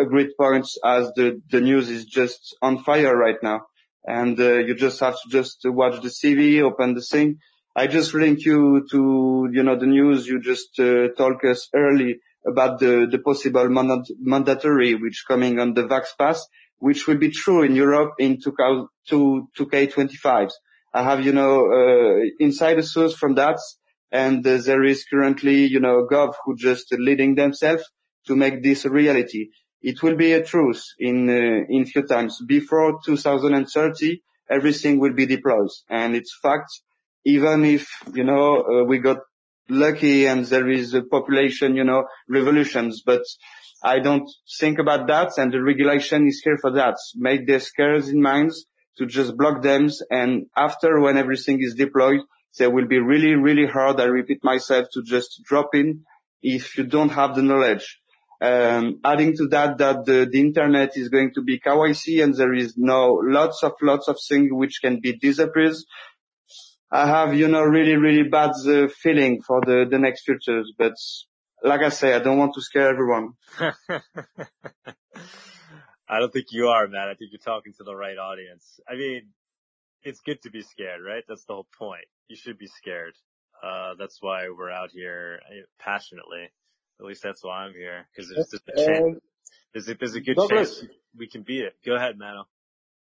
a 0.00 0.04
great 0.06 0.36
point 0.36 0.66
as 0.84 1.12
the 1.14 1.40
the 1.50 1.60
news 1.60 1.88
is 1.88 2.04
just 2.04 2.56
on 2.60 2.82
fire 2.82 3.16
right 3.16 3.40
now 3.42 3.60
and 4.04 4.38
uh, 4.40 4.58
you 4.58 4.74
just 4.74 4.98
have 5.00 5.14
to 5.14 5.28
just 5.30 5.60
watch 5.64 6.02
the 6.02 6.08
CV, 6.08 6.60
open 6.62 6.94
the 6.94 7.02
thing. 7.02 7.38
I 7.76 7.86
just 7.86 8.14
link 8.14 8.44
you 8.44 8.84
to, 8.90 9.48
you 9.52 9.62
know, 9.62 9.78
the 9.78 9.86
news. 9.86 10.26
You 10.26 10.40
just 10.40 10.80
uh, 10.80 11.08
talk 11.16 11.44
us 11.44 11.68
early 11.74 12.18
about 12.46 12.78
the, 12.80 13.06
the 13.10 13.18
possible 13.18 13.68
mandat- 13.68 14.10
mandatory 14.18 14.94
which 14.94 15.24
coming 15.28 15.60
on 15.60 15.74
the 15.74 15.82
Vax 15.82 16.06
Pass, 16.18 16.46
which 16.78 17.06
will 17.06 17.18
be 17.18 17.30
true 17.30 17.62
in 17.62 17.76
Europe 17.76 18.14
in 18.18 18.38
2K25. 18.38 20.50
I 20.92 21.04
have, 21.04 21.24
you 21.24 21.32
know, 21.32 21.70
uh, 21.70 22.16
insider 22.40 22.82
source 22.82 23.14
from 23.14 23.36
that. 23.36 23.60
And 24.10 24.44
uh, 24.44 24.58
there 24.58 24.82
is 24.82 25.04
currently, 25.04 25.66
you 25.66 25.78
know, 25.78 26.08
Gov 26.10 26.34
who 26.44 26.56
just 26.56 26.92
leading 26.92 27.36
themselves 27.36 27.84
to 28.26 28.34
make 28.34 28.60
this 28.62 28.84
a 28.84 28.90
reality 28.90 29.50
it 29.82 30.02
will 30.02 30.16
be 30.16 30.32
a 30.32 30.44
truth 30.44 30.82
in 30.98 31.28
uh, 31.28 31.84
few 31.86 32.02
times. 32.02 32.40
Before 32.46 33.00
2030, 33.04 34.22
everything 34.50 34.98
will 34.98 35.12
be 35.12 35.26
deployed, 35.26 35.70
and 35.88 36.14
it's 36.14 36.38
fact. 36.42 36.70
Even 37.24 37.64
if 37.64 37.88
you 38.14 38.24
know 38.24 38.62
uh, 38.62 38.84
we 38.84 38.98
got 38.98 39.18
lucky 39.68 40.26
and 40.26 40.44
there 40.46 40.68
is 40.68 40.94
a 40.94 41.02
population, 41.02 41.76
you 41.76 41.84
know, 41.84 42.04
revolutions, 42.28 43.02
but 43.04 43.22
I 43.82 43.98
don't 44.00 44.28
think 44.58 44.78
about 44.78 45.06
that, 45.06 45.38
and 45.38 45.52
the 45.52 45.62
regulation 45.62 46.26
is 46.26 46.40
here 46.44 46.58
for 46.60 46.72
that. 46.72 46.96
Make 47.14 47.46
the 47.46 47.60
scares 47.60 48.08
in 48.08 48.20
minds 48.20 48.66
to 48.98 49.06
just 49.06 49.36
block 49.36 49.62
them, 49.62 49.88
and 50.10 50.46
after 50.56 51.00
when 51.00 51.16
everything 51.16 51.62
is 51.62 51.74
deployed, 51.74 52.20
they 52.58 52.66
will 52.66 52.86
be 52.86 52.98
really, 52.98 53.34
really 53.34 53.66
hard. 53.66 54.00
I 54.00 54.04
repeat 54.04 54.42
myself 54.42 54.88
to 54.92 55.02
just 55.02 55.42
drop 55.44 55.74
in 55.74 56.04
if 56.42 56.76
you 56.76 56.84
don't 56.84 57.10
have 57.10 57.34
the 57.34 57.42
knowledge 57.42 58.00
adding 58.40 59.36
to 59.36 59.46
that, 59.48 59.78
that 59.78 60.04
the, 60.06 60.28
internet 60.32 60.96
is 60.96 61.08
going 61.08 61.32
to 61.34 61.42
be 61.42 61.60
KYC 61.60 62.22
and 62.22 62.34
there 62.34 62.54
is 62.54 62.74
no 62.76 63.20
lots 63.22 63.62
of 63.62 63.72
lots 63.82 64.08
of 64.08 64.18
things 64.28 64.48
which 64.50 64.80
can 64.82 65.00
be 65.00 65.16
disappeared. 65.16 65.76
I 66.90 67.06
have, 67.06 67.34
you 67.34 67.46
know, 67.48 67.62
really, 67.62 67.96
really 67.96 68.28
bad 68.28 68.50
uh, 68.66 68.88
feeling 68.88 69.42
for 69.42 69.60
the, 69.60 69.86
next 69.92 70.24
futures, 70.24 70.72
but 70.76 70.94
like 71.62 71.82
I 71.82 71.90
say, 71.90 72.14
I 72.14 72.18
don't 72.18 72.38
want 72.38 72.54
to 72.54 72.62
scare 72.62 72.88
everyone. 72.88 73.34
I 76.08 76.18
don't 76.18 76.32
think 76.32 76.46
you 76.50 76.68
are, 76.68 76.88
Matt. 76.88 77.08
I 77.08 77.14
think 77.14 77.30
you're 77.30 77.38
talking 77.38 77.72
to 77.74 77.84
the 77.84 77.94
right 77.94 78.18
audience. 78.18 78.80
I 78.88 78.96
mean, 78.96 79.28
it's 80.02 80.20
good 80.20 80.42
to 80.42 80.50
be 80.50 80.62
scared, 80.62 81.00
right? 81.06 81.22
That's 81.28 81.44
the 81.44 81.54
whole 81.54 81.68
point. 81.78 82.06
You 82.28 82.36
should 82.36 82.58
be 82.58 82.66
scared. 82.66 83.14
Uh, 83.62 83.94
that's 83.98 84.18
why 84.20 84.48
we're 84.48 84.70
out 84.70 84.90
here 84.92 85.40
uh, 85.46 85.66
passionately. 85.78 86.50
At 87.00 87.06
least 87.06 87.22
that's 87.22 87.42
why 87.42 87.64
I'm 87.64 87.72
here 87.72 88.06
because 88.12 88.30
there's, 88.30 88.52
a 88.52 88.84
chance. 88.84 89.16
There's 89.72 89.88
a, 89.88 89.94
there's 89.94 90.14
a 90.14 90.20
good 90.20 90.36
Douglas, 90.36 90.80
chance 90.80 90.92
we 91.16 91.28
can 91.28 91.42
beat 91.42 91.62
it. 91.62 91.74
Go 91.84 91.94
ahead, 91.96 92.18
Mano. 92.18 92.44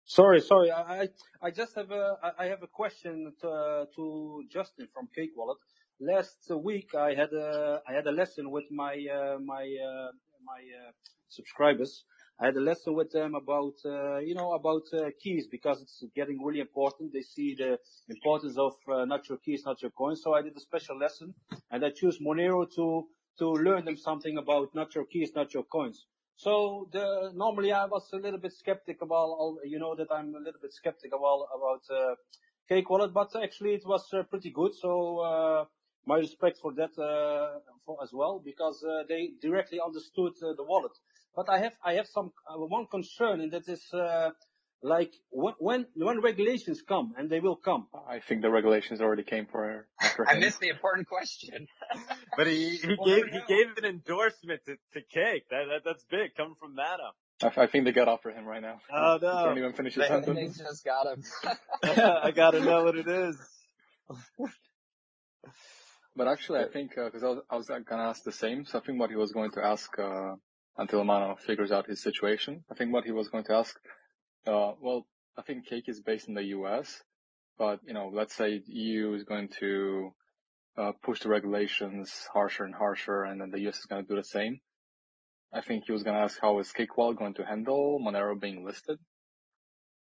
Sorry, 0.04 0.40
sorry. 0.40 0.70
I, 0.70 1.08
I 1.40 1.50
just 1.50 1.74
have 1.76 1.90
a, 1.90 2.18
I 2.38 2.46
have 2.46 2.62
a 2.62 2.66
question 2.66 3.32
to, 3.40 3.86
to 3.96 4.44
Justin 4.52 4.86
from 4.92 5.08
Cake 5.16 5.30
Wallet. 5.34 5.56
Last 5.98 6.50
week 6.50 6.94
I 6.94 7.14
had 7.14 7.32
a, 7.32 7.80
I 7.88 7.94
had 7.94 8.06
a 8.06 8.12
lesson 8.12 8.50
with 8.50 8.64
my, 8.70 8.92
uh, 8.92 9.38
my, 9.38 9.62
uh, 9.62 10.10
my, 10.44 10.60
uh, 10.60 10.90
subscribers. 11.30 12.04
I 12.38 12.46
had 12.46 12.56
a 12.56 12.60
lesson 12.60 12.94
with 12.94 13.12
them 13.12 13.34
about, 13.34 13.74
uh, 13.84 14.18
you 14.18 14.34
know, 14.34 14.52
about 14.52 14.82
uh, 14.92 15.10
keys 15.22 15.46
because 15.50 15.80
it's 15.80 16.02
getting 16.14 16.42
really 16.42 16.60
important. 16.60 17.12
They 17.14 17.22
see 17.22 17.54
the 17.54 17.78
importance 18.08 18.58
of 18.58 18.74
uh, 18.92 19.04
not 19.06 19.28
your 19.28 19.38
keys, 19.38 19.62
not 19.64 19.80
your 19.80 19.90
coins. 19.92 20.22
So 20.22 20.34
I 20.34 20.42
did 20.42 20.56
a 20.56 20.60
special 20.60 20.98
lesson 20.98 21.34
and 21.70 21.84
I 21.84 21.90
choose 21.90 22.18
Monero 22.18 22.66
to 22.76 23.06
to 23.40 23.48
learn 23.52 23.84
them 23.84 23.96
something 23.96 24.38
about 24.38 24.74
not 24.74 24.94
your 24.94 25.04
keys, 25.04 25.32
not 25.34 25.52
your 25.52 25.64
coins. 25.64 26.06
So 26.36 26.88
the, 26.92 27.32
normally 27.34 27.72
I 27.72 27.86
was 27.86 28.08
a 28.12 28.16
little 28.16 28.38
bit 28.38 28.52
skeptical 28.52 29.06
about, 29.06 29.56
you 29.64 29.78
know, 29.78 29.94
that 29.96 30.08
I'm 30.10 30.34
a 30.34 30.38
little 30.38 30.60
bit 30.62 30.72
skeptical 30.72 31.18
about, 31.18 31.48
about, 31.58 31.82
uh, 31.90 32.14
Cake 32.68 32.88
Wallet, 32.88 33.12
but 33.12 33.34
actually 33.42 33.74
it 33.74 33.84
was 33.84 34.04
uh, 34.14 34.22
pretty 34.22 34.50
good. 34.50 34.74
So, 34.74 35.18
uh, 35.18 35.64
my 36.06 36.16
respect 36.16 36.58
for 36.62 36.72
that, 36.74 36.96
uh, 36.98 37.58
for 37.84 37.98
as 38.02 38.12
well, 38.12 38.40
because, 38.42 38.82
uh, 38.84 39.02
they 39.08 39.32
directly 39.42 39.80
understood 39.84 40.32
uh, 40.42 40.54
the 40.56 40.64
wallet. 40.64 40.92
But 41.34 41.48
I 41.50 41.58
have, 41.58 41.74
I 41.84 41.94
have 41.94 42.06
some, 42.06 42.32
one 42.46 42.86
concern 42.86 43.40
and 43.40 43.52
that 43.52 43.68
is, 43.68 43.82
like 44.82 45.12
when 45.30 45.86
when 45.94 46.20
regulations 46.20 46.82
come 46.86 47.14
and 47.18 47.28
they 47.28 47.40
will 47.40 47.56
come. 47.56 47.86
I 48.08 48.20
think 48.20 48.42
the 48.42 48.50
regulations 48.50 49.00
already 49.00 49.22
came 49.22 49.46
for. 49.46 49.86
After 50.00 50.28
I 50.28 50.38
missed 50.38 50.60
the 50.60 50.68
important 50.68 51.06
question. 51.06 51.66
but 52.36 52.46
he 52.46 52.76
he 52.76 52.96
well, 52.98 53.06
gave 53.06 53.26
he 53.26 53.40
gave 53.46 53.66
an 53.76 53.84
endorsement 53.84 54.62
to, 54.66 54.76
to 54.94 55.00
Cake. 55.12 55.44
That, 55.50 55.64
that 55.68 55.82
that's 55.84 56.04
big 56.10 56.34
coming 56.34 56.54
from 56.58 56.74
Mano. 56.74 57.12
I, 57.42 57.62
I 57.62 57.66
think 57.66 57.84
they 57.84 57.92
got 57.92 58.08
off 58.08 58.22
for 58.22 58.30
him 58.30 58.44
right 58.44 58.62
now. 58.62 58.80
Oh 58.92 59.18
no! 59.20 59.44
Can't 59.44 59.58
even 59.58 59.72
finish 59.72 59.94
his 59.94 60.06
sentence. 60.06 60.58
They 60.58 60.64
just 60.64 60.84
got 60.84 61.06
him. 61.06 61.22
I 62.22 62.30
gotta 62.30 62.60
know 62.64 62.84
what 62.84 62.96
it 62.96 63.08
is. 63.08 63.36
but 66.16 66.26
actually, 66.26 66.60
I 66.60 66.68
think 66.68 66.92
because 66.94 67.22
uh, 67.22 67.26
I 67.26 67.28
was 67.28 67.42
I 67.50 67.56
was 67.56 67.84
gonna 67.86 68.08
ask 68.08 68.24
the 68.24 68.32
same. 68.32 68.64
So 68.64 68.78
I 68.78 68.80
think 68.82 68.98
what 68.98 69.10
he 69.10 69.16
was 69.16 69.32
going 69.32 69.50
to 69.52 69.64
ask 69.64 69.90
uh, 69.98 70.36
until 70.78 71.04
Mano 71.04 71.36
figures 71.36 71.70
out 71.70 71.86
his 71.86 72.02
situation. 72.02 72.64
I 72.70 72.74
think 72.74 72.94
what 72.94 73.04
he 73.04 73.12
was 73.12 73.28
going 73.28 73.44
to 73.44 73.54
ask 73.54 73.78
uh, 74.46 74.72
well, 74.80 75.06
I 75.36 75.42
think 75.42 75.66
Cake 75.66 75.88
is 75.88 76.00
based 76.00 76.28
in 76.28 76.34
the 76.34 76.44
U.S., 76.44 77.02
but 77.58 77.80
you 77.86 77.92
know, 77.92 78.10
let's 78.12 78.34
say 78.34 78.62
EU 78.66 79.12
is 79.14 79.24
going 79.24 79.48
to 79.60 80.12
uh, 80.78 80.92
push 81.02 81.20
the 81.20 81.28
regulations 81.28 82.28
harsher 82.32 82.64
and 82.64 82.74
harsher, 82.74 83.22
and 83.22 83.40
then 83.40 83.50
the 83.50 83.60
U.S. 83.60 83.78
is 83.78 83.86
going 83.86 84.02
to 84.04 84.08
do 84.08 84.16
the 84.16 84.24
same. 84.24 84.60
I 85.52 85.60
think 85.60 85.84
he 85.86 85.92
was 85.92 86.02
going 86.02 86.16
to 86.16 86.22
ask 86.22 86.38
how 86.40 86.58
is 86.60 86.72
Cake 86.72 86.96
Wallet 86.96 87.18
going 87.18 87.34
to 87.34 87.44
handle 87.44 88.00
Monero 88.00 88.38
being 88.40 88.64
listed. 88.64 88.98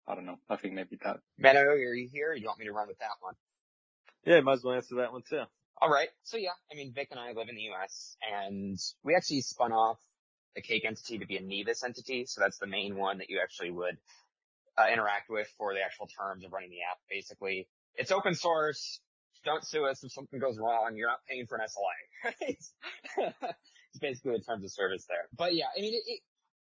I 0.06 0.14
don't 0.14 0.26
know. 0.26 0.38
I 0.48 0.56
think 0.56 0.74
maybe 0.74 0.98
that. 1.02 1.16
Mano, 1.38 1.60
are 1.60 1.94
you 1.94 2.09
here? 2.12 2.34
you 2.34 2.46
want 2.46 2.59
me 2.59 2.66
to 2.66 2.72
run 2.72 2.88
with 2.88 2.98
that 2.98 3.16
one? 3.20 3.34
Yeah, 4.26 4.40
might 4.40 4.55
as 4.55 4.64
well 4.64 4.74
answer 4.74 4.96
that 4.96 5.12
one 5.12 5.22
too. 5.28 5.42
All 5.80 5.90
right. 5.90 6.09
So 6.22 6.36
yeah, 6.36 6.51
I 6.70 6.76
mean, 6.76 6.92
Vic 6.94 7.09
and 7.10 7.18
I 7.18 7.32
live 7.32 7.48
in 7.48 7.56
the 7.56 7.62
U.S. 7.62 8.16
and 8.32 8.78
we 9.02 9.14
actually 9.14 9.40
spun 9.40 9.72
off 9.72 9.98
a 10.56 10.60
cake 10.60 10.85
entity 10.85 11.18
to 11.18 11.26
be 11.26 11.36
a 11.36 11.40
Nevis 11.40 11.82
entity. 11.85 12.26
So 12.26 12.40
that's 12.40 12.59
the 12.59 12.66
main 12.66 12.97
one 12.97 13.18
that 13.18 13.31
you 13.31 13.40
actually 13.43 13.70
would 13.70 13.97
uh, 14.78 14.86
interact 14.93 15.31
with 15.31 15.48
for 15.59 15.74
the 15.74 15.81
actual 15.81 16.06
terms 16.06 16.44
of 16.44 16.52
running 16.52 16.70
the 16.70 16.82
app. 16.90 16.98
Basically, 17.10 17.68
it's 17.97 18.12
open 18.12 18.35
source. 18.35 19.01
Don't 19.44 19.66
sue 19.66 19.85
us 19.85 20.02
if 20.02 20.12
something 20.12 20.40
goes 20.40 20.59
wrong. 20.59 20.97
You're 20.97 21.09
not 21.09 21.20
paying 21.28 21.47
for 21.47 21.56
an 21.56 21.66
SLA. 21.66 22.56
It's 23.94 24.01
basically 24.01 24.32
the 24.32 24.43
terms 24.43 24.64
of 24.64 24.72
service 24.72 25.06
there. 25.09 25.28
But 25.36 25.55
yeah, 25.55 25.66
I 25.76 25.81
mean, 25.81 25.94
it, 25.94 26.02
it, 26.05 26.20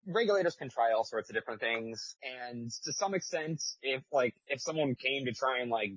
regulators 0.07 0.57
can 0.57 0.69
try 0.69 0.93
all 0.93 1.05
sorts 1.05 1.31
of 1.31 1.35
different 1.37 1.61
things, 1.61 2.17
and 2.23 2.69
to 2.85 2.93
some 2.93 3.15
extent, 3.15 3.63
if 3.81 4.03
like 4.11 4.35
if 4.49 4.61
someone 4.61 4.97
came 4.97 5.27
to 5.27 5.33
try 5.33 5.61
and 5.61 5.71
like 5.71 5.93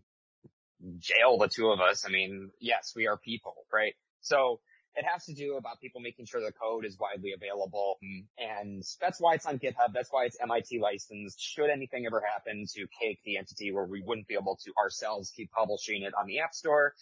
jail 1.00 1.40
the 1.40 1.48
two 1.48 1.70
of 1.70 1.80
us, 1.80 2.06
I 2.06 2.10
mean, 2.10 2.52
yes, 2.60 2.94
we 2.96 3.08
are 3.08 3.18
people, 3.18 3.56
right? 3.74 3.96
So 4.22 4.60
it 4.96 5.06
has 5.06 5.26
to 5.26 5.34
do 5.34 5.58
about 5.58 5.82
people 5.82 6.02
making 6.02 6.26
sure 6.26 6.42
the 6.42 6.52
code 6.52 6.86
is 6.86 6.98
widely 7.00 7.34
available. 7.34 7.98
And 8.38 8.84
that's 9.02 9.20
why 9.20 9.36
it's 9.36 9.46
on 9.46 9.60
GitHub. 9.60 9.94
That's 9.94 10.10
why 10.12 10.26
it's 10.26 10.38
MIT 10.42 10.80
licensed. 10.80 11.40
Should 11.40 11.70
anything 11.70 12.06
ever 12.06 12.22
happen 12.22 12.66
to 12.76 12.88
Cake, 13.00 13.20
the 13.26 13.38
entity 13.38 13.72
where 13.72 13.86
we 13.86 14.02
wouldn't 14.02 14.28
be 14.28 14.36
able 14.36 14.58
to 14.64 14.72
ourselves 14.82 15.32
keep 15.36 15.52
publishing 15.52 16.04
it 16.04 16.14
on 16.20 16.28
the 16.28 16.40
app 16.40 16.54
store, 16.54 16.94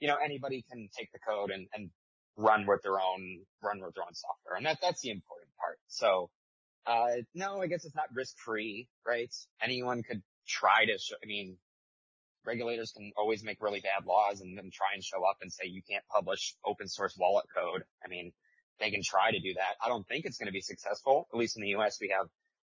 you 0.00 0.08
know, 0.08 0.16
anybody 0.16 0.64
can 0.70 0.88
take 0.98 1.12
the 1.12 1.18
code 1.18 1.50
and, 1.50 1.68
and 1.74 1.90
run 2.36 2.66
with 2.66 2.82
their 2.82 2.98
own, 3.00 3.40
run 3.62 3.80
with 3.80 3.94
their 3.94 4.04
own 4.04 4.14
software. 4.14 4.56
And 4.56 4.66
that, 4.66 4.78
that's 4.80 5.02
the 5.02 5.10
important 5.10 5.50
part. 5.60 5.78
So, 5.88 6.30
uh, 6.86 7.22
no, 7.34 7.60
I 7.60 7.66
guess 7.66 7.84
it's 7.84 7.94
not 7.94 8.06
risk 8.14 8.36
free, 8.38 8.88
right? 9.06 9.32
Anyone 9.62 10.02
could 10.02 10.22
try 10.48 10.86
to 10.86 10.98
show, 10.98 11.16
I 11.22 11.26
mean, 11.26 11.56
regulators 12.44 12.92
can 12.92 13.12
always 13.16 13.44
make 13.44 13.58
really 13.60 13.80
bad 13.80 14.06
laws 14.06 14.40
and 14.40 14.56
then 14.56 14.70
try 14.72 14.88
and 14.94 15.04
show 15.04 15.24
up 15.24 15.38
and 15.42 15.52
say 15.52 15.66
you 15.66 15.82
can't 15.88 16.04
publish 16.08 16.54
open 16.64 16.88
source 16.88 17.16
wallet 17.18 17.46
code. 17.54 17.84
I 18.04 18.08
mean, 18.08 18.32
they 18.80 18.90
can 18.90 19.02
try 19.02 19.30
to 19.30 19.40
do 19.40 19.54
that. 19.54 19.76
I 19.84 19.88
don't 19.88 20.06
think 20.06 20.24
it's 20.24 20.38
going 20.38 20.48
to 20.48 20.52
be 20.52 20.60
successful. 20.60 21.28
At 21.32 21.38
least 21.38 21.56
in 21.56 21.62
the 21.62 21.74
US, 21.76 21.98
we 22.00 22.14
have 22.16 22.26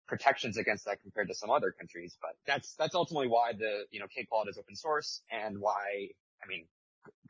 protections 0.07 0.57
against 0.57 0.87
that 0.87 1.01
compared 1.03 1.29
to 1.29 1.35
some 1.35 1.51
other 1.51 1.71
countries. 1.71 2.17
But 2.21 2.33
that's, 2.47 2.75
that's 2.75 2.95
ultimately 2.95 3.29
why 3.29 3.53
the, 3.53 3.85
you 3.91 4.01
know, 4.01 4.07
Wallet 4.31 4.49
is 4.49 4.59
open 4.59 4.75
source 4.75 5.21
and 5.31 5.59
why, 5.61 6.09
I 6.43 6.47
mean, 6.49 6.67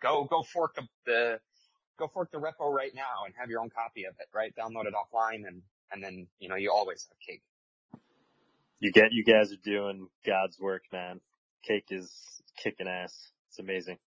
go, 0.00 0.24
go 0.24 0.42
fork 0.42 0.76
the, 0.76 0.82
the, 1.06 1.40
go 1.98 2.06
fork 2.06 2.30
the 2.30 2.38
repo 2.38 2.72
right 2.72 2.92
now 2.94 3.24
and 3.26 3.34
have 3.38 3.50
your 3.50 3.60
own 3.60 3.70
copy 3.70 4.04
of 4.04 4.14
it, 4.20 4.28
right? 4.32 4.54
Download 4.56 4.86
it 4.86 4.94
offline 4.94 5.46
and, 5.46 5.62
and 5.90 6.02
then, 6.02 6.28
you 6.38 6.48
know, 6.48 6.54
you 6.54 6.70
always 6.72 7.06
have 7.08 7.18
cake. 7.26 7.42
You 8.78 8.92
get, 8.92 9.08
you 9.10 9.24
guys 9.24 9.52
are 9.52 9.56
doing 9.64 10.06
God's 10.24 10.58
work, 10.60 10.82
man. 10.92 11.20
Cake 11.66 11.86
is 11.90 12.10
kicking 12.62 12.88
ass. 12.88 13.14
It's 13.48 13.58
amazing. 13.58 13.98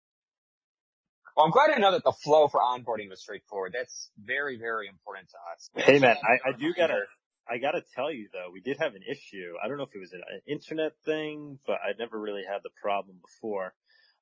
Well, 1.36 1.46
I'm 1.46 1.52
glad 1.52 1.74
to 1.74 1.80
know 1.80 1.92
that 1.92 2.04
the 2.04 2.12
flow 2.12 2.48
for 2.48 2.60
onboarding 2.60 3.10
was 3.10 3.22
straightforward. 3.22 3.74
That's 3.74 4.10
very, 4.22 4.58
very 4.58 4.88
important 4.88 5.30
to 5.30 5.38
us. 5.54 5.86
Hey 5.86 6.00
man, 6.00 6.18
I, 6.24 6.50
I 6.50 6.52
do 6.52 6.74
gotta, 6.74 7.04
I 7.50 7.58
gotta 7.58 7.84
tell 7.96 8.12
you 8.12 8.28
though, 8.34 8.52
we 8.52 8.60
did 8.60 8.78
have 8.80 8.96
an 8.96 9.02
issue. 9.10 9.54
I 9.64 9.68
don't 9.68 9.78
know 9.78 9.84
if 9.84 9.96
it 9.96 10.00
was 10.00 10.12
an 10.14 10.22
internet 10.46 10.92
thing, 11.06 11.58
but 11.66 11.76
I 11.76 11.94
never 11.98 12.20
really 12.20 12.44
had 12.48 12.60
the 12.64 12.70
problem 12.82 13.18
before. 13.22 13.74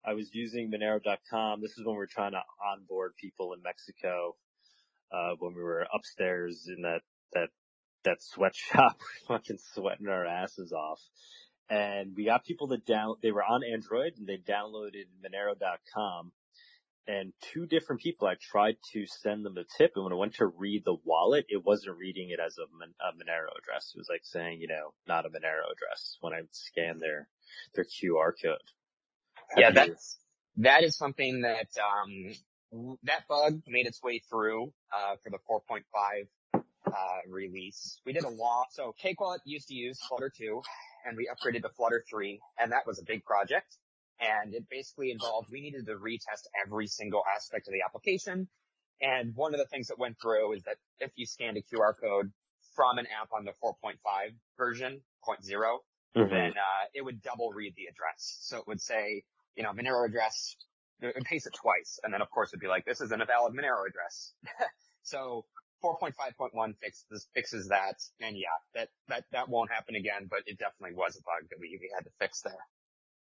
I 0.05 0.13
was 0.13 0.29
using 0.33 0.71
Monero.com. 0.71 1.61
This 1.61 1.71
is 1.71 1.85
when 1.85 1.95
we 1.95 1.97
were 1.97 2.07
trying 2.07 2.31
to 2.31 2.41
onboard 2.71 3.15
people 3.17 3.53
in 3.53 3.61
Mexico, 3.61 4.35
uh, 5.11 5.35
when 5.39 5.53
we 5.55 5.61
were 5.61 5.87
upstairs 5.93 6.69
in 6.73 6.83
that, 6.83 7.01
that, 7.33 7.49
that 8.05 8.21
sweatshop, 8.21 8.97
fucking 9.27 9.57
sweating 9.73 10.07
our 10.07 10.25
asses 10.25 10.71
off. 10.71 11.01
And 11.69 12.15
we 12.15 12.25
got 12.25 12.45
people 12.45 12.67
that 12.69 12.85
down, 12.85 13.15
they 13.23 13.31
were 13.31 13.43
on 13.43 13.63
Android 13.63 14.13
and 14.17 14.27
they 14.27 14.37
downloaded 14.37 15.05
Monero.com 15.23 16.31
and 17.07 17.33
two 17.41 17.65
different 17.65 18.01
people, 18.01 18.27
I 18.27 18.35
tried 18.39 18.77
to 18.93 19.05
send 19.05 19.45
them 19.45 19.57
a 19.57 19.65
tip 19.77 19.93
and 19.95 20.03
when 20.05 20.13
I 20.13 20.17
went 20.17 20.35
to 20.35 20.45
read 20.47 20.85
the 20.85 20.95
wallet, 21.03 21.45
it 21.49 21.65
wasn't 21.65 21.97
reading 21.97 22.29
it 22.29 22.39
as 22.39 22.57
a, 22.57 22.63
a 22.63 23.11
Monero 23.13 23.49
address. 23.59 23.91
It 23.93 23.97
was 23.99 24.07
like 24.09 24.21
saying, 24.23 24.61
you 24.61 24.67
know, 24.67 24.93
not 25.07 25.25
a 25.25 25.29
Monero 25.29 25.65
address 25.71 26.17
when 26.21 26.33
I 26.33 26.41
scanned 26.51 27.01
their, 27.01 27.27
their 27.75 27.85
QR 27.85 28.31
code. 28.41 28.59
Have 29.49 29.59
yeah, 29.59 29.71
you- 29.71 29.75
that's, 29.85 30.17
something 30.97 31.41
that, 31.41 31.67
um, 31.79 32.35
that 33.03 33.27
bug 33.29 33.61
made 33.67 33.87
its 33.87 34.01
way 34.03 34.19
through, 34.19 34.73
uh, 34.95 35.15
for 35.23 35.29
the 35.31 35.39
4.5, 35.49 36.27
uh, 36.87 36.93
release. 37.29 38.01
We 38.05 38.13
did 38.13 38.25
a 38.25 38.29
lot. 38.29 38.67
So 38.71 38.93
Cake 38.99 39.21
Wallet 39.21 39.41
used 39.45 39.69
to 39.69 39.75
use 39.75 40.01
Flutter 40.07 40.31
2 40.35 40.61
and 41.05 41.17
we 41.17 41.27
upgraded 41.29 41.61
to 41.63 41.69
Flutter 41.69 42.03
3 42.09 42.39
and 42.59 42.71
that 42.71 42.85
was 42.85 42.99
a 42.99 43.03
big 43.03 43.23
project. 43.23 43.77
And 44.19 44.53
it 44.53 44.65
basically 44.69 45.11
involved, 45.11 45.49
we 45.51 45.61
needed 45.61 45.85
to 45.85 45.93
retest 45.93 46.43
every 46.65 46.87
single 46.87 47.23
aspect 47.35 47.67
of 47.67 47.73
the 47.73 47.81
application. 47.85 48.49
And 49.01 49.33
one 49.35 49.53
of 49.53 49.59
the 49.59 49.65
things 49.67 49.87
that 49.87 49.97
went 49.97 50.17
through 50.21 50.53
is 50.53 50.63
that 50.63 50.75
if 50.99 51.11
you 51.15 51.25
scanned 51.25 51.55
a 51.57 51.61
QR 51.61 51.93
code 51.99 52.31
from 52.75 52.97
an 52.97 53.07
app 53.07 53.29
on 53.31 53.45
the 53.45 53.53
4.5 53.63 53.95
version, 54.57 55.01
0.0, 55.25 55.79
Mhm. 56.15 56.29
then, 56.29 56.57
uh, 56.57 56.85
it 56.93 57.01
would 57.01 57.21
double 57.21 57.51
read 57.53 57.75
the 57.75 57.85
address. 57.85 58.39
So 58.41 58.57
it 58.57 58.67
would 58.67 58.81
say, 58.81 59.23
you 59.55 59.63
know, 59.63 59.71
Monero 59.71 60.05
address, 60.05 60.57
it 61.01 61.15
would 61.15 61.23
paste 61.23 61.47
it 61.47 61.53
twice. 61.53 61.99
And 62.03 62.13
then 62.13 62.21
of 62.21 62.29
course 62.29 62.49
it'd 62.49 62.59
be 62.59 62.67
like, 62.67 62.83
this 62.83 62.99
isn't 62.99 63.21
a 63.21 63.25
valid 63.25 63.53
Monero 63.53 63.87
address. 63.87 64.33
so 65.03 65.45
4.5.1 65.83 66.75
fixes, 66.81 67.27
fixes 67.33 67.67
that. 67.69 67.95
And 68.21 68.35
yeah, 68.35 68.47
that, 68.75 68.89
that, 69.07 69.25
that 69.31 69.49
won't 69.49 69.71
happen 69.71 69.95
again, 69.95 70.27
but 70.29 70.39
it 70.45 70.57
definitely 70.57 70.95
was 70.95 71.15
a 71.15 71.21
bug 71.21 71.49
that 71.49 71.59
we, 71.59 71.77
we 71.81 71.89
had 71.95 72.03
to 72.05 72.11
fix 72.19 72.41
there. 72.41 72.53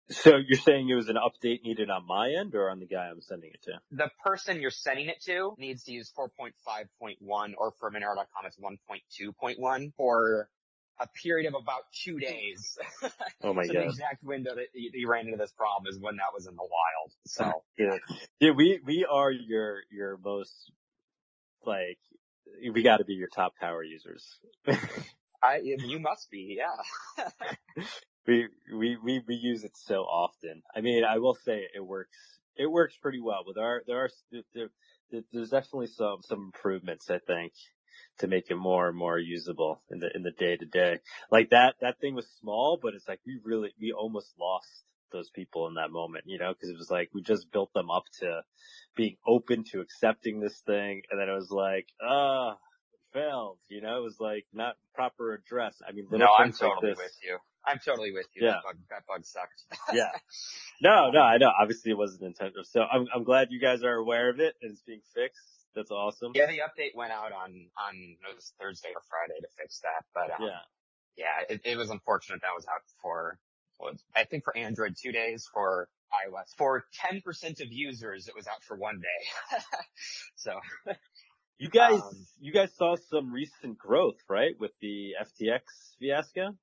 So 0.09 0.37
you're 0.37 0.59
saying 0.59 0.87
it 0.87 0.95
was 0.95 1.09
an 1.09 1.17
update 1.17 1.63
needed 1.63 1.89
on 1.89 2.07
my 2.07 2.31
end 2.31 2.55
or 2.55 2.69
on 2.69 2.79
the 2.79 2.85
guy 2.85 3.07
I'm 3.09 3.21
sending 3.21 3.51
it 3.53 3.61
to? 3.63 3.73
the 3.91 4.09
person 4.23 4.61
you're 4.61 4.71
sending 4.71 5.07
it 5.07 5.21
to 5.25 5.53
needs 5.57 5.83
to 5.83 5.91
use 5.91 6.11
4.5.1 6.17 7.53
or 7.57 7.73
for 7.79 7.91
Monero.com 7.91 8.45
it's 8.45 8.57
1.2.1 8.57 9.93
for 9.97 10.49
a 10.99 11.07
period 11.23 11.47
of 11.47 11.61
about 11.61 11.83
two 11.91 12.19
days. 12.19 12.77
Oh 13.43 13.53
my 13.53 13.65
so 13.65 13.73
God. 13.73 13.83
the 13.83 13.85
exact 13.85 14.23
window 14.23 14.55
that 14.55 14.67
you, 14.73 14.89
you 14.93 15.07
ran 15.07 15.25
into 15.25 15.37
this 15.37 15.51
problem 15.51 15.87
is 15.93 15.99
when 15.99 16.15
that 16.15 16.33
was 16.33 16.47
in 16.47 16.55
the 16.55 16.63
wild. 16.63 17.11
So 17.27 17.63
Yeah. 17.77 17.97
Yeah, 18.39 18.51
we, 18.51 18.79
we 18.83 19.05
are 19.05 19.31
your, 19.31 19.81
your 19.91 20.17
most, 20.23 20.71
like, 21.63 21.99
we 22.73 22.83
gotta 22.83 23.05
be 23.05 23.13
your 23.13 23.27
top 23.27 23.53
power 23.59 23.83
users. 23.83 24.39
I, 25.43 25.59
you 25.63 25.99
must 25.99 26.29
be, 26.31 26.57
yeah. 26.57 27.23
we, 28.27 28.47
we, 28.73 28.97
we, 29.03 29.21
we 29.27 29.35
use 29.35 29.63
it 29.63 29.77
so 29.77 30.01
often. 30.01 30.63
I 30.75 30.81
mean, 30.81 31.03
I 31.03 31.19
will 31.19 31.35
say 31.35 31.67
it 31.73 31.85
works, 31.85 32.17
it 32.55 32.65
works 32.65 32.95
pretty 32.99 33.21
well 33.21 33.43
but 33.45 33.55
there 33.55 33.65
are, 33.65 33.83
there, 33.85 34.03
are 34.05 34.09
there, 35.11 35.21
there's 35.31 35.49
definitely 35.49 35.87
some, 35.87 36.21
some 36.23 36.51
improvements, 36.53 37.09
I 37.09 37.19
think, 37.19 37.53
to 38.19 38.27
make 38.27 38.49
it 38.49 38.55
more 38.55 38.87
and 38.89 38.97
more 38.97 39.19
usable 39.19 39.81
in 39.91 39.99
the, 39.99 40.09
in 40.15 40.23
the 40.23 40.31
day 40.31 40.57
to 40.57 40.65
day. 40.65 40.99
Like 41.31 41.51
that, 41.51 41.75
that 41.81 41.99
thing 41.99 42.15
was 42.15 42.27
small, 42.39 42.79
but 42.81 42.93
it's 42.95 43.07
like 43.07 43.19
we 43.25 43.39
really, 43.43 43.73
we 43.79 43.91
almost 43.91 44.33
lost 44.39 44.83
those 45.11 45.29
people 45.29 45.67
in 45.67 45.75
that 45.75 45.91
moment, 45.91 46.25
you 46.27 46.37
know, 46.39 46.53
cause 46.53 46.69
it 46.69 46.77
was 46.77 46.89
like 46.91 47.09
we 47.13 47.21
just 47.21 47.51
built 47.51 47.71
them 47.73 47.89
up 47.89 48.03
to 48.19 48.41
being 48.95 49.17
open 49.25 49.63
to 49.71 49.81
accepting 49.81 50.39
this 50.39 50.59
thing. 50.65 51.01
And 51.11 51.19
then 51.19 51.29
it 51.29 51.33
was 51.33 51.51
like, 51.51 51.87
ah, 52.01 52.57
failed, 53.13 53.59
you 53.69 53.81
know, 53.81 53.97
it 53.97 54.03
was 54.03 54.19
like 54.19 54.45
not 54.53 54.75
proper 54.93 55.33
address. 55.33 55.81
I 55.87 55.91
mean, 55.91 56.07
No, 56.11 56.27
I'm 56.37 56.49
like 56.49 56.57
totally 56.59 56.91
this. 56.91 56.97
with 56.97 57.17
you. 57.23 57.37
I'm 57.65 57.79
totally 57.83 58.11
with 58.13 58.27
you. 58.35 58.45
Yeah. 58.45 58.53
That 58.53 58.63
bug, 58.63 58.75
that 58.89 59.05
bug 59.07 59.25
sucked. 59.25 59.63
yeah. 59.93 60.11
No, 60.81 61.09
no, 61.11 61.19
I 61.21 61.37
know. 61.37 61.51
Obviously 61.59 61.91
it 61.91 61.97
wasn't 61.97 62.23
intentional. 62.23 62.63
So 62.63 62.81
I'm, 62.81 63.07
I'm 63.13 63.23
glad 63.23 63.47
you 63.51 63.59
guys 63.59 63.83
are 63.83 63.95
aware 63.95 64.29
of 64.29 64.39
it 64.39 64.55
and 64.61 64.71
it's 64.71 64.81
being 64.83 65.01
fixed. 65.13 65.41
That's 65.75 65.91
awesome. 65.91 66.31
Yeah, 66.33 66.47
the 66.47 66.59
update 66.59 66.95
went 66.95 67.11
out 67.11 67.31
on, 67.31 67.67
on, 67.77 67.93
it 67.95 68.35
was 68.35 68.51
Thursday 68.59 68.89
or 68.95 69.01
Friday 69.09 69.39
to 69.41 69.47
fix 69.61 69.81
that, 69.81 70.05
but, 70.13 70.31
um, 70.31 70.47
Yeah. 70.47 70.59
yeah, 71.17 71.53
it, 71.55 71.61
it 71.65 71.77
was 71.77 71.91
unfortunate 71.91 72.41
that 72.41 72.55
was 72.55 72.65
out 72.65 72.81
for, 73.01 73.37
well, 73.37 73.46
I 74.15 74.23
think 74.23 74.43
for 74.43 74.55
Android 74.57 74.95
two 75.01 75.11
days, 75.11 75.47
for 75.53 75.89
iOS. 76.13 76.55
For 76.57 76.85
10% 77.05 77.61
of 77.61 77.67
users, 77.69 78.27
it 78.27 78.35
was 78.35 78.47
out 78.47 78.63
for 78.63 78.77
one 78.77 78.99
day. 78.99 79.57
so. 80.35 80.59
You 81.59 81.69
guys, 81.69 82.01
Um, 82.01 82.27
you 82.39 82.53
guys 82.53 82.73
saw 82.75 82.95
some 82.95 83.33
recent 83.33 83.77
growth, 83.77 84.19
right? 84.29 84.53
With 84.59 84.71
the 84.79 85.15
FTX 85.19 85.61
fiasco? 85.99 86.55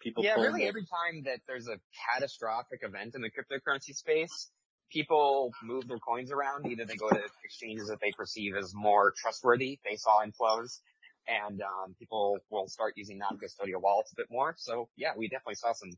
People 0.00 0.22
yeah, 0.22 0.34
really 0.34 0.60
their- 0.60 0.68
every 0.68 0.84
time 0.84 1.22
that 1.24 1.40
there's 1.46 1.66
a 1.66 1.80
catastrophic 2.12 2.80
event 2.82 3.14
in 3.14 3.22
the 3.22 3.30
cryptocurrency 3.30 3.94
space, 3.94 4.52
people 4.90 5.50
move 5.62 5.88
their 5.88 5.98
coins 5.98 6.30
around. 6.30 6.66
Either 6.66 6.84
they 6.84 6.96
go 6.96 7.08
to 7.08 7.22
exchanges 7.42 7.88
that 7.88 8.00
they 8.00 8.12
perceive 8.12 8.54
as 8.54 8.74
more 8.74 9.12
trustworthy. 9.16 9.80
They 9.82 9.96
saw 9.96 10.22
inflows 10.22 10.80
and, 11.26 11.62
um, 11.62 11.94
people 11.98 12.38
will 12.50 12.68
start 12.68 12.92
using 12.96 13.16
non-custodial 13.18 13.80
wallets 13.80 14.12
a 14.12 14.16
bit 14.16 14.26
more. 14.30 14.54
So 14.58 14.90
yeah, 14.96 15.12
we 15.16 15.28
definitely 15.28 15.54
saw 15.54 15.72
some, 15.72 15.90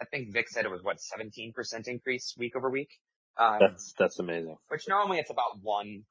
I 0.00 0.04
think 0.04 0.32
Vic 0.32 0.48
said 0.48 0.64
it 0.64 0.70
was 0.70 0.82
what, 0.82 0.98
17% 0.98 1.54
increase 1.88 2.34
week 2.38 2.56
over 2.56 2.70
week. 2.70 2.90
Um, 3.38 3.58
That's, 3.60 3.92
that's 3.98 4.18
amazing. 4.18 4.56
which 4.68 4.88
normally 4.88 5.18
it's 5.18 5.30
about 5.30 5.62
1% 5.62 6.02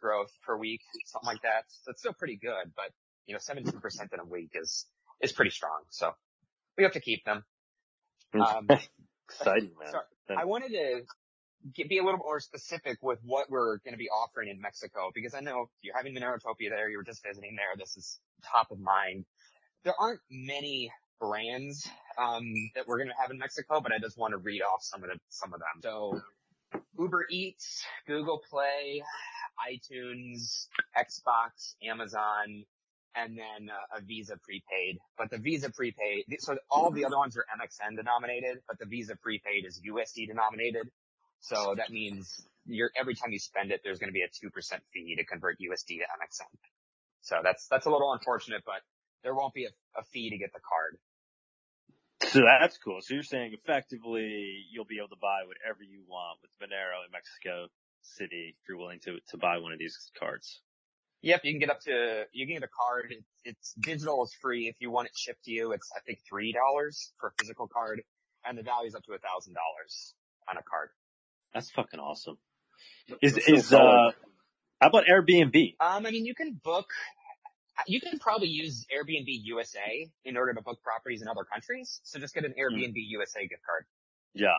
growth 0.00 0.30
per 0.44 0.56
week, 0.56 0.80
something 1.06 1.26
like 1.26 1.42
that. 1.42 1.64
So 1.68 1.92
it's 1.92 2.00
still 2.00 2.14
pretty 2.14 2.36
good, 2.36 2.72
but 2.74 2.90
you 3.26 3.34
know, 3.34 3.38
17% 3.38 3.72
in 4.12 4.20
a 4.20 4.24
week 4.24 4.50
is, 4.54 4.86
is 5.20 5.32
pretty 5.32 5.52
strong. 5.52 5.82
So 5.90 6.10
we 6.76 6.82
have 6.82 6.92
to 6.94 7.00
keep 7.00 7.24
them. 7.24 7.44
Um, 8.34 8.66
Exciting, 9.28 9.70
man. 9.80 9.92
Sorry, 9.92 10.36
I 10.36 10.44
wanted 10.44 10.70
to 10.70 11.02
get, 11.72 11.88
be 11.88 11.98
a 11.98 12.04
little 12.04 12.18
more 12.18 12.40
specific 12.40 12.98
with 13.00 13.18
what 13.22 13.50
we're 13.50 13.78
going 13.78 13.92
to 13.92 13.98
be 13.98 14.08
offering 14.08 14.48
in 14.48 14.60
Mexico 14.60 15.10
because 15.14 15.34
I 15.34 15.40
know 15.40 15.70
you're 15.82 15.96
having 15.96 16.14
Monerotopia 16.14 16.68
there. 16.70 16.90
You 16.90 16.98
were 16.98 17.04
just 17.04 17.24
visiting 17.24 17.56
there. 17.56 17.78
This 17.78 17.96
is 17.96 18.18
top 18.44 18.70
of 18.70 18.80
mind. 18.80 19.24
There 19.84 19.94
aren't 19.98 20.20
many 20.30 20.90
brands 21.20 21.88
um, 22.18 22.44
that 22.74 22.86
we're 22.86 22.98
going 22.98 23.08
to 23.08 23.14
have 23.20 23.30
in 23.30 23.38
Mexico, 23.38 23.80
but 23.80 23.92
I 23.92 23.98
just 23.98 24.18
want 24.18 24.32
to 24.32 24.38
read 24.38 24.62
off 24.62 24.82
some 24.82 25.02
of 25.02 25.10
the 25.10 25.18
some 25.28 25.52
of 25.52 25.60
them. 25.60 25.82
So 25.82 26.22
Uber 26.98 27.26
Eats, 27.30 27.84
Google 28.06 28.40
Play, 28.50 29.02
iTunes, 29.70 30.66
Xbox, 30.96 31.74
Amazon, 31.82 32.64
and 33.14 33.38
then 33.38 33.70
uh, 33.70 33.98
a 33.98 34.02
Visa 34.02 34.36
prepaid. 34.42 34.98
But 35.16 35.30
the 35.30 35.38
Visa 35.38 35.70
prepaid, 35.70 36.24
so 36.38 36.56
all 36.70 36.90
the 36.90 37.04
other 37.04 37.18
ones 37.18 37.36
are 37.36 37.44
MXN 37.54 37.96
denominated, 37.96 38.58
but 38.66 38.78
the 38.78 38.86
Visa 38.86 39.16
prepaid 39.16 39.64
is 39.66 39.80
USD 39.80 40.28
denominated. 40.28 40.88
So 41.40 41.74
that 41.76 41.90
means 41.90 42.46
you're, 42.66 42.90
every 42.98 43.14
time 43.14 43.30
you 43.32 43.38
spend 43.38 43.70
it, 43.70 43.82
there's 43.84 43.98
going 43.98 44.08
to 44.08 44.14
be 44.14 44.22
a 44.22 44.28
2% 44.28 44.50
fee 44.92 45.16
to 45.16 45.24
convert 45.24 45.58
USD 45.58 45.98
to 45.98 46.04
MXN. 46.04 46.58
So 47.22 47.40
that's, 47.42 47.68
that's 47.68 47.86
a 47.86 47.90
little 47.90 48.12
unfortunate, 48.12 48.62
but 48.64 48.80
there 49.22 49.34
won't 49.34 49.54
be 49.54 49.64
a, 49.64 49.70
a 49.98 50.02
fee 50.12 50.30
to 50.30 50.38
get 50.38 50.52
the 50.52 50.60
card. 50.60 50.98
So 52.28 52.40
that's 52.40 52.78
cool. 52.78 52.98
So 53.00 53.14
you're 53.14 53.22
saying 53.22 53.52
effectively 53.54 54.64
you'll 54.70 54.84
be 54.84 54.98
able 54.98 55.08
to 55.08 55.20
buy 55.20 55.42
whatever 55.46 55.82
you 55.82 56.02
want 56.08 56.38
with 56.42 56.50
Monero 56.60 57.04
in 57.04 57.12
Mexico 57.12 57.68
City 58.02 58.54
if 58.58 58.68
you're 58.68 58.78
willing 58.78 59.00
to, 59.00 59.18
to 59.30 59.36
buy 59.36 59.58
one 59.58 59.72
of 59.72 59.78
these 59.78 59.96
cards. 60.18 60.60
Yep, 61.22 61.40
you 61.44 61.52
can 61.52 61.60
get 61.60 61.70
up 61.70 61.80
to, 61.80 62.24
you 62.32 62.46
can 62.46 62.56
get 62.56 62.62
a 62.64 62.68
card. 62.68 63.10
It's, 63.10 63.26
it's 63.44 63.74
digital 63.80 64.24
is 64.24 64.34
free. 64.42 64.68
If 64.68 64.76
you 64.80 64.90
want 64.90 65.06
it 65.06 65.12
shipped 65.16 65.44
to 65.44 65.50
you, 65.50 65.72
it's, 65.72 65.90
I 65.96 66.00
think, 66.00 66.18
$3 66.30 66.52
for 67.18 67.28
a 67.28 67.32
physical 67.38 67.66
card 67.66 68.02
and 68.44 68.58
the 68.58 68.62
value 68.62 68.88
is 68.88 68.94
up 68.94 69.04
to 69.04 69.12
a 69.12 69.18
$1,000 69.18 69.20
on 70.48 70.56
a 70.56 70.62
card. 70.62 70.90
That's 71.52 71.70
fucking 71.70 72.00
awesome. 72.00 72.36
Is, 73.22 73.34
That's 73.34 73.48
is, 73.48 73.72
uh, 73.72 74.10
how 74.80 74.88
about 74.88 75.04
Airbnb? 75.06 75.76
Um, 75.80 76.06
I 76.06 76.10
mean, 76.10 76.26
you 76.26 76.34
can 76.34 76.60
book 76.62 76.88
you 77.86 78.00
can 78.00 78.18
probably 78.18 78.48
use 78.48 78.86
Airbnb 78.94 79.26
USA 79.26 80.10
in 80.24 80.36
order 80.36 80.54
to 80.54 80.62
book 80.62 80.82
properties 80.82 81.22
in 81.22 81.28
other 81.28 81.44
countries. 81.44 82.00
So 82.04 82.18
just 82.18 82.34
get 82.34 82.44
an 82.44 82.54
hmm. 82.56 82.60
Airbnb 82.60 82.94
USA 82.94 83.46
gift 83.46 83.62
card. 83.66 83.84
Yeah. 84.34 84.56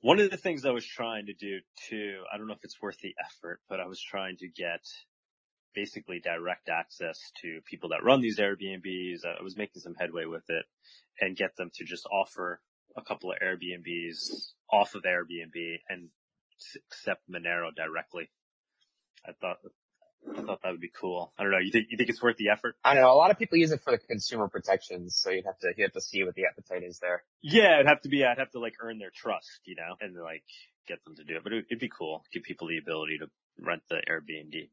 One 0.00 0.20
of 0.20 0.30
the 0.30 0.36
things 0.36 0.66
I 0.66 0.70
was 0.70 0.86
trying 0.86 1.26
to 1.26 1.32
do 1.32 1.60
too, 1.88 2.22
I 2.32 2.36
don't 2.36 2.46
know 2.46 2.52
if 2.54 2.64
it's 2.64 2.80
worth 2.80 2.98
the 3.00 3.14
effort, 3.24 3.60
but 3.68 3.80
I 3.80 3.86
was 3.86 4.00
trying 4.00 4.36
to 4.38 4.48
get 4.48 4.80
basically 5.74 6.20
direct 6.20 6.68
access 6.68 7.18
to 7.42 7.60
people 7.64 7.88
that 7.88 8.04
run 8.04 8.20
these 8.20 8.38
Airbnbs. 8.38 9.24
I 9.24 9.42
was 9.42 9.56
making 9.56 9.80
some 9.80 9.94
headway 9.98 10.26
with 10.26 10.44
it 10.48 10.64
and 11.20 11.36
get 11.36 11.56
them 11.56 11.70
to 11.76 11.84
just 11.84 12.06
offer 12.06 12.60
a 12.96 13.02
couple 13.02 13.32
of 13.32 13.38
Airbnbs 13.42 14.52
off 14.70 14.94
of 14.94 15.02
Airbnb 15.02 15.78
and 15.88 16.08
accept 16.90 17.22
Monero 17.28 17.74
directly. 17.74 18.30
I 19.26 19.32
thought 19.32 19.58
I 20.30 20.42
thought 20.42 20.60
that 20.62 20.70
would 20.70 20.80
be 20.80 20.90
cool. 20.90 21.32
I 21.38 21.42
don't 21.42 21.52
know. 21.52 21.58
You 21.58 21.70
think 21.70 21.88
you 21.90 21.96
think 21.96 22.10
it's 22.10 22.22
worth 22.22 22.36
the 22.36 22.50
effort? 22.50 22.76
I 22.84 22.94
don't 22.94 23.02
know. 23.02 23.12
A 23.12 23.14
lot 23.14 23.30
of 23.30 23.38
people 23.38 23.58
use 23.58 23.72
it 23.72 23.82
for 23.82 23.90
the 23.90 23.98
consumer 23.98 24.48
protections, 24.48 25.16
so 25.16 25.30
you'd 25.30 25.44
have 25.44 25.58
to 25.60 25.72
you 25.76 25.84
have 25.84 25.92
to 25.92 26.00
see 26.00 26.24
what 26.24 26.34
the 26.34 26.44
appetite 26.46 26.82
is 26.82 26.98
there. 26.98 27.22
Yeah, 27.42 27.74
it'd 27.74 27.86
have 27.86 28.02
to 28.02 28.08
be. 28.08 28.24
I'd 28.24 28.38
have 28.38 28.50
to 28.52 28.60
like 28.60 28.74
earn 28.80 28.98
their 28.98 29.12
trust, 29.14 29.60
you 29.64 29.76
know, 29.76 29.96
and 30.00 30.16
like 30.16 30.44
get 30.88 31.04
them 31.04 31.16
to 31.16 31.24
do 31.24 31.36
it. 31.36 31.44
But 31.44 31.52
it, 31.52 31.66
it'd 31.70 31.80
be 31.80 31.90
cool. 31.90 32.24
Give 32.32 32.42
people 32.42 32.68
the 32.68 32.78
ability 32.78 33.18
to 33.18 33.26
rent 33.60 33.82
the 33.88 34.00
Airbnb 34.08 34.68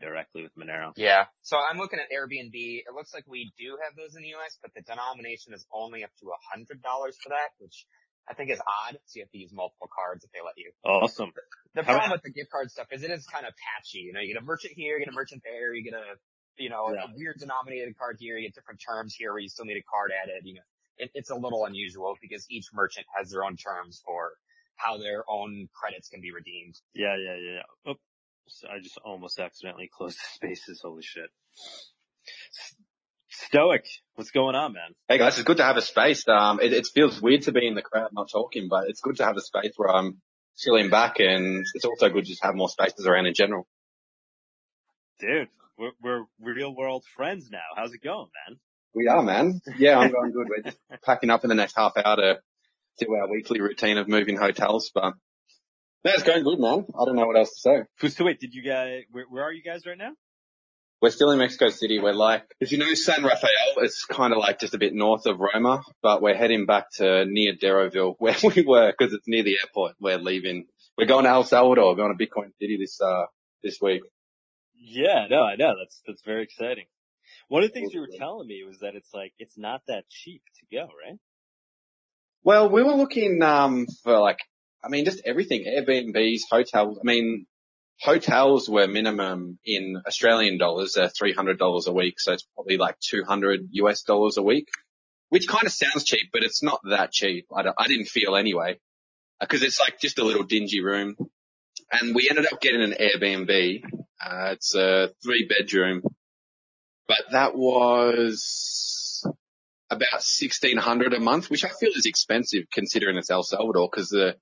directly 0.00 0.42
with 0.42 0.56
Monero. 0.56 0.92
Yeah. 0.96 1.26
So 1.42 1.58
I'm 1.58 1.78
looking 1.78 1.98
at 1.98 2.10
Airbnb. 2.10 2.54
It 2.54 2.94
looks 2.94 3.12
like 3.12 3.24
we 3.28 3.52
do 3.58 3.76
have 3.84 3.94
those 3.96 4.16
in 4.16 4.22
the 4.22 4.34
US, 4.34 4.58
but 4.60 4.72
the 4.74 4.82
denomination 4.82 5.52
is 5.52 5.66
only 5.72 6.02
up 6.02 6.10
to 6.20 6.26
a 6.28 6.40
hundred 6.50 6.82
dollars 6.82 7.16
for 7.22 7.28
that, 7.28 7.54
which 7.58 7.86
I 8.28 8.34
think 8.34 8.50
is 8.50 8.60
odd. 8.60 8.98
So 9.06 9.18
you 9.18 9.22
have 9.22 9.30
to 9.30 9.38
use 9.38 9.52
multiple 9.52 9.88
cards 9.92 10.24
if 10.24 10.30
they 10.32 10.40
let 10.44 10.54
you. 10.56 10.72
Awesome. 10.84 11.32
The 11.74 11.82
problem 11.82 12.10
with 12.10 12.22
the 12.22 12.30
gift 12.30 12.50
card 12.50 12.70
stuff 12.70 12.88
is 12.90 13.02
it 13.02 13.10
is 13.10 13.26
kind 13.26 13.46
of 13.46 13.52
patchy. 13.54 13.98
You 13.98 14.12
know, 14.12 14.20
you 14.20 14.34
get 14.34 14.42
a 14.42 14.44
merchant 14.44 14.72
here, 14.76 14.98
you 14.98 15.04
get 15.04 15.12
a 15.12 15.16
merchant 15.16 15.42
there, 15.44 15.74
you 15.74 15.84
get 15.84 15.94
a, 15.94 16.16
you 16.58 16.70
know, 16.70 16.92
Yeah. 16.92 17.04
a 17.04 17.16
weird 17.16 17.36
denominated 17.38 17.96
card 17.98 18.16
here, 18.18 18.36
you 18.36 18.48
get 18.48 18.54
different 18.54 18.80
terms 18.80 19.14
here 19.14 19.32
where 19.32 19.40
you 19.40 19.48
still 19.48 19.64
need 19.64 19.76
a 19.76 19.86
card 19.88 20.10
added. 20.10 20.42
You 20.44 20.54
know, 20.54 20.66
it, 20.98 21.10
it's 21.14 21.30
a 21.30 21.36
little 21.36 21.64
unusual 21.66 22.16
because 22.20 22.46
each 22.50 22.66
merchant 22.72 23.06
has 23.16 23.30
their 23.30 23.44
own 23.44 23.56
terms 23.56 24.02
for 24.04 24.32
how 24.76 24.98
their 24.98 25.22
own 25.28 25.68
credits 25.72 26.08
can 26.08 26.20
be 26.20 26.32
redeemed. 26.32 26.74
Yeah, 26.94 27.16
yeah, 27.16 27.36
yeah. 27.36 27.60
yeah. 27.86 27.92
Oh, 27.92 27.96
so 28.48 28.68
I 28.68 28.80
just 28.80 28.98
almost 29.04 29.38
accidentally 29.38 29.88
closed 29.92 30.18
the 30.18 30.26
spaces. 30.34 30.80
Holy 30.82 31.02
shit. 31.02 31.30
Stoic, 33.44 33.84
what's 34.14 34.30
going 34.30 34.54
on, 34.54 34.72
man? 34.72 34.94
Hey 35.08 35.18
guys, 35.18 35.34
it's 35.34 35.44
good 35.44 35.58
to 35.58 35.62
have 35.62 35.76
a 35.76 35.82
space. 35.82 36.26
Um, 36.26 36.58
it, 36.58 36.72
it 36.72 36.86
feels 36.86 37.20
weird 37.20 37.42
to 37.42 37.52
be 37.52 37.66
in 37.66 37.74
the 37.74 37.82
crowd 37.82 38.08
not 38.12 38.30
talking, 38.30 38.68
but 38.70 38.88
it's 38.88 39.00
good 39.02 39.16
to 39.16 39.24
have 39.24 39.36
a 39.36 39.42
space 39.42 39.72
where 39.76 39.90
I'm 39.90 40.22
chilling 40.56 40.88
back 40.88 41.16
and 41.18 41.64
it's 41.74 41.84
also 41.84 42.08
good 42.08 42.24
just 42.24 42.40
to 42.40 42.46
have 42.46 42.56
more 42.56 42.70
spaces 42.70 43.06
around 43.06 43.26
in 43.26 43.34
general. 43.34 43.66
Dude, 45.20 45.48
we're, 45.76 45.92
we're 46.02 46.24
real 46.40 46.74
world 46.74 47.04
friends 47.14 47.50
now. 47.50 47.58
How's 47.76 47.92
it 47.92 48.02
going, 48.02 48.28
man? 48.48 48.58
We 48.94 49.06
are, 49.06 49.22
man. 49.22 49.60
Yeah, 49.76 49.98
I'm 49.98 50.10
going 50.10 50.32
good. 50.32 50.48
We're 50.48 50.62
just 50.62 50.78
packing 51.04 51.28
up 51.28 51.44
in 51.44 51.48
the 51.48 51.54
next 51.54 51.76
half 51.76 51.92
hour 51.98 52.16
to 52.16 52.38
do 52.98 53.14
our 53.14 53.30
weekly 53.30 53.60
routine 53.60 53.98
of 53.98 54.08
moving 54.08 54.38
hotels, 54.38 54.90
but 54.94 55.12
that's 56.02 56.22
going 56.22 56.42
good, 56.42 56.58
man. 56.58 56.86
I 56.98 57.04
don't 57.04 57.16
know 57.16 57.26
what 57.26 57.36
else 57.36 57.50
to 57.50 57.60
say. 58.00 58.08
So 58.08 58.24
wait, 58.24 58.40
did 58.40 58.54
you 58.54 58.62
guys, 58.62 59.02
where, 59.10 59.26
where 59.28 59.44
are 59.44 59.52
you 59.52 59.62
guys 59.62 59.84
right 59.84 59.98
now? 59.98 60.12
We're 61.02 61.10
still 61.10 61.30
in 61.30 61.38
Mexico 61.38 61.68
City. 61.68 61.98
We're 61.98 62.14
like, 62.14 62.44
if 62.58 62.72
you 62.72 62.78
know 62.78 62.94
San 62.94 63.22
Rafael, 63.22 63.74
it's 63.78 64.04
kind 64.06 64.32
of 64.32 64.38
like 64.38 64.58
just 64.58 64.74
a 64.74 64.78
bit 64.78 64.94
north 64.94 65.26
of 65.26 65.38
Roma, 65.38 65.82
but 66.02 66.22
we're 66.22 66.34
heading 66.34 66.64
back 66.64 66.86
to 66.96 67.26
near 67.26 67.52
Deroville 67.54 68.14
where 68.18 68.36
we 68.42 68.64
were 68.66 68.92
because 68.96 69.12
it's 69.12 69.28
near 69.28 69.42
the 69.42 69.58
airport. 69.60 69.96
We're 70.00 70.18
leaving. 70.18 70.66
We're 70.96 71.06
going 71.06 71.24
to 71.24 71.30
El 71.30 71.44
Salvador. 71.44 71.90
We're 71.90 71.96
going 71.96 72.16
to 72.16 72.24
Bitcoin 72.24 72.52
City 72.58 72.78
this, 72.80 72.98
uh, 73.00 73.26
this 73.62 73.78
week. 73.82 74.02
Yeah, 74.74 75.26
no, 75.28 75.42
I 75.42 75.56
know. 75.56 75.74
That's, 75.78 76.00
that's 76.06 76.22
very 76.24 76.44
exciting. 76.44 76.86
One 77.48 77.62
of 77.62 77.68
the 77.68 77.74
things 77.74 77.92
you 77.92 78.00
were 78.00 78.08
telling 78.18 78.46
me 78.46 78.64
was 78.66 78.78
that 78.78 78.94
it's 78.94 79.12
like, 79.12 79.32
it's 79.38 79.58
not 79.58 79.82
that 79.88 80.04
cheap 80.08 80.42
to 80.60 80.76
go, 80.76 80.84
right? 80.84 81.18
Well, 82.42 82.70
we 82.70 82.82
were 82.82 82.94
looking, 82.94 83.42
um, 83.42 83.86
for 84.02 84.18
like, 84.18 84.38
I 84.82 84.88
mean, 84.88 85.04
just 85.04 85.20
everything, 85.26 85.64
Airbnbs, 85.64 86.42
hotels. 86.50 86.98
I 86.98 87.04
mean, 87.04 87.46
hotels 88.00 88.68
were 88.68 88.86
minimum 88.86 89.58
in 89.64 90.00
Australian 90.06 90.58
dollars, 90.58 90.92
they're 90.94 91.08
$300 91.08 91.86
a 91.86 91.92
week. 91.92 92.20
So 92.20 92.32
it's 92.32 92.46
probably 92.54 92.76
like 92.76 92.98
200 93.00 93.68
US 93.72 94.02
dollars 94.02 94.36
a 94.36 94.42
week, 94.42 94.68
which 95.28 95.48
kind 95.48 95.64
of 95.64 95.72
sounds 95.72 96.04
cheap, 96.04 96.30
but 96.32 96.42
it's 96.42 96.62
not 96.62 96.80
that 96.90 97.12
cheap. 97.12 97.46
I, 97.54 97.64
I 97.78 97.88
didn't 97.88 98.06
feel 98.06 98.36
anyway, 98.36 98.78
because 99.40 99.62
it's 99.62 99.80
like 99.80 100.00
just 100.00 100.18
a 100.18 100.24
little 100.24 100.44
dingy 100.44 100.82
room. 100.82 101.16
And 101.90 102.14
we 102.14 102.28
ended 102.28 102.46
up 102.52 102.60
getting 102.60 102.82
an 102.82 102.94
Airbnb. 103.00 103.82
Uh, 104.24 104.48
it's 104.52 104.74
a 104.74 105.10
three 105.22 105.46
bedroom, 105.46 106.02
but 107.06 107.22
that 107.30 107.54
was 107.54 109.22
about 109.90 110.24
1600 110.24 111.14
a 111.14 111.20
month, 111.20 111.48
which 111.48 111.64
I 111.64 111.68
feel 111.68 111.90
is 111.94 112.06
expensive 112.06 112.64
considering 112.72 113.16
it's 113.16 113.30
El 113.30 113.44
Salvador 113.44 113.88
because 113.90 114.08
the 114.08 114.36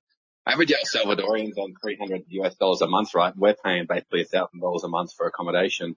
average 0.47 0.71
El 0.71 0.85
Salvadorian's 0.85 1.57
on 1.57 1.73
300 1.81 2.23
US 2.29 2.55
dollars 2.55 2.81
a 2.81 2.87
month, 2.87 3.13
right? 3.15 3.33
We're 3.35 3.55
paying 3.63 3.85
basically 3.87 4.21
a 4.21 4.25
thousand 4.25 4.59
dollars 4.59 4.83
a 4.83 4.87
month 4.87 5.11
for 5.17 5.27
accommodation. 5.27 5.95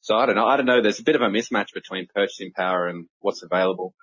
So 0.00 0.16
I 0.16 0.26
don't 0.26 0.36
know. 0.36 0.46
I 0.46 0.56
don't 0.56 0.66
know. 0.66 0.82
There's 0.82 1.00
a 1.00 1.04
bit 1.04 1.16
of 1.16 1.22
a 1.22 1.26
mismatch 1.28 1.72
between 1.74 2.06
purchasing 2.14 2.52
power 2.52 2.86
and 2.86 3.06
what's 3.20 3.42
available. 3.42 3.94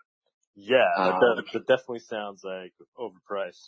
Yeah, 0.56 0.86
Um, 0.98 1.20
that, 1.20 1.44
that 1.54 1.68
definitely 1.68 2.00
sounds 2.00 2.42
like 2.44 2.74
overpriced. 2.98 3.68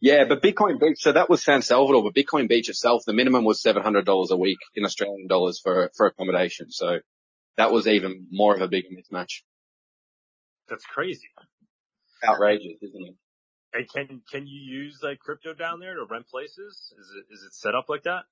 Yeah, 0.00 0.24
but 0.28 0.42
Bitcoin 0.42 0.78
Beach, 0.78 0.98
so 0.98 1.12
that 1.12 1.30
was 1.30 1.42
San 1.42 1.62
Salvador, 1.62 2.02
but 2.02 2.14
Bitcoin 2.14 2.48
Beach 2.48 2.68
itself, 2.68 3.02
the 3.06 3.12
minimum 3.12 3.44
was 3.44 3.62
$700 3.62 4.30
a 4.30 4.36
week 4.36 4.58
in 4.74 4.84
Australian 4.84 5.28
dollars 5.28 5.60
for, 5.62 5.90
for 5.96 6.06
accommodation. 6.06 6.70
So 6.70 6.98
that 7.56 7.72
was 7.72 7.86
even 7.86 8.26
more 8.30 8.54
of 8.54 8.60
a 8.60 8.68
big 8.68 8.84
mismatch. 8.92 9.42
That's 10.68 10.84
crazy. 10.84 11.28
Outrageous, 12.26 12.82
isn't 12.82 13.06
it? 13.06 13.14
And 13.74 13.90
can, 13.90 14.22
can 14.30 14.46
you 14.46 14.60
use 14.60 15.00
like 15.02 15.18
crypto 15.18 15.52
down 15.52 15.80
there 15.80 15.94
to 15.94 16.04
rent 16.08 16.28
places? 16.28 16.92
Is 16.98 17.10
it, 17.16 17.34
is 17.34 17.42
it 17.42 17.54
set 17.54 17.74
up 17.74 17.88
like 17.88 18.04
that? 18.04 18.22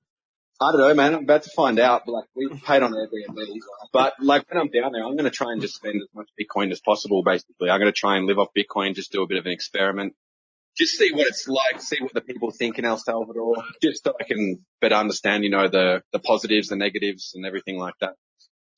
I 0.61 0.71
don't 0.71 0.81
know, 0.81 0.95
man. 0.95 1.15
I'm 1.15 1.25
about 1.25 1.43
to 1.43 1.51
find 1.51 1.81
out. 1.81 2.03
But 2.07 2.13
like, 2.13 2.25
we 2.37 2.49
paid 2.49 2.83
on 2.83 2.93
Airbnb, 2.93 3.47
but 3.93 4.15
like 4.21 4.49
when 4.49 4.61
I'm 4.61 4.69
down 4.69 4.93
there, 4.93 5.05
I'm 5.05 5.17
going 5.17 5.25
to 5.25 5.31
try 5.31 5.53
and 5.53 5.61
just 5.61 5.75
spend 5.75 5.97
as 5.97 6.09
much 6.15 6.29
Bitcoin 6.41 6.71
as 6.71 6.81
possible. 6.81 7.25
Basically, 7.25 7.69
I'm 7.69 7.81
going 7.81 7.93
to 7.93 7.99
try 7.99 8.17
and 8.17 8.27
live 8.27 8.39
off 8.39 8.49
Bitcoin, 8.57 8.95
just 8.95 9.11
do 9.11 9.23
a 9.23 9.27
bit 9.27 9.39
of 9.39 9.47
an 9.47 9.53
experiment, 9.53 10.15
just 10.77 10.97
see 10.97 11.13
what 11.13 11.27
it's 11.27 11.49
like, 11.49 11.81
see 11.81 11.99
what 12.01 12.15
the 12.15 12.21
people 12.21 12.53
think 12.53 12.79
in 12.79 12.85
El 12.85 12.99
Salvador, 12.99 13.57
just 13.83 14.05
so 14.05 14.15
I 14.21 14.25
can 14.25 14.65
better 14.81 14.95
understand, 14.95 15.43
you 15.43 15.51
know, 15.51 15.69
the 15.69 16.03
the 16.13 16.21
positives, 16.21 16.69
the 16.69 16.77
negatives, 16.77 17.33
and 17.35 17.45
everything 17.45 17.79
like 17.79 17.95
that. 18.01 18.15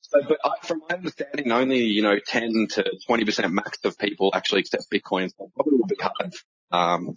So, 0.01 0.21
but 0.27 0.39
I, 0.43 0.65
from 0.65 0.81
my 0.89 0.95
understanding, 0.95 1.51
only 1.51 1.83
you 1.83 2.01
know 2.01 2.17
10 2.17 2.67
to 2.71 2.85
20 3.05 3.25
percent 3.25 3.53
max 3.53 3.77
of 3.83 3.99
people 3.99 4.31
actually 4.33 4.61
accept 4.61 4.85
Bitcoin. 4.91 5.29
So 5.37 5.51
probably 5.55 5.77
will 5.77 5.85
be 5.85 5.97
hard 5.99 6.33
um, 6.75 7.15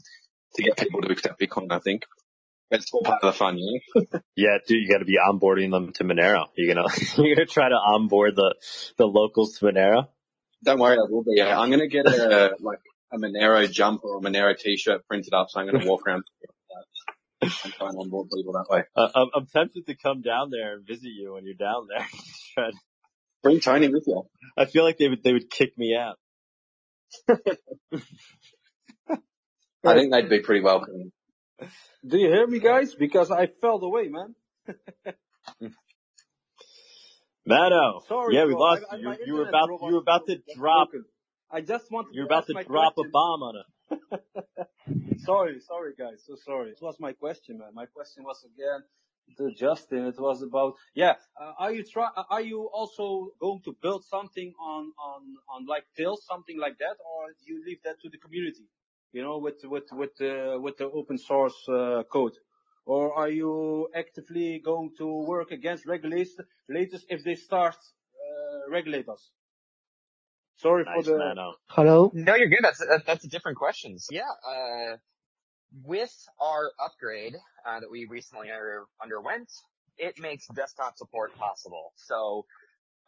to 0.55 0.63
get 0.63 0.77
people 0.77 1.01
to 1.03 1.11
accept 1.11 1.41
Bitcoin. 1.41 1.71
I 1.71 1.79
think. 1.79 2.05
It's 2.71 2.93
all 2.93 3.03
part 3.03 3.23
of 3.23 3.33
the 3.33 3.39
fun, 3.39 3.57
you 3.59 3.81
know. 3.95 4.21
Yeah, 4.37 4.59
dude, 4.67 4.83
you 4.83 4.93
got 4.93 4.99
to 4.99 5.05
be 5.05 5.17
onboarding 5.17 5.71
them 5.71 5.93
to 5.95 6.05
Monero. 6.05 6.47
You're 6.55 6.75
gonna 6.75 6.87
you're 7.17 7.35
gonna 7.35 7.47
try 7.47 7.69
to 7.69 7.75
onboard 7.75 8.37
the 8.37 8.55
the 8.99 9.07
locals 9.07 9.59
to 9.59 9.67
Monero. 9.67 10.09
Don't 10.63 10.79
worry, 10.79 10.97
I 10.97 11.07
will 11.09 11.23
be. 11.25 11.33
Yeah, 11.35 11.59
I'm 11.59 11.71
gonna 11.71 11.89
get 11.89 12.07
a 12.07 12.57
like 12.61 12.81
a 13.13 13.17
Monero 13.17 13.71
jumper 13.71 14.09
or 14.09 14.19
a 14.19 14.21
Monero 14.21 14.57
t-shirt 14.57 15.07
printed 15.09 15.33
up, 15.33 15.49
so 15.51 15.61
I'm 15.61 15.67
gonna 15.67 15.87
walk 15.87 16.07
around 16.07 16.25
and 17.41 17.51
try 17.51 17.89
and 17.89 17.99
onboard 17.99 18.29
people 18.35 18.53
that 18.53 18.67
way. 18.69 18.83
Uh, 18.95 19.09
I'm, 19.15 19.29
I'm 19.35 19.47
tempted 19.47 19.87
to 19.87 19.95
come 19.97 20.21
down 20.21 20.51
there 20.51 20.75
and 20.75 20.87
visit 20.87 21.09
you 21.09 21.33
when 21.35 21.45
you're 21.47 21.55
down 21.55 21.87
there. 21.89 22.71
Bring 23.43 23.61
Tony 23.61 23.89
with 23.89 24.05
you. 24.07 24.25
I 24.57 24.67
feel 24.67 24.85
like 24.85 24.99
they 24.99 25.09
would 25.09 25.23
they 25.23 25.33
would 25.33 25.49
kick 25.49 25.77
me 25.79 25.97
out. 25.97 26.19
I 29.85 29.95
think 29.95 30.13
they'd 30.13 30.29
be 30.29 30.41
pretty 30.41 30.63
welcome. 30.63 31.13
Do 32.07 32.17
you 32.19 32.29
hear 32.29 32.47
me, 32.47 32.59
guys? 32.61 32.95
Because 32.95 33.31
I 33.31 33.47
fell 33.61 33.81
away, 33.83 34.09
man. 34.09 34.35
Mano, 37.47 38.03
Sorry, 38.09 38.35
yeah, 38.37 38.45
we 38.45 38.51
bro. 38.53 38.61
lost 38.61 38.83
I- 38.91 38.95
I- 38.95 38.99
you. 38.99 39.05
my 39.05 39.19
You 39.25 39.35
were 39.35 39.49
about 39.49 39.69
you 39.71 39.95
were 39.95 40.01
about 40.01 40.27
to 40.27 40.37
drop. 40.55 40.91
broken. 40.91 41.07
I 41.51 41.63
just 41.63 41.91
want. 41.91 42.09
You're 42.13 42.27
to 42.27 42.33
about 42.35 42.47
to 42.49 42.55
my 42.55 42.63
drop 42.63 42.95
a 42.99 43.05
bomb 43.11 43.43
on 43.43 43.55
us. 43.57 43.71
sorry, 45.25 45.61
sorry, 45.61 45.95
guys. 45.99 46.23
So 46.27 46.37
sorry. 46.45 46.71
It 46.73 46.79
was 46.83 46.97
my 47.01 47.13
question, 47.15 47.59
man. 47.59 47.71
My 47.75 47.87
question 47.87 48.25
was 48.25 48.45
again 48.45 48.83
to 49.39 49.55
Justin. 49.55 50.05
It 50.07 50.21
was 50.21 50.43
about 50.43 50.75
yeah. 50.95 51.15
Uh, 51.41 51.53
are 51.59 51.73
you 51.73 51.85
try? 51.85 52.09
uh, 52.15 52.25
Are 52.29 52.43
you 52.43 52.69
also 52.71 53.31
going 53.41 53.63
to 53.65 53.75
build 53.81 54.05
something 54.05 54.53
on 54.61 54.93
on 55.03 55.23
on 55.49 55.67
like 55.67 55.85
Tails, 55.97 56.27
something 56.29 56.59
like 56.59 56.77
that, 56.81 56.97
or 57.01 57.29
do 57.41 57.45
you 57.53 57.63
leave 57.65 57.79
that 57.85 57.97
to 58.03 58.11
the 58.11 58.19
community? 58.19 58.67
You 59.13 59.23
know, 59.23 59.39
with 59.39 59.61
with 59.65 59.85
with 59.93 60.17
the 60.19 60.59
with 60.61 60.77
the 60.77 60.91
open 60.91 61.19
source 61.19 61.69
uh, 61.69 62.03
code. 62.11 62.35
Or 62.85 63.13
are 63.15 63.29
you 63.29 63.89
actively 63.95 64.63
going 64.65 64.93
to 64.97 65.07
work 65.07 65.51
against 65.51 65.87
regulators 65.87 66.41
latest 66.71 67.05
if 67.11 67.23
they 67.23 67.35
start 67.35 67.77
uh, 67.77 68.71
regulate 68.71 69.09
us? 69.09 69.31
Sorry 70.57 70.85
Nice, 70.85 71.05
for 71.07 71.13
the 71.13 71.19
Mano. 71.19 71.55
Hello? 71.67 72.11
No, 72.15 72.35
you're 72.35 72.49
good. 72.49 72.63
That's 72.63 72.83
that's 73.07 73.25
a 73.25 73.29
different 73.29 73.59
question. 73.59 73.99
So, 73.99 74.09
yeah, 74.15 74.23
uh, 74.23 74.97
with 75.85 76.15
our 76.41 76.71
upgrade 76.85 77.35
uh, 77.67 77.81
that 77.81 77.91
we 77.91 78.07
recently 78.11 78.51
under, 78.51 78.87
underwent, 79.03 79.51
it 79.99 80.19
makes 80.19 80.47
desktop 80.49 80.97
support 80.97 81.37
possible. 81.37 81.93
So 81.97 82.47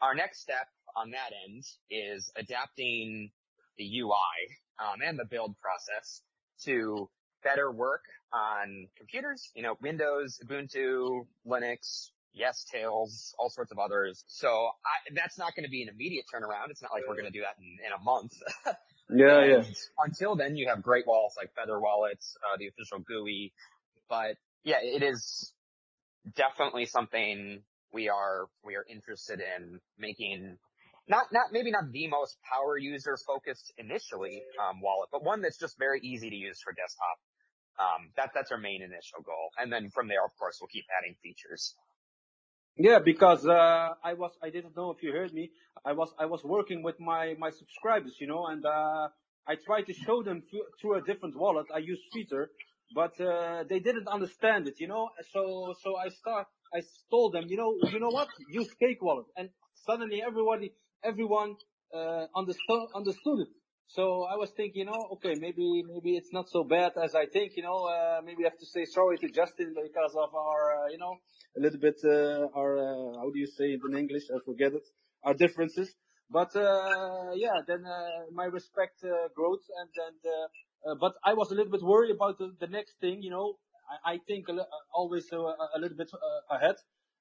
our 0.01 0.15
next 0.15 0.41
step 0.41 0.69
on 0.97 1.11
that 1.11 1.33
end 1.47 1.65
is 1.91 2.31
adapting 2.37 3.31
the 3.79 4.01
UI 4.01 4.57
um, 4.81 5.01
and 5.07 5.19
the 5.19 5.25
build 5.25 5.55
process 5.61 6.23
to 6.65 7.09
better 7.43 7.71
work 7.71 8.03
on 8.33 8.89
computers, 8.97 9.51
you 9.55 9.63
know, 9.63 9.77
Windows, 9.81 10.41
Ubuntu, 10.45 11.27
Linux, 11.47 12.11
Yes 12.33 12.65
Tails, 12.71 13.35
all 13.39 13.51
sorts 13.51 13.73
of 13.73 13.79
others. 13.79 14.25
So 14.29 14.49
I, 14.49 15.15
that's 15.15 15.39
not 15.39 15.55
going 15.57 15.65
to 15.65 15.71
be 15.71 15.83
an 15.83 15.89
immediate 15.89 16.27
turnaround. 16.33 16.71
It's 16.71 16.83
not 16.83 16.93
like 16.93 17.03
we're 17.09 17.15
going 17.15 17.27
to 17.27 17.33
do 17.33 17.41
that 17.41 17.57
in, 17.59 17.79
in 17.85 17.93
a 17.93 18.03
month. 18.03 18.33
Yeah, 19.13 19.45
yeah. 19.45 19.63
Until 19.99 20.37
then, 20.37 20.57
you 20.57 20.69
have 20.69 20.83
great 20.83 21.07
wallets 21.07 21.35
like 21.37 21.53
Feather 21.55 21.81
Wallets, 21.81 22.37
uh, 22.45 22.57
the 22.59 22.69
official 22.69 23.01
GUI. 23.01 23.53
But 24.09 24.37
yeah, 24.63 24.77
it 24.83 25.03
is 25.03 25.53
definitely 26.37 26.87
something 26.87 27.63
we 27.93 28.09
are, 28.09 28.47
we 28.65 28.77
are 28.77 28.87
interested 28.89 29.41
in 29.41 29.81
making 29.99 30.59
not, 31.09 31.27
not, 31.33 31.53
maybe 31.53 31.71
not 31.71 31.91
the 31.93 32.07
most 32.09 32.37
power 32.43 32.79
user 32.79 33.17
focused 33.17 33.73
initially, 33.79 34.43
um, 34.63 34.81
wallet, 34.81 35.09
but 35.11 35.25
one 35.25 35.43
that's 35.43 35.59
just 35.59 35.79
very 35.79 36.01
easy 36.03 36.31
to 36.31 36.37
use 36.37 36.61
for 36.63 36.73
desktop. 36.73 37.19
Um, 37.79 38.11
that, 38.17 38.31
that's 38.35 38.53
our 38.53 38.59
main 38.59 38.83
initial 38.83 39.23
goal. 39.25 39.51
And 39.59 39.73
then 39.73 39.91
from 39.91 40.09
there, 40.09 40.25
of 40.25 40.37
course, 40.39 40.59
we'll 40.61 40.69
keep 40.69 40.85
adding 40.97 41.17
features. 41.23 41.75
Yeah, 42.77 42.99
because 42.99 43.47
uh, 43.47 43.91
I 44.03 44.15
was 44.15 44.33
I 44.43 44.51
didn't 44.51 44.77
know 44.77 44.91
if 44.91 45.03
you 45.03 45.13
heard 45.13 45.35
me. 45.35 45.51
I 45.85 45.93
was 45.93 46.15
I 46.19 46.27
was 46.27 46.43
working 46.45 46.83
with 46.83 46.99
my 47.01 47.35
my 47.39 47.51
subscribers, 47.51 48.17
you 48.21 48.27
know, 48.27 48.47
and 48.47 48.65
uh, 48.65 49.09
I 49.47 49.57
tried 49.67 49.87
to 49.89 49.93
show 49.93 50.23
them 50.23 50.43
through, 50.49 50.65
through 50.81 50.95
a 50.95 51.03
different 51.03 51.37
wallet. 51.37 51.67
I 51.75 51.79
used 51.79 52.03
Twitter, 52.13 52.51
but 52.95 53.21
uh, 53.21 53.65
they 53.69 53.81
didn't 53.81 54.09
understand 54.09 54.69
it, 54.69 54.81
you 54.81 54.89
know. 54.89 55.11
So 55.33 55.75
so 55.83 55.97
I 55.97 56.09
start 56.09 56.47
I 56.73 56.81
told 57.11 57.35
them, 57.35 57.45
you 57.49 57.57
know, 57.57 57.77
you 57.93 57.99
know 57.99 58.09
what? 58.09 58.29
Use 58.49 58.73
Cake 58.75 59.03
Wallet, 59.03 59.27
and 59.37 59.51
suddenly 59.75 60.23
everybody 60.23 60.73
everyone 61.05 61.57
uh, 61.95 62.27
understood 62.37 62.83
understood 62.95 63.41
it. 63.41 63.49
So 63.89 64.23
I 64.23 64.37
was 64.37 64.51
thinking, 64.51 64.81
you 64.81 64.85
know, 64.85 65.09
okay, 65.15 65.35
maybe 65.35 65.83
maybe 65.83 66.17
it's 66.17 66.33
not 66.33 66.49
so 66.49 66.63
bad 66.63 66.93
as 67.03 67.15
I 67.15 67.27
think, 67.27 67.57
you 67.57 67.65
know. 67.65 67.87
Uh, 67.87 68.21
maybe 68.25 68.39
we 68.39 68.45
have 68.45 68.59
to 68.59 68.67
say 68.67 68.85
sorry 68.85 69.19
to 69.19 69.29
Justin 69.29 69.75
because 69.75 70.15
of 70.15 70.33
our, 70.35 70.63
uh, 70.85 70.89
you 70.91 70.99
know, 70.99 71.17
a 71.57 71.61
little 71.61 71.81
bit 71.81 71.97
uh, 72.05 72.47
our 72.59 72.79
uh, 72.79 73.19
how 73.19 73.31
do 73.31 73.39
you 73.39 73.47
say 73.49 73.73
it 73.75 73.81
in 73.89 73.97
English? 73.97 74.25
I 74.35 74.39
forget 74.45 74.73
it. 74.73 74.87
Our 75.25 75.35
differences. 75.35 75.91
But 76.31 76.55
uh, 76.55 77.33
yeah, 77.35 77.59
then 77.67 77.85
uh, 77.85 78.31
my 78.33 78.45
respect 78.45 79.03
uh, 79.03 79.29
grows, 79.35 79.63
and 79.81 79.89
then 79.99 80.15
uh, 80.33 80.93
uh, 80.93 80.95
but 81.01 81.15
I 81.25 81.35
was 81.35 81.51
a 81.51 81.55
little 81.55 81.73
bit 81.73 81.83
worried 81.83 82.15
about 82.15 82.39
the, 82.39 82.55
the 82.61 82.69
next 82.69 83.01
thing. 83.01 83.23
You 83.23 83.31
know, 83.31 83.59
I, 84.07 84.13
I 84.13 84.19
think 84.29 84.49
a 84.49 84.53
uh, 84.53 84.65
always 84.95 85.27
uh, 85.33 85.39
a 85.77 85.79
little 85.79 85.97
bit 85.97 86.11
uh, 86.15 86.55
ahead. 86.57 86.77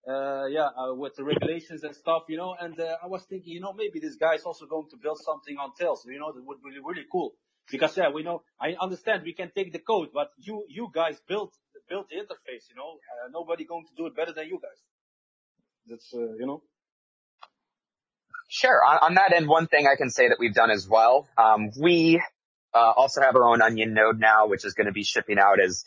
Uh, 0.08 0.46
yeah, 0.46 0.70
uh, 0.78 0.94
with 0.96 1.14
the 1.16 1.24
regulations 1.24 1.84
and 1.84 1.94
stuff, 1.96 2.24
you 2.30 2.38
know, 2.38 2.56
and 2.60 2.80
uh, 2.80 2.96
I 3.04 3.08
was 3.08 3.26
thinking, 3.30 3.54
you 3.54 3.60
know, 3.60 3.74
maybe 3.74 4.00
this 4.00 4.16
guy 4.16 4.36
is 4.36 4.44
also 4.44 4.66
going 4.66 4.88
to 4.90 4.98
build 4.98 5.20
something 5.24 5.58
on 5.58 5.72
Tails, 5.78 6.06
you 6.08 6.20
know, 6.20 6.32
that 6.32 6.44
would 6.44 6.58
be 6.64 6.80
really 6.84 7.06
cool. 7.12 7.34
Because 7.70 7.96
yeah, 7.98 8.10
we 8.10 8.24
know, 8.24 8.42
I 8.60 8.76
understand 8.80 9.24
we 9.24 9.34
can 9.34 9.52
take 9.54 9.72
the 9.72 9.80
code, 9.80 10.10
but 10.14 10.32
you, 10.38 10.66
you 10.70 10.90
guys 10.94 11.20
built, 11.28 11.54
built 11.90 12.08
the 12.10 12.16
interface, 12.16 12.70
you 12.70 12.76
know, 12.76 12.98
uh, 12.98 13.30
nobody 13.32 13.66
going 13.66 13.86
to 13.86 13.96
do 13.96 14.08
it 14.08 14.16
better 14.16 14.34
than 14.34 14.48
you 14.48 14.60
guys. 14.62 14.80
That's, 15.86 16.12
uh, 16.14 16.34
you 16.40 16.48
know. 16.48 16.64
Sure. 18.48 18.84
On, 18.84 18.98
on 19.02 19.14
that 19.16 19.34
end, 19.36 19.48
one 19.48 19.68
thing 19.68 19.86
I 19.86 19.96
can 19.96 20.10
say 20.10 20.30
that 20.30 20.38
we've 20.40 20.56
done 20.56 20.72
as 20.72 20.88
well, 20.90 21.28
um, 21.38 21.70
we 21.80 22.20
uh, 22.74 22.94
also 22.96 23.22
have 23.22 23.36
our 23.36 23.44
own 23.44 23.62
Onion 23.62 23.94
node 23.94 24.20
now, 24.20 24.48
which 24.48 24.66
is 24.66 24.74
going 24.74 24.88
to 24.88 24.94
be 24.94 25.04
shipping 25.04 25.38
out 25.38 25.60
as 25.64 25.84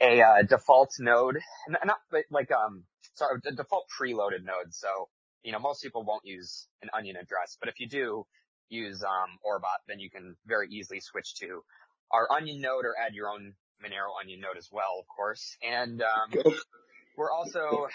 a 0.00 0.20
uh, 0.22 0.42
default 0.42 0.90
node, 0.98 1.38
not 1.68 1.98
like 2.30 2.50
um, 2.50 2.84
sorry, 3.14 3.40
the 3.42 3.52
default 3.52 3.86
preloaded 4.00 4.44
node. 4.44 4.72
So 4.72 5.08
you 5.44 5.52
know, 5.52 5.58
most 5.58 5.82
people 5.82 6.04
won't 6.04 6.24
use 6.24 6.66
an 6.82 6.88
Onion 6.94 7.16
address, 7.16 7.56
but 7.60 7.68
if 7.68 7.78
you 7.78 7.88
do 7.88 8.26
use 8.70 9.02
um, 9.04 9.38
Orbot, 9.44 9.84
then 9.86 10.00
you 10.00 10.10
can 10.10 10.36
very 10.46 10.68
easily 10.70 11.00
switch 11.00 11.34
to 11.40 11.62
our 12.10 12.26
Onion 12.32 12.60
node 12.60 12.86
or 12.86 12.94
add 12.98 13.14
your 13.14 13.28
own 13.28 13.54
Monero 13.82 14.18
Onion 14.20 14.40
node 14.40 14.56
as 14.56 14.68
well, 14.72 14.98
of 14.98 15.06
course. 15.14 15.56
And 15.62 16.00
um, 16.00 16.30
we're 17.16 17.30
also 17.30 17.86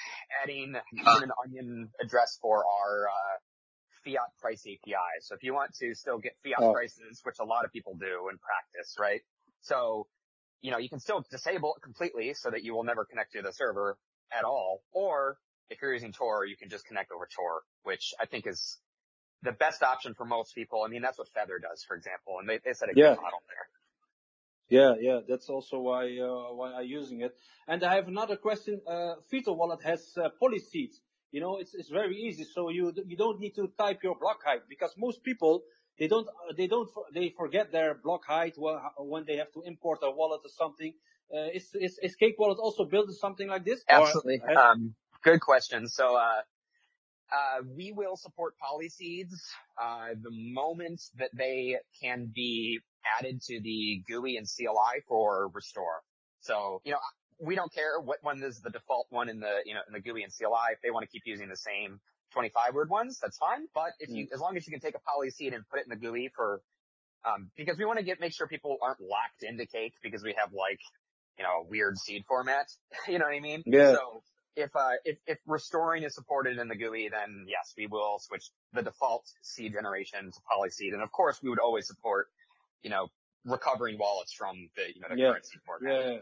adding 0.44 0.76
an 0.76 1.32
Onion 1.44 1.90
address 2.02 2.38
for 2.42 2.64
our 2.66 3.08
uh, 3.10 3.38
fiat 4.06 4.30
price 4.40 4.62
API. 4.66 5.22
So 5.22 5.36
if 5.36 5.44
you 5.44 5.54
want 5.54 5.74
to 5.82 5.96
still 5.96 6.20
get 6.20 6.34
fiat 6.44 6.60
Oh. 6.62 6.72
prices, 6.72 7.22
which 7.24 7.38
a 7.42 7.46
lot 7.46 7.66
of 7.66 7.72
people 7.72 7.96
do 7.96 8.30
in 8.32 8.38
practice, 8.38 8.96
right? 9.00 9.22
So, 9.62 10.08
you 10.62 10.72
know, 10.72 10.78
you 10.78 10.90
can 10.90 11.00
still 11.00 11.26
disable 11.32 11.76
it 11.76 11.82
completely 11.82 12.34
so 12.36 12.52
that 12.52 12.64
you 12.64 12.74
will 12.74 12.84
never 12.84 13.06
connect 13.06 13.34
to 13.34 13.42
the 13.42 13.52
server 13.52 13.98
at 14.38 14.46
all. 14.46 14.84
Or 14.92 15.38
if 15.70 15.82
you're 15.82 15.94
using 15.94 16.12
Tor, 16.14 16.46
you 16.46 16.58
can 16.58 16.70
just 16.70 16.86
connect 16.86 17.12
over 17.12 17.28
Tor, 17.36 17.64
which 17.84 18.14
I 18.20 18.26
think 18.26 18.48
is 18.48 18.80
the 19.44 19.52
best 19.54 19.84
option 19.84 20.14
for 20.16 20.26
most 20.26 20.56
people. 20.56 20.84
I 20.84 20.90
mean, 20.90 21.02
that's 21.02 21.18
what 21.18 21.30
Feather 21.30 21.60
does, 21.60 21.84
for 21.88 21.96
example, 21.96 22.40
and 22.40 22.50
they, 22.50 22.60
they 22.64 22.74
set 22.74 22.90
a 22.90 22.96
Yeah. 22.96 23.06
good 23.06 23.16
model 23.16 23.40
there. 23.48 23.68
Yeah, 24.70 24.96
yeah, 25.00 25.20
that's 25.28 25.50
also 25.50 25.80
why 25.80 26.06
uh, 26.20 26.54
why 26.54 26.74
I'm 26.74 26.86
using 26.88 27.22
it. 27.22 27.36
And 27.68 27.84
I 27.84 27.96
have 27.96 28.08
another 28.08 28.36
question. 28.36 28.82
Uh, 28.88 29.16
Vito 29.30 29.54
Wallet 29.54 29.82
has 29.84 30.18
uh, 30.18 30.30
polyseed. 30.42 30.94
You 31.32 31.42
know, 31.42 31.58
it's 31.58 31.74
it's 31.76 31.90
very 31.90 32.16
easy. 32.18 32.44
So 32.46 32.70
you 32.70 32.94
you 33.08 33.18
don't 33.18 33.40
need 33.40 33.56
to 33.56 33.68
type 33.78 34.04
your 34.04 34.16
block 34.20 34.44
height 34.44 34.64
because 34.70 34.94
most 34.98 35.24
people 35.24 35.64
they 36.00 36.08
don't 36.08 36.28
they 36.58 36.68
don't 36.68 36.90
they 37.14 37.30
forget 37.30 37.72
their 37.72 37.96
block 37.96 38.26
height 38.26 38.56
when 38.98 39.26
they 39.26 39.38
have 39.38 39.52
to 39.54 39.62
import 39.64 40.00
a 40.04 40.12
wallet 40.12 40.42
or 40.44 40.50
something. 40.50 40.94
Uh, 41.34 41.48
is, 41.54 41.70
is 41.76 42.00
is 42.02 42.16
Cake 42.16 42.36
Wallet 42.40 42.58
also 42.60 42.86
built 42.86 43.12
something 43.12 43.48
like 43.48 43.64
this? 43.64 43.84
Or- 43.90 44.02
Absolutely. 44.02 44.40
Um, 44.56 44.96
good 45.24 45.42
question. 45.42 45.88
So, 45.88 46.16
uh, 46.16 46.42
uh, 47.32 47.62
we 47.78 47.92
will 47.96 48.18
support 48.18 48.56
polyseeds, 48.60 49.36
uh, 49.80 50.10
the 50.20 50.32
moment 50.32 51.00
that 51.18 51.30
they 51.36 51.78
can 52.02 52.32
be 52.34 52.80
added 53.20 53.42
to 53.44 53.62
the 53.62 54.04
GUI 54.08 54.38
and 54.38 54.48
CLI 54.48 55.02
for 55.08 55.50
restore. 55.54 56.02
So, 56.42 56.82
you 56.84 56.92
know, 56.92 57.00
we 57.40 57.56
don't 57.56 57.72
care 57.74 58.00
what 58.00 58.18
one 58.24 58.42
is 58.44 58.60
the 58.62 58.70
default 58.72 59.08
one 59.10 59.30
in 59.30 59.40
the, 59.40 59.60
you 59.66 59.74
know, 59.76 59.82
in 59.88 59.94
the 59.94 60.00
GUI 60.00 60.24
and 60.24 60.34
CLI. 60.34 60.74
If 60.74 60.82
they 60.82 60.90
want 60.92 61.04
to 61.04 61.10
keep 61.12 61.24
using 61.26 61.50
the 61.50 61.56
same 61.56 62.00
25 62.34 62.74
word 62.74 62.90
ones, 62.90 63.20
that's 63.22 63.38
fine. 63.38 63.68
But 63.76 63.92
if 64.00 64.10
you, 64.16 64.28
as 64.34 64.40
long 64.40 64.58
as 64.58 64.66
you 64.68 64.72
can 64.72 64.82
take 64.82 64.96
a 64.96 65.00
polyseed 65.00 65.54
and 65.54 65.64
put 65.70 65.80
it 65.80 65.86
in 65.86 65.90
the 65.90 65.96
GUI 65.96 66.32
for, 66.36 66.62
um, 67.26 67.52
because 67.56 67.78
we 67.78 67.86
want 67.86 68.00
to 68.00 68.06
get, 68.06 68.20
make 68.20 68.34
sure 68.34 68.48
people 68.48 68.78
aren't 68.82 69.00
locked 69.02 69.44
into 69.44 69.66
cake 69.68 69.94
because 70.02 70.24
we 70.24 70.34
have 70.40 70.52
like, 70.54 70.80
you 71.40 71.46
know, 71.46 71.66
a 71.66 71.70
weird 71.70 71.98
seed 71.98 72.26
format. 72.28 72.68
you 73.08 73.18
know 73.18 73.26
what 73.26 73.34
I 73.34 73.40
mean? 73.40 73.64
Yeah. 73.66 73.94
So 73.94 74.22
if, 74.56 74.76
uh, 74.76 75.00
if, 75.06 75.18
if 75.26 75.38
restoring 75.48 76.04
is 76.04 76.14
supported 76.14 76.58
in 76.58 76.68
the 76.68 76.76
GUI, 76.76 77.10
then 77.10 77.46
yes, 77.48 77.74
we 77.78 77.88
will 77.88 78.20
switch 78.20 78.52
the 78.74 78.84
default 78.84 79.24
seed 79.42 79.74
generation 79.74 80.32
to 80.32 80.40
polyseed. 80.52 80.94
And 80.94 81.02
of 81.02 81.12
course, 81.12 81.40
we 81.42 81.50
would 81.50 81.60
always 81.60 81.88
support, 81.88 82.28
you 82.84 82.90
know, 82.90 83.08
recovering 83.46 83.98
wallets 83.98 84.34
from 84.34 84.70
the, 84.76 84.84
you 84.94 85.02
know, 85.02 85.08
the 85.10 85.22
yeah, 85.22 85.30
current 85.32 85.46
seed 85.46 85.62
format. 85.66 86.06
yeah, 86.06 86.18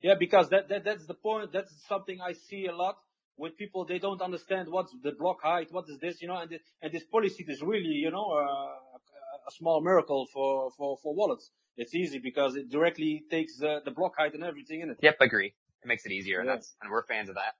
yeah. 0.00 0.14
Because 0.18 0.48
that, 0.48 0.68
that 0.70 0.84
that's 0.84 1.06
the 1.06 1.14
point. 1.14 1.52
That's 1.52 1.70
something 1.86 2.18
I 2.20 2.32
see 2.32 2.66
a 2.66 2.74
lot 2.74 2.96
with 3.36 3.58
people. 3.58 3.84
They 3.84 3.98
don't 3.98 4.22
understand 4.22 4.68
what's 4.70 4.94
the 5.02 5.12
block 5.12 5.42
height, 5.42 5.68
what 5.70 5.84
is 5.88 5.98
this, 5.98 6.22
you 6.22 6.28
know, 6.28 6.38
and 6.38 6.50
this, 6.50 6.62
and 6.80 6.90
this 6.90 7.02
polyseed 7.12 7.50
is 7.50 7.60
really, 7.60 7.96
you 8.04 8.10
know, 8.10 8.32
uh, 8.32 9.46
a 9.46 9.50
small 9.50 9.82
miracle 9.82 10.26
for 10.32 10.70
for 10.76 10.96
for 11.02 11.14
wallets. 11.14 11.50
It's 11.76 11.94
easy 11.94 12.18
because 12.18 12.54
it 12.56 12.70
directly 12.70 13.24
takes 13.30 13.58
the, 13.58 13.80
the 13.84 13.90
block 13.90 14.14
height 14.16 14.34
and 14.34 14.44
everything 14.44 14.80
in 14.80 14.90
it. 14.90 14.98
Yep, 15.02 15.16
I 15.20 15.24
agree. 15.24 15.54
It 15.82 15.86
makes 15.88 16.06
it 16.06 16.12
easier 16.12 16.38
and 16.40 16.46
Yeah. 16.48 16.54
that's, 16.54 16.74
and 16.82 16.90
we're 16.90 17.04
fans 17.04 17.28
of 17.28 17.34
that. 17.36 17.54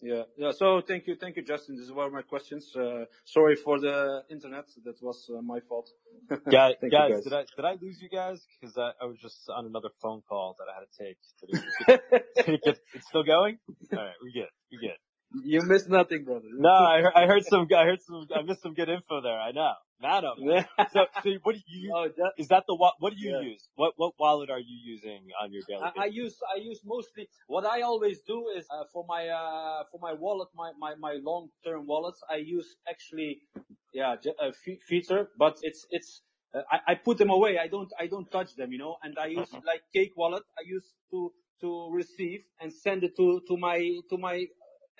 Yeah, 0.00 0.22
yeah. 0.36 0.52
So 0.52 0.80
thank 0.80 1.08
you, 1.08 1.16
thank 1.16 1.34
you, 1.36 1.42
Justin. 1.42 1.76
These 1.76 1.90
were 1.90 2.08
my 2.08 2.22
questions. 2.22 2.70
Uh, 2.76 3.06
sorry 3.24 3.56
for 3.56 3.80
the 3.80 4.22
internet. 4.30 4.66
That 4.84 4.94
was 5.02 5.28
uh, 5.36 5.42
my 5.42 5.58
fault. 5.68 5.90
Guys, 6.50 6.74
Thank 6.80 6.92
guys, 6.92 7.10
guys. 7.14 7.24
did 7.24 7.32
I 7.32 7.44
did 7.56 7.64
I 7.64 7.74
lose 7.82 8.00
you 8.00 8.08
guys? 8.08 8.40
Because 8.60 8.76
I, 8.78 8.90
I 9.02 9.06
was 9.06 9.18
just 9.18 9.48
on 9.50 9.66
another 9.66 9.88
phone 10.00 10.22
call 10.28 10.54
that 10.58 10.66
I 10.70 10.74
had 10.78 10.86
to 10.86 11.04
take. 11.04 11.16
Did 11.40 12.10
it, 12.12 12.24
did 12.46 12.54
it 12.54 12.60
get, 12.64 12.78
it's 12.94 13.08
still 13.08 13.24
going? 13.24 13.58
All 13.92 13.98
right, 13.98 14.14
we 14.22 14.32
good. 14.32 14.48
We 14.70 14.78
good. 14.78 14.96
You 15.32 15.62
missed 15.62 15.88
nothing, 15.88 16.24
brother. 16.24 16.46
No, 16.50 16.70
I 16.70 17.00
heard, 17.02 17.12
I 17.14 17.26
heard 17.26 17.44
some. 17.44 17.68
I 17.76 17.84
heard 17.84 18.00
some. 18.02 18.26
I 18.34 18.42
missed 18.42 18.62
some 18.62 18.74
good 18.74 18.88
info 18.88 19.20
there. 19.20 19.38
I 19.38 19.52
know. 19.52 19.74
Madam. 20.00 20.34
So, 20.92 21.06
so 21.22 21.30
what 21.42 21.54
do 21.54 21.60
you? 21.66 21.92
Oh, 21.94 22.08
that, 22.16 22.32
is 22.38 22.48
that 22.48 22.64
the 22.66 22.74
what 22.74 23.12
do 23.12 23.18
you 23.18 23.30
Yeah. 23.30 23.50
use? 23.50 23.68
What 23.74 23.94
what 23.96 24.14
wallet 24.18 24.48
are 24.50 24.58
you 24.58 24.78
using 24.84 25.28
on 25.42 25.52
your 25.52 25.62
daily? 25.68 25.82
I, 25.82 26.04
I 26.04 26.06
use 26.06 26.36
I 26.54 26.58
use 26.60 26.80
mostly 26.84 27.28
what 27.46 27.66
I 27.66 27.82
always 27.82 28.20
do 28.26 28.48
is 28.56 28.64
uh, 28.70 28.84
for 28.92 29.04
my 29.08 29.28
uh, 29.28 29.84
for 29.90 29.98
my 30.00 30.12
wallet 30.14 30.48
my 30.54 30.72
my, 30.78 30.94
my 30.94 31.14
long 31.22 31.48
term 31.64 31.86
wallets 31.86 32.20
I 32.30 32.36
use 32.36 32.76
actually 32.88 33.40
yeah 33.92 34.16
a 34.40 34.52
feature 34.88 35.28
but 35.38 35.58
it's 35.62 35.86
it's 35.90 36.22
uh, 36.54 36.62
I, 36.70 36.92
I 36.92 36.94
put 36.94 37.18
them 37.18 37.30
away 37.30 37.58
I 37.58 37.68
don't 37.68 37.90
I 37.98 38.06
don't 38.06 38.30
touch 38.30 38.54
them 38.56 38.72
you 38.72 38.78
know 38.78 38.96
and 39.02 39.18
I 39.18 39.26
use 39.26 39.50
like 39.52 39.82
Cake 39.94 40.12
Wallet 40.16 40.44
I 40.58 40.62
use 40.66 40.86
to 41.10 41.32
to 41.60 41.90
receive 41.92 42.40
and 42.60 42.72
send 42.72 43.02
it 43.04 43.16
to 43.16 43.40
to 43.48 43.56
my 43.56 43.78
to 44.10 44.16
my 44.18 44.46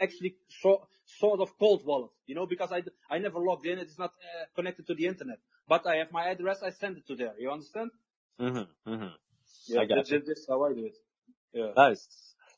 actually 0.00 0.36
sort 0.62 0.82
sort 1.06 1.40
of 1.40 1.58
cold 1.58 1.84
wallet 1.84 2.10
you 2.26 2.34
know 2.34 2.46
because 2.46 2.70
I 2.72 2.82
I 3.10 3.18
never 3.18 3.38
logged 3.38 3.66
in 3.66 3.78
it's 3.78 3.98
not 3.98 4.10
uh, 4.10 4.44
connected 4.54 4.86
to 4.88 4.94
the 4.94 5.06
internet 5.06 5.38
but 5.66 5.86
I 5.86 5.96
have 5.96 6.12
my 6.12 6.26
address 6.28 6.62
I 6.62 6.70
send 6.70 6.96
it 6.98 7.06
to 7.08 7.16
there 7.16 7.34
you 7.38 7.50
understand 7.50 7.90
Mm-hmm. 8.40 8.92
Mm-hmm. 8.92 9.14
yeah 9.66 9.80
I 9.80 9.84
got 9.86 9.96
that, 9.96 10.10
you. 10.10 10.22
that's 10.26 10.46
how 10.48 10.62
I 10.64 10.72
do 10.72 10.84
it 10.86 10.96
yeah 11.52 11.72
Nice. 11.76 12.06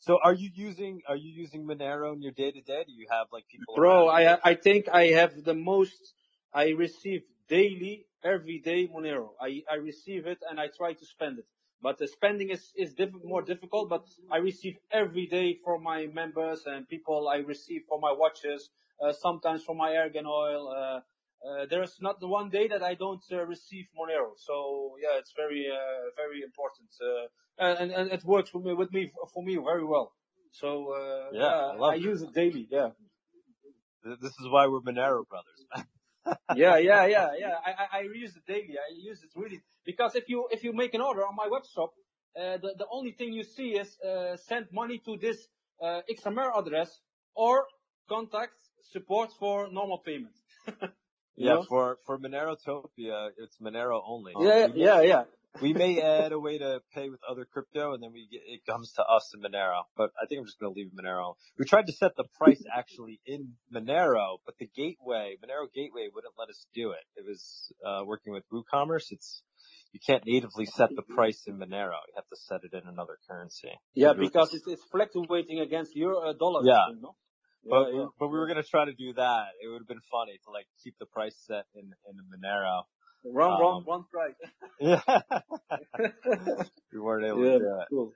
So 0.01 0.19
are 0.23 0.33
you 0.33 0.51
using 0.55 1.03
are 1.07 1.17
you 1.17 1.31
using 1.31 1.67
Monero 1.67 2.15
in 2.15 2.23
your 2.23 2.33
day 2.33 2.51
to 2.51 2.61
day? 2.63 2.85
Do 2.87 2.93
you 2.93 3.07
have 3.11 3.27
like 3.33 3.45
people? 3.49 3.75
Bro, 3.77 4.09
around 4.09 4.41
I 4.45 4.51
I 4.51 4.55
think 4.55 4.89
I 4.89 5.05
have 5.09 5.45
the 5.45 5.55
most. 5.55 6.15
I 6.55 6.71
receive 6.71 7.23
daily, 7.49 8.07
every 8.25 8.59
day 8.59 8.89
Monero. 8.89 9.31
I 9.41 9.63
I 9.71 9.77
receive 9.77 10.27
it 10.27 10.39
and 10.49 10.59
I 10.59 10.69
try 10.69 10.95
to 10.95 11.05
spend 11.05 11.39
it. 11.39 11.47
But 11.83 11.99
the 11.99 12.09
spending 12.09 12.51
is 12.51 12.73
is 12.77 12.95
diff- 12.95 13.25
more 13.25 13.43
difficult. 13.43 13.89
But 13.89 14.05
I 14.31 14.39
receive 14.39 14.77
every 14.93 15.27
day 15.27 15.59
from 15.65 15.83
my 15.83 16.07
members 16.07 16.67
and 16.67 16.89
people. 16.89 17.29
I 17.29 17.39
receive 17.39 17.83
for 17.89 17.99
my 18.01 18.13
watches. 18.13 18.69
Uh, 19.03 19.13
sometimes 19.13 19.65
from 19.65 19.79
my 19.79 19.97
argan 19.97 20.27
oil. 20.27 20.69
Uh, 20.69 21.01
uh, 21.43 21.65
there's 21.71 21.97
not 22.03 22.21
the 22.21 22.29
one 22.29 22.51
day 22.51 22.69
that 22.69 22.83
I 22.83 22.95
don't 22.95 23.25
uh, 23.33 23.47
receive 23.47 23.87
Monero. 23.99 24.33
So 24.37 24.97
yeah, 25.03 25.19
it's 25.19 25.33
very 25.35 25.67
uh, 25.73 26.11
very 26.17 26.43
important. 26.43 26.91
Uh, 27.01 27.27
and 27.59 27.91
and 27.91 28.13
it 28.13 28.25
works 28.25 28.51
for 28.51 28.61
me 28.61 28.75
with 28.75 28.93
me 28.93 29.11
for 29.33 29.43
me 29.43 29.57
very 29.57 29.85
well. 29.85 30.13
So 30.53 30.93
uh, 30.93 31.29
Yeah, 31.33 31.81
I 31.81 31.93
I 31.93 31.95
use 31.95 32.21
it 32.23 32.35
daily. 32.35 32.69
Yeah. 32.71 32.91
This 34.05 34.33
is 34.41 34.49
why 34.51 34.67
we're 34.67 34.81
Monero 34.81 35.27
brothers. 35.29 35.61
yeah, 36.57 36.77
yeah, 36.79 37.07
yeah, 37.07 37.31
yeah. 37.39 37.55
I, 37.65 37.71
I, 37.71 37.99
I 37.99 38.01
use 38.03 38.35
it 38.37 38.47
daily. 38.47 38.77
I 38.79 38.93
use 38.95 39.23
it 39.23 39.31
really 39.37 39.61
because 39.85 40.15
if 40.15 40.29
you 40.29 40.49
if 40.51 40.65
you 40.65 40.73
make 40.73 40.95
an 40.95 41.01
order 41.01 41.27
on 41.27 41.35
my 41.37 41.49
web 41.49 41.63
shop, 41.75 41.91
uh, 42.39 42.57
the 42.59 42.75
the 42.79 42.87
only 42.91 43.13
thing 43.13 43.33
you 43.33 43.45
see 43.45 43.71
is 43.83 43.99
uh, 44.01 44.37
send 44.37 44.67
money 44.73 44.99
to 45.07 45.17
this 45.17 45.39
uh, 45.83 46.01
XMR 46.11 46.51
address 46.59 46.91
or 47.35 47.67
contact 48.09 48.55
support 48.93 49.31
for 49.39 49.71
normal 49.71 49.99
payment. 49.99 50.35
Yeah, 51.37 51.55
know? 51.55 51.63
for 51.63 51.99
for 52.05 52.19
Monerotopia, 52.19 53.31
it's 53.39 53.57
Monero 53.59 54.03
only. 54.05 54.35
Yeah, 54.37 54.67
We 54.67 54.73
may- 54.73 54.85
yeah, 54.85 55.01
yeah. 55.01 55.25
We 55.61 55.73
may 55.73 56.01
add 56.01 56.33
a 56.33 56.39
way 56.39 56.59
to 56.59 56.81
pay 56.95 57.09
with 57.09 57.21
other 57.29 57.47
crypto, 57.51 57.93
and 57.95 58.03
then 58.03 58.13
we 58.13 58.29
get 58.31 58.43
it 58.47 58.61
comes 58.67 58.93
to 58.93 59.03
us 59.03 59.33
in 59.35 59.41
Monero. 59.41 59.83
But 59.97 60.11
I 60.21 60.27
think 60.27 60.41
I'm 60.41 60.47
just 60.47 60.59
going 60.59 60.73
to 60.73 60.79
leave 60.79 60.91
Monero. 60.93 61.35
We 61.59 61.65
tried 61.65 61.87
to 61.87 61.93
set 61.93 62.13
the 62.17 62.25
price 62.39 62.63
actually 62.77 63.21
in 63.27 63.55
Monero, 63.75 64.39
but 64.47 64.55
the 64.59 64.69
gateway, 64.77 65.37
Monero 65.43 65.67
gateway, 65.75 66.09
wouldn't 66.15 66.35
let 66.39 66.49
us 66.49 66.67
do 66.75 66.93
it. 66.93 67.05
It 67.17 67.25
was 67.27 67.73
uh, 67.85 68.03
working 68.07 68.33
with 68.33 68.45
WooCommerce. 68.53 69.11
It's 69.11 69.43
you 69.93 70.01
can't 70.07 70.25
natively 70.25 70.67
set 70.67 70.91
the 70.95 71.03
price 71.03 71.43
in 71.47 71.55
Monero. 71.59 71.99
You 72.09 72.15
have 72.17 72.29
to 72.29 72.37
set 72.37 72.61
it 72.63 72.73
in 72.73 72.89
another 72.89 73.19
currency. 73.29 73.73
Yeah, 73.95 74.13
because 74.13 74.53
just- 74.53 74.67
it's, 74.69 74.81
it's 74.81 74.85
fluctuating 74.91 75.61
against 75.61 75.97
your 75.97 76.27
uh, 76.29 76.33
dollar. 76.33 76.63
Yeah. 76.65 76.89
You 76.95 77.01
know? 77.03 77.15
But, 77.69 77.93
Yeah, 77.93 77.99
yeah. 78.01 78.07
but 78.19 78.29
we 78.29 78.39
were 78.39 78.47
gonna 78.47 78.63
try 78.63 78.87
to 78.87 78.95
do 78.95 79.13
that. 79.15 79.49
It 79.63 79.69
would 79.69 79.81
have 79.83 79.89
been 79.89 80.01
funny 80.11 80.39
to 80.45 80.51
like 80.51 80.67
keep 80.83 80.95
the 80.99 81.07
price 81.07 81.37
set 81.47 81.67
in 81.75 81.91
in 82.09 82.17
Monero. 82.33 82.85
Wrong, 83.25 83.61
wrong, 83.61 83.77
Um, 83.79 83.85
wrong 83.87 84.05
price. 84.11 84.35
Yeah. 84.81 85.03
we 86.93 86.99
weren't 86.99 87.27
able 87.27 87.45
yeah, 87.45 87.53
to 87.53 87.59
do 87.59 87.65
it. 87.81 87.89
cool. 87.91 88.13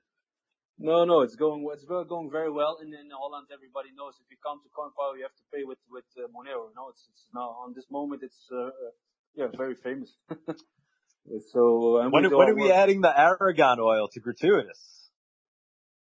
No, 0.78 1.05
no, 1.05 1.20
it's 1.23 1.36
going 1.36 1.65
it's 1.73 1.84
going 1.84 2.31
very 2.33 2.50
well. 2.50 2.78
And 2.81 2.92
in 2.92 3.08
Holland, 3.12 3.47
everybody 3.52 3.91
knows 3.94 4.15
if 4.20 4.26
you 4.31 4.36
come 4.42 4.58
to 4.65 4.68
CoinPower, 4.74 5.16
you 5.16 5.23
have 5.23 5.36
to 5.36 5.44
pay 5.52 5.62
with 5.65 5.78
with 5.89 6.05
uh, 6.18 6.26
Monero. 6.34 6.66
You 6.70 6.74
know, 6.74 6.89
it's 6.91 7.07
it's 7.12 7.26
now 7.34 7.50
on 7.62 7.74
this 7.76 7.86
moment, 7.91 8.23
it's 8.24 8.49
uh, 8.50 8.57
uh, 8.66 8.70
yeah, 9.36 9.47
very 9.57 9.76
famous. 9.76 10.10
so 11.52 12.02
When, 12.10 12.24
are- 12.26 12.36
when 12.36 12.49
are 12.49 12.55
we 12.55 12.62
work. 12.62 12.73
adding 12.73 13.00
the 13.02 13.15
argan 13.15 13.78
oil 13.81 14.08
to 14.08 14.20
gratuitous? 14.20 15.10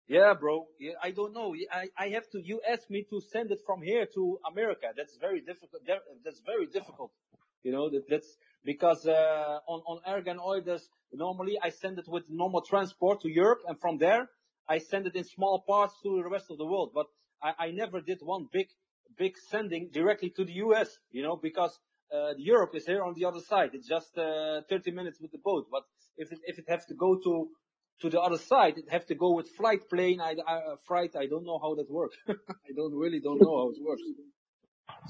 Yeah, 0.08 0.34
bro. 0.40 0.68
Yeah, 0.80 0.94
I 1.02 1.12
don't 1.12 1.34
know. 1.34 1.56
I, 1.72 1.88
I 1.98 2.10
have 2.10 2.30
to. 2.32 2.40
You 2.44 2.62
asked 2.70 2.90
me 2.90 3.06
to 3.10 3.22
send 3.32 3.52
it 3.52 3.60
from 3.66 3.82
here 3.82 4.06
to 4.16 4.38
America. 4.50 4.88
That's 4.96 5.18
very 5.20 5.40
difficult. 5.42 5.82
That's 6.26 6.42
very 6.46 6.68
difficult. 6.68 7.12
You 7.64 7.72
know 7.72 7.90
that 7.90 8.04
that's 8.10 8.28
because 8.64 9.06
uh, 9.06 9.60
on 9.68 9.82
on 9.86 10.00
argan 10.06 10.40
oil, 10.40 10.62
normally 11.12 11.60
I 11.62 11.70
send 11.70 12.00
it 12.00 12.08
with 12.08 12.24
normal 12.30 12.62
transport 12.62 13.22
to 13.22 13.30
Europe, 13.30 13.62
and 13.68 13.80
from 13.80 13.98
there 13.98 14.30
I 14.68 14.78
send 14.80 15.08
it 15.08 15.16
in 15.16 15.24
small 15.24 15.64
parts 15.68 15.96
to 16.04 16.22
the 16.22 16.30
rest 16.30 16.46
of 16.50 16.58
the 16.58 16.66
world. 16.66 16.92
But 16.94 17.08
I, 17.42 17.68
I 17.68 17.72
never 17.72 18.02
did 18.02 18.20
one 18.22 18.48
big 18.52 18.68
big 19.18 19.34
sending 19.52 19.90
directly 19.92 20.30
to 20.32 20.46
the 20.46 20.54
U.S. 20.68 20.98
You 21.12 21.24
know 21.24 21.36
because 21.36 21.78
uh, 22.14 22.34
Europe 22.38 22.76
is 22.76 22.86
here 22.86 23.04
on 23.04 23.14
the 23.16 23.26
other 23.26 23.42
side. 23.42 23.72
It's 23.74 23.88
just 23.88 24.18
uh, 24.18 24.62
30 24.70 24.92
minutes 24.92 25.20
with 25.20 25.32
the 25.32 25.40
boat. 25.44 25.68
But 25.72 25.84
if 26.18 26.32
it 26.32 26.40
if 26.46 26.60
it 26.60 26.66
has 26.70 26.86
to 26.86 26.94
go 26.94 27.20
to 27.24 27.50
to 28.02 28.10
the 28.10 28.22
other 28.22 28.38
side, 28.38 28.78
it 28.78 28.86
have 28.90 29.06
to 29.08 29.16
go 29.16 29.34
with 29.34 29.48
flight 29.58 29.90
plane. 29.90 30.20
I, 30.22 30.36
I 30.48 30.56
uh, 30.56 30.76
flight. 30.88 31.16
I 31.16 31.28
don't 31.28 31.46
know 31.46 31.60
how 31.62 31.76
that 31.76 31.90
works. 31.90 32.18
I 32.30 32.72
don't 32.76 32.96
really 32.96 33.20
don't 33.20 33.42
know 33.42 33.56
how 33.58 33.70
it 33.70 33.78
works. 33.82 34.04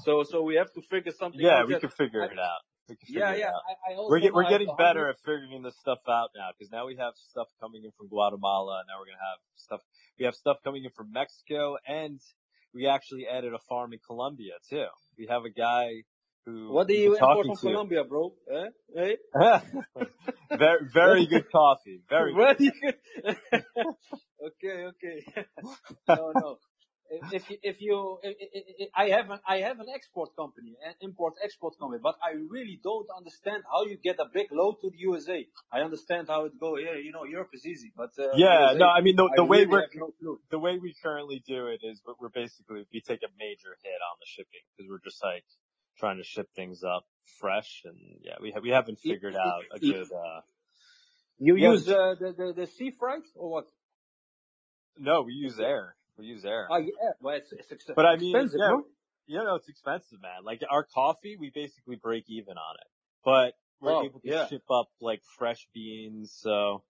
So 0.04 0.22
so 0.22 0.42
we 0.42 0.56
have 0.56 0.72
to 0.72 0.82
figure 0.82 1.12
something. 1.12 1.40
Yeah, 1.40 1.60
out 1.60 1.68
we 1.68 1.78
can 1.78 1.90
figure 1.90 2.22
it 2.24 2.38
out. 2.38 2.62
Yeah, 3.08 3.34
yeah. 3.34 3.48
I, 3.48 3.92
I 3.92 3.96
We're, 3.96 4.20
get, 4.20 4.34
we're 4.34 4.48
getting 4.48 4.68
better 4.76 5.08
at 5.08 5.16
figuring 5.24 5.62
this 5.62 5.74
stuff 5.80 6.00
out 6.08 6.30
now 6.36 6.50
because 6.56 6.70
now 6.70 6.86
we 6.86 6.96
have 6.96 7.14
stuff 7.30 7.48
coming 7.60 7.82
in 7.84 7.90
from 7.96 8.08
Guatemala. 8.08 8.82
Now 8.86 9.00
we're 9.00 9.06
gonna 9.06 9.30
have 9.30 9.38
stuff. 9.56 9.80
We 10.18 10.26
have 10.26 10.34
stuff 10.34 10.58
coming 10.62 10.84
in 10.84 10.90
from 10.90 11.10
Mexico, 11.12 11.76
and 11.86 12.20
we 12.74 12.86
actually 12.86 13.26
added 13.26 13.54
a 13.54 13.58
farm 13.68 13.92
in 13.92 14.00
Colombia 14.06 14.54
too. 14.68 14.86
We 15.16 15.26
have 15.30 15.44
a 15.44 15.50
guy 15.50 16.02
who. 16.44 16.72
What 16.72 16.88
do 16.88 16.94
you 16.94 17.14
import 17.14 17.46
from 17.46 17.56
to. 17.56 17.60
Colombia, 17.60 18.04
bro? 18.04 18.34
Eh? 18.50 18.68
Hey? 18.94 19.16
very, 20.56 20.88
very 20.92 21.26
good 21.26 21.50
coffee. 21.50 22.02
Very 22.08 22.34
good. 22.34 22.58
Very 22.58 22.70
good. 22.82 22.94
okay, 24.46 24.84
okay. 24.88 25.46
no, 26.08 26.32
no. 26.34 26.58
If 27.10 27.50
you, 27.50 27.56
if 27.62 27.80
you, 27.80 28.18
i 28.24 28.28
i 28.28 29.02
i 29.02 29.04
I 29.04 29.08
have 29.10 29.30
an, 29.30 29.40
I 29.46 29.56
have 29.58 29.78
an 29.78 29.86
export 29.94 30.34
company, 30.36 30.74
an 30.84 30.94
import 31.00 31.34
export 31.44 31.78
company, 31.78 32.00
but 32.02 32.16
I 32.22 32.32
really 32.48 32.80
don't 32.82 33.06
understand 33.16 33.62
how 33.70 33.84
you 33.84 33.98
get 34.02 34.18
a 34.18 34.26
big 34.32 34.48
load 34.50 34.76
to 34.80 34.90
the 34.90 34.98
USA. 34.98 35.46
I 35.70 35.80
understand 35.80 36.28
how 36.28 36.46
it 36.46 36.58
go 36.58 36.76
here. 36.76 36.96
You 36.96 37.12
know, 37.12 37.24
Europe 37.24 37.50
is 37.52 37.66
easy, 37.66 37.92
but 37.94 38.10
uh, 38.18 38.32
Yeah, 38.34 38.72
USA, 38.72 38.78
no, 38.78 38.86
I 38.88 39.00
mean 39.02 39.16
the, 39.16 39.28
the 39.36 39.44
way 39.44 39.64
really 39.64 39.68
we're 39.68 39.86
no 40.22 40.38
the 40.50 40.58
way 40.58 40.78
we 40.78 40.94
currently 41.02 41.42
do 41.46 41.66
it 41.66 41.80
is 41.82 42.00
we're, 42.06 42.14
we're 42.20 42.28
basically 42.30 42.86
we 42.92 43.00
take 43.00 43.22
a 43.22 43.32
major 43.38 43.76
hit 43.82 44.00
on 44.10 44.16
the 44.20 44.26
shipping 44.26 44.64
because 44.72 44.88
we're 44.90 45.04
just 45.04 45.22
like 45.22 45.44
trying 45.98 46.16
to 46.16 46.24
ship 46.24 46.48
things 46.56 46.82
up 46.82 47.04
fresh 47.38 47.82
and 47.84 47.98
yeah 48.22 48.36
we 48.40 48.52
we 48.62 48.70
haven't 48.70 48.98
figured 48.98 49.36
out 49.36 49.62
a 49.72 49.78
good 49.78 50.10
uh 50.12 50.40
You 51.38 51.56
use 51.56 51.88
uh, 51.88 52.14
the, 52.18 52.32
the 52.32 52.52
the 52.60 52.66
sea 52.66 52.90
freight 52.98 53.26
or 53.34 53.50
what? 53.50 53.66
no 54.98 55.22
we 55.22 55.34
use 55.34 55.58
air 55.60 55.96
we 56.18 56.26
use 56.26 56.44
air 56.44 56.68
Oh 56.70 56.78
yeah, 56.78 56.92
well 57.20 57.36
it's, 57.36 57.52
it's 57.52 57.72
ex- 57.72 57.84
but 57.94 58.06
I 58.06 58.16
mean 58.16 58.34
expensive, 58.36 58.60
yeah 58.60 58.68
no? 58.68 58.84
you 59.26 59.38
know 59.38 59.54
it's 59.56 59.68
expensive 59.68 60.20
man 60.22 60.44
like 60.44 60.62
our 60.70 60.84
coffee 60.84 61.36
we 61.38 61.50
basically 61.54 61.96
break 61.96 62.24
even 62.28 62.56
on 62.56 62.76
it 62.80 62.88
but 63.24 63.54
we're 63.80 63.92
Oh, 63.92 64.04
able 64.04 64.20
to 64.20 64.28
yeah. 64.30 64.48
ship 64.48 64.62
up 64.70 64.88
like 65.00 65.22
fresh 65.38 65.66
beans 65.74 66.32
so 66.40 66.82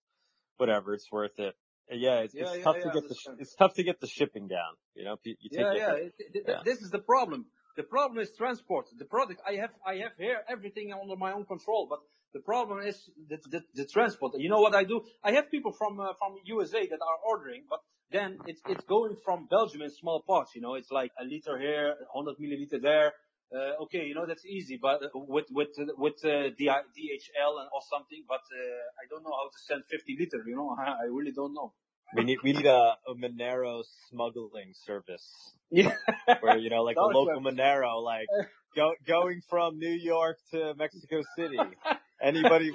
whatever 0.56 0.94
it's 0.94 1.10
worth 1.10 1.38
it. 1.38 1.54
Yeah, 1.90 2.20
it's, 2.20 2.34
Yeah, 2.34 2.42
it's 2.42 2.56
yeah, 2.56 2.64
tough 2.64 2.76
yeah, 2.76 2.82
to 2.92 3.00
get 3.00 3.08
the 3.08 3.16
it's 3.38 3.54
tough 3.54 3.74
to 3.74 3.82
get 3.82 4.00
the 4.00 4.06
shipping 4.06 4.48
down. 4.48 4.74
You 4.94 5.04
know, 5.04 5.16
you 5.24 5.34
take 5.36 5.50
yeah, 5.52 5.74
yeah. 5.74 5.92
It, 5.94 6.14
it, 6.18 6.44
yeah. 6.48 6.60
This 6.64 6.80
is 6.80 6.90
the 6.90 6.98
problem. 6.98 7.46
The 7.76 7.82
problem 7.82 8.20
is 8.20 8.30
transport. 8.36 8.86
The 8.96 9.04
product 9.04 9.42
I 9.46 9.54
have, 9.56 9.70
I 9.86 9.96
have 9.96 10.12
here 10.16 10.40
everything 10.48 10.92
under 10.92 11.16
my 11.16 11.32
own 11.32 11.44
control, 11.44 11.86
but 11.90 12.00
the 12.34 12.40
problem 12.40 12.84
is 12.84 12.96
the, 13.30 13.38
the, 13.48 13.60
the 13.74 13.86
transport. 13.86 14.32
You 14.36 14.50
know 14.50 14.60
what 14.60 14.74
I 14.74 14.84
do? 14.84 15.02
I 15.22 15.32
have 15.32 15.50
people 15.50 15.72
from 15.72 16.00
uh, 16.00 16.12
from 16.18 16.34
USA 16.44 16.86
that 16.86 17.00
are 17.00 17.18
ordering, 17.24 17.62
but 17.70 17.80
then 18.10 18.38
it's 18.46 18.60
it's 18.68 18.84
going 18.84 19.16
from 19.24 19.46
Belgium 19.48 19.82
in 19.82 19.90
small 19.90 20.22
parts. 20.26 20.50
You 20.54 20.60
know, 20.60 20.74
it's 20.74 20.90
like 20.90 21.12
a 21.18 21.24
liter 21.24 21.56
here, 21.58 21.94
100 22.12 22.36
milliliter 22.42 22.82
there. 22.82 23.12
Uh, 23.54 23.84
okay, 23.84 24.04
you 24.04 24.14
know 24.14 24.26
that's 24.26 24.44
easy, 24.44 24.78
but 24.82 25.02
uh, 25.02 25.08
with 25.14 25.46
with 25.52 25.68
with 25.96 26.18
uh, 26.24 26.50
DHL 26.58 27.52
and 27.60 27.68
or 27.72 27.82
something. 27.88 28.24
But 28.28 28.44
uh, 28.50 29.00
I 29.00 29.04
don't 29.08 29.22
know 29.22 29.34
how 29.40 29.48
to 29.54 29.58
send 29.68 29.84
50 29.88 30.16
liter. 30.18 30.42
You 30.46 30.56
know, 30.56 30.76
I 31.04 31.06
really 31.08 31.32
don't 31.32 31.54
know. 31.54 31.72
We 32.16 32.24
need 32.24 32.38
we 32.42 32.52
need 32.52 32.66
a, 32.66 32.96
a 33.06 33.14
Monero 33.14 33.82
smuggling 34.08 34.72
service. 34.86 35.26
Yeah. 35.70 35.92
Where 36.40 36.58
you 36.58 36.70
know, 36.70 36.82
like 36.82 36.96
a 37.04 37.06
local 37.06 37.40
Monero, 37.40 38.02
like 38.02 38.26
go, 38.74 38.94
going 39.06 39.40
from 39.48 39.78
New 39.78 39.96
York 40.12 40.38
to 40.52 40.74
Mexico 40.76 41.22
City. 41.36 41.58
Anybody? 42.22 42.72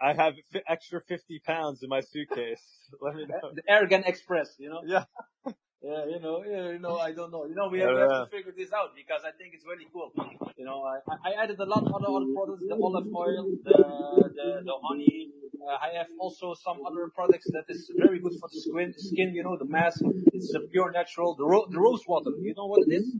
I 0.00 0.14
have 0.14 0.34
fi- 0.52 0.62
extra 0.68 1.00
fifty 1.00 1.40
pounds 1.44 1.82
in 1.82 1.88
my 1.88 2.00
suitcase. 2.00 2.62
Let 3.00 3.14
me 3.14 3.26
know. 3.26 3.52
the 3.54 3.62
Aragon 3.68 4.04
Express, 4.04 4.56
you 4.58 4.68
know? 4.70 4.82
Yeah. 4.86 5.04
Yeah, 5.82 6.06
you 6.06 6.20
know, 6.20 6.44
yeah, 6.46 6.70
you 6.70 6.78
know, 6.78 6.96
I 6.98 7.12
don't 7.12 7.32
know. 7.32 7.44
You 7.46 7.56
know, 7.56 7.68
we 7.68 7.78
Yeah, 7.78 7.86
have, 7.86 7.94
we 7.94 8.00
have 8.02 8.14
to 8.14 8.30
figure 8.30 8.52
this 8.56 8.72
out 8.72 8.94
because 8.94 9.22
I 9.26 9.32
think 9.32 9.54
it's 9.54 9.66
really 9.66 9.86
cool. 9.92 10.12
You 10.56 10.64
know, 10.64 10.84
I, 10.84 10.98
I 11.28 11.42
added 11.42 11.58
a 11.58 11.64
lot 11.64 11.82
of 11.82 11.92
other, 11.92 12.06
other 12.06 12.26
products, 12.34 12.62
the 12.68 12.76
olive 12.76 13.06
oil, 13.14 13.50
the, 13.64 14.30
the, 14.36 14.62
the 14.64 14.74
honey. 14.84 15.30
Uh, 15.60 15.74
I 15.82 15.98
have 15.98 16.06
also 16.20 16.54
some 16.54 16.86
other 16.86 17.10
products 17.14 17.46
that 17.50 17.64
is 17.68 17.90
very 17.98 18.20
good 18.20 18.34
for 18.38 18.48
the 18.48 18.60
skin, 18.60 18.94
skin 18.96 19.34
you 19.34 19.42
know, 19.42 19.56
the 19.58 19.64
mask. 19.66 20.02
It's 20.32 20.54
a 20.54 20.60
pure 20.60 20.92
natural. 20.92 21.34
The, 21.34 21.44
ro- 21.46 21.66
the 21.68 21.80
rose 21.80 22.02
water, 22.06 22.30
you 22.42 22.54
know 22.56 22.66
what 22.66 22.82
it 22.88 22.94
is? 22.94 23.16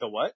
The 0.00 0.08
what? 0.08 0.34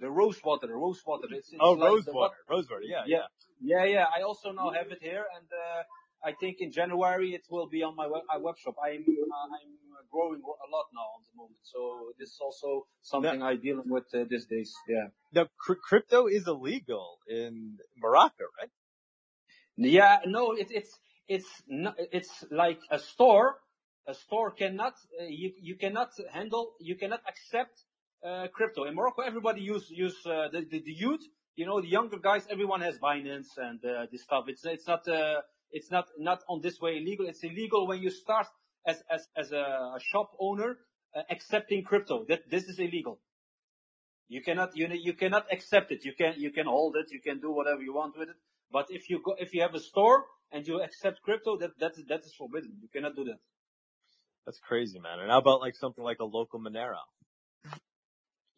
The 0.00 0.10
rose 0.10 0.40
water, 0.44 0.66
the 0.66 0.74
rose 0.74 1.00
water. 1.06 1.26
It's, 1.30 1.48
it's 1.52 1.60
Oh, 1.60 1.72
like 1.72 1.90
rose 1.90 2.06
water. 2.06 2.34
Rose 2.48 2.68
water. 2.70 2.82
Yeah, 2.82 3.02
yeah. 3.06 3.26
yeah, 3.60 3.84
yeah. 3.84 4.04
I 4.16 4.22
also 4.22 4.52
now 4.52 4.70
have 4.70 4.90
it 4.90 4.98
here, 5.00 5.24
and 5.36 5.46
uh, 5.52 6.28
I 6.28 6.32
think 6.32 6.56
in 6.60 6.72
January 6.72 7.34
it 7.34 7.42
will 7.50 7.68
be 7.68 7.82
on 7.82 7.96
my 7.96 8.06
web, 8.06 8.22
my 8.28 8.38
web 8.38 8.56
shop. 8.58 8.76
I'm 8.84 9.02
uh, 9.02 9.54
I'm 9.56 9.72
growing 10.10 10.40
a 10.40 10.68
lot 10.70 10.86
now 10.94 11.08
on 11.16 11.22
the 11.28 11.36
moment, 11.36 11.60
so 11.62 12.12
this 12.18 12.30
is 12.30 12.38
also 12.40 12.86
something 13.02 13.42
I 13.42 13.56
dealing 13.56 13.88
with 13.88 14.06
uh, 14.14 14.24
these 14.28 14.46
days. 14.46 14.72
Yeah. 14.88 15.08
Now, 15.32 15.48
cr- 15.58 15.82
crypto 15.88 16.26
is 16.26 16.46
illegal 16.46 17.18
in 17.28 17.78
Morocco, 17.96 18.44
right? 18.60 18.70
Yeah, 19.76 20.18
no, 20.26 20.52
it, 20.52 20.68
it's 20.70 20.98
it's 21.28 21.62
not, 21.68 21.94
it's 21.98 22.44
like 22.50 22.80
a 22.90 22.98
store 22.98 23.56
a 24.08 24.14
store 24.14 24.50
cannot, 24.50 24.94
uh, 25.20 25.24
you, 25.28 25.52
you 25.60 25.76
cannot 25.76 26.08
handle, 26.32 26.72
you 26.80 26.96
cannot 26.96 27.20
accept 27.28 27.84
uh, 28.24 28.48
crypto. 28.52 28.84
In 28.84 28.94
Morocco, 28.94 29.22
everybody 29.22 29.60
use 29.60 29.86
use 29.90 30.16
uh, 30.26 30.48
the, 30.52 30.60
the 30.70 30.80
the 30.80 30.92
youth. 30.92 31.20
You 31.56 31.66
know, 31.66 31.80
the 31.80 31.88
younger 31.88 32.18
guys. 32.18 32.46
Everyone 32.50 32.80
has 32.82 32.98
Binance 32.98 33.56
and 33.56 33.84
uh, 33.84 34.06
this 34.10 34.22
stuff. 34.22 34.44
It's 34.48 34.64
it's 34.64 34.86
not 34.86 35.06
uh, 35.08 35.40
it's 35.70 35.90
not 35.90 36.06
not 36.18 36.42
on 36.48 36.60
this 36.60 36.80
way 36.80 36.98
illegal. 36.98 37.26
It's 37.26 37.42
illegal 37.42 37.86
when 37.86 38.00
you 38.00 38.10
start 38.10 38.46
as 38.86 39.02
as 39.10 39.26
as 39.36 39.52
a 39.52 39.98
shop 40.10 40.30
owner 40.38 40.78
uh, 41.16 41.22
accepting 41.30 41.84
crypto. 41.84 42.24
That 42.28 42.50
this 42.50 42.64
is 42.64 42.78
illegal. 42.78 43.20
You 44.28 44.42
cannot 44.42 44.76
you 44.76 44.88
you 44.92 45.14
cannot 45.14 45.46
accept 45.50 45.90
it. 45.90 46.04
You 46.04 46.12
can 46.16 46.34
you 46.36 46.50
can 46.50 46.66
hold 46.66 46.96
it. 46.96 47.10
You 47.10 47.20
can 47.20 47.40
do 47.40 47.50
whatever 47.50 47.82
you 47.82 47.94
want 47.94 48.16
with 48.18 48.28
it. 48.28 48.36
But 48.70 48.86
if 48.90 49.08
you 49.08 49.20
go 49.24 49.34
if 49.38 49.54
you 49.54 49.62
have 49.62 49.74
a 49.74 49.80
store 49.80 50.26
and 50.52 50.66
you 50.66 50.82
accept 50.82 51.22
crypto, 51.22 51.56
that 51.58 51.78
that 51.80 51.92
is 51.98 52.04
that 52.08 52.20
is 52.20 52.34
forbidden. 52.36 52.78
You 52.82 52.88
cannot 52.92 53.16
do 53.16 53.24
that. 53.24 53.38
That's 54.44 54.60
crazy, 54.60 54.98
man. 54.98 55.20
And 55.20 55.30
how 55.30 55.38
about 55.38 55.60
like 55.60 55.76
something 55.76 56.04
like 56.04 56.20
a 56.20 56.24
local 56.24 56.60
Monero? 56.60 57.04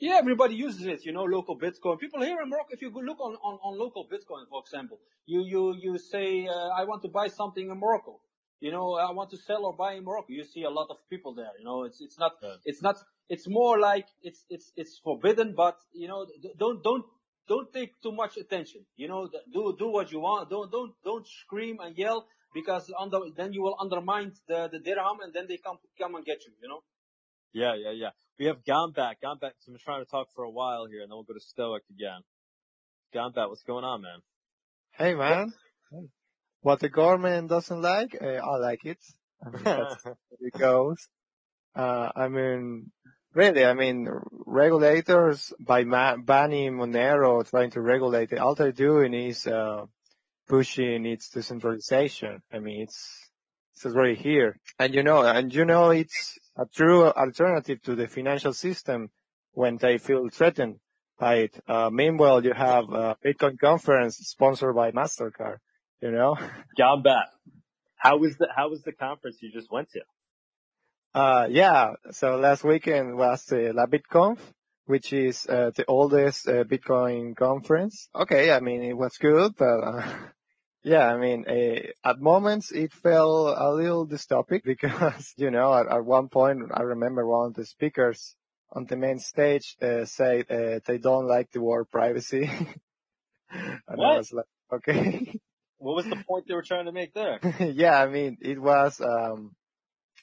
Yeah, 0.00 0.16
everybody 0.18 0.54
uses 0.54 0.86
it, 0.86 1.04
you 1.04 1.12
know, 1.12 1.24
local 1.24 1.58
Bitcoin. 1.58 1.98
People 2.00 2.22
here 2.22 2.40
in 2.42 2.48
Morocco, 2.48 2.68
if 2.70 2.80
you 2.80 2.90
look 2.90 3.20
on, 3.20 3.34
on, 3.34 3.58
on 3.62 3.78
local 3.78 4.06
Bitcoin, 4.06 4.48
for 4.48 4.62
example, 4.62 4.98
you, 5.26 5.44
you, 5.44 5.76
you 5.78 5.98
say, 5.98 6.46
uh, 6.46 6.68
I 6.70 6.84
want 6.84 7.02
to 7.02 7.08
buy 7.08 7.28
something 7.28 7.68
in 7.68 7.78
Morocco. 7.78 8.18
You 8.60 8.72
know, 8.72 8.94
I 8.94 9.10
want 9.12 9.30
to 9.30 9.36
sell 9.36 9.66
or 9.66 9.76
buy 9.76 9.94
in 9.94 10.04
Morocco. 10.04 10.28
You 10.30 10.44
see 10.44 10.62
a 10.62 10.70
lot 10.70 10.86
of 10.88 10.96
people 11.10 11.34
there, 11.34 11.50
you 11.58 11.66
know, 11.66 11.84
it's, 11.84 12.00
it's 12.00 12.18
not, 12.18 12.32
Yeah. 12.42 12.54
it's 12.64 12.82
not, 12.82 12.96
it's 13.28 13.46
more 13.46 13.78
like, 13.78 14.06
it's, 14.22 14.42
it's, 14.48 14.72
it's 14.74 14.98
forbidden, 15.04 15.54
but, 15.54 15.76
you 15.92 16.08
know, 16.08 16.26
don't, 16.58 16.82
don't, 16.82 17.04
don't 17.46 17.70
take 17.70 18.00
too 18.00 18.12
much 18.12 18.38
attention. 18.38 18.86
You 18.96 19.08
know, 19.08 19.28
do, 19.52 19.76
do 19.78 19.88
what 19.90 20.10
you 20.12 20.20
want. 20.20 20.48
Don't, 20.48 20.72
don't, 20.72 20.92
don't 21.04 21.26
scream 21.26 21.76
and 21.80 21.96
yell 21.98 22.26
because 22.54 22.90
under, 22.98 23.18
then 23.36 23.52
you 23.52 23.60
will 23.60 23.76
undermine 23.78 24.32
the, 24.48 24.68
the 24.72 24.78
dirham 24.78 25.20
and 25.22 25.34
then 25.34 25.46
they 25.46 25.58
come, 25.58 25.76
come 25.98 26.14
and 26.14 26.24
get 26.24 26.38
you, 26.46 26.52
you 26.62 26.68
know? 26.68 26.80
Yeah, 27.52 27.74
yeah, 27.74 27.92
yeah. 27.92 28.10
We 28.38 28.46
have 28.46 28.64
Gombat. 28.64 29.16
Gombat, 29.22 29.52
so 29.58 29.72
I'm 29.72 29.78
trying 29.78 30.04
to 30.04 30.10
talk 30.10 30.28
for 30.34 30.44
a 30.44 30.50
while 30.50 30.86
here 30.86 31.02
and 31.02 31.10
then 31.10 31.16
we'll 31.16 31.24
go 31.24 31.34
to 31.34 31.40
Stoic 31.40 31.82
again. 31.90 32.20
Gombat, 33.14 33.48
what's 33.48 33.62
going 33.64 33.84
on, 33.84 34.02
man? 34.02 34.20
Hey 34.92 35.14
man, 35.14 35.52
what 36.60 36.80
the 36.80 36.88
government 36.88 37.48
doesn't 37.48 37.80
like, 37.80 38.16
uh, 38.20 38.26
I 38.26 38.56
like 38.56 38.84
it. 38.84 38.98
I 39.44 39.50
mean, 39.50 39.64
that's 39.64 39.96
how 40.04 40.16
it 40.40 40.52
goes. 40.58 41.08
Uh, 41.74 42.10
I 42.14 42.28
mean, 42.28 42.90
really, 43.32 43.64
I 43.64 43.74
mean, 43.74 44.08
regulators 44.46 45.52
by 45.58 45.84
ma- 45.84 46.16
banning 46.16 46.74
Monero, 46.74 47.48
trying 47.48 47.70
to 47.70 47.80
regulate 47.80 48.32
it, 48.32 48.38
all 48.38 48.54
they're 48.54 48.72
doing 48.72 49.14
is 49.14 49.46
uh, 49.46 49.86
pushing 50.48 51.06
its 51.06 51.30
decentralization. 51.30 52.42
I 52.52 52.58
mean, 52.58 52.82
it's 52.82 53.30
it's 53.74 53.86
already 53.86 54.16
here, 54.16 54.58
and 54.78 54.94
you 54.94 55.02
know, 55.02 55.22
and 55.22 55.54
you 55.54 55.64
know, 55.64 55.90
it's 55.90 56.38
a 56.60 56.66
true 56.66 57.06
alternative 57.06 57.80
to 57.82 57.94
the 57.94 58.06
financial 58.06 58.52
system 58.52 59.10
when 59.52 59.78
they 59.78 59.98
feel 59.98 60.28
threatened 60.28 60.76
by 61.18 61.36
it. 61.36 61.60
Uh, 61.66 61.90
meanwhile, 61.90 62.44
you 62.44 62.52
have 62.52 62.84
a 62.90 63.16
Bitcoin 63.24 63.58
conference 63.58 64.16
sponsored 64.16 64.74
by 64.74 64.90
Mastercard. 64.90 65.58
You 66.00 66.10
know. 66.12 66.36
Gombat. 66.78 67.26
How 67.96 68.18
was 68.18 68.36
the, 68.36 68.48
how 68.54 68.68
was 68.70 68.82
the 68.82 68.92
conference 68.92 69.38
you 69.40 69.50
just 69.52 69.70
went 69.70 69.88
to? 69.90 70.00
Uh, 71.14 71.46
yeah. 71.50 71.94
So 72.12 72.36
last 72.36 72.64
weekend 72.64 73.16
was 73.16 73.44
the 73.44 73.72
La 73.74 73.86
BitConf, 73.86 74.38
which 74.86 75.12
is 75.12 75.46
uh, 75.46 75.70
the 75.74 75.84
oldest 75.86 76.48
uh, 76.48 76.64
Bitcoin 76.64 77.36
conference. 77.36 78.08
Okay, 78.14 78.52
I 78.52 78.60
mean 78.60 78.82
it 78.82 78.96
was 78.96 79.16
good, 79.18 79.54
but 79.56 79.64
uh, 79.64 80.02
yeah, 80.82 81.06
I 81.06 81.16
mean 81.16 81.44
uh, 81.48 82.08
at 82.08 82.20
moments 82.20 82.72
it 82.72 82.92
felt 82.92 83.56
a 83.58 83.70
little 83.72 84.06
dystopic 84.06 84.62
because 84.64 85.34
you 85.36 85.50
know 85.50 85.74
at, 85.74 85.86
at 85.86 86.04
one 86.04 86.28
point 86.28 86.70
I 86.72 86.82
remember 86.82 87.26
one 87.26 87.48
of 87.48 87.54
the 87.54 87.66
speakers 87.66 88.34
on 88.72 88.86
the 88.86 88.96
main 88.96 89.18
stage 89.18 89.76
uh, 89.82 90.04
said 90.04 90.46
uh, 90.50 90.80
they 90.86 90.98
don't 90.98 91.26
like 91.26 91.50
the 91.50 91.60
word 91.60 91.90
privacy, 91.90 92.50
and 93.50 93.80
I 93.88 94.16
was 94.16 94.32
like, 94.32 94.46
okay. 94.72 95.40
What 95.78 95.96
was 95.96 96.04
the 96.04 96.22
point 96.28 96.44
they 96.46 96.54
were 96.54 96.62
trying 96.62 96.84
to 96.84 96.92
make 96.92 97.14
there? 97.14 97.40
yeah, 97.58 98.00
I 98.00 98.06
mean, 98.06 98.36
it 98.42 98.60
was, 98.60 99.00
um, 99.00 99.56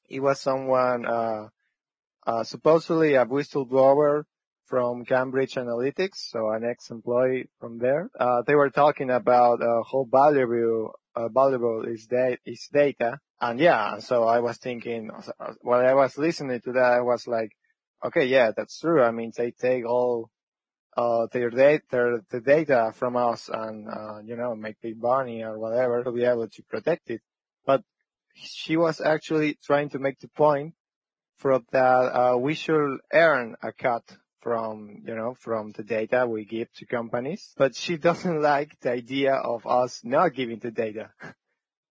it 0.07 0.19
was 0.19 0.39
someone, 0.39 1.03
uh, 1.03 1.47
uh, 2.27 2.43
supposedly 2.43 3.15
a 3.15 3.25
whistleblower 3.25 4.23
from 4.67 5.05
Cambridge 5.05 5.55
Analytica, 5.55 6.13
so 6.13 6.49
an 6.49 6.65
ex-employee 6.65 7.49
from 7.59 7.79
there. 7.79 8.09
Uh, 8.19 8.41
they 8.45 8.55
were 8.55 8.69
talking 8.69 9.09
about, 9.09 9.61
uh, 9.61 9.81
how 9.89 10.05
valuable, 10.11 10.93
uh, 11.15 11.29
valuable 11.29 11.85
is, 11.87 12.05
da- 12.05 12.37
is 12.45 12.67
data. 12.71 13.19
And 13.39 13.59
yeah, 13.59 13.99
so 13.99 14.25
I 14.25 14.39
was 14.41 14.57
thinking, 14.57 15.09
while 15.61 15.85
I 15.85 15.93
was 15.93 16.17
listening 16.17 16.59
to 16.61 16.73
that, 16.73 16.91
I 16.93 17.01
was 17.01 17.27
like, 17.27 17.51
okay, 18.03 18.25
yeah, 18.25 18.51
that's 18.55 18.79
true. 18.79 19.01
I 19.01 19.11
mean, 19.11 19.31
they 19.35 19.51
take 19.51 19.85
all, 19.87 20.29
uh, 20.97 21.27
their 21.31 21.49
data, 21.49 21.83
their, 21.89 22.21
the 22.29 22.41
data 22.41 22.91
from 22.93 23.15
us 23.15 23.49
and, 23.53 23.87
uh, 23.87 24.19
you 24.25 24.35
know, 24.35 24.55
make 24.55 24.81
big 24.81 25.01
money 25.01 25.43
or 25.43 25.57
whatever 25.57 26.03
to 26.03 26.11
be 26.11 26.25
able 26.25 26.49
to 26.49 26.63
protect 26.63 27.09
it. 27.09 27.21
But 27.65 27.83
she 28.33 28.75
was 28.75 28.99
actually 28.99 29.57
trying 29.63 29.89
to 29.89 29.99
make 29.99 30.19
the 30.19 30.27
point 30.27 30.73
from 31.37 31.65
that, 31.71 31.87
uh, 31.87 32.37
we 32.37 32.55
should 32.55 32.97
earn 33.13 33.55
a 33.61 33.71
cut 33.71 34.03
from, 34.39 35.01
you 35.05 35.15
know, 35.15 35.33
from 35.39 35.71
the 35.71 35.83
data 35.83 36.25
we 36.27 36.45
give 36.45 36.71
to 36.73 36.85
companies. 36.85 37.53
But 37.57 37.75
she 37.75 37.97
doesn't 38.07 38.41
like 38.41 38.79
the 38.81 38.91
idea 38.91 39.33
of 39.33 39.65
us 39.67 40.01
not 40.03 40.33
giving 40.33 40.59
the 40.59 40.71
data. 40.71 41.11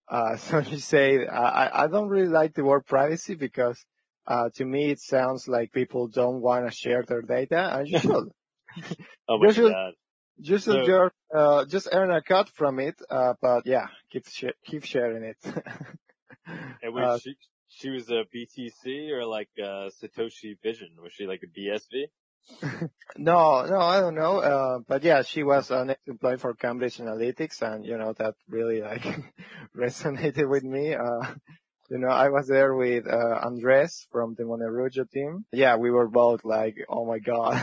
Uh, 0.09 0.37
so 0.37 0.63
she 0.71 0.79
said, 0.79 1.27
I, 1.27 1.69
I 1.83 1.87
don't 1.89 2.07
really 2.09 2.29
like 2.29 2.55
the 2.55 2.63
word 2.63 2.87
privacy 2.87 3.35
because, 3.35 3.85
uh, 4.29 4.51
to 4.55 4.65
me 4.65 4.91
it 4.93 5.01
sounds 5.01 5.49
like 5.49 5.73
people 5.73 6.07
don't 6.07 6.41
want 6.41 6.65
to 6.65 6.71
share 6.73 7.03
their 7.03 7.23
data 7.23 7.77
and 7.77 7.89
you 7.89 7.99
should. 7.99 8.29
Oh 9.29 9.39
my 9.39 9.47
You 9.49 9.53
should, 9.53 9.73
god. 9.73 9.95
you 10.37 10.59
should 10.59 10.63
So- 10.63 10.87
just, 10.87 11.15
uh, 11.35 11.65
just 11.65 11.89
earn 11.91 12.13
a 12.13 12.23
cut 12.23 12.49
from 12.51 12.79
it, 12.79 12.95
uh, 13.11 13.35
but 13.43 13.67
yeah, 13.67 13.89
keep, 14.13 14.29
sh- 14.29 14.55
keep 14.65 14.85
sharing 14.85 15.25
it. 15.25 15.39
And 16.83 16.95
was 16.95 17.03
Uh, 17.03 17.19
she, 17.19 17.35
she 17.69 17.91
was 17.91 18.09
a 18.09 18.23
BTC 18.33 19.11
or 19.11 19.25
like 19.27 19.51
uh 19.59 19.91
Satoshi 20.01 20.57
Vision? 20.63 20.91
Was 21.03 21.13
she 21.15 21.27
like 21.27 21.43
a 21.43 21.49
BSV? 21.49 22.05
No, 23.19 23.65
no, 23.65 23.79
I 23.79 24.01
don't 24.01 24.15
know. 24.15 24.39
Uh, 24.39 24.79
but 24.87 25.03
yeah, 25.03 25.23
she 25.23 25.43
was 25.43 25.71
an 25.71 25.91
ex-employee 25.91 26.37
for 26.39 26.55
Cambridge 26.55 26.99
Analytica 26.99 27.75
and, 27.75 27.85
you 27.85 27.97
know, 27.97 28.13
that 28.15 28.35
really 28.49 28.83
like 28.83 29.03
resonated 29.77 30.49
with 30.49 30.65
me. 30.65 30.95
Uh, 30.95 31.35
you 31.89 31.99
know, 31.99 32.09
I 32.09 32.29
was 32.29 32.49
there 32.49 32.75
with, 32.75 33.07
uh, 33.07 33.41
Andres 33.43 34.07
from 34.11 34.35
the 34.37 34.43
Monerujo 34.45 35.11
team. 35.11 35.47
Yeah, 35.53 35.77
we 35.77 35.91
were 35.91 36.09
both 36.09 36.45
like, 36.45 36.77
oh 36.89 37.07
my 37.07 37.19
God. 37.19 37.63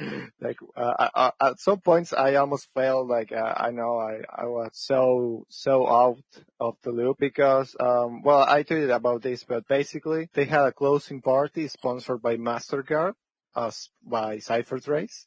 like, 0.40 0.56
uh, 0.76 0.94
I, 0.98 1.10
I, 1.40 1.48
at 1.48 1.60
some 1.60 1.80
points 1.80 2.12
I 2.12 2.34
almost 2.36 2.68
felt 2.72 3.06
like, 3.06 3.30
uh, 3.30 3.54
I 3.56 3.70
know 3.70 3.98
I, 3.98 4.22
I 4.34 4.46
was 4.46 4.70
so, 4.72 5.44
so 5.50 5.86
out 5.86 6.18
of 6.58 6.74
the 6.82 6.90
loop 6.90 7.18
because, 7.20 7.76
um, 7.78 8.22
well, 8.22 8.40
I 8.40 8.64
tweeted 8.64 8.94
about 8.94 9.22
this, 9.22 9.44
but 9.44 9.68
basically 9.68 10.28
they 10.34 10.46
had 10.46 10.66
a 10.66 10.72
closing 10.72 11.20
party 11.20 11.68
sponsored 11.68 12.22
by 12.22 12.36
MasterCard 12.36 13.12
us 13.54 13.90
by 14.04 14.38
CipherTrace. 14.38 15.26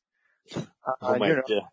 Uh, 0.56 0.62
Oh 1.02 1.16
my 1.18 1.28
you 1.30 1.36
know, 1.36 1.42
god. 1.48 1.64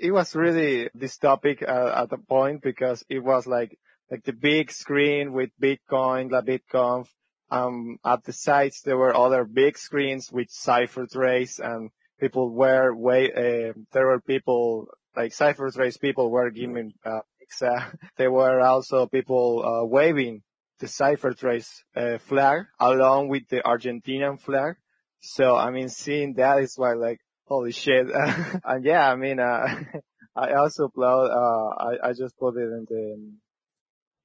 it 0.00 0.12
was 0.12 0.34
really 0.34 0.88
this 0.94 1.18
topic 1.18 1.62
uh, 1.62 1.92
at 1.94 2.10
the 2.10 2.18
point 2.18 2.62
because 2.62 3.04
it 3.08 3.20
was 3.20 3.46
like 3.46 3.78
like 4.10 4.24
the 4.24 4.32
big 4.32 4.70
screen 4.70 5.32
with 5.32 5.50
Bitcoin, 5.60 6.30
La 6.30 6.42
BitConf. 6.42 7.08
Um, 7.50 7.98
at 8.04 8.24
the 8.24 8.32
sites 8.32 8.80
there 8.82 8.96
were 8.96 9.14
other 9.14 9.44
big 9.44 9.76
screens 9.76 10.30
with 10.32 10.48
CipherTrace 10.48 11.58
and 11.60 11.90
people 12.18 12.50
were 12.50 12.94
way. 12.94 13.30
Uh, 13.32 13.72
there 13.92 14.06
were 14.06 14.20
people 14.20 14.88
like 15.16 15.32
CipherTrace 15.32 16.00
people 16.00 16.30
were 16.30 16.50
giving 16.50 16.92
uh, 17.04 17.20
pizza. 17.38 17.92
There 18.16 18.30
were 18.32 18.60
also 18.60 19.06
people 19.06 19.62
uh, 19.64 19.84
waving 19.84 20.42
the 20.78 20.86
CipherTrace 20.86 21.68
uh, 21.94 22.18
flag 22.18 22.62
along 22.80 23.28
with 23.28 23.48
the 23.48 23.60
Argentinian 23.60 24.40
flag. 24.40 24.76
So 25.22 25.56
I 25.56 25.70
mean, 25.70 25.88
seeing 25.88 26.34
that 26.34 26.58
is 26.58 26.74
why 26.76 26.94
like 26.94 27.20
holy 27.52 27.72
shit. 27.72 28.06
and 28.64 28.84
yeah, 28.84 29.10
I 29.10 29.16
mean, 29.16 29.38
uh, 29.38 29.66
I 30.36 30.54
also 30.54 30.88
upload, 30.88 31.28
uh, 31.30 31.84
I, 31.84 32.08
I 32.08 32.12
just 32.14 32.36
put 32.38 32.56
it 32.56 32.62
in 32.62 32.86
the, 32.88 33.32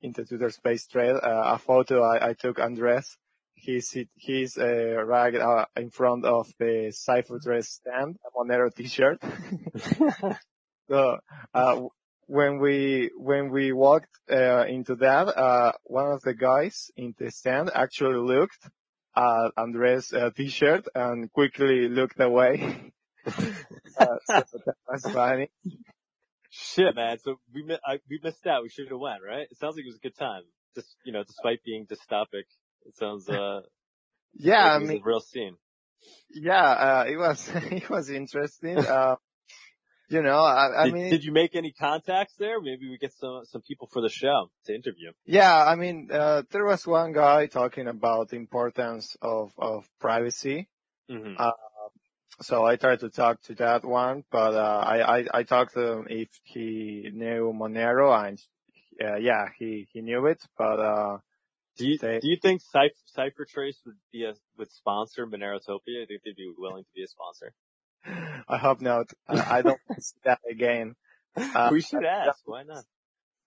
into 0.01 0.23
Twitter 0.23 0.49
Space 0.49 0.87
Trail, 0.87 1.19
uh, 1.21 1.55
a 1.55 1.57
photo 1.57 2.03
I, 2.03 2.29
I 2.29 2.33
took 2.33 2.59
Andres. 2.59 3.17
He's, 3.55 3.97
he's, 4.15 4.57
uh, 4.57 5.03
right, 5.03 5.35
uh, 5.35 5.65
in 5.75 5.89
front 5.89 6.23
of 6.23 6.47
the 6.59 6.93
CipherTrace 6.93 7.65
stand, 7.65 8.15
a 8.25 8.37
Monero 8.37 8.73
t-shirt. 8.73 9.19
so, 10.89 11.17
uh, 11.53 11.81
when 12.27 12.59
we, 12.59 13.09
when 13.17 13.49
we 13.49 13.73
walked, 13.73 14.09
uh, 14.31 14.65
into 14.67 14.95
that, 14.95 15.27
uh, 15.27 15.71
one 15.83 16.11
of 16.11 16.21
the 16.21 16.35
guys 16.35 16.91
in 16.95 17.15
the 17.17 17.31
stand 17.31 17.71
actually 17.73 18.15
looked 18.15 18.69
at 19.17 19.51
Andres' 19.57 20.13
uh, 20.13 20.29
t-shirt 20.35 20.85
and 20.95 21.31
quickly 21.33 21.89
looked 21.89 22.19
away. 22.19 22.91
uh, 23.27 23.31
so 24.25 24.43
that 24.65 24.75
was 24.87 25.03
funny. 25.11 25.49
Shit, 26.49 26.95
man. 26.95 27.17
So 27.19 27.39
we 27.53 27.63
I, 27.85 27.99
we 28.09 28.19
missed 28.23 28.45
out. 28.47 28.63
We 28.63 28.69
should 28.69 28.89
have 28.89 28.99
went, 28.99 29.21
right? 29.27 29.47
It 29.49 29.57
sounds 29.57 29.75
like 29.75 29.85
it 29.85 29.89
was 29.89 29.97
a 29.97 29.99
good 30.07 30.17
time. 30.17 30.43
Just 30.75 30.95
you 31.05 31.11
know, 31.11 31.23
despite 31.23 31.63
being 31.63 31.85
dystopic, 31.87 32.45
It 32.85 32.95
sounds, 32.97 33.27
uh, 33.29 33.61
Yeah, 34.33 34.63
like 34.63 34.71
I 34.73 34.75
it 34.75 34.79
was 34.81 34.89
mean, 34.89 35.01
a 35.01 35.03
real 35.05 35.19
scene. 35.19 35.57
yeah, 36.29 36.63
uh, 36.69 37.05
it 37.07 37.17
was, 37.17 37.49
it 37.55 37.89
was 37.89 38.09
interesting. 38.09 38.77
Uh, 38.77 39.15
you 40.09 40.21
know, 40.21 40.39
I, 40.39 40.83
I 40.83 40.85
Did, 40.85 40.93
mean, 40.93 41.09
did 41.09 41.23
you 41.23 41.31
make 41.31 41.55
any 41.55 41.71
contacts 41.71 42.33
there? 42.37 42.61
Maybe 42.61 42.89
we 42.89 42.97
get 42.97 43.13
some, 43.13 43.41
some 43.45 43.61
people 43.61 43.87
for 43.91 44.01
the 44.01 44.09
show 44.09 44.49
to 44.65 44.73
interview. 44.73 45.11
yeah, 45.25 45.65
I 45.65 45.75
mean, 45.75 46.09
uh, 46.11 46.43
there 46.51 46.65
was 46.65 46.85
one 46.87 47.13
guy 47.13 47.47
talking 47.47 47.87
about 47.87 48.29
the 48.29 48.37
importance 48.37 49.15
of, 49.21 49.51
of 49.57 49.85
privacy. 49.99 50.67
hmm 51.09 51.33
Uh, 51.37 51.51
so 52.39 52.63
I 52.63 52.75
tried 52.75 52.99
to 52.99 53.09
talk 53.09 53.41
to 53.43 53.55
that 53.55 53.83
one, 53.83 54.23
but, 54.29 54.53
uh, 54.53 54.83
I, 54.85 55.17
I, 55.17 55.25
I 55.39 55.43
talked 55.43 55.73
to 55.73 55.91
him 55.93 56.07
if 56.09 56.29
he 56.43 57.09
knew 57.11 57.51
Monero 57.51 58.13
and, 58.27 58.39
uh, 59.03 59.15
yeah, 59.17 59.49
he, 59.57 59.87
he 59.91 60.01
knew 60.01 60.27
it, 60.27 60.39
but, 60.57 60.79
uh, 60.79 61.17
Do 61.77 61.87
you, 61.87 61.97
they, 61.97 62.19
do 62.19 62.27
you 62.29 62.37
think 62.41 62.61
CipherTrace 62.61 63.79
would 63.85 63.97
be 64.11 64.25
a, 64.25 64.33
would 64.57 64.71
sponsor 64.71 65.25
Monerotopia? 65.25 66.03
I 66.03 66.05
think 66.07 66.21
they'd 66.23 66.35
be 66.35 66.53
willing 66.57 66.83
to 66.83 66.93
be 66.95 67.03
a 67.03 67.07
sponsor. 67.07 67.53
I 68.05 68.57
hope 68.57 68.81
not. 68.81 69.07
I, 69.27 69.57
I 69.57 69.61
don't 69.61 69.79
want 69.87 69.99
to 69.99 70.01
see 70.01 70.17
that 70.23 70.39
again. 70.49 70.95
Uh, 71.35 71.69
we 71.71 71.81
should 71.81 72.05
ask. 72.05 72.39
Why 72.45 72.63
not? 72.63 72.83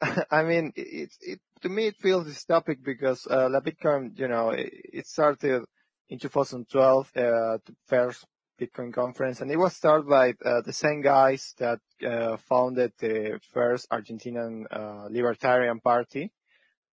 I 0.30 0.42
mean, 0.42 0.72
it, 0.76 1.10
it, 1.20 1.40
to 1.62 1.68
me, 1.68 1.88
it 1.88 1.96
feels 1.96 2.26
dystopic 2.26 2.82
because, 2.82 3.26
uh, 3.30 3.48
La 3.50 3.60
Bitcoin, 3.60 4.18
you 4.18 4.28
know, 4.28 4.50
it, 4.50 4.72
it 4.92 5.06
started 5.06 5.64
in 6.08 6.18
2012, 6.18 7.10
uh, 7.16 7.20
the 7.20 7.60
first 7.86 8.24
Bitcoin 8.60 8.92
conference, 8.92 9.40
and 9.40 9.50
it 9.50 9.56
was 9.56 9.74
started 9.74 10.08
by, 10.08 10.34
uh, 10.44 10.62
the 10.62 10.72
same 10.72 11.02
guys 11.02 11.54
that, 11.58 11.80
uh, 12.06 12.36
founded 12.36 12.92
the 12.98 13.40
first 13.52 13.88
Argentinian, 13.90 14.64
uh, 14.70 15.08
Libertarian 15.10 15.80
Party. 15.80 16.32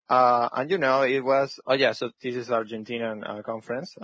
Uh, 0.09 0.49
and 0.52 0.70
you 0.70 0.78
know, 0.78 1.02
it 1.02 1.20
was, 1.20 1.59
oh 1.67 1.75
yeah, 1.75 1.93
so 1.93 2.10
this 2.20 2.36
is 2.36 2.49
Argentinian, 2.49 3.28
uh, 3.28 3.43
conference. 3.43 3.97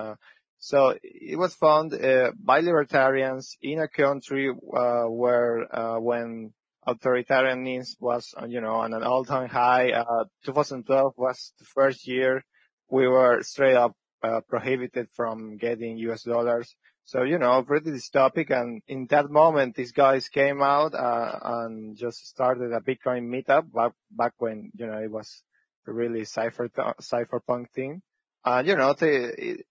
So 0.65 0.97
it 1.03 1.37
was 1.37 1.57
founded, 1.57 2.05
uh, 2.05 2.31
by 2.39 2.61
libertarians 2.61 3.57
in 3.61 3.81
a 3.81 3.89
country, 3.89 4.49
uh, 4.49 5.07
where, 5.07 5.67
uh, 5.75 5.99
when 5.99 6.53
authoritarianism 6.87 7.97
was, 7.99 8.33
you 8.47 8.61
know, 8.61 8.77
on 8.77 8.95
an 8.95 9.03
all-time 9.03 9.49
high. 9.49 9.91
Uh, 9.91 10.25
2012 10.45 11.15
was 11.17 11.53
the 11.59 11.65
first 11.65 12.07
year 12.07 12.45
we 12.89 13.09
were 13.09 13.43
straight 13.43 13.75
up 13.75 13.97
uh, 14.23 14.41
prohibited 14.49 15.09
from 15.17 15.57
getting 15.57 15.99
US 15.99 16.23
dollars. 16.23 16.77
So, 17.07 17.25
you 17.25 17.39
know, 17.39 17.61
pretty 17.65 17.91
dystopic. 17.91 18.51
And 18.51 18.83
in 18.87 19.07
that 19.07 19.31
moment, 19.31 19.75
these 19.75 19.91
guys 19.91 20.29
came 20.29 20.63
out, 20.63 20.95
uh, 20.95 21.41
and 21.43 21.97
just 21.97 22.29
started 22.29 22.73
a 22.73 22.81
Bitcoin 22.81 23.27
meetup 23.27 23.73
back, 23.73 23.95
back 24.13 24.35
when, 24.39 24.71
you 24.77 24.87
know, 24.87 24.99
it 24.99 25.11
was 25.11 25.43
really 25.87 26.25
cipher, 26.25 26.69
cypherpunk 26.69 27.71
thing. 27.75 28.01
And, 28.45 28.69
you 28.69 28.77
know, 28.77 28.93
they, 28.93 29.65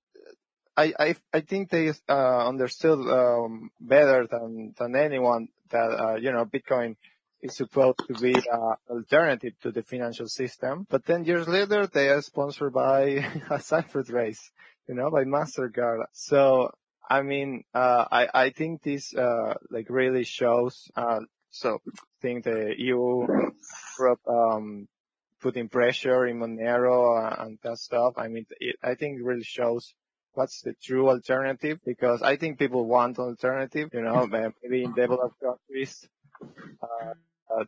I, 0.78 1.16
think 1.48 1.70
they, 1.70 1.92
uh, 2.10 2.48
understood, 2.48 3.00
um, 3.00 3.72
better 3.80 4.28
than, 4.28 4.74
than 4.78 4.96
anyone 4.96 5.50
that, 5.70 5.78
uh, 5.78 6.16
you 6.16 6.32
know, 6.32 6.46
Bitcoin 6.46 6.96
is 7.42 7.56
supposed 7.56 8.00
to 8.08 8.14
be 8.14 8.34
an 8.34 8.76
alternative 8.90 9.54
to 9.64 9.72
the 9.72 9.84
financial 9.84 10.28
system. 10.28 10.88
But 10.90 11.06
10 11.06 11.26
years 11.26 11.48
later, 11.48 11.88
they 11.88 12.10
are 12.10 12.22
sponsored 12.22 12.74
by 12.74 13.02
a 13.50 13.58
CipherTrace, 13.58 14.52
you 14.88 14.96
know, 14.96 15.10
by 15.10 15.24
MasterCard. 15.24 16.06
So, 16.14 16.72
I 17.10 17.22
mean, 17.22 17.64
uh, 17.74 18.06
I, 18.12 18.52
think 18.52 18.84
this, 18.84 19.14
uh, 19.14 19.56
like 19.70 19.88
really 19.90 20.24
shows, 20.24 20.90
so 21.50 21.80
I 21.86 22.22
think 22.22 22.46
the 22.46 22.74
EU, 22.78 23.28
Europe, 24.00 24.22
um, 24.28 24.88
putting 25.42 25.68
pressure 25.68 26.28
in 26.28 26.40
Monero 26.40 27.42
and 27.42 27.58
that 27.64 27.80
stuff. 27.80 28.14
I 28.18 28.28
mean, 28.28 28.46
I 28.84 28.96
think 28.96 29.20
it 29.20 29.26
really 29.26 29.44
shows 29.44 29.94
what's 30.34 30.62
the 30.62 30.74
true 30.82 31.10
alternative 31.10 31.80
because 31.86 32.22
I 32.22 32.36
think 32.38 32.60
people 32.60 32.86
want 32.86 33.20
alternative, 33.20 33.90
you 33.94 34.02
know, 34.02 34.28
maybe 34.64 34.84
in 34.84 34.94
developed 34.94 35.40
countries, 35.42 36.08
uh, 36.82 37.14
uh, 37.54 37.64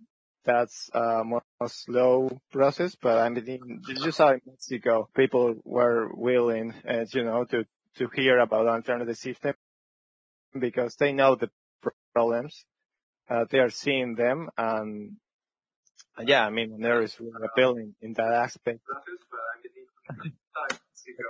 that's 0.46 0.90
a 0.94 1.24
more 1.24 1.44
slow 1.68 2.42
process, 2.52 2.96
but 3.02 3.20
I 3.20 3.30
mean, 3.30 3.82
you 3.88 4.12
saw 4.12 4.32
in 4.32 4.42
Mexico, 4.46 5.10
people 5.16 5.56
were 5.64 6.10
willing, 6.14 6.74
uh, 6.88 7.06
you 7.14 7.24
know, 7.24 7.46
to, 7.46 7.66
to 7.98 8.10
hear 8.14 8.40
about 8.40 8.68
alternative 8.68 9.18
system 9.18 9.54
because 10.60 10.96
they 10.96 11.14
know 11.14 11.36
the 11.36 11.50
problems, 12.14 12.66
uh, 13.30 13.46
they 13.50 13.60
are 13.60 13.70
seeing 13.70 14.16
them 14.16 14.50
and 14.58 15.18
yeah, 16.26 16.46
I 16.46 16.50
mean, 16.52 16.80
there 16.80 17.02
is 17.02 17.20
really 17.20 17.32
appealing 17.44 17.96
in 18.02 18.14
that 18.14 18.32
aspect. 18.32 18.80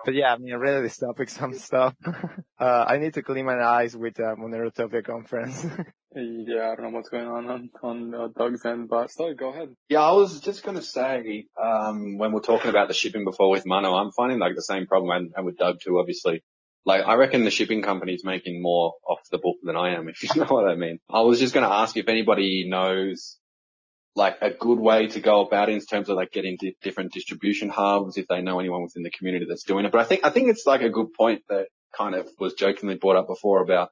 But 0.05 0.13
yeah, 0.13 0.33
I 0.33 0.37
mean, 0.37 0.53
really 0.55 0.87
dystopic 0.87 1.29
some 1.29 1.53
stuff. 1.53 1.95
uh, 2.59 2.85
I 2.87 2.97
need 2.97 3.13
to 3.15 3.21
clean 3.21 3.45
my 3.45 3.61
eyes 3.61 3.95
with 3.95 4.19
uh, 4.19 4.35
Monerotopia 4.35 5.05
conference. 5.05 5.65
Yeah, 6.15 6.69
I 6.69 6.75
don't 6.75 6.83
know 6.83 6.89
what's 6.89 7.09
going 7.09 7.27
on 7.27 7.49
on, 7.49 7.69
on 7.81 8.13
uh, 8.13 8.27
Doug's 8.37 8.63
end, 8.65 8.87
but 8.87 9.09
still, 9.09 9.33
go 9.33 9.49
ahead. 9.49 9.69
Yeah, 9.89 10.01
I 10.01 10.11
was 10.11 10.41
just 10.41 10.63
going 10.63 10.77
to 10.77 10.83
say, 10.83 11.47
um, 11.59 12.19
when 12.19 12.31
we're 12.31 12.41
talking 12.41 12.69
about 12.69 12.87
the 12.87 12.93
shipping 12.93 13.23
before 13.23 13.49
with 13.49 13.65
Mono, 13.65 13.95
I'm 13.95 14.11
finding 14.11 14.37
like 14.37 14.55
the 14.55 14.61
same 14.61 14.85
problem 14.85 15.09
and, 15.09 15.33
and 15.35 15.45
with 15.45 15.57
Doug 15.57 15.79
too, 15.83 15.97
obviously. 15.97 16.43
Like, 16.85 17.03
I 17.05 17.15
reckon 17.15 17.45
the 17.45 17.49
shipping 17.49 17.81
company's 17.81 18.23
making 18.23 18.61
more 18.61 18.93
off 19.07 19.21
the 19.31 19.37
book 19.37 19.55
than 19.63 19.75
I 19.75 19.95
am, 19.95 20.07
if 20.09 20.21
you 20.21 20.29
know 20.39 20.45
what 20.47 20.69
I 20.69 20.75
mean. 20.75 20.99
I 21.09 21.21
was 21.21 21.39
just 21.39 21.53
going 21.53 21.67
to 21.67 21.73
ask 21.73 21.97
if 21.97 22.07
anybody 22.07 22.67
knows 22.69 23.37
like 24.15 24.37
a 24.41 24.51
good 24.51 24.79
way 24.79 25.07
to 25.07 25.19
go 25.19 25.41
about 25.45 25.69
it 25.69 25.73
in 25.73 25.81
terms 25.81 26.09
of 26.09 26.15
like 26.15 26.31
getting 26.31 26.57
di- 26.59 26.75
different 26.81 27.13
distribution 27.13 27.69
hubs, 27.69 28.17
if 28.17 28.27
they 28.27 28.41
know 28.41 28.59
anyone 28.59 28.83
within 28.83 29.03
the 29.03 29.09
community 29.09 29.45
that's 29.47 29.63
doing 29.63 29.85
it. 29.85 29.91
But 29.91 30.01
I 30.01 30.03
think, 30.03 30.25
I 30.25 30.29
think 30.29 30.49
it's 30.49 30.65
like 30.65 30.81
a 30.81 30.89
good 30.89 31.13
point 31.13 31.41
that 31.49 31.67
kind 31.97 32.15
of 32.15 32.29
was 32.39 32.53
jokingly 32.53 32.95
brought 32.95 33.15
up 33.15 33.27
before 33.27 33.61
about 33.61 33.89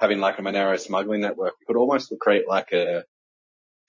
having 0.00 0.18
like 0.18 0.38
a 0.38 0.42
Monero 0.42 0.78
smuggling 0.78 1.20
network. 1.20 1.54
We 1.60 1.66
could 1.66 1.78
almost 1.78 2.12
create 2.20 2.48
like 2.48 2.72
a 2.72 3.04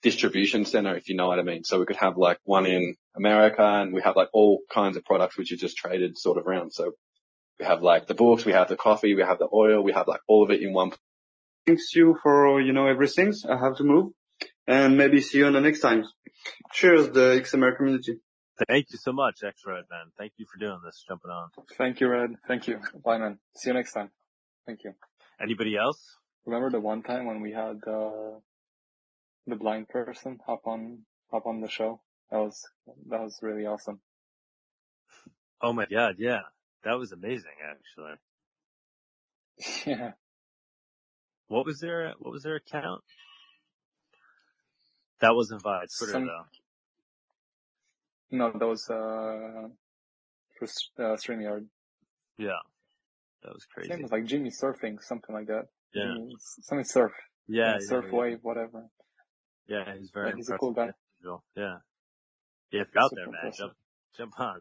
distribution 0.02 0.64
center, 0.64 0.96
if 0.96 1.08
you 1.08 1.16
know 1.16 1.26
what 1.26 1.40
I 1.40 1.42
mean. 1.42 1.64
So 1.64 1.80
we 1.80 1.86
could 1.86 1.96
have 1.96 2.16
like 2.16 2.38
one 2.44 2.66
in 2.66 2.94
America 3.16 3.64
and 3.64 3.92
we 3.92 4.02
have 4.02 4.14
like 4.14 4.28
all 4.32 4.60
kinds 4.72 4.96
of 4.96 5.04
products 5.04 5.36
which 5.36 5.50
are 5.50 5.56
just 5.56 5.76
traded 5.76 6.16
sort 6.16 6.38
of 6.38 6.46
around. 6.46 6.72
So 6.72 6.92
we 7.58 7.66
have 7.66 7.82
like 7.82 8.06
the 8.06 8.14
books, 8.14 8.44
we 8.44 8.52
have 8.52 8.68
the 8.68 8.76
coffee, 8.76 9.14
we 9.14 9.22
have 9.22 9.40
the 9.40 9.48
oil, 9.52 9.82
we 9.82 9.92
have 9.92 10.06
like 10.06 10.20
all 10.28 10.44
of 10.44 10.50
it 10.50 10.62
in 10.62 10.72
one. 10.72 10.92
Thanks 11.66 11.92
you 11.96 12.16
for, 12.22 12.60
you 12.60 12.72
know, 12.72 12.86
everything. 12.86 13.34
I 13.50 13.56
have 13.56 13.76
to 13.78 13.84
move 13.84 14.12
and 14.66 14.96
maybe 14.96 15.20
see 15.20 15.38
you 15.38 15.46
on 15.46 15.52
the 15.52 15.60
next 15.60 15.80
time. 15.80 16.04
Cheers, 16.72 17.10
the 17.10 17.40
XMR 17.42 17.76
community. 17.76 18.20
Thank 18.68 18.86
you 18.90 18.98
so 18.98 19.12
much, 19.12 19.40
X-Red, 19.44 19.84
man. 19.90 20.12
Thank 20.16 20.32
you 20.38 20.46
for 20.50 20.58
doing 20.58 20.80
this, 20.84 21.04
jumping 21.06 21.30
on. 21.30 21.50
Thank 21.76 22.00
you, 22.00 22.08
Red. 22.08 22.30
Thank 22.48 22.68
you. 22.68 22.80
Bye, 23.04 23.18
man. 23.18 23.38
See 23.54 23.68
you 23.70 23.74
next 23.74 23.92
time. 23.92 24.10
Thank 24.66 24.84
you. 24.84 24.92
Anybody 25.40 25.76
else? 25.76 26.16
Remember 26.46 26.70
the 26.70 26.80
one 26.80 27.02
time 27.02 27.26
when 27.26 27.40
we 27.40 27.52
had 27.52 27.80
uh, 27.86 28.38
the 29.46 29.56
blind 29.56 29.88
person 29.88 30.38
hop 30.46 30.62
on 30.66 31.00
hop 31.30 31.46
on 31.46 31.60
the 31.60 31.68
show? 31.68 32.00
That 32.30 32.38
was 32.38 32.62
that 33.10 33.20
was 33.20 33.38
really 33.42 33.66
awesome. 33.66 34.00
Oh 35.60 35.72
my 35.72 35.86
god, 35.86 36.16
yeah. 36.18 36.40
That 36.84 36.98
was 36.98 37.12
amazing, 37.12 37.56
actually. 37.68 38.14
Yeah. 39.86 40.12
What 41.48 41.64
was 41.64 41.78
their, 41.80 42.12
what 42.18 42.32
was 42.32 42.42
their 42.42 42.56
account? 42.56 43.02
That 45.20 45.34
wasn't 45.34 45.62
via 45.62 45.86
Twitter 45.98 46.12
Some- 46.12 46.26
though. 46.26 46.44
No, 48.30 48.50
that 48.52 48.66
was 48.66 48.88
uh, 48.90 49.68
for 50.58 50.64
uh, 50.98 51.16
StreamYard. 51.16 51.66
Yeah. 52.38 52.50
That 53.42 53.52
was 53.54 53.64
crazy. 53.72 53.88
name 53.90 54.02
was 54.02 54.10
like 54.10 54.24
Jimmy 54.24 54.50
Surfing, 54.50 55.00
something 55.00 55.34
like 55.34 55.46
that. 55.46 55.66
Yeah. 55.94 56.12
Jimmy, 56.14 56.34
something 56.40 56.84
surf. 56.84 57.12
Yeah, 57.46 57.74
Yeah, 57.74 57.78
surf 57.80 58.06
yeah. 58.10 58.18
wave, 58.18 58.38
whatever. 58.42 58.86
Yeah, 59.68 59.94
he's 59.96 60.10
very 60.12 60.30
Yeah, 60.30 60.36
he's 60.36 60.50
a 60.50 60.58
cool 60.58 60.72
guy. 60.72 60.90
individual. 61.20 61.44
Yeah. 61.56 61.76
Yeah, 62.72 62.80
if 62.82 62.88
you're 62.92 63.02
out 63.04 63.10
Super 63.10 63.20
there, 63.22 63.26
man, 63.26 63.34
impressive. 63.44 63.58
jump, 64.16 64.32
jump 64.32 64.40
on. 64.40 64.60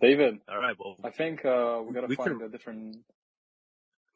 David, 0.00 0.34
All 0.46 0.58
right, 0.58 0.76
well, 0.78 0.96
I 1.02 1.10
think 1.10 1.42
uh, 1.46 1.80
we 1.86 1.94
gotta 1.94 2.06
We 2.06 2.16
find 2.16 2.38
could- 2.38 2.46
a 2.46 2.48
different. 2.50 2.98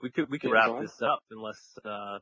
we 0.03 0.11
could, 0.11 0.29
we 0.31 0.39
could 0.39 0.53
wrap 0.53 0.79
this 0.83 1.01
up 1.01 1.21
unless, 1.31 1.79
uh, 1.85 2.19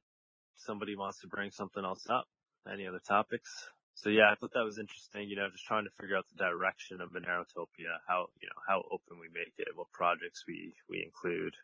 somebody 0.56 0.94
wants 0.96 1.20
to 1.22 1.26
bring 1.26 1.50
something 1.50 1.84
else 1.84 2.06
up. 2.08 2.24
Any 2.72 2.86
other 2.86 3.00
topics? 3.06 3.50
So 3.94 4.10
yeah, 4.10 4.30
I 4.30 4.36
thought 4.36 4.52
that 4.54 4.64
was 4.64 4.78
interesting, 4.78 5.28
you 5.28 5.36
know, 5.36 5.48
just 5.50 5.64
trying 5.64 5.84
to 5.84 5.90
figure 6.00 6.16
out 6.16 6.26
the 6.30 6.44
direction 6.44 7.00
of 7.00 7.10
Monerotopia, 7.10 7.98
how, 8.06 8.26
you 8.40 8.46
know, 8.46 8.62
how 8.68 8.84
open 8.92 9.18
we 9.18 9.26
make 9.34 9.54
it, 9.58 9.68
what 9.74 9.90
projects 9.90 10.44
we, 10.46 10.74
we 10.88 11.02
include. 11.04 11.54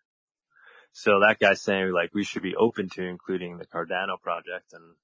So 0.92 1.20
that 1.20 1.38
guy's 1.38 1.62
saying 1.62 1.92
like 1.92 2.10
we 2.12 2.24
should 2.24 2.42
be 2.42 2.56
open 2.56 2.88
to 2.90 3.04
including 3.04 3.58
the 3.58 3.66
Cardano 3.66 4.20
project 4.20 4.72
and 4.72 4.96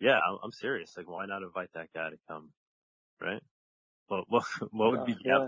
yeah, 0.00 0.18
I'm, 0.18 0.38
I'm 0.42 0.52
serious. 0.52 0.96
Like 0.96 1.08
why 1.08 1.26
not 1.26 1.42
invite 1.42 1.70
that 1.74 1.92
guy 1.94 2.10
to 2.10 2.16
come? 2.26 2.50
Right? 3.20 3.42
What, 4.08 4.24
what, 4.28 4.44
what 4.72 4.90
would 4.90 5.06
be 5.06 5.16
yeah. 5.24 5.46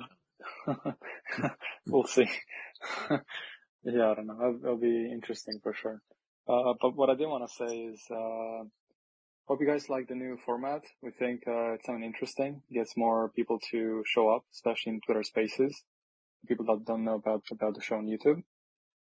we'll 1.87 2.07
see. 2.07 2.29
yeah, 3.11 4.11
I 4.11 4.15
don't 4.15 4.27
know. 4.27 4.39
It'll, 4.41 4.61
it'll 4.63 4.77
be 4.77 5.11
interesting 5.11 5.59
for 5.63 5.75
sure. 5.75 6.01
Uh, 6.47 6.75
but 6.81 6.95
what 6.95 7.11
I 7.11 7.15
did 7.15 7.27
want 7.27 7.49
to 7.49 7.55
say 7.55 7.77
is, 7.77 8.01
uh, 8.11 8.65
hope 9.47 9.61
you 9.61 9.67
guys 9.67 9.89
like 9.89 10.09
the 10.09 10.15
new 10.15 10.39
format. 10.45 10.83
We 11.03 11.11
think 11.11 11.43
uh, 11.47 11.73
it's 11.73 11.87
something 11.87 12.05
interesting. 12.05 12.63
Gets 12.73 12.97
more 12.97 13.31
people 13.31 13.59
to 13.71 14.03
show 14.07 14.29
up, 14.29 14.45
especially 14.53 14.93
in 14.95 15.01
Twitter 15.01 15.23
Spaces. 15.23 15.83
People 16.49 16.67
that 16.67 16.85
don't 16.85 17.05
know 17.05 17.15
about 17.15 17.43
about 17.51 17.75
the 17.75 17.83
show 17.83 17.97
on 17.97 18.07
YouTube. 18.07 18.43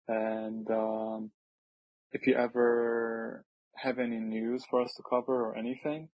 And 0.08 0.68
um, 0.70 1.30
if 2.12 2.26
you 2.26 2.34
ever 2.34 3.44
have 3.76 3.98
any 3.98 4.18
news 4.18 4.64
for 4.68 4.82
us 4.82 4.92
to 4.96 5.02
cover 5.08 5.46
or 5.46 5.56
anything, 5.56 6.08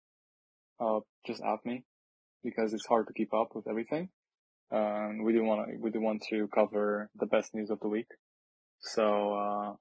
uh, 0.80 1.00
just 1.26 1.40
ask 1.42 1.64
me 1.64 1.84
because 2.42 2.74
it's 2.74 2.86
hard 2.86 3.06
to 3.06 3.12
keep 3.12 3.32
up 3.32 3.54
with 3.54 3.68
everything. 3.68 4.08
Um, 4.72 5.22
we 5.22 5.32
do 5.32 5.44
want 5.44 5.68
to 5.68 5.76
we 5.78 5.90
do 5.90 6.00
want 6.00 6.22
to 6.30 6.48
cover 6.48 7.10
the 7.14 7.26
best 7.26 7.54
news 7.54 7.70
of 7.70 7.80
the 7.80 7.88
week. 7.88 8.08
So 8.80 9.34
uh, 9.34 9.72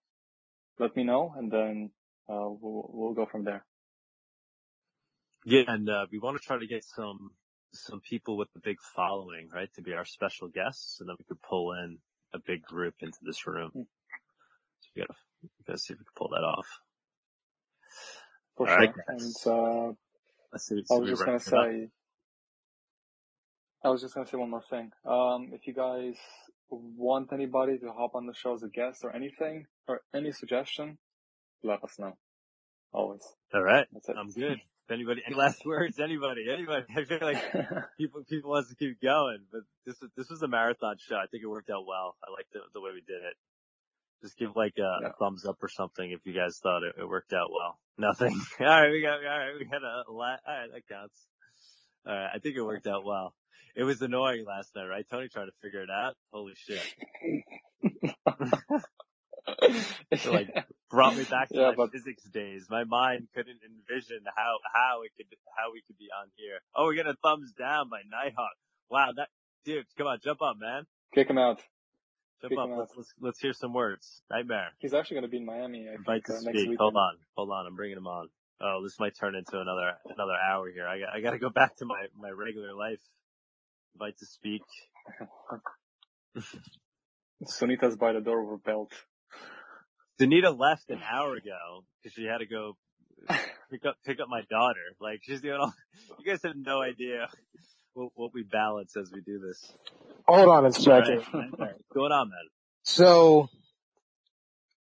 let 0.80 0.95
me 0.95 1.03
know, 1.03 1.34
and 1.38 1.52
then 1.52 1.92
uh, 2.30 2.50
we'll 2.50 2.90
we'll 2.94 3.14
go 3.14 3.26
from 3.26 3.44
there. 3.44 3.66
Yeah, 5.45 5.63
and 5.67 5.89
uh, 5.89 6.05
we 6.11 6.19
want 6.19 6.39
to 6.39 6.45
try 6.45 6.59
to 6.59 6.67
get 6.67 6.83
some 6.85 7.31
some 7.73 8.01
people 8.01 8.38
with 8.38 8.49
a 8.55 8.59
big 8.59 8.77
following, 8.95 9.49
right, 9.53 9.69
to 9.75 9.81
be 9.81 9.93
our 9.93 10.05
special 10.05 10.47
guests, 10.49 10.97
and 10.99 11.09
then 11.09 11.15
we 11.19 11.25
could 11.25 11.41
pull 11.41 11.73
in 11.73 11.99
a 12.33 12.39
big 12.39 12.63
group 12.63 12.95
into 13.01 13.19
this 13.23 13.47
room. 13.47 13.72
Hmm. 13.73 13.81
So 14.81 14.89
we 14.95 15.01
gotta, 15.03 15.15
we 15.43 15.49
gotta 15.67 15.80
see 15.80 15.93
if 15.93 15.99
we 15.99 16.05
can 16.05 16.13
pull 16.17 16.30
that 16.30 16.43
off. 16.45 16.67
For 18.57 18.67
All 18.67 18.75
sure. 18.75 18.93
right, 18.93 18.95
And 19.07 19.35
uh, 19.45 19.93
see. 20.57 20.83
I 20.91 20.95
was 20.95 21.09
just 21.09 21.25
gonna 21.25 21.39
say, 21.41 21.89
I 23.83 23.89
was 23.89 24.01
just 24.01 24.15
gonna 24.15 24.27
say 24.27 24.38
one 24.38 24.51
more 24.51 24.63
thing. 24.69 24.91
Um, 25.05 25.51
if 25.53 25.67
you 25.67 25.73
guys 25.73 26.15
want 26.69 27.33
anybody 27.33 27.77
to 27.80 27.91
hop 27.93 28.15
on 28.15 28.27
the 28.27 28.33
show 28.35 28.55
as 28.55 28.63
a 28.63 28.69
guest 28.69 29.01
or 29.03 29.15
anything, 29.15 29.67
or 29.88 30.01
any 30.15 30.31
suggestion, 30.31 30.97
let 31.63 31.83
us 31.83 31.99
know. 31.99 32.13
Always. 32.93 33.23
All 33.53 33.63
right, 33.63 33.88
That's 33.93 34.09
it. 34.09 34.17
I'm 34.17 34.31
good. 34.31 34.59
Anybody, 34.90 35.22
any 35.26 35.36
last 35.36 35.62
words? 35.66 36.00
Anybody? 36.00 36.45
Anybody? 36.52 36.86
I 36.95 37.03
feel 37.06 37.20
like 37.22 37.42
people 37.98 38.24
people 38.30 38.52
wants 38.52 38.70
to 38.70 38.76
keep 38.76 39.02
going, 39.02 39.40
but 39.52 39.62
this 39.86 40.00
was 40.02 40.12
this 40.18 40.30
was 40.30 40.42
a 40.42 40.48
marathon 40.48 40.98
show. 41.00 41.16
I 41.16 41.28
think 41.28 41.44
it 41.44 41.48
worked 41.48 41.70
out 41.70 41.86
well. 41.88 42.16
I 42.24 42.32
like 42.32 42.48
the 42.52 42.60
the 42.74 42.82
way 42.82 42.92
we 42.94 43.02
did 43.02 43.24
it. 43.24 43.36
Just 44.22 44.38
give 44.38 44.56
like 44.56 44.78
a, 44.78 45.08
a 45.08 45.14
thumbs 45.20 45.45
up 45.45 45.62
or 45.62 45.70
something 45.70 46.12
if 46.12 46.26
you 46.26 46.34
guys 46.34 46.58
thought 46.62 46.84
it, 46.84 46.95
it 46.98 47.08
worked 47.08 47.34
out 47.34 47.50
well. 47.52 47.78
Nothing. 47.98 48.40
all 48.60 48.66
right, 48.66 48.92
we 48.92 49.02
got 49.02 49.20
all 49.20 49.40
right. 49.40 49.53
We 49.58 49.66
got 49.66 49.84
a 49.84 50.12
lot. 50.12 50.40
All 50.48 50.53
right, 50.53 50.72
that 50.74 50.88
counts. 50.88 51.20
All 52.06 52.14
right, 52.14 52.30
I 52.36 52.40
think 52.40 52.56
it 52.56 52.62
worked 52.62 52.88
out 52.88 53.06
well. 53.06 53.34
It 53.76 53.84
was 53.84 54.02
annoying 54.02 54.45
last 54.45 54.76
night, 54.76 54.86
right? 54.86 55.06
Tony 55.10 55.30
trying 55.30 55.48
to 55.48 55.53
figure 55.62 55.82
it 55.82 55.90
out. 55.90 56.16
Holy 56.32 56.53
shit! 56.56 56.84
It 60.11 60.25
like 60.25 60.49
brought 60.89 61.15
me 61.17 61.23
back 61.23 61.49
to 61.49 61.55
Yeah, 61.55 61.69
my 61.69 61.75
but- 61.75 61.91
physics 61.91 62.23
days. 62.23 62.67
My 62.69 62.83
mind 62.83 63.27
couldn't 63.33 63.59
envision 63.65 64.19
how 64.35 64.57
how 64.73 65.01
it 65.03 65.11
could 65.17 65.25
how 65.57 65.72
we 65.73 65.81
could 65.88 65.97
be 65.97 66.07
on 66.22 66.30
here. 66.35 66.59
Oh, 66.75 66.88
we 66.89 66.95
got 66.95 67.07
a 67.07 67.15
thumbs 67.23 67.51
down 67.57 67.89
by 67.89 68.01
Nighthawk. 68.09 68.55
Wow, 68.89 69.11
that 69.17 69.30
dude, 69.65 69.85
come 69.97 70.07
on, 70.07 70.19
jump 70.23 70.41
up, 70.41 70.57
man. 70.59 70.85
Kick 71.13 71.30
him 71.30 71.38
out. 71.38 71.61
Jump 72.41 72.51
Kick 72.51 72.59
up. 72.59 72.69
Let's, 72.69 72.91
out. 72.91 72.97
let's 72.97 73.13
let's 73.19 73.39
hear 73.39 73.53
some 73.53 73.73
words. 73.73 74.22
Nightmare. 74.30 74.69
He's 74.80 74.93
actually 74.93 75.15
gonna 75.15 75.27
be 75.30 75.38
in 75.38 75.45
Miami. 75.45 75.88
I 75.89 75.95
Invite 75.95 76.25
think, 76.25 76.43
to 76.43 76.49
uh, 76.49 76.53
speak. 76.53 76.77
Hold 76.80 76.95
on, 76.95 77.17
hold 77.35 77.49
on. 77.51 77.65
I'm 77.65 77.75
bringing 77.75 77.97
him 77.97 78.07
on. 78.07 78.30
Oh, 78.61 78.81
this 78.83 78.99
might 78.99 79.15
turn 79.19 79.35
into 79.35 79.59
another 79.59 79.97
another 80.05 80.38
hour 80.49 80.69
here. 80.69 80.88
I 80.88 80.99
got 80.99 81.09
I 81.15 81.22
got 81.22 81.31
to 81.31 81.39
go 81.39 81.49
back 81.49 81.75
to 81.77 81.85
my 81.85 82.05
my 82.17 82.30
regular 82.30 82.73
life. 82.73 83.01
Invite 83.95 84.17
to 84.19 84.25
speak. 84.25 84.61
Sunita's 87.45 87.95
by 87.97 88.13
the 88.13 88.22
door 88.22 88.43
with 88.43 88.61
a 88.61 88.63
belt. 88.63 88.91
Danita 90.19 90.58
left 90.58 90.90
an 90.90 91.01
hour 91.09 91.35
ago 91.38 91.83
because 92.01 92.14
she 92.14 92.25
had 92.25 92.40
to 92.40 92.45
go 92.45 92.77
pick 93.72 93.85
up 93.85 93.95
pick 94.06 94.19
up 94.19 94.27
my 94.30 94.42
daughter. 94.50 94.80
Like 95.00 95.19
she's 95.24 95.42
doing 95.42 95.59
all. 95.59 95.74
You 96.19 96.32
guys 96.32 96.42
have 96.43 96.56
no 96.56 96.82
idea 96.82 97.27
what, 97.93 98.11
what 98.16 98.33
we 98.33 98.43
balance 98.43 98.95
as 98.98 99.11
we 99.11 99.22
do 99.22 99.40
this. 99.40 99.74
Hold 100.27 100.50
on 100.50 100.66
a 100.66 100.72
second. 100.72 101.24
right. 101.33 101.51
What's 101.58 101.93
going 101.93 102.11
on, 102.11 102.30
man? 102.30 102.40
So, 102.83 103.50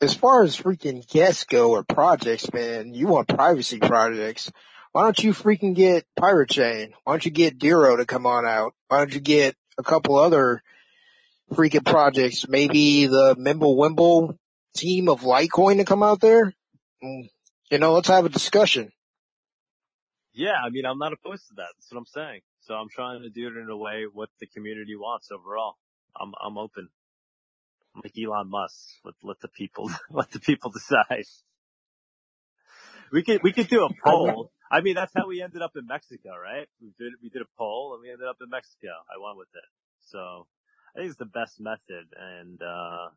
as 0.00 0.14
far 0.14 0.42
as 0.42 0.56
freaking 0.56 1.06
guests 1.08 1.44
go 1.44 1.70
or 1.72 1.84
projects, 1.84 2.52
man, 2.52 2.92
you 2.94 3.06
want 3.06 3.28
privacy 3.28 3.78
projects. 3.78 4.50
Why 4.92 5.04
don't 5.04 5.22
you 5.22 5.32
freaking 5.32 5.74
get 5.74 6.04
Pirate 6.16 6.50
Chain? 6.50 6.92
Why 7.04 7.14
don't 7.14 7.24
you 7.24 7.30
get 7.30 7.58
Dero 7.58 7.96
to 7.96 8.04
come 8.04 8.26
on 8.26 8.46
out? 8.46 8.74
Why 8.88 8.98
don't 8.98 9.14
you 9.14 9.20
get 9.20 9.56
a 9.78 9.82
couple 9.82 10.16
other 10.16 10.62
freaking 11.52 11.84
projects? 11.84 12.46
Maybe 12.46 13.06
the 13.06 13.34
Mimble 13.38 13.76
Wimble 13.76 14.36
team 14.74 15.08
of 15.08 15.22
Litecoin 15.22 15.78
to 15.78 15.84
come 15.84 16.02
out 16.02 16.20
there? 16.20 16.54
Mm, 17.02 17.28
You 17.70 17.78
know, 17.78 17.92
let's 17.94 18.08
have 18.08 18.24
a 18.24 18.28
discussion. 18.30 18.92
Yeah, 20.34 20.54
I 20.64 20.70
mean, 20.70 20.86
I'm 20.86 20.98
not 20.98 21.12
opposed 21.12 21.48
to 21.48 21.54
that. 21.56 21.68
That's 21.76 21.92
what 21.92 21.98
I'm 21.98 22.06
saying. 22.06 22.40
So 22.60 22.74
I'm 22.74 22.88
trying 22.88 23.22
to 23.22 23.30
do 23.30 23.48
it 23.48 23.56
in 23.60 23.68
a 23.68 23.76
way 23.76 24.04
what 24.12 24.30
the 24.40 24.46
community 24.46 24.96
wants 24.96 25.30
overall. 25.30 25.76
I'm 26.18 26.32
I'm 26.42 26.58
open. 26.58 26.88
I'm 27.94 28.02
like 28.04 28.14
Elon 28.18 28.48
Musk. 28.50 28.76
Let 29.04 29.14
let 29.22 29.40
the 29.40 29.48
people 29.48 29.90
let 30.10 30.30
the 30.30 30.40
people 30.40 30.70
decide. 30.70 31.24
We 33.12 33.22
could 33.22 33.42
we 33.42 33.52
could 33.52 33.68
do 33.68 33.84
a 33.84 33.90
poll. 34.04 34.52
I 34.70 34.80
mean, 34.80 34.94
that's 34.94 35.12
how 35.14 35.28
we 35.28 35.42
ended 35.42 35.62
up 35.62 35.72
in 35.76 35.86
Mexico, 35.86 36.30
right? 36.36 36.68
We 36.80 36.92
did 36.98 37.14
we 37.22 37.28
did 37.30 37.42
a 37.42 37.50
poll 37.58 37.94
and 37.94 38.02
we 38.02 38.10
ended 38.10 38.28
up 38.28 38.38
in 38.42 38.48
Mexico. 38.50 38.88
I 39.14 39.18
won 39.20 39.36
with 39.36 39.48
it. 39.54 39.64
So 40.02 40.46
I 40.94 41.00
think 41.00 41.10
it's 41.10 41.18
the 41.18 41.26
best 41.26 41.60
method, 41.60 42.06
and 42.18 42.60
uh 42.62 43.08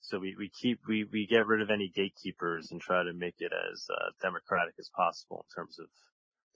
so 0.00 0.18
we 0.18 0.34
we 0.38 0.50
keep 0.50 0.80
we 0.88 1.04
we 1.12 1.26
get 1.26 1.46
rid 1.46 1.62
of 1.62 1.70
any 1.70 1.90
gatekeepers 1.94 2.70
and 2.70 2.80
try 2.80 3.02
to 3.02 3.12
make 3.12 3.36
it 3.38 3.52
as 3.52 3.86
uh, 3.90 4.10
democratic 4.22 4.74
as 4.78 4.90
possible 4.96 5.44
in 5.48 5.62
terms 5.62 5.78
of 5.78 5.86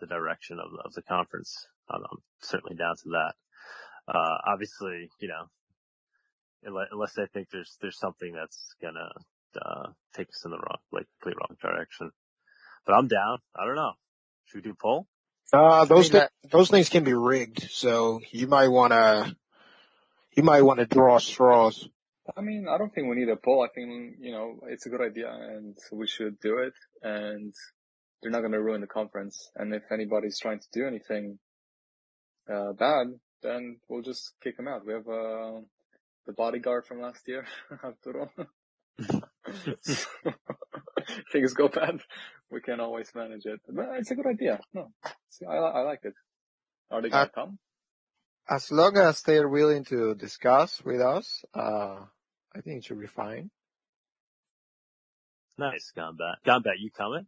the 0.01 0.07
direction 0.07 0.59
of 0.59 0.71
of 0.85 0.93
the 0.95 1.03
conference. 1.03 1.67
I'm, 1.91 2.03
I'm 2.11 2.19
certainly 2.41 2.77
down 2.77 2.97
to 2.97 3.09
that. 3.11 3.35
Uh, 4.09 4.39
obviously, 4.53 5.09
you 5.21 5.29
know, 5.29 5.47
unless, 6.65 6.89
unless 6.93 7.19
I 7.19 7.27
think 7.33 7.49
there's 7.53 7.77
there's 7.81 7.99
something 7.99 8.33
that's 8.35 8.75
gonna 8.83 9.11
uh, 9.61 9.89
take 10.17 10.29
us 10.29 10.43
in 10.45 10.51
the 10.51 10.59
wrong, 10.59 10.79
like 10.93 11.07
complete 11.21 11.37
wrong 11.39 11.57
direction. 11.61 12.11
But 12.87 12.95
I'm 12.95 13.09
down. 13.09 13.39
I 13.57 13.67
don't 13.67 13.77
know. 13.77 13.93
Should 14.47 14.59
we 14.59 14.63
do 14.63 14.73
a 14.73 14.83
poll? 14.83 15.07
Uh, 15.53 15.85
those 15.85 16.13
mean, 16.13 16.23
thi- 16.23 16.49
those 16.51 16.71
things 16.71 16.89
can 16.89 17.05
be 17.05 17.15
rigged, 17.15 17.69
so 17.71 18.21
you 18.31 18.47
might 18.47 18.69
want 18.69 18.93
to 18.93 19.37
you 20.37 20.43
might 20.43 20.63
want 20.63 20.81
to 20.81 20.87
draw 20.87 21.19
straws. 21.19 21.89
I 22.37 22.41
mean, 22.41 22.67
I 22.69 22.79
don't 22.79 22.93
think 22.95 23.09
we 23.09 23.17
need 23.17 23.29
a 23.29 23.37
poll. 23.37 23.63
I 23.63 23.69
think, 23.75 24.17
you 24.21 24.33
know, 24.33 24.61
it's 24.69 24.87
a 24.87 24.89
good 24.89 25.03
idea 25.03 25.29
and 25.31 25.77
we 25.93 26.07
should 26.07 26.39
do 26.41 26.59
it 26.59 26.73
and 27.03 27.53
they're 28.23 28.33
not 28.33 28.41
going 28.41 28.53
to 28.53 28.63
ruin 28.63 28.81
the 28.81 28.87
conference. 28.87 29.51
And 29.57 29.75
if 29.75 29.83
anybody's 29.93 30.39
trying 30.39 30.61
to 30.61 30.67
do 30.73 30.87
anything, 30.87 31.39
uh, 32.53 32.73
bad, 32.73 33.09
then 33.43 33.79
we'll 33.89 34.03
just 34.03 34.33
kick 34.43 34.57
them 34.57 34.69
out. 34.69 34.87
We 34.87 34.95
have, 34.95 35.07
uh, 35.07 35.61
the 36.27 36.33
bodyguard 36.35 36.87
from 36.87 37.03
last 37.03 37.21
year, 37.27 37.45
Arturo. 37.85 38.31
Things 41.33 41.53
go 41.53 41.69
bad. 41.69 41.99
We 42.51 42.61
can 42.61 42.81
always 42.81 43.11
manage 43.15 43.45
it. 43.45 43.61
But 43.69 43.87
it's 43.99 44.11
a 44.11 44.15
good 44.15 44.27
idea. 44.27 44.61
No, 44.73 44.91
See, 45.29 45.45
I, 45.45 45.57
I 45.57 45.81
like 45.81 46.01
it. 46.05 46.15
Are 46.91 47.03
they 47.03 47.11
going 47.11 47.23
Uh, 47.23 47.27
to 47.27 47.33
come? 47.33 47.59
As 48.49 48.71
long 48.71 48.97
as 48.97 49.23
they're 49.23 49.49
willing 49.49 49.85
to 49.85 50.15
discuss 50.15 50.83
with 50.85 51.01
us, 51.01 51.45
uh, 51.55 52.05
I 52.57 52.61
think 52.61 52.79
it 52.79 52.85
should 52.85 53.01
be 53.01 53.07
fine. 53.07 53.51
Nice, 55.59 55.93
Gombat. 55.97 56.37
Gombat, 56.47 56.79
you 56.79 56.91
coming? 56.91 57.27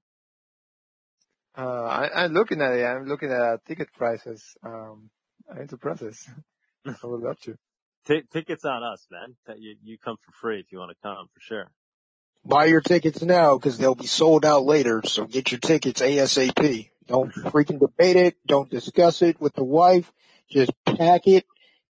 Uh, 1.57 1.85
I, 1.85 2.25
I'm 2.25 2.33
looking 2.33 2.61
at 2.61 2.73
it. 2.73 2.85
I'm 2.85 3.07
looking 3.07 3.31
at 3.33 3.65
ticket 3.65 3.93
prices. 3.93 4.45
Um, 4.65 5.11
I 5.51 5.61
need 5.61 5.71
to 5.71 5.77
process. 5.77 6.29
I 6.87 6.95
would 7.05 7.23
love 7.23 7.41
to. 7.41 7.57
T- 8.07 8.23
tickets 8.33 8.65
on 8.65 8.83
us, 8.85 9.07
man. 9.11 9.35
You 9.59 9.77
you 9.83 9.99
come 9.99 10.17
for 10.25 10.33
free 10.33 10.61
if 10.61 10.71
you 10.71 10.79
want 10.79 10.91
to 10.91 10.97
come 11.03 11.27
for 11.33 11.41
sure. 11.41 11.71
Buy 12.45 12.67
your 12.67 12.81
tickets 12.81 13.23
now 13.23 13.57
because 13.57 13.79
they'll 13.79 13.97
be 13.97 14.07
sold 14.07 14.45
out 14.45 14.65
later. 14.65 15.03
So 15.05 15.25
get 15.25 15.51
your 15.51 15.59
tickets 15.59 16.01
ASAP. 16.01 16.91
Don't 17.09 17.33
freaking 17.35 17.81
debate 17.81 18.17
it. 18.17 18.37
Don't 18.47 18.71
discuss 18.71 19.23
it 19.23 19.41
with 19.41 19.55
the 19.55 19.65
wife. 19.65 20.13
Just 20.49 20.71
pack 20.85 21.27
it, 21.27 21.45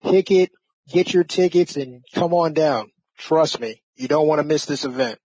pick 0.03 0.29
it, 0.29 0.51
get 0.87 1.13
your 1.13 1.23
tickets, 1.23 1.75
and 1.75 2.03
come 2.13 2.33
on 2.35 2.53
down. 2.53 2.91
Trust 3.23 3.61
me, 3.61 3.81
you 3.95 4.09
don't 4.09 4.27
want 4.27 4.39
to 4.39 4.43
miss 4.43 4.65
this 4.65 4.83
event. 4.83 5.17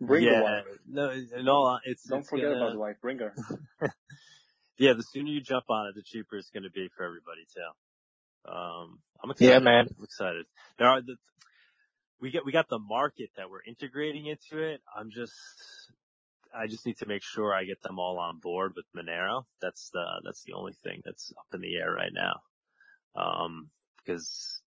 Bring 0.00 0.24
the 0.24 0.30
yeah, 0.30 0.40
wife. 0.40 0.64
no, 0.88 1.10
in 1.10 1.48
all, 1.48 1.66
hon- 1.68 1.80
it's 1.84 2.04
Don't 2.04 2.20
it's 2.20 2.28
forget 2.28 2.46
gonna, 2.46 2.56
about 2.56 2.72
the 2.74 2.78
wife. 2.78 2.96
Bring 3.02 3.18
her. 3.18 3.34
yeah, 4.78 4.92
the 4.92 5.02
sooner 5.02 5.28
you 5.28 5.40
jump 5.40 5.64
on 5.68 5.88
it, 5.88 5.96
the 5.96 6.02
cheaper 6.02 6.36
it's 6.36 6.50
going 6.50 6.62
to 6.62 6.70
be 6.70 6.88
for 6.96 7.04
everybody 7.04 7.44
too. 7.52 8.52
Um, 8.52 9.00
I'm 9.22 9.30
excited. 9.32 9.50
Yeah, 9.50 9.58
excited. 9.58 9.64
man. 9.64 9.88
I'm 9.98 10.04
excited. 10.04 10.46
There 10.78 10.86
are 10.88 11.02
the, 11.02 11.16
we 12.20 12.30
get, 12.30 12.44
we 12.44 12.52
got 12.52 12.68
the 12.68 12.78
market 12.78 13.30
that 13.36 13.50
we're 13.50 13.62
integrating 13.66 14.26
into 14.26 14.62
it. 14.62 14.80
I'm 14.96 15.10
just, 15.10 15.32
I 16.54 16.68
just 16.68 16.86
need 16.86 16.98
to 16.98 17.06
make 17.06 17.24
sure 17.24 17.52
I 17.52 17.64
get 17.64 17.82
them 17.82 17.98
all 17.98 18.20
on 18.20 18.38
board 18.38 18.74
with 18.76 18.86
Monero. 18.96 19.44
That's 19.60 19.90
the, 19.92 20.04
that's 20.24 20.44
the 20.44 20.52
only 20.52 20.74
thing 20.84 21.02
that's 21.04 21.32
up 21.36 21.46
in 21.52 21.62
the 21.62 21.76
air 21.76 21.92
right 21.92 22.12
now. 22.12 22.40
Um, 23.16 23.70
because 24.04 24.62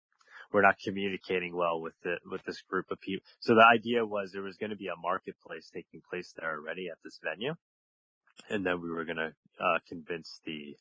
we're 0.53 0.63
not 0.63 0.77
communicating 0.85 1.55
well 1.57 1.81
with 1.81 1.95
the, 2.05 2.17
with 2.31 2.43
this 2.45 2.61
group 2.69 2.87
of 2.91 3.01
people. 3.01 3.25
So 3.41 3.55
the 3.55 3.67
idea 3.67 4.05
was 4.07 4.33
there 4.33 4.43
was 4.43 4.57
going 4.57 4.71
to 4.71 4.77
be 4.77 4.89
a 4.89 5.01
marketplace 5.01 5.71
taking 5.73 6.03
place 6.11 6.33
there 6.37 6.51
already 6.53 6.89
at 6.91 6.99
this 7.05 7.19
venue. 7.23 7.55
and 8.51 8.65
then 8.65 8.81
we 8.81 8.91
were 8.91 9.05
going 9.05 9.19
to 9.19 9.33
uh, 9.61 9.79
convince 9.89 10.41
the 10.45 10.77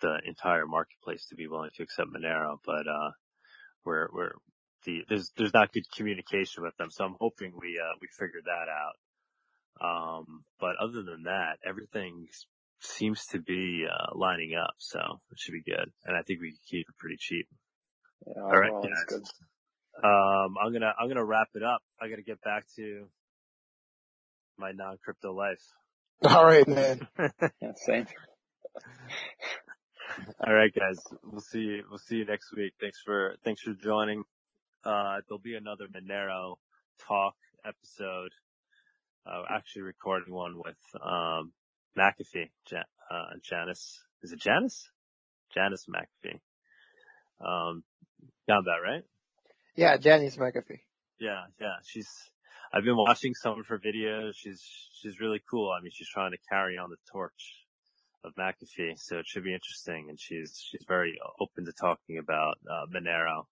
the 0.00 0.18
entire 0.26 0.66
marketplace 0.66 1.26
to 1.28 1.36
be 1.36 1.46
willing 1.46 1.70
to 1.76 1.82
accept 1.82 2.10
Monero, 2.10 2.58
but 2.66 2.86
uh, 2.88 3.10
we're 3.84 4.08
we're 4.12 4.32
the 4.84 5.04
there's 5.08 5.30
there's 5.36 5.54
not 5.54 5.72
good 5.72 5.84
communication 5.96 6.62
with 6.62 6.76
them, 6.76 6.90
so 6.90 7.04
I'm 7.04 7.16
hoping 7.20 7.52
we 7.60 7.80
uh, 7.82 7.96
we 8.00 8.08
figured 8.18 8.44
that 8.46 8.68
out. 8.70 8.96
Um, 9.80 10.44
but 10.60 10.76
other 10.80 11.02
than 11.02 11.24
that, 11.24 11.58
everything 11.66 12.28
seems 12.80 13.24
to 13.32 13.40
be 13.40 13.86
uh, 13.90 14.16
lining 14.16 14.54
up, 14.54 14.74
so 14.78 15.00
it 15.32 15.38
should 15.38 15.52
be 15.52 15.62
good, 15.70 15.90
and 16.04 16.16
I 16.16 16.22
think 16.22 16.40
we 16.40 16.50
can 16.50 16.60
keep 16.68 16.86
it 16.88 16.98
pretty 16.98 17.16
cheap. 17.18 17.48
Yeah, 18.26 18.42
All 18.42 18.50
right, 18.58 18.72
guys. 18.82 19.04
good. 19.08 19.22
Um, 20.02 20.56
I'm 20.62 20.72
gonna 20.72 20.92
I'm 20.98 21.08
gonna 21.08 21.24
wrap 21.24 21.48
it 21.54 21.62
up. 21.62 21.82
I 22.00 22.08
gotta 22.08 22.22
get 22.22 22.40
back 22.42 22.64
to 22.76 23.06
my 24.58 24.72
non 24.72 24.98
crypto 25.02 25.32
life. 25.32 25.62
All 26.24 26.44
right, 26.44 26.66
man. 26.66 27.06
Yeah, 27.60 27.72
same. 27.76 28.06
All 30.46 30.52
right, 30.54 30.72
guys. 30.74 30.98
We'll 31.22 31.40
see 31.40 31.60
you. 31.60 31.84
We'll 31.88 31.98
see 31.98 32.16
you 32.16 32.24
next 32.24 32.54
week. 32.54 32.74
Thanks 32.80 33.00
for 33.04 33.36
thanks 33.44 33.62
for 33.62 33.72
joining. 33.74 34.22
Uh, 34.84 35.20
there'll 35.28 35.38
be 35.40 35.54
another 35.54 35.86
Monero 35.88 36.56
talk 37.06 37.34
episode. 37.66 38.30
Uh, 39.26 39.42
actually 39.50 39.82
recording 39.82 40.34
one 40.34 40.56
with 40.56 40.76
um, 41.02 41.52
McAfee, 41.98 42.50
ja- 42.70 42.82
uh, 43.10 43.30
Janice. 43.42 44.02
Is 44.22 44.32
it 44.32 44.40
Janice? 44.40 44.90
Janice 45.54 45.86
McAfee. 45.88 46.40
Um, 47.40 47.82
got 48.48 48.64
that 48.64 48.78
right? 48.84 49.04
Yeah, 49.76 49.96
Janice 49.96 50.36
McAfee. 50.36 50.80
Yeah, 51.18 51.44
yeah. 51.60 51.76
She's. 51.84 52.08
I've 52.72 52.84
been 52.84 52.96
watching 52.96 53.34
some 53.34 53.58
of 53.60 53.66
her 53.68 53.78
videos. 53.78 54.32
She's 54.34 54.62
she's 55.00 55.20
really 55.20 55.40
cool. 55.50 55.70
I 55.70 55.82
mean, 55.82 55.92
she's 55.94 56.08
trying 56.08 56.32
to 56.32 56.38
carry 56.48 56.76
on 56.78 56.90
the 56.90 56.96
torch 57.10 57.64
of 58.24 58.34
McAfee, 58.34 58.98
so 58.98 59.18
it 59.18 59.26
should 59.26 59.44
be 59.44 59.54
interesting. 59.54 60.06
And 60.08 60.18
she's 60.18 60.60
she's 60.60 60.84
very 60.86 61.18
open 61.40 61.66
to 61.66 61.72
talking 61.72 62.18
about 62.18 62.58
uh, 62.68 62.86
Monero 62.92 63.46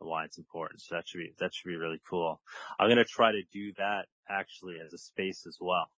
and 0.00 0.08
why 0.08 0.24
it's 0.24 0.38
important. 0.38 0.80
So 0.80 0.94
that 0.94 1.08
should 1.08 1.18
be 1.18 1.32
that 1.38 1.54
should 1.54 1.68
be 1.68 1.76
really 1.76 2.00
cool. 2.08 2.40
I'm 2.78 2.88
gonna 2.88 3.04
try 3.04 3.32
to 3.32 3.42
do 3.52 3.72
that 3.78 4.06
actually 4.28 4.76
as 4.84 4.92
a 4.92 4.98
space 4.98 5.44
as 5.46 5.58
well. 5.60 5.90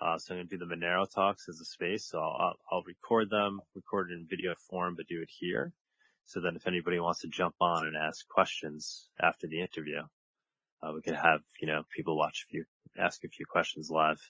Uh, 0.00 0.18
so 0.18 0.34
I'm 0.34 0.40
gonna 0.40 0.48
do 0.48 0.58
the 0.58 0.74
Monero 0.74 1.06
talks 1.12 1.48
as 1.48 1.60
a 1.60 1.64
space. 1.64 2.06
So 2.06 2.18
I'll, 2.18 2.36
I'll, 2.40 2.56
I'll 2.72 2.82
record 2.82 3.30
them, 3.30 3.60
record 3.74 4.10
it 4.10 4.14
in 4.14 4.26
video 4.28 4.54
form, 4.68 4.94
but 4.96 5.06
do 5.08 5.20
it 5.22 5.30
here. 5.30 5.72
So 6.26 6.40
then 6.40 6.56
if 6.56 6.66
anybody 6.66 7.00
wants 7.00 7.20
to 7.22 7.28
jump 7.28 7.54
on 7.60 7.86
and 7.86 7.96
ask 7.96 8.26
questions 8.28 9.08
after 9.20 9.46
the 9.48 9.60
interview, 9.60 10.02
uh, 10.82 10.92
we 10.94 11.02
could 11.02 11.16
have, 11.16 11.40
you 11.60 11.66
know, 11.66 11.82
people 11.94 12.16
watch 12.16 12.46
a 12.46 12.50
few, 12.50 12.64
ask 12.98 13.24
a 13.24 13.28
few 13.28 13.46
questions 13.46 13.90
live. 13.90 14.20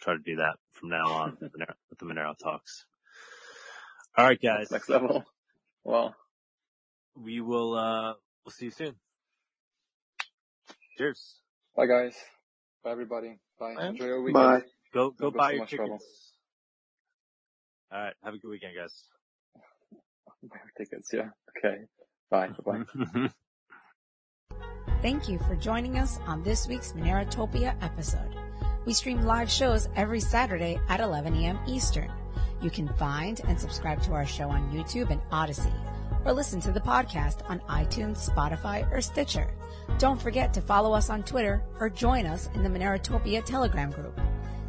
Try 0.00 0.14
to 0.14 0.18
do 0.18 0.36
that 0.36 0.56
from 0.72 0.90
now 0.90 1.06
on 1.10 1.36
with, 1.40 1.52
Monero, 1.52 1.74
with 1.90 1.98
the 1.98 2.04
Monero 2.04 2.36
talks. 2.36 2.84
All 4.16 4.24
right, 4.26 4.40
guys. 4.40 4.70
Next 4.70 4.88
level. 4.88 5.24
Well, 5.84 6.14
We 7.14 7.40
will, 7.40 7.74
uh, 7.74 8.14
we'll 8.44 8.52
see 8.52 8.66
you 8.66 8.70
soon. 8.72 8.94
Cheers. 10.98 11.36
Bye 11.76 11.86
guys. 11.86 12.14
Bye 12.82 12.90
everybody. 12.90 13.38
Bye. 13.60 13.74
Bye. 13.74 13.86
Enjoy 13.88 14.06
your 14.06 14.22
Bye. 14.32 14.48
weekend. 14.54 14.62
Go, 14.94 15.10
go 15.10 15.14
Don't 15.18 15.32
go 15.32 15.38
buy 15.38 15.46
so 15.48 15.52
your 15.52 15.60
much 15.60 15.70
trouble. 15.70 15.98
All 17.92 18.00
right. 18.00 18.14
Have 18.24 18.34
a 18.34 18.38
good 18.38 18.48
weekend, 18.50 18.72
guys. 18.76 19.04
Buy 20.42 20.56
your 20.56 20.86
tickets. 20.86 21.10
Yeah. 21.12 21.30
Okay. 21.56 21.84
Bye. 22.30 22.50
Bye. 22.64 23.28
Thank 25.02 25.28
you 25.28 25.38
for 25.40 25.54
joining 25.56 25.98
us 25.98 26.18
on 26.26 26.42
this 26.42 26.66
week's 26.66 26.92
Monerotopia 26.92 27.76
episode. 27.82 28.34
We 28.86 28.92
stream 28.92 29.22
live 29.22 29.50
shows 29.50 29.88
every 29.94 30.20
Saturday 30.20 30.80
at 30.88 31.00
11 31.00 31.34
a.m. 31.34 31.58
Eastern. 31.66 32.10
You 32.62 32.70
can 32.70 32.88
find 32.94 33.40
and 33.46 33.60
subscribe 33.60 34.02
to 34.02 34.12
our 34.12 34.26
show 34.26 34.48
on 34.48 34.72
YouTube 34.72 35.10
and 35.10 35.20
Odysee, 35.30 35.72
or 36.24 36.32
listen 36.32 36.60
to 36.60 36.72
the 36.72 36.80
podcast 36.80 37.48
on 37.50 37.60
iTunes, 37.68 38.28
Spotify, 38.28 38.90
or 38.90 39.00
Stitcher. 39.00 39.52
Don't 39.98 40.20
forget 40.20 40.54
to 40.54 40.60
follow 40.60 40.92
us 40.92 41.10
on 41.10 41.22
Twitter 41.22 41.62
or 41.78 41.90
join 41.90 42.26
us 42.26 42.48
in 42.54 42.62
the 42.62 42.68
Monerotopia 42.68 43.44
Telegram 43.44 43.90
group. 43.90 44.18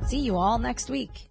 See 0.06 0.20
you 0.20 0.38
all 0.38 0.60
next 0.60 0.90
week. 0.90 1.30